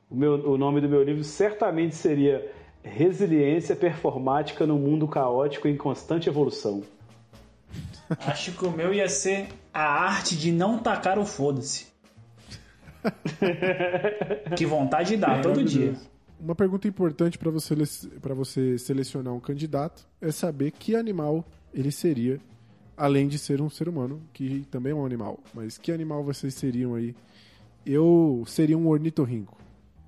o, 0.10 0.16
meu, 0.16 0.34
o 0.52 0.56
nome 0.58 0.82
do 0.82 0.90
meu 0.90 1.02
livro 1.02 1.24
certamente 1.24 1.96
seria 1.96 2.52
Resiliência 2.84 3.76
Performática 3.76 4.66
no 4.66 4.78
Mundo 4.78 5.08
Caótico 5.08 5.68
em 5.68 5.78
Constante 5.78 6.28
Evolução. 6.28 6.84
Acho 8.26 8.52
que 8.52 8.66
o 8.66 8.72
meu 8.72 8.94
ia 8.94 9.08
ser 9.08 9.48
a 9.74 9.84
arte 9.84 10.36
de 10.36 10.52
não 10.52 10.78
tacar 10.80 11.18
o 11.18 11.26
foda-se. 11.26 11.88
que 14.58 14.66
vontade 14.66 15.16
dá, 15.18 15.42
todo 15.42 15.64
dia. 15.64 15.96
Uma 16.40 16.56
pergunta 16.56 16.88
importante 16.88 17.38
para 17.38 17.52
você, 17.52 17.76
para 18.20 18.34
você 18.34 18.78
selecionar 18.78 19.34
um 19.34 19.40
candidato 19.40 20.08
é 20.20 20.32
saber 20.32 20.72
que 20.72 20.96
animal 20.96 21.46
ele 21.74 21.92
seria, 21.92 22.40
além 22.98 23.28
de 23.28 23.38
ser 23.38 23.62
um 23.62 23.70
ser 23.70 23.88
humano, 23.88 24.22
que 24.34 24.66
também 24.72 24.92
é 24.92 24.96
um 24.96 25.06
animal. 25.06 25.40
Mas 25.54 25.78
que 25.78 25.92
animal 25.92 26.24
vocês 26.24 26.54
seriam 26.56 26.96
aí? 26.96 27.16
Eu 27.86 28.44
seria 28.48 28.78
um 28.78 28.88
ornitorrinco, 28.88 29.58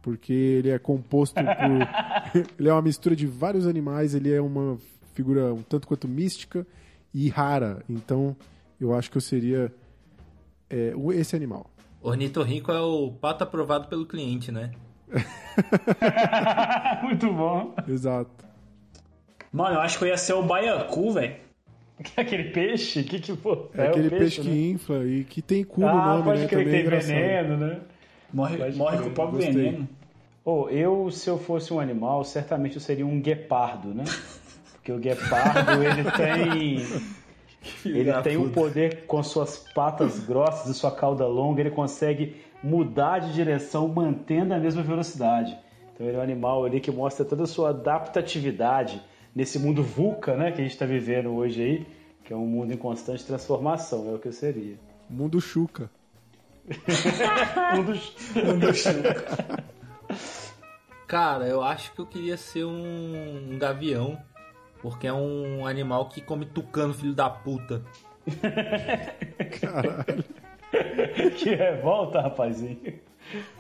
porque 0.04 0.32
ele 0.34 0.70
é 0.70 0.78
composto 0.78 1.34
por. 1.42 2.44
ele 2.60 2.70
é 2.70 2.72
uma 2.74 2.82
mistura 2.84 3.16
de 3.16 3.26
vários 3.26 3.66
animais, 3.66 4.14
ele 4.14 4.32
é 4.32 4.40
uma 4.40 4.78
figura 5.16 5.52
um 5.54 5.64
tanto 5.64 5.88
quanto 5.88 6.08
mística 6.08 6.68
e 7.12 7.28
rara. 7.30 7.82
Então 7.90 8.36
eu 8.80 8.94
acho 8.94 9.10
que 9.10 9.18
eu 9.18 9.22
seria 9.22 9.74
é, 10.70 10.94
o- 10.96 11.12
esse 11.12 11.36
animal. 11.36 11.70
Ornitorrinco 12.02 12.72
é 12.72 12.82
o 12.82 13.12
pato 13.12 13.44
aprovado 13.46 13.88
pelo 13.88 14.06
cliente, 14.06 14.52
né? 14.52 14.72
Muito 17.04 17.32
bom. 17.32 17.74
Exato. 17.88 18.32
Mano, 19.52 19.76
eu 19.76 19.82
acho 19.82 19.98
que 19.98 20.04
eu 20.04 20.08
ia 20.10 20.18
ser 20.18 20.34
o 20.34 20.44
baiacu, 20.44 21.12
velho. 21.14 21.36
Aquele 22.18 22.46
peixe? 22.46 23.04
Que 23.04 23.20
que 23.20 23.34
pô? 23.38 23.70
É, 23.74 23.88
aquele 23.88 24.08
o 24.08 24.10
peixe, 24.10 24.42
né? 24.42 24.50
que 24.52 24.70
infla 24.72 25.06
e 25.06 25.24
que 25.24 25.42
tem 25.42 25.64
cu 25.64 25.80
no 25.82 25.88
Ah, 25.88 26.06
nome, 26.18 26.24
pode 26.24 26.42
né? 26.42 26.48
crer 26.48 26.50
que 26.50 26.66
Também 26.66 26.68
é 26.68 26.78
tem 26.78 26.86
engraçado. 26.86 27.14
veneno, 27.16 27.58
né? 27.58 27.80
Morre, 28.34 28.58
Pode 28.58 28.78
morre 28.78 28.98
com 28.98 29.08
o 29.08 29.12
próprio 29.12 29.38
gostei. 29.38 29.54
veneno. 29.54 29.90
Oh, 30.44 30.68
eu, 30.70 31.10
se 31.12 31.30
eu 31.30 31.38
fosse 31.38 31.74
um 31.74 31.80
animal, 31.80 32.24
certamente 32.24 32.76
eu 32.76 32.82
seria 32.82 33.06
um 33.06 33.22
guepardo, 33.22 33.94
né? 33.94 34.04
Porque 34.74 34.92
o 34.92 34.98
guepardo, 35.00 35.72
ele 35.84 36.04
tem... 36.18 37.14
Ele 37.86 38.12
tem 38.22 38.36
um 38.36 38.50
poder 38.50 39.06
com 39.06 39.24
suas 39.24 39.58
patas 39.74 40.20
grossas 40.20 40.70
e 40.70 40.78
sua 40.78 40.92
cauda 40.92 41.26
longa, 41.26 41.62
ele 41.62 41.72
consegue 41.72 42.36
mudar 42.62 43.20
de 43.20 43.34
direção 43.34 43.88
mantendo 43.88 44.54
a 44.54 44.60
mesma 44.60 44.84
velocidade. 44.84 45.58
Então 45.94 46.06
ele 46.06 46.18
é 46.18 46.20
um 46.20 46.24
animal 46.24 46.66
ali 46.66 46.82
que 46.82 46.92
mostra 46.92 47.24
toda 47.24 47.44
a 47.44 47.48
sua 47.48 47.70
adaptatividade 47.70 49.02
nesse 49.34 49.58
mundo 49.58 49.82
VUCA, 49.82 50.36
né, 50.36 50.52
que 50.52 50.60
a 50.60 50.64
gente 50.64 50.74
está 50.74 50.86
vivendo 50.86 51.30
hoje 51.30 51.62
aí, 51.62 51.88
que 52.26 52.34
é 52.34 52.36
um 52.36 52.46
mundo 52.46 52.74
em 52.74 52.78
constante 52.78 53.26
transformação, 53.26 54.10
é 54.12 54.16
o 54.16 54.20
que 54.20 54.28
eu 54.28 54.34
seria. 54.34 54.76
Mundo 55.10 55.40
Chuca. 55.40 55.90
Mundo 57.76 57.94
Cara, 61.08 61.48
eu 61.48 61.62
acho 61.62 61.94
que 61.94 62.00
eu 62.00 62.06
queria 62.06 62.38
ser 62.38 62.66
um, 62.66 63.54
um 63.54 63.60
gavião, 63.60 64.18
porque 64.82 65.06
é 65.08 65.14
um 65.14 65.66
animal 65.66 66.10
que 66.10 66.22
come 66.22 66.46
tucano, 66.46 66.94
filho 66.94 67.14
da 67.14 67.30
puta. 67.30 67.84
que 71.38 71.50
revolta, 71.50 72.22
rapazinho. 72.22 73.00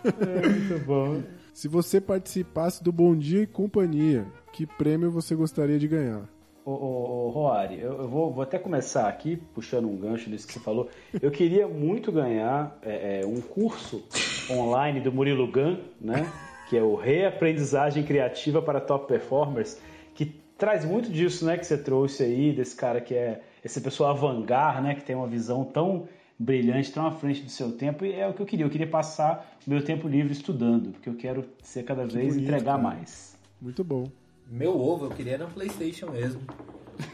É 0.03 0.47
muito 0.47 0.85
bom. 0.85 1.21
Se 1.53 1.67
você 1.67 2.01
participasse 2.01 2.83
do 2.83 2.91
Bom 2.91 3.15
Dia 3.15 3.43
e 3.43 3.47
Companhia, 3.47 4.25
que 4.51 4.65
prêmio 4.65 5.11
você 5.11 5.35
gostaria 5.35 5.77
de 5.77 5.87
ganhar? 5.87 6.27
Ô, 6.65 6.71
ô, 6.71 7.27
ô, 7.27 7.29
Roari, 7.29 7.79
eu, 7.79 7.93
eu 8.03 8.07
vou, 8.07 8.31
vou 8.31 8.41
até 8.41 8.57
começar 8.57 9.09
aqui, 9.09 9.35
puxando 9.53 9.89
um 9.89 9.97
gancho 9.97 10.29
nisso 10.29 10.47
que 10.47 10.53
você 10.53 10.59
falou. 10.59 10.89
Eu 11.21 11.29
queria 11.29 11.67
muito 11.67 12.11
ganhar 12.11 12.77
é, 12.81 13.21
é, 13.21 13.25
um 13.25 13.41
curso 13.41 14.01
online 14.49 15.01
do 15.01 15.11
Murilo 15.11 15.45
Gun, 15.45 15.77
né? 15.99 16.25
Que 16.69 16.77
é 16.77 16.81
o 16.81 16.95
Reaprendizagem 16.95 18.03
Criativa 18.03 18.61
para 18.61 18.79
Top 18.79 19.07
Performers, 19.07 19.77
que 20.15 20.25
traz 20.57 20.85
muito 20.85 21.11
disso, 21.11 21.45
né? 21.45 21.57
Que 21.57 21.65
você 21.65 21.77
trouxe 21.77 22.23
aí, 22.23 22.53
desse 22.53 22.75
cara 22.75 23.01
que 23.01 23.13
é 23.13 23.41
essa 23.61 23.81
pessoa 23.81 24.11
avant-garde, 24.11 24.81
né? 24.83 24.95
Que 24.95 25.03
tem 25.03 25.15
uma 25.17 25.27
visão 25.27 25.65
tão 25.65 26.07
brilhante, 26.39 26.93
tão 26.93 27.05
à 27.05 27.11
frente 27.11 27.41
do 27.41 27.49
seu 27.49 27.73
tempo. 27.73 28.05
E 28.05 28.13
é 28.13 28.25
o 28.25 28.33
que 28.33 28.41
eu 28.41 28.45
queria. 28.45 28.65
Eu 28.65 28.69
queria 28.69 28.87
passar 28.87 29.57
o 29.67 29.69
meu 29.69 29.83
tempo 29.83 30.07
livre 30.07 30.31
estudando, 30.31 30.91
porque 30.91 31.09
eu 31.09 31.15
quero 31.15 31.43
ser 31.61 31.83
cada 31.83 32.05
vez 32.05 32.33
bonito, 32.33 32.43
entregar 32.43 32.77
cara. 32.77 32.77
mais. 32.77 33.37
Muito 33.61 33.83
bom. 33.83 34.05
Meu 34.53 34.79
ovo, 34.79 35.07
eu 35.07 35.09
queria 35.09 35.33
era 35.33 35.45
um 35.45 35.49
Playstation 35.49 36.11
mesmo. 36.11 36.39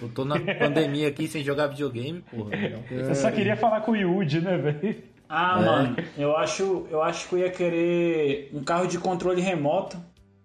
Eu 0.02 0.10
tô 0.10 0.26
na 0.26 0.36
pandemia 0.60 1.08
aqui 1.08 1.26
sem 1.26 1.42
jogar 1.42 1.68
videogame, 1.68 2.22
porra. 2.30 2.50
Não. 2.52 2.84
Eu 2.98 3.16
só 3.16 3.32
queria 3.32 3.56
falar 3.56 3.80
com 3.82 3.94
o 3.94 3.96
Yudi, 3.96 4.42
né, 4.42 4.58
velho? 4.58 4.98
Ah, 5.30 5.58
É. 5.62 5.66
mano, 5.66 5.96
eu 6.18 6.36
acho, 6.36 6.86
eu 6.92 7.02
acho 7.02 7.30
que 7.30 7.36
eu 7.36 7.40
ia 7.40 7.50
querer 7.50 8.50
um 8.54 8.62
carro 8.62 8.88
de 8.88 8.98
controle 8.98 9.40
remoto 9.42 9.96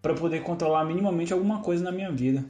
pra 0.00 0.12
eu 0.12 0.16
poder 0.16 0.40
controlar 0.42 0.84
minimamente 0.84 1.32
alguma 1.32 1.58
coisa 1.62 1.82
na 1.82 1.90
minha 1.90 2.12
vida. 2.12 2.44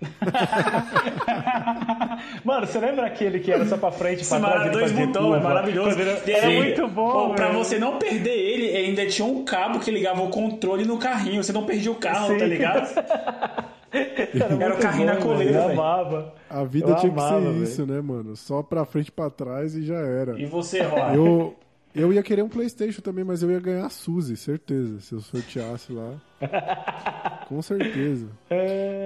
Mano, 2.42 2.66
você 2.66 2.78
lembra 2.78 3.04
aquele 3.06 3.38
que 3.40 3.52
era 3.52 3.66
só 3.66 3.76
pra 3.76 3.90
frente 3.90 4.22
e 4.22 4.26
pra 4.26 4.38
Esse 4.38 4.46
trás? 4.46 4.58
mara- 4.60 4.70
dois 4.70 4.90
fazia 4.92 5.06
botões, 5.06 5.24
curva? 5.24 5.36
é 5.36 5.40
maravilhoso. 5.42 5.98
Era 6.26 6.46
Sim. 6.48 6.56
muito 6.56 6.88
bom, 6.88 7.28
Pô, 7.28 7.34
pra 7.34 7.48
você 7.50 7.78
não 7.78 7.98
perder 7.98 8.30
ele, 8.34 8.74
ainda 8.76 9.04
tinha 9.06 9.26
um 9.28 9.44
cabo 9.44 9.78
que 9.78 9.90
ligava 9.90 10.22
o 10.22 10.30
controle 10.30 10.86
no 10.86 10.96
carrinho. 10.98 11.42
Você 11.44 11.52
não 11.52 11.66
perdia 11.66 11.90
o 11.90 11.96
carro, 11.96 12.28
Sim. 12.28 12.38
tá 12.38 12.46
ligado? 12.46 12.88
Era 13.92 14.74
o 14.74 14.78
carrinho 14.78 15.06
na 15.06 15.16
coleira, 15.16 15.52
velho. 15.52 15.64
Eu 15.64 15.70
amava. 15.72 16.34
A 16.48 16.64
vida 16.64 16.90
Eu 16.90 16.96
tinha 16.96 17.12
que 17.12 17.18
amava, 17.18 17.40
ser 17.40 17.52
velho. 17.52 17.62
isso, 17.64 17.86
né, 17.86 18.00
mano? 18.00 18.36
Só 18.36 18.62
pra 18.62 18.84
frente 18.84 19.08
e 19.08 19.12
pra 19.12 19.30
trás 19.30 19.74
e 19.74 19.82
já 19.82 19.98
era. 19.98 20.40
E 20.40 20.46
você, 20.46 20.82
Roy? 20.82 21.16
Eu, 21.16 21.56
eu 21.94 22.12
ia 22.12 22.22
querer 22.22 22.42
um 22.42 22.48
Playstation 22.48 23.02
também, 23.02 23.24
mas 23.24 23.42
eu 23.42 23.50
ia 23.50 23.58
ganhar 23.60 23.86
a 23.86 23.90
Suzy, 23.90 24.36
certeza. 24.36 25.00
Se 25.00 25.12
eu 25.12 25.20
sorteasse 25.20 25.92
lá. 25.92 26.14
Com 27.48 27.60
certeza. 27.62 28.26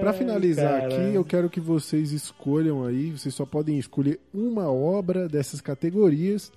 Pra 0.00 0.12
finalizar 0.12 0.82
cara. 0.82 0.86
aqui, 0.86 1.14
eu 1.14 1.24
quero 1.24 1.48
que 1.48 1.60
vocês 1.60 2.12
escolham 2.12 2.84
aí. 2.84 3.10
Vocês 3.10 3.34
só 3.34 3.46
podem 3.46 3.78
escolher 3.78 4.20
uma 4.34 4.70
obra 4.70 5.26
dessas 5.28 5.60
categorias. 5.60 6.52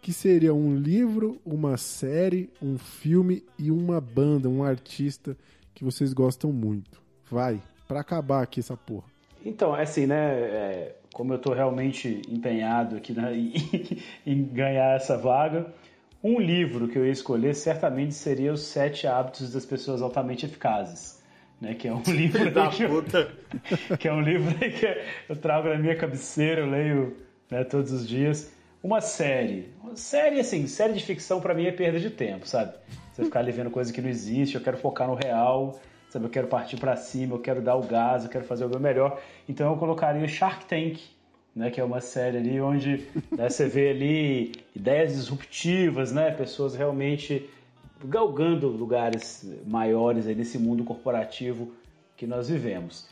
Que 0.00 0.12
seria 0.12 0.54
um 0.54 0.76
livro, 0.76 1.38
uma 1.44 1.76
série, 1.76 2.48
um 2.62 2.78
filme 2.78 3.42
e 3.58 3.72
uma 3.72 4.00
banda, 4.00 4.48
um 4.48 4.62
artista 4.62 5.36
que 5.74 5.82
vocês 5.84 6.12
gostam 6.12 6.52
muito. 6.52 7.02
Vai, 7.30 7.60
pra 7.86 8.00
acabar 8.00 8.42
aqui 8.42 8.60
essa 8.60 8.76
porra. 8.76 9.04
Então, 9.44 9.76
é 9.76 9.82
assim, 9.82 10.06
né? 10.06 10.16
é, 10.16 10.96
como 11.16 11.32
eu 11.32 11.38
tô 11.38 11.54
realmente 11.54 12.20
empenhado 12.28 12.96
aqui 12.96 13.14
né, 13.14 13.32
em, 13.34 14.02
em 14.26 14.44
ganhar 14.44 14.96
essa 14.96 15.16
vaga, 15.16 15.66
um 16.22 16.38
livro 16.38 16.88
que 16.88 16.98
eu 16.98 17.06
ia 17.06 17.12
escolher 17.12 17.54
certamente 17.54 18.12
seria 18.12 18.52
Os 18.52 18.60
Sete 18.60 19.06
Hábitos 19.06 19.50
das 19.50 19.64
Pessoas 19.64 20.02
Altamente 20.02 20.44
Eficazes. 20.44 21.22
Né, 21.58 21.72
que 21.72 21.88
é 21.88 21.94
um 21.94 22.02
livro 22.06 22.50
Da 22.50 22.68
que, 22.68 22.82
eu, 22.82 22.90
puta. 22.90 23.32
que 23.98 24.06
é 24.06 24.12
um 24.12 24.20
livro 24.20 24.54
que 24.58 25.04
eu 25.26 25.36
trago 25.36 25.70
na 25.70 25.78
minha 25.78 25.96
cabeceira, 25.96 26.60
eu 26.60 26.70
leio 26.70 27.16
né, 27.50 27.64
todos 27.64 27.92
os 27.92 28.06
dias. 28.06 28.52
Uma 28.82 29.00
série. 29.00 29.70
Uma 29.82 29.96
série, 29.96 30.38
assim, 30.38 30.66
série 30.66 30.92
de 30.92 31.02
ficção 31.02 31.40
pra 31.40 31.54
mim 31.54 31.64
é 31.64 31.72
perda 31.72 31.98
de 31.98 32.10
tempo, 32.10 32.46
sabe? 32.46 32.74
Você 33.14 33.24
ficar 33.24 33.40
ali 33.40 33.52
vendo 33.52 33.70
coisa 33.70 33.90
que 33.90 34.02
não 34.02 34.10
existe, 34.10 34.54
eu 34.54 34.60
quero 34.60 34.76
focar 34.76 35.08
no 35.08 35.14
real, 35.14 35.80
sabe? 36.10 36.26
Eu 36.26 36.30
quero 36.30 36.46
partir 36.46 36.76
pra 36.76 36.96
cima, 36.96 37.34
eu 37.34 37.40
quero 37.40 37.60
dar 37.60 37.76
o 37.76 37.82
gás, 37.82 38.24
eu 38.24 38.30
quero 38.30 38.44
fazer 38.44 38.64
o 38.64 38.68
meu 38.68 38.80
melhor. 38.80 39.20
Então 39.48 39.70
eu 39.70 39.76
colocaria 39.76 40.26
Shark 40.28 40.66
Tank, 40.66 41.00
né? 41.54 41.70
Que 41.70 41.80
é 41.80 41.84
uma 41.84 42.00
série 42.00 42.38
ali 42.38 42.60
onde 42.60 43.06
né, 43.36 43.48
você 43.48 43.66
vê 43.66 43.90
ali 43.90 44.52
ideias 44.74 45.14
disruptivas, 45.14 46.12
né? 46.12 46.30
Pessoas 46.30 46.74
realmente 46.74 47.48
galgando 48.04 48.68
lugares 48.68 49.48
maiores 49.66 50.26
aí 50.26 50.34
nesse 50.34 50.58
mundo 50.58 50.84
corporativo 50.84 51.72
que 52.16 52.26
nós 52.26 52.48
vivemos. 52.48 53.08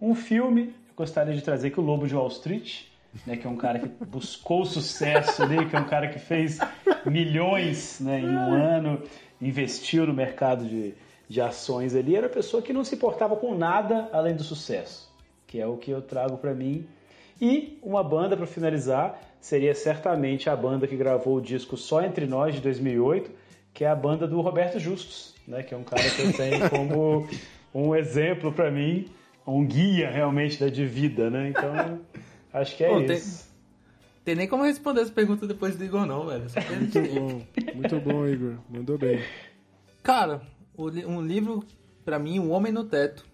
Um 0.00 0.14
filme, 0.14 0.74
eu 0.88 0.94
gostaria 0.94 1.34
de 1.34 1.42
trazer 1.42 1.68
aqui 1.68 1.80
o 1.80 1.82
Lobo 1.82 2.06
de 2.06 2.14
Wall 2.14 2.28
Street, 2.28 2.82
né, 3.26 3.36
que 3.36 3.46
é 3.46 3.50
um 3.50 3.56
cara 3.56 3.78
que 3.78 3.88
buscou 4.04 4.66
sucesso 4.66 5.42
ali, 5.42 5.64
que 5.66 5.74
é 5.74 5.78
um 5.78 5.86
cara 5.86 6.08
que 6.08 6.18
fez 6.18 6.58
milhões 7.06 7.98
né, 8.00 8.20
em 8.20 8.28
um 8.28 8.52
ano, 8.52 9.02
investiu 9.40 10.06
no 10.06 10.12
mercado 10.12 10.66
de, 10.66 10.94
de 11.28 11.40
ações 11.40 11.94
ali, 11.94 12.14
era 12.16 12.26
uma 12.26 12.32
pessoa 12.32 12.62
que 12.62 12.72
não 12.72 12.84
se 12.84 12.94
importava 12.94 13.36
com 13.36 13.54
nada 13.56 14.08
além 14.12 14.34
do 14.36 14.44
sucesso, 14.44 15.12
que 15.46 15.60
é 15.60 15.66
o 15.66 15.76
que 15.76 15.90
eu 15.90 16.00
trago 16.02 16.36
para 16.38 16.54
mim. 16.54 16.86
E 17.40 17.78
uma 17.82 18.02
banda 18.02 18.36
para 18.36 18.46
finalizar 18.46 19.20
seria 19.40 19.74
certamente 19.74 20.48
a 20.48 20.56
banda 20.56 20.86
que 20.86 20.96
gravou 20.96 21.36
o 21.36 21.40
disco 21.40 21.76
Só 21.76 22.02
Entre 22.02 22.26
Nós 22.26 22.54
de 22.54 22.60
2008, 22.60 23.30
que 23.74 23.84
é 23.84 23.88
a 23.88 23.94
banda 23.94 24.26
do 24.26 24.40
Roberto 24.40 24.78
Justus, 24.78 25.34
né, 25.46 25.62
que 25.62 25.74
é 25.74 25.76
um 25.76 25.84
cara 25.84 26.02
que 26.08 26.22
eu 26.22 26.32
tenho 26.32 26.70
como 26.70 27.28
um 27.74 27.94
exemplo 27.94 28.50
para 28.52 28.70
mim, 28.70 29.06
um 29.46 29.64
guia 29.66 30.10
realmente 30.10 30.58
da 30.58 30.68
de 30.68 30.86
vida, 30.86 31.28
né? 31.28 31.50
Então, 31.50 32.00
acho 32.52 32.76
que 32.76 32.84
é 32.84 32.88
tem- 33.04 33.16
isso. 33.16 33.46
Tem 34.24 34.34
nem 34.34 34.48
como 34.48 34.64
responder 34.64 35.02
essa 35.02 35.12
pergunta 35.12 35.46
depois 35.46 35.76
do 35.76 35.84
Igor, 35.84 36.04
não, 36.06 36.26
velho. 36.26 36.44
Tem- 36.50 36.78
Muito 36.78 37.00
bom, 37.14 37.42
muito 37.76 38.00
bom, 38.00 38.26
Igor. 38.26 38.54
Mandou 38.68 38.98
bem. 38.98 39.22
Cara, 40.02 40.40
um 40.78 41.22
livro, 41.22 41.64
pra 42.04 42.18
mim, 42.18 42.38
O 42.38 42.48
Homem 42.50 42.72
no 42.72 42.84
Teto. 42.84 43.24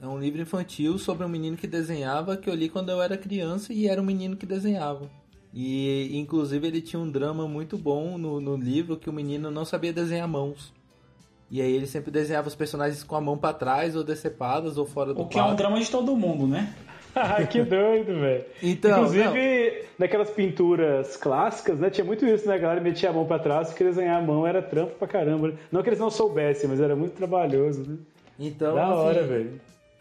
É 0.00 0.06
um 0.06 0.18
livro 0.18 0.40
infantil 0.40 0.96
sobre 0.96 1.24
um 1.26 1.28
menino 1.28 1.56
que 1.56 1.66
desenhava, 1.66 2.36
que 2.36 2.48
eu 2.48 2.54
li 2.54 2.68
quando 2.68 2.90
eu 2.90 3.02
era 3.02 3.18
criança 3.18 3.72
e 3.72 3.88
era 3.88 4.00
um 4.00 4.04
menino 4.04 4.36
que 4.36 4.46
desenhava. 4.46 5.10
E, 5.52 6.10
inclusive, 6.16 6.66
ele 6.66 6.80
tinha 6.80 7.00
um 7.00 7.10
drama 7.10 7.48
muito 7.48 7.76
bom 7.76 8.16
no, 8.16 8.40
no 8.40 8.56
livro 8.56 8.96
que 8.96 9.10
o 9.10 9.12
menino 9.12 9.50
não 9.50 9.64
sabia 9.64 9.92
desenhar 9.92 10.28
mãos. 10.28 10.72
E 11.50 11.60
aí 11.62 11.72
ele 11.72 11.86
sempre 11.86 12.10
desenhava 12.10 12.46
os 12.46 12.54
personagens 12.54 13.02
com 13.02 13.16
a 13.16 13.20
mão 13.20 13.36
pra 13.36 13.52
trás, 13.54 13.96
ou 13.96 14.04
decepadas, 14.04 14.76
ou 14.76 14.86
fora 14.86 15.14
do 15.14 15.22
O 15.22 15.26
que 15.26 15.38
é 15.38 15.42
um 15.42 15.46
quadro. 15.46 15.56
drama 15.56 15.80
de 15.80 15.90
todo 15.90 16.14
mundo, 16.14 16.46
né? 16.46 16.72
Que 17.50 17.62
doido, 17.62 18.20
velho. 18.20 18.44
Então, 18.62 18.98
Inclusive, 18.98 19.84
naquelas 19.98 20.30
pinturas 20.30 21.16
clássicas, 21.16 21.78
né? 21.78 21.90
Tinha 21.90 22.04
muito 22.04 22.24
isso, 22.26 22.46
né? 22.46 22.54
A 22.54 22.58
galera 22.58 22.80
metia 22.80 23.10
a 23.10 23.12
mão 23.12 23.26
pra 23.26 23.38
trás, 23.38 23.68
porque 23.68 23.84
desenhar 23.84 24.18
a 24.22 24.24
mão 24.24 24.46
era 24.46 24.62
trampo 24.62 24.94
pra 24.96 25.08
caramba. 25.08 25.48
né? 25.48 25.58
Não 25.72 25.82
que 25.82 25.88
eles 25.88 25.98
não 25.98 26.10
soubessem, 26.10 26.68
mas 26.68 26.80
era 26.80 26.94
muito 26.94 27.14
trabalhoso, 27.14 27.82
né? 27.88 27.96
Então, 28.38 28.74
da 28.74 28.88
hora, 28.94 29.20
assim, 29.20 29.28
velho. 29.28 29.60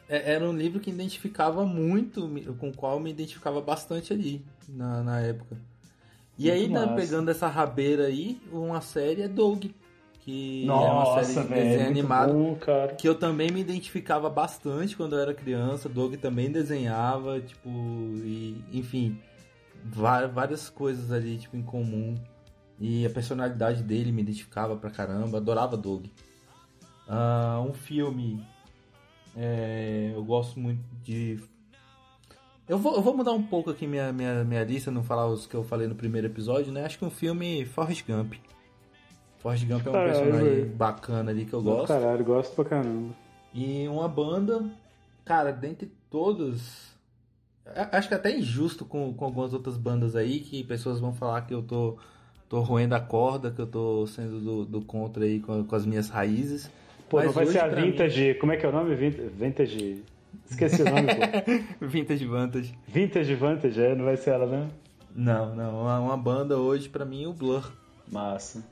É- 0.09 0.33
Era 0.33 0.45
um 0.47 0.53
livro 0.55 0.79
que 0.79 0.89
identificava 0.89 1.65
muito, 1.65 2.29
com 2.59 2.69
o 2.69 2.73
qual 2.75 2.99
me 2.99 3.09
identificava 3.09 3.59
bastante 3.61 4.13
ali, 4.13 4.45
na, 4.69 5.03
na 5.03 5.19
época. 5.21 5.57
E 6.37 6.49
Muito 6.49 6.53
aí, 6.61 6.67
né, 6.67 6.81
massa. 6.85 6.95
pegando 6.95 7.31
essa 7.31 7.47
rabeira 7.47 8.05
aí, 8.05 8.37
uma 8.51 8.79
série 8.79 9.23
é 9.23 9.27
Doug, 9.27 9.65
que 10.27 10.67
é 10.67 10.69
uma 10.69 11.05
Nossa, 11.05 11.23
série 11.23 11.47
de 11.47 11.53
velho. 11.53 11.63
desenho 11.63 11.85
muito 11.85 11.99
animado, 11.99 12.33
bom, 12.33 12.57
que 12.97 13.07
eu 13.07 13.15
também 13.15 13.49
me 13.49 13.61
identificava 13.61 14.29
bastante 14.29 14.97
quando 14.97 15.15
eu 15.15 15.21
era 15.21 15.33
criança. 15.33 15.87
Doug 15.87 16.15
também 16.15 16.51
desenhava, 16.51 17.39
tipo, 17.39 17.69
e, 17.69 18.61
enfim, 18.73 19.17
várias 19.85 20.69
coisas 20.69 21.13
ali, 21.13 21.37
tipo, 21.37 21.55
em 21.55 21.63
comum. 21.63 22.13
E 22.77 23.05
a 23.05 23.09
personalidade 23.09 23.81
dele 23.81 24.11
me 24.11 24.21
identificava 24.21 24.75
pra 24.75 24.89
caramba, 24.89 25.37
adorava 25.37 25.77
Doug. 25.77 26.07
Ah, 27.07 27.63
um 27.65 27.73
filme 27.73 28.45
é, 29.33 30.11
eu 30.13 30.25
gosto 30.25 30.59
muito 30.59 30.83
de. 31.01 31.39
Eu 32.67 32.77
vou, 32.77 32.95
eu 32.95 33.01
vou 33.01 33.15
mudar 33.15 33.31
um 33.31 33.43
pouco 33.43 33.69
aqui 33.69 33.87
minha, 33.87 34.11
minha, 34.11 34.43
minha 34.43 34.63
lista, 34.65 34.91
não 34.91 35.05
falar 35.05 35.25
os 35.27 35.47
que 35.47 35.55
eu 35.55 35.63
falei 35.63 35.87
no 35.87 35.95
primeiro 35.95 36.27
episódio, 36.27 36.69
né? 36.69 36.83
Acho 36.83 36.99
que 36.99 37.05
um 37.05 37.09
filme 37.09 37.63
Forrest 37.63 38.05
Gump. 38.05 38.33
Forrest 39.39 39.65
Gump 39.65 39.85
é 39.85 39.89
um 39.89 39.93
Caralho, 39.93 40.13
personagem 40.13 40.49
velho. 40.49 40.65
bacana 40.75 41.31
ali 41.31 41.45
que 41.45 41.53
eu 41.53 41.61
gosto. 41.61 41.87
Caralho, 41.87 42.25
gosto 42.25 42.55
pra 42.55 42.65
caramba. 42.65 43.13
E 43.53 43.87
uma 43.87 44.07
banda, 44.07 44.63
cara, 45.25 45.51
dentre 45.51 45.91
todos. 46.09 46.87
Acho 47.91 48.07
que 48.07 48.13
até 48.13 48.35
injusto 48.37 48.85
com, 48.85 49.13
com 49.13 49.25
algumas 49.25 49.53
outras 49.53 49.77
bandas 49.77 50.15
aí, 50.15 50.39
que 50.39 50.63
pessoas 50.63 50.99
vão 50.99 51.13
falar 51.13 51.41
que 51.41 51.53
eu 51.53 51.61
tô, 51.61 51.97
tô 52.47 52.61
roendo 52.61 52.95
a 52.95 52.99
corda, 52.99 53.51
que 53.51 53.59
eu 53.59 53.67
tô 53.67 54.07
sendo 54.07 54.39
do, 54.39 54.65
do 54.65 54.81
contra 54.81 55.23
aí 55.25 55.39
com, 55.39 55.63
com 55.65 55.75
as 55.75 55.85
minhas 55.85 56.09
raízes. 56.09 56.69
Pô, 57.09 57.17
não 57.19 57.25
Mas 57.27 57.35
vai 57.35 57.43
hoje, 57.45 57.53
ser 57.53 57.59
a 57.59 57.67
pra 57.69 57.81
mim- 57.81 57.91
Vintage. 57.91 58.33
Como 58.35 58.51
é 58.51 58.57
que 58.57 58.65
é 58.65 58.69
o 58.69 58.71
nome? 58.71 58.95
Vin- 58.95 59.09
Vintage. 59.09 60.03
Esqueci 60.49 60.81
o 60.81 60.85
nome, 60.85 61.07
pô. 61.07 61.85
Vintage 61.85 62.25
Vantage. 62.25 62.73
Vintage 62.87 63.35
Vantage, 63.35 63.81
é? 63.81 63.95
Não 63.95 64.05
vai 64.05 64.17
ser 64.17 64.31
ela, 64.31 64.45
né? 64.45 64.67
Não, 65.15 65.53
não. 65.55 65.81
Uma, 65.81 65.99
uma 65.99 66.17
banda 66.17 66.57
hoje, 66.57 66.87
pra 66.89 67.03
mim, 67.05 67.25
o 67.25 67.33
Blur. 67.33 67.69
Massa. 68.09 68.63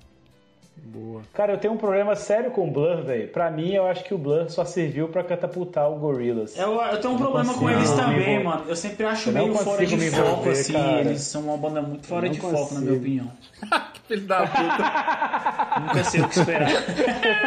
Boa. 0.78 1.22
Cara, 1.34 1.54
eu 1.54 1.58
tenho 1.58 1.74
um 1.74 1.78
problema 1.78 2.16
sério 2.16 2.52
com 2.52 2.68
o 2.68 2.72
Blur, 2.72 3.02
velho. 3.04 3.28
Pra 3.30 3.50
mim, 3.50 3.74
eu 3.74 3.86
acho 3.88 4.04
que 4.04 4.14
o 4.14 4.18
Blur 4.18 4.50
só 4.50 4.64
serviu 4.66 5.08
pra 5.08 5.24
catapultar 5.24 5.90
o 5.90 5.96
Gorillaz. 5.98 6.58
Eu, 6.58 6.74
eu 6.82 7.00
tenho 7.00 7.14
um 7.14 7.18
não 7.18 7.24
problema 7.26 7.54
com 7.54 7.60
consigo 7.62 7.80
eles 7.80 7.92
também, 7.94 8.44
mano. 8.44 8.64
Eu 8.68 8.76
sempre 8.76 9.06
acho 9.06 9.30
Eu 9.30 9.34
meio 9.34 9.54
fora 9.56 9.78
consigo 9.78 9.90
de 9.90 10.06
me 10.06 10.12
foco, 10.12 10.30
envolver, 10.30 10.52
assim. 10.52 10.74
cara. 10.74 11.00
Eles 11.02 11.22
são 11.22 11.42
uma 11.44 11.58
banda 11.58 11.82
muito 11.82 12.06
fora 12.08 12.30
de 12.30 12.42
não 12.42 12.50
foco, 12.52 12.74
na 12.76 12.80
minha 12.82 12.92
consigo. 12.94 12.96
opinião. 12.96 13.32
Filho 14.08 14.22
da 14.28 14.46
puta. 14.46 15.80
Nunca 15.82 16.04
sei 16.04 16.22
o 16.22 16.28
que 16.30 16.40
esperar. 16.40 16.70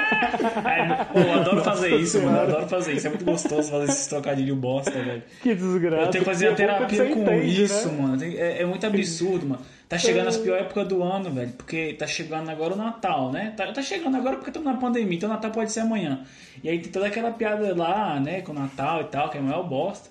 É, 0.68 1.04
pô, 1.04 1.18
eu 1.20 1.32
adoro 1.40 1.64
fazer 1.64 1.96
isso, 1.96 2.20
mano. 2.22 2.36
Eu 2.36 2.42
adoro 2.42 2.68
fazer 2.68 2.92
isso. 2.92 3.06
É 3.06 3.10
muito 3.10 3.24
gostoso 3.24 3.70
fazer 3.70 3.84
esses 3.84 4.06
trocadilhos 4.06 4.56
bosta, 4.58 4.90
velho. 4.90 5.22
Que 5.42 5.54
desgraça. 5.54 6.02
Eu 6.04 6.10
tenho 6.10 6.24
que 6.24 6.30
fazer 6.30 6.48
a 6.48 6.54
Que 6.54 6.66
bom 6.66 6.86
que 6.86 6.96
terapia 6.96 7.14
com 7.14 7.22
entende, 7.22 7.62
isso, 7.62 7.88
né? 7.88 8.02
mano. 8.02 8.24
É, 8.24 8.62
é 8.62 8.64
muito 8.66 8.86
absurdo, 8.86 9.46
mano. 9.46 9.62
Tá 9.88 9.96
chegando 9.96 10.28
as 10.28 10.36
piores 10.36 10.66
épocas 10.66 10.86
do 10.86 11.02
ano, 11.02 11.30
velho. 11.30 11.52
Porque 11.52 11.94
tá 11.94 12.06
chegando 12.06 12.50
agora 12.50 12.74
o 12.74 12.76
Natal, 12.76 13.32
né? 13.32 13.54
Tá, 13.56 13.72
tá 13.72 13.80
chegando 13.80 14.16
agora 14.16 14.36
porque 14.36 14.50
estamos 14.50 14.70
na 14.70 14.78
pandemia, 14.78 15.16
então 15.16 15.30
o 15.30 15.32
Natal 15.32 15.50
pode 15.50 15.72
ser 15.72 15.80
amanhã. 15.80 16.24
E 16.62 16.68
aí 16.68 16.78
tem 16.78 16.92
toda 16.92 17.06
aquela 17.06 17.30
piada 17.30 17.74
lá, 17.74 18.20
né, 18.20 18.42
com 18.42 18.52
o 18.52 18.54
Natal 18.54 19.00
e 19.00 19.04
tal, 19.04 19.30
que 19.30 19.38
é 19.38 19.40
a 19.40 19.42
maior 19.42 19.62
bosta. 19.62 20.10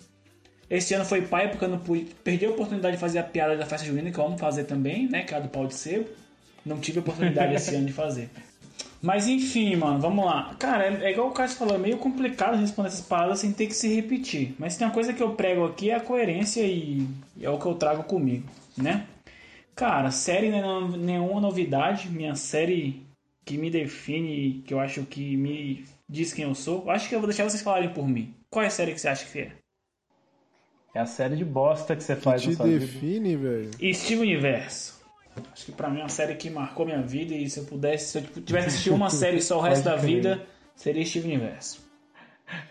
Esse 0.70 0.96
ano 0.96 1.06
foi 1.06 1.22
pai 1.22 1.50
porque 1.50 1.64
eu 1.64 1.70
não 1.70 1.78
pude. 1.78 2.06
Perdi 2.24 2.46
a 2.46 2.50
oportunidade 2.50 2.96
de 2.96 3.00
fazer 3.00 3.20
a 3.20 3.24
piada 3.24 3.56
da 3.56 3.66
festa 3.66 3.86
junina, 3.86 4.10
que 4.10 4.18
vamos 4.18 4.42
fazer 4.42 4.64
também, 4.64 5.08
né? 5.08 5.22
Que 5.22 5.34
é 5.34 5.38
a 5.38 5.40
do 5.40 5.48
pau 5.48 5.68
de 5.68 5.76
sebo. 5.76 6.10
Não 6.66 6.80
tive 6.80 6.98
a 6.98 7.02
oportunidade 7.02 7.54
esse 7.54 7.74
ano 7.76 7.86
de 7.86 7.94
fazer. 7.94 8.30
Mas 9.02 9.28
enfim, 9.28 9.76
mano, 9.76 10.00
vamos 10.00 10.26
lá. 10.26 10.56
Cara, 10.60 10.88
é, 10.88 11.06
é 11.06 11.12
igual 11.12 11.28
o 11.28 11.32
Cássio 11.32 11.58
falou, 11.58 11.76
é 11.76 11.78
meio 11.78 11.98
complicado 11.98 12.58
responder 12.58 12.90
essas 12.90 13.06
palavras 13.06 13.40
sem 13.40 13.54
ter 13.54 13.68
que 13.68 13.76
se 13.76 13.94
repetir. 13.94 14.56
Mas 14.58 14.76
tem 14.76 14.88
uma 14.88 14.94
coisa 14.94 15.14
que 15.14 15.22
eu 15.22 15.30
prego 15.36 15.66
aqui 15.66 15.92
é 15.92 15.96
a 15.96 16.00
coerência 16.00 16.62
e, 16.62 17.08
e 17.38 17.46
é 17.46 17.50
o 17.50 17.60
que 17.60 17.66
eu 17.66 17.76
trago 17.76 18.04
comigo, 18.04 18.50
né? 18.76 19.06
Cara, 19.78 20.10
série 20.10 20.50
não 20.50 20.88
é 20.88 20.98
nenhuma 20.98 21.40
novidade. 21.40 22.10
Minha 22.10 22.34
série 22.34 23.06
que 23.46 23.60
me 23.60 23.70
define, 23.70 24.64
que 24.66 24.74
eu 24.74 24.80
acho 24.80 25.04
que 25.04 25.38
me 25.38 25.86
diz 26.10 26.34
quem 26.34 26.46
eu 26.46 26.56
sou. 26.56 26.84
Eu 26.84 26.90
acho 26.90 27.08
que 27.08 27.14
eu 27.14 27.20
vou 27.20 27.28
deixar 27.28 27.44
vocês 27.44 27.62
falarem 27.62 27.90
por 27.90 28.08
mim. 28.08 28.34
Qual 28.50 28.64
é 28.64 28.68
a 28.68 28.72
série 28.72 28.92
que 28.94 29.00
você 29.00 29.08
acha 29.08 29.26
que 29.28 29.40
é? 29.40 29.52
É 30.96 31.00
a 31.00 31.06
série 31.06 31.36
de 31.36 31.46
bosta 31.46 31.96
que 31.96 32.04
você 32.04 32.16
faz 32.16 32.42
Que 32.42 32.48
na 32.48 32.54
te 32.54 32.58
sua 32.58 32.66
vida. 32.66 32.80
define, 32.80 33.36
velho. 33.36 33.94
Steve 33.94 34.22
Universo. 34.22 35.00
Acho 35.54 35.66
que 35.66 35.72
pra 35.72 35.92
mim 35.92 36.00
é 36.00 36.04
uma 36.04 36.10
série 36.10 36.34
que 36.34 36.50
marcou 36.50 36.84
minha 36.84 37.04
vida 37.04 37.36
e 37.36 37.48
se 37.48 37.60
eu 37.60 37.66
pudesse, 37.66 38.14
se 38.14 38.18
eu 38.18 38.44
tivesse 38.44 38.68
assistido 38.70 38.96
uma 38.96 39.12
série 39.12 39.40
só 39.40 39.60
o 39.60 39.62
resto 39.62 39.84
da 39.84 39.96
vida, 39.96 40.44
seria 40.76 41.06
Steve 41.06 41.28
Universo. 41.28 41.86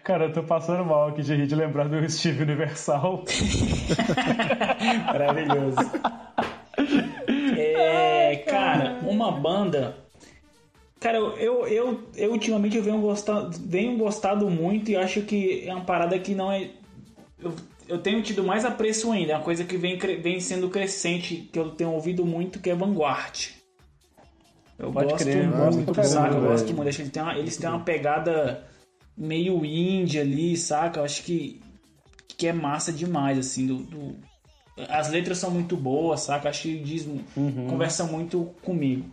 Cara, 0.03 0.25
eu 0.25 0.33
tô 0.33 0.43
passando 0.43 0.85
mal 0.85 1.07
aqui 1.09 1.23
de 1.23 1.37
rir 1.37 1.47
de 1.47 1.55
lembrar 1.55 1.87
do 1.87 2.11
Steve 2.11 2.43
Universal. 2.43 3.25
Maravilhoso. 5.07 5.77
É, 7.59 8.45
cara, 8.49 8.99
uma 9.03 9.33
banda. 9.33 9.97
Cara, 11.01 11.19
eu, 11.19 11.37
eu, 11.37 11.67
eu, 11.67 12.09
eu 12.15 12.33
ultimamente 12.33 12.77
eu 12.77 12.83
venho 12.83 13.01
gostando, 13.01 13.57
venho 13.59 13.97
gostado 13.97 14.49
muito 14.51 14.91
e 14.91 14.97
acho 14.97 15.23
que 15.23 15.67
é 15.67 15.75
uma 15.75 15.85
parada 15.85 16.19
que 16.19 16.35
não 16.35 16.51
é. 16.51 16.71
Eu, 17.39 17.55
eu 17.89 17.99
tenho 17.99 18.23
tido 18.23 18.43
mais 18.45 18.65
apreço 18.65 19.11
ainda, 19.13 19.33
é 19.33 19.37
uma 19.37 19.45
coisa 19.45 19.65
que 19.65 19.77
vem, 19.77 19.97
vem 19.99 20.41
sendo 20.41 20.69
crescente, 20.69 21.49
que 21.53 21.59
eu 21.59 21.71
tenho 21.71 21.93
ouvido 21.93 22.25
muito, 22.27 22.59
que 22.61 22.71
é 22.71 22.75
Vanguard. 22.75 23.49
Eu 24.79 24.93
Pode 24.93 25.11
gosto 25.13 25.25
crer, 25.25 25.49
muito, 25.49 25.73
muito 25.75 25.95
bom, 25.95 26.03
saca? 26.03 26.35
Eu 26.35 26.41
velho. 26.41 26.53
gosto 26.53 26.75
muito. 26.75 26.89
Eles 26.89 27.11
têm 27.11 27.23
uma, 27.23 27.39
eles 27.39 27.57
têm 27.57 27.69
uma 27.71 27.81
pegada 27.81 28.67
meio 29.17 29.65
indie 29.65 30.19
ali, 30.19 30.57
saca? 30.57 31.01
Eu 31.01 31.05
acho 31.05 31.23
que, 31.23 31.63
que 32.37 32.47
é 32.47 32.53
massa 32.53 32.93
demais, 32.93 33.39
assim, 33.39 33.67
do, 33.67 33.77
do- 33.77 34.17
as 34.89 35.11
letras 35.11 35.39
são 35.39 35.51
muito 35.51 35.77
boas, 35.77 36.21
saca? 36.21 36.49
Acho 36.49 36.63
que 36.63 36.79
diz, 36.79 37.09
conversa 37.69 38.05
muito 38.05 38.55
comigo. 38.63 39.07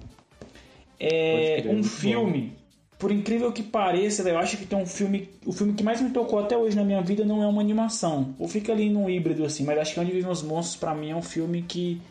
É 1.00 1.62
crer, 1.62 1.74
um 1.74 1.84
filme, 1.84 2.54
por 3.00 3.12
incrível 3.12 3.52
que 3.52 3.64
pareça, 3.64 4.28
eu 4.28 4.38
acho 4.38 4.58
que 4.58 4.66
tem 4.66 4.78
um 4.78 4.86
filme, 4.86 5.30
o 5.46 5.52
filme 5.52 5.74
que 5.74 5.84
mais 5.84 6.02
me 6.02 6.10
tocou 6.10 6.40
até 6.40 6.58
hoje 6.58 6.76
na 6.76 6.84
minha 6.84 7.02
vida 7.02 7.26
não 7.26 7.44
é 7.44 7.48
uma 7.48 7.62
animação, 7.62 8.36
ou 8.40 8.48
fica 8.48 8.72
ali 8.72 8.90
num 8.90 9.10
híbrido 9.10 9.44
assim, 9.46 9.64
mas 9.64 9.78
acho 9.78 9.94
que 9.94 10.00
Onde 10.00 10.12
Vivem 10.12 10.32
os 10.32 10.42
Monstros 10.42 10.78
pra 10.78 10.94
mim 10.94 11.12
é 11.12 11.16
um 11.16 11.22
filme 11.22 11.62
que 11.62 12.02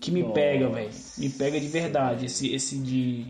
que 0.00 0.12
me 0.12 0.20
Nossa. 0.20 0.34
pega, 0.34 0.68
velho, 0.68 0.90
me 1.16 1.28
pega 1.28 1.58
de 1.58 1.66
verdade, 1.66 2.26
esse 2.26 2.54
esse 2.54 2.76
de 2.76 3.26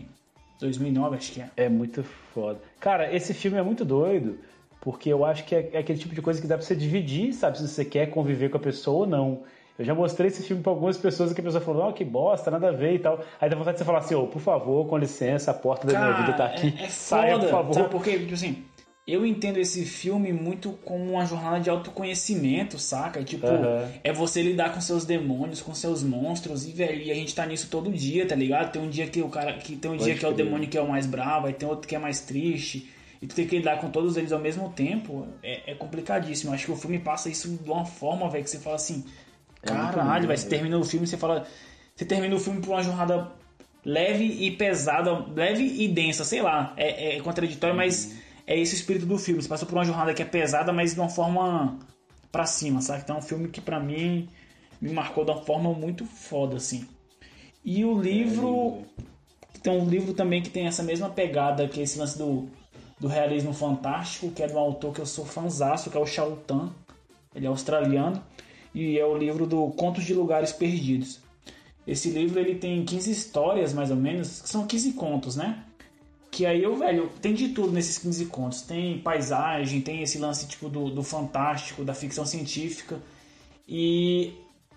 2009 0.59 1.15
acho 1.15 1.31
que 1.31 1.41
é. 1.41 1.49
É 1.55 1.69
muito 1.69 2.03
foda. 2.33 2.59
Cara, 2.79 3.13
esse 3.15 3.33
filme 3.33 3.57
é 3.57 3.63
muito 3.63 3.85
doido, 3.85 4.37
porque 4.81 5.09
eu 5.09 5.25
acho 5.25 5.43
que 5.45 5.55
é, 5.55 5.69
é 5.73 5.77
aquele 5.79 5.99
tipo 5.99 6.15
de 6.15 6.21
coisa 6.21 6.41
que 6.41 6.47
dá 6.47 6.57
pra 6.57 6.65
você 6.65 6.75
dividir, 6.75 7.33
sabe? 7.33 7.57
Se 7.57 7.67
você 7.67 7.83
quer 7.83 8.07
conviver 8.07 8.49
com 8.49 8.57
a 8.57 8.61
pessoa 8.61 8.99
ou 8.99 9.07
não. 9.07 9.43
Eu 9.77 9.85
já 9.85 9.95
mostrei 9.95 10.27
esse 10.27 10.43
filme 10.43 10.61
pra 10.61 10.73
algumas 10.73 10.97
pessoas 10.97 11.31
que 11.31 11.39
a 11.39 11.43
pessoa 11.43 11.63
falou, 11.63 11.87
oh, 11.87 11.93
que 11.93 12.03
bosta, 12.03 12.51
nada 12.51 12.67
a 12.67 12.71
ver 12.71 12.95
e 12.95 12.99
tal. 12.99 13.23
Aí 13.39 13.49
dá 13.49 13.55
vontade 13.55 13.75
de 13.75 13.79
você 13.79 13.85
falar 13.85 13.99
assim, 13.99 14.13
ô, 14.13 14.27
por 14.27 14.41
favor, 14.41 14.85
com 14.87 14.97
licença, 14.97 15.51
a 15.51 15.53
porta 15.53 15.87
da 15.87 15.97
minha 15.97 16.13
vida 16.17 16.33
tá 16.33 16.47
aqui. 16.47 16.75
É, 16.77 16.83
é 16.83 16.89
Saia, 16.89 17.33
foda, 17.35 17.45
por 17.45 17.51
favor. 17.51 17.73
sabe? 17.73 17.89
Porque, 17.89 18.19
tipo 18.19 18.33
assim, 18.33 18.65
eu 19.07 19.25
entendo 19.25 19.57
esse 19.57 19.85
filme 19.85 20.33
muito 20.33 20.71
como 20.83 21.13
uma 21.13 21.25
jornada 21.25 21.61
de 21.61 21.69
autoconhecimento, 21.69 22.77
saca? 22.77 23.23
Tipo, 23.23 23.47
Aham. 23.47 23.89
é 24.03 24.11
você 24.11 24.41
lidar 24.41 24.73
com 24.73 24.81
seus 24.81 25.05
demônios, 25.05 25.61
com 25.61 25.73
seus 25.73 26.03
monstros, 26.03 26.67
e, 26.67 26.71
velho, 26.71 27.01
e 27.01 27.09
a 27.09 27.15
gente 27.15 27.33
tá 27.33 27.45
nisso 27.45 27.69
todo 27.71 27.89
dia, 27.89 28.27
tá 28.27 28.35
ligado? 28.35 28.71
Tem 28.71 28.81
um 28.81 28.89
dia 28.89 29.07
que 29.07 29.21
o 29.21 29.29
cara. 29.29 29.53
que 29.53 29.77
Tem 29.77 29.89
um 29.89 29.95
Pode 29.95 30.03
dia 30.03 30.15
que 30.15 30.25
é 30.25 30.27
o 30.27 30.33
demônio 30.33 30.67
que 30.67 30.77
é 30.77 30.81
o 30.81 30.87
mais 30.89 31.05
bravo, 31.05 31.47
aí 31.47 31.53
tem 31.53 31.67
outro 31.67 31.87
que 31.87 31.95
é 31.95 31.99
mais 31.99 32.19
triste. 32.19 32.89
E 33.21 33.27
tu 33.27 33.35
tem 33.35 33.45
que 33.45 33.57
lidar 33.57 33.79
com 33.81 33.89
todos 33.89 34.15
eles 34.15 34.31
ao 34.31 34.39
mesmo 34.39 34.69
tempo. 34.69 35.27
É, 35.43 35.71
é 35.71 35.75
complicadíssimo. 35.75 36.53
Acho 36.53 36.67
que 36.67 36.71
o 36.71 36.75
filme 36.75 36.99
passa 36.99 37.29
isso 37.29 37.49
de 37.49 37.69
uma 37.69 37.85
forma, 37.85 38.29
velho, 38.29 38.43
que 38.43 38.49
você 38.49 38.59
fala 38.59 38.77
assim. 38.77 39.03
É 39.61 39.67
Caralho, 39.67 40.27
velho. 40.27 40.39
Você 40.39 40.47
termina 40.47 40.77
o 40.77 40.85
filme 40.85 41.05
você 41.05 41.17
fala. 41.17 41.45
Você 41.95 42.05
termina 42.05 42.33
o 42.33 42.39
filme 42.39 42.61
por 42.61 42.69
uma 42.69 42.83
jornada 42.83 43.31
leve 43.83 44.25
e 44.25 44.51
pesada, 44.51 45.11
leve 45.35 45.63
e 45.63 45.87
densa, 45.89 46.23
sei 46.23 46.41
lá. 46.41 46.73
É, 46.77 47.17
é 47.17 47.21
contraditório, 47.21 47.75
mas 47.75 48.17
é 48.47 48.57
esse 48.57 48.73
o 48.73 48.77
espírito 48.77 49.05
do 49.05 49.17
filme. 49.17 49.41
Você 49.41 49.49
passa 49.49 49.65
por 49.65 49.75
uma 49.75 49.85
jornada 49.85 50.13
que 50.13 50.21
é 50.21 50.25
pesada, 50.25 50.71
mas 50.71 50.93
de 50.93 50.99
uma 50.99 51.09
forma 51.09 51.77
pra 52.31 52.45
cima, 52.45 52.81
sabe? 52.81 53.01
Então 53.03 53.17
é 53.17 53.19
um 53.19 53.21
filme 53.21 53.49
que 53.49 53.59
pra 53.59 53.81
mim 53.81 54.29
me 54.79 54.93
marcou 54.93 55.25
de 55.25 55.31
uma 55.31 55.41
forma 55.41 55.73
muito 55.73 56.05
foda, 56.05 56.55
assim. 56.55 56.87
E 57.65 57.83
o 57.83 57.99
livro. 57.99 58.83
Tem 59.61 59.73
um 59.73 59.89
livro 59.89 60.13
também 60.13 60.41
que 60.41 60.49
tem 60.49 60.67
essa 60.67 60.81
mesma 60.81 61.09
pegada, 61.09 61.67
que 61.67 61.81
é 61.81 61.83
esse 61.83 61.99
lance 61.99 62.17
do, 62.17 62.49
do 62.99 63.07
realismo 63.07 63.53
fantástico, 63.53 64.31
que 64.31 64.43
é 64.43 64.47
de 64.47 64.53
um 64.53 64.59
autor 64.59 64.93
que 64.93 64.99
eu 64.99 65.05
sou 65.05 65.25
fãzaço, 65.25 65.89
que 65.89 65.97
é 65.97 65.99
o 65.99 66.05
Shao 66.05 66.35
Tan. 66.45 66.69
Ele 67.33 67.45
é 67.45 67.49
australiano. 67.49 68.21
E 68.73 68.99
é 68.99 69.05
o 69.05 69.17
livro 69.17 69.47
do 69.47 69.69
Contos 69.71 70.03
de 70.03 70.13
Lugares 70.13 70.51
Perdidos. 70.51 71.19
Esse 71.87 72.09
livro 72.09 72.39
ele 72.39 72.55
tem 72.55 72.85
15 72.85 73.09
histórias, 73.09 73.73
mais 73.73 73.89
ou 73.89 73.97
menos, 73.97 74.41
que 74.41 74.49
são 74.49 74.67
15 74.67 74.93
contos, 74.93 75.35
né? 75.35 75.63
Que 76.29 76.45
aí 76.45 76.61
eu, 76.61 76.75
velho, 76.75 77.09
tem 77.21 77.33
de 77.33 77.49
tudo 77.49 77.71
nesses 77.71 77.97
15 77.97 78.25
contos. 78.27 78.61
Tem 78.61 78.99
paisagem, 78.99 79.81
tem 79.81 80.03
esse 80.03 80.19
lance 80.19 80.47
tipo 80.47 80.69
do, 80.69 80.91
do 80.91 81.01
fantástico, 81.01 81.83
da 81.83 81.93
ficção 81.93 82.25
científica. 82.25 82.99
E 83.67 84.33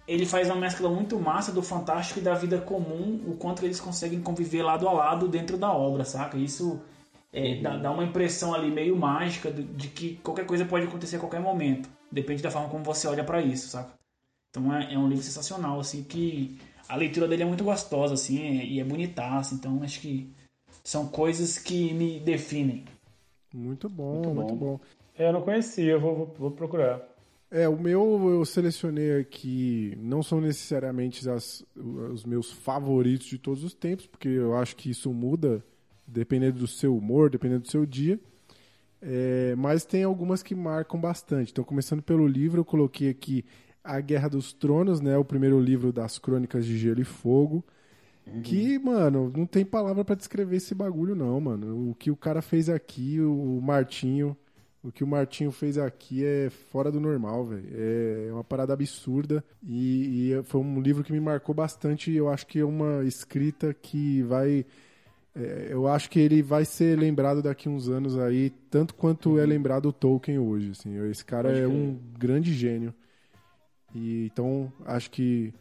ele 0.07 0.25
faz 0.25 0.49
uma 0.49 0.57
mescla 0.57 0.89
muito 0.89 1.19
massa 1.19 1.53
do 1.53 1.63
fantástico 1.63 2.21
e 2.21 2.23
da 2.23 2.35
vida 2.35 2.59
comum, 2.59 3.21
o 3.27 3.37
quanto 3.37 3.65
eles 3.65 3.81
conseguem 3.81 4.21
conviver 4.21 4.63
lado 4.63 4.89
a 4.89 4.93
lado 4.93 5.29
dentro 5.29 5.59
da 5.59 5.71
obra, 5.73 6.05
saca? 6.05 6.39
Isso 6.39 6.81
é, 7.33 7.61
dá, 7.61 7.77
dá 7.79 7.91
uma 7.91 8.05
impressão 8.05 8.53
ali 8.55 8.71
meio 8.71 8.95
mágica 8.97 9.51
de, 9.51 9.63
de 9.63 9.89
que 9.89 10.17
qualquer 10.17 10.47
coisa 10.47 10.65
pode 10.65 10.87
acontecer 10.87 11.17
a 11.17 11.21
qualquer 11.21 11.41
momento. 11.41 11.89
Depende 12.11 12.43
da 12.43 12.51
forma 12.51 12.69
como 12.69 12.85
você 12.85 13.07
olha 13.09 13.25
pra 13.25 13.41
isso, 13.41 13.69
saca? 13.69 13.93
Então 14.51 14.75
é, 14.75 14.93
é 14.95 14.99
um 14.99 15.09
livro 15.09 15.25
sensacional, 15.25 15.81
assim, 15.81 16.03
que 16.05 16.59
a 16.89 16.95
leitura 16.97 17.27
dele 17.27 17.43
é 17.43 17.47
muito 17.47 17.65
gostosa, 17.65 18.15
assim, 18.15 18.39
é- 18.41 18.67
e 18.67 18.81
é 18.81 18.85
bonitaça. 18.85 19.55
Então 19.55 19.83
acho 19.83 20.01
que 20.01 20.29
são 20.85 21.09
coisas 21.09 21.59
que 21.59 21.93
me 21.95 22.21
definem. 22.21 22.85
Muito 23.55 23.89
bom, 23.89 24.13
Muito 24.15 24.31
muito 24.31 24.55
bom. 24.55 24.77
bom. 24.77 24.81
É, 25.17 25.29
eu 25.29 25.33
não 25.33 25.43
conhecia, 25.43 25.93
eu 25.93 26.01
vou, 26.01 26.15
vou, 26.17 26.35
vou 26.39 26.51
procurar. 26.51 27.01
É, 27.51 27.69
o 27.69 27.79
meu 27.79 28.31
eu 28.31 28.45
selecionei 28.47 29.21
aqui, 29.21 29.95
não 30.01 30.23
são 30.23 30.41
necessariamente 30.41 31.29
as- 31.29 31.63
os 31.77 32.25
meus 32.25 32.51
favoritos 32.51 33.27
de 33.27 33.39
todos 33.39 33.63
os 33.63 33.75
tempos, 33.75 34.07
porque 34.07 34.29
eu 34.29 34.57
acho 34.57 34.75
que 34.75 34.89
isso 34.91 35.13
muda 35.13 35.63
dependendo 36.13 36.59
do 36.59 36.67
seu 36.67 36.97
humor, 36.97 37.31
dependendo 37.31 37.63
do 37.63 37.71
seu 37.71 37.87
dia. 37.87 38.21
É, 39.01 39.55
mas 39.57 39.85
tem 39.85 40.05
algumas 40.05 40.43
que 40.43 40.55
marcam 40.55 41.01
bastante. 41.01 41.51
Então, 41.51 41.65
começando 41.65 42.03
pelo 42.03 42.27
livro, 42.27 42.61
eu 42.61 42.65
coloquei 42.65 43.09
aqui 43.09 43.45
A 43.83 44.01
Guerra 44.01 44.29
dos 44.29 44.53
Tronos, 44.53 45.01
né? 45.01 45.17
O 45.17 45.25
primeiro 45.25 45.59
livro 45.61 45.93
das 45.93 46.19
Crônicas 46.19 46.65
de 46.65 46.79
Gelo 46.79 47.01
e 47.01 47.05
Fogo. 47.05 47.65
Que, 48.45 48.79
mano, 48.79 49.33
não 49.37 49.45
tem 49.47 49.65
palavra 49.65 50.05
pra 50.05 50.15
descrever 50.15 50.57
esse 50.57 50.75
bagulho, 50.75 51.15
não, 51.17 51.41
mano. 51.41 51.91
O 51.91 51.95
que 51.95 52.11
o 52.11 52.17
cara 52.17 52.41
fez 52.41 52.69
aqui, 52.69 53.21
o 53.21 53.61
Martinho, 53.61 54.37
o 54.83 54.93
que 54.93 55.03
o 55.03 55.07
Martinho 55.07 55.51
fez 55.51 55.77
aqui 55.79 56.25
é 56.25 56.49
fora 56.49 56.91
do 56.91 57.01
normal, 57.01 57.45
velho. 57.47 57.69
É 57.73 58.33
uma 58.33 58.45
parada 58.45 58.73
absurda. 58.73 59.45
E, 59.63 60.33
e 60.33 60.43
foi 60.45 60.61
um 60.61 60.81
livro 60.81 61.03
que 61.03 61.13
me 61.13 61.21
marcou 61.21 61.55
bastante. 61.55 62.11
e 62.11 62.17
Eu 62.17 62.29
acho 62.29 62.47
que 62.47 62.61
é 62.61 62.65
uma 62.65 63.05
escrita 63.05 63.75
que 63.75 64.23
vai. 64.23 64.65
É, 65.35 65.69
eu 65.71 65.89
acho 65.89 66.11
que 66.11 66.21
ele 66.21 66.43
vai 66.43 66.65
ser 66.65 66.99
lembrado 66.99 67.43
daqui 67.43 67.69
uns 67.69 67.89
anos 67.89 68.19
aí, 68.19 68.51
tanto 68.71 68.95
quanto 68.95 69.39
é 69.39 69.47
lembrado 69.47 69.87
o 69.87 69.93
Tolkien 69.93 70.39
hoje. 70.39 70.73
Assim. 70.73 70.95
Esse 71.11 71.25
cara 71.25 71.49
Pode 71.49 71.61
é 71.61 71.67
um 71.67 71.99
grande 72.19 72.53
gênio. 72.53 72.95
E, 73.95 74.27
então, 74.27 74.73
acho 74.85 75.11
que 75.11 75.53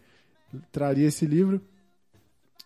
traria 0.72 1.08
esse 1.08 1.26
livro. 1.26 1.62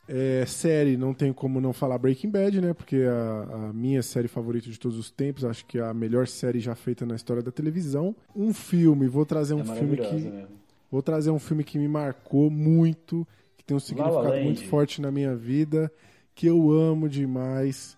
É, 0.07 0.45
série, 0.45 0.97
não 0.97 1.15
tem 1.15 1.33
como 1.33 1.59
não 1.59 1.73
falar 1.73 1.97
Breaking 1.97 2.29
Bad, 2.29 2.61
né? 2.61 2.73
Porque 2.73 2.97
a, 2.97 3.69
a 3.69 3.73
minha 3.73 4.03
série 4.03 4.27
favorita 4.27 4.69
de 4.69 4.79
todos 4.79 4.99
os 4.99 5.09
tempos, 5.09 5.43
acho 5.43 5.65
que 5.65 5.79
é 5.79 5.81
a 5.81 5.93
melhor 5.93 6.27
série 6.27 6.59
já 6.59 6.75
feita 6.75 7.05
na 7.05 7.15
história 7.15 7.41
da 7.41 7.51
televisão. 7.51 8.15
Um 8.35 8.53
filme, 8.53 9.07
vou 9.07 9.25
trazer 9.25 9.55
um 9.55 9.61
é 9.61 9.75
filme 9.75 9.97
que 9.97 10.13
mesmo. 10.13 10.47
vou 10.91 11.01
trazer 11.01 11.31
um 11.31 11.39
filme 11.39 11.63
que 11.63 11.79
me 11.79 11.87
marcou 11.87 12.51
muito, 12.51 13.27
que 13.57 13.63
tem 13.63 13.75
um 13.75 13.79
significado 13.79 14.43
muito 14.43 14.63
forte 14.65 15.01
na 15.01 15.11
minha 15.11 15.35
vida, 15.35 15.91
que 16.35 16.47
eu 16.47 16.69
amo 16.71 17.07
demais, 17.07 17.97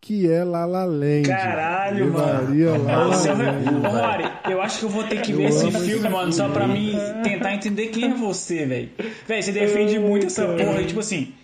que 0.00 0.30
é 0.30 0.44
La 0.44 0.64
La 0.64 0.84
Land. 0.84 1.24
Caralho, 1.26 2.04
Levaria 2.06 2.70
mano. 2.72 2.84
La 2.84 2.96
La 2.96 3.04
Nossa, 3.06 3.32
Land. 3.34 3.68
Ô, 3.68 3.80
Mari, 3.92 4.24
eu 4.50 4.62
acho 4.62 4.78
que 4.78 4.84
eu 4.84 4.88
vou 4.88 5.04
ter 5.04 5.20
que 5.20 5.32
Eu 5.32 5.38
ver 5.38 5.44
esse 5.48 5.70
filme, 5.72 5.92
esse 5.94 6.08
mano, 6.08 6.32
só 6.32 6.44
filme. 6.44 6.54
pra 6.54 6.68
mim 6.68 6.94
tentar 7.24 7.54
entender 7.54 7.88
quem 7.88 8.04
é 8.12 8.14
você, 8.14 8.64
velho. 8.64 8.90
Velho, 9.26 9.42
você 9.42 9.52
defende 9.52 9.98
muito 9.98 10.26
essa 10.26 10.46
porra. 10.46 10.80
E, 10.80 10.86
tipo 10.86 11.00
assim, 11.00 11.34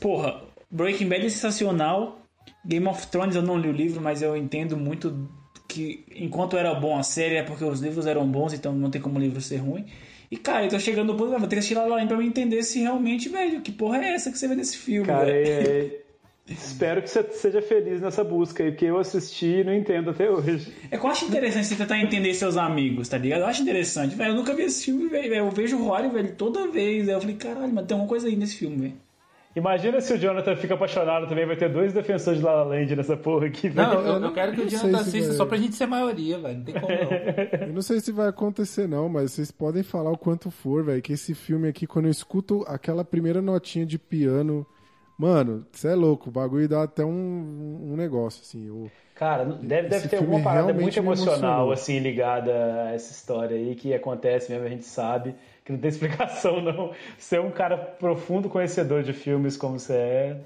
porra, 0.00 0.40
Breaking 0.70 1.08
Bad 1.08 1.26
é 1.26 1.28
sensacional. 1.28 2.18
Game 2.64 2.86
of 2.88 3.06
Thrones 3.08 3.36
eu 3.36 3.42
não 3.42 3.58
li 3.58 3.68
o 3.68 3.72
livro, 3.72 4.00
mas 4.00 4.22
eu 4.22 4.36
entendo 4.36 4.76
muito 4.76 5.28
que 5.68 6.04
enquanto 6.16 6.56
era 6.56 6.74
bom 6.74 6.98
a 6.98 7.02
série 7.02 7.36
é 7.36 7.42
porque 7.42 7.64
os 7.64 7.80
livros 7.80 8.06
eram 8.06 8.26
bons, 8.26 8.52
então 8.52 8.72
não 8.72 8.90
tem 8.90 9.00
como 9.00 9.18
o 9.18 9.20
livro 9.20 9.40
ser 9.40 9.58
ruim. 9.58 9.84
E, 10.30 10.36
cara, 10.36 10.64
eu 10.64 10.68
tô 10.70 10.78
chegando 10.78 11.12
no 11.12 11.18
ponto, 11.18 11.30
vou 11.30 11.40
ter 11.40 11.48
que 11.48 11.58
assistir 11.58 11.74
lá 11.74 12.06
pra 12.06 12.16
me 12.16 12.26
entender 12.26 12.62
se 12.62 12.78
realmente, 12.80 13.28
velho, 13.28 13.60
que 13.60 13.72
porra 13.72 13.98
é 13.98 14.14
essa 14.14 14.30
que 14.30 14.38
você 14.38 14.46
vê 14.46 14.54
nesse 14.54 14.76
filme, 14.76 15.06
Cara, 15.06 15.26
velho. 15.26 15.46
é, 15.48 16.00
Espero 16.48 17.00
que 17.02 17.08
você 17.08 17.22
seja 17.32 17.62
feliz 17.62 18.00
nessa 18.00 18.24
busca 18.24 18.64
aí, 18.64 18.70
porque 18.72 18.84
eu 18.86 18.98
assisti 18.98 19.46
e 19.46 19.64
não 19.64 19.72
entendo 19.74 20.10
até 20.10 20.28
hoje. 20.28 20.72
É 20.90 20.98
que 20.98 21.04
eu 21.06 21.10
acho 21.10 21.24
interessante 21.24 21.66
você 21.66 21.76
tentar 21.76 21.98
entender 22.00 22.34
seus 22.34 22.56
amigos, 22.56 23.08
tá 23.08 23.18
ligado? 23.18 23.40
Eu 23.42 23.46
acho 23.46 23.62
interessante, 23.62 24.16
velho. 24.16 24.30
Eu 24.32 24.34
nunca 24.36 24.54
vi 24.54 24.62
esse 24.64 24.84
filme, 24.84 25.08
velho. 25.08 25.32
Eu 25.34 25.50
vejo 25.50 25.76
o 25.78 25.84
Rory, 25.84 26.08
velho, 26.08 26.34
toda 26.34 26.66
vez. 26.66 27.08
Aí 27.08 27.14
eu 27.14 27.20
falei, 27.20 27.36
caralho, 27.36 27.72
mas 27.72 27.86
tem 27.86 27.94
alguma 27.94 28.08
coisa 28.08 28.26
aí 28.26 28.34
nesse 28.34 28.56
filme, 28.56 28.76
velho. 28.78 28.94
Imagina 29.56 30.00
se 30.00 30.12
o 30.14 30.16
Jonathan 30.18 30.54
fica 30.54 30.74
apaixonado 30.74 31.26
também, 31.28 31.44
vai 31.44 31.56
ter 31.56 31.68
dois 31.68 31.92
defensores 31.92 32.38
de 32.38 32.44
La 32.44 32.52
La 32.52 32.62
Land 32.62 32.94
nessa 32.94 33.16
porra 33.16 33.46
aqui. 33.46 33.68
Não, 33.68 33.94
eu, 33.94 34.00
eu 34.00 34.06
eu 34.14 34.20
não- 34.20 34.32
quero 34.32 34.52
que 34.52 34.60
o 34.60 34.68
Jonathan 34.70 34.98
assista 35.00 35.28
vai- 35.28 35.36
só 35.36 35.44
pra 35.46 35.56
gente 35.58 35.74
ser 35.74 35.86
maioria, 35.86 36.38
velho. 36.38 36.58
Não 36.58 36.64
tem 36.64 36.74
como 36.74 36.86
não. 36.88 37.66
Eu 37.68 37.72
não 37.74 37.82
sei 37.82 37.98
se 38.00 38.12
vai 38.12 38.28
acontecer, 38.28 38.86
não, 38.88 39.08
mas 39.08 39.32
vocês 39.32 39.50
podem 39.50 39.82
falar 39.82 40.10
o 40.12 40.16
quanto 40.18 40.50
for, 40.52 40.84
velho. 40.84 41.02
Que 41.02 41.14
esse 41.14 41.34
filme 41.34 41.68
aqui, 41.68 41.84
quando 41.86 42.04
eu 42.04 42.10
escuto 42.12 42.64
aquela 42.68 43.04
primeira 43.04 43.42
notinha 43.42 43.84
de 43.84 43.98
piano. 43.98 44.64
Mano, 45.18 45.66
você 45.70 45.88
é 45.88 45.94
louco, 45.94 46.30
o 46.30 46.32
bagulho 46.32 46.66
dá 46.68 46.84
até 46.84 47.04
um, 47.04 47.90
um 47.92 47.96
negócio, 47.96 48.40
assim. 48.42 48.68
Eu, 48.68 48.90
Cara, 49.20 49.44
deve, 49.44 49.88
deve 49.88 50.08
ter 50.08 50.16
alguma 50.16 50.40
parada 50.42 50.72
muito 50.72 50.98
emocional, 50.98 51.70
assim, 51.70 51.98
ligada 51.98 52.50
a 52.86 52.92
essa 52.94 53.12
história 53.12 53.54
aí, 53.54 53.74
que 53.74 53.92
acontece 53.92 54.50
mesmo, 54.50 54.64
a 54.66 54.70
gente 54.70 54.84
sabe, 54.86 55.34
que 55.62 55.70
não 55.70 55.78
tem 55.78 55.90
explicação, 55.92 56.62
não. 56.62 56.92
Você 57.18 57.36
é 57.36 57.40
um 57.40 57.50
cara 57.50 57.76
profundo 57.76 58.48
conhecedor 58.48 59.02
de 59.02 59.12
filmes 59.12 59.58
como 59.58 59.78
você 59.78 59.92
é, 59.92 60.36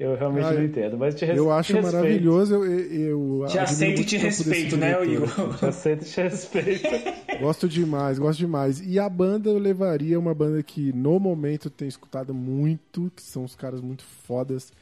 eu 0.00 0.16
realmente 0.16 0.46
Ah, 0.46 0.52
não 0.54 0.64
entendo. 0.64 0.96
Mas 0.96 1.14
te 1.14 1.26
res- 1.26 1.36
eu 1.36 1.52
acho 1.52 1.74
respeito. 1.74 1.94
maravilhoso. 1.94 2.54
Eu, 2.54 2.64
eu, 2.64 3.42
eu 3.42 3.46
Te 3.48 3.58
aceito 3.58 4.00
e 4.00 4.04
te 4.06 4.16
respeito, 4.16 4.76
né, 4.78 4.94
diretor. 4.98 5.12
Igor? 5.12 5.58
Te 5.58 5.66
aceito 5.66 6.02
e 6.02 6.08
te 6.08 6.22
respeito. 6.22 6.88
Gosto 7.38 7.68
demais, 7.68 8.18
gosto 8.18 8.38
demais. 8.38 8.80
E 8.80 8.98
a 8.98 9.08
banda 9.10 9.50
eu 9.50 9.58
levaria 9.58 10.18
uma 10.18 10.32
banda 10.34 10.62
que 10.62 10.90
no 10.94 11.20
momento 11.20 11.66
eu 11.66 11.70
tenho 11.70 11.88
escutado 11.90 12.32
muito, 12.32 13.12
que 13.14 13.22
são 13.22 13.44
os 13.44 13.54
caras 13.54 13.80
muito 13.82 14.04
fodas, 14.04 14.72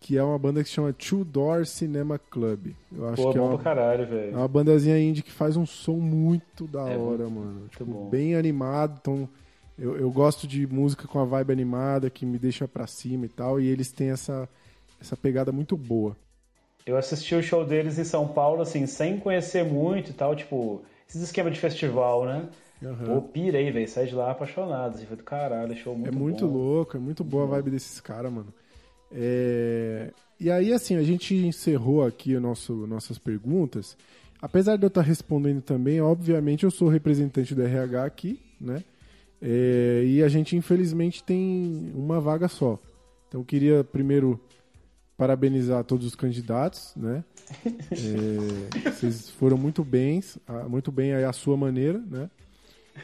que 0.00 0.16
é 0.16 0.22
uma 0.22 0.38
banda 0.38 0.62
que 0.62 0.68
se 0.68 0.74
chama 0.74 0.92
Two 0.92 1.24
Door 1.24 1.66
Cinema 1.66 2.18
Club. 2.18 2.74
Eu 2.92 3.08
acho 3.08 3.22
Pô, 3.22 3.30
que 3.30 3.38
é 3.38 3.40
uma, 3.40 3.58
caralho, 3.58 4.02
é 4.02 4.06
velho. 4.06 4.36
uma 4.38 4.48
bandazinha 4.48 4.98
indie 4.98 5.22
que 5.22 5.32
faz 5.32 5.56
um 5.56 5.66
som 5.66 5.96
muito 5.98 6.66
da 6.68 6.88
É 6.88 6.96
hora, 6.96 7.28
mano. 7.28 7.68
Tipo, 7.68 7.84
bom. 7.84 8.10
bem 8.10 8.34
animado, 8.36 8.98
então 9.00 9.28
eu, 9.78 9.96
eu 9.98 10.10
gosto 10.10 10.46
de 10.46 10.66
música 10.66 11.08
com 11.08 11.18
a 11.18 11.24
vibe 11.24 11.52
animada, 11.52 12.10
que 12.10 12.24
me 12.26 12.38
deixa 12.38 12.68
pra 12.68 12.86
cima 12.86 13.26
e 13.26 13.28
tal, 13.28 13.60
e 13.60 13.66
eles 13.66 13.90
têm 13.92 14.10
essa, 14.10 14.48
essa 15.00 15.16
pegada 15.16 15.52
muito 15.52 15.76
boa. 15.76 16.16
Eu 16.86 16.96
assisti 16.96 17.34
o 17.34 17.42
show 17.42 17.64
deles 17.66 17.98
em 17.98 18.04
São 18.04 18.28
Paulo, 18.28 18.62
assim, 18.62 18.86
sem 18.86 19.18
conhecer 19.18 19.64
muito 19.64 20.10
e 20.10 20.14
tal, 20.14 20.36
tipo, 20.36 20.84
esses 21.08 21.20
esquemas 21.22 21.52
de 21.54 21.60
festival, 21.60 22.24
né? 22.24 22.48
Pô, 23.04 23.22
pira 23.22 23.58
aí, 23.58 23.70
velho, 23.70 23.88
sai 23.88 24.06
de 24.06 24.14
lá 24.14 24.30
apaixonado, 24.30 24.94
assim, 24.96 25.06
foi 25.06 25.16
do 25.16 25.24
caralho, 25.24 25.74
show 25.76 25.96
muito 25.96 26.08
é 26.08 26.10
muito 26.12 26.46
bom. 26.46 26.48
louco, 26.48 26.96
é 26.96 27.00
muito 27.00 27.24
boa 27.24 27.44
a 27.44 27.46
vibe 27.46 27.70
desses 27.70 28.00
caras, 28.00 28.32
mano. 28.32 28.52
É, 29.12 30.12
E 30.38 30.50
aí, 30.50 30.72
assim, 30.72 30.96
a 30.96 31.02
gente 31.02 31.34
encerrou 31.34 32.04
aqui 32.04 32.34
o 32.34 32.40
nosso, 32.40 32.86
nossas 32.86 33.18
perguntas. 33.18 33.96
Apesar 34.40 34.76
de 34.76 34.84
eu 34.84 34.88
estar 34.88 35.02
respondendo 35.02 35.62
também, 35.62 36.00
obviamente 36.00 36.64
eu 36.64 36.70
sou 36.70 36.88
representante 36.88 37.54
do 37.54 37.62
RH 37.62 38.04
aqui, 38.04 38.40
né? 38.60 38.84
É, 39.40 40.04
E 40.06 40.22
a 40.22 40.28
gente, 40.28 40.56
infelizmente, 40.56 41.22
tem 41.24 41.90
uma 41.94 42.20
vaga 42.20 42.48
só. 42.48 42.78
Então, 43.28 43.40
eu 43.40 43.44
queria 43.44 43.82
primeiro 43.82 44.40
parabenizar 45.16 45.82
todos 45.84 46.06
os 46.06 46.14
candidatos, 46.14 46.92
né? 46.96 47.24
É, 47.90 48.90
Vocês 48.90 49.30
foram 49.30 49.56
muito 49.56 49.86
ah, 50.46 50.68
muito 50.68 50.92
bem 50.92 51.14
aí 51.14 51.24
à 51.24 51.32
sua 51.32 51.56
maneira, 51.56 51.98
né? 51.98 52.30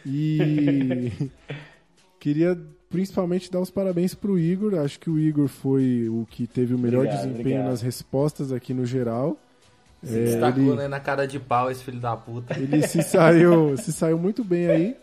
E 0.05 1.11
queria 2.21 2.59
principalmente 2.93 3.51
dar 3.51 3.59
os 3.61 3.71
parabéns 3.71 4.15
pro 4.15 4.39
Igor. 4.39 4.75
Acho 4.79 5.01
que 5.01 5.11
o 5.11 5.19
Igor 5.19 5.49
foi 5.49 6.07
o 6.09 6.27
que 6.31 6.47
teve 6.47 6.75
o 6.75 6.79
melhor 6.79 7.01
Obrigado, 7.07 7.17
desempenho 7.23 7.41
obrigado. 7.47 7.71
nas 7.71 7.81
respostas 7.83 8.53
aqui 8.53 8.73
no 8.75 8.87
geral. 8.87 9.37
Se 10.05 10.17
É, 10.19 10.25
destacou, 10.25 10.63
ele- 10.65 10.77
né, 10.77 10.89
na 10.89 11.01
cara 11.01 11.27
de 11.27 11.39
pau, 11.41 11.71
esse 11.71 11.83
filho 11.83 11.99
da 12.01 12.17
puta. 12.17 12.55
ele 12.59 12.87
se 12.87 13.03
saiu, 13.03 13.77
se 13.79 13.93
saiu 13.93 14.19
muito 14.19 14.45
bem 14.45 14.67
aí. 14.67 14.97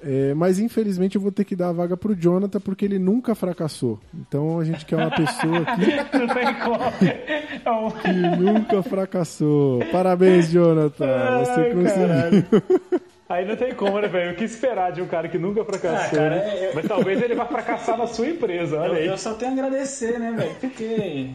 É, 0.00 0.32
mas 0.32 0.60
infelizmente 0.60 1.16
eu 1.16 1.20
vou 1.20 1.32
ter 1.32 1.42
que 1.44 1.56
dar 1.56 1.70
a 1.70 1.72
vaga 1.72 1.96
pro 1.96 2.14
Jonathan 2.14 2.60
porque 2.60 2.84
ele 2.84 3.00
nunca 3.00 3.34
fracassou. 3.34 3.98
Então 4.14 4.60
a 4.60 4.64
gente 4.64 4.86
quer 4.86 4.94
uma 4.94 5.10
pessoa 5.10 5.58
aqui. 5.58 5.86
É 7.64 7.70
um- 7.70 7.90
que 7.90 8.12
nunca 8.40 8.82
fracassou. 8.82 9.80
Parabéns, 9.90 10.50
Jonathan. 10.50 11.04
Você 11.44 11.60
Ai, 11.60 11.74
conseguiu. 11.74 13.07
Aí 13.28 13.46
não 13.46 13.56
tem 13.56 13.74
como, 13.74 14.00
né, 14.00 14.08
velho? 14.08 14.32
O 14.32 14.36
que 14.36 14.44
esperar 14.44 14.90
de 14.90 15.02
um 15.02 15.06
cara 15.06 15.28
que 15.28 15.36
nunca 15.38 15.62
fracassou? 15.64 15.98
Ah, 15.98 16.10
cara, 16.10 16.30
né? 16.36 16.68
eu- 16.70 16.74
Mas 16.74 16.86
talvez 16.86 17.20
ele 17.20 17.34
vá 17.34 17.44
fracassar 17.44 17.98
na 17.98 18.06
sua 18.06 18.26
empresa, 18.28 18.78
olha 18.80 18.88
Eu, 18.92 18.94
aí. 18.94 19.06
eu 19.06 19.18
só 19.18 19.34
tenho 19.34 19.50
a 19.50 19.54
agradecer, 19.54 20.18
né, 20.18 20.32
velho? 20.32 20.54
Porque 20.58 21.28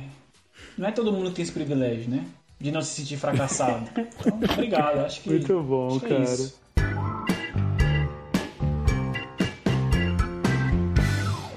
não 0.78 0.88
é 0.88 0.92
todo 0.92 1.12
mundo 1.14 1.30
que 1.30 1.36
tem 1.36 1.44
esse 1.44 1.52
privilégio, 1.52 2.10
né? 2.10 2.26
De 2.60 2.72
não 2.72 2.82
se 2.82 3.02
sentir 3.02 3.18
fracassado. 3.18 3.88
Então, 3.92 4.40
obrigado. 4.54 5.00
Acho 5.06 5.22
que. 5.22 5.30
Muito 5.30 5.62
bom, 5.62 5.88
acho 5.90 6.00
que 6.00 6.06
é 6.06 6.10
cara. 6.10 6.24
isso. 6.24 6.64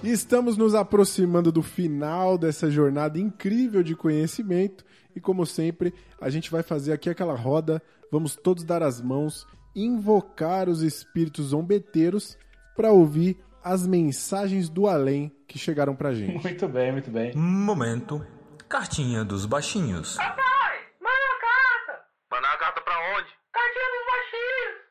E 0.02 0.10
estamos 0.10 0.56
nos 0.56 0.74
aproximando 0.74 1.50
do 1.50 1.62
final 1.62 2.38
dessa 2.38 2.70
jornada 2.70 3.18
incrível 3.18 3.82
de 3.82 3.96
conhecimento. 3.96 4.84
E 5.14 5.20
como 5.20 5.44
sempre, 5.46 5.92
a 6.20 6.28
gente 6.30 6.50
vai 6.50 6.62
fazer 6.62 6.92
aqui 6.92 7.08
aquela 7.10 7.34
roda. 7.34 7.82
Vamos 8.12 8.36
todos 8.36 8.62
dar 8.62 8.82
as 8.82 9.00
mãos, 9.00 9.46
invocar 9.76 10.68
os 10.68 10.82
espíritos 10.82 11.48
zombeteiros 11.48 12.36
para 12.74 12.90
ouvir 12.90 13.38
as 13.62 13.86
mensagens 13.86 14.68
do 14.68 14.86
além 14.86 15.30
que 15.46 15.58
chegaram 15.58 15.94
pra 15.94 16.14
gente. 16.14 16.42
Muito 16.42 16.66
bem, 16.66 16.92
muito 16.92 17.10
bem. 17.10 17.34
Momento. 17.36 18.24
Cartinha 18.68 19.24
dos 19.24 19.44
baixinhos. 19.44 20.16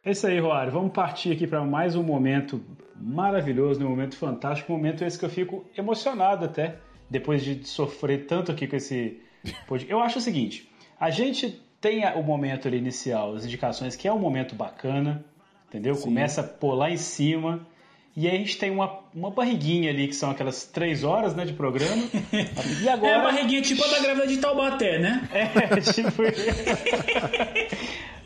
É 0.06 0.12
isso 0.12 0.28
aí, 0.28 0.40
Roário. 0.40 0.72
Vamos 0.72 0.94
partir 0.94 1.32
aqui 1.32 1.48
para 1.48 1.64
mais 1.64 1.96
um 1.96 2.04
momento 2.04 2.64
maravilhoso, 2.96 3.84
um 3.84 3.90
momento 3.90 4.16
fantástico, 4.16 4.72
um 4.72 4.78
momento 4.78 5.04
esse 5.04 5.18
que 5.18 5.26
eu 5.26 5.30
fico 5.30 5.66
emocionado 5.76 6.46
até, 6.46 6.78
depois 7.10 7.44
de 7.44 7.68
sofrer 7.68 8.28
tanto 8.28 8.52
aqui 8.52 8.68
com 8.68 8.76
esse. 8.76 9.20
Eu 9.90 10.00
acho 10.00 10.20
o 10.20 10.22
seguinte, 10.22 10.72
a 11.00 11.10
gente 11.10 11.60
tem 11.80 12.06
o 12.16 12.24
momento 12.24 12.68
ali 12.68 12.78
inicial, 12.78 13.36
as 13.36 13.45
indicações, 13.45 13.95
que 13.95 14.08
é 14.08 14.14
um 14.14 14.20
momento 14.20 14.56
bacana, 14.56 15.24
entendeu? 15.68 15.95
Começa 15.98 16.42
a 16.42 16.44
pôr 16.44 16.74
lá 16.74 16.90
em 16.90 16.98
cima, 16.98 17.66
e 18.16 18.28
aí 18.28 18.36
a 18.36 18.40
gente 18.40 18.58
tem 18.58 18.72
uma, 18.72 19.00
uma 19.14 19.30
barriguinha 19.30 19.90
ali, 19.92 20.08
que 20.08 20.16
são 20.16 20.32
aquelas 20.32 20.64
três 20.64 21.04
horas 21.04 21.36
né, 21.36 21.45
de 21.45 21.54
programa, 21.54 22.04
e 22.82 22.88
É 22.88 22.92
agora... 22.92 23.20
a 23.20 23.24
barriguinha 23.24 23.62
tipo 23.62 23.84
a 23.84 23.88
da 23.88 24.00
grávida 24.00 24.28
de 24.28 24.38
Taubaté, 24.38 25.00
né? 25.00 25.30
É, 25.34 25.82
tipo. 25.92 26.24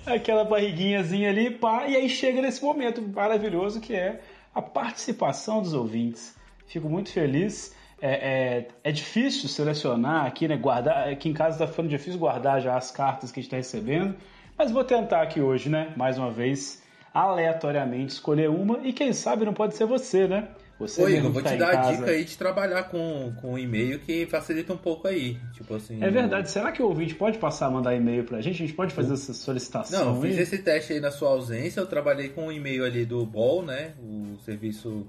aquela 0.06 0.44
barriguinhazinha 0.44 1.30
ali, 1.30 1.52
pá, 1.52 1.88
e 1.88 1.95
aí 1.95 2.10
chega 2.10 2.42
nesse 2.42 2.64
momento 2.64 3.02
maravilhoso 3.02 3.82
que 3.82 3.94
é 3.94 4.22
a 4.53 4.61
participação 4.61 5.61
dos 5.61 5.74
ouvintes. 5.74 6.36
Fico 6.68 6.88
muito 6.88 7.11
feliz. 7.11 7.76
É, 8.02 8.11
é, 8.11 8.68
é 8.84 8.92
difícil 8.92 9.50
selecionar 9.50 10.26
aqui, 10.26 10.48
né? 10.48 10.58
Guardar. 10.58 11.10
Aqui 11.10 11.30
em 11.30 11.34
casa 11.34 11.58
tá 11.58 11.68
ficando 11.68 11.90
difícil 11.90 12.19
guardar 12.19 12.61
já 12.61 12.78
as 12.78 12.92
cartas 12.92 13.32
que 13.32 13.40
a 13.40 13.42
gente 13.42 13.48
está 13.48 13.58
recebendo. 13.58 14.16
Mas 14.58 14.72
vou 14.72 14.84
tentar 14.84 15.22
aqui 15.22 15.42
hoje, 15.42 15.69
né? 15.69 15.94
Mais 15.95 16.18
uma 16.18 16.32
vez, 16.32 16.82
aleatoriamente 17.14 18.14
escolher 18.14 18.50
uma. 18.50 18.80
E 18.80 18.94
quem 18.94 19.14
sabe 19.14 19.45
não 19.45 19.53
pode 19.53 19.76
ser 19.76 19.86
você, 19.86 20.28
né? 20.28 20.50
Você 20.80 21.03
Ô, 21.03 21.10
Igor, 21.10 21.32
vou 21.32 21.44
tá 21.44 21.50
te 21.50 21.58
dar 21.58 21.78
a 21.78 21.92
dica 21.92 22.10
aí 22.10 22.24
de 22.24 22.38
trabalhar 22.38 22.84
com, 22.84 23.34
com 23.42 23.53
um 23.53 23.58
e-mail 23.58 24.00
que 24.00 24.26
facilita 24.28 24.72
um 24.72 24.78
pouco 24.78 25.10
aí. 25.10 25.38
Tipo 25.53 25.76
assim. 25.76 26.02
É 26.02 26.10
verdade. 26.10 26.50
Será 26.50 26.72
que 26.72 26.82
o 26.82 26.88
ouvinte 26.88 27.16
pode 27.16 27.38
passar 27.38 27.66
a 27.66 27.69
mandar 27.69 27.94
e-mail 27.94 28.24
pra 28.24 28.40
gente? 28.40 28.64
A 28.64 28.66
gente 28.66 28.74
pode 28.74 28.94
fazer 28.94 29.14
essa 29.14 29.34
solicitação? 29.34 30.06
Não, 30.06 30.16
eu 30.16 30.22
fiz 30.22 30.38
esse 30.38 30.58
teste 30.60 30.94
aí 30.94 31.02
na 31.02 31.11
sua 31.11 31.30
ausência. 31.30 31.82
Eu 31.82 31.86
trabalhei 31.86 32.30
com 32.30 32.48
o 32.48 32.52
e-mail 32.52 32.86
ali 32.86 33.06
do 33.06 33.26
BOL, 33.26 33.61
né? 33.61 33.94
O 34.02 34.38
serviço 34.45 35.06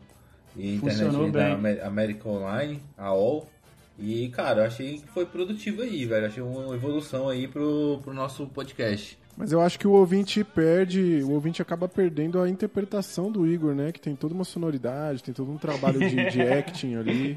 internet 0.57 0.81
Funcionou 0.81 1.25
aí 1.27 1.31
bem. 1.31 1.43
da 1.43 1.53
Amé- 1.55 1.81
América 1.83 2.29
Online, 2.29 2.81
a 2.97 3.13
OL. 3.15 3.47
E, 3.99 4.29
cara, 4.31 4.63
eu 4.63 4.67
achei 4.67 4.99
que 4.99 5.09
foi 5.09 5.27
produtivo 5.27 5.83
aí, 5.83 6.07
velho. 6.07 6.27
Achei 6.27 6.43
uma 6.43 6.75
evolução 6.75 7.29
aí 7.29 7.47
pro, 7.47 8.01
pro 8.03 8.15
nosso 8.15 8.47
podcast. 8.47 9.19
Mas 9.37 9.53
eu 9.53 9.61
acho 9.61 9.79
que 9.79 9.87
o 9.87 9.93
ouvinte 9.93 10.43
perde, 10.43 11.23
o 11.23 11.33
ouvinte 11.33 11.61
acaba 11.63 11.87
perdendo 11.89 12.41
a 12.41 12.49
interpretação 12.49 13.31
do 13.31 13.47
Igor, 13.47 13.75
né? 13.75 13.93
Que 13.93 14.01
tem 14.01 14.15
toda 14.17 14.35
uma 14.35 14.45
sonoridade, 14.45 15.23
tem 15.23 15.33
todo 15.35 15.51
um 15.51 15.57
trabalho 15.59 15.99
de, 16.01 16.31
de 16.31 16.41
acting 16.51 16.97
ali. 16.97 17.37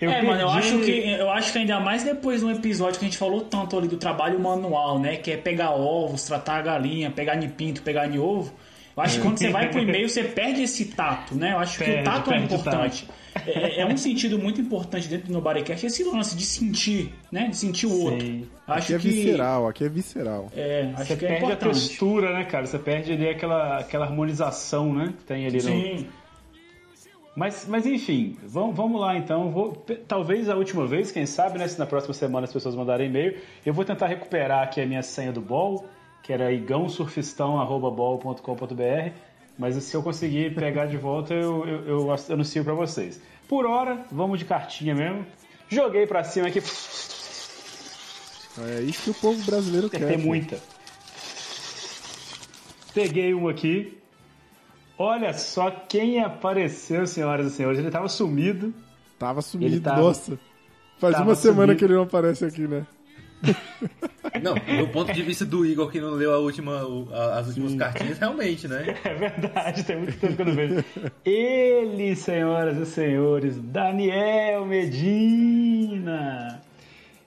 Eu 0.00 0.10
é, 0.10 0.22
mano, 0.22 0.40
eu 0.40 0.48
perdi- 0.52 0.58
acho, 0.68 0.80
que, 0.80 1.08
eu 1.08 1.30
acho 1.30 1.52
que 1.52 1.58
ainda 1.58 1.80
mais 1.80 2.02
depois 2.04 2.40
de 2.40 2.46
um 2.46 2.50
episódio 2.50 2.98
que 2.98 3.04
a 3.06 3.08
gente 3.08 3.16
falou 3.18 3.40
tanto 3.42 3.78
ali 3.78 3.88
do 3.88 3.96
trabalho 3.96 4.38
manual, 4.38 4.98
né? 4.98 5.16
Que 5.16 5.30
é 5.32 5.36
pegar 5.36 5.70
ovos, 5.70 6.24
tratar 6.24 6.58
a 6.58 6.62
galinha, 6.62 7.10
pegar 7.10 7.36
de 7.36 7.48
pinto, 7.48 7.80
pegar 7.82 8.06
de 8.08 8.18
ovo. 8.18 8.52
Eu 8.96 9.02
acho 9.02 9.16
que 9.16 9.22
quando 9.22 9.38
você 9.38 9.50
vai 9.50 9.68
pro 9.70 9.80
e-mail, 9.82 10.08
você 10.08 10.24
perde 10.24 10.62
esse 10.62 10.86
tato, 10.86 11.34
né? 11.34 11.52
Eu 11.52 11.58
acho 11.58 11.78
que 11.78 11.84
Perde, 11.84 12.00
o 12.00 12.04
tato 12.04 12.32
é 12.32 12.38
importante. 12.38 13.06
É, 13.46 13.82
é 13.82 13.86
um 13.86 13.96
sentido 13.96 14.38
muito 14.38 14.60
importante 14.60 15.06
dentro 15.08 15.26
do 15.26 15.32
Nobodycast, 15.34 15.84
esse 15.84 16.02
lance 16.04 16.34
de 16.34 16.44
sentir, 16.44 17.12
né? 17.30 17.48
De 17.48 17.56
sentir 17.56 17.86
o 17.86 18.00
outro. 18.00 18.26
Sim. 18.26 18.48
Acho 18.66 18.78
Aqui 18.78 18.94
é 18.94 18.98
que. 18.98 19.08
visceral, 19.08 19.68
aqui 19.68 19.84
é 19.84 19.88
visceral. 19.88 20.50
É, 20.56 20.90
acho 20.94 21.04
Você 21.04 21.16
que 21.16 21.24
é 21.26 21.28
perde 21.28 21.44
a 21.44 21.48
importante. 21.48 21.74
textura, 21.74 22.32
né, 22.32 22.44
cara? 22.44 22.66
Você 22.66 22.78
perde 22.78 23.12
ali 23.12 23.28
aquela, 23.28 23.78
aquela 23.78 24.06
harmonização, 24.06 24.94
né? 24.94 25.12
Que 25.18 25.24
tem 25.24 25.46
ali 25.46 25.56
no. 25.56 25.62
Sim. 25.62 26.06
Mas, 27.36 27.66
mas 27.68 27.84
enfim, 27.84 28.38
vamos, 28.42 28.74
vamos 28.74 28.98
lá 28.98 29.14
então. 29.14 29.50
Vou, 29.50 29.84
talvez 30.08 30.48
a 30.48 30.56
última 30.56 30.86
vez, 30.86 31.12
quem 31.12 31.26
sabe, 31.26 31.58
né? 31.58 31.68
Se 31.68 31.78
na 31.78 31.84
próxima 31.84 32.14
semana 32.14 32.46
as 32.46 32.52
pessoas 32.52 32.74
mandarem 32.74 33.08
e-mail, 33.08 33.36
eu 33.64 33.74
vou 33.74 33.84
tentar 33.84 34.06
recuperar 34.06 34.62
aqui 34.62 34.80
a 34.80 34.86
minha 34.86 35.02
senha 35.02 35.30
do 35.30 35.42
bol, 35.42 35.86
que 36.26 36.32
era 36.32 36.52
igãosurfistão.bol.com.br. 36.52 39.12
Mas 39.56 39.76
se 39.82 39.96
eu 39.96 40.02
conseguir 40.02 40.52
pegar 40.54 40.86
de 40.86 40.96
volta, 40.96 41.32
eu, 41.32 41.64
eu, 41.66 41.86
eu 41.86 42.08
anuncio 42.30 42.64
pra 42.64 42.74
vocês. 42.74 43.22
Por 43.48 43.64
hora, 43.64 44.04
vamos 44.10 44.40
de 44.40 44.44
cartinha 44.44 44.94
mesmo. 44.94 45.24
Joguei 45.68 46.06
pra 46.06 46.24
cima 46.24 46.48
aqui. 46.48 46.58
É 48.58 48.80
isso 48.82 49.02
que 49.04 49.10
o 49.10 49.14
povo 49.14 49.42
brasileiro 49.44 49.88
quer. 49.88 50.06
Tem 50.06 50.18
muita. 50.18 50.58
Peguei 52.92 53.32
uma 53.32 53.52
aqui. 53.52 53.96
Olha 54.98 55.32
só 55.32 55.70
quem 55.70 56.22
apareceu, 56.22 57.06
senhoras 57.06 57.52
e 57.52 57.54
senhores. 57.54 57.78
Ele 57.78 57.90
tava 57.90 58.08
sumido. 58.08 58.74
Tava 59.18 59.42
sumido, 59.42 59.80
tava- 59.80 60.00
nossa. 60.00 60.38
Faz 60.98 61.12
tava 61.14 61.28
uma 61.28 61.34
semana 61.34 61.66
sumido. 61.66 61.78
que 61.78 61.84
ele 61.84 61.94
não 61.94 62.02
aparece 62.02 62.44
aqui, 62.44 62.66
né? 62.66 62.86
Não, 64.42 64.54
do 64.54 64.88
ponto 64.88 65.12
de 65.12 65.22
vista 65.22 65.44
do 65.44 65.64
Igor 65.64 65.90
que 65.90 66.00
não 66.00 66.10
leu 66.10 66.32
a 66.34 66.38
última, 66.38 66.82
a- 67.12 67.38
as 67.38 67.48
últimas 67.48 67.74
cartinhas, 67.74 68.18
realmente, 68.18 68.66
né? 68.68 68.94
É 69.04 69.14
verdade, 69.14 69.82
tem 69.84 69.96
muito 69.96 70.18
tempo 70.18 70.36
que 70.36 70.42
eu 70.42 70.46
não 70.46 70.54
vejo. 70.54 70.84
Ele, 71.24 72.14
senhoras 72.16 72.76
e 72.76 72.86
senhores, 72.86 73.56
Daniel 73.58 74.64
Medina. 74.66 76.60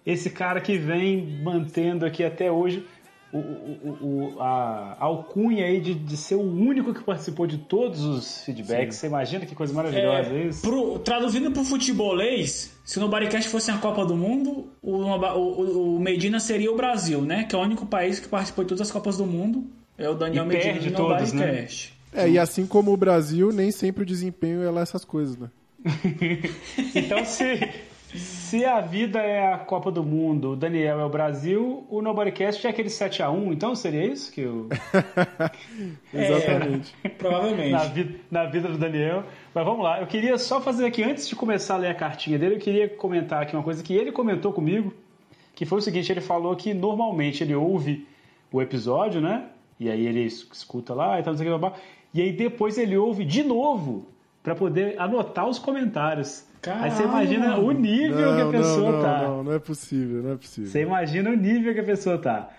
Esse 0.05 0.29
cara 0.29 0.59
que 0.61 0.77
vem 0.77 1.39
mantendo 1.43 2.05
aqui 2.05 2.23
até 2.23 2.51
hoje 2.51 2.85
o, 3.31 3.37
o- 3.37 4.33
o- 4.35 4.41
a 4.41 4.97
alcunha 4.99 5.65
aí 5.65 5.79
de, 5.79 5.93
de 5.93 6.17
ser 6.17 6.35
o 6.35 6.41
único 6.41 6.93
que 6.93 7.03
participou 7.03 7.45
de 7.45 7.57
todos 7.59 8.01
os 8.03 8.43
feedbacks. 8.43 8.95
Você 8.97 9.07
imagina 9.07 9.45
que 9.45 9.53
coisa 9.53 9.73
maravilhosa 9.73 10.29
É, 10.33 10.43
isso? 10.47 10.61
pro- 10.61 10.97
traduzindo 10.99 11.51
pro 11.51 11.63
futebolês, 11.63 12.71
se 12.83 12.97
o 12.97 13.01
Nobodycast 13.01 13.49
fosse 13.49 13.69
a 13.71 13.77
Copa 13.77 14.05
do 14.05 14.15
Mundo, 14.15 14.67
o, 14.81 14.97
o, 14.97 15.95
o 15.95 15.99
Medina 15.99 16.39
seria 16.39 16.71
o 16.71 16.75
Brasil, 16.75 17.21
né? 17.21 17.43
Que 17.43 17.55
é 17.55 17.59
o 17.59 17.61
único 17.61 17.85
país 17.85 18.19
que 18.19 18.27
participou 18.27 18.63
de 18.63 18.69
todas 18.69 18.81
as 18.87 18.91
Copas 18.91 19.17
do 19.17 19.25
Mundo. 19.25 19.63
É 19.97 20.09
o 20.09 20.13
Daniel 20.15 20.45
E 20.45 20.47
Medina 20.47 20.73
perde 20.73 20.89
do 20.89 20.95
todas, 20.95 21.33
né? 21.33 21.67
É, 22.13 22.27
e 22.27 22.39
assim 22.39 22.65
como 22.65 22.91
o 22.91 22.97
Brasil, 22.97 23.51
nem 23.51 23.69
sempre 23.69 24.01
o 24.03 24.05
desempenho 24.05 24.63
é 24.63 24.71
lá 24.71 24.81
essas 24.81 25.05
coisas, 25.05 25.37
né? 25.37 25.49
Então, 26.95 27.23
se, 27.25 27.69
se 28.17 28.65
a 28.65 28.81
vida 28.81 29.19
é 29.19 29.53
a 29.53 29.57
Copa 29.59 29.91
do 29.91 30.03
Mundo, 30.03 30.51
o 30.51 30.55
Daniel 30.55 30.99
é 30.99 31.05
o 31.05 31.09
Brasil, 31.09 31.85
o 31.89 32.01
Nobodycast 32.01 32.65
é 32.65 32.69
aquele 32.69 32.89
7x1, 32.89 33.51
então 33.53 33.75
seria 33.75 34.05
isso 34.05 34.31
que 34.31 34.45
o. 34.45 34.67
Exatamente. 36.13 36.93
Provavelmente. 37.17 37.71
na, 37.71 37.83
vida, 37.85 38.19
na 38.31 38.45
vida 38.45 38.67
do 38.69 38.77
Daniel. 38.77 39.23
Mas 39.53 39.65
vamos 39.65 39.83
lá, 39.83 39.99
eu 40.01 40.07
queria 40.07 40.37
só 40.37 40.59
fazer 40.61 40.85
aqui, 40.85 41.03
antes 41.03 41.27
de 41.27 41.35
começar 41.35 41.75
a 41.75 41.77
ler 41.77 41.89
a 41.89 41.93
cartinha 41.95 42.37
dele, 42.39 42.55
eu 42.55 42.59
queria 42.59 42.89
comentar 42.89 43.43
aqui 43.43 43.55
uma 43.55 43.63
coisa 43.63 43.83
que 43.83 43.93
ele 43.93 44.11
comentou 44.11 44.51
comigo, 44.53 44.93
que 45.55 45.65
foi 45.65 45.79
o 45.79 45.81
seguinte, 45.81 46.11
ele 46.11 46.21
falou 46.21 46.55
que 46.55 46.73
normalmente 46.73 47.43
ele 47.43 47.55
ouve 47.55 48.07
o 48.51 48.61
episódio, 48.61 49.21
né? 49.21 49.45
E 49.79 49.89
aí 49.89 50.05
ele 50.07 50.23
es- 50.25 50.47
escuta 50.51 50.93
lá 50.93 51.19
e 51.19 51.23
tal, 51.23 51.33
não 51.33 51.37
sei 51.37 51.47
o 51.47 51.53
que, 51.53 51.59
blá, 51.59 51.69
blá. 51.69 51.79
e 52.13 52.21
aí 52.21 52.31
depois 52.33 52.77
ele 52.77 52.97
ouve 52.97 53.23
de 53.23 53.43
novo 53.43 54.07
para 54.41 54.55
poder 54.55 54.99
anotar 54.99 55.47
os 55.47 55.59
comentários. 55.59 56.45
Aí 56.67 56.91
você 56.91 57.03
imagina 57.03 57.57
o 57.57 57.71
nível 57.71 58.35
que 58.35 58.41
a 58.41 58.45
Não, 58.45 58.51
pessoa 58.51 58.91
não, 58.91 58.97
não, 58.97 59.01
tá. 59.01 59.21
não, 59.21 59.43
não 59.43 59.53
é 59.53 59.59
possível, 59.59 60.23
não 60.23 60.33
é 60.33 60.35
possível. 60.35 60.69
Você 60.69 60.81
imagina 60.81 61.29
o 61.29 61.35
nível 61.35 61.73
que 61.73 61.79
a 61.79 61.83
pessoa 61.83 62.17
tá. 62.17 62.49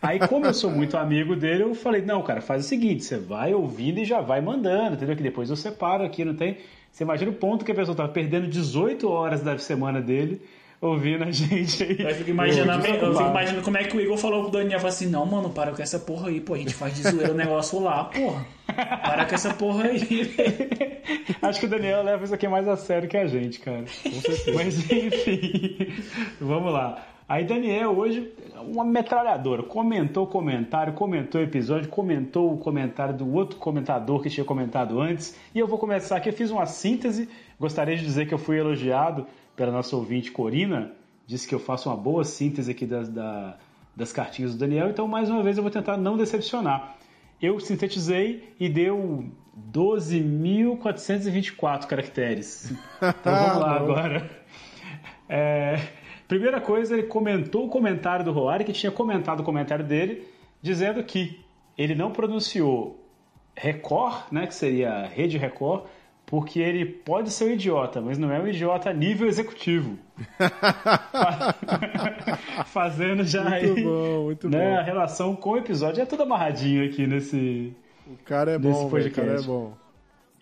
Aí, 0.00 0.18
como 0.28 0.46
eu 0.46 0.54
sou 0.54 0.70
muito 0.70 0.96
amigo 0.96 1.34
dele, 1.34 1.64
eu 1.64 1.74
falei, 1.74 2.02
não, 2.02 2.22
cara, 2.22 2.40
faz 2.40 2.64
o 2.64 2.68
seguinte, 2.68 3.02
você 3.02 3.18
vai 3.18 3.52
ouvindo 3.52 3.98
e 3.98 4.04
já 4.04 4.20
vai 4.20 4.40
mandando, 4.40 4.94
entendeu? 4.94 5.16
Que 5.16 5.22
depois 5.22 5.50
eu 5.50 5.56
separo 5.56 6.04
aqui, 6.04 6.24
não 6.24 6.34
tem... 6.34 6.58
Você 6.92 7.02
imagina 7.04 7.30
o 7.30 7.34
ponto 7.34 7.64
que 7.64 7.72
a 7.72 7.74
pessoa 7.74 7.96
tá 7.96 8.06
perdendo 8.08 8.46
18 8.46 9.08
horas 9.08 9.42
da 9.42 9.58
semana 9.58 10.00
dele 10.00 10.40
ouvindo 10.80 11.24
a 11.24 11.30
gente 11.30 11.82
aí. 11.82 11.96
Eu 12.00 12.14
fico 12.14 12.30
imaginando, 12.30 12.84
Pô, 12.84 12.88
eu 12.88 13.16
fico 13.16 13.30
imaginando 13.30 13.62
como 13.62 13.76
é 13.76 13.84
que 13.84 13.96
o 13.96 14.00
Igor 14.00 14.16
falou 14.16 14.42
pro 14.42 14.52
Daniel, 14.52 14.78
falou 14.78 14.92
assim, 14.92 15.08
não, 15.08 15.26
mano, 15.26 15.50
para 15.50 15.72
com 15.72 15.82
essa 15.82 15.98
porra 15.98 16.28
aí, 16.28 16.40
pô, 16.40 16.54
a 16.54 16.58
gente 16.58 16.74
faz 16.74 16.94
de 16.94 17.02
zoeira 17.02 17.32
o 17.32 17.36
negócio 17.36 17.80
lá, 17.80 18.04
porra. 18.04 18.46
Para 18.66 19.24
com 19.24 19.34
essa 19.34 19.54
porra 19.54 19.84
aí. 19.84 20.34
Acho 21.42 21.60
que 21.60 21.66
o 21.66 21.68
Daniel 21.68 22.02
leva 22.02 22.24
isso 22.24 22.34
aqui 22.34 22.46
mais 22.46 22.68
a 22.68 22.76
sério 22.76 23.08
que 23.08 23.16
a 23.16 23.26
gente, 23.26 23.60
cara. 23.60 23.84
Mas 24.54 24.90
enfim, 24.90 25.92
vamos 26.40 26.72
lá. 26.72 27.04
Aí 27.28 27.44
Daniel 27.44 27.90
hoje, 27.90 28.32
uma 28.56 28.84
metralhadora, 28.84 29.62
comentou 29.62 30.24
o 30.24 30.26
comentário, 30.26 30.94
comentou 30.94 31.40
o 31.40 31.44
episódio, 31.44 31.86
comentou 31.90 32.54
o 32.54 32.56
comentário 32.56 33.14
do 33.14 33.30
outro 33.34 33.58
comentador 33.58 34.22
que 34.22 34.30
tinha 34.30 34.44
comentado 34.44 34.98
antes. 34.98 35.36
E 35.54 35.58
eu 35.58 35.66
vou 35.66 35.78
começar 35.78 36.16
aqui, 36.16 36.30
eu 36.30 36.32
fiz 36.32 36.50
uma 36.50 36.64
síntese. 36.64 37.28
Gostaria 37.60 37.96
de 37.96 38.02
dizer 38.02 38.26
que 38.26 38.32
eu 38.32 38.38
fui 38.38 38.58
elogiado 38.58 39.26
pela 39.58 39.70
nossa 39.72 39.94
ouvinte 39.96 40.30
Corina, 40.30 40.92
disse 41.26 41.46
que 41.46 41.54
eu 41.54 41.58
faço 41.60 41.90
uma 41.90 41.96
boa 41.96 42.24
síntese 42.24 42.70
aqui 42.70 42.86
das, 42.86 43.08
da- 43.10 43.58
das 43.94 44.10
cartinhas 44.12 44.52
do 44.54 44.58
Daniel, 44.58 44.88
então 44.88 45.06
mais 45.06 45.28
uma 45.28 45.42
vez 45.42 45.58
eu 45.58 45.62
vou 45.62 45.70
tentar 45.72 45.98
não 45.98 46.16
decepcionar. 46.16 46.96
Eu 47.42 47.60
sintetizei 47.60 48.54
e 48.58 48.68
deu 48.68 49.24
12.424 49.72 51.86
caracteres. 51.86 52.72
Então 53.00 53.32
vamos 53.34 53.58
lá 53.60 53.76
agora. 53.76 54.28
É, 55.28 55.78
primeira 56.26 56.60
coisa, 56.60 56.94
ele 56.96 57.04
comentou 57.06 57.66
o 57.66 57.68
comentário 57.68 58.24
do 58.24 58.32
Roari, 58.32 58.64
que 58.64 58.72
tinha 58.72 58.90
comentado 58.90 59.40
o 59.40 59.44
comentário 59.44 59.84
dele, 59.84 60.26
dizendo 60.62 61.02
que 61.04 61.38
ele 61.76 61.94
não 61.94 62.10
pronunciou 62.10 63.04
Record, 63.56 64.32
né, 64.32 64.46
que 64.46 64.54
seria 64.54 65.06
Rede 65.06 65.36
Record, 65.38 65.84
porque 66.30 66.60
ele 66.60 66.84
pode 66.84 67.30
ser 67.30 67.46
um 67.46 67.52
idiota, 67.52 68.02
mas 68.02 68.18
não 68.18 68.30
é 68.30 68.38
um 68.38 68.46
idiota 68.46 68.90
a 68.90 68.92
nível 68.92 69.26
executivo. 69.26 69.98
Fazendo 72.66 73.24
já 73.24 73.42
Muito 73.42 73.54
aí, 73.54 73.82
bom, 73.82 74.24
muito 74.24 74.48
né, 74.50 74.76
a 74.76 74.80
bom. 74.80 74.84
relação 74.86 75.36
com 75.36 75.50
o 75.50 75.56
episódio. 75.56 76.02
É 76.02 76.06
tudo 76.06 76.22
amarradinho 76.24 76.84
aqui 76.84 77.06
nesse, 77.06 77.72
O 78.06 78.16
cara 78.24 78.52
é 78.52 78.58
bom, 78.58 78.88
velho, 78.88 79.08
o 79.08 79.12
cara 79.14 79.38
é 79.38 79.42
bom. 79.42 79.72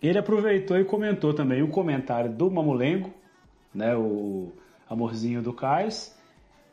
ele 0.02 0.18
aproveitou 0.18 0.78
e 0.78 0.84
comentou 0.84 1.32
também 1.32 1.62
o 1.62 1.68
comentário 1.68 2.31
do 2.31 2.50
Mamulengo, 2.50 3.12
né, 3.74 3.94
o 3.97 4.52
amorzinho 4.89 5.42
do 5.42 5.52
Cais. 5.52 6.16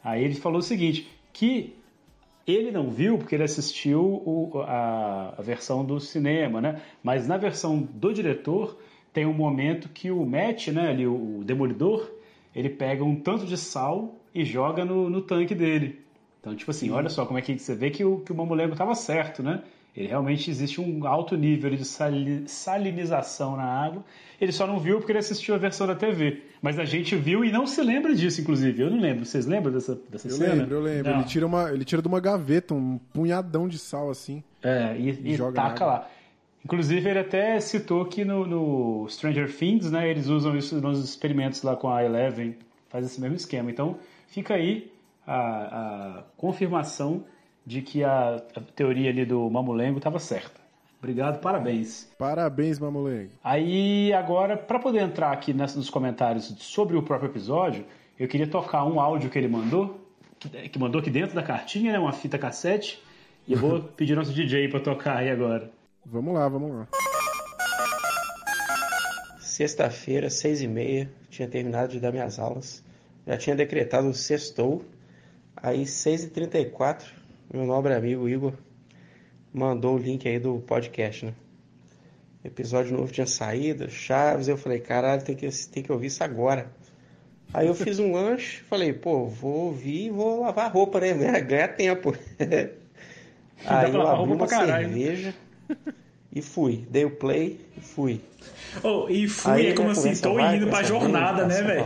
Aí 0.04 0.24
ele 0.24 0.36
falou 0.36 0.60
o 0.60 0.64
seguinte, 0.64 1.10
que 1.32 1.76
ele 2.46 2.72
não 2.72 2.90
viu 2.90 3.18
porque 3.18 3.36
ele 3.36 3.44
assistiu 3.44 4.02
o- 4.04 4.62
a, 4.68 5.34
a 5.38 5.42
versão 5.42 5.86
do 5.86 6.00
cinema, 6.00 6.60
né? 6.60 6.82
Mas 7.02 7.26
na 7.28 7.38
versão 7.38 7.78
do 7.80 8.14
diretor 8.14 8.78
tem 9.14 9.26
um 9.26 9.34
momento 9.34 9.88
que 9.90 10.10
o 10.12 10.26
Matt, 10.26 10.70
né, 10.70 10.90
ali, 10.90 11.06
o, 11.06 11.42
Demolidor, 11.46 12.10
ele 12.56 12.70
pega 12.70 13.04
um 13.04 13.16
tanto 13.16 13.46
de 13.46 13.56
sal 13.58 14.16
e 14.34 14.44
joga 14.44 14.84
no, 14.84 15.10
no 15.10 15.22
tanque 15.22 15.54
dele. 15.54 16.00
Então, 16.42 16.56
tipo 16.56 16.72
assim, 16.72 16.90
olha 16.92 17.10
só 17.10 17.26
como 17.26 17.40
é 17.40 17.42
que 17.42 17.58
você 17.58 17.74
vê 17.76 17.90
que 17.90 18.04
o, 18.04 18.20
que 18.20 18.32
o 18.32 18.36
Mamulengo 18.36 18.74
estava 18.74 18.94
certo, 18.96 19.42
né? 19.42 19.62
Ele 19.96 20.08
realmente 20.08 20.50
existe 20.50 20.82
um 20.82 21.06
alto 21.06 21.38
nível 21.38 21.70
de 21.70 21.86
sali- 21.86 22.44
salinização 22.48 23.56
na 23.56 23.64
água. 23.64 24.04
Ele 24.42 24.52
só 24.52 24.66
não 24.66 24.80
viu 24.80 24.98
porque 24.98 25.12
ele 25.12 25.20
assistiu 25.20 25.54
a 25.54 25.58
versão 25.60 25.86
da 25.86 25.94
TV. 25.96 26.42
Mas 26.62 26.80
a 26.80 26.84
gente 26.86 27.16
viu 27.16 27.46
e 27.46 27.52
não 27.52 27.68
se 27.68 27.82
lembra 27.82 28.16
disso, 28.16 28.42
inclusive. 28.42 28.82
Eu 28.82 28.90
não 28.90 29.00
lembro. 29.00 29.24
Vocês 29.24 29.46
lembram 29.46 29.72
dessa, 29.72 29.98
dessa 30.10 30.28
Eu 30.28 30.32
cena? 30.32 30.54
lembro, 30.56 30.76
eu 30.76 30.82
lembro. 30.82 31.12
Não. 31.12 31.20
Ele 31.20 31.28
tira, 31.28 31.46
uma, 31.46 31.72
ele 31.72 31.86
tira 31.86 32.02
de 32.02 32.08
uma 32.08 32.20
gaveta 32.20 32.74
um 32.74 33.00
punhadão 33.14 33.68
de 33.68 33.78
sal 33.78 34.10
assim. 34.10 34.44
É, 34.64 34.98
e, 34.98 35.10
e 35.32 35.36
joga 35.36 35.62
na 35.62 35.70
taca 35.70 35.86
lá. 35.86 36.10
Inclusive, 36.66 37.10
ele 37.10 37.20
até 37.20 37.60
citou 37.60 38.06
que 38.06 38.24
no, 38.24 38.46
no 38.48 39.08
Stranger 39.10 39.54
Things, 39.54 39.92
né, 39.92 40.10
eles 40.10 40.28
usam 40.28 40.56
isso 40.56 40.80
nos 40.80 41.04
experimentos 41.04 41.62
lá 41.62 41.76
com 41.76 41.90
a 41.90 42.04
Eleven, 42.04 42.56
faz 42.90 43.06
esse 43.06 43.20
mesmo 43.20 43.36
esquema. 43.36 43.70
Então, 43.70 43.98
fica 44.28 44.54
aí 44.54 44.92
a, 45.28 46.20
a 46.20 46.24
confirmação 46.38 47.26
de 47.66 47.82
que 47.82 48.04
a, 48.04 48.36
a 48.56 48.60
teoria 48.76 49.10
ali 49.10 49.26
do 49.26 49.50
Mamulengo 49.50 49.98
estava 49.98 50.20
certa. 50.20 50.62
Obrigado, 51.00 51.42
parabéns. 51.42 52.10
Parabéns, 52.18 52.80
Mamulengo. 52.80 53.32
Aí, 53.44 54.14
agora, 54.14 54.56
para 54.56 54.80
poder 54.80 55.02
entrar 55.02 55.32
aqui 55.34 55.54
nas- 55.54 55.76
nos 55.76 55.90
comentários 55.90 56.46
sobre 56.60 56.96
o 56.96 57.04
próprio 57.04 57.30
episódio, 57.30 57.84
eu 58.18 58.26
queria 58.28 58.48
tocar 58.48 58.86
um 58.86 59.02
áudio 59.02 59.30
que 59.30 59.38
ele 59.38 59.50
mandou, 59.50 60.00
que, 60.40 60.48
que 60.70 60.80
mandou 60.80 61.02
aqui 61.02 61.10
dentro 61.10 61.36
da 61.36 61.44
cartinha, 61.44 61.92
né, 61.92 62.00
uma 62.00 62.14
fita 62.14 62.38
cassete, 62.38 63.02
e 63.46 63.52
eu 63.52 63.60
vou 63.60 63.82
pedir 63.98 64.16
nosso 64.16 64.32
DJ 64.32 64.70
para 64.70 64.80
tocar 64.80 65.18
aí 65.18 65.30
agora. 65.30 65.70
Vamos 66.06 66.34
lá, 66.34 66.48
vamos 66.50 66.72
lá. 66.72 66.88
Sexta-feira, 69.40 70.30
seis 70.30 70.62
e 70.62 70.68
meia, 70.68 71.10
tinha 71.30 71.48
terminado 71.48 71.94
de 71.94 72.00
dar 72.00 72.12
minhas 72.12 72.40
aulas. 72.40 72.84
Já 73.26 73.38
tinha 73.38 73.56
decretado 73.56 74.10
o 74.10 74.14
sextou. 74.14 74.84
Aí, 75.56 75.86
seis 75.86 76.24
e 76.24 76.30
trinta 76.30 76.60
e 76.60 76.66
quatro, 76.66 77.10
meu 77.54 77.66
nobre 77.66 77.94
amigo 77.94 78.28
Igor 78.28 78.54
mandou 79.54 79.96
o 79.96 80.00
link 80.00 80.28
aí 80.28 80.40
do 80.40 80.60
podcast, 80.60 81.28
né? 81.28 81.34
Episódio 82.44 82.98
novo 82.98 83.14
tinha 83.14 83.28
saído, 83.28 83.90
Chaves. 83.90 84.48
Eu 84.48 84.58
falei, 84.58 84.80
caralho, 84.80 85.24
tem 85.24 85.36
que, 85.36 85.48
tem 85.68 85.84
que 85.84 85.92
ouvir 85.92 86.08
isso 86.08 86.24
agora. 86.24 86.70
Aí 87.54 87.68
eu 87.68 87.76
fiz 87.76 88.00
um 88.00 88.12
lanche, 88.14 88.62
falei, 88.64 88.92
pô, 88.92 89.28
vou 89.28 89.68
ouvir 89.68 90.08
e 90.08 90.10
vou 90.10 90.42
lavar 90.42 90.66
a 90.66 90.70
roupa, 90.70 91.00
né? 91.00 91.14
Ganhar 91.40 91.70
tempo. 91.70 92.14
Aí 93.66 93.94
eu 93.94 94.02
abri 94.02 94.34
uma 94.34 94.48
caralho. 94.48 94.90
cerveja 94.90 95.34
E 96.32 96.42
fui. 96.42 96.86
Dei 96.90 97.06
o 97.06 97.12
play 97.12 97.60
e 97.78 97.82
fui. 97.82 98.22
Oh, 98.84 99.08
e 99.08 99.28
fui, 99.28 99.52
Aí, 99.52 99.68
é 99.68 99.74
como 99.74 99.90
assim, 99.92 100.16
tô 100.16 100.34
vai, 100.34 100.58
indo 100.58 100.68
pra 100.68 100.82
jornada, 100.84 101.46
né, 101.46 101.62
velho? 101.62 101.86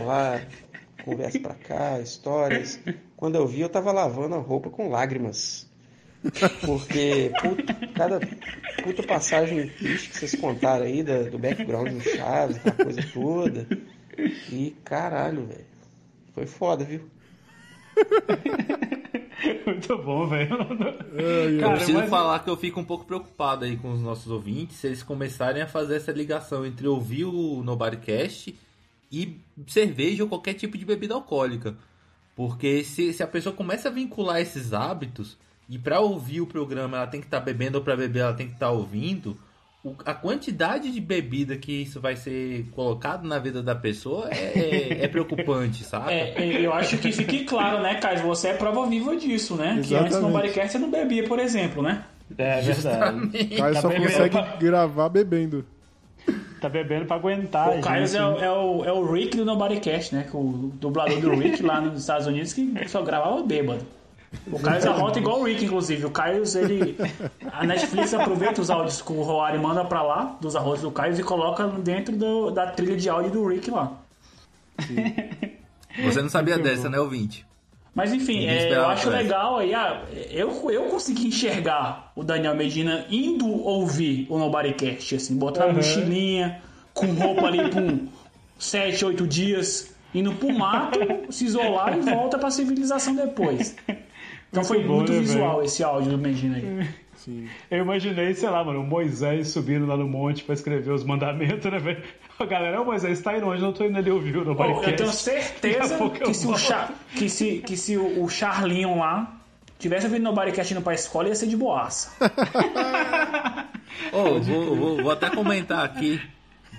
Conversa 1.04 1.38
pra 1.40 1.54
cá, 1.54 2.00
histórias. 2.00 2.78
Quando 3.16 3.34
eu 3.36 3.46
vi, 3.46 3.60
eu 3.60 3.68
tava 3.68 3.92
lavando 3.92 4.34
a 4.34 4.38
roupa 4.38 4.70
com 4.70 4.88
lágrimas. 4.88 5.66
Porque 6.64 7.30
puta, 7.40 7.74
cada 7.94 8.20
puta 8.82 9.02
passagem 9.04 9.68
triste 9.68 10.08
que 10.10 10.16
vocês 10.18 10.34
contaram 10.34 10.84
aí 10.84 11.02
da- 11.02 11.22
do 11.24 11.38
background 11.38 11.90
do 11.92 12.00
Chaves, 12.00 12.56
aquela 12.56 12.74
coisa 12.76 13.02
toda. 13.12 13.66
E 14.50 14.74
caralho, 14.84 15.46
velho. 15.46 15.64
Foi 16.34 16.46
foda, 16.46 16.84
viu? 16.84 17.02
Muito 19.66 19.96
bom, 19.98 20.26
velho. 20.26 20.56
eu 21.60 21.70
preciso 21.72 21.98
mas- 21.98 22.10
falar 22.10 22.40
que 22.40 22.50
eu 22.50 22.56
fico 22.56 22.80
um 22.80 22.84
pouco 22.84 23.04
preocupado 23.04 23.64
aí 23.64 23.76
com 23.76 23.92
os 23.92 24.00
nossos 24.00 24.30
ouvintes 24.30 24.76
se 24.76 24.86
eles 24.86 25.02
começarem 25.02 25.62
a 25.62 25.66
fazer 25.66 25.96
essa 25.96 26.10
ligação 26.12 26.66
entre 26.66 26.86
ouvir 26.88 27.24
o 27.24 27.62
Nobodycast 27.62 28.54
e 29.12 29.40
cerveja 29.66 30.22
ou 30.22 30.28
qualquer 30.28 30.54
tipo 30.54 30.76
de 30.76 30.84
bebida 30.84 31.14
alcoólica. 31.14 31.76
Porque 32.34 32.84
se, 32.84 33.12
se 33.12 33.22
a 33.22 33.26
pessoa 33.26 33.54
começa 33.54 33.88
a 33.88 33.92
vincular 33.92 34.40
esses 34.40 34.72
hábitos 34.72 35.36
e 35.68 35.78
pra 35.78 36.00
ouvir 36.00 36.40
o 36.40 36.46
programa 36.46 36.96
ela 36.96 37.06
tem 37.06 37.20
que 37.20 37.26
estar 37.26 37.40
bebendo 37.40 37.78
ou 37.78 37.84
pra 37.84 37.96
beber 37.96 38.20
ela 38.20 38.34
tem 38.34 38.46
que 38.48 38.54
estar 38.54 38.70
ouvindo, 38.70 39.30
o- 39.32 39.38
a 40.04 40.12
quantidade 40.12 40.90
de 40.90 41.00
bebida 41.00 41.56
que 41.56 41.82
isso 41.82 42.00
vai 42.00 42.16
ser 42.16 42.66
colocado 42.72 43.26
na 43.26 43.38
vida 43.38 43.62
da 43.62 43.74
pessoa 43.74 44.28
é, 44.30 44.52
é- 44.58 45.04
é 45.04 45.08
preocupante, 45.08 45.84
sabe? 45.84 46.12
É, 46.12 46.34
é, 46.36 46.60
eu 46.66 46.72
acho 46.74 46.98
que 46.98 47.12
fique 47.12 47.44
claro, 47.44 47.80
né, 47.82 47.94
Caio? 47.94 48.22
Você 48.24 48.48
é 48.48 48.54
prova 48.54 48.86
viva 48.86 49.16
disso, 49.16 49.54
né? 49.54 49.74
Que 49.74 49.80
Exatamente. 49.94 50.14
antes 50.14 50.20
no 50.20 50.30
Bodycast 50.30 50.72
você 50.72 50.78
não 50.78 50.90
bebia, 50.90 51.24
por 51.24 51.38
exemplo, 51.38 51.82
né? 51.82 52.04
É 52.36 52.60
verdade. 52.60 53.44
Caio 53.56 53.74
Tá 53.74 53.80
só 53.80 53.88
bebendo 53.88 54.06
consegue 54.10 54.30
pra- 54.30 54.56
gravar 54.58 55.08
bebendo. 55.08 55.64
Tá 56.60 56.68
bebendo 56.68 57.06
pra 57.06 57.16
aguentar. 57.16 57.78
O 57.78 57.80
Caio 57.80 58.04
é, 58.04 58.26
o- 58.26 58.38
é 58.40 58.50
o, 58.52 58.84
é 58.84 58.92
o 58.92 59.12
Rick 59.12 59.36
do 59.36 59.44
Nobodycast, 59.44 60.14
né? 60.14 60.26
Que 60.28 60.36
O 60.36 60.72
dublador 60.74 61.20
do 61.20 61.30
Rick 61.36 61.62
lá 61.62 61.80
nos 61.80 62.00
Estados 62.00 62.26
Unidos 62.26 62.52
que 62.52 62.74
só 62.88 63.00
gravava 63.02 63.40
bêbado. 63.42 63.86
O 64.52 64.58
Caio 64.58 64.90
arrota 64.90 65.18
igual 65.18 65.40
o 65.40 65.44
Rick, 65.44 65.64
inclusive. 65.64 66.04
O 66.04 66.10
Caio, 66.10 66.42
ele. 66.56 66.96
A 67.52 67.64
Netflix 67.64 68.12
aproveita 68.12 68.60
os 68.60 68.68
áudios 68.70 69.00
que 69.00 69.12
o 69.12 69.22
Roari 69.22 69.58
manda 69.58 69.84
pra 69.84 70.02
lá, 70.02 70.36
dos 70.40 70.54
arrotos 70.54 70.82
do 70.82 70.90
Caio, 70.90 71.18
e 71.18 71.22
coloca 71.22 71.66
dentro 71.66 72.14
do- 72.16 72.50
da 72.50 72.66
trilha 72.66 72.96
de 72.96 73.08
áudio 73.08 73.30
do 73.30 73.46
Rick 73.46 73.70
lá. 73.70 73.92
Você 76.04 76.22
não 76.22 76.28
sabia 76.28 76.58
dessa, 76.58 76.88
né, 76.88 76.98
ouvinte? 76.98 77.46
Mas 77.94 78.12
enfim, 78.12 78.46
é, 78.46 78.76
eu 78.76 78.86
acho 78.86 79.10
legal 79.10 79.56
aí. 79.58 79.74
ah, 79.74 80.02
eu, 80.30 80.70
eu 80.70 80.84
consegui 80.84 81.26
enxergar 81.28 82.12
o 82.14 82.22
Daniel 82.22 82.54
Medina 82.54 83.06
indo 83.10 83.48
ouvir 83.48 84.26
o 84.30 84.38
Nobodycast, 84.38 85.16
assim, 85.16 85.36
botar 85.36 85.60
na 85.60 85.66
Uhum. 85.68 85.74
mochilinha, 85.74 86.62
com 86.94 87.06
roupa 87.12 87.46
ali 87.46 87.68
por 87.70 87.82
um 87.82 88.06
7, 88.58 89.04
8 89.04 89.26
dias, 89.26 89.92
indo 90.14 90.32
pro 90.32 90.52
mato, 90.52 91.00
se 91.30 91.44
isolar 91.46 91.96
e 91.96 92.00
volta 92.02 92.38
pra 92.38 92.50
civilização 92.52 93.16
depois. 93.16 93.74
Então 94.50 94.64
foi 94.64 94.82
bom, 94.84 94.96
muito 94.96 95.12
né, 95.12 95.18
visual 95.20 95.56
velho? 95.56 95.66
esse 95.66 95.82
áudio 95.84 96.10
do 96.12 96.18
Medina 96.18 96.56
aí. 96.56 96.88
Sim. 97.18 97.48
Eu 97.70 97.78
imaginei, 97.78 98.32
sei 98.34 98.48
lá, 98.48 98.62
mano, 98.64 98.80
o 98.80 98.84
Moisés 98.86 99.48
subindo 99.48 99.84
lá 99.86 99.96
no 99.96 100.06
monte 100.08 100.44
pra 100.44 100.54
escrever 100.54 100.92
os 100.92 101.02
mandamentos, 101.04 101.70
né, 101.70 101.78
velho? 101.78 102.00
A 102.38 102.44
galera, 102.46 102.80
ô 102.80 102.84
Moisés, 102.84 103.20
tá 103.20 103.36
indo 103.36 103.48
onde? 103.48 103.60
Não 103.60 103.72
tô 103.72 103.84
indo 103.84 103.98
ali 103.98 104.08
ouvir 104.10 104.36
o 104.36 104.42
Pô, 104.44 104.50
Nobodycast. 104.50 104.90
eu 104.90 104.96
tenho 104.96 105.10
certeza 105.12 105.98
pouco 105.98 106.16
eu 106.18 106.26
que 106.28 106.34
se, 106.34 106.46
o. 106.46 106.56
Char, 106.56 106.92
que, 107.16 107.28
se, 107.28 107.58
que 107.58 107.76
se 107.76 107.96
o 107.96 108.22
o 108.22 108.28
Charlinho 108.28 108.96
lá 108.96 109.36
tivesse 109.80 110.06
ouvido 110.06 110.22
Nobodycast 110.22 110.72
indo 110.72 110.80
pra 110.82 110.94
escola, 110.94 111.26
ia 111.28 111.34
ser 111.34 111.48
de 111.48 111.56
boaça. 111.56 112.12
Ô, 114.12 114.40
vou, 114.40 114.76
vou- 114.76 115.02
vou 115.02 115.10
até 115.10 115.28
comentar 115.30 115.84
aqui, 115.84 116.20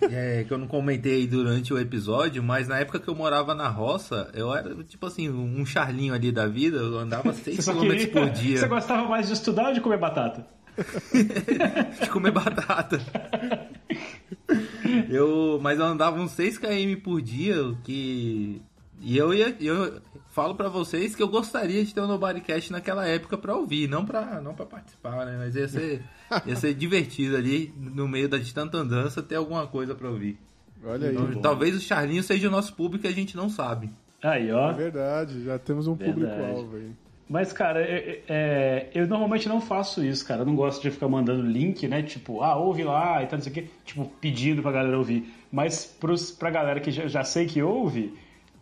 é, 0.11 0.43
que 0.43 0.53
eu 0.53 0.57
não 0.57 0.67
comentei 0.67 1.27
durante 1.27 1.73
o 1.73 1.79
episódio, 1.79 2.41
mas 2.41 2.67
na 2.67 2.79
época 2.79 2.99
que 2.99 3.07
eu 3.07 3.15
morava 3.15 3.53
na 3.53 3.67
roça, 3.67 4.29
eu 4.33 4.53
era 4.53 4.83
tipo 4.83 5.05
assim, 5.05 5.29
um 5.29 5.65
charlinho 5.65 6.13
ali 6.13 6.31
da 6.31 6.47
vida, 6.47 6.77
eu 6.77 6.97
andava 6.97 7.33
6 7.33 7.55
Você 7.55 7.61
só 7.61 7.73
km 7.73 7.87
queria... 7.87 8.07
por 8.07 8.29
dia 8.29 8.57
Você 8.57 8.67
gostava 8.67 9.07
mais 9.07 9.27
de 9.27 9.33
estudar 9.33 9.67
ou 9.67 9.73
de 9.73 9.81
comer 9.81 9.97
batata? 9.97 10.45
de 12.01 12.09
comer 12.09 12.31
batata. 12.31 12.99
Eu, 15.09 15.59
mas 15.61 15.79
eu 15.79 15.85
andava 15.85 16.19
uns 16.19 16.31
6 16.31 16.57
km 16.57 17.01
por 17.03 17.21
dia, 17.21 17.63
o 17.63 17.75
que. 17.77 18.61
E 19.01 19.17
eu 19.17 19.33
ia. 19.33 19.55
Eu 19.61 20.01
falo 20.31 20.55
pra 20.55 20.67
vocês 20.69 21.15
que 21.15 21.23
eu 21.23 21.27
gostaria 21.27 21.83
de 21.83 21.93
ter 21.93 22.01
um 22.01 22.07
Nobodycast 22.07 22.71
naquela 22.71 23.07
época 23.07 23.37
pra 23.37 23.55
ouvir, 23.55 23.87
não 23.89 24.05
pra, 24.05 24.41
não 24.41 24.53
pra 24.53 24.65
participar, 24.65 25.25
né? 25.25 25.35
Mas 25.37 25.55
ia 25.55 25.67
ser, 25.67 26.03
ia 26.45 26.55
ser 26.55 26.73
divertido 26.73 27.35
ali, 27.37 27.73
no 27.77 28.07
meio 28.07 28.27
da 28.27 28.37
de 28.37 28.53
tanta 28.53 28.77
andança, 28.77 29.21
ter 29.23 29.35
alguma 29.35 29.65
coisa 29.67 29.95
pra 29.95 30.09
ouvir. 30.09 30.37
Olha 30.83 31.09
aí. 31.09 31.15
Então, 31.15 31.41
talvez 31.41 31.75
o 31.75 31.79
Charlinho 31.79 32.23
seja 32.23 32.47
o 32.47 32.51
nosso 32.51 32.73
público 32.73 33.05
e 33.05 33.09
a 33.09 33.13
gente 33.13 33.35
não 33.35 33.49
sabe. 33.49 33.89
Aí, 34.21 34.51
ó. 34.51 34.71
É 34.71 34.73
verdade, 34.73 35.43
já 35.43 35.57
temos 35.57 35.87
um 35.87 35.95
público-alvo 35.95 36.75
aí. 36.75 36.91
Mas, 37.29 37.53
cara, 37.53 37.79
é- 37.81 38.23
é- 38.27 38.89
eu 38.93 39.05
normalmente 39.07 39.47
não 39.47 39.61
faço 39.61 40.03
isso, 40.03 40.25
cara. 40.25 40.41
Eu 40.41 40.45
não 40.47 40.55
gosto 40.55 40.81
de 40.81 40.89
ficar 40.89 41.07
mandando 41.07 41.43
link, 41.43 41.87
né? 41.87 42.01
Tipo, 42.01 42.41
ah, 42.41 42.55
ouve 42.55 42.83
lá 42.83 43.21
e 43.21 43.27
tal, 43.27 43.37
não 43.37 43.43
sei 43.43 43.51
o 43.51 43.55
quê. 43.55 43.65
Tipo, 43.85 44.11
pedindo 44.19 44.61
pra 44.63 44.71
galera 44.71 44.97
ouvir. 44.97 45.31
Mas 45.51 45.85
pros, 45.85 46.31
pra 46.31 46.49
galera 46.49 46.79
que 46.79 46.89
já, 46.91 47.07
já 47.07 47.23
sei 47.23 47.45
que 47.45 47.61
ouve, 47.61 48.13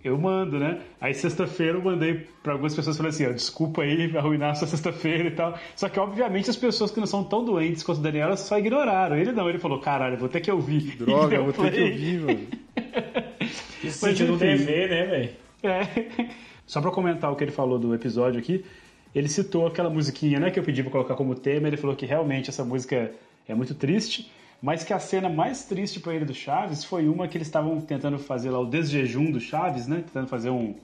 eu 0.03 0.17
mando, 0.17 0.59
né? 0.59 0.82
Aí 1.01 1.14
sexta-feira 1.14 1.77
eu 1.77 1.82
mandei 1.82 2.27
pra 2.42 2.53
algumas 2.53 2.76
pessoas 2.76 2.98
falei 2.98 3.09
assim, 3.09 3.26
ó, 3.26 3.32
desculpa 3.32 3.82
aí 3.82 4.11
arruinar 4.17 4.56
sua 4.56 4.67
sexta-feira 4.67 5.27
e 5.27 5.32
tal. 5.32 5.58
Só 5.76 5.90
que, 5.90 6.00
obviamente, 6.00 6.50
as 6.50 6.56
pessoas 6.56 6.92
que 6.92 7.00
não 7.00 7.08
são 7.08 7.24
tão 7.24 7.43
doentes 7.43 7.84
quanto 7.84 8.00
o 8.00 8.01
Daniel, 8.01 8.35
só 8.38 8.58
ignoraram. 8.58 9.17
Ele 9.17 9.32
não, 9.32 9.50
ele 9.50 9.59
falou, 9.59 9.80
caralho, 9.80 10.16
eu 10.16 10.19
vou 10.19 10.30
ter 10.30 10.42
que 10.42 10.51
ouvir. 10.51 10.95
Droga, 10.98 11.35
E 11.35 11.38
eu 11.38 11.43
vou 11.43 11.53
ter 11.53 11.72
que 11.72 11.82
ouvir, 11.82 12.19
mano. 12.22 12.48
Esse 13.84 14.00
sentido 14.00 14.38
do 14.38 14.45
enfim. 14.45 14.66
dever, 14.66 14.90
né, 14.90 15.06
velho? 15.06 15.30
É. 15.64 16.27
Só 16.66 16.82
pra 16.82 16.92
comentar 16.92 17.32
o 17.32 17.35
que 17.35 17.43
ele 17.43 17.51
falou 17.51 17.80
do 17.80 17.93
episódio 17.95 18.40
aqui, 18.40 18.64
ele 19.16 19.30
citou 19.30 19.66
aquela 19.66 19.90
musiquinha, 19.90 20.40
né, 20.40 20.51
que 20.51 20.59
eu 20.59 20.64
pedi 20.64 20.84
pra 20.84 20.92
colocar 20.92 21.16
como 21.16 21.34
tema, 21.34 21.67
ele 21.67 21.77
falou 21.77 21.95
que 21.95 22.06
realmente 22.06 22.50
essa 22.50 22.64
música 22.64 23.11
é 23.48 23.56
muito 23.56 23.74
triste, 23.74 24.30
mas 24.61 24.84
que 24.84 24.94
a 24.94 25.00
cena 25.00 25.30
mais 25.30 25.66
triste 25.66 26.00
pra 26.00 26.14
ele 26.14 26.26
do 26.26 26.34
Chaves 26.34 26.84
foi 26.84 27.08
uma 27.08 27.27
que 27.27 27.38
eles 27.38 27.48
estavam 27.48 27.80
tentando 27.82 28.18
fazer 28.18 28.50
lá 28.50 28.60
o 28.60 28.66
desjejum 28.66 29.32
do 29.32 29.40
Chaves, 29.40 29.88
né, 29.88 29.98
tentando 29.98 30.27
fazer 30.27 30.50
um 30.50 30.76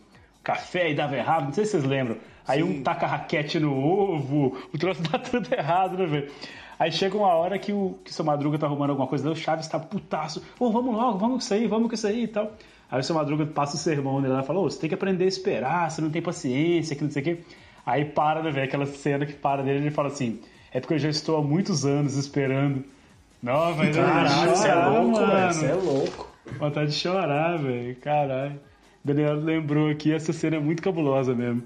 café 0.44 0.92
e 0.92 0.96
dava 0.96 1.16
errado, 1.16 1.46
não 1.46 1.54
sei 1.54 1.66
se 1.66 1.72
vocês 1.72 1.84
lembram. 1.84 2.18
Aí 2.48 2.62
um 2.62 2.84
taca 2.84 3.08
raquete 3.08 3.60
no 3.60 3.74
ovo, 3.74 4.58
o 4.74 4.78
troço 4.78 5.02
dá 5.04 5.18
tudo 5.18 5.54
errado, 5.54 5.98
né, 5.98 6.06
velho? 6.06 6.32
Aí 6.78 6.92
chega 6.92 7.16
uma 7.16 7.30
hora 7.30 7.58
que 7.58 7.72
o, 7.72 7.98
que 8.04 8.12
o 8.12 8.14
seu 8.14 8.26
Madruga 8.26 8.58
tá 8.58 8.66
arrumando 8.66 8.90
alguma 8.90 9.08
coisa, 9.08 9.24
daí 9.24 9.34
o 9.34 9.36
Chaves 9.36 9.68
tá 9.68 9.80
putaço. 9.80 10.44
Pô, 10.58 10.70
vamos 10.72 10.94
logo, 10.94 11.18
vamos 11.18 11.36
com 11.36 11.40
isso 11.40 11.54
aí, 11.54 11.68
vamos 11.68 11.88
com 11.88 11.96
isso 11.96 12.08
aí 12.08 12.24
e 12.24 12.28
tal. 12.28 12.52
Aí 12.92 13.00
o 13.00 13.04
seu 13.04 13.16
Madruga 13.16 13.46
passa 13.46 13.76
o 13.76 13.80
sermão 13.80 14.22
dele 14.22 14.34
lá 14.34 14.42
e 14.42 14.46
fala, 14.46 14.60
ô, 14.60 14.70
você 14.70 14.80
tem 14.80 14.90
que 14.90 14.96
aprender 14.96 15.24
a 15.24 15.28
esperar, 15.28 15.90
você 15.90 16.02
não 16.02 16.10
tem 16.10 16.22
paciência, 16.22 16.96
que 16.96 17.04
não 17.04 17.10
sei 17.10 17.22
o 17.22 17.26
quê. 17.26 17.40
Aí 17.86 18.06
para, 18.06 18.44
né, 18.44 18.52
velho, 18.52 18.66
aquela 18.66 18.86
cena 18.86 19.26
que 19.26 19.34
para 19.34 19.64
dele, 19.64 19.80
ele 19.80 19.92
fala 19.92 20.10
assim, 20.10 20.40
é 20.72 20.80
porque 20.80 20.96
eu 20.96 21.00
já 21.00 21.10
estou 21.10 21.38
há 21.38 21.42
muitos 21.42 21.86
anos 21.86 22.18
esperando. 22.18 22.84
Não, 23.44 23.74
velho, 23.76 23.94
Caralho, 23.94 24.50
você 24.56 24.68
é 24.70 24.76
louco, 24.76 25.12
mano. 25.12 25.28
velho. 25.34 25.54
Você 25.54 25.66
é 25.66 25.74
louco. 25.76 26.32
Vontade 26.58 26.92
de 26.92 26.98
chorar, 26.98 27.58
velho. 27.58 27.96
Caralho. 27.98 28.60
Daniel 29.04 29.36
lembrou 29.36 29.90
aqui, 29.90 30.14
essa 30.14 30.32
cena 30.32 30.56
é 30.56 30.60
muito 30.60 30.82
cabulosa 30.82 31.36
mesmo. 31.36 31.62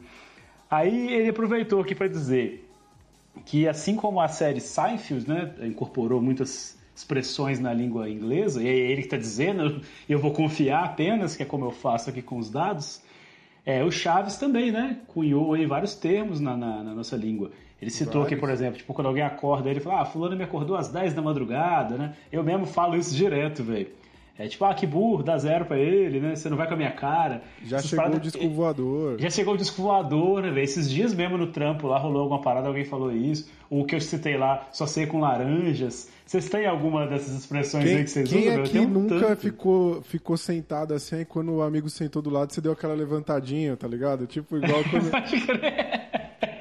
Aí 0.69 1.13
ele 1.13 1.29
aproveitou 1.29 1.79
aqui 1.79 1.93
para 1.93 2.07
dizer 2.07 2.67
que 3.45 3.67
assim 3.67 3.95
como 3.95 4.19
a 4.19 4.27
série 4.27 4.59
Seinfeld, 4.59 5.29
né, 5.29 5.53
incorporou 5.61 6.19
muitas 6.19 6.75
expressões 6.95 7.59
na 7.59 7.71
língua 7.71 8.09
inglesa, 8.09 8.63
e 8.63 8.67
é 8.67 8.71
ele 8.75 9.01
que 9.01 9.07
está 9.07 9.17
dizendo, 9.17 9.79
eu 10.09 10.17
vou 10.17 10.31
confiar 10.33 10.83
apenas, 10.83 11.35
que 11.35 11.43
é 11.43 11.45
como 11.45 11.63
eu 11.65 11.71
faço 11.71 12.09
aqui 12.09 12.23
com 12.23 12.39
os 12.39 12.49
dados, 12.49 12.99
é, 13.63 13.83
o 13.83 13.91
Chaves 13.91 14.37
também, 14.37 14.71
né, 14.71 14.97
cunhou 15.07 15.53
aí 15.53 15.67
vários 15.67 15.93
termos 15.93 16.39
na, 16.39 16.57
na- 16.57 16.83
na 16.83 16.95
nossa 16.95 17.15
língua. 17.15 17.51
Ele 17.81 17.91
citou 17.91 18.23
aqui, 18.23 18.35
por 18.35 18.49
exemplo, 18.49 18.77
tipo, 18.77 18.93
quando 18.93 19.07
alguém 19.07 19.23
acorda, 19.23 19.69
ele 19.69 19.79
fala, 19.79 20.01
ah, 20.01 20.05
fulano 20.05 20.35
me 20.35 20.43
acordou 20.43 20.75
às 20.75 20.87
10 20.89 21.13
da 21.13 21.21
madrugada, 21.21 21.95
né? 21.95 22.13
Eu 22.31 22.43
mesmo 22.43 22.65
falo 22.65 22.95
isso 22.95 23.13
direto, 23.15 23.63
velho. 23.63 23.87
É 24.39 24.47
tipo, 24.47 24.63
ah, 24.65 24.73
que 24.73 24.85
burro, 24.85 25.23
dá 25.23 25.35
zero 25.39 25.65
pra 25.65 25.79
ele, 25.79 26.19
né? 26.19 26.35
Você 26.35 26.47
não 26.47 26.57
vai 26.57 26.67
com 26.67 26.75
a 26.75 26.77
minha 26.77 26.91
cara. 26.91 27.41
Já 27.63 27.77
Essas 27.77 27.89
chegou 27.89 28.05
o 28.05 28.07
paradas- 28.09 28.31
disco 28.31 28.49
voador. 28.49 29.19
já 29.19 29.29
chegou 29.31 29.53
o 29.55 29.57
disco 29.57 29.81
voador, 29.81 30.43
né, 30.43 30.49
velho? 30.51 30.63
Esses 30.63 30.87
dias 30.89 31.11
mesmo 31.13 31.39
no 31.39 31.47
trampo 31.47 31.87
lá 31.87 31.97
rolou 31.97 32.21
alguma 32.21 32.39
parada, 32.41 32.67
alguém 32.67 32.85
falou 32.85 33.11
isso. 33.11 33.49
O 33.67 33.83
que 33.83 33.95
eu 33.95 33.99
citei 34.01 34.37
lá, 34.37 34.67
só 34.71 34.85
sei 34.85 35.07
com 35.07 35.19
laranjas. 35.19 36.07
Vocês 36.23 36.47
têm 36.49 36.67
alguma 36.67 37.07
dessas 37.07 37.33
expressões 37.33 37.83
aí 37.85 37.95
Quem, 37.95 38.03
que 38.03 38.09
vocês 38.11 38.29
quem 38.29 38.41
usam? 38.41 38.53
Eu 38.57 38.63
aqui 38.63 38.79
um 38.79 38.87
nunca 38.87 39.19
tanto. 39.19 39.41
ficou, 39.41 40.01
ficou 40.03 40.37
sentado 40.37 40.93
assim, 40.93 41.15
aí 41.17 41.25
quando 41.25 41.51
o 41.53 41.61
amigo 41.63 41.89
sentou 41.89 42.21
do 42.21 42.29
lado, 42.29 42.53
você 42.53 42.61
deu 42.61 42.73
aquela 42.73 42.93
levantadinha, 42.93 43.75
tá 43.75 43.87
ligado? 43.87 44.27
Tipo, 44.27 44.57
igual 44.57 44.83
quando, 44.91 45.09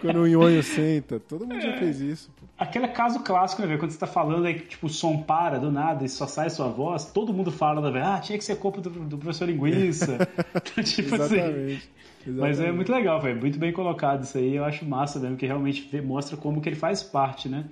quando 0.06 0.22
o 0.22 0.26
nhonho 0.26 0.62
senta. 0.62 1.20
Todo 1.20 1.46
mundo 1.46 1.60
já 1.60 1.76
fez 1.78 2.00
isso. 2.00 2.30
pô. 2.38 2.46
Aquele 2.58 2.88
caso 2.88 3.20
clássico, 3.20 3.62
né, 3.62 3.68
velho? 3.68 3.78
Quando 3.78 3.90
você 3.90 3.98
tá 3.98 4.06
falando 4.06 4.46
aí, 4.46 4.54
que, 4.54 4.68
tipo, 4.68 4.86
o 4.86 4.90
som 4.90 5.22
para 5.22 5.58
do 5.58 5.70
nada 5.70 6.04
e 6.04 6.08
só 6.08 6.26
sai 6.26 6.48
sua 6.50 6.68
voz, 6.68 7.06
todo 7.06 7.32
mundo 7.32 7.50
fala, 7.50 7.80
né, 7.80 7.90
velho? 7.90 8.06
Ah, 8.06 8.18
tinha 8.18 8.38
que 8.38 8.44
ser 8.44 8.56
culpa 8.56 8.80
do, 8.80 8.90
do 8.90 9.18
professor 9.18 9.46
linguiça. 9.46 10.18
tipo 10.84 11.14
assim. 11.14 11.36
Exatamente. 11.36 11.90
Mas 12.26 12.36
é 12.36 12.50
Exatamente. 12.50 12.76
muito 12.76 12.92
legal, 12.92 13.20
velho. 13.20 13.40
Muito 13.40 13.58
bem 13.58 13.72
colocado 13.72 14.24
isso 14.24 14.38
aí. 14.38 14.56
Eu 14.56 14.64
acho 14.64 14.84
massa 14.84 15.18
mesmo, 15.18 15.36
que 15.36 15.46
realmente 15.46 16.00
mostra 16.00 16.36
como 16.36 16.60
que 16.60 16.68
ele 16.68 16.76
faz 16.76 17.02
parte, 17.02 17.48
né? 17.48 17.66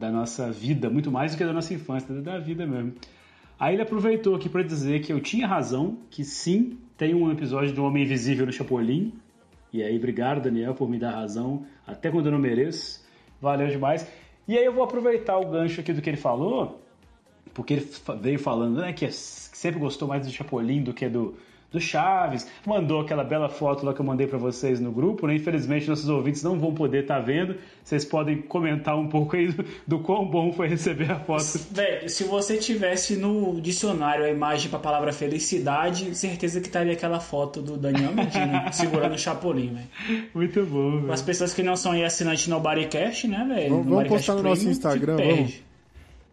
da 0.00 0.10
nossa 0.10 0.50
vida, 0.50 0.88
muito 0.88 1.10
mais 1.10 1.32
do 1.32 1.38
que 1.38 1.44
da 1.44 1.52
nossa 1.52 1.74
infância, 1.74 2.12
da 2.22 2.38
vida 2.38 2.66
mesmo. 2.66 2.94
Aí 3.58 3.74
ele 3.74 3.82
aproveitou 3.82 4.34
aqui 4.34 4.48
para 4.48 4.62
dizer 4.62 5.00
que 5.02 5.12
eu 5.12 5.20
tinha 5.20 5.46
razão, 5.46 5.98
que 6.10 6.24
sim, 6.24 6.78
tem 6.96 7.14
um 7.14 7.30
episódio 7.30 7.74
do 7.74 7.84
Homem 7.84 8.04
Invisível 8.04 8.46
no 8.46 8.52
Chapolin. 8.52 9.12
E 9.72 9.82
aí, 9.82 9.96
obrigado, 9.96 10.42
Daniel, 10.42 10.74
por 10.74 10.88
me 10.88 10.98
dar 10.98 11.12
razão, 11.12 11.64
até 11.86 12.10
quando 12.10 12.26
eu 12.26 12.32
não 12.32 12.38
mereço. 12.38 13.04
Valeu 13.40 13.68
demais. 13.68 14.06
E 14.48 14.58
aí 14.58 14.64
eu 14.64 14.72
vou 14.72 14.82
aproveitar 14.82 15.38
o 15.38 15.46
gancho 15.46 15.80
aqui 15.80 15.92
do 15.92 16.02
que 16.02 16.10
ele 16.10 16.16
falou, 16.16 16.80
porque 17.54 17.74
ele 17.74 17.88
veio 18.20 18.38
falando 18.38 18.80
né, 18.80 18.92
que 18.92 19.08
sempre 19.10 19.78
gostou 19.78 20.08
mais 20.08 20.26
do 20.26 20.32
Chapolin 20.32 20.82
do 20.82 20.92
que 20.92 21.08
do, 21.08 21.36
do 21.72 21.80
Chaves, 21.80 22.46
mandou 22.66 23.00
aquela 23.00 23.22
bela 23.22 23.48
foto 23.48 23.86
lá 23.86 23.94
que 23.94 24.00
eu 24.00 24.04
mandei 24.04 24.26
para 24.26 24.38
vocês 24.38 24.80
no 24.80 24.90
grupo, 24.90 25.26
né? 25.26 25.36
Infelizmente 25.36 25.88
nossos 25.88 26.08
ouvintes 26.08 26.42
não 26.42 26.58
vão 26.58 26.74
poder 26.74 27.02
estar 27.02 27.16
tá 27.16 27.20
vendo. 27.20 27.56
Vocês 27.84 28.04
podem 28.04 28.42
comentar 28.42 28.98
um 28.98 29.08
pouco 29.08 29.36
aí 29.36 29.48
do, 29.48 29.64
do 29.86 29.98
quão 30.00 30.26
bom 30.26 30.52
foi 30.52 30.66
receber 30.68 31.10
a 31.10 31.20
foto. 31.20 31.44
Velho, 31.70 32.08
se 32.08 32.24
você 32.24 32.56
tivesse 32.56 33.16
no 33.16 33.60
dicionário 33.60 34.24
a 34.24 34.28
imagem 34.28 34.68
para 34.68 34.78
a 34.78 34.82
palavra 34.82 35.12
felicidade, 35.12 36.14
certeza 36.14 36.60
que 36.60 36.66
estaria 36.66 36.92
aquela 36.92 37.20
foto 37.20 37.62
do 37.62 37.76
Daniel 37.76 38.12
Medina 38.12 38.70
segurando 38.72 39.14
o 39.14 39.18
Chapolin, 39.18 39.74
velho. 39.74 40.28
Muito 40.34 40.64
bom, 40.66 41.00
velho. 41.02 41.12
As 41.12 41.22
pessoas 41.22 41.54
que 41.54 41.62
não 41.62 41.76
são 41.76 41.92
aí 41.92 42.04
assinantes 42.04 42.48
no 42.48 42.58
Bodycast, 42.58 43.28
né, 43.28 43.44
velho? 43.48 43.70
Vamos, 43.70 43.86
vamos 43.86 44.08
postar 44.08 44.34
no 44.34 44.42
nosso 44.42 44.68
Instagram, 44.68 45.16
vamos. 45.16 45.69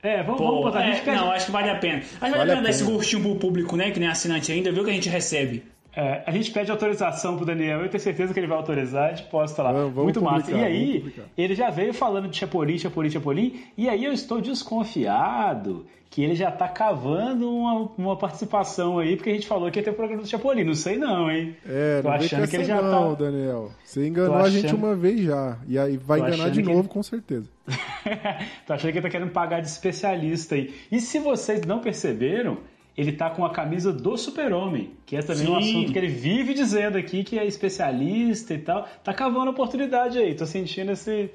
É, 0.02 0.24
vamos, 0.24 0.40
Pô, 0.40 0.48
vamos 0.48 0.64
botar. 0.64 0.82
É, 0.82 0.84
a 0.84 0.92
gente 0.92 1.04
quer... 1.04 1.16
Não, 1.16 1.32
acho 1.32 1.46
que 1.48 1.52
vale 1.52 1.70
a 1.70 1.76
pena. 1.76 1.98
Acho 1.98 2.10
que 2.10 2.20
vale, 2.20 2.38
vale 2.38 2.52
a 2.52 2.56
pena 2.56 2.62
dar 2.62 2.70
esse 2.70 2.84
gostinho 2.84 3.22
pro 3.24 3.36
público, 3.36 3.76
né? 3.76 3.92
Que 3.92 4.00
nem 4.00 4.10
assinante 4.10 4.52
ainda, 4.52 4.72
viu 4.72 4.84
que 4.84 4.90
a 4.90 4.94
gente 4.94 5.10
recebe. 5.10 5.64
É, 5.98 6.22
a 6.28 6.32
gente 6.32 6.52
pede 6.52 6.70
autorização 6.70 7.36
pro 7.38 7.44
Daniel, 7.44 7.82
eu 7.82 7.90
tenho 7.90 8.00
certeza 8.00 8.32
que 8.32 8.40
ele 8.40 8.46
vai 8.46 8.56
autorizar, 8.56 9.06
a 9.06 9.16
gente 9.16 9.28
posta 9.32 9.64
lá. 9.64 9.72
Vamos, 9.72 9.96
Muito 9.96 10.22
massa. 10.22 10.52
E 10.52 10.64
aí, 10.64 11.12
ele 11.36 11.56
já 11.56 11.72
veio 11.72 11.92
falando 11.92 12.28
de 12.28 12.38
Chapolin, 12.38 12.78
Chapolin, 12.78 13.10
Chapolin, 13.10 13.60
e 13.76 13.90
aí 13.90 14.06
eu 14.06 14.14
estou 14.14 14.40
desconfiado 14.40 15.88
que 16.12 16.22
ele 16.22 16.36
já 16.36 16.52
tá 16.52 16.68
cavando 16.68 17.52
uma, 17.52 17.90
uma 17.98 18.16
participação 18.16 19.00
aí, 19.00 19.16
porque 19.16 19.32
a 19.32 19.34
gente 19.34 19.48
falou 19.48 19.72
que 19.72 19.80
ia 19.80 19.84
ter 19.84 19.90
o 19.90 19.96
programa 19.96 20.22
do 20.22 20.28
Chapolin. 20.28 20.64
Não 20.64 20.76
sei 20.76 21.00
não, 21.00 21.32
hein? 21.32 21.58
É, 21.68 22.00
Tô 22.04 22.10
não 22.10 22.16
achando 22.16 22.48
que 22.48 22.56
ele 22.58 22.64
já 22.66 22.80
não, 22.80 23.16
tá... 23.16 23.24
Daniel. 23.24 23.72
Você 23.84 24.08
enganou 24.08 24.36
achando... 24.36 24.46
a 24.46 24.50
gente 24.52 24.76
uma 24.76 24.96
vez 24.96 25.20
já, 25.22 25.58
e 25.68 25.80
aí 25.80 25.98
vai 25.98 26.20
Tô 26.20 26.28
enganar 26.28 26.52
de 26.52 26.62
novo, 26.62 26.82
ele... 26.82 26.90
com 26.90 27.02
certeza. 27.02 27.50
Tô 28.68 28.74
achando 28.74 28.92
que 28.92 29.00
ele 29.00 29.02
tá 29.02 29.10
querendo 29.10 29.32
pagar 29.32 29.62
de 29.62 29.68
especialista 29.68 30.54
aí. 30.54 30.76
E 30.92 31.02
se 31.02 31.18
vocês 31.18 31.62
não 31.62 31.80
perceberam, 31.80 32.60
ele 32.98 33.12
tá 33.12 33.30
com 33.30 33.46
a 33.46 33.52
camisa 33.52 33.94
do 33.94 34.18
Super-Homem, 34.18 34.94
que 35.06 35.16
é 35.16 35.22
também 35.22 35.46
Sim. 35.46 35.52
um 35.52 35.58
assunto 35.58 35.92
que 35.92 35.98
ele 36.00 36.08
vive 36.08 36.56
dizendo 36.56 36.98
aqui, 36.98 37.24
que 37.24 37.38
é 37.38 37.46
especialista 37.46 38.56
e 38.56 38.58
tal. 38.58 38.90
Tá 39.04 39.14
cavando 39.14 39.52
oportunidade 39.52 40.18
aí, 40.18 40.34
tô 40.34 40.48
sentindo 40.48 40.92
esse, 40.92 41.30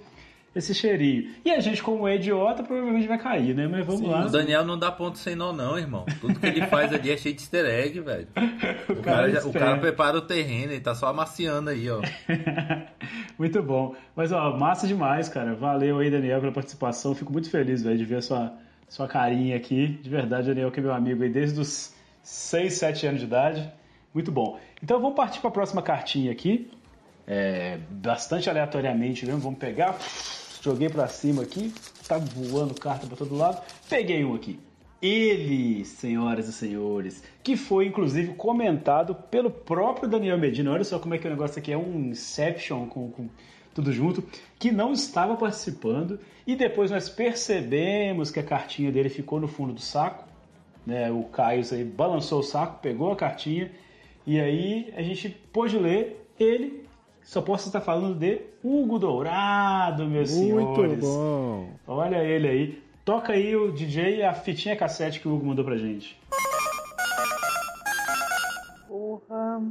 esse 0.57 0.74
cheirinho. 0.74 1.31
E 1.44 1.52
a 1.52 1.60
gente, 1.60 1.81
como 1.81 2.08
é 2.08 2.16
idiota, 2.16 2.65
provavelmente 2.65 3.07
vai 3.07 3.16
cair, 3.16 3.55
né? 3.55 3.68
Mas 3.68 3.86
vamos 3.86 4.00
Sim, 4.00 4.08
lá. 4.08 4.26
O 4.26 4.28
Daniel 4.28 4.65
não 4.65 4.76
dá 4.76 4.91
ponto 4.91 5.16
sem 5.18 5.36
nó, 5.36 5.52
não, 5.52 5.78
irmão. 5.78 6.05
Tudo 6.20 6.41
que 6.41 6.47
ele 6.47 6.66
faz 6.66 6.92
ali 6.92 7.12
é 7.12 7.16
cheio 7.16 7.32
de 7.36 7.42
easter 7.42 7.65
egg, 7.65 8.00
velho. 8.00 8.26
o, 8.91 8.92
o, 8.94 8.97
cara, 8.97 9.31
já, 9.31 9.47
o 9.47 9.52
cara 9.52 9.78
prepara 9.78 10.18
o 10.18 10.23
terreno, 10.23 10.73
ele 10.73 10.81
tá 10.81 10.97
só 10.97 11.07
amaciando 11.07 11.70
aí, 11.70 11.89
ó. 11.89 12.00
muito 13.39 13.62
bom. 13.62 13.94
Mas, 14.16 14.32
ó, 14.32 14.58
massa 14.58 14.89
demais, 14.89 15.28
cara. 15.28 15.55
Valeu 15.55 16.00
aí, 16.00 16.10
Daniel, 16.10 16.41
pela 16.41 16.52
participação. 16.52 17.15
Fico 17.15 17.32
muito 17.32 17.49
feliz, 17.49 17.84
velho, 17.84 17.99
de 17.99 18.05
ver 18.05 18.16
a 18.16 18.23
sua 18.23 18.52
sua 18.92 19.08
carinha 19.08 19.56
aqui. 19.56 19.86
De 19.86 20.10
verdade, 20.10 20.48
Daniel, 20.48 20.70
que 20.70 20.78
é 20.78 20.82
meu 20.82 20.92
amigo 20.92 21.22
aí 21.22 21.30
desde 21.30 21.58
os 21.58 21.94
6, 22.22 22.74
7 22.74 23.06
anos 23.06 23.20
de 23.20 23.26
idade. 23.26 23.72
Muito 24.12 24.30
bom. 24.30 24.60
Então 24.82 25.00
vamos 25.00 25.16
partir 25.16 25.40
para 25.40 25.48
a 25.48 25.52
próxima 25.52 25.80
cartinha 25.80 26.30
aqui. 26.30 26.70
É, 27.26 27.78
bastante 27.88 28.50
aleatoriamente 28.50 29.24
mesmo. 29.24 29.40
Vamos 29.40 29.58
pegar. 29.58 29.96
Joguei 30.60 30.90
para 30.90 31.08
cima 31.08 31.42
aqui. 31.42 31.72
Tá 32.06 32.18
voando 32.18 32.74
carta 32.74 33.06
para 33.06 33.16
todo 33.16 33.34
lado. 33.34 33.62
Peguei 33.88 34.22
um 34.26 34.34
aqui. 34.34 34.60
Ele, 35.00 35.86
senhoras 35.86 36.46
e 36.46 36.52
senhores, 36.52 37.24
que 37.42 37.56
foi 37.56 37.86
inclusive 37.86 38.34
comentado 38.34 39.14
pelo 39.14 39.50
próprio 39.50 40.06
Daniel 40.06 40.36
Medina. 40.36 40.70
Olha 40.70 40.84
só 40.84 40.98
como 40.98 41.14
é 41.14 41.18
que 41.18 41.26
o 41.26 41.30
negócio 41.30 41.58
aqui 41.58 41.72
é 41.72 41.78
um 41.78 42.10
Inception 42.10 42.86
com, 42.88 43.10
com 43.10 43.28
tudo 43.75 43.92
junto, 43.92 44.23
que 44.59 44.70
não 44.70 44.92
estava 44.92 45.36
participando 45.36 46.18
e 46.47 46.55
depois 46.57 46.91
nós 46.91 47.09
percebemos 47.09 48.31
que 48.31 48.41
a 48.41 48.42
cartinha 48.42 48.91
dele 48.91 49.09
ficou 49.09 49.41
no 49.41 49.49
fundo 49.49 49.73
do 49.73 49.81
saco, 49.81 50.25
né? 50.86 51.10
O 51.10 51.25
Caio 51.25 51.62
aí 51.73 51.84
balançou 51.84 52.41
o 52.41 52.42
saco, 52.42 52.81
pegou 52.81 53.12
a 53.12 53.17
cartinha 53.17 53.70
e 54.26 54.41
aí 54.41 54.92
a 54.97 55.02
gente 55.02 55.28
pôde 55.28 55.78
ler 55.78 56.28
ele. 56.39 56.83
Só 57.23 57.41
posso 57.41 57.68
estar 57.68 57.81
falando 57.81 58.18
de 58.18 58.41
Hugo 58.65 58.99
Dourado, 58.99 60.07
meus 60.07 60.33
Muito 60.33 60.44
senhores. 60.44 60.89
Muito 60.89 61.01
bom. 61.02 61.70
Olha 61.86 62.17
ele 62.17 62.49
aí. 62.49 62.83
Toca 63.05 63.33
aí 63.33 63.55
o 63.55 63.73
DJ 63.73 64.23
a 64.25 64.34
fitinha 64.34 64.76
cassete 64.76 65.20
que 65.20 65.28
o 65.28 65.34
Hugo 65.34 65.47
mandou 65.47 65.65
pra 65.65 65.76
gente. 65.76 66.20
Porra, 68.89 69.62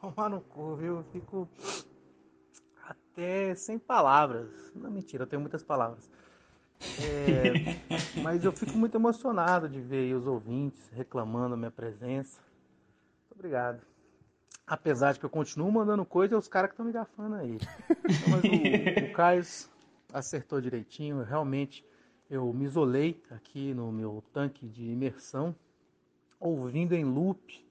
tomar 0.00 0.28
no 0.30 0.40
cu, 0.40 0.76
viu? 0.76 1.04
Fico 1.12 1.48
até 3.18 3.52
sem 3.56 3.76
palavras. 3.80 4.48
Não, 4.76 4.88
mentira, 4.88 5.24
eu 5.24 5.26
tenho 5.26 5.40
muitas 5.40 5.64
palavras. 5.64 6.08
É, 7.02 7.74
mas 8.22 8.44
eu 8.44 8.52
fico 8.52 8.78
muito 8.78 8.96
emocionado 8.96 9.68
de 9.68 9.80
ver 9.80 10.14
os 10.14 10.24
ouvintes 10.24 10.88
reclamando 10.92 11.54
a 11.54 11.56
minha 11.56 11.70
presença. 11.70 12.40
Muito 13.28 13.34
obrigado. 13.34 13.82
Apesar 14.64 15.12
de 15.12 15.18
que 15.18 15.26
eu 15.26 15.30
continuo 15.30 15.72
mandando 15.72 16.04
coisa, 16.04 16.36
é 16.36 16.38
os 16.38 16.46
caras 16.46 16.70
que 16.70 16.74
estão 16.74 16.86
me 16.86 16.92
gafando 16.92 17.34
aí. 17.34 17.58
Mas 18.28 18.44
o, 18.44 19.06
o 19.06 19.12
Caio 19.14 19.42
acertou 20.12 20.60
direitinho. 20.60 21.24
Realmente, 21.24 21.84
eu 22.30 22.52
me 22.52 22.66
isolei 22.66 23.20
aqui 23.30 23.74
no 23.74 23.90
meu 23.90 24.22
tanque 24.32 24.68
de 24.68 24.84
imersão, 24.84 25.56
ouvindo 26.38 26.92
em 26.92 27.04
loop 27.04 27.66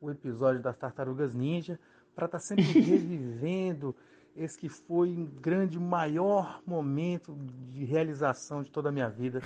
o 0.00 0.10
episódio 0.10 0.62
das 0.62 0.78
Tartarugas 0.78 1.34
Ninja, 1.34 1.78
para 2.14 2.24
estar 2.24 2.38
tá 2.38 2.42
sempre 2.42 2.64
revivendo 2.80 3.94
esse 4.38 4.56
que 4.56 4.68
foi 4.68 5.10
um 5.10 5.26
grande, 5.26 5.78
maior 5.78 6.62
momento 6.64 7.36
de 7.72 7.84
realização 7.84 8.62
de 8.62 8.70
toda 8.70 8.88
a 8.88 8.92
minha 8.92 9.08
vida. 9.08 9.42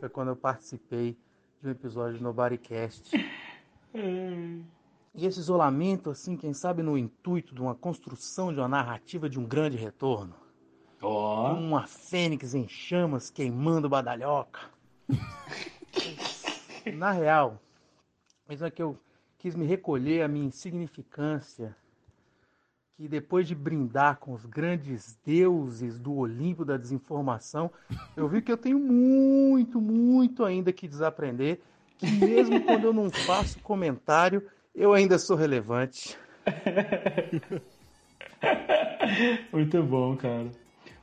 foi 0.00 0.08
quando 0.08 0.28
eu 0.28 0.36
participei 0.36 1.16
de 1.60 1.68
um 1.68 1.70
episódio 1.70 2.18
do 2.18 2.24
Nobodycast. 2.24 3.16
E 5.14 5.26
esse 5.26 5.38
isolamento, 5.38 6.10
assim, 6.10 6.36
quem 6.36 6.52
sabe 6.52 6.82
no 6.82 6.98
intuito 6.98 7.54
de 7.54 7.60
uma 7.60 7.74
construção 7.74 8.52
de 8.52 8.58
uma 8.58 8.68
narrativa 8.68 9.28
de 9.28 9.38
um 9.38 9.44
grande 9.44 9.76
retorno. 9.76 10.34
Oh. 11.00 11.52
Uma 11.52 11.86
fênix 11.86 12.54
em 12.54 12.66
chamas 12.66 13.30
queimando 13.30 13.88
badalhoca. 13.88 14.60
Na 16.94 17.12
real, 17.12 17.60
mesmo 18.48 18.66
é 18.66 18.70
que 18.70 18.82
eu 18.82 18.98
quis 19.38 19.54
me 19.54 19.66
recolher 19.66 20.22
à 20.22 20.28
minha 20.28 20.46
insignificância 20.46 21.76
que 23.02 23.08
depois 23.08 23.48
de 23.48 23.54
brindar 23.56 24.18
com 24.18 24.32
os 24.32 24.46
grandes 24.46 25.18
deuses 25.26 25.98
do 25.98 26.14
Olimpo 26.14 26.64
da 26.64 26.76
desinformação, 26.76 27.68
eu 28.16 28.28
vi 28.28 28.40
que 28.40 28.52
eu 28.52 28.56
tenho 28.56 28.78
muito, 28.78 29.80
muito 29.80 30.44
ainda 30.44 30.72
que 30.72 30.86
desaprender, 30.86 31.58
que 31.98 32.06
mesmo 32.06 32.60
quando 32.62 32.84
eu 32.84 32.92
não 32.92 33.10
faço 33.10 33.58
comentário, 33.58 34.48
eu 34.72 34.92
ainda 34.92 35.18
sou 35.18 35.36
relevante. 35.36 36.16
muito 39.52 39.82
bom, 39.82 40.16
cara. 40.16 40.46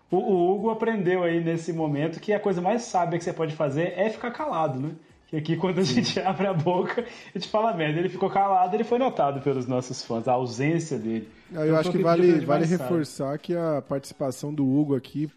O, 0.10 0.20
o 0.20 0.56
Hugo 0.56 0.70
aprendeu 0.70 1.22
aí 1.22 1.44
nesse 1.44 1.74
momento 1.74 2.22
que 2.22 2.32
a 2.32 2.40
coisa 2.40 2.62
mais 2.62 2.84
sábia 2.84 3.20
que 3.20 3.26
você 3.26 3.34
pode 3.34 3.58
fazer 3.58 3.92
é 3.98 4.10
ficar 4.10 4.32
calado, 4.32 4.80
né? 4.80 4.96
Que 5.30 5.38
aqui 5.38 5.56
quando 5.56 5.80
a 5.80 5.84
gente 5.84 6.20
abre 6.26 6.48
a 6.48 6.54
boca, 6.54 7.04
a 7.04 7.38
gente 7.38 7.50
fala 7.50 7.74
merda. 7.74 8.00
Ele 8.00 8.10
ficou 8.10 8.30
calado, 8.30 8.76
ele 8.76 8.84
foi 8.84 8.98
notado 8.98 9.42
pelos 9.42 9.68
nossos 9.68 10.04
fãs, 10.04 10.28
a 10.28 10.34
ausência 10.34 10.98
dele. 10.98 11.30
Eu 11.52 11.66
então, 11.66 11.78
acho 11.78 11.92
que 11.92 12.00
vale, 12.00 12.40
vale 12.40 12.66
reforçar 12.66 13.38
que 13.38 13.56
a 13.56 13.84
participação 13.88 14.52
do 14.52 14.68
Hugo 14.68 14.96
aqui, 14.96 15.30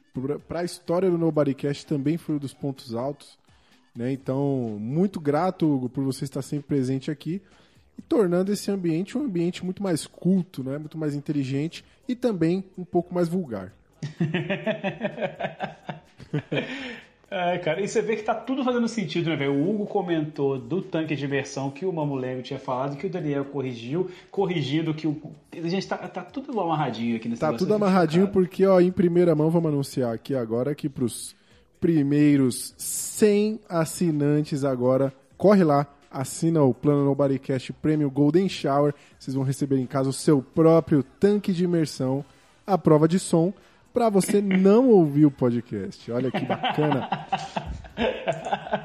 para 0.49 0.61
a 0.61 0.65
história 0.65 1.11
do 1.11 1.19
Nobodycast, 1.19 1.87
também 1.87 2.17
foi 2.17 2.37
um 2.37 2.39
dos 2.39 2.55
pontos 2.55 2.95
altos. 2.95 3.39
Né? 3.95 4.12
Então, 4.12 4.79
muito 4.81 5.21
grato, 5.21 5.67
Hugo, 5.67 5.91
por 5.91 6.03
você 6.03 6.25
estar 6.25 6.41
sempre 6.41 6.67
presente 6.67 7.11
aqui 7.11 7.43
e 7.99 8.03
tornando 8.03 8.51
esse 8.51 8.71
ambiente 8.71 9.19
um 9.19 9.25
ambiente 9.25 9.62
muito 9.62 9.83
mais 9.83 10.07
culto, 10.07 10.65
né? 10.65 10.79
muito 10.79 10.97
mais 10.97 11.15
inteligente 11.15 11.85
e 12.09 12.15
também 12.15 12.65
um 12.79 12.85
pouco 12.85 13.15
mais 13.15 13.29
vulgar. 13.29 13.71
É, 17.35 17.57
cara, 17.57 17.81
e 17.81 17.89
você 17.89 18.02
vê 18.02 18.15
que 18.15 18.23
tá 18.23 18.35
tudo 18.35 18.62
fazendo 18.62 18.86
sentido, 18.86 19.31
né, 19.31 19.36
velho? 19.36 19.55
O 19.55 19.70
Hugo 19.70 19.86
comentou 19.86 20.59
do 20.59 20.83
tanque 20.83 21.17
de 21.17 21.25
imersão 21.25 21.70
que 21.70 21.86
o 21.86 21.91
Mamulengo 21.91 22.43
tinha 22.43 22.59
falado, 22.59 22.94
que 22.94 23.07
o 23.07 23.11
Daniel 23.11 23.47
corrigiu, 23.47 24.11
corrigindo 24.31 24.93
que 24.93 25.07
o. 25.07 25.19
A 25.51 25.67
gente 25.67 25.89
tá, 25.89 25.97
tá 25.97 26.23
tudo 26.23 26.61
amarradinho 26.61 27.17
aqui 27.17 27.31
nesse 27.31 27.41
Tá 27.41 27.55
tudo 27.55 27.73
amarradinho 27.73 28.28
porque, 28.28 28.67
ó, 28.67 28.78
em 28.78 28.93
primeira 28.93 29.35
mão, 29.35 29.49
vamos 29.49 29.73
anunciar 29.73 30.12
aqui 30.12 30.35
agora 30.35 30.75
que 30.75 30.91
pros 30.91 31.35
primeiros 31.81 32.75
100 32.77 33.61
assinantes 33.67 34.62
agora, 34.62 35.11
corre 35.39 35.65
lá, 35.65 35.86
assina 36.11 36.62
o 36.62 36.75
plano 36.75 37.02
Nobodycast 37.07 37.73
Premium 37.73 38.11
Golden 38.11 38.47
Shower, 38.47 38.93
vocês 39.19 39.35
vão 39.35 39.43
receber 39.43 39.78
em 39.78 39.86
casa 39.86 40.11
o 40.11 40.12
seu 40.12 40.43
próprio 40.43 41.02
tanque 41.02 41.51
de 41.51 41.65
imersão, 41.65 42.23
a 42.67 42.77
prova 42.77 43.09
de 43.09 43.19
som 43.19 43.55
pra 43.93 44.09
você 44.09 44.41
não 44.41 44.89
ouvir 44.89 45.27
o 45.27 45.31
podcast. 45.31 46.11
Olha 46.11 46.31
que 46.31 46.45
bacana. 46.45 47.09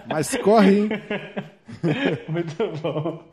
Mas 0.08 0.36
corre, 0.38 0.80
hein? 0.82 0.90
Muito 2.28 2.56
bom. 2.82 3.24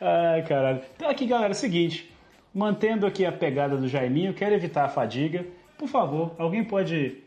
Ai, 0.00 0.42
caralho. 0.42 0.80
Então 0.96 1.08
aqui, 1.08 1.26
galera, 1.26 1.50
é 1.50 1.52
o 1.52 1.54
seguinte. 1.54 2.12
Mantendo 2.54 3.06
aqui 3.06 3.24
a 3.24 3.32
pegada 3.32 3.76
do 3.76 3.88
Jaiminho, 3.88 4.34
quero 4.34 4.54
evitar 4.54 4.84
a 4.84 4.88
fadiga. 4.88 5.46
Por 5.78 5.88
favor, 5.88 6.34
alguém 6.38 6.64
pode 6.64 7.18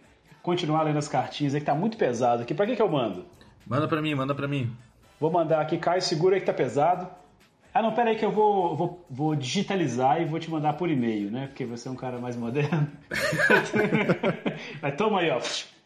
continuar 0.43 0.83
lendo 0.83 0.99
as 0.99 1.07
cartinhas 1.07 1.55
aí 1.55 1.59
que 1.59 1.65
tá 1.65 1.73
muito 1.73 1.97
pesado 1.97 2.43
aqui. 2.43 2.53
Pra 2.53 2.65
que 2.65 2.75
que 2.75 2.81
eu 2.81 2.89
mando? 2.89 3.25
Manda 3.65 3.87
pra 3.87 4.01
mim, 4.01 4.13
manda 4.13 4.35
pra 4.35 4.47
mim. 4.47 4.71
Vou 5.19 5.31
mandar 5.31 5.61
aqui, 5.61 5.77
Caio, 5.77 6.01
segura 6.01 6.35
aí 6.35 6.39
que 6.39 6.45
tá 6.45 6.53
pesado. 6.53 7.07
Ah, 7.75 7.81
não, 7.81 7.91
pera 7.91 8.11
aí 8.11 8.15
que 8.15 8.23
eu 8.23 8.31
vou, 8.31 8.73
vou, 8.73 9.05
vou 9.09 9.35
digitalizar 9.35 10.21
e 10.21 10.23
vou 10.23 10.39
te 10.39 10.49
mandar 10.49 10.77
por 10.77 10.89
e-mail, 10.89 11.29
né? 11.29 11.47
Porque 11.47 11.65
você 11.65 11.89
é 11.89 11.91
um 11.91 11.95
cara 11.95 12.17
mais 12.17 12.37
moderno. 12.37 12.89
Mas 14.81 14.95
toma 14.95 15.19
aí, 15.19 15.29
ó. 15.29 15.41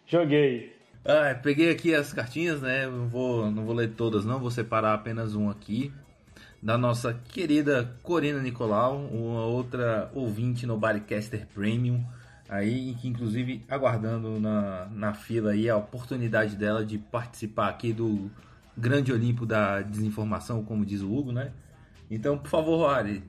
Joguei. 0.05 0.71
Ah, 1.03 1.33
peguei 1.41 1.71
aqui 1.71 1.95
as 1.95 2.13
cartinhas, 2.13 2.61
né? 2.61 2.85
Não 2.85 3.07
vou, 3.07 3.49
não 3.49 3.65
vou 3.65 3.73
ler 3.73 3.89
todas, 3.95 4.23
não. 4.23 4.39
Vou 4.39 4.51
separar 4.51 4.93
apenas 4.93 5.33
um 5.33 5.49
aqui. 5.49 5.91
Da 6.61 6.77
nossa 6.77 7.19
querida 7.29 7.97
Corina 8.03 8.39
Nicolau, 8.39 8.97
uma 9.11 9.45
outra 9.45 10.11
ouvinte 10.13 10.67
no 10.67 10.77
Bodycaster 10.77 11.47
Premium. 11.47 12.05
Aí, 12.47 12.93
que 13.01 13.07
inclusive 13.07 13.63
aguardando 13.67 14.39
na, 14.39 14.85
na 14.91 15.13
fila 15.15 15.53
aí 15.53 15.67
a 15.67 15.77
oportunidade 15.77 16.55
dela 16.55 16.85
de 16.85 16.99
participar 16.99 17.69
aqui 17.69 17.91
do 17.91 18.29
grande 18.77 19.11
Olimpo 19.11 19.43
da 19.43 19.81
desinformação, 19.81 20.63
como 20.63 20.85
diz 20.85 21.01
o 21.01 21.11
Hugo, 21.11 21.31
né? 21.31 21.51
Então, 22.09 22.37
por 22.37 22.49
favor, 22.49 22.85
Ari, 22.89 23.23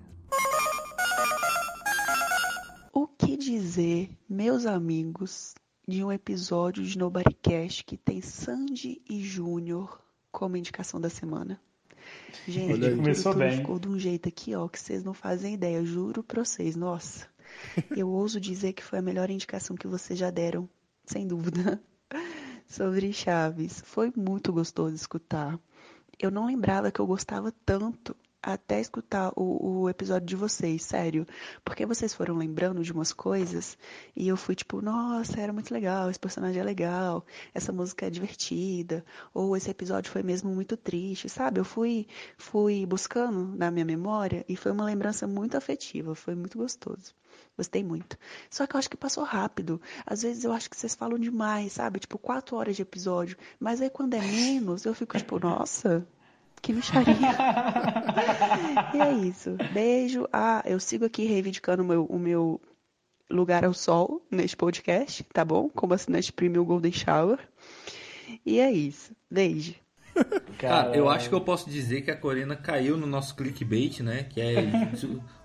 O 2.92 3.06
que 3.06 3.36
dizer, 3.36 4.10
meus 4.28 4.64
amigos, 4.66 5.54
de 5.86 6.02
um 6.02 6.10
episódio 6.10 6.82
de 6.82 6.96
Nobodycast 6.98 7.84
que 7.84 7.96
tem 7.96 8.20
Sandy 8.20 9.02
e 9.08 9.22
Júnior 9.22 10.00
como 10.32 10.56
indicação 10.56 11.00
da 11.00 11.10
semana? 11.10 11.60
Gente, 12.48 12.72
Olha 12.72 12.96
Começou 12.96 13.32
tudo 13.32 13.40
bem. 13.40 13.58
ficou 13.58 13.78
de 13.78 13.88
um 13.88 13.98
jeito 13.98 14.28
aqui, 14.28 14.54
ó, 14.54 14.66
que 14.66 14.80
vocês 14.80 15.04
não 15.04 15.12
fazem 15.14 15.54
ideia, 15.54 15.84
juro 15.84 16.22
pra 16.22 16.44
vocês, 16.44 16.74
nossa. 16.74 17.28
Eu 17.96 18.08
ouso 18.08 18.40
dizer 18.40 18.72
que 18.72 18.82
foi 18.82 18.98
a 18.98 19.02
melhor 19.02 19.28
indicação 19.30 19.76
que 19.76 19.86
vocês 19.86 20.18
já 20.18 20.30
deram, 20.30 20.68
sem 21.04 21.26
dúvida, 21.26 21.80
sobre 22.66 23.12
Chaves. 23.12 23.82
Foi 23.84 24.12
muito 24.16 24.52
gostoso 24.52 24.94
escutar. 24.94 25.58
Eu 26.18 26.30
não 26.30 26.46
lembrava 26.46 26.90
que 26.90 27.00
eu 27.00 27.06
gostava 27.06 27.52
tanto 27.64 28.16
até 28.42 28.80
escutar 28.80 29.32
o, 29.36 29.82
o 29.82 29.88
episódio 29.88 30.26
de 30.26 30.36
vocês, 30.36 30.82
sério. 30.82 31.26
Porque 31.64 31.84
vocês 31.84 32.14
foram 32.14 32.36
lembrando 32.36 32.82
de 32.82 32.92
umas 32.92 33.12
coisas 33.12 33.76
e 34.16 34.28
eu 34.28 34.36
fui 34.36 34.54
tipo, 34.54 34.80
nossa, 34.80 35.40
era 35.40 35.52
muito 35.52 35.72
legal, 35.72 36.10
esse 36.10 36.18
personagem 36.18 36.60
é 36.60 36.64
legal, 36.64 37.24
essa 37.54 37.72
música 37.72 38.06
é 38.06 38.10
divertida, 38.10 39.04
ou 39.34 39.56
esse 39.56 39.70
episódio 39.70 40.10
foi 40.10 40.22
mesmo 40.22 40.50
muito 40.54 40.76
triste, 40.76 41.28
sabe? 41.28 41.60
Eu 41.60 41.64
fui, 41.64 42.06
fui 42.38 42.86
buscando 42.86 43.56
na 43.56 43.70
minha 43.70 43.84
memória 43.84 44.44
e 44.48 44.56
foi 44.56 44.72
uma 44.72 44.84
lembrança 44.84 45.26
muito 45.26 45.56
afetiva, 45.56 46.14
foi 46.14 46.34
muito 46.34 46.58
gostoso. 46.58 47.14
Gostei 47.56 47.84
muito. 47.84 48.16
Só 48.48 48.66
que 48.66 48.74
eu 48.74 48.78
acho 48.78 48.90
que 48.90 48.96
passou 48.96 49.22
rápido. 49.22 49.80
Às 50.06 50.22
vezes 50.22 50.44
eu 50.44 50.52
acho 50.52 50.68
que 50.70 50.76
vocês 50.76 50.94
falam 50.94 51.18
demais, 51.18 51.74
sabe? 51.74 52.00
Tipo, 52.00 52.18
quatro 52.18 52.56
horas 52.56 52.74
de 52.74 52.82
episódio. 52.82 53.36
Mas 53.58 53.80
aí 53.80 53.90
quando 53.90 54.14
é 54.14 54.20
menos, 54.20 54.84
eu 54.84 54.94
fico 54.94 55.16
tipo, 55.16 55.38
nossa, 55.38 56.06
que 56.60 56.72
micharia. 56.72 57.14
e 58.94 59.00
é 59.00 59.12
isso. 59.12 59.56
Beijo. 59.72 60.28
Ah, 60.32 60.62
eu 60.66 60.78
sigo 60.80 61.04
aqui 61.04 61.24
reivindicando 61.24 61.82
o 61.82 61.86
meu, 61.86 62.04
o 62.04 62.18
meu 62.18 62.60
lugar 63.30 63.64
ao 63.64 63.72
sol 63.72 64.24
neste 64.30 64.56
podcast, 64.56 65.22
tá 65.32 65.44
bom? 65.44 65.68
Como 65.68 65.94
assinante 65.94 66.32
premium 66.32 66.64
Golden 66.64 66.92
Shower. 66.92 67.38
E 68.44 68.60
é 68.60 68.70
isso. 68.70 69.12
Beijo. 69.30 69.74
Cara, 70.58 70.94
eu 70.94 71.08
acho 71.08 71.28
que 71.28 71.34
eu 71.34 71.40
posso 71.40 71.70
dizer 71.70 72.02
que 72.02 72.10
a 72.10 72.16
Corina 72.16 72.56
caiu 72.56 72.96
no 72.96 73.06
nosso 73.06 73.34
clickbait, 73.34 74.00
né? 74.00 74.24
Que 74.24 74.40
é 74.40 74.56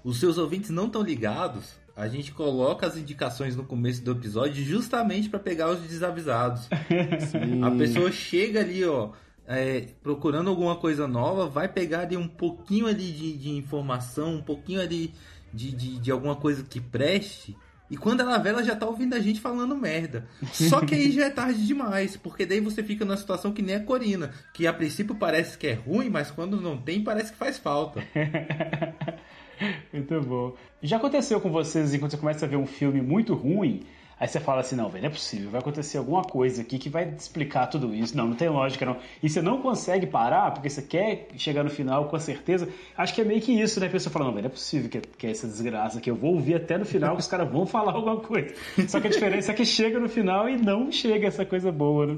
os 0.03 0.19
seus 0.19 0.37
ouvintes 0.37 0.69
não 0.69 0.87
estão 0.87 1.01
ligados. 1.01 1.75
A 1.95 2.09
gente 2.09 2.33
coloca 2.33 2.85
as 2.85 2.97
indicações 2.97 3.55
no 3.55 3.63
começo 3.63 4.03
do 4.03 4.11
episódio 4.11 4.61
justamente 4.65 5.29
para 5.29 5.39
pegar 5.39 5.69
os 5.69 5.79
desavisados. 5.79 6.67
A 7.63 7.71
pessoa 7.71 8.11
chega 8.11 8.59
ali, 8.59 8.83
ó, 8.83 9.11
é, 9.47 9.87
procurando 10.01 10.49
alguma 10.49 10.75
coisa 10.75 11.07
nova, 11.07 11.47
vai 11.47 11.67
pegar 11.67 12.01
ali 12.01 12.17
um 12.17 12.27
pouquinho 12.27 12.87
ali 12.87 13.11
de, 13.11 13.37
de 13.37 13.49
informação, 13.51 14.35
um 14.35 14.41
pouquinho 14.41 14.81
ali 14.81 15.13
de, 15.53 15.71
de, 15.71 15.99
de 15.99 16.11
alguma 16.11 16.35
coisa 16.35 16.63
que 16.63 16.79
preste. 16.79 17.55
E 17.89 17.95
quando 17.95 18.21
ela 18.21 18.39
vê, 18.39 18.49
ela 18.49 18.63
já 18.63 18.75
tá 18.75 18.87
ouvindo 18.87 19.13
a 19.13 19.19
gente 19.19 19.39
falando 19.39 19.75
merda. 19.75 20.27
Só 20.51 20.81
que 20.81 20.95
aí 20.95 21.11
já 21.11 21.25
é 21.25 21.29
tarde 21.29 21.65
demais, 21.65 22.17
porque 22.17 22.45
daí 22.45 22.59
você 22.59 22.81
fica 22.81 23.05
numa 23.05 23.17
situação 23.17 23.53
que 23.53 23.61
nem 23.61 23.75
a 23.75 23.83
Corina, 23.83 24.31
que 24.53 24.65
a 24.65 24.73
princípio 24.73 25.15
parece 25.15 25.55
que 25.57 25.67
é 25.67 25.73
ruim, 25.73 26.09
mas 26.09 26.31
quando 26.31 26.59
não 26.59 26.77
tem, 26.77 27.03
parece 27.03 27.31
que 27.31 27.37
faz 27.37 27.59
falta. 27.59 28.03
Muito 29.93 30.19
bom. 30.21 30.55
Já 30.81 30.97
aconteceu 30.97 31.39
com 31.39 31.51
vocês 31.51 31.95
quando 31.97 32.11
você 32.11 32.17
começa 32.17 32.45
a 32.45 32.49
ver 32.49 32.57
um 32.57 32.65
filme 32.65 33.01
muito 33.01 33.33
ruim, 33.33 33.83
aí 34.19 34.27
você 34.27 34.39
fala 34.39 34.61
assim, 34.61 34.75
não, 34.75 34.89
velho, 34.89 35.03
não 35.03 35.09
é 35.09 35.11
possível, 35.11 35.49
vai 35.49 35.59
acontecer 35.59 35.97
alguma 35.97 36.23
coisa 36.23 36.61
aqui 36.61 36.77
que 36.77 36.89
vai 36.89 37.13
explicar 37.17 37.67
tudo 37.67 37.93
isso. 37.93 38.15
Não, 38.15 38.27
não 38.27 38.35
tem 38.35 38.49
lógica 38.49 38.85
não. 38.85 38.97
E 39.21 39.29
você 39.29 39.41
não 39.41 39.61
consegue 39.61 40.05
parar, 40.07 40.51
porque 40.51 40.69
você 40.69 40.81
quer 40.81 41.27
chegar 41.37 41.63
no 41.63 41.69
final 41.69 42.05
com 42.05 42.19
certeza. 42.19 42.67
Acho 42.97 43.13
que 43.13 43.21
é 43.21 43.23
meio 43.23 43.41
que 43.41 43.51
isso, 43.51 43.79
né? 43.79 43.87
A 43.87 43.89
pessoa 43.89 44.11
fala, 44.11 44.25
não, 44.25 44.31
velho, 44.31 44.43
não 44.43 44.49
é 44.49 44.53
possível 44.53 44.89
que, 44.89 45.01
que 45.01 45.27
é 45.27 45.31
essa 45.31 45.47
desgraça 45.47 45.97
aqui. 45.97 46.09
Eu 46.09 46.15
vou 46.15 46.33
ouvir 46.33 46.55
até 46.55 46.77
no 46.77 46.85
final 46.85 47.15
que 47.15 47.21
os 47.21 47.27
caras 47.27 47.51
vão 47.51 47.65
falar 47.65 47.93
alguma 47.93 48.17
coisa. 48.17 48.53
Só 48.87 48.99
que 48.99 49.07
a 49.07 49.09
diferença 49.09 49.51
é 49.51 49.55
que 49.55 49.65
chega 49.65 49.99
no 49.99 50.09
final 50.09 50.49
e 50.49 50.57
não 50.57 50.91
chega 50.91 51.27
essa 51.27 51.45
coisa 51.45 51.71
boa, 51.71 52.07
né? 52.07 52.17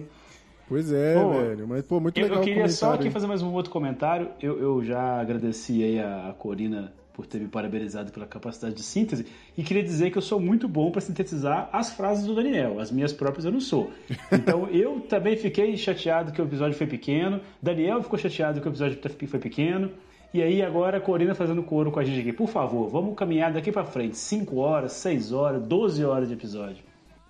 Pois 0.67 0.92
é, 0.92 1.14
Pô, 1.14 1.30
velho. 1.30 1.67
Mas, 1.67 1.85
pô, 1.85 2.00
muito 2.00 2.17
Eu, 2.17 2.24
legal 2.24 2.40
eu 2.40 2.43
queria 2.43 2.67
só 2.67 2.93
aqui 2.93 3.09
fazer 3.09 3.26
mais 3.26 3.42
um 3.42 3.53
outro 3.53 3.72
comentário. 3.72 4.30
Eu, 4.42 4.59
eu 4.59 4.84
já 4.84 5.22
agradeci 5.22 5.82
aí 5.82 6.00
a 6.00 6.35
Corina 6.38 6.92
por 7.18 7.26
ter 7.26 7.40
me 7.40 7.48
parabenizado 7.48 8.12
pela 8.12 8.28
capacidade 8.28 8.76
de 8.76 8.84
síntese 8.84 9.26
e 9.58 9.64
queria 9.64 9.82
dizer 9.82 10.12
que 10.12 10.20
eu 10.20 10.22
sou 10.22 10.40
muito 10.40 10.68
bom 10.68 10.92
para 10.92 11.02
sintetizar 11.02 11.68
as 11.74 11.90
frases 11.92 12.28
do 12.28 12.36
Daniel. 12.36 12.80
As 12.80 12.92
minhas 12.92 13.12
próprias 13.12 13.44
eu 13.44 13.52
não 13.52 13.60
sou. 13.60 13.92
Então 14.32 14.70
eu 14.72 15.02
também 15.02 15.36
fiquei 15.36 15.76
chateado 15.76 16.32
que 16.32 16.40
o 16.40 16.46
episódio 16.46 16.78
foi 16.78 16.86
pequeno. 16.86 17.42
Daniel 17.60 18.04
ficou 18.04 18.20
chateado 18.20 18.62
que 18.62 18.68
o 18.68 18.70
episódio 18.70 19.00
foi 19.28 19.40
pequeno. 19.40 19.90
E 20.32 20.44
aí 20.44 20.62
agora 20.62 20.98
a 20.98 21.02
Corina 21.02 21.34
fazendo 21.34 21.64
coro 21.64 21.92
com 21.92 22.00
a 22.00 22.04
gente 22.04 22.20
aqui. 22.20 22.32
Por 22.32 22.48
favor, 22.48 22.88
vamos 22.88 23.16
caminhar 23.16 23.52
daqui 23.52 23.72
para 23.72 23.84
frente. 23.84 24.16
5 24.16 24.56
horas, 24.58 24.92
6 24.94 25.32
horas, 25.32 25.64
12 25.64 26.06
horas 26.06 26.28
de 26.28 26.36
episódio. 26.36 26.84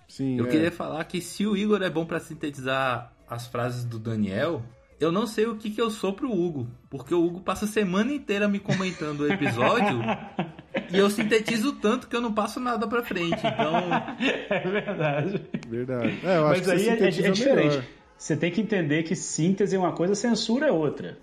Sim, 0.06 0.36
Eu 0.36 0.46
é. 0.46 0.50
queria 0.50 0.70
falar 0.70 1.02
que 1.04 1.22
se 1.22 1.46
o 1.46 1.56
Igor 1.56 1.82
é 1.82 1.88
bom 1.88 2.04
pra 2.04 2.20
sintetizar 2.20 3.10
as 3.26 3.46
frases 3.46 3.86
do 3.86 3.98
Daniel, 3.98 4.62
eu 5.00 5.12
não 5.12 5.26
sei 5.26 5.46
o 5.46 5.56
que, 5.56 5.70
que 5.70 5.80
eu 5.80 5.90
sou 5.90 6.12
pro 6.12 6.30
Hugo. 6.30 6.66
Porque 6.90 7.14
o 7.14 7.24
Hugo 7.24 7.40
passa 7.40 7.64
a 7.64 7.68
semana 7.68 8.12
inteira 8.12 8.48
me 8.48 8.58
comentando 8.58 9.20
o 9.20 9.32
episódio 9.32 10.00
e 10.92 10.98
eu 10.98 11.08
sintetizo 11.10 11.74
tanto 11.74 12.08
que 12.08 12.16
eu 12.16 12.20
não 12.20 12.32
passo 12.32 12.58
nada 12.60 12.86
pra 12.86 13.02
frente. 13.02 13.38
Então, 13.38 13.74
É 14.50 14.60
verdade. 14.68 15.46
Verdade. 15.68 16.18
É, 16.24 16.36
eu 16.38 16.46
acho 16.46 16.48
Mas 16.48 16.60
que 16.60 16.64
você 16.66 16.70
aí 16.72 16.88
é, 16.88 16.90
é 16.90 16.92
sintetiza 17.10 17.30
diferente. 17.30 17.68
melhor. 17.68 17.84
Você 18.16 18.36
tem 18.36 18.50
que 18.50 18.60
entender 18.60 19.02
que 19.04 19.14
síntese 19.14 19.76
é 19.76 19.78
uma 19.78 19.92
coisa, 19.92 20.14
censura 20.14 20.66
é 20.66 20.72
outra. 20.72 21.16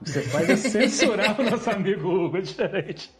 O 0.00 0.04
que 0.04 0.10
você 0.10 0.22
faz 0.22 0.48
é 0.48 0.56
censurar 0.56 1.40
o 1.40 1.50
nosso 1.50 1.68
amigo 1.70 2.08
Hugo, 2.08 2.36
é 2.36 2.40
diferente. 2.40 3.10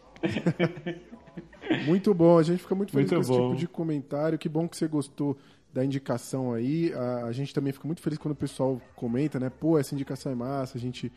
Muito 1.85 2.13
bom, 2.13 2.37
a 2.37 2.43
gente 2.43 2.61
fica 2.61 2.73
muito 2.75 2.91
feliz 2.91 3.11
Muito 3.11 3.15
com 3.27 3.31
esse 3.33 3.39
bom. 3.39 3.47
tipo 3.49 3.59
de 3.59 3.67
comentário. 3.67 4.37
Que 4.37 4.47
bom 4.49 4.67
que 4.67 4.77
você 4.77 4.87
gostou 4.87 5.37
da 5.73 5.83
indicação 5.83 6.53
aí. 6.53 6.93
A, 6.93 7.25
a 7.25 7.31
gente 7.31 7.53
também 7.53 7.73
fica 7.73 7.87
muito 7.87 8.01
feliz 8.01 8.17
quando 8.17 8.33
o 8.33 8.37
pessoal 8.37 8.81
comenta, 8.95 9.39
né? 9.39 9.49
Pô, 9.49 9.77
essa 9.77 9.93
indicação 9.93 10.31
é 10.31 10.35
massa, 10.35 10.77
a 10.77 10.81
gente 10.81 11.11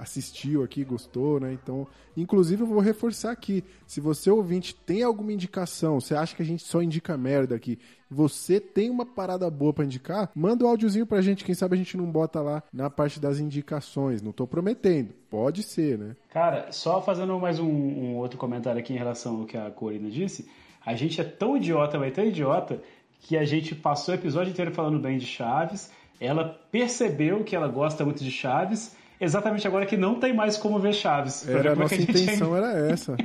assistiu 0.00 0.62
aqui, 0.62 0.84
gostou, 0.84 1.40
né? 1.40 1.52
Então, 1.52 1.86
inclusive 2.16 2.62
eu 2.62 2.66
vou 2.66 2.80
reforçar 2.80 3.30
aqui, 3.30 3.64
se 3.86 4.00
você 4.00 4.30
ouvinte 4.30 4.74
tem 4.74 5.02
alguma 5.02 5.32
indicação, 5.32 6.00
você 6.00 6.14
acha 6.14 6.34
que 6.34 6.42
a 6.42 6.44
gente 6.44 6.62
só 6.62 6.82
indica 6.82 7.16
merda 7.16 7.54
aqui, 7.54 7.78
você 8.10 8.60
tem 8.60 8.90
uma 8.90 9.06
parada 9.06 9.48
boa 9.50 9.72
pra 9.72 9.84
indicar, 9.84 10.30
manda 10.34 10.64
o 10.64 10.66
um 10.66 10.70
áudiozinho 10.70 11.06
pra 11.06 11.20
gente, 11.20 11.44
quem 11.44 11.54
sabe 11.54 11.74
a 11.74 11.78
gente 11.78 11.96
não 11.96 12.10
bota 12.10 12.40
lá 12.40 12.62
na 12.72 12.90
parte 12.90 13.20
das 13.20 13.38
indicações, 13.38 14.22
não 14.22 14.32
tô 14.32 14.46
prometendo, 14.46 15.14
pode 15.30 15.62
ser, 15.62 15.98
né? 15.98 16.16
Cara, 16.28 16.70
só 16.72 17.00
fazendo 17.00 17.38
mais 17.38 17.58
um, 17.58 17.68
um 17.68 18.16
outro 18.16 18.38
comentário 18.38 18.80
aqui 18.80 18.92
em 18.92 18.98
relação 18.98 19.40
ao 19.40 19.46
que 19.46 19.56
a 19.56 19.70
Corina 19.70 20.10
disse, 20.10 20.48
a 20.84 20.94
gente 20.94 21.20
é 21.20 21.24
tão 21.24 21.56
idiota, 21.56 21.98
mas 21.98 22.14
tão 22.14 22.24
idiota, 22.24 22.82
que 23.20 23.36
a 23.36 23.44
gente 23.44 23.74
passou 23.74 24.14
o 24.14 24.18
episódio 24.18 24.50
inteiro 24.50 24.72
falando 24.72 24.98
bem 24.98 25.18
de 25.18 25.26
Chaves, 25.26 25.90
ela 26.20 26.58
percebeu 26.70 27.44
que 27.44 27.54
ela 27.54 27.68
gosta 27.68 28.04
muito 28.04 28.22
de 28.22 28.30
Chaves, 28.30 28.96
exatamente 29.20 29.66
agora 29.66 29.86
que 29.86 29.96
não 29.96 30.18
tem 30.18 30.34
mais 30.34 30.56
como 30.56 30.78
ver 30.78 30.94
Chaves. 30.94 31.48
Era, 31.48 31.70
a 31.70 31.72
é 31.72 31.76
nossa 31.76 31.96
gente 31.96 32.10
intenção 32.10 32.56
era 32.56 32.72
essa. 32.90 33.16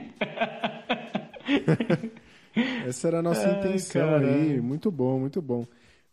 essa 2.88 3.08
era 3.08 3.20
a 3.20 3.22
nossa 3.22 3.50
intenção 3.50 4.02
caralho. 4.02 4.28
aí. 4.28 4.62
Muito 4.62 4.92
bom, 4.92 5.20
muito 5.20 5.42
bom. 5.42 5.66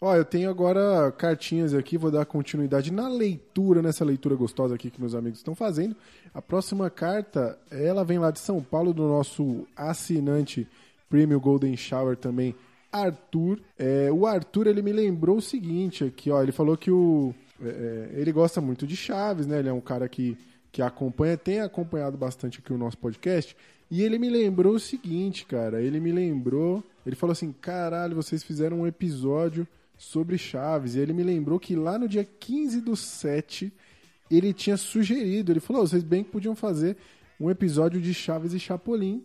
Ó, 0.04 0.16
eu 0.16 0.24
tenho 0.24 0.50
agora 0.50 1.12
cartinhas 1.12 1.72
aqui, 1.74 1.96
vou 1.96 2.10
dar 2.10 2.24
continuidade 2.26 2.92
na 2.92 3.06
leitura, 3.06 3.80
nessa 3.80 4.04
leitura 4.04 4.34
gostosa 4.34 4.74
aqui 4.74 4.90
que 4.90 5.00
meus 5.00 5.14
amigos 5.14 5.38
estão 5.38 5.54
fazendo. 5.54 5.94
A 6.34 6.42
próxima 6.42 6.90
carta, 6.90 7.56
ela 7.70 8.04
vem 8.04 8.18
lá 8.18 8.32
de 8.32 8.40
São 8.40 8.60
Paulo, 8.60 8.92
do 8.92 9.06
nosso 9.06 9.64
assinante 9.76 10.66
Premium 11.08 11.38
Golden 11.38 11.76
Shower 11.76 12.16
também, 12.16 12.52
Arthur. 12.92 13.60
É, 13.78 14.10
o 14.12 14.26
Arthur, 14.26 14.66
ele 14.66 14.82
me 14.82 14.92
lembrou 14.92 15.38
o 15.38 15.42
seguinte 15.42 16.04
aqui, 16.04 16.30
ó. 16.30 16.42
Ele 16.42 16.52
falou 16.52 16.76
que 16.76 16.90
o... 16.90 17.34
é, 17.62 18.10
é, 18.14 18.20
ele 18.20 18.30
gosta 18.30 18.60
muito 18.60 18.86
de 18.86 18.96
Chaves, 18.96 19.46
né? 19.46 19.58
Ele 19.58 19.68
é 19.68 19.72
um 19.72 19.80
cara 19.80 20.08
que, 20.08 20.36
que 20.70 20.82
acompanha, 20.82 21.36
tem 21.36 21.60
acompanhado 21.60 22.16
bastante 22.16 22.58
aqui 22.58 22.72
o 22.72 22.78
nosso 22.78 22.98
podcast. 22.98 23.56
E 23.90 24.02
ele 24.02 24.18
me 24.18 24.28
lembrou 24.28 24.74
o 24.74 24.80
seguinte, 24.80 25.46
cara. 25.46 25.80
Ele 25.80 25.98
me 25.98 26.12
lembrou... 26.12 26.84
Ele 27.04 27.16
falou 27.16 27.32
assim, 27.32 27.52
caralho, 27.52 28.14
vocês 28.14 28.44
fizeram 28.44 28.82
um 28.82 28.86
episódio 28.86 29.66
sobre 29.96 30.38
Chaves. 30.38 30.94
E 30.94 31.00
ele 31.00 31.12
me 31.12 31.22
lembrou 31.22 31.58
que 31.58 31.74
lá 31.74 31.98
no 31.98 32.08
dia 32.08 32.24
15 32.24 32.80
do 32.80 32.94
7, 32.94 33.72
ele 34.30 34.52
tinha 34.52 34.76
sugerido, 34.76 35.52
ele 35.52 35.60
falou, 35.60 35.82
"Ô, 35.82 35.86
vocês 35.86 36.02
bem 36.02 36.22
que 36.22 36.30
podiam 36.30 36.54
fazer 36.54 36.96
um 37.42 37.50
episódio 37.50 38.00
de 38.00 38.14
Chaves 38.14 38.52
e 38.52 38.60
Chapolin. 38.60 39.24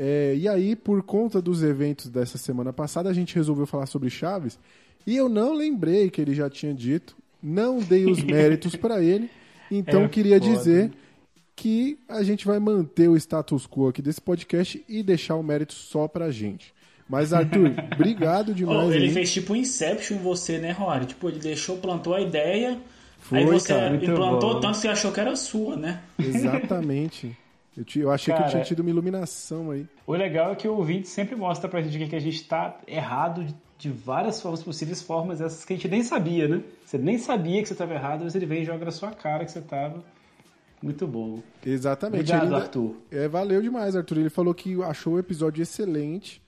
É, 0.00 0.34
e 0.36 0.46
aí, 0.46 0.76
por 0.76 1.02
conta 1.02 1.42
dos 1.42 1.62
eventos 1.62 2.08
dessa 2.08 2.38
semana 2.38 2.72
passada, 2.72 3.10
a 3.10 3.12
gente 3.12 3.34
resolveu 3.34 3.66
falar 3.66 3.86
sobre 3.86 4.08
Chaves. 4.08 4.58
E 5.06 5.16
eu 5.16 5.28
não 5.28 5.52
lembrei 5.54 6.08
que 6.08 6.20
ele 6.20 6.34
já 6.34 6.48
tinha 6.48 6.72
dito, 6.72 7.16
não 7.42 7.80
dei 7.80 8.06
os 8.06 8.22
méritos 8.24 8.76
para 8.76 9.02
ele. 9.02 9.28
Então, 9.70 10.04
É 10.04 10.08
queria 10.08 10.38
foda. 10.40 10.52
dizer 10.52 10.92
que 11.56 11.98
a 12.08 12.22
gente 12.22 12.46
vai 12.46 12.60
manter 12.60 13.08
o 13.08 13.16
status 13.16 13.66
quo 13.66 13.88
aqui 13.88 14.00
desse 14.00 14.20
podcast 14.20 14.84
e 14.88 15.02
deixar 15.02 15.34
o 15.34 15.42
mérito 15.42 15.72
só 15.74 16.06
pra 16.06 16.30
gente. 16.30 16.72
Mas, 17.08 17.32
Arthur, 17.32 17.72
obrigado 17.94 18.54
demais. 18.54 18.88
Oh, 18.88 18.92
ele 18.92 19.06
aí. 19.06 19.10
fez 19.12 19.32
tipo 19.32 19.52
um 19.54 19.56
Inception 19.56 20.18
em 20.18 20.20
você, 20.20 20.58
né, 20.58 20.70
Rory? 20.70 21.06
Tipo, 21.06 21.28
ele 21.28 21.40
deixou, 21.40 21.78
plantou 21.78 22.14
a 22.14 22.20
ideia, 22.20 22.78
Foi, 23.18 23.38
aí 23.38 23.46
você 23.46 23.68
cara. 23.74 23.96
Implantou 23.96 24.54
bom. 24.54 24.60
tanto 24.60 24.74
que 24.74 24.82
você 24.82 24.88
achou 24.88 25.10
que 25.10 25.18
era 25.18 25.34
sua, 25.34 25.74
né? 25.76 26.00
Exatamente. 26.18 27.36
Eu, 27.78 27.84
ti- 27.84 28.00
eu 28.00 28.10
achei 28.10 28.34
que 28.34 28.38
eu 28.40 28.44
Cara, 28.44 28.50
tinha 28.50 28.64
tido 28.64 28.80
uma 28.80 28.90
iluminação 28.90 29.70
aí. 29.70 29.86
O 30.04 30.12
legal 30.12 30.50
é 30.52 30.56
que 30.56 30.66
o 30.66 30.74
ouvinte 30.74 31.06
sempre 31.08 31.36
mostra 31.36 31.68
pra 31.68 31.80
gente 31.80 32.08
que 32.08 32.16
a 32.16 32.20
gente 32.20 32.42
tá 32.44 32.76
errado 32.86 33.46
de- 33.78 33.88
várias 33.90 34.40
formas 34.42 34.62
possíveis, 34.62 35.00
formas 35.00 35.40
essas 35.40 35.64
que 35.64 35.72
a 35.72 35.76
gente 35.76 35.86
nem 35.88 36.02
sabia, 36.02 36.48
né? 36.48 36.60
Você 36.84 36.98
nem 36.98 37.16
sabia 37.18 37.62
que 37.62 37.68
você 37.68 37.74
estava 37.74 37.94
errado, 37.94 38.24
mas 38.24 38.34
ele 38.34 38.44
vem 38.46 38.62
e 38.62 38.64
joga 38.64 38.84
na 38.84 38.90
sua 38.90 39.12
cara 39.12 39.44
que 39.44 39.52
você 39.52 39.60
tava. 39.60 40.02
Muito 40.82 41.06
bom. 41.06 41.40
Exatamente. 41.64 42.20
Obrigado, 42.22 42.42
ainda- 42.44 42.56
Arthur. 42.56 42.96
É, 43.10 43.28
valeu 43.28 43.62
demais, 43.62 43.94
Arthur. 43.94 44.18
Ele 44.18 44.30
falou 44.30 44.52
que 44.52 44.82
achou 44.82 45.14
o 45.14 45.18
episódio 45.20 45.62
excelente. 45.62 46.42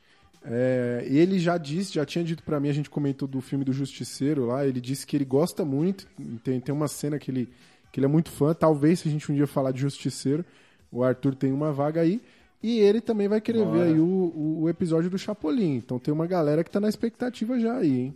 É, 0.45 1.05
ele 1.07 1.39
já 1.39 1.59
disse, 1.59 1.95
já 1.95 2.05
tinha 2.05 2.25
dito 2.25 2.43
pra 2.43 2.59
mim, 2.59 2.69
a 2.69 2.73
gente 2.73 2.89
comentou 2.91 3.29
do 3.29 3.41
filme 3.41 3.65
do 3.65 3.73
Justiceiro 3.73 4.47
lá, 4.47 4.67
ele 4.67 4.81
disse 4.81 5.07
que 5.07 5.17
ele 5.17 5.25
gosta 5.25 5.65
muito, 5.65 6.09
tem, 6.43 6.59
tem 6.59 6.75
uma 6.75 6.89
cena 6.89 7.19
que 7.19 7.31
ele, 7.31 7.49
que 7.93 8.01
ele 8.01 8.07
é 8.07 8.09
muito 8.09 8.31
fã, 8.31 8.55
talvez 8.55 9.01
se 9.01 9.09
a 9.09 9.11
gente 9.11 9.31
um 9.31 9.35
dia 9.35 9.47
falar 9.47 9.71
de 9.73 9.81
Justiceiro, 9.83 10.43
o 10.91 11.03
Arthur 11.03 11.35
tem 11.35 11.53
uma 11.53 11.73
vaga 11.73 12.01
aí, 12.01 12.21
e 12.63 12.79
ele 12.79 13.01
também 13.01 13.29
vai 13.29 13.41
querer 13.41 13.65
Bora. 13.65 13.79
ver 13.79 13.83
aí 13.85 13.99
o, 13.99 14.05
o, 14.05 14.63
o 14.63 14.69
episódio 14.69 15.09
do 15.09 15.19
Chapolin, 15.19 15.77
então 15.77 15.99
tem 15.99 16.13
uma 16.13 16.27
galera 16.27 16.63
que 16.63 16.71
tá 16.71 16.81
na 16.81 16.89
expectativa 16.89 17.59
já 17.59 17.77
aí, 17.77 18.01
hein? 18.01 18.15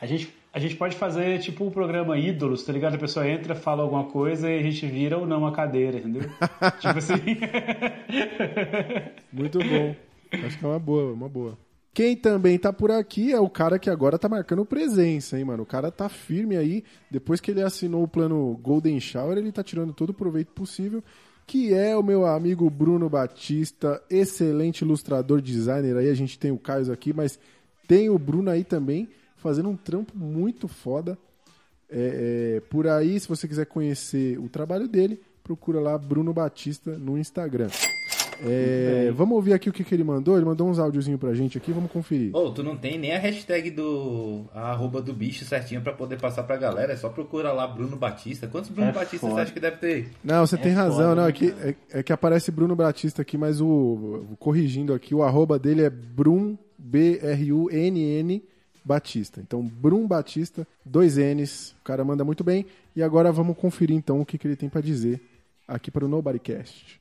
A 0.00 0.06
gente, 0.06 0.32
a 0.52 0.58
gente 0.58 0.76
pode 0.76 0.96
fazer 0.96 1.38
tipo 1.40 1.64
um 1.64 1.70
programa 1.70 2.18
ídolos, 2.18 2.62
tá 2.62 2.72
ligado? 2.72 2.94
A 2.94 2.98
pessoa 2.98 3.26
entra, 3.28 3.54
fala 3.54 3.82
alguma 3.82 4.04
coisa 4.04 4.50
e 4.50 4.58
a 4.58 4.62
gente 4.62 4.86
vira 4.86 5.16
ou 5.16 5.26
não 5.26 5.46
a 5.46 5.52
cadeira, 5.52 5.98
entendeu? 5.98 6.22
tipo 6.78 6.98
assim. 6.98 7.14
Muito 9.32 9.58
bom. 9.58 9.96
Acho 10.44 10.58
que 10.58 10.64
é 10.64 10.68
uma 10.68 10.78
boa, 10.78 11.12
uma 11.12 11.28
boa. 11.28 11.56
Quem 11.94 12.16
também 12.16 12.58
tá 12.58 12.72
por 12.72 12.90
aqui 12.90 13.32
é 13.32 13.38
o 13.38 13.48
cara 13.48 13.78
que 13.78 13.88
agora 13.88 14.18
tá 14.18 14.28
marcando 14.28 14.64
presença, 14.64 15.38
hein, 15.38 15.44
mano? 15.44 15.62
O 15.62 15.66
cara 15.66 15.92
tá 15.92 16.08
firme 16.08 16.56
aí. 16.56 16.82
Depois 17.08 17.40
que 17.40 17.52
ele 17.52 17.62
assinou 17.62 18.02
o 18.02 18.08
plano 18.08 18.58
Golden 18.60 18.98
Shower, 18.98 19.38
ele 19.38 19.52
tá 19.52 19.62
tirando 19.62 19.92
todo 19.92 20.10
o 20.10 20.14
proveito 20.14 20.52
possível. 20.52 21.04
Que 21.46 21.74
é 21.74 21.96
o 21.96 22.02
meu 22.02 22.26
amigo 22.26 22.68
Bruno 22.70 23.08
Batista, 23.08 24.02
excelente 24.08 24.82
ilustrador, 24.82 25.40
designer. 25.40 25.96
Aí 25.96 26.08
a 26.08 26.14
gente 26.14 26.38
tem 26.38 26.50
o 26.50 26.58
Caio 26.58 26.92
aqui, 26.92 27.12
mas 27.12 27.38
tem 27.86 28.08
o 28.08 28.18
Bruno 28.18 28.50
aí 28.50 28.64
também, 28.64 29.08
fazendo 29.36 29.68
um 29.68 29.76
trampo 29.76 30.16
muito 30.16 30.66
foda. 30.68 31.18
É, 31.90 32.56
é, 32.56 32.60
por 32.70 32.88
aí, 32.88 33.20
se 33.20 33.28
você 33.28 33.46
quiser 33.46 33.66
conhecer 33.66 34.38
o 34.38 34.48
trabalho 34.48 34.88
dele, 34.88 35.20
procura 35.42 35.78
lá 35.80 35.96
Bruno 35.98 36.32
Batista 36.32 36.96
no 36.98 37.18
Instagram. 37.18 37.68
É, 38.42 39.12
vamos 39.14 39.34
ouvir 39.36 39.52
aqui 39.52 39.68
o 39.68 39.72
que, 39.72 39.84
que 39.84 39.94
ele 39.94 40.04
mandou. 40.04 40.36
Ele 40.36 40.44
mandou 40.44 40.68
uns 40.68 40.78
áudiozinhos 40.78 41.20
pra 41.20 41.34
gente 41.34 41.56
aqui, 41.58 41.72
vamos 41.72 41.90
conferir. 41.90 42.34
Ô, 42.34 42.50
tu 42.50 42.62
não 42.62 42.76
tem 42.76 42.98
nem 42.98 43.12
a 43.14 43.18
hashtag 43.18 43.70
do. 43.70 44.44
a 44.54 44.70
arroba 44.72 45.00
do 45.02 45.12
bicho 45.12 45.44
certinho 45.44 45.80
pra 45.82 45.92
poder 45.92 46.18
passar 46.20 46.42
pra 46.44 46.56
galera. 46.56 46.92
É 46.92 46.96
só 46.96 47.08
procura 47.08 47.52
lá 47.52 47.66
Bruno 47.66 47.96
Batista. 47.96 48.46
Quantos 48.46 48.70
Bruno 48.70 48.90
É 48.90 48.92
Batista 48.92 49.18
foda. 49.18 49.34
você 49.34 49.40
acha 49.42 49.52
que 49.52 49.60
deve 49.60 49.76
ter? 49.76 50.08
Não, 50.22 50.46
você 50.46 50.56
É 50.56 50.58
tem 50.58 50.72
razão, 50.72 51.10
foda, 51.10 51.14
não. 51.14 51.22
né, 51.24 51.28
É 51.28 51.32
que, 51.32 51.46
é, 51.60 51.74
é 51.98 52.02
que 52.02 52.12
aparece 52.12 52.50
Bruno 52.50 52.74
Batista 52.74 53.22
aqui, 53.22 53.36
mas 53.38 53.60
o. 53.60 54.24
Corrigindo 54.38 54.92
aqui, 54.94 55.14
o 55.14 55.22
arroba 55.22 55.58
dele 55.58 55.82
é 55.82 55.90
Brum, 55.90 56.56
B-R-U-N-N 56.78 58.42
Batista. 58.84 59.40
Então, 59.40 59.62
Brum 59.62 60.06
Batista, 60.06 60.66
dois 60.84 61.16
N's. 61.16 61.74
O 61.80 61.84
cara 61.84 62.04
manda 62.04 62.24
muito 62.24 62.44
bem. 62.44 62.66
E 62.94 63.02
agora 63.02 63.32
vamos 63.32 63.56
conferir 63.56 63.96
então 63.96 64.20
o 64.20 64.26
que, 64.26 64.36
que 64.38 64.46
ele 64.46 64.56
tem 64.56 64.68
pra 64.68 64.80
dizer 64.80 65.20
aqui 65.66 65.90
para 65.90 66.04
o 66.04 66.08
Nobodycast. 66.08 67.00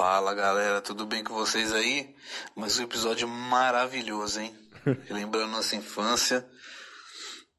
Fala 0.00 0.32
galera, 0.32 0.80
tudo 0.80 1.04
bem 1.04 1.22
com 1.22 1.34
vocês 1.34 1.74
aí? 1.74 2.16
Mas 2.56 2.78
um 2.78 2.84
episódio 2.84 3.28
maravilhoso, 3.28 4.40
hein? 4.40 4.58
Lembrando 5.10 5.50
nossa 5.50 5.76
infância, 5.76 6.48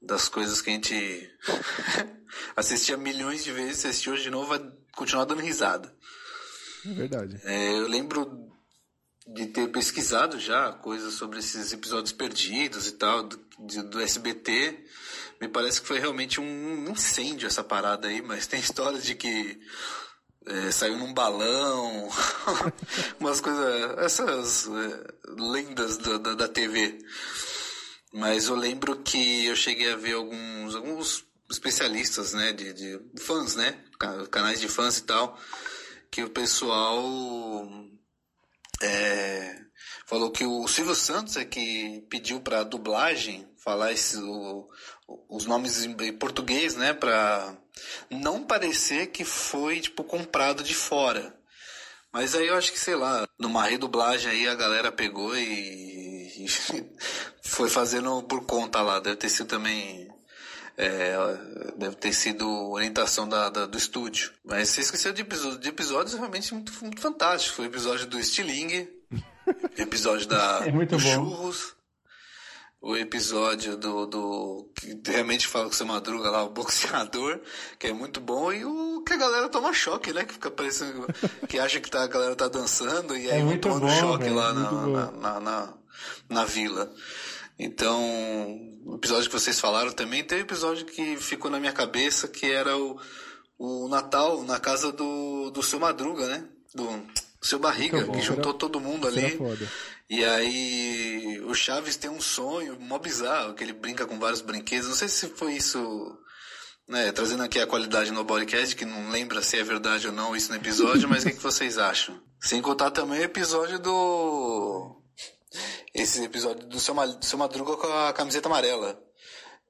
das 0.01 0.27
coisas 0.27 0.59
que 0.59 0.71
a 0.71 0.73
gente 0.73 1.29
assistia 2.57 2.97
milhões 2.97 3.43
de 3.43 3.51
vezes, 3.51 3.85
assistir 3.85 4.09
hoje 4.09 4.23
de 4.23 4.31
novo, 4.31 4.47
vai 4.47 4.59
continuar 4.95 5.25
dando 5.25 5.39
risada. 5.39 5.95
É 6.83 6.89
verdade. 6.93 7.39
É, 7.43 7.73
eu 7.77 7.87
lembro 7.87 8.49
de 9.35 9.45
ter 9.45 9.67
pesquisado 9.67 10.39
já 10.39 10.71
coisas 10.73 11.13
sobre 11.13 11.37
esses 11.37 11.71
episódios 11.71 12.11
perdidos 12.11 12.87
e 12.87 12.93
tal, 12.93 13.21
do, 13.21 13.39
de- 13.67 13.83
do 13.83 14.01
SBT. 14.01 14.83
Me 15.39 15.47
parece 15.47 15.79
que 15.79 15.87
foi 15.87 15.99
realmente 15.99 16.41
um 16.41 16.89
incêndio 16.89 17.45
essa 17.45 17.63
parada 17.63 18.07
aí, 18.07 18.19
mas 18.19 18.47
tem 18.49 18.59
histórias 18.59 19.03
de 19.03 19.13
que 19.13 19.61
é, 20.47 20.71
saiu 20.71 20.97
num 20.97 21.13
balão, 21.13 22.09
umas 23.19 23.39
coisas, 23.41 23.97
essas 23.99 24.67
é, 24.67 25.13
lendas 25.41 25.97
da, 25.97 26.17
da, 26.17 26.33
da 26.35 26.47
TV. 26.47 26.97
Mas 28.13 28.47
eu 28.47 28.55
lembro 28.55 29.01
que 29.03 29.45
eu 29.45 29.55
cheguei 29.55 29.91
a 29.91 29.95
ver 29.95 30.13
alguns, 30.15 30.75
alguns 30.75 31.25
especialistas, 31.49 32.33
né, 32.33 32.51
de, 32.53 32.73
de 32.73 32.99
fãs, 33.21 33.55
né, 33.55 33.77
ca- 33.99 34.27
canais 34.27 34.59
de 34.59 34.67
fãs 34.67 34.97
e 34.97 35.03
tal, 35.03 35.37
que 36.09 36.23
o 36.23 36.29
pessoal 36.29 37.03
é, 38.81 39.55
falou 40.07 40.31
que 40.31 40.45
o 40.45 40.67
Silvio 40.67 40.95
Santos 40.95 41.37
é 41.37 41.45
que 41.45 42.05
pediu 42.09 42.41
para 42.41 42.63
dublagem 42.63 43.47
falar 43.63 43.91
esse, 43.93 44.17
o- 44.17 44.67
os 45.29 45.45
nomes 45.45 45.83
em 45.85 46.13
português, 46.17 46.75
né, 46.75 46.93
para 46.93 47.57
não 48.09 48.43
parecer 48.43 49.07
que 49.07 49.23
foi 49.25 49.79
tipo 49.79 50.03
comprado 50.03 50.63
de 50.63 50.73
fora. 50.75 51.35
Mas 52.13 52.35
aí 52.35 52.47
eu 52.47 52.57
acho 52.57 52.71
que, 52.73 52.79
sei 52.79 52.95
lá, 52.95 53.25
numa 53.39 53.63
redublagem 53.63 54.29
aí 54.29 54.47
a 54.47 54.55
galera 54.55 54.91
pegou 54.91 55.35
e, 55.37 56.45
e 56.45 56.45
foi 57.41 57.69
fazendo 57.69 58.21
por 58.23 58.45
conta 58.45 58.81
lá. 58.81 58.99
Deve 58.99 59.15
ter 59.15 59.29
sido 59.29 59.47
também. 59.47 60.09
é, 60.77 61.15
deve 61.77 61.95
ter 61.95 62.11
sido 62.13 62.45
orientação 62.71 63.27
da, 63.29 63.49
da- 63.49 63.65
do 63.65 63.77
estúdio. 63.77 64.33
Mas 64.43 64.69
você 64.69 64.81
esqueceu 64.81 65.13
de, 65.13 65.23
de 65.23 65.69
episódios 65.69 66.15
realmente 66.15 66.53
muito, 66.53 66.73
muito 66.81 66.99
fantásticos. 67.01 67.55
Foi 67.55 67.65
o 67.65 67.69
episódio 67.69 68.05
do 68.07 68.21
Stiling, 68.21 68.89
episódio 69.77 70.27
da, 70.27 70.63
É 70.65 70.71
muito 70.71 70.97
bom. 70.97 71.13
Churros, 71.13 71.75
o 72.81 72.95
episódio 72.97 73.77
do, 73.77 74.05
do. 74.07 74.71
que 74.75 74.99
realmente 75.11 75.45
fala 75.45 75.65
com 75.65 75.71
o 75.71 75.75
seu 75.75 75.85
Madruga 75.85 76.31
lá, 76.31 76.43
o 76.43 76.49
boxeador, 76.49 77.39
que 77.77 77.87
é 77.87 77.93
muito 77.93 78.19
bom, 78.19 78.51
e 78.51 78.65
o 78.65 79.03
que 79.05 79.13
a 79.13 79.17
galera 79.17 79.49
toma 79.49 79.71
choque, 79.71 80.11
né? 80.11 80.25
Que 80.25 80.33
fica 80.33 80.49
parecendo. 80.49 81.05
que 81.47 81.59
acha 81.59 81.79
que 81.79 81.91
tá, 81.91 82.03
a 82.03 82.07
galera 82.07 82.35
tá 82.35 82.47
dançando 82.47 83.15
e 83.15 83.27
É 83.29 83.33
aí 83.33 83.39
vão 83.39 83.49
muito 83.49 83.61
tomando 83.61 83.81
bom, 83.85 83.99
choque 83.99 84.23
velho, 84.23 84.35
lá 84.35 84.53
na, 84.53 84.71
muito 84.71 84.85
bom. 84.85 84.91
na, 84.91 85.11
na, 85.11 85.39
na, 85.39 85.73
na 86.29 86.45
vila. 86.45 86.91
Então, 87.59 88.01
o 88.85 88.95
episódio 88.95 89.29
que 89.29 89.39
vocês 89.39 89.59
falaram 89.59 89.91
também, 89.91 90.23
tem 90.23 90.39
um 90.39 90.41
episódio 90.41 90.85
que 90.85 91.15
ficou 91.17 91.51
na 91.51 91.59
minha 91.59 91.71
cabeça, 91.73 92.27
que 92.27 92.51
era 92.51 92.75
o, 92.75 92.99
o 93.59 93.87
Natal 93.87 94.43
na 94.43 94.59
casa 94.59 94.91
do, 94.91 95.51
do 95.51 95.61
seu 95.61 95.79
Madruga, 95.79 96.27
né? 96.27 96.43
Do 96.73 96.89
seu 97.41 97.59
Barriga, 97.59 98.03
bom. 98.05 98.13
que 98.13 98.21
juntou 98.21 98.49
Era- 98.51 98.57
todo 98.59 98.79
mundo 98.79 99.07
ali. 99.07 99.37
E 100.11 100.25
aí 100.25 101.41
o 101.45 101.53
Chaves 101.53 101.95
tem 101.95 102.09
um 102.09 102.19
sonho 102.19 102.77
mó 102.81 102.99
bizarro, 102.99 103.53
que 103.53 103.63
ele 103.63 103.71
brinca 103.71 104.05
com 104.05 104.19
vários 104.19 104.41
brinquedos. 104.41 104.89
Não 104.89 104.93
sei 104.95 105.07
se 105.07 105.29
foi 105.29 105.53
isso, 105.53 105.79
né, 106.85 107.13
trazendo 107.13 107.43
aqui 107.43 107.57
a 107.61 107.65
qualidade 107.65 108.11
no 108.11 108.25
podcast, 108.25 108.75
que 108.75 108.83
não 108.83 109.09
lembra 109.09 109.41
se 109.41 109.57
é 109.57 109.63
verdade 109.63 110.07
ou 110.07 110.13
não 110.13 110.35
isso 110.35 110.49
no 110.51 110.57
episódio, 110.57 111.07
mas 111.07 111.23
o 111.23 111.27
que, 111.27 111.35
que 111.37 111.41
vocês 111.41 111.77
acham? 111.77 112.21
Sem 112.41 112.61
contar 112.61 112.91
também 112.91 113.21
o 113.21 113.23
episódio 113.23 113.79
do... 113.79 115.01
Esse 115.93 116.21
episódio 116.25 116.67
do 116.67 116.77
seu, 116.77 116.93
seu 117.21 117.39
Madruga 117.39 117.77
com 117.77 117.87
a 117.87 118.11
camiseta 118.11 118.49
amarela. 118.49 119.01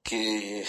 Que... 0.03 0.63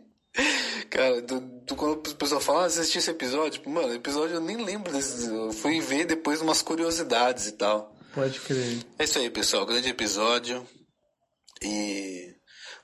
Cara, 0.88 1.20
do, 1.20 1.40
do- 1.40 1.76
quando 1.76 2.08
o 2.10 2.16
pessoal 2.16 2.40
fala, 2.40 2.64
ah, 2.64 2.70
você 2.70 2.80
assistiu 2.80 3.00
esse 3.00 3.10
episódio? 3.10 3.50
Tipo, 3.58 3.68
mano, 3.68 3.92
episódio 3.92 4.36
eu 4.36 4.40
nem 4.40 4.64
lembro 4.64 4.90
desse. 4.90 5.28
Eu 5.28 5.52
fui 5.52 5.78
ver 5.80 6.06
depois 6.06 6.40
umas 6.40 6.62
curiosidades 6.62 7.46
e 7.48 7.52
tal. 7.52 7.93
Pode 8.14 8.40
crer. 8.40 8.86
É 8.98 9.04
isso 9.04 9.18
aí, 9.18 9.28
pessoal. 9.28 9.66
Grande 9.66 9.88
episódio. 9.88 10.66
E 11.60 12.32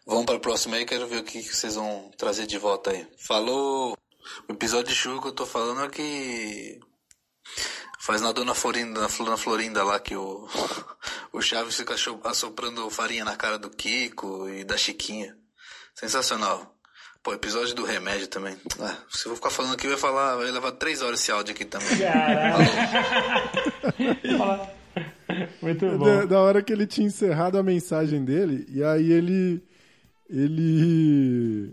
vamos 0.04 0.26
para 0.26 0.36
o 0.36 0.40
próximo 0.40 0.74
aí. 0.74 0.84
Quero 0.84 1.06
ver 1.06 1.18
o 1.18 1.24
que 1.24 1.40
vocês 1.40 1.76
vão 1.76 2.10
trazer 2.18 2.46
de 2.46 2.58
volta 2.58 2.90
aí. 2.90 3.06
Falou! 3.16 3.96
O 4.48 4.52
episódio 4.52 4.88
de 4.88 4.94
chuva 4.94 5.22
que 5.22 5.28
eu 5.28 5.32
tô 5.32 5.46
falando 5.46 5.84
é 5.84 5.88
que 5.88 6.80
faz 8.00 8.20
na 8.20 8.32
Dona 8.32 8.54
Florinda, 8.54 9.00
na 9.00 9.36
Florinda 9.36 9.84
lá 9.84 10.00
que 10.00 10.16
o, 10.16 10.48
o 11.32 11.40
Chaves 11.40 11.76
fica 11.76 11.94
assoprando 12.24 12.90
farinha 12.90 13.24
na 13.24 13.36
cara 13.36 13.58
do 13.58 13.70
Kiko 13.70 14.48
e 14.48 14.64
da 14.64 14.76
Chiquinha. 14.76 15.36
Sensacional. 15.94 16.76
Pô, 17.22 17.34
episódio 17.34 17.74
do 17.74 17.84
remédio 17.84 18.26
também. 18.26 18.56
Ah, 18.80 18.96
se 19.10 19.26
eu 19.26 19.30
vou 19.30 19.36
ficar 19.36 19.50
falando 19.50 19.74
aqui, 19.74 19.86
vai 19.86 19.96
falar, 19.96 20.36
vai 20.36 20.50
levar 20.50 20.72
três 20.72 21.02
horas 21.02 21.20
esse 21.20 21.30
áudio 21.30 21.54
aqui 21.54 21.66
também. 21.66 21.88
Muito 25.62 25.86
Da, 25.86 25.96
bom. 25.96 26.26
da 26.26 26.40
hora 26.40 26.62
que 26.62 26.72
ele 26.72 26.86
tinha 26.86 27.06
encerrado 27.06 27.56
a 27.58 27.62
mensagem 27.62 28.24
dele, 28.24 28.66
e 28.68 28.82
aí 28.82 29.10
ele. 29.12 29.62
Ele. 30.28 31.72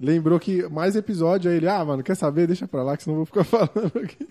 Lembrou 0.00 0.38
que 0.38 0.62
mais 0.68 0.94
episódio, 0.94 1.50
aí 1.50 1.56
ele, 1.56 1.68
ah, 1.68 1.84
mano, 1.84 2.02
quer 2.04 2.14
saber? 2.14 2.46
Deixa 2.46 2.68
pra 2.68 2.82
lá, 2.84 2.96
que 2.96 3.02
senão 3.02 3.18
eu 3.18 3.24
vou 3.24 3.26
ficar 3.26 3.42
falando 3.66 3.92
aqui. 3.98 4.28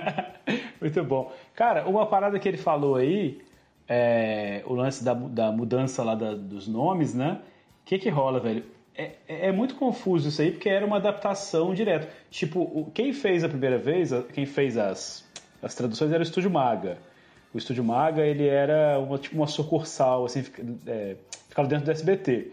Muito 0.80 1.04
bom. 1.04 1.30
Cara, 1.54 1.86
uma 1.86 2.06
parada 2.06 2.38
que 2.38 2.48
ele 2.48 2.56
falou 2.56 2.96
aí, 2.96 3.38
é, 3.86 4.62
o 4.66 4.72
lance 4.74 5.04
da, 5.04 5.12
da 5.12 5.52
mudança 5.52 6.02
lá 6.02 6.14
da- 6.14 6.34
dos 6.34 6.66
nomes, 6.66 7.12
né? 7.14 7.38
O 7.82 7.84
que 7.84 7.98
que 7.98 8.08
rola, 8.08 8.40
velho? 8.40 8.64
É, 8.96 9.10
é- 9.28 9.48
é 9.48 9.52
muito 9.52 9.74
confuso 9.74 10.28
isso 10.30 10.40
aí, 10.40 10.52
porque 10.52 10.68
era 10.70 10.86
uma 10.86 10.96
adaptação 10.96 11.74
direta. 11.74 12.08
Tipo, 12.30 12.60
o- 12.60 12.90
quem 12.94 13.12
fez 13.12 13.44
a 13.44 13.48
primeira 13.48 13.76
vez, 13.76 14.10
quem 14.32 14.46
fez 14.46 14.78
as, 14.78 15.22
as 15.62 15.74
traduções 15.74 16.10
era 16.12 16.20
o 16.20 16.22
Estúdio 16.22 16.50
Maga. 16.50 16.96
O 17.54 17.58
Estúdio 17.58 17.84
Maga, 17.84 18.22
ele 18.26 18.46
era 18.46 18.98
uma, 18.98 19.16
tipo 19.16 19.36
uma 19.36 19.46
sucursal, 19.46 20.24
assim, 20.24 20.44
é, 20.86 21.16
ficava 21.48 21.68
dentro 21.68 21.84
do 21.84 21.90
SBT. 21.92 22.48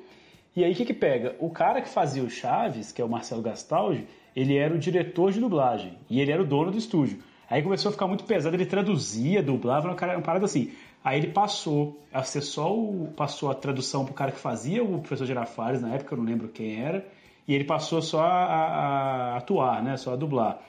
E 0.56 0.64
aí 0.64 0.72
o 0.72 0.76
que 0.76 0.86
que 0.86 0.94
pega? 0.94 1.36
O 1.40 1.50
cara 1.50 1.82
que 1.82 1.90
fazia 1.90 2.22
o 2.24 2.30
Chaves, 2.30 2.92
que 2.92 3.02
é 3.02 3.06
o 3.06 3.10
Marcelo 3.10 3.42
Gastaldi, 3.42 4.06
ele 4.36 4.58
era 4.58 4.74
o 4.74 4.78
diretor 4.78 5.32
de 5.32 5.40
dublagem 5.40 5.98
e 6.10 6.22
ele 6.22 6.32
era 6.32 6.42
o 6.42 6.46
dono 6.46 6.72
do 6.72 6.78
estúdio. 6.78 7.20
Aí 7.50 7.62
começou 7.64 7.90
a 7.90 7.92
ficar 7.92 8.08
muito 8.08 8.24
pesado, 8.26 8.56
ele 8.56 8.66
traduzia, 8.66 9.42
dublava, 9.44 9.88
uma, 9.90 9.96
cara- 9.96 10.16
uma 10.16 10.22
parada 10.22 10.46
assim. 10.46 10.72
Aí 11.04 11.18
ele 11.20 11.28
passou 11.28 12.00
a 12.14 12.22
ser 12.24 12.42
só 12.42 12.72
o. 12.74 13.12
passou 13.18 13.50
a 13.50 13.56
tradução 13.56 14.06
pro 14.06 14.14
cara 14.14 14.32
que 14.32 14.40
fazia, 14.40 14.84
o 14.84 15.00
professor 15.00 15.26
Girafales, 15.26 15.82
na 15.82 15.96
época, 15.96 16.14
eu 16.14 16.18
não 16.20 16.26
lembro 16.26 16.48
quem 16.48 16.80
era, 16.80 17.06
e 17.48 17.56
ele 17.56 17.64
passou 17.64 18.02
só 18.02 18.22
a, 18.22 18.28
a- 18.46 19.34
a 19.34 19.38
atuar, 19.38 19.82
né? 19.84 19.98
Só 19.98 20.14
a 20.14 20.16
dublar. 20.16 20.60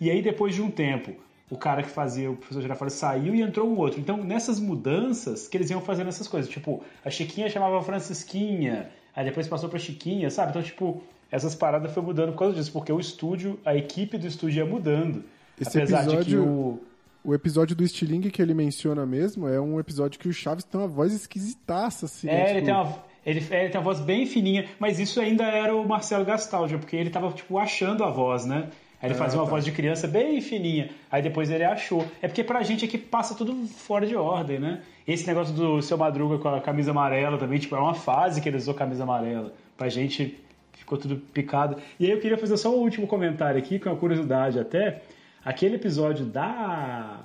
E 0.00 0.10
aí, 0.10 0.22
depois 0.22 0.54
de 0.54 0.62
um 0.62 0.70
tempo, 0.70 1.12
o 1.50 1.56
cara 1.56 1.82
que 1.82 1.88
fazia 1.88 2.30
o 2.30 2.36
professor 2.36 2.60
Girafales 2.60 2.94
saiu 2.94 3.34
e 3.34 3.40
entrou 3.40 3.68
um 3.68 3.76
outro. 3.76 4.00
Então, 4.00 4.16
nessas 4.16 4.58
mudanças, 4.58 5.46
que 5.46 5.56
eles 5.56 5.70
iam 5.70 5.80
fazendo 5.80 6.08
essas 6.08 6.26
coisas. 6.26 6.50
Tipo, 6.50 6.82
a 7.04 7.10
Chiquinha 7.10 7.48
chamava 7.48 7.80
Francisquinha, 7.82 8.90
aí 9.14 9.24
depois 9.24 9.46
passou 9.46 9.68
pra 9.68 9.78
Chiquinha, 9.78 10.28
sabe? 10.28 10.50
Então, 10.50 10.62
tipo, 10.62 11.02
essas 11.30 11.54
paradas 11.54 11.92
foi 11.92 12.02
mudando 12.02 12.32
por 12.32 12.38
causa 12.40 12.54
disso, 12.54 12.72
porque 12.72 12.92
o 12.92 12.98
estúdio, 12.98 13.58
a 13.64 13.76
equipe 13.76 14.18
do 14.18 14.26
estúdio 14.26 14.58
ia 14.58 14.66
mudando. 14.66 15.24
Esse 15.60 15.78
apesar 15.78 16.02
de 16.02 16.08
que 16.08 16.14
episódio, 16.14 16.44
o. 16.44 16.80
o... 17.24 17.34
episódio 17.34 17.76
do 17.76 17.86
Stiling 17.86 18.22
que 18.22 18.42
ele 18.42 18.52
menciona 18.52 19.06
mesmo 19.06 19.48
é 19.48 19.60
um 19.60 19.78
episódio 19.78 20.18
que 20.18 20.28
o 20.28 20.32
Chaves 20.32 20.64
tem 20.64 20.80
uma 20.80 20.88
voz 20.88 21.12
esquisitaça, 21.12 22.06
assim. 22.06 22.28
É, 22.28 22.32
né? 22.32 22.50
ele 22.50 22.60
Tipo, 22.60 22.66
tem, 22.66 22.74
uma, 22.74 23.04
ele, 23.24 23.46
é, 23.50 23.60
ele 23.60 23.68
tem 23.70 23.80
uma 23.80 23.84
voz 23.84 24.00
bem 24.00 24.26
fininha, 24.26 24.68
mas 24.80 24.98
isso 24.98 25.20
ainda 25.20 25.44
era 25.44 25.74
o 25.74 25.86
Marcelo 25.86 26.24
Gastaldi, 26.24 26.76
porque 26.76 26.96
ele 26.96 27.10
tava, 27.10 27.30
tipo, 27.32 27.56
achando 27.56 28.02
a 28.02 28.10
voz, 28.10 28.44
né? 28.44 28.68
Aí 29.00 29.08
ele 29.08 29.14
Ah, 29.14 29.18
fazia 29.18 29.38
uma 29.38 29.44
tá. 29.44 29.50
voz 29.50 29.64
de 29.64 29.72
criança 29.72 30.08
bem 30.08 30.40
fininha, 30.40 30.90
aí 31.10 31.20
depois 31.22 31.50
ele 31.50 31.64
achou. 31.64 32.04
É 32.22 32.28
porque 32.28 32.42
pra 32.42 32.62
gente 32.62 32.84
aqui 32.84 32.96
passa 32.96 33.34
tudo 33.34 33.54
fora 33.66 34.06
de 34.06 34.16
ordem, 34.16 34.58
né? 34.58 34.80
Esse 35.06 35.26
negócio 35.26 35.54
do 35.54 35.82
Seu 35.82 35.98
Madruga 35.98 36.38
com 36.38 36.48
a 36.48 36.60
camisa 36.60 36.90
amarela 36.92 37.36
também, 37.38 37.58
tipo, 37.58 37.76
é 37.76 37.78
uma 37.78 37.94
fase 37.94 38.40
que 38.40 38.48
ele 38.48 38.56
usou 38.56 38.74
camisa 38.74 39.02
amarela. 39.02 39.52
Pra 39.76 39.88
gente 39.88 40.38
ficou 40.72 40.96
tudo 40.96 41.16
picado. 41.16 41.76
E 42.00 42.06
aí 42.06 42.10
eu 42.10 42.20
queria 42.20 42.38
fazer 42.38 42.56
só 42.56 42.70
um 42.74 42.80
último 42.80 43.06
comentário 43.06 43.58
aqui, 43.58 43.78
com 43.78 43.90
uma 43.90 43.96
curiosidade 43.96 44.58
até. 44.58 45.02
Aquele 45.44 45.76
episódio 45.76 46.24
da, 46.24 47.20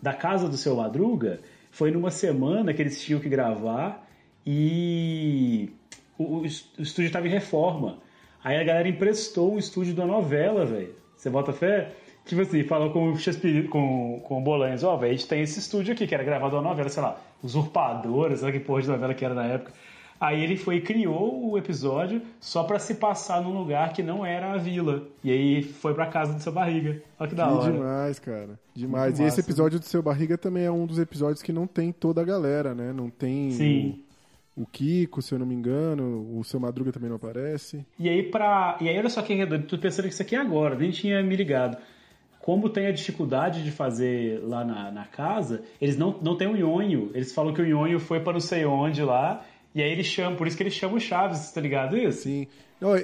da 0.00 0.12
Casa 0.12 0.48
do 0.48 0.56
Seu 0.56 0.76
Madruga 0.76 1.40
foi 1.70 1.90
numa 1.90 2.10
semana 2.10 2.72
que 2.74 2.82
eles 2.82 3.02
tinham 3.02 3.18
que 3.20 3.28
gravar 3.28 4.06
e 4.46 5.70
o, 6.18 6.40
o 6.40 6.46
estúdio 6.46 7.06
estava 7.06 7.26
em 7.26 7.30
reforma. 7.30 7.98
Aí 8.42 8.58
a 8.58 8.62
galera 8.64 8.88
emprestou 8.88 9.54
o 9.54 9.58
estúdio 9.58 9.94
da 9.94 10.04
novela, 10.06 10.64
velho. 10.66 10.94
Você 11.24 11.30
bota 11.30 11.54
fé? 11.54 11.90
Tipo 12.26 12.42
assim, 12.42 12.62
falou 12.64 12.90
com 12.90 13.10
o 13.12 13.16
Chespirito, 13.16 13.70
com, 13.70 14.20
com 14.24 14.38
o 14.38 14.42
Bolanhos, 14.42 14.84
ó, 14.84 14.94
velho, 14.94 15.14
a 15.14 15.16
gente 15.16 15.26
tem 15.26 15.40
esse 15.40 15.58
estúdio 15.58 15.94
aqui, 15.94 16.06
que 16.06 16.14
era 16.14 16.22
gravado 16.22 16.54
uma 16.54 16.60
novela, 16.60 16.90
sei 16.90 17.02
lá, 17.02 17.18
Usurpadora, 17.42 18.36
sei 18.36 18.46
lá 18.46 18.52
que 18.52 18.60
porra 18.60 18.82
de 18.82 18.88
novela 18.88 19.14
que 19.14 19.24
era 19.24 19.32
na 19.32 19.46
época. 19.46 19.72
Aí 20.20 20.44
ele 20.44 20.54
foi 20.54 20.76
e 20.76 20.80
criou 20.82 21.50
o 21.50 21.56
episódio 21.56 22.20
só 22.38 22.64
pra 22.64 22.78
se 22.78 22.96
passar 22.96 23.42
num 23.42 23.56
lugar 23.56 23.94
que 23.94 24.02
não 24.02 24.24
era 24.24 24.52
a 24.52 24.58
vila. 24.58 25.04
E 25.22 25.30
aí 25.30 25.62
foi 25.62 25.94
pra 25.94 26.06
casa 26.06 26.34
do 26.34 26.40
seu 26.40 26.52
barriga. 26.52 27.02
Olha 27.18 27.28
que 27.30 27.34
da 27.34 27.46
Que 27.46 27.52
hora. 27.52 27.72
demais, 27.72 28.18
cara. 28.18 28.60
Demais. 28.74 29.18
Muito 29.18 29.22
e 29.22 29.26
esse 29.26 29.40
episódio 29.40 29.78
do 29.78 29.84
Seu 29.84 30.02
Barriga 30.02 30.36
também 30.36 30.64
é 30.64 30.70
um 30.70 30.84
dos 30.84 30.98
episódios 30.98 31.42
que 31.42 31.52
não 31.52 31.66
tem 31.66 31.92
toda 31.92 32.20
a 32.20 32.24
galera, 32.24 32.74
né? 32.74 32.92
Não 32.92 33.08
tem 33.08 33.50
Sim. 33.50 33.88
O, 33.90 34.03
o 34.56 34.64
Kiko, 34.66 35.20
se 35.20 35.34
eu 35.34 35.38
não 35.38 35.46
me 35.46 35.54
engano, 35.54 36.38
o 36.38 36.44
Seu 36.44 36.60
Madruga 36.60 36.92
também 36.92 37.08
não 37.08 37.16
aparece. 37.16 37.84
E 37.98 38.08
aí, 38.08 38.22
pra... 38.22 38.76
e 38.80 38.88
aí 38.88 38.96
olha 38.98 39.08
só 39.10 39.20
que 39.22 39.44
doido, 39.44 39.66
tô 39.66 39.76
pensando 39.78 40.06
que 40.06 40.12
isso 40.14 40.22
aqui 40.22 40.36
é 40.36 40.38
agora, 40.40 40.74
nem 40.76 40.90
tinha 40.90 41.22
me 41.22 41.34
ligado. 41.34 41.76
Como 42.40 42.68
tem 42.68 42.86
a 42.86 42.92
dificuldade 42.92 43.64
de 43.64 43.70
fazer 43.70 44.38
lá 44.44 44.64
na, 44.64 44.90
na 44.92 45.04
casa, 45.06 45.62
eles 45.80 45.96
não, 45.96 46.18
não 46.22 46.36
tem 46.36 46.46
o 46.46 46.54
Nhonho. 46.54 47.10
Eles 47.14 47.32
falam 47.34 47.54
que 47.54 47.62
o 47.62 47.64
Nhonho 47.66 47.98
foi 47.98 48.20
pra 48.20 48.34
não 48.34 48.40
sei 48.40 48.64
onde 48.66 49.02
lá, 49.02 49.44
e 49.74 49.82
aí 49.82 49.90
eles 49.90 50.06
chamam, 50.06 50.36
por 50.36 50.46
isso 50.46 50.56
que 50.56 50.62
eles 50.62 50.74
chamam 50.74 50.96
o 50.96 51.00
Chaves, 51.00 51.50
tá 51.50 51.60
ligado 51.60 51.96
isso? 51.96 52.22
Sim. 52.24 52.46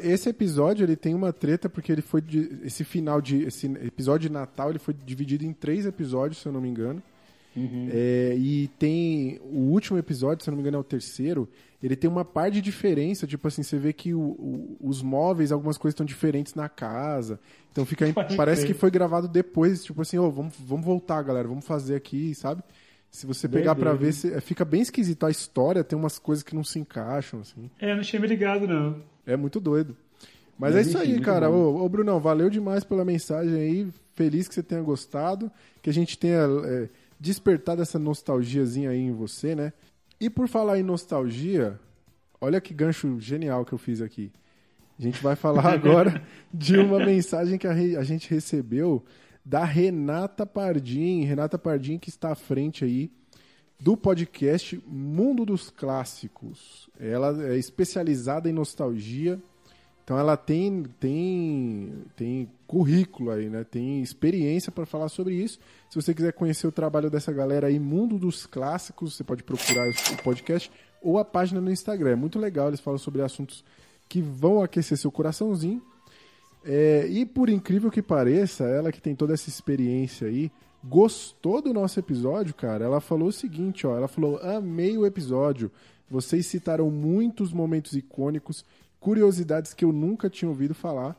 Esse 0.03 0.29
episódio 0.29 0.85
ele 0.85 0.95
tem 0.95 1.15
uma 1.15 1.33
treta 1.33 1.71
porque 1.71 1.91
ele 1.91 2.03
foi 2.03 2.21
de- 2.21 2.59
esse 2.65 2.85
final 2.85 3.19
de 3.19 3.45
esse 3.45 3.67
episódio 3.67 4.29
de 4.29 4.33
Natal 4.35 4.69
ele 4.69 4.79
foi 4.79 4.93
dividido 4.93 5.47
em 5.47 5.55
três 5.55 5.87
episódios, 5.87 6.43
se 6.43 6.47
eu 6.47 6.53
não 6.53 6.61
me 6.61 6.69
engano. 6.69 7.03
É, 7.57 8.35
e 8.39 8.69
tem 8.79 9.41
o 9.45 9.59
último 9.73 9.99
episódio, 9.99 10.43
se 10.45 10.49
eu 10.49 10.53
não 10.53 10.57
me 10.57 10.63
engano 10.63 10.77
é 10.77 10.81
o 10.81 10.85
terceiro, 10.85 11.49
ele 11.83 11.97
tem 11.97 12.09
uma 12.09 12.25
par 12.25 12.51
de 12.51 12.61
diferença, 12.61 13.27
tipo 13.27 13.47
assim, 13.49 13.63
você 13.63 13.77
vê 13.79 13.93
que 13.93 14.15
o- 14.15 14.21
o- 14.21 14.77
os 14.81 15.03
móveis, 15.03 15.51
algumas 15.51 15.77
coisas 15.77 15.95
estão 15.95 16.07
diferentes 16.07 16.55
na 16.55 16.69
casa. 16.69 17.41
Então 17.73 17.85
fica 17.85 18.11
Pode 18.13 18.37
parece 18.37 18.63
crer. 18.63 18.75
que 18.75 18.79
foi 18.79 18.91
gravado 18.91 19.27
depois, 19.27 19.83
tipo 19.83 20.01
assim, 20.03 20.19
ô, 20.19 20.31
vamos, 20.31 20.55
vamos 20.59 20.85
voltar, 20.87 21.23
galera, 21.23 21.49
vamos 21.49 21.65
fazer 21.65 21.95
aqui, 21.97 22.35
sabe? 22.35 22.63
Se 23.11 23.27
você 23.27 23.49
pegar 23.49 23.75
pra 23.75 23.91
Doideira. 23.91 24.13
ver, 24.13 24.13
você- 24.13 24.41
fica 24.41 24.65
bem 24.65 24.83
esquisito 24.83 25.27
a 25.27 25.31
história, 25.31 25.83
tem 25.83 25.99
umas 25.99 26.19
coisas 26.19 26.45
que 26.45 26.55
não 26.55 26.63
se 26.63 26.79
encaixam 26.79 27.41
assim. 27.41 27.69
É, 27.81 27.95
não 27.95 28.03
tinha 28.03 28.21
me 28.21 28.29
ligado, 28.29 28.69
não. 28.69 29.03
É 29.27 29.37
muito 29.37 29.59
doido. 29.59 29.97
Mas, 30.57 30.75
Mas 30.75 30.87
é 30.87 30.89
isso 30.91 30.99
aí, 30.99 31.19
cara. 31.21 31.49
bom. 31.51 31.57
Ô, 31.57 31.85
ô, 31.85 31.89
Brunão, 31.89 32.21
valeu 32.21 32.51
demais 32.51 32.85
pela 32.85 33.05
mensagem 33.05 33.55
aí. 33.55 33.89
Feliz 34.15 34.47
que 34.47 34.55
você 34.55 34.63
tenha 34.63 34.83
gostado. 34.83 35.51
Que 35.83 35.89
a 35.89 35.93
gente 35.93 36.19
tenha 36.19 36.41
é, 36.67 36.89
despertado 37.21 37.83
essa 37.83 37.99
nostalgiazinha 37.99 38.91
aí 38.91 38.99
em 39.01 39.13
você, 39.13 39.55
né? 39.55 39.73
E 40.19 40.31
por 40.31 40.49
falar 40.49 40.79
em 40.79 40.83
nostalgia, 40.83 41.79
olha 42.41 42.61
que 42.61 42.73
gancho 42.75 43.21
genial 43.21 43.65
que 43.65 43.73
eu 43.73 43.79
fiz 43.79 44.01
aqui. 44.01 44.33
A 44.99 45.03
gente 45.03 45.23
vai 45.23 45.37
falar 45.37 45.67
agora 45.73 46.23
de 46.53 46.77
uma 46.79 46.99
mensagem 47.05 47.59
que 47.59 47.67
a, 47.67 47.73
re- 47.73 47.97
a 47.97 48.03
gente 48.03 48.29
recebeu 48.31 49.05
da 49.45 49.65
Renata 49.65 50.47
Pardim. 50.47 51.25
Renata 51.25 51.59
Pardim 51.59 51.99
que 51.99 52.09
está 52.09 52.33
à 52.33 52.35
frente 52.35 52.85
aí 52.85 53.11
do 53.79 53.97
podcast 53.97 54.83
Mundo 54.87 55.45
dos 55.47 55.71
Clássicos. 55.71 56.89
Ela 56.99 57.45
é 57.47 57.57
especializada 57.57 58.49
em 58.49 58.53
nostalgia. 58.53 59.41
Então 60.05 60.19
ela 60.19 60.37
tem 60.37 60.85
tem 60.99 61.93
tem 62.17 62.51
currículo 62.71 63.33
aí, 63.33 63.51
né? 63.51 63.65
Tem 63.65 64.01
experiência 64.01 64.71
para 64.71 64.87
falar 64.87 65.09
sobre 65.09 65.35
isso. 65.35 65.59
Se 65.91 66.01
você 66.01 66.15
quiser 66.15 66.33
conhecer 66.33 66.69
o 66.69 66.71
trabalho 66.73 67.11
dessa 67.11 67.33
galera 67.33 67.67
aí, 67.67 67.81
Mundo 67.81 68.17
dos 68.17 68.47
Clássicos, 68.47 69.17
você 69.17 69.25
pode 69.25 69.43
procurar 69.43 69.83
o 70.13 70.23
podcast 70.23 70.71
ou 71.03 71.19
a 71.19 71.25
página 71.25 71.61
no 71.61 71.69
Instagram. 71.69 72.11
É 72.11 72.15
muito 72.15 72.39
legal, 72.39 72.69
eles 72.69 72.79
falam 72.79 72.97
sobre 72.97 73.23
assuntos 73.23 73.65
que 74.09 74.23
vão 74.23 74.63
aquecer 74.63 74.97
seu 74.97 75.11
coraçãozinho. 75.11 75.83
É, 76.65 77.09
e 77.09 77.27
por 77.27 77.49
incrível 77.49 77.91
que 77.91 78.01
pareça, 78.01 78.63
ela 78.63 78.93
que 78.93 79.03
tem 79.03 79.17
toda 79.17 79.35
essa 79.35 79.49
experiência 79.49 80.29
aí, 80.29 80.49
gostou 80.85 81.61
do 81.61 81.75
nosso 81.75 81.99
episódio, 81.99 82.55
cara. 82.55 82.85
Ela 82.85 83.01
falou 83.01 83.31
o 83.31 83.33
seguinte, 83.33 83.85
ó, 83.85 83.97
ela 83.97 84.07
falou: 84.07 84.39
"Amei 84.45 84.97
o 84.97 85.05
episódio. 85.05 85.73
Vocês 86.09 86.47
citaram 86.47 86.89
muitos 86.89 87.53
momentos 87.53 87.95
icônicos, 87.95 88.65
curiosidades 89.01 89.75
que 89.75 89.85
eu 89.85 89.93
nunca 89.93 90.31
tinha 90.31 90.49
ouvido 90.49 90.73
falar. 90.73 91.17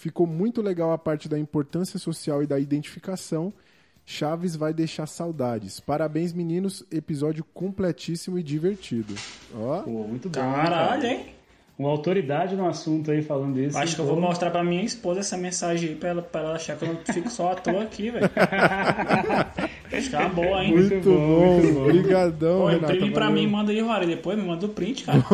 Ficou 0.00 0.26
muito 0.26 0.62
legal 0.62 0.92
a 0.92 0.96
parte 0.98 1.28
da 1.28 1.38
importância 1.38 1.98
social 1.98 2.42
e 2.42 2.46
da 2.46 2.58
identificação. 2.58 3.52
Chaves 4.06 4.56
vai 4.56 4.72
deixar 4.72 5.06
saudades. 5.06 5.78
Parabéns, 5.78 6.32
meninos. 6.32 6.82
Episódio 6.90 7.44
completíssimo 7.52 8.38
e 8.38 8.42
divertido. 8.42 9.12
Ó. 9.54 9.82
Pô, 9.82 9.90
muito 10.08 10.30
bom. 10.30 10.40
Caralho, 10.40 11.02
cara. 11.02 11.06
hein? 11.12 11.26
uma 11.78 11.90
autoridade 11.90 12.56
no 12.56 12.66
assunto 12.66 13.10
aí 13.10 13.20
falando 13.22 13.58
isso. 13.60 13.76
Acho 13.76 13.94
que 13.94 14.00
eu 14.00 14.06
vou 14.06 14.18
mostrar 14.18 14.50
pra 14.50 14.64
minha 14.64 14.82
esposa 14.82 15.20
essa 15.20 15.36
mensagem 15.36 15.90
aí 15.90 15.94
pra 15.96 16.08
ela, 16.10 16.22
pra 16.22 16.40
ela 16.40 16.54
achar 16.54 16.76
que 16.76 16.84
eu 16.86 16.94
não 16.94 17.00
fico 17.14 17.28
só 17.30 17.52
à 17.52 17.54
toa 17.56 17.82
aqui, 17.82 18.10
velho. 18.10 18.24
Acho 19.92 20.10
que 20.10 20.16
é 20.16 20.18
uma 20.18 20.28
boa, 20.30 20.64
hein? 20.64 20.74
Muito, 20.76 21.10
bom, 21.10 21.82
obrigadão, 21.84 22.60
Pô, 22.60 22.66
Renata. 22.68 22.92
imprime 22.94 23.12
pra 23.12 23.26
valeu. 23.28 23.42
mim, 23.42 23.48
manda 23.50 23.72
aí, 23.72 23.80
Rora, 23.80 24.04
e 24.04 24.08
depois 24.08 24.38
me 24.38 24.44
manda 24.44 24.64
o 24.66 24.68
print, 24.70 25.04
cara. 25.04 25.24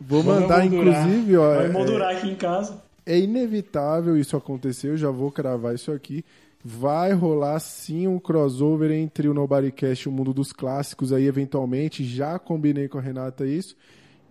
Vou 0.00 0.22
mandar, 0.24 0.62
moldurar. 0.64 1.08
inclusive, 1.08 1.36
ó. 1.36 1.54
Vai 1.54 1.66
é- 1.66 1.68
moldurar 1.68 2.16
aqui 2.16 2.28
em 2.28 2.34
casa. 2.34 2.82
É 3.06 3.18
inevitável 3.18 4.16
isso 4.16 4.36
acontecer, 4.36 4.88
eu 4.88 4.96
já 4.96 5.10
vou 5.10 5.30
cravar 5.30 5.74
isso 5.74 5.92
aqui. 5.92 6.24
Vai 6.64 7.12
rolar 7.12 7.60
sim 7.60 8.06
um 8.06 8.18
crossover 8.18 8.90
entre 8.90 9.28
o 9.28 9.34
Nobodycast 9.34 10.06
e 10.06 10.08
o 10.08 10.12
mundo 10.12 10.32
dos 10.32 10.50
clássicos 10.50 11.12
aí, 11.12 11.26
eventualmente. 11.26 12.02
Já 12.02 12.38
combinei 12.38 12.88
com 12.88 12.96
a 12.96 13.02
Renata 13.02 13.46
isso. 13.46 13.76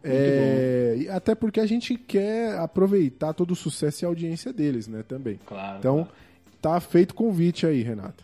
É, 0.03 1.07
até 1.11 1.33
porque 1.35 1.59
a 1.59 1.65
gente 1.65 1.95
quer 1.95 2.57
aproveitar 2.57 3.33
todo 3.33 3.51
o 3.51 3.55
sucesso 3.55 4.03
e 4.03 4.05
a 4.05 4.09
audiência 4.09 4.51
deles, 4.51 4.87
né, 4.87 5.03
também. 5.07 5.39
Claro. 5.45 5.77
Então, 5.77 6.07
tá 6.59 6.79
feito 6.79 7.13
convite 7.13 7.65
aí, 7.65 7.83
Renata. 7.83 8.23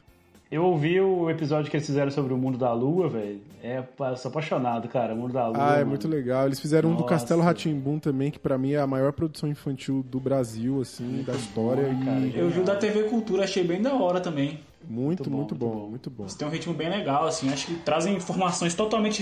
Eu 0.52 0.64
ouvi 0.66 1.00
o 1.00 1.30
episódio 1.30 1.69
que 1.69 1.78
eles 1.78 1.86
fizeram 1.86 2.10
sobre 2.10 2.34
o 2.34 2.38
mundo 2.38 2.58
da 2.58 2.74
lua, 2.74 3.08
velho. 3.08 3.40
É, 3.61 3.84
eu 4.00 4.16
sou 4.18 4.30
apaixonado, 4.30 4.88
cara. 4.88 5.14
O 5.14 5.18
mundo 5.18 5.32
da 5.32 5.48
lua. 5.48 5.58
Ah, 5.60 5.74
é 5.74 5.78
mano. 5.80 5.90
muito 5.90 6.08
legal. 6.08 6.48
Eles 6.48 6.60
fizeram 6.60 6.90
um 6.90 6.94
do 6.94 7.02
Nossa. 7.02 7.14
Castelo 7.14 7.44
Ratimbum 7.44 8.00
também, 8.00 8.32
que 8.32 8.40
pra 8.40 8.58
mim 8.58 8.72
é 8.72 8.80
a 8.80 8.88
maior 8.88 9.14
produção 9.14 9.48
infantil 9.48 10.03
do 10.10 10.19
Brasil, 10.19 10.82
assim, 10.82 11.24
da 11.24 11.34
história. 11.34 11.84
e... 11.84 12.36
Eu 12.36 12.50
vi 12.50 12.61
o 12.61 12.64
da 12.64 12.76
TV 12.76 13.03
Cultura, 13.03 13.44
achei 13.44 13.64
bem 13.64 13.80
da 13.80 13.94
hora 13.94 14.19
também. 14.19 14.60
Muito, 14.90 15.30
muito, 15.30 15.53
bom, 15.53 15.88
muito 15.88 16.10
bom. 16.10 16.24
Eles 16.24 16.34
têm 16.34 16.48
um 16.48 16.52
ritmo 16.52 16.74
bem 16.74 16.90
legal, 16.90 17.28
assim. 17.28 17.50
Acho 17.50 17.68
que 17.68 17.76
trazem 17.76 18.16
informações 18.16 18.74
totalmente 18.74 19.22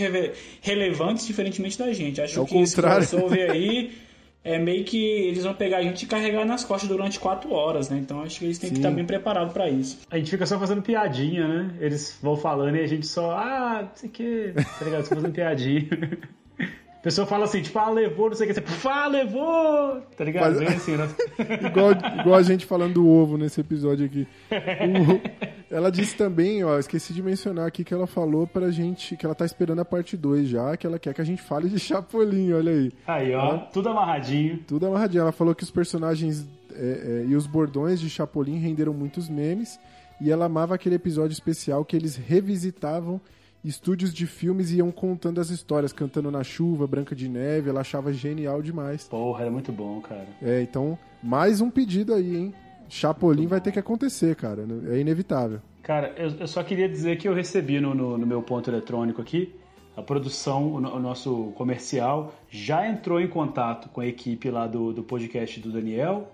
relevantes, 0.61 1.27
diferentemente 1.27 1.77
da 1.77 1.91
gente. 1.91 2.21
Acho 2.21 2.39
Ao 2.39 2.45
que 2.45 2.57
esse 2.57 2.73
contrário. 2.73 3.05
crossover 3.05 3.51
aí 3.51 3.91
é 4.47 4.57
meio 4.57 4.85
que 4.85 4.97
eles 4.97 5.43
vão 5.43 5.53
pegar 5.53 5.77
a 5.77 5.81
gente 5.81 6.03
e 6.03 6.05
carregar 6.05 6.45
nas 6.45 6.63
costas 6.63 6.87
durante 6.87 7.19
quatro 7.19 7.51
horas, 7.51 7.89
né? 7.89 7.97
Então 7.97 8.21
acho 8.21 8.39
que 8.39 8.45
eles 8.45 8.57
têm 8.57 8.69
que 8.69 8.77
Sim. 8.77 8.81
estar 8.81 8.95
bem 8.95 9.05
preparados 9.05 9.51
pra 9.51 9.69
isso. 9.69 9.99
A 10.09 10.17
gente 10.17 10.31
fica 10.31 10.45
só 10.45 10.57
fazendo 10.57 10.81
piadinha, 10.81 11.45
né? 11.45 11.75
Eles 11.81 12.17
vão 12.21 12.37
falando 12.37 12.77
e 12.77 12.81
a 12.81 12.87
gente 12.87 13.05
só, 13.05 13.31
ah, 13.31 13.81
não 13.83 13.91
sei 13.93 14.09
o 14.09 14.11
que, 14.11 14.53
tá 14.55 14.85
ligado? 14.85 15.03
Só 15.03 15.15
fazendo 15.15 15.33
piadinha. 15.33 15.89
A 17.07 17.09
pessoa 17.09 17.25
fala 17.25 17.45
assim, 17.45 17.61
tipo, 17.61 17.79
ah, 17.79 17.89
levou, 17.89 18.27
não 18.29 18.35
sei 18.35 18.51
o 18.51 18.53
que, 18.53 18.59
você, 18.61 18.87
ah, 18.89 19.07
levou, 19.07 20.01
tá 20.17 20.25
ligado? 20.25 20.49
Mas- 20.49 20.59
Bem 20.59 20.67
assim, 20.67 20.97
né? 20.97 21.07
igual, 21.65 21.91
igual 22.19 22.35
a 22.35 22.43
gente 22.43 22.65
falando 22.65 22.95
do 22.95 23.07
ovo 23.07 23.37
nesse 23.37 23.61
episódio 23.61 24.05
aqui. 24.05 24.27
O- 24.51 25.73
ela 25.73 25.89
disse 25.89 26.17
também, 26.17 26.65
ó, 26.65 26.77
esqueci 26.77 27.13
de 27.13 27.23
mencionar 27.23 27.65
aqui 27.65 27.85
que 27.85 27.93
ela 27.93 28.07
falou 28.07 28.45
pra 28.45 28.71
gente 28.71 29.15
que 29.15 29.25
ela 29.25 29.33
tá 29.33 29.45
esperando 29.45 29.79
a 29.79 29.85
parte 29.85 30.17
2 30.17 30.49
já, 30.49 30.75
que 30.75 30.85
ela 30.85 30.99
quer 30.99 31.13
que 31.13 31.21
a 31.21 31.23
gente 31.23 31.41
fale 31.41 31.69
de 31.69 31.79
Chapolin, 31.79 32.51
olha 32.51 32.73
aí. 32.73 32.91
Aí, 33.07 33.33
ó, 33.33 33.57
tudo 33.57 33.87
amarradinho. 33.87 34.59
Tudo 34.67 34.85
amarradinho. 34.87 35.21
Ela 35.21 35.31
falou 35.31 35.55
que 35.55 35.63
os 35.63 35.71
personagens 35.71 36.45
é, 36.75 37.23
é, 37.23 37.25
e 37.25 37.37
os 37.37 37.47
bordões 37.47 38.01
de 38.01 38.09
Chapolin 38.09 38.57
renderam 38.59 38.93
muitos 38.93 39.29
memes 39.29 39.79
e 40.19 40.29
ela 40.29 40.43
amava 40.43 40.75
aquele 40.75 40.95
episódio 40.95 41.31
especial 41.31 41.85
que 41.85 41.95
eles 41.95 42.17
revisitavam 42.17 43.21
estúdios 43.67 44.13
de 44.13 44.25
filmes 44.25 44.71
iam 44.71 44.91
contando 44.91 45.39
as 45.41 45.49
histórias, 45.49 45.91
cantando 45.93 46.31
na 46.31 46.43
chuva, 46.43 46.87
Branca 46.87 47.15
de 47.15 47.27
Neve, 47.27 47.69
ela 47.69 47.81
achava 47.81 48.11
genial 48.13 48.61
demais. 48.61 49.03
Porra, 49.05 49.41
era 49.41 49.51
muito 49.51 49.71
bom, 49.71 49.99
cara. 50.01 50.27
É, 50.41 50.61
então, 50.61 50.97
mais 51.21 51.61
um 51.61 51.69
pedido 51.69 52.13
aí, 52.13 52.35
hein? 52.35 52.53
Chapolin 52.89 53.47
vai 53.47 53.59
ter 53.59 53.71
que 53.71 53.79
acontecer, 53.79 54.35
cara. 54.35 54.65
É 54.89 54.97
inevitável. 54.99 55.59
Cara, 55.83 56.13
eu, 56.17 56.31
eu 56.39 56.47
só 56.47 56.63
queria 56.63 56.87
dizer 56.87 57.17
que 57.17 57.27
eu 57.27 57.33
recebi 57.33 57.79
no, 57.79 57.93
no, 57.93 58.17
no 58.17 58.25
meu 58.27 58.41
ponto 58.41 58.69
eletrônico 58.69 59.21
aqui, 59.21 59.53
a 59.95 60.01
produção, 60.01 60.67
o, 60.67 60.75
o 60.77 60.99
nosso 60.99 61.51
comercial, 61.55 62.33
já 62.49 62.87
entrou 62.87 63.19
em 63.19 63.27
contato 63.27 63.89
com 63.89 63.99
a 64.01 64.05
equipe 64.07 64.49
lá 64.49 64.67
do, 64.67 64.93
do 64.93 65.03
podcast 65.03 65.59
do 65.59 65.71
Daniel 65.71 66.31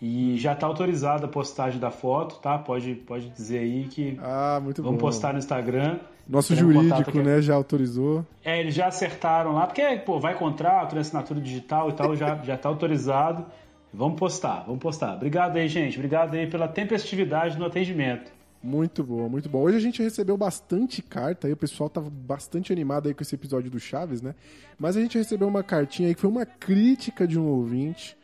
e 0.00 0.36
já 0.38 0.54
tá 0.54 0.66
autorizada 0.66 1.26
a 1.26 1.28
postagem 1.28 1.78
da 1.78 1.90
foto, 1.90 2.36
tá? 2.40 2.56
Pode, 2.58 2.94
pode 2.94 3.28
dizer 3.30 3.58
aí 3.58 3.86
que 3.90 4.18
Ah, 4.22 4.60
muito 4.62 4.82
vamos 4.82 4.98
bom. 4.98 5.06
postar 5.06 5.32
no 5.32 5.38
Instagram. 5.38 5.98
Nosso 6.30 6.54
jurídico, 6.54 7.18
né, 7.20 7.42
já 7.42 7.54
autorizou. 7.54 8.24
É, 8.44 8.60
eles 8.60 8.72
já 8.72 8.86
acertaram 8.86 9.52
lá, 9.52 9.66
porque, 9.66 9.82
pô, 10.06 10.20
vai 10.20 10.38
contrato, 10.38 10.94
né, 10.94 11.00
assinatura 11.00 11.40
digital 11.40 11.90
e 11.90 11.92
tal, 11.92 12.14
já, 12.14 12.36
já 12.44 12.56
tá 12.56 12.68
autorizado. 12.68 13.44
Vamos 13.92 14.16
postar, 14.16 14.62
vamos 14.64 14.78
postar. 14.78 15.16
Obrigado 15.16 15.56
aí, 15.56 15.66
gente. 15.66 15.96
Obrigado 15.96 16.36
aí 16.36 16.46
pela 16.46 16.68
tempestividade 16.68 17.58
no 17.58 17.66
atendimento. 17.66 18.30
Muito 18.62 19.02
bom, 19.02 19.28
muito 19.28 19.48
bom. 19.48 19.62
Hoje 19.62 19.78
a 19.78 19.80
gente 19.80 20.02
recebeu 20.02 20.36
bastante 20.36 21.02
carta 21.02 21.48
aí, 21.48 21.52
o 21.52 21.56
pessoal 21.56 21.90
tava 21.90 22.08
bastante 22.08 22.72
animado 22.72 23.08
aí 23.08 23.14
com 23.14 23.22
esse 23.22 23.34
episódio 23.34 23.68
do 23.70 23.80
Chaves, 23.80 24.22
né? 24.22 24.34
Mas 24.78 24.96
a 24.96 25.00
gente 25.00 25.18
recebeu 25.18 25.48
uma 25.48 25.64
cartinha 25.64 26.08
aí 26.08 26.14
que 26.14 26.20
foi 26.20 26.30
uma 26.30 26.46
crítica 26.46 27.26
de 27.26 27.38
um 27.40 27.46
ouvinte. 27.46 28.16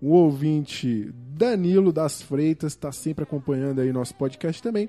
O 0.00 0.12
ouvinte 0.12 1.10
Danilo 1.12 1.92
das 1.92 2.22
Freitas 2.22 2.74
está 2.74 2.92
sempre 2.92 3.24
acompanhando 3.24 3.80
aí 3.80 3.92
nosso 3.92 4.14
podcast 4.14 4.62
também. 4.62 4.88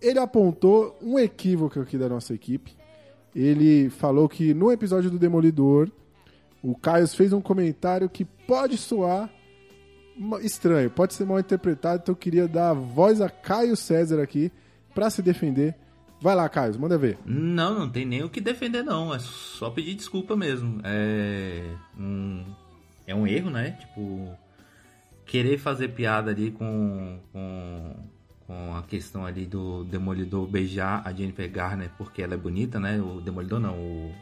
Ele 0.00 0.18
apontou 0.18 0.98
um 1.02 1.18
equívoco 1.18 1.80
aqui 1.80 1.98
da 1.98 2.08
nossa 2.08 2.34
equipe. 2.34 2.76
Ele 3.34 3.90
falou 3.90 4.28
que 4.28 4.54
no 4.54 4.72
episódio 4.72 5.10
do 5.10 5.18
Demolidor, 5.18 5.90
o 6.62 6.74
Caio 6.74 7.06
fez 7.08 7.32
um 7.32 7.40
comentário 7.40 8.08
que 8.08 8.24
pode 8.24 8.76
soar 8.76 9.30
estranho, 10.42 10.90
pode 10.90 11.14
ser 11.14 11.24
mal 11.24 11.38
interpretado, 11.38 12.00
então 12.02 12.12
eu 12.12 12.16
queria 12.16 12.46
dar 12.46 12.70
a 12.70 12.74
voz 12.74 13.20
a 13.20 13.30
Caio 13.30 13.76
César 13.76 14.20
aqui 14.22 14.52
pra 14.94 15.08
se 15.08 15.22
defender. 15.22 15.74
Vai 16.20 16.34
lá, 16.34 16.48
Caio, 16.48 16.78
manda 16.78 16.98
ver. 16.98 17.18
Não, 17.24 17.78
não 17.78 17.88
tem 17.88 18.04
nem 18.04 18.22
o 18.22 18.28
que 18.28 18.40
defender, 18.40 18.82
não. 18.82 19.14
É 19.14 19.18
só 19.18 19.70
pedir 19.70 19.94
desculpa 19.94 20.36
mesmo. 20.36 20.80
É 20.84 21.64
um, 21.98 22.44
é 23.06 23.14
um 23.14 23.26
erro, 23.26 23.48
né? 23.48 23.78
Tipo, 23.80 24.36
querer 25.24 25.56
fazer 25.56 25.88
piada 25.88 26.30
ali 26.30 26.50
com, 26.50 27.18
com, 27.32 27.96
com 28.50 28.74
a 28.74 28.82
questão 28.82 29.24
ali 29.24 29.46
do 29.46 29.84
Demolidor 29.84 30.44
beijar 30.44 31.02
a 31.04 31.12
Jennifer 31.12 31.48
Garner 31.48 31.88
porque 31.96 32.20
ela 32.20 32.34
é 32.34 32.36
bonita, 32.36 32.80
né? 32.80 33.00
O 33.00 33.20
Demolidor 33.20 33.60
não, 33.60 33.74
o 33.74 34.12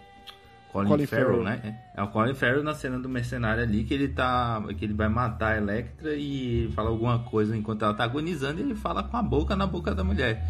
Colin, 0.71 0.87
Colin 0.87 1.07
Farrell, 1.07 1.43
Farrell. 1.43 1.45
né? 1.45 1.79
É 1.97 2.03
o 2.03 2.09
Colin 2.09 2.35
Farrell 2.35 2.63
na 2.63 2.75
cena 2.75 2.99
do 2.99 3.09
mercenário 3.09 3.63
ali 3.63 3.85
que 3.85 3.95
ele 3.95 4.09
tá. 4.09 4.63
que 4.77 4.85
ele 4.85 4.93
vai 4.93 5.09
matar 5.09 5.55
a 5.55 5.57
Electra 5.57 6.15
e 6.15 6.71
fala 6.75 6.91
alguma 6.91 7.21
coisa 7.21 7.57
enquanto 7.57 7.87
ela 7.87 7.95
tá 7.95 8.05
agonizando 8.05 8.61
e 8.61 8.65
ele 8.65 8.75
fala 8.75 9.03
com 9.03 9.17
a 9.17 9.23
boca 9.23 9.57
na 9.57 9.67
boca 9.67 9.95
da 9.95 10.05
mulher. 10.05 10.45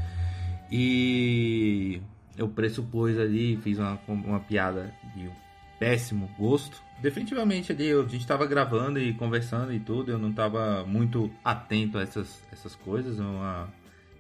E 0.73 2.03
eu 2.37 2.49
pressupus 2.49 3.17
ali, 3.17 3.59
fiz 3.59 3.79
uma, 3.79 3.97
uma 4.09 4.41
piada 4.41 4.93
de 5.15 5.31
péssimo 5.79 6.29
gosto. 6.39 6.83
Definitivamente 7.01 7.71
ali, 7.71 7.93
a 7.93 8.03
gente 8.05 8.27
tava 8.27 8.45
gravando 8.47 8.99
e 8.99 9.15
conversando 9.15 9.73
e 9.73 9.79
tudo, 9.79 10.11
eu 10.11 10.19
não 10.19 10.33
tava 10.33 10.85
muito 10.85 11.31
atento 11.45 11.97
a 11.99 12.03
essas, 12.03 12.43
essas 12.53 12.75
coisas. 12.75 13.19
uma- 13.21 13.69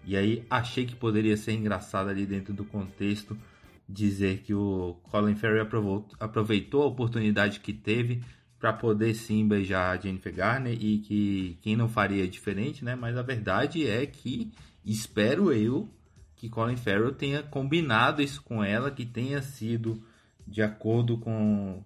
E 0.06 0.16
aí 0.16 0.44
achei 0.48 0.86
que 0.86 0.94
poderia 0.94 1.36
ser 1.36 1.52
engraçado 1.52 2.08
ali 2.08 2.24
dentro 2.24 2.54
do 2.54 2.64
contexto 2.64 3.36
dizer 3.88 4.38
que 4.38 4.54
o 4.54 4.96
Colin 5.04 5.34
Farrell 5.34 5.66
aproveitou 6.20 6.82
a 6.82 6.86
oportunidade 6.86 7.60
que 7.60 7.72
teve 7.72 8.22
para 8.58 8.72
poder 8.72 9.14
sim 9.14 9.46
beijar 9.46 9.96
a 9.96 10.00
Jennifer 10.00 10.34
Garner 10.34 10.76
e 10.80 10.98
que 10.98 11.58
quem 11.62 11.76
não 11.76 11.88
faria 11.88 12.26
diferente, 12.28 12.84
né? 12.84 12.94
Mas 12.94 13.16
a 13.16 13.22
verdade 13.22 13.86
é 13.86 14.04
que 14.06 14.50
espero 14.84 15.52
eu 15.52 15.88
que 16.36 16.48
Colin 16.48 16.76
Farrell 16.76 17.12
tenha 17.12 17.42
combinado 17.42 18.22
isso 18.22 18.42
com 18.42 18.62
ela, 18.62 18.90
que 18.90 19.04
tenha 19.06 19.42
sido 19.42 20.02
de 20.50 20.62
acordo 20.62 21.18
com 21.18 21.82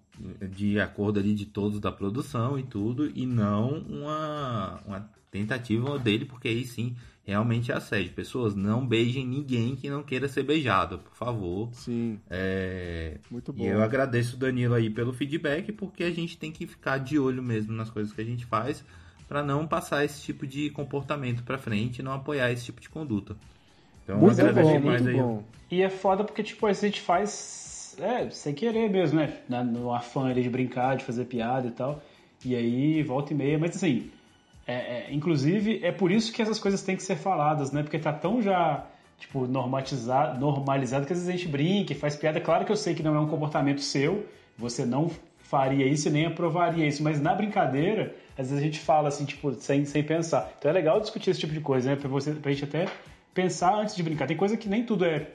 de 0.51 0.79
acordo 0.79 1.19
ali 1.19 1.33
de 1.33 1.45
todos 1.45 1.79
da 1.79 1.91
produção 1.91 2.57
e 2.57 2.63
tudo 2.63 3.11
e 3.13 3.25
não 3.25 3.79
uma, 3.79 4.79
uma 4.85 5.09
tentativa 5.29 5.97
dele 5.99 6.25
porque 6.25 6.47
aí 6.47 6.63
sim 6.65 6.95
realmente 7.25 7.71
é 7.71 7.75
assédio. 7.75 8.11
Pessoas 8.13 8.55
não 8.55 8.85
beijem 8.85 9.25
ninguém 9.25 9.75
que 9.75 9.89
não 9.89 10.03
queira 10.03 10.27
ser 10.27 10.43
beijado 10.43 10.99
por 10.99 11.15
favor. 11.15 11.69
Sim. 11.73 12.19
É 12.29 13.17
muito 13.29 13.51
bom 13.51 13.63
e 13.63 13.67
eu 13.67 13.81
agradeço 13.81 14.35
o 14.35 14.39
Danilo 14.39 14.73
aí 14.73 14.89
pelo 14.89 15.13
feedback 15.13 15.71
porque 15.71 16.03
a 16.03 16.11
gente 16.11 16.37
tem 16.37 16.51
que 16.51 16.65
ficar 16.65 16.99
de 16.99 17.19
olho 17.19 17.43
mesmo 17.43 17.73
nas 17.73 17.89
coisas 17.89 18.13
que 18.13 18.21
a 18.21 18.25
gente 18.25 18.45
faz 18.45 18.83
para 19.27 19.43
não 19.43 19.65
passar 19.67 20.05
esse 20.05 20.21
tipo 20.21 20.45
de 20.45 20.69
comportamento 20.69 21.43
para 21.43 21.57
frente 21.57 21.99
e 21.99 22.03
não 22.03 22.13
apoiar 22.13 22.51
esse 22.51 22.65
tipo 22.65 22.79
de 22.79 22.89
conduta. 22.89 23.35
Então 24.03 24.17
Muito 24.17 24.37
bom, 24.53 24.79
muito 24.79 25.07
aí. 25.07 25.15
bom. 25.15 25.43
E 25.71 25.81
é 25.81 25.89
foda 25.89 26.23
porque, 26.23 26.43
tipo, 26.43 26.67
a 26.67 26.73
gente 26.73 27.01
faz 27.01 27.62
é, 27.99 28.29
sem 28.29 28.53
querer 28.53 28.89
mesmo, 28.89 29.19
né? 29.19 29.63
No 29.63 29.93
afã 29.93 30.29
ali 30.29 30.41
de 30.41 30.49
brincar, 30.49 30.97
de 30.97 31.03
fazer 31.03 31.25
piada 31.25 31.67
e 31.67 31.71
tal. 31.71 32.01
E 32.45 32.55
aí, 32.55 33.03
volta 33.03 33.33
e 33.33 33.35
meia. 33.35 33.57
Mas 33.57 33.75
assim, 33.75 34.11
é, 34.65 34.73
é, 34.73 35.07
inclusive, 35.11 35.79
é 35.83 35.91
por 35.91 36.11
isso 36.11 36.31
que 36.31 36.41
essas 36.41 36.59
coisas 36.59 36.81
têm 36.81 36.95
que 36.95 37.03
ser 37.03 37.15
faladas, 37.15 37.71
né? 37.71 37.83
Porque 37.83 37.99
tá 37.99 38.13
tão 38.13 38.41
já, 38.41 38.85
tipo, 39.19 39.45
normatizado, 39.45 40.39
normalizado 40.39 41.05
que 41.05 41.13
às 41.13 41.19
vezes 41.19 41.33
a 41.33 41.37
gente 41.37 41.47
brinca 41.47 41.93
faz 41.95 42.15
piada. 42.15 42.39
Claro 42.39 42.65
que 42.65 42.71
eu 42.71 42.75
sei 42.75 42.95
que 42.95 43.03
não 43.03 43.15
é 43.15 43.19
um 43.19 43.27
comportamento 43.27 43.81
seu, 43.81 44.25
você 44.57 44.85
não 44.85 45.09
faria 45.37 45.85
isso 45.85 46.07
e 46.07 46.11
nem 46.11 46.25
aprovaria 46.25 46.87
isso, 46.87 47.03
mas 47.03 47.21
na 47.21 47.35
brincadeira, 47.35 48.15
às 48.37 48.49
vezes 48.49 48.57
a 48.57 48.65
gente 48.65 48.79
fala 48.79 49.09
assim, 49.09 49.25
tipo, 49.25 49.53
sem, 49.53 49.85
sem 49.85 50.01
pensar. 50.03 50.51
Então 50.57 50.71
é 50.71 50.73
legal 50.73 50.99
discutir 50.99 51.29
esse 51.29 51.39
tipo 51.39 51.53
de 51.53 51.59
coisa, 51.59 51.91
né? 51.91 51.95
Pra, 51.95 52.09
você, 52.09 52.31
pra 52.31 52.51
gente 52.51 52.63
até 52.63 52.87
pensar 53.33 53.75
antes 53.75 53.95
de 53.95 54.01
brincar. 54.01 54.27
Tem 54.27 54.37
coisa 54.37 54.57
que 54.57 54.69
nem 54.69 54.83
tudo 54.83 55.05
é 55.05 55.27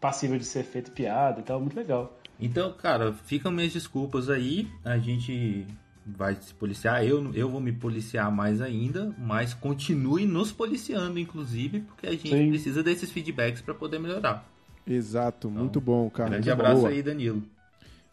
passível 0.00 0.38
de 0.38 0.44
ser 0.44 0.64
feito 0.64 0.90
piada 0.90 1.40
e 1.40 1.42
tal, 1.42 1.60
muito 1.60 1.76
legal. 1.76 2.18
Então, 2.40 2.72
cara, 2.72 3.12
ficam 3.12 3.52
minhas 3.52 3.72
desculpas 3.72 4.30
aí. 4.30 4.66
A 4.84 4.96
gente 4.98 5.66
vai 6.06 6.34
se 6.40 6.54
policiar, 6.54 7.04
eu, 7.04 7.32
eu 7.34 7.48
vou 7.48 7.60
me 7.60 7.70
policiar 7.72 8.32
mais 8.32 8.60
ainda, 8.60 9.14
mas 9.18 9.52
continue 9.52 10.24
nos 10.26 10.50
policiando, 10.50 11.18
inclusive, 11.18 11.80
porque 11.80 12.06
a 12.06 12.12
gente 12.12 12.28
Sim. 12.30 12.48
precisa 12.48 12.82
desses 12.82 13.10
feedbacks 13.10 13.60
para 13.60 13.74
poder 13.74 13.98
melhorar. 14.00 14.48
Exato, 14.86 15.50
muito 15.50 15.80
bom, 15.80 16.08
cara. 16.10 16.30
Grande 16.30 16.48
muito 16.48 16.60
abraço 16.60 16.80
boa. 16.80 16.88
aí, 16.90 17.02
Danilo. 17.02 17.42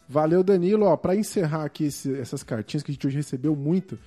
Valeu, 0.08 0.42
Danilo. 0.42 0.84
Ó, 0.86 0.96
pra 0.96 1.16
encerrar 1.16 1.64
aqui 1.64 1.84
esse- 1.84 2.14
essas 2.18 2.42
cartinhas 2.42 2.82
que 2.82 2.90
a 2.90 2.94
gente 2.94 3.06
hoje 3.06 3.16
recebeu 3.16 3.56
muito, 3.56 3.98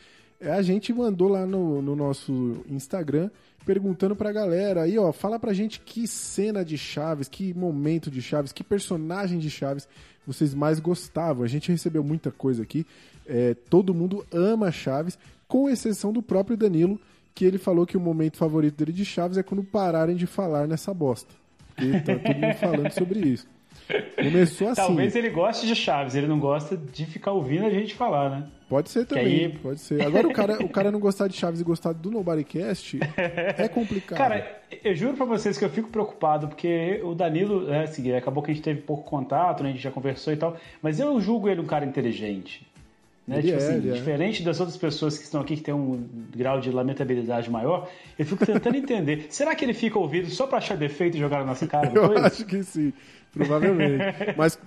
a 0.42 0.62
gente 0.62 0.94
mandou 0.94 1.28
lá 1.28 1.46
no, 1.46 1.82
no 1.82 1.96
nosso 1.96 2.64
Instagram 2.68 3.30
perguntando 3.66 4.16
pra 4.16 4.32
galera 4.32 4.84
aí, 4.84 4.98
ó, 4.98 5.12
fala 5.12 5.40
pra 5.40 5.54
gente 5.54 5.80
que 5.80 6.08
cena 6.08 6.66
de 6.66 6.78
Chaves, 6.78 7.28
que 7.28 7.54
momento 7.54 8.10
de 8.10 8.22
Chaves, 8.22 8.52
que 8.52 8.64
personagem 8.64 9.38
de 9.38 9.50
Chaves 9.50 9.88
vocês 10.26 10.54
mais 10.54 10.80
gostavam. 10.80 11.44
A 11.44 11.48
gente 11.48 11.72
recebeu 11.72 12.04
muita 12.04 12.32
coisa 12.32 12.64
aqui. 12.64 12.86
É, 13.26 13.54
todo 13.70 13.94
mundo 13.94 14.26
ama 14.32 14.72
Chaves, 14.72 15.18
com 15.48 15.70
exceção 15.70 16.12
do 16.12 16.22
próprio 16.22 16.58
Danilo, 16.58 17.00
que 17.34 17.46
ele 17.46 17.58
falou 17.58 17.86
que 17.86 17.98
o 17.98 18.00
momento 18.00 18.38
favorito 18.38 18.78
dele 18.78 18.94
de 18.94 19.06
Chaves 19.06 19.38
é 19.38 19.44
quando 19.44 19.64
pararem 19.64 20.16
de 20.16 20.26
falar 20.26 20.68
nessa 20.68 20.94
bosta. 20.94 21.34
Porque 21.76 22.00
tá 22.02 22.18
todo 22.18 22.36
mundo 22.36 22.56
falando 22.56 22.92
sobre 22.92 23.20
isso. 23.20 23.48
Começou 24.16 24.68
assim. 24.70 24.82
Talvez 24.82 25.16
ele 25.16 25.30
goste 25.30 25.68
de 25.68 25.76
Chaves, 25.76 26.16
ele 26.16 26.28
não 26.28 26.40
gosta 26.40 26.78
de 26.78 27.06
ficar 27.06 27.32
ouvindo 27.32 27.66
a 27.66 27.70
gente 27.70 27.94
falar, 27.96 28.30
né? 28.30 28.48
Pode 28.70 28.90
ser 28.90 29.06
também, 29.06 29.26
aí- 29.46 29.50
pode 29.50 29.80
ser. 29.82 30.02
Agora 30.02 30.28
o 30.28 30.34
cara, 30.34 30.64
o 30.64 30.70
cara 30.70 30.92
não 30.92 31.00
gostar 31.00 31.28
de 31.28 31.36
Chaves 31.36 31.60
e 31.60 31.64
gostar 31.64 31.92
do 31.94 32.10
Nobodycast 32.10 33.00
é 33.58 33.68
complicado. 33.70 34.18
Cara, 34.18 34.62
eu 34.84 34.96
juro 34.96 35.16
pra 35.18 35.26
vocês 35.26 35.58
que 35.58 35.66
eu 35.66 35.70
fico 35.70 35.90
preocupado, 35.90 36.48
porque 36.48 37.02
o 37.04 37.14
Danilo, 37.14 37.70
é, 37.72 37.84
assim, 37.84 38.14
acabou 38.14 38.42
que 38.42 38.52
a 38.52 38.54
gente 38.54 38.64
teve 38.64 38.82
pouco 38.82 39.04
contato, 39.04 39.62
né, 39.64 39.70
a 39.70 39.72
gente 39.74 39.82
já 39.82 39.92
conversou 39.92 40.32
e 40.32 40.38
tal, 40.38 40.56
mas 40.82 41.00
eu 41.00 41.20
julgo 41.20 41.50
ele 41.50 41.60
um 41.62 41.66
cara 41.66 41.86
inteligente. 41.86 42.66
Né? 43.28 43.38
Ele 43.38 43.52
tipo 43.52 43.62
é, 43.62 43.68
assim, 43.68 43.90
é. 43.90 43.94
diferente 43.94 44.42
das 44.42 44.60
outras 44.60 44.78
pessoas 44.78 45.18
que 45.18 45.24
estão 45.26 45.42
aqui 45.42 45.56
que 45.56 45.62
tem 45.62 45.74
um 45.74 46.08
grau 46.36 46.60
de 46.60 46.72
lamentabilidade 46.72 47.52
maior, 47.52 47.88
eu 48.18 48.26
fico 48.26 48.44
tentando 48.46 48.76
entender. 48.78 49.28
Será 49.30 49.54
que 49.54 49.64
ele 49.64 49.74
fica 49.74 50.00
ouvido 50.00 50.28
só 50.30 50.48
pra 50.48 50.58
achar 50.58 50.76
defeito 50.76 51.18
e 51.18 51.20
jogar 51.20 51.40
na 51.40 51.46
nossa 51.46 51.68
cara 51.68 51.88
Eu 51.94 52.02
depois? 52.08 52.24
acho 52.26 52.46
que 52.46 52.64
sim, 52.64 52.92
provavelmente. 53.32 54.04
Mas 54.38 54.60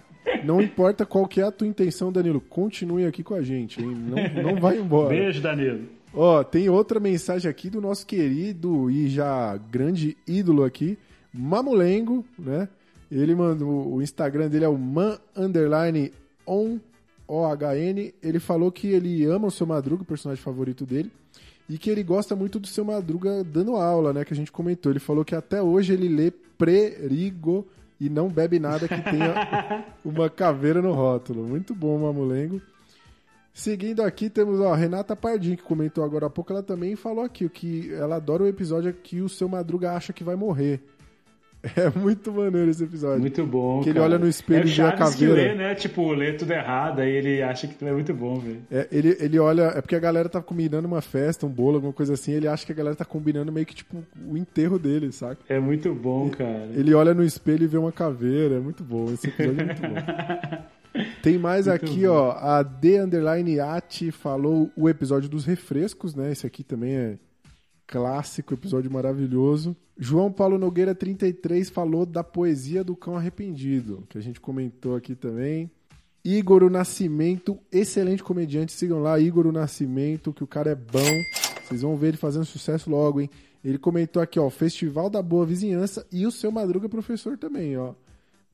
não 0.44 0.60
importa 0.60 1.05
qual 1.05 1.26
que 1.26 1.41
é 1.41 1.44
a 1.44 1.52
tua 1.52 1.67
intenção, 1.67 2.12
Danilo, 2.12 2.41
continue 2.41 3.05
aqui 3.07 3.23
com 3.23 3.34
a 3.34 3.43
gente, 3.43 3.83
hein? 3.83 3.94
Não, 3.94 4.43
não 4.43 4.60
vai 4.60 4.78
embora. 4.78 5.10
Beijo, 5.10 5.41
Danilo. 5.41 5.83
Ó, 6.12 6.44
tem 6.44 6.68
outra 6.68 7.01
mensagem 7.01 7.51
aqui 7.51 7.68
do 7.68 7.81
nosso 7.81 8.07
querido 8.07 8.91
e 8.91 9.09
já 9.09 9.57
grande 9.57 10.17
ídolo 10.26 10.65
aqui, 10.65 10.97
Mamulengo, 11.33 12.25
né? 12.39 12.68
Ele 13.10 13.34
mandou, 13.34 13.94
o 13.94 14.02
Instagram 14.02 14.49
dele 14.49 14.65
é 14.65 14.68
o 14.68 14.78
man 14.78 15.18
underline 15.36 16.12
on 16.47 16.78
O-H-N. 17.26 18.15
Ele 18.23 18.39
falou 18.39 18.70
que 18.73 18.89
ele 18.89 19.25
ama 19.25 19.49
o 19.49 19.51
seu 19.51 19.67
Madruga, 19.67 20.02
o 20.02 20.07
personagem 20.07 20.43
favorito 20.43 20.86
dele, 20.86 21.10
e 21.68 21.78
que 21.78 21.91
ele 21.91 22.02
gosta 22.02 22.34
muito 22.36 22.59
do 22.59 22.67
seu 22.67 22.84
Madruga 22.84 23.43
dando 23.44 23.76
aula, 23.76 24.12
né? 24.12 24.25
Que 24.25 24.33
a 24.33 24.36
gente 24.36 24.52
comentou. 24.52 24.93
Ele 24.93 25.01
falou 25.01 25.25
que 25.25 25.34
até 25.34 25.62
hoje 25.62 25.93
ele 25.93 26.09
lê 26.09 26.31
Prerigo 26.31 27.67
e 28.01 28.09
não 28.09 28.29
bebe 28.29 28.59
nada 28.59 28.89
que 28.89 29.01
tenha 29.03 29.85
uma 30.05 30.29
caveira 30.29 30.83
no 30.83 30.93
rótulo. 30.93 31.45
Muito 31.45 31.75
bom, 31.75 31.99
Mamulengo. 31.99 32.61
Seguindo 33.53 34.03
aqui, 34.03 34.29
temos 34.29 34.61
a 34.61 34.75
Renata 34.75 35.15
Pardim, 35.15 35.55
que 35.55 35.63
comentou 35.63 36.03
agora 36.03 36.27
há 36.27 36.31
pouco. 36.31 36.53
Ela 36.53 36.63
também 36.63 36.97
falou 36.97 37.25
aqui 37.25 37.49
que 37.49 37.93
ela 37.95 38.17
adora 38.17 38.43
o 38.43 38.49
episódio 38.49 38.93
que 38.93 39.21
o 39.21 39.29
seu 39.29 39.49
Madruga 39.49 39.93
acha 39.93 40.13
que 40.13 40.25
vai 40.25 40.35
morrer. 40.35 40.83
É 41.76 41.91
muito 41.99 42.33
maneiro 42.33 42.70
esse 42.70 42.84
episódio. 42.84 43.20
Muito 43.20 43.47
bom. 43.47 43.81
Que 43.83 43.89
ele 43.91 43.99
cara. 43.99 44.10
olha 44.12 44.18
no 44.18 44.28
espelho 44.28 44.65
é 44.65 44.70
e 44.70 44.75
vê 44.75 44.83
a 44.83 44.97
Chaves 44.97 45.15
que 45.15 45.26
caveira. 45.26 45.52
lê, 45.52 45.55
né? 45.55 45.75
Tipo, 45.75 46.12
lê 46.12 46.33
tudo 46.34 46.52
errado, 46.52 47.01
aí 47.01 47.10
ele 47.10 47.43
acha 47.43 47.67
que 47.67 47.84
é 47.84 47.93
muito 47.93 48.12
bom, 48.12 48.39
velho. 48.39 48.62
É, 48.70 48.86
ele, 48.93 49.17
ele 49.18 49.39
olha. 49.39 49.62
É 49.75 49.81
porque 49.81 49.97
a 49.97 50.01
galera 50.01 50.28
tá 50.28 50.43
combinando 50.43 50.86
uma 50.86 51.01
festa, 51.01 51.47
um 51.47 51.51
bolo, 51.51 51.76
alguma 51.76 51.93
coisa 51.93 52.15
assim. 52.15 52.33
Ele 52.33 52.47
acha 52.47 52.65
que 52.67 52.73
a 52.73 52.75
galera 52.75 52.94
tá 52.94 53.05
combinando 53.05 53.51
meio 53.51 53.67
que 53.67 53.75
tipo 53.75 54.05
o 54.28 54.36
enterro 54.36 54.78
dele, 54.78 55.10
saca? 55.12 55.41
É 55.49 55.59
muito 55.59 55.94
bom, 55.94 56.28
cara. 56.31 56.68
Ele 56.75 56.93
olha 56.94 57.15
no 57.15 57.25
espelho 57.25 57.65
e 57.65 57.68
vê 57.68 57.78
uma 57.78 57.93
caveira. 57.93 58.57
É 58.57 58.60
muito 58.60 58.83
bom. 58.84 59.07
Esse 59.12 59.28
episódio 59.28 59.60
é 59.62 59.65
muito 59.65 59.83
bom. 59.83 60.65
Tem 61.23 61.36
mais 61.39 61.67
Muito 61.67 61.84
aqui, 61.84 62.07
bom. 62.07 62.12
ó. 62.12 62.31
A 62.39 62.62
D 62.62 63.01
Underline 63.01 63.59
Ati 63.59 64.12
falou 64.12 64.70
o 64.76 64.89
episódio 64.89 65.28
dos 65.28 65.44
refrescos, 65.44 66.15
né? 66.15 66.31
Esse 66.31 66.47
aqui 66.47 66.62
também 66.62 66.94
é 66.94 67.18
clássico, 67.87 68.55
episódio 68.55 68.91
maravilhoso. 68.91 69.77
João 69.97 70.33
Paulo 70.33 70.59
Nogueira 70.59 70.95
33 70.95 71.71
falou 71.71 72.05
da 72.05 72.25
poesia 72.25 72.83
do 72.83 72.97
cão 72.97 73.17
arrependido, 73.17 74.05
que 74.09 74.19
a 74.19 74.21
gente 74.21 74.41
comentou 74.41 74.97
aqui 74.97 75.15
também. 75.15 75.71
Igor 76.25 76.63
o 76.63 76.71
Nascimento, 76.71 77.59
excelente 77.71 78.23
comediante. 78.23 78.73
Sigam 78.73 79.01
lá, 79.01 79.21
Igor 79.21 79.47
o 79.47 79.53
Nascimento, 79.53 80.33
que 80.33 80.43
o 80.43 80.47
cara 80.47 80.71
é 80.71 80.75
bom. 80.75 81.23
Vocês 81.63 81.83
vão 81.83 81.97
ver 81.97 82.09
ele 82.09 82.17
fazendo 82.17 82.45
sucesso 82.45 82.91
logo, 82.91 83.21
hein? 83.21 83.31
Ele 83.63 83.79
comentou 83.79 84.23
aqui, 84.23 84.39
ó, 84.39 84.49
Festival 84.51 85.09
da 85.09 85.23
Boa 85.23 85.47
Vizinhança 85.47 86.07
e 86.11 86.27
o 86.27 86.31
seu 86.31 86.51
Madruga 86.51 86.89
Professor 86.89 87.37
também, 87.39 87.77
ó. 87.77 87.95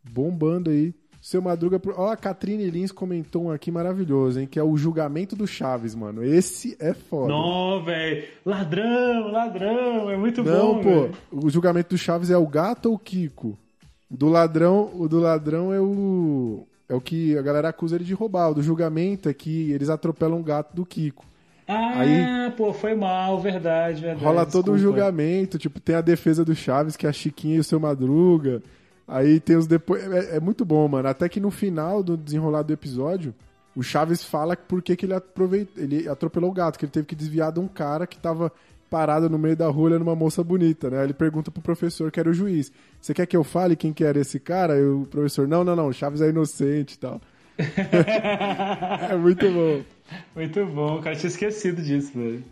Bombando 0.02 0.70
aí. 0.70 0.94
Seu 1.20 1.42
Madruga. 1.42 1.80
Ó, 1.96 2.10
a 2.10 2.16
Catrine 2.16 2.70
Lins 2.70 2.90
comentou 2.90 3.44
um 3.44 3.50
aqui 3.50 3.70
maravilhoso, 3.70 4.40
hein? 4.40 4.48
Que 4.50 4.58
é 4.58 4.62
o 4.62 4.76
julgamento 4.76 5.36
do 5.36 5.46
Chaves, 5.46 5.94
mano. 5.94 6.24
Esse 6.24 6.76
é 6.80 6.94
foda. 6.94 7.28
Não, 7.32 7.84
velho. 7.84 8.24
Ladrão, 8.44 9.30
ladrão. 9.30 10.10
É 10.10 10.16
muito 10.16 10.42
Não, 10.42 10.76
bom, 10.76 10.82
pô. 10.82 10.90
velho. 11.02 11.12
O 11.30 11.50
julgamento 11.50 11.90
do 11.90 11.98
Chaves 11.98 12.30
é 12.30 12.38
o 12.38 12.46
gato 12.46 12.86
ou 12.86 12.94
o 12.94 12.98
Kiko? 12.98 13.58
Do 14.10 14.28
ladrão, 14.28 14.90
o 14.94 15.06
do 15.08 15.20
ladrão 15.20 15.72
é 15.72 15.80
o. 15.80 16.66
É 16.88 16.94
o 16.94 17.00
que 17.00 17.36
a 17.38 17.42
galera 17.42 17.68
acusa 17.68 17.94
ele 17.96 18.04
de 18.04 18.14
roubar. 18.14 18.50
O 18.50 18.54
do 18.54 18.62
julgamento 18.62 19.28
é 19.28 19.34
que 19.34 19.70
eles 19.70 19.88
atropelam 19.90 20.40
o 20.40 20.42
gato 20.42 20.74
do 20.74 20.84
Kiko. 20.84 21.24
Ah, 21.68 22.00
Aí- 22.00 22.50
pô, 22.56 22.72
foi 22.72 22.96
mal, 22.96 23.38
verdade, 23.40 24.00
verdade. 24.00 24.24
Rola 24.24 24.44
todo 24.44 24.72
um 24.72 24.74
desculpa. 24.74 24.98
julgamento, 24.98 25.56
tipo, 25.56 25.78
tem 25.78 25.94
a 25.94 26.00
defesa 26.00 26.44
do 26.44 26.52
Chaves, 26.52 26.96
que 26.96 27.06
é 27.06 27.08
a 27.08 27.12
Chiquinha 27.12 27.56
e 27.56 27.60
o 27.60 27.64
seu 27.64 27.78
Madruga. 27.78 28.60
Aí 29.10 29.40
tem 29.40 29.56
os 29.56 29.66
depois. 29.66 30.00
É, 30.04 30.36
é 30.36 30.40
muito 30.40 30.64
bom, 30.64 30.86
mano. 30.86 31.08
Até 31.08 31.28
que 31.28 31.40
no 31.40 31.50
final 31.50 32.00
do 32.00 32.16
desenrolar 32.16 32.62
do 32.62 32.72
episódio, 32.72 33.34
o 33.74 33.82
Chaves 33.82 34.22
fala 34.22 34.56
por 34.56 34.80
que 34.80 34.94
que 34.94 35.04
ele, 35.04 35.14
aproveit... 35.14 35.68
ele 35.76 36.08
atropelou 36.08 36.48
o 36.48 36.54
gato, 36.54 36.78
que 36.78 36.84
ele 36.84 36.92
teve 36.92 37.06
que 37.06 37.16
desviar 37.16 37.50
de 37.50 37.58
um 37.58 37.66
cara 37.66 38.06
que 38.06 38.16
tava 38.16 38.52
parado 38.88 39.28
no 39.28 39.36
meio 39.36 39.56
da 39.56 39.66
rua 39.66 39.86
olhando 39.86 40.02
uma 40.02 40.14
moça 40.14 40.44
bonita, 40.44 40.88
né? 40.88 40.98
Aí 40.98 41.04
Ele 41.04 41.12
pergunta 41.12 41.50
pro 41.50 41.60
professor, 41.60 42.12
que 42.12 42.20
era 42.20 42.30
o 42.30 42.32
juiz: 42.32 42.70
Você 43.00 43.12
quer 43.12 43.26
que 43.26 43.36
eu 43.36 43.42
fale 43.42 43.74
quem 43.74 43.92
que 43.92 44.04
era 44.04 44.20
esse 44.20 44.38
cara? 44.38 44.74
Aí 44.74 44.84
o 44.84 45.04
professor: 45.10 45.48
Não, 45.48 45.64
não, 45.64 45.74
não, 45.74 45.88
o 45.88 45.92
Chaves 45.92 46.20
é 46.20 46.28
inocente 46.28 46.94
e 46.94 46.98
tal. 46.98 47.20
é 49.10 49.16
muito 49.16 49.50
bom. 49.50 49.82
Muito 50.36 50.66
bom, 50.66 51.00
cara. 51.02 51.16
Tinha 51.16 51.28
esquecido 51.28 51.82
disso, 51.82 52.12
velho. 52.14 52.44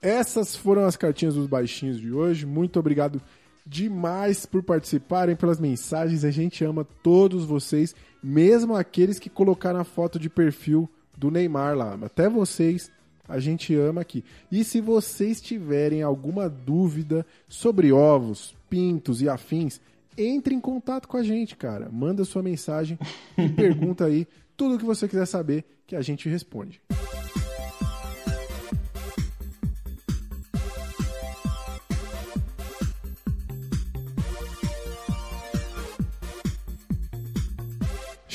Essas 0.00 0.54
foram 0.54 0.84
as 0.84 0.96
cartinhas 0.96 1.34
dos 1.34 1.48
baixinhos 1.48 1.98
de 1.98 2.12
hoje. 2.12 2.46
Muito 2.46 2.78
obrigado 2.78 3.20
demais 3.66 4.44
por 4.44 4.62
participarem, 4.62 5.36
pelas 5.36 5.58
mensagens. 5.58 6.24
A 6.24 6.30
gente 6.30 6.64
ama 6.64 6.86
todos 7.02 7.44
vocês, 7.44 7.94
mesmo 8.22 8.74
aqueles 8.74 9.18
que 9.18 9.30
colocaram 9.30 9.80
a 9.80 9.84
foto 9.84 10.18
de 10.18 10.28
perfil 10.28 10.88
do 11.16 11.30
Neymar 11.30 11.76
lá. 11.76 11.98
Até 12.02 12.28
vocês, 12.28 12.90
a 13.28 13.38
gente 13.38 13.74
ama 13.74 14.00
aqui. 14.00 14.24
E 14.50 14.64
se 14.64 14.80
vocês 14.80 15.40
tiverem 15.40 16.02
alguma 16.02 16.48
dúvida 16.48 17.24
sobre 17.48 17.92
ovos, 17.92 18.54
pintos 18.68 19.22
e 19.22 19.28
afins, 19.28 19.80
entre 20.16 20.54
em 20.54 20.60
contato 20.60 21.08
com 21.08 21.16
a 21.16 21.22
gente, 21.22 21.56
cara. 21.56 21.88
Manda 21.90 22.24
sua 22.24 22.42
mensagem 22.42 22.98
e 23.36 23.48
pergunta 23.50 24.04
aí 24.04 24.26
tudo 24.56 24.76
o 24.76 24.78
que 24.78 24.84
você 24.84 25.08
quiser 25.08 25.26
saber 25.26 25.64
que 25.86 25.96
a 25.96 26.02
gente 26.02 26.28
responde. 26.28 26.80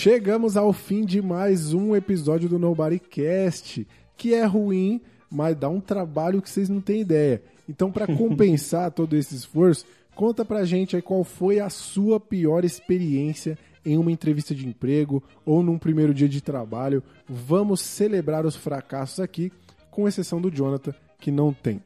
Chegamos 0.01 0.55
ao 0.55 0.71
fim 0.71 1.03
de 1.03 1.21
mais 1.21 1.73
um 1.73 1.93
episódio 1.93 2.47
do 2.47 2.57
Nobody 2.57 2.99
Cast, 2.99 3.85
que 4.15 4.33
é 4.33 4.45
ruim, 4.45 5.01
mas 5.29 5.57
dá 5.57 5.67
um 5.67 5.81
trabalho 5.81 6.41
que 6.41 6.49
vocês 6.49 6.69
não 6.69 6.79
têm 6.79 7.01
ideia. 7.01 7.43
Então, 7.67 7.91
para 7.91 8.07
compensar 8.15 8.91
todo 8.91 9.13
esse 9.13 9.35
esforço, 9.35 9.83
conta 10.15 10.45
pra 10.45 10.63
gente 10.63 10.95
aí 10.95 11.01
qual 11.01 11.25
foi 11.25 11.59
a 11.59 11.69
sua 11.69 12.17
pior 12.17 12.63
experiência 12.63 13.57
em 13.85 13.97
uma 13.97 14.09
entrevista 14.09 14.55
de 14.55 14.65
emprego 14.65 15.21
ou 15.45 15.61
num 15.61 15.77
primeiro 15.77 16.13
dia 16.13 16.29
de 16.29 16.39
trabalho. 16.39 17.03
Vamos 17.27 17.81
celebrar 17.81 18.45
os 18.45 18.55
fracassos 18.55 19.19
aqui, 19.19 19.51
com 19.91 20.07
exceção 20.07 20.39
do 20.39 20.49
Jonathan, 20.49 20.95
que 21.19 21.29
não 21.29 21.51
tem. 21.51 21.83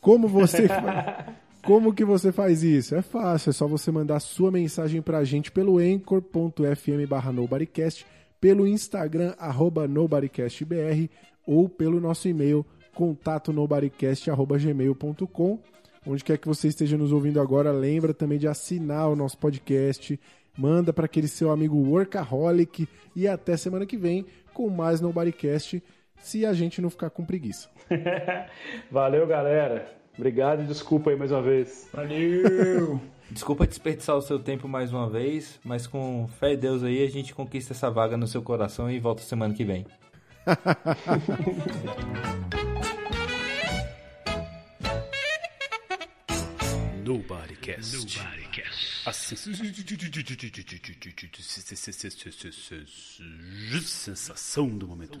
Como 0.00 0.28
você 0.28 0.68
Como 1.62 1.94
que 1.94 2.04
você 2.04 2.32
faz 2.32 2.62
isso? 2.62 2.94
É 2.94 3.02
fácil, 3.02 3.50
é 3.50 3.52
só 3.52 3.66
você 3.66 3.90
mandar 3.90 4.18
sua 4.20 4.50
mensagem 4.50 5.02
pra 5.02 5.22
gente 5.24 5.52
pelo 5.52 5.78
anchor.fm 5.78 7.06
barra 7.08 7.32
nobodycast, 7.32 8.06
pelo 8.40 8.66
Instagram, 8.66 9.34
arroba 9.38 9.86
nobodycastbr, 9.86 11.08
ou 11.46 11.68
pelo 11.68 12.00
nosso 12.00 12.28
e-mail, 12.28 12.64
contato 12.94 13.52
nobodycast.gmail.com. 13.52 15.58
Onde 16.06 16.24
quer 16.24 16.38
que 16.38 16.48
você 16.48 16.68
esteja 16.68 16.96
nos 16.96 17.12
ouvindo 17.12 17.38
agora, 17.40 17.70
lembra 17.70 18.14
também 18.14 18.38
de 18.38 18.48
assinar 18.48 19.10
o 19.10 19.16
nosso 19.16 19.36
podcast, 19.36 20.18
manda 20.56 20.94
para 20.94 21.04
aquele 21.04 21.28
seu 21.28 21.50
amigo 21.50 21.76
workaholic 21.76 22.88
e 23.14 23.28
até 23.28 23.54
semana 23.56 23.84
que 23.84 23.98
vem 23.98 24.24
com 24.54 24.70
mais 24.70 25.00
Nobodycast. 25.00 25.82
se 26.16 26.46
a 26.46 26.54
gente 26.54 26.80
não 26.80 26.88
ficar 26.88 27.10
com 27.10 27.24
preguiça. 27.24 27.68
Valeu, 28.90 29.26
galera. 29.26 29.99
Obrigado 30.16 30.62
e 30.62 30.66
desculpa 30.66 31.10
aí 31.10 31.16
mais 31.16 31.30
uma 31.30 31.42
vez. 31.42 31.88
Valeu! 31.92 33.00
Desculpa 33.30 33.64
desperdiçar 33.64 34.16
o 34.16 34.22
seu 34.22 34.40
tempo 34.40 34.66
mais 34.66 34.92
uma 34.92 35.08
vez, 35.08 35.60
mas 35.62 35.86
com 35.86 36.28
fé 36.40 36.54
em 36.54 36.58
Deus 36.58 36.82
aí 36.82 37.04
a 37.04 37.08
gente 37.08 37.32
conquista 37.32 37.72
essa 37.72 37.88
vaga 37.88 38.16
no 38.16 38.26
seu 38.26 38.42
coração 38.42 38.90
e 38.90 38.98
volta 38.98 39.22
semana 39.22 39.54
que 39.54 39.64
vem. 39.64 39.86
Nobodycast. 47.04 48.20
A 49.04 49.12
sensação 53.82 54.68
do 54.68 54.86
momento. 54.86 55.18